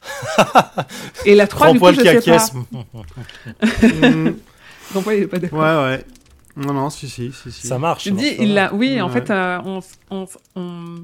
Et 1.25 1.35
la 1.35 1.47
3, 1.47 1.67
Grand 1.67 1.73
du 1.73 1.79
coup, 1.79 2.01
je 2.01 2.21
sais 2.21 2.31
pas. 2.31 2.47
Grand 4.91 5.01
poil, 5.03 5.17
il 5.17 5.23
est 5.23 5.27
pas 5.27 5.39
d'accord. 5.39 5.59
ouais, 5.59 5.65
ouais. 5.97 6.05
Non, 6.57 6.73
non, 6.73 6.89
si, 6.89 7.07
si, 7.07 7.31
si. 7.31 7.51
si. 7.51 7.67
Ça 7.67 7.77
marche. 7.79 8.05
Je 8.05 8.09
dis, 8.11 8.35
il. 8.39 8.69
Oui, 8.73 9.01
en 9.01 9.07
Ouais. 9.07 9.13
fait, 9.13 9.29
euh, 9.31 9.59
on, 9.65 9.79
on, 10.09 10.25
on- 10.55 10.95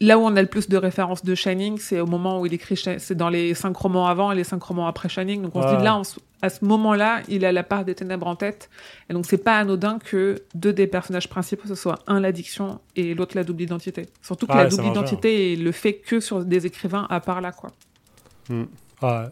là 0.00 0.18
où 0.18 0.22
on 0.22 0.36
a 0.36 0.42
le 0.42 0.48
plus 0.48 0.68
de 0.68 0.76
références 0.76 1.24
de 1.24 1.34
Shining, 1.34 1.78
c'est 1.78 2.00
au 2.00 2.06
moment 2.06 2.40
où 2.40 2.46
il 2.46 2.54
écrit. 2.54 2.76
C'est 2.76 3.14
dans 3.14 3.28
les 3.28 3.54
cinq 3.54 3.76
romans 3.76 4.06
avant 4.06 4.30
et 4.32 4.34
les 4.36 4.44
cinq 4.44 4.62
romans 4.62 4.86
après 4.86 5.08
Shining. 5.08 5.42
Donc 5.42 5.56
on 5.56 5.62
se 5.62 5.66
Ouais. 5.68 5.76
dit 5.78 5.84
là, 5.84 5.96
on 5.96 6.02
s- 6.02 6.18
à 6.42 6.50
ce 6.50 6.64
moment-là, 6.66 7.22
il 7.28 7.44
a 7.46 7.52
la 7.52 7.62
part 7.62 7.84
des 7.84 7.94
ténèbres 7.94 8.26
en 8.26 8.36
tête. 8.36 8.68
Et 9.10 9.14
donc, 9.14 9.24
c'est 9.26 9.38
pas 9.38 9.58
anodin 9.58 9.98
que 9.98 10.42
deux 10.54 10.72
des 10.72 10.86
personnages 10.86 11.28
principaux, 11.28 11.66
ce 11.66 11.74
soit 11.74 11.98
un 12.06 12.20
l'addiction 12.20 12.78
et 12.94 13.14
l'autre 13.14 13.36
la 13.36 13.42
double 13.44 13.62
identité. 13.62 14.06
Surtout 14.22 14.46
que 14.46 14.52
Ah 14.52 14.56
la 14.58 14.64
ouais, 14.64 14.68
double 14.70 14.84
identité 14.86 15.52
est 15.52 15.56
le 15.56 15.72
fait 15.72 15.94
que 15.94 16.20
sur 16.20 16.44
des 16.44 16.66
écrivains 16.66 17.06
à 17.10 17.20
part 17.20 17.40
là, 17.40 17.52
quoi. 17.52 17.70
Ouais, 18.50 19.28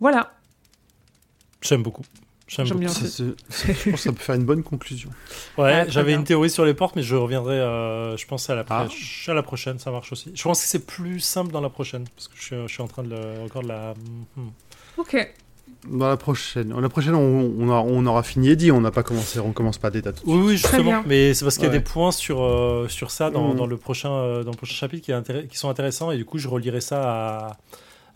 Voilà. 0.00 0.32
j'aime 1.62 1.82
beaucoup. 1.82 2.04
J'aime 2.46 2.68
bien 2.78 2.88
C'est- 2.88 3.04
aussi. 3.04 3.34
c'est- 3.48 3.74
c'est- 3.74 3.74
je 3.74 3.90
pense 3.90 4.00
que 4.02 4.08
ça 4.10 4.12
peut 4.12 4.18
faire 4.18 4.34
une 4.34 4.44
bonne 4.44 4.62
conclusion. 4.62 5.10
Ouais, 5.58 5.84
Ah, 5.86 5.88
j'avais 5.88 6.08
bien. 6.12 6.18
une 6.18 6.24
théorie 6.24 6.50
sur 6.50 6.64
les 6.66 6.74
portes, 6.74 6.94
mais 6.94 7.02
je 7.02 7.16
reviendrai, 7.16 7.54
euh, 7.54 8.16
je 8.18 8.26
pense, 8.26 8.48
à 8.50 8.54
la, 8.54 8.64
Ah. 8.68 8.86
à 9.28 9.32
la 9.34 9.42
prochaine, 9.42 9.78
ça 9.78 9.90
marche 9.90 10.12
aussi. 10.12 10.30
Je 10.34 10.42
pense 10.42 10.60
que 10.60 10.68
c'est 10.68 10.84
plus 10.86 11.20
simple 11.20 11.52
dans 11.52 11.62
la 11.62 11.70
prochaine, 11.70 12.06
parce 12.14 12.28
que 12.28 12.36
je 12.36 12.42
suis, 12.42 12.56
je 12.56 12.66
suis 12.72 12.82
en 12.82 12.86
train 12.88 13.02
de 13.02 13.08
le- 13.10 13.40
encore 13.44 13.62
de 13.62 13.68
la... 13.68 13.94
Hmm. 14.36 14.48
Ok. 14.98 15.34
Dans 15.88 16.08
la 16.08 16.16
prochaine, 16.16 16.78
la 16.80 16.88
prochaine 16.88 17.14
on, 17.14 17.54
on, 17.58 17.68
aura, 17.68 17.82
on 17.82 18.06
aura 18.06 18.22
fini 18.22 18.48
Eddie, 18.50 18.72
on 18.72 18.80
n'a 18.80 18.90
pas 18.90 19.02
commencé, 19.02 19.38
on 19.40 19.52
commence 19.52 19.78
pas 19.78 19.90
des 19.90 20.00
dates. 20.02 20.22
Oui, 20.24 20.34
oui, 20.38 20.44
Très 20.60 20.78
justement, 20.78 20.84
bien. 20.84 21.04
mais 21.06 21.34
c'est 21.34 21.44
parce 21.44 21.56
qu'il 21.56 21.64
y 21.64 21.68
a 21.68 21.72
Ouais. 21.72 21.78
des 21.78 21.84
points 21.84 22.10
sur, 22.12 22.42
euh, 22.42 22.86
sur 22.88 23.10
ça 23.10 23.30
dans, 23.30 23.52
Mm. 23.52 23.56
dans 23.56 23.66
le 23.66 23.76
prochain, 23.76 24.10
euh, 24.12 24.42
dans 24.44 24.50
le 24.52 24.56
prochain 24.56 24.74
chapitre 24.74 25.04
qui, 25.04 25.10
est 25.12 25.14
intér- 25.14 25.46
qui 25.46 25.58
sont 25.58 25.68
intéressants, 25.68 26.10
et 26.10 26.16
du 26.16 26.24
coup, 26.24 26.38
je 26.38 26.48
relierai 26.48 26.80
ça 26.80 27.56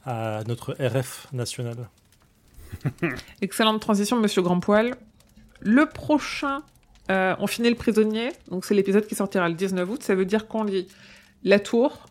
à, 0.06 0.38
à 0.40 0.44
notre 0.44 0.74
RF 0.80 1.26
national. 1.32 1.76
Excellente 3.42 3.80
transition, 3.80 4.18
monsieur 4.20 4.42
Grand 4.42 4.60
Poil. 4.60 4.94
Le 5.60 5.86
prochain, 5.86 6.62
euh, 7.10 7.34
on 7.38 7.46
finit 7.46 7.68
le 7.68 7.74
prisonnier. 7.74 8.30
Donc, 8.50 8.64
c'est 8.64 8.74
l'épisode 8.74 9.06
qui 9.06 9.14
sortira 9.14 9.48
le 9.48 9.54
19 9.54 9.88
août. 9.90 10.02
Ça 10.02 10.14
veut 10.14 10.24
dire 10.24 10.46
qu'on 10.46 10.64
lit 10.64 10.86
la 11.44 11.58
tour, 11.58 12.06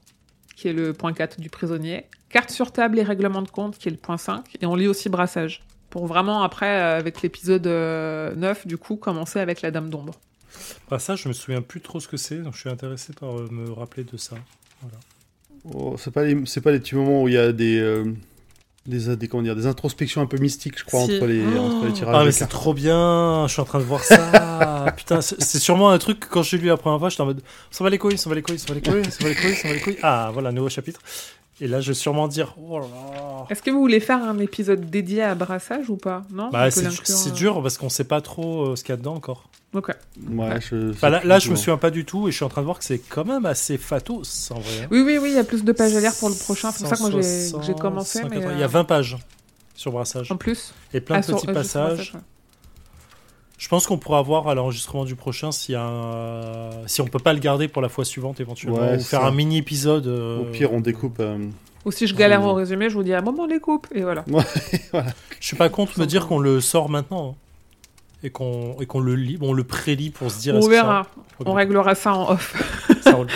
qui 0.56 0.68
est 0.68 0.74
le 0.74 0.94
point 0.94 1.14
4 1.14 1.40
du 1.40 1.50
prisonnier, 1.50 2.06
carte 2.30 2.50
sur 2.52 2.72
table 2.72 3.00
et 3.00 3.04
règlement 3.04 3.42
de 3.42 3.50
compte, 3.50 3.78
qui 3.78 3.88
est 3.88 3.92
le 3.92 3.98
point 3.98 4.18
5, 4.18 4.44
et 4.62 4.66
on 4.66 4.76
lit 4.76 4.88
aussi 4.88 5.10
brassage. 5.10 5.64
Pour 5.90 6.06
vraiment, 6.08 6.44
après, 6.44 6.68
euh, 6.82 6.98
avec 7.00 7.22
l'épisode 7.22 7.66
euh, 7.68 8.36
9, 8.36 8.68
du 8.68 8.78
coup, 8.78 8.98
commencer 8.98 9.40
avec 9.40 9.62
la 9.62 9.72
dame 9.72 9.90
d'ombre. 9.90 10.14
Ça, 11.00 11.16
je 11.16 11.28
me 11.28 11.34
souviens 11.34 11.62
plus 11.62 11.82
trop 11.82 12.00
ce 12.00 12.08
que 12.08 12.18
c'est, 12.18 12.38
donc 12.38 12.56
je 12.56 12.60
suis 12.60 12.70
intéressé 12.70 13.14
par 13.14 13.38
euh, 13.38 13.48
me 13.52 13.72
rappeler 13.72 14.04
de 14.04 14.18
ça. 14.18 14.36
Oh, 15.74 15.96
c'est 15.98 16.12
pas 16.12 16.24
les, 16.24 16.38
c'est 16.46 16.62
pas 16.62 16.72
les 16.72 16.80
petits 16.80 16.96
moments 16.96 17.24
où 17.24 17.28
il 17.28 17.34
y 17.34 17.38
a 17.38 17.52
des, 17.52 17.78
euh, 17.80 18.06
des, 18.86 19.16
des, 19.16 19.28
comment 19.28 19.44
dire, 19.44 19.56
des 19.56 19.66
introspections 19.68 20.22
un 20.22 20.26
peu 20.26 20.38
mystiques, 20.38 20.80
je 20.80 20.86
crois, 20.86 21.06
Si. 21.06 21.16
entre 21.16 21.26
les, 21.26 21.42
Oh. 21.44 21.60
entre 21.60 21.86
les 21.88 21.94
tirages 21.94 22.16
Ah 22.18 22.24
mais 22.26 22.32
c'est 22.32 22.40
cartes. 22.40 22.52
trop 22.52 22.74
bien, 22.74 23.46
je 23.48 23.52
suis 23.54 23.62
en 23.62 23.66
train 23.66 23.80
de 23.80 23.84
voir 23.84 24.04
ça. 24.04 24.94
Putain, 24.98 25.22
c'est 25.22 25.42
c'est 25.42 25.60
sûrement 25.60 25.90
un 25.90 25.98
truc 25.98 26.22
que 26.22 26.28
quand 26.28 26.44
j'ai 26.44 26.58
lu 26.58 26.68
la 26.68 26.78
première 26.78 27.00
fois, 27.00 27.10
j'étais 27.10 27.22
en 27.22 27.26
mode 27.26 27.42
ça 27.72 27.84
va 27.84 27.90
les 27.90 27.98
couilles, 27.98 28.18
ça 28.18 28.30
va 28.30 28.36
les 28.36 28.42
couilles, 28.42 28.60
ça 28.60 28.68
va 28.70 28.76
les 28.76 28.82
couilles, 28.82 29.04
ça 29.12 29.24
va 29.24 29.30
les 29.30 29.36
couilles, 29.36 29.56
ça 29.56 29.68
va 29.68 29.74
les 29.74 29.82
couilles. 29.82 29.98
Ah 30.04 30.30
voilà, 30.34 30.52
nouveau 30.52 30.70
chapitre. 30.70 31.02
Et 31.60 31.68
là, 31.68 31.82
je 31.82 31.88
vais 31.90 31.94
sûrement 31.96 32.28
dire 32.28 32.56
oh 32.62 32.80
là 32.80 32.86
là. 32.86 33.46
Est-ce 33.50 33.62
que 33.64 33.72
vous 33.72 33.80
voulez 33.80 34.00
faire 34.00 34.24
un 34.24 34.38
épisode 34.40 34.90
dédié 34.92 35.24
à 35.24 35.34
brassage 35.34 35.90
ou 35.90 35.98
pas? 35.98 36.22
Non? 36.32 36.50
Bah 36.52 36.70
c'est 36.70 36.86
euh, 36.86 37.32
dur 37.34 37.62
parce 37.64 37.78
qu'on 37.80 37.90
sait 37.90 38.04
pas 38.04 38.22
trop 38.22 38.68
euh, 38.68 38.76
ce 38.76 38.84
qu'il 38.84 38.92
y 38.92 38.94
a 38.94 38.98
dedans 38.98 39.16
encore. 39.16 39.50
Ok. 39.74 39.90
Ouais, 40.32 40.60
je, 40.62 40.92
Enfin, 40.92 41.10
là, 41.10 41.22
là, 41.24 41.40
je 41.40 41.50
me 41.52 41.56
souviens 41.56 41.78
pas 41.78 41.90
du 41.90 42.06
tout 42.06 42.28
et 42.28 42.32
je 42.32 42.36
suis 42.38 42.46
en 42.46 42.50
train 42.50 42.62
de 42.62 42.66
voir 42.66 42.78
que 42.80 42.86
c'est 42.86 43.00
quand 43.00 43.26
même 43.26 43.46
assez 43.46 43.78
fatos 43.78 44.52
en 44.52 44.60
vrai. 44.60 44.84
hein. 44.84 44.88
Oui, 44.92 45.02
oui, 45.02 45.18
oui, 45.22 45.30
il 45.32 45.36
y 45.36 45.40
a 45.40 45.44
plus 45.44 45.64
de 45.64 45.72
pages 45.72 45.96
à 45.96 46.00
lire 46.00 46.14
pour 46.20 46.30
le 46.30 46.36
prochain. 46.36 46.72
C'est 46.72 46.82
pour 46.86 46.90
ça 46.90 46.96
que 46.96 47.02
moi 47.02 47.22
j'ai- 47.22 47.24
160, 47.50 47.64
j'ai 47.64 47.74
commencé. 47.74 48.20
Mais, 48.24 48.30
180. 48.36 48.50
euh, 48.50 48.54
Il 48.56 48.60
y 48.60 48.64
a 48.64 48.68
20 48.68 48.84
pages 48.84 49.18
sur 49.76 49.92
brassage 49.92 50.32
En 50.32 50.38
plus. 50.38 50.74
et 50.94 51.02
plein 51.02 51.20
de 51.20 51.26
Ah, 51.28 51.32
petits 51.34 51.42
sur 51.46 51.54
passages. 51.54 51.96
brassage, 51.96 52.14
ouais. 52.14 52.20
Je 53.58 53.68
pense 53.70 53.88
qu'on 53.88 53.98
pourra 53.98 54.22
voir 54.22 54.48
à 54.48 54.54
l'enregistrement 54.56 55.04
du 55.04 55.16
prochain 55.16 55.52
si, 55.52 55.74
un... 55.76 56.70
si 56.86 57.02
on 57.02 57.06
peut 57.08 57.18
pas 57.20 57.34
le 57.34 57.40
garder 57.40 57.68
pour 57.68 57.82
la 57.82 57.90
fois 57.90 58.06
suivante 58.06 58.40
éventuellement 58.40 58.78
Ouais, 58.80 58.98
ou 58.98 59.00
faire 59.00 59.22
ça. 59.22 59.26
un 59.28 59.32
mini 59.32 59.58
épisode. 59.58 60.06
Au 60.08 60.46
pire, 60.46 60.74
on 60.74 60.80
découpe. 60.80 61.20
euh, 61.20 61.40
Ou 61.86 61.92
si 61.92 62.06
je 62.06 62.14
galère 62.16 62.44
au 62.44 62.54
résumé, 62.54 62.90
je 62.90 62.94
vous 62.96 63.02
dis 63.04 63.14
à 63.14 63.18
un 63.18 63.22
moment 63.22 63.44
on 63.44 63.48
découpe. 63.48 63.88
Et 63.96 64.02
voilà. 64.04 64.24
Je 65.40 65.46
suis 65.46 65.56
pas 65.56 65.70
contre 65.70 66.00
me 66.00 66.06
dire 66.06 66.28
qu'on 66.28 66.40
le 66.40 66.62
sort 66.62 66.90
maintenant 66.90 67.32
hein, 67.32 67.36
et 68.24 68.30
qu'on 68.30 68.76
et 68.80 68.86
qu'on 68.86 69.00
le 69.00 69.16
lit, 69.16 69.38
bon, 69.38 69.50
on 69.50 69.54
le 69.54 69.64
prélit 69.64 70.10
pour 70.12 70.30
se 70.32 70.40
dire. 70.40 70.56
On 70.56 70.62
ça- 70.62 70.70
verra. 70.70 71.08
On 71.46 71.54
réglera 71.54 71.96
ça 71.96 72.14
en 72.14 72.32
off. 72.34 72.88
ça 73.02 73.14
roule. 73.16 73.28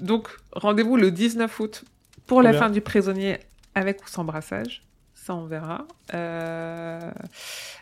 Donc, 0.00 0.28
rendez-vous 0.52 0.96
le 0.96 1.10
19 1.10 1.60
août 1.60 1.84
pour 2.26 2.42
la 2.42 2.52
fin 2.52 2.68
du 2.70 2.80
prisonnier 2.82 3.38
avec 3.74 4.02
ou 4.04 4.08
sans 4.08 4.24
brassage. 4.24 4.82
Ça, 5.26 5.34
on 5.34 5.46
verra. 5.46 5.88
Euh... 6.14 7.10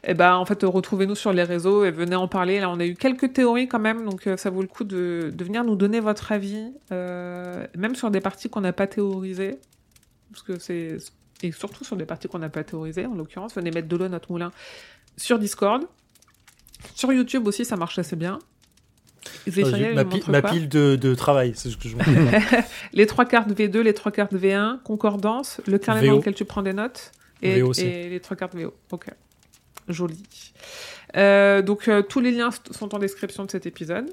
Et 0.02 0.14
ben, 0.14 0.34
en 0.36 0.46
fait, 0.46 0.62
retrouvez-nous 0.62 1.14
sur 1.14 1.30
les 1.34 1.42
réseaux 1.42 1.84
et 1.84 1.90
venez 1.90 2.16
en 2.16 2.26
parler. 2.26 2.58
Là, 2.58 2.70
on 2.70 2.80
a 2.80 2.86
eu 2.86 2.94
quelques 2.94 3.34
théories 3.34 3.68
quand 3.68 3.78
même, 3.78 4.08
donc 4.08 4.26
euh, 4.26 4.38
ça 4.38 4.48
vaut 4.48 4.62
le 4.62 4.66
coup 4.66 4.84
de, 4.84 5.30
de 5.30 5.44
venir 5.44 5.62
nous 5.62 5.76
donner 5.76 6.00
votre 6.00 6.32
avis, 6.32 6.72
euh, 6.90 7.66
même 7.76 7.96
sur 7.96 8.10
des 8.10 8.20
parties 8.20 8.48
qu'on 8.48 8.62
n'a 8.62 8.72
pas 8.72 8.86
théorisées, 8.86 9.58
parce 10.30 10.42
que 10.42 10.58
c'est 10.58 10.96
et 11.42 11.52
surtout 11.52 11.84
sur 11.84 11.96
des 11.96 12.06
parties 12.06 12.28
qu'on 12.28 12.38
n'a 12.38 12.48
pas 12.48 12.64
théorisées. 12.64 13.04
En 13.04 13.14
l'occurrence, 13.14 13.54
venez 13.54 13.70
mettre 13.70 13.88
de 13.88 13.96
l'eau 13.96 14.06
à 14.06 14.08
notre 14.08 14.32
moulin 14.32 14.50
sur 15.18 15.38
Discord, 15.38 15.84
sur 16.94 17.12
YouTube 17.12 17.46
aussi, 17.46 17.66
ça 17.66 17.76
marche 17.76 17.98
assez 17.98 18.16
bien. 18.16 18.38
Zéphiriel, 19.46 19.94
ma, 19.94 20.04
pi- 20.06 20.22
ma 20.28 20.40
pile 20.40 20.68
de, 20.70 20.96
de 20.96 21.14
travail, 21.14 21.52
c'est 21.54 21.68
ce 21.68 21.76
que 21.76 21.88
je 21.88 21.96
les 22.94 23.06
trois 23.06 23.26
cartes 23.26 23.50
V2, 23.50 23.80
les 23.80 23.92
trois 23.92 24.12
cartes 24.12 24.32
V1, 24.32 24.80
concordance, 24.82 25.60
le 25.66 25.76
carnet 25.76 26.06
dans 26.08 26.16
lequel 26.16 26.34
tu 26.34 26.46
prends 26.46 26.62
des 26.62 26.72
notes 26.72 27.12
et, 27.44 27.60
VO 27.60 27.68
aussi. 27.68 27.84
et 27.84 28.08
les 28.08 28.20
trois 28.20 28.36
cartes 28.36 28.54
VO. 28.54 28.74
Ok. 28.90 29.06
Joli. 29.88 30.22
Euh, 31.16 31.62
donc 31.62 31.88
euh, 31.88 32.02
tous 32.02 32.20
les 32.20 32.30
liens 32.30 32.50
sont 32.70 32.94
en 32.94 32.98
description 32.98 33.44
de 33.44 33.50
cet 33.50 33.66
épisode. 33.66 34.10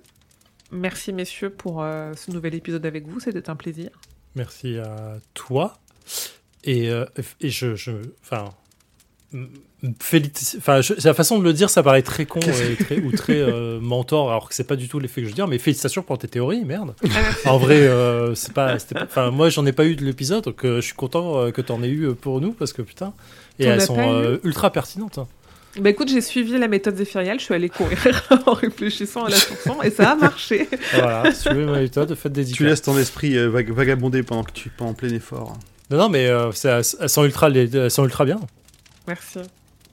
Merci 0.71 1.13
messieurs 1.13 1.49
pour 1.49 1.81
euh, 1.81 2.13
ce 2.15 2.31
nouvel 2.31 2.55
épisode 2.55 2.85
avec 2.85 3.07
vous, 3.07 3.19
c'était 3.19 3.49
un 3.49 3.55
plaisir. 3.55 3.89
Merci 4.35 4.77
à 4.77 5.17
toi. 5.33 5.77
Et, 6.63 6.89
et 7.39 7.49
je, 7.49 7.75
je, 7.75 7.91
enfin, 8.21 8.49
enfin, 10.57 10.81
je- 10.81 10.93
la 11.03 11.13
façon 11.13 11.39
de 11.39 11.43
le 11.43 11.53
dire, 11.53 11.69
ça 11.69 11.83
paraît 11.83 12.01
très 12.01 12.25
con 12.25 12.39
et 12.79 12.83
très, 12.83 12.97
ou 12.99 13.11
très 13.11 13.39
euh, 13.39 13.79
mentor, 13.81 14.29
alors 14.31 14.49
que 14.49 14.55
c'est 14.55 14.63
pas 14.67 14.75
du 14.75 14.87
tout 14.87 14.99
l'effet 14.99 15.21
que 15.21 15.27
je 15.27 15.31
veux 15.31 15.35
dire. 15.35 15.47
Mais 15.47 15.57
félicitations 15.57 16.01
pour 16.03 16.17
tes 16.17 16.27
théories, 16.27 16.63
merde. 16.65 16.93
En 17.45 17.57
vrai, 17.57 17.81
euh, 17.81 18.35
c'est 18.35 18.53
pas, 18.53 18.77
enfin, 19.01 19.31
moi, 19.31 19.49
j'en 19.49 19.65
ai 19.65 19.71
pas 19.71 19.85
eu 19.85 19.95
de 19.95 20.05
l'épisode, 20.05 20.43
donc 20.43 20.63
euh, 20.65 20.77
je 20.77 20.85
suis 20.85 20.95
content 20.95 21.37
euh, 21.39 21.51
que 21.51 21.61
t'en 21.61 21.81
aies 21.83 21.89
eu 21.89 22.13
pour 22.13 22.41
nous 22.41 22.51
parce 22.51 22.73
que 22.73 22.81
putain, 22.81 23.13
et 23.59 23.65
elles 23.65 23.81
sont 23.81 23.97
euh, 23.99 24.37
ultra 24.43 24.71
pertinentes. 24.71 25.17
hein. 25.17 25.27
Bah 25.79 25.89
écoute, 25.89 26.09
j'ai 26.09 26.19
suivi 26.19 26.57
la 26.57 26.67
méthode 26.67 26.97
zéphirielle, 26.97 27.39
je 27.39 27.45
suis 27.45 27.53
allée 27.53 27.69
courir 27.69 27.97
en 28.45 28.51
réfléchissant 28.53 29.23
à 29.23 29.29
la 29.29 29.37
chanson 29.37 29.81
et 29.81 29.89
ça 29.89 30.11
a 30.11 30.15
marché. 30.17 30.67
Voilà, 30.93 31.33
suivez 31.33 31.63
ma 31.63 31.79
méthode, 31.79 32.13
faites 32.15 32.33
des 32.33 32.43
Tu 32.45 32.65
laisses 32.65 32.81
ton 32.81 32.97
esprit 32.97 33.37
euh, 33.37 33.47
vag- 33.49 33.71
vagabonder 33.71 34.21
pendant 34.21 34.43
que 34.43 34.51
tu 34.51 34.67
pendant 34.69 34.93
plein 34.93 35.07
effort. 35.13 35.57
Non, 35.89 35.97
non, 35.97 36.09
mais 36.09 36.27
euh, 36.27 36.51
c'est- 36.51 36.97
elles 36.99 37.07
sont 37.07 37.23
ultra, 37.23 37.47
les- 37.47 37.73
elles 37.73 37.89
sont 37.89 38.03
ultra 38.03 38.25
bien. 38.25 38.41
Merci. 39.07 39.39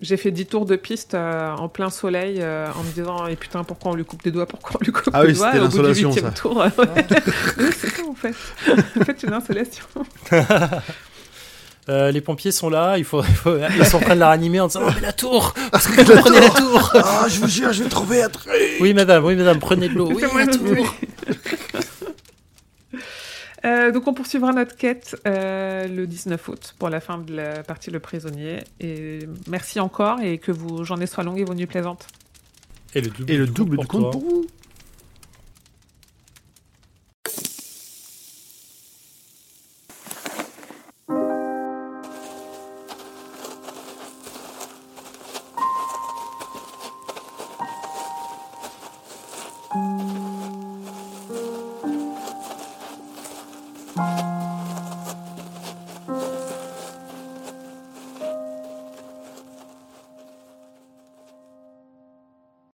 J'ai 0.01 0.17
fait 0.17 0.31
10 0.31 0.47
tours 0.47 0.65
de 0.65 0.77
piste 0.77 1.15
euh, 1.15 1.51
en 1.57 1.69
plein 1.69 1.91
soleil 1.91 2.37
euh, 2.41 2.69
en 2.79 2.85
me 2.85 2.91
disant 2.93 3.27
et 3.27 3.35
putain 3.35 3.65
pourquoi 3.65 3.91
on 3.91 3.95
lui 3.97 4.05
coupe 4.05 4.23
des 4.23 4.31
doigts 4.31 4.47
pourquoi 4.47 4.77
on 4.81 4.85
lui 4.85 4.93
coupe 4.93 5.11
Ah 5.13 5.23
des 5.23 5.33
oui, 5.33 5.35
doigts 5.35 5.57
Et 5.57 5.59
au 5.59 5.63
bout 5.63 5.69
du 5.71 5.77
l'insolation, 5.79 6.09
huitième 6.11 6.25
ça. 6.27 6.31
tour 6.31 6.63
euh, 6.63 6.69
ouais. 6.79 7.07
oui 7.59 7.65
c'est 7.77 7.91
ça 7.91 8.03
en 8.09 8.15
fait 8.15 8.35
en 9.01 9.05
fait 9.05 9.23
une 9.25 9.33
insolation 9.33 9.85
Euh, 11.91 12.11
les 12.11 12.21
pompiers 12.21 12.53
sont 12.53 12.69
là, 12.69 12.99
il 12.99 13.05
faut, 13.05 13.23
il 13.27 13.35
faut- 13.35 13.57
ils 13.79 13.87
sont 13.87 13.97
en 13.97 14.01
train 14.01 14.15
de 14.15 14.21
la 14.21 14.29
ranimer 14.29 14.61
en 14.61 14.67
disant 14.67 14.83
oh, 14.87 14.91
mais 14.95 15.01
la 15.01 15.15
tour, 15.15 15.55
parce 15.73 15.87
que 15.87 16.03
vous 16.03 16.21
prenez 16.21 16.41
la 16.41 16.51
tour. 16.51 16.93
Ah, 16.97 17.25
je 17.31 17.41
vous 17.41 17.49
jure, 17.49 17.73
je 17.73 17.83
vais 17.83 17.89
trouver 17.89 18.23
un 18.23 18.29
truc. 18.29 18.53
Oui 18.79 18.93
madame, 18.93 19.25
oui 19.25 19.35
madame, 19.37 19.59
prenez 19.59 19.89
de 19.89 19.95
l'eau. 19.95 20.11
Oui 20.13 20.23
la 20.37 20.47
tour. 20.49 20.95
Euh, 23.65 23.91
donc 23.91 24.07
on 24.07 24.15
poursuivra 24.15 24.53
notre 24.53 24.77
quête 24.77 25.17
euh, 25.27 25.89
le 25.89 26.07
19 26.07 26.49
août 26.49 26.75
pour 26.79 26.89
la 26.89 27.01
fin 27.01 27.19
de 27.19 27.35
la 27.35 27.63
partie 27.63 27.91
le 27.91 28.01
prisonnier. 28.01 28.59
Et 28.81 29.21
merci 29.49 29.81
encore 29.81 30.21
et 30.21 30.39
que 30.39 30.53
vos 30.53 30.85
journées 30.85 31.07
soient 31.07 31.25
longues 31.25 31.41
et 31.41 31.45
vos 31.45 31.55
nuits 31.55 31.67
plaisantes. 31.67 32.07
Et 32.95 33.01
le 33.01 33.11
double, 33.11 33.33
Et 33.33 33.37
le 33.37 33.47
du 33.47 33.53
double 33.53 33.77
compte 33.77 33.87
du 33.87 33.89
compte 33.89 34.13
pour 34.13 34.23
vous. 34.23 34.47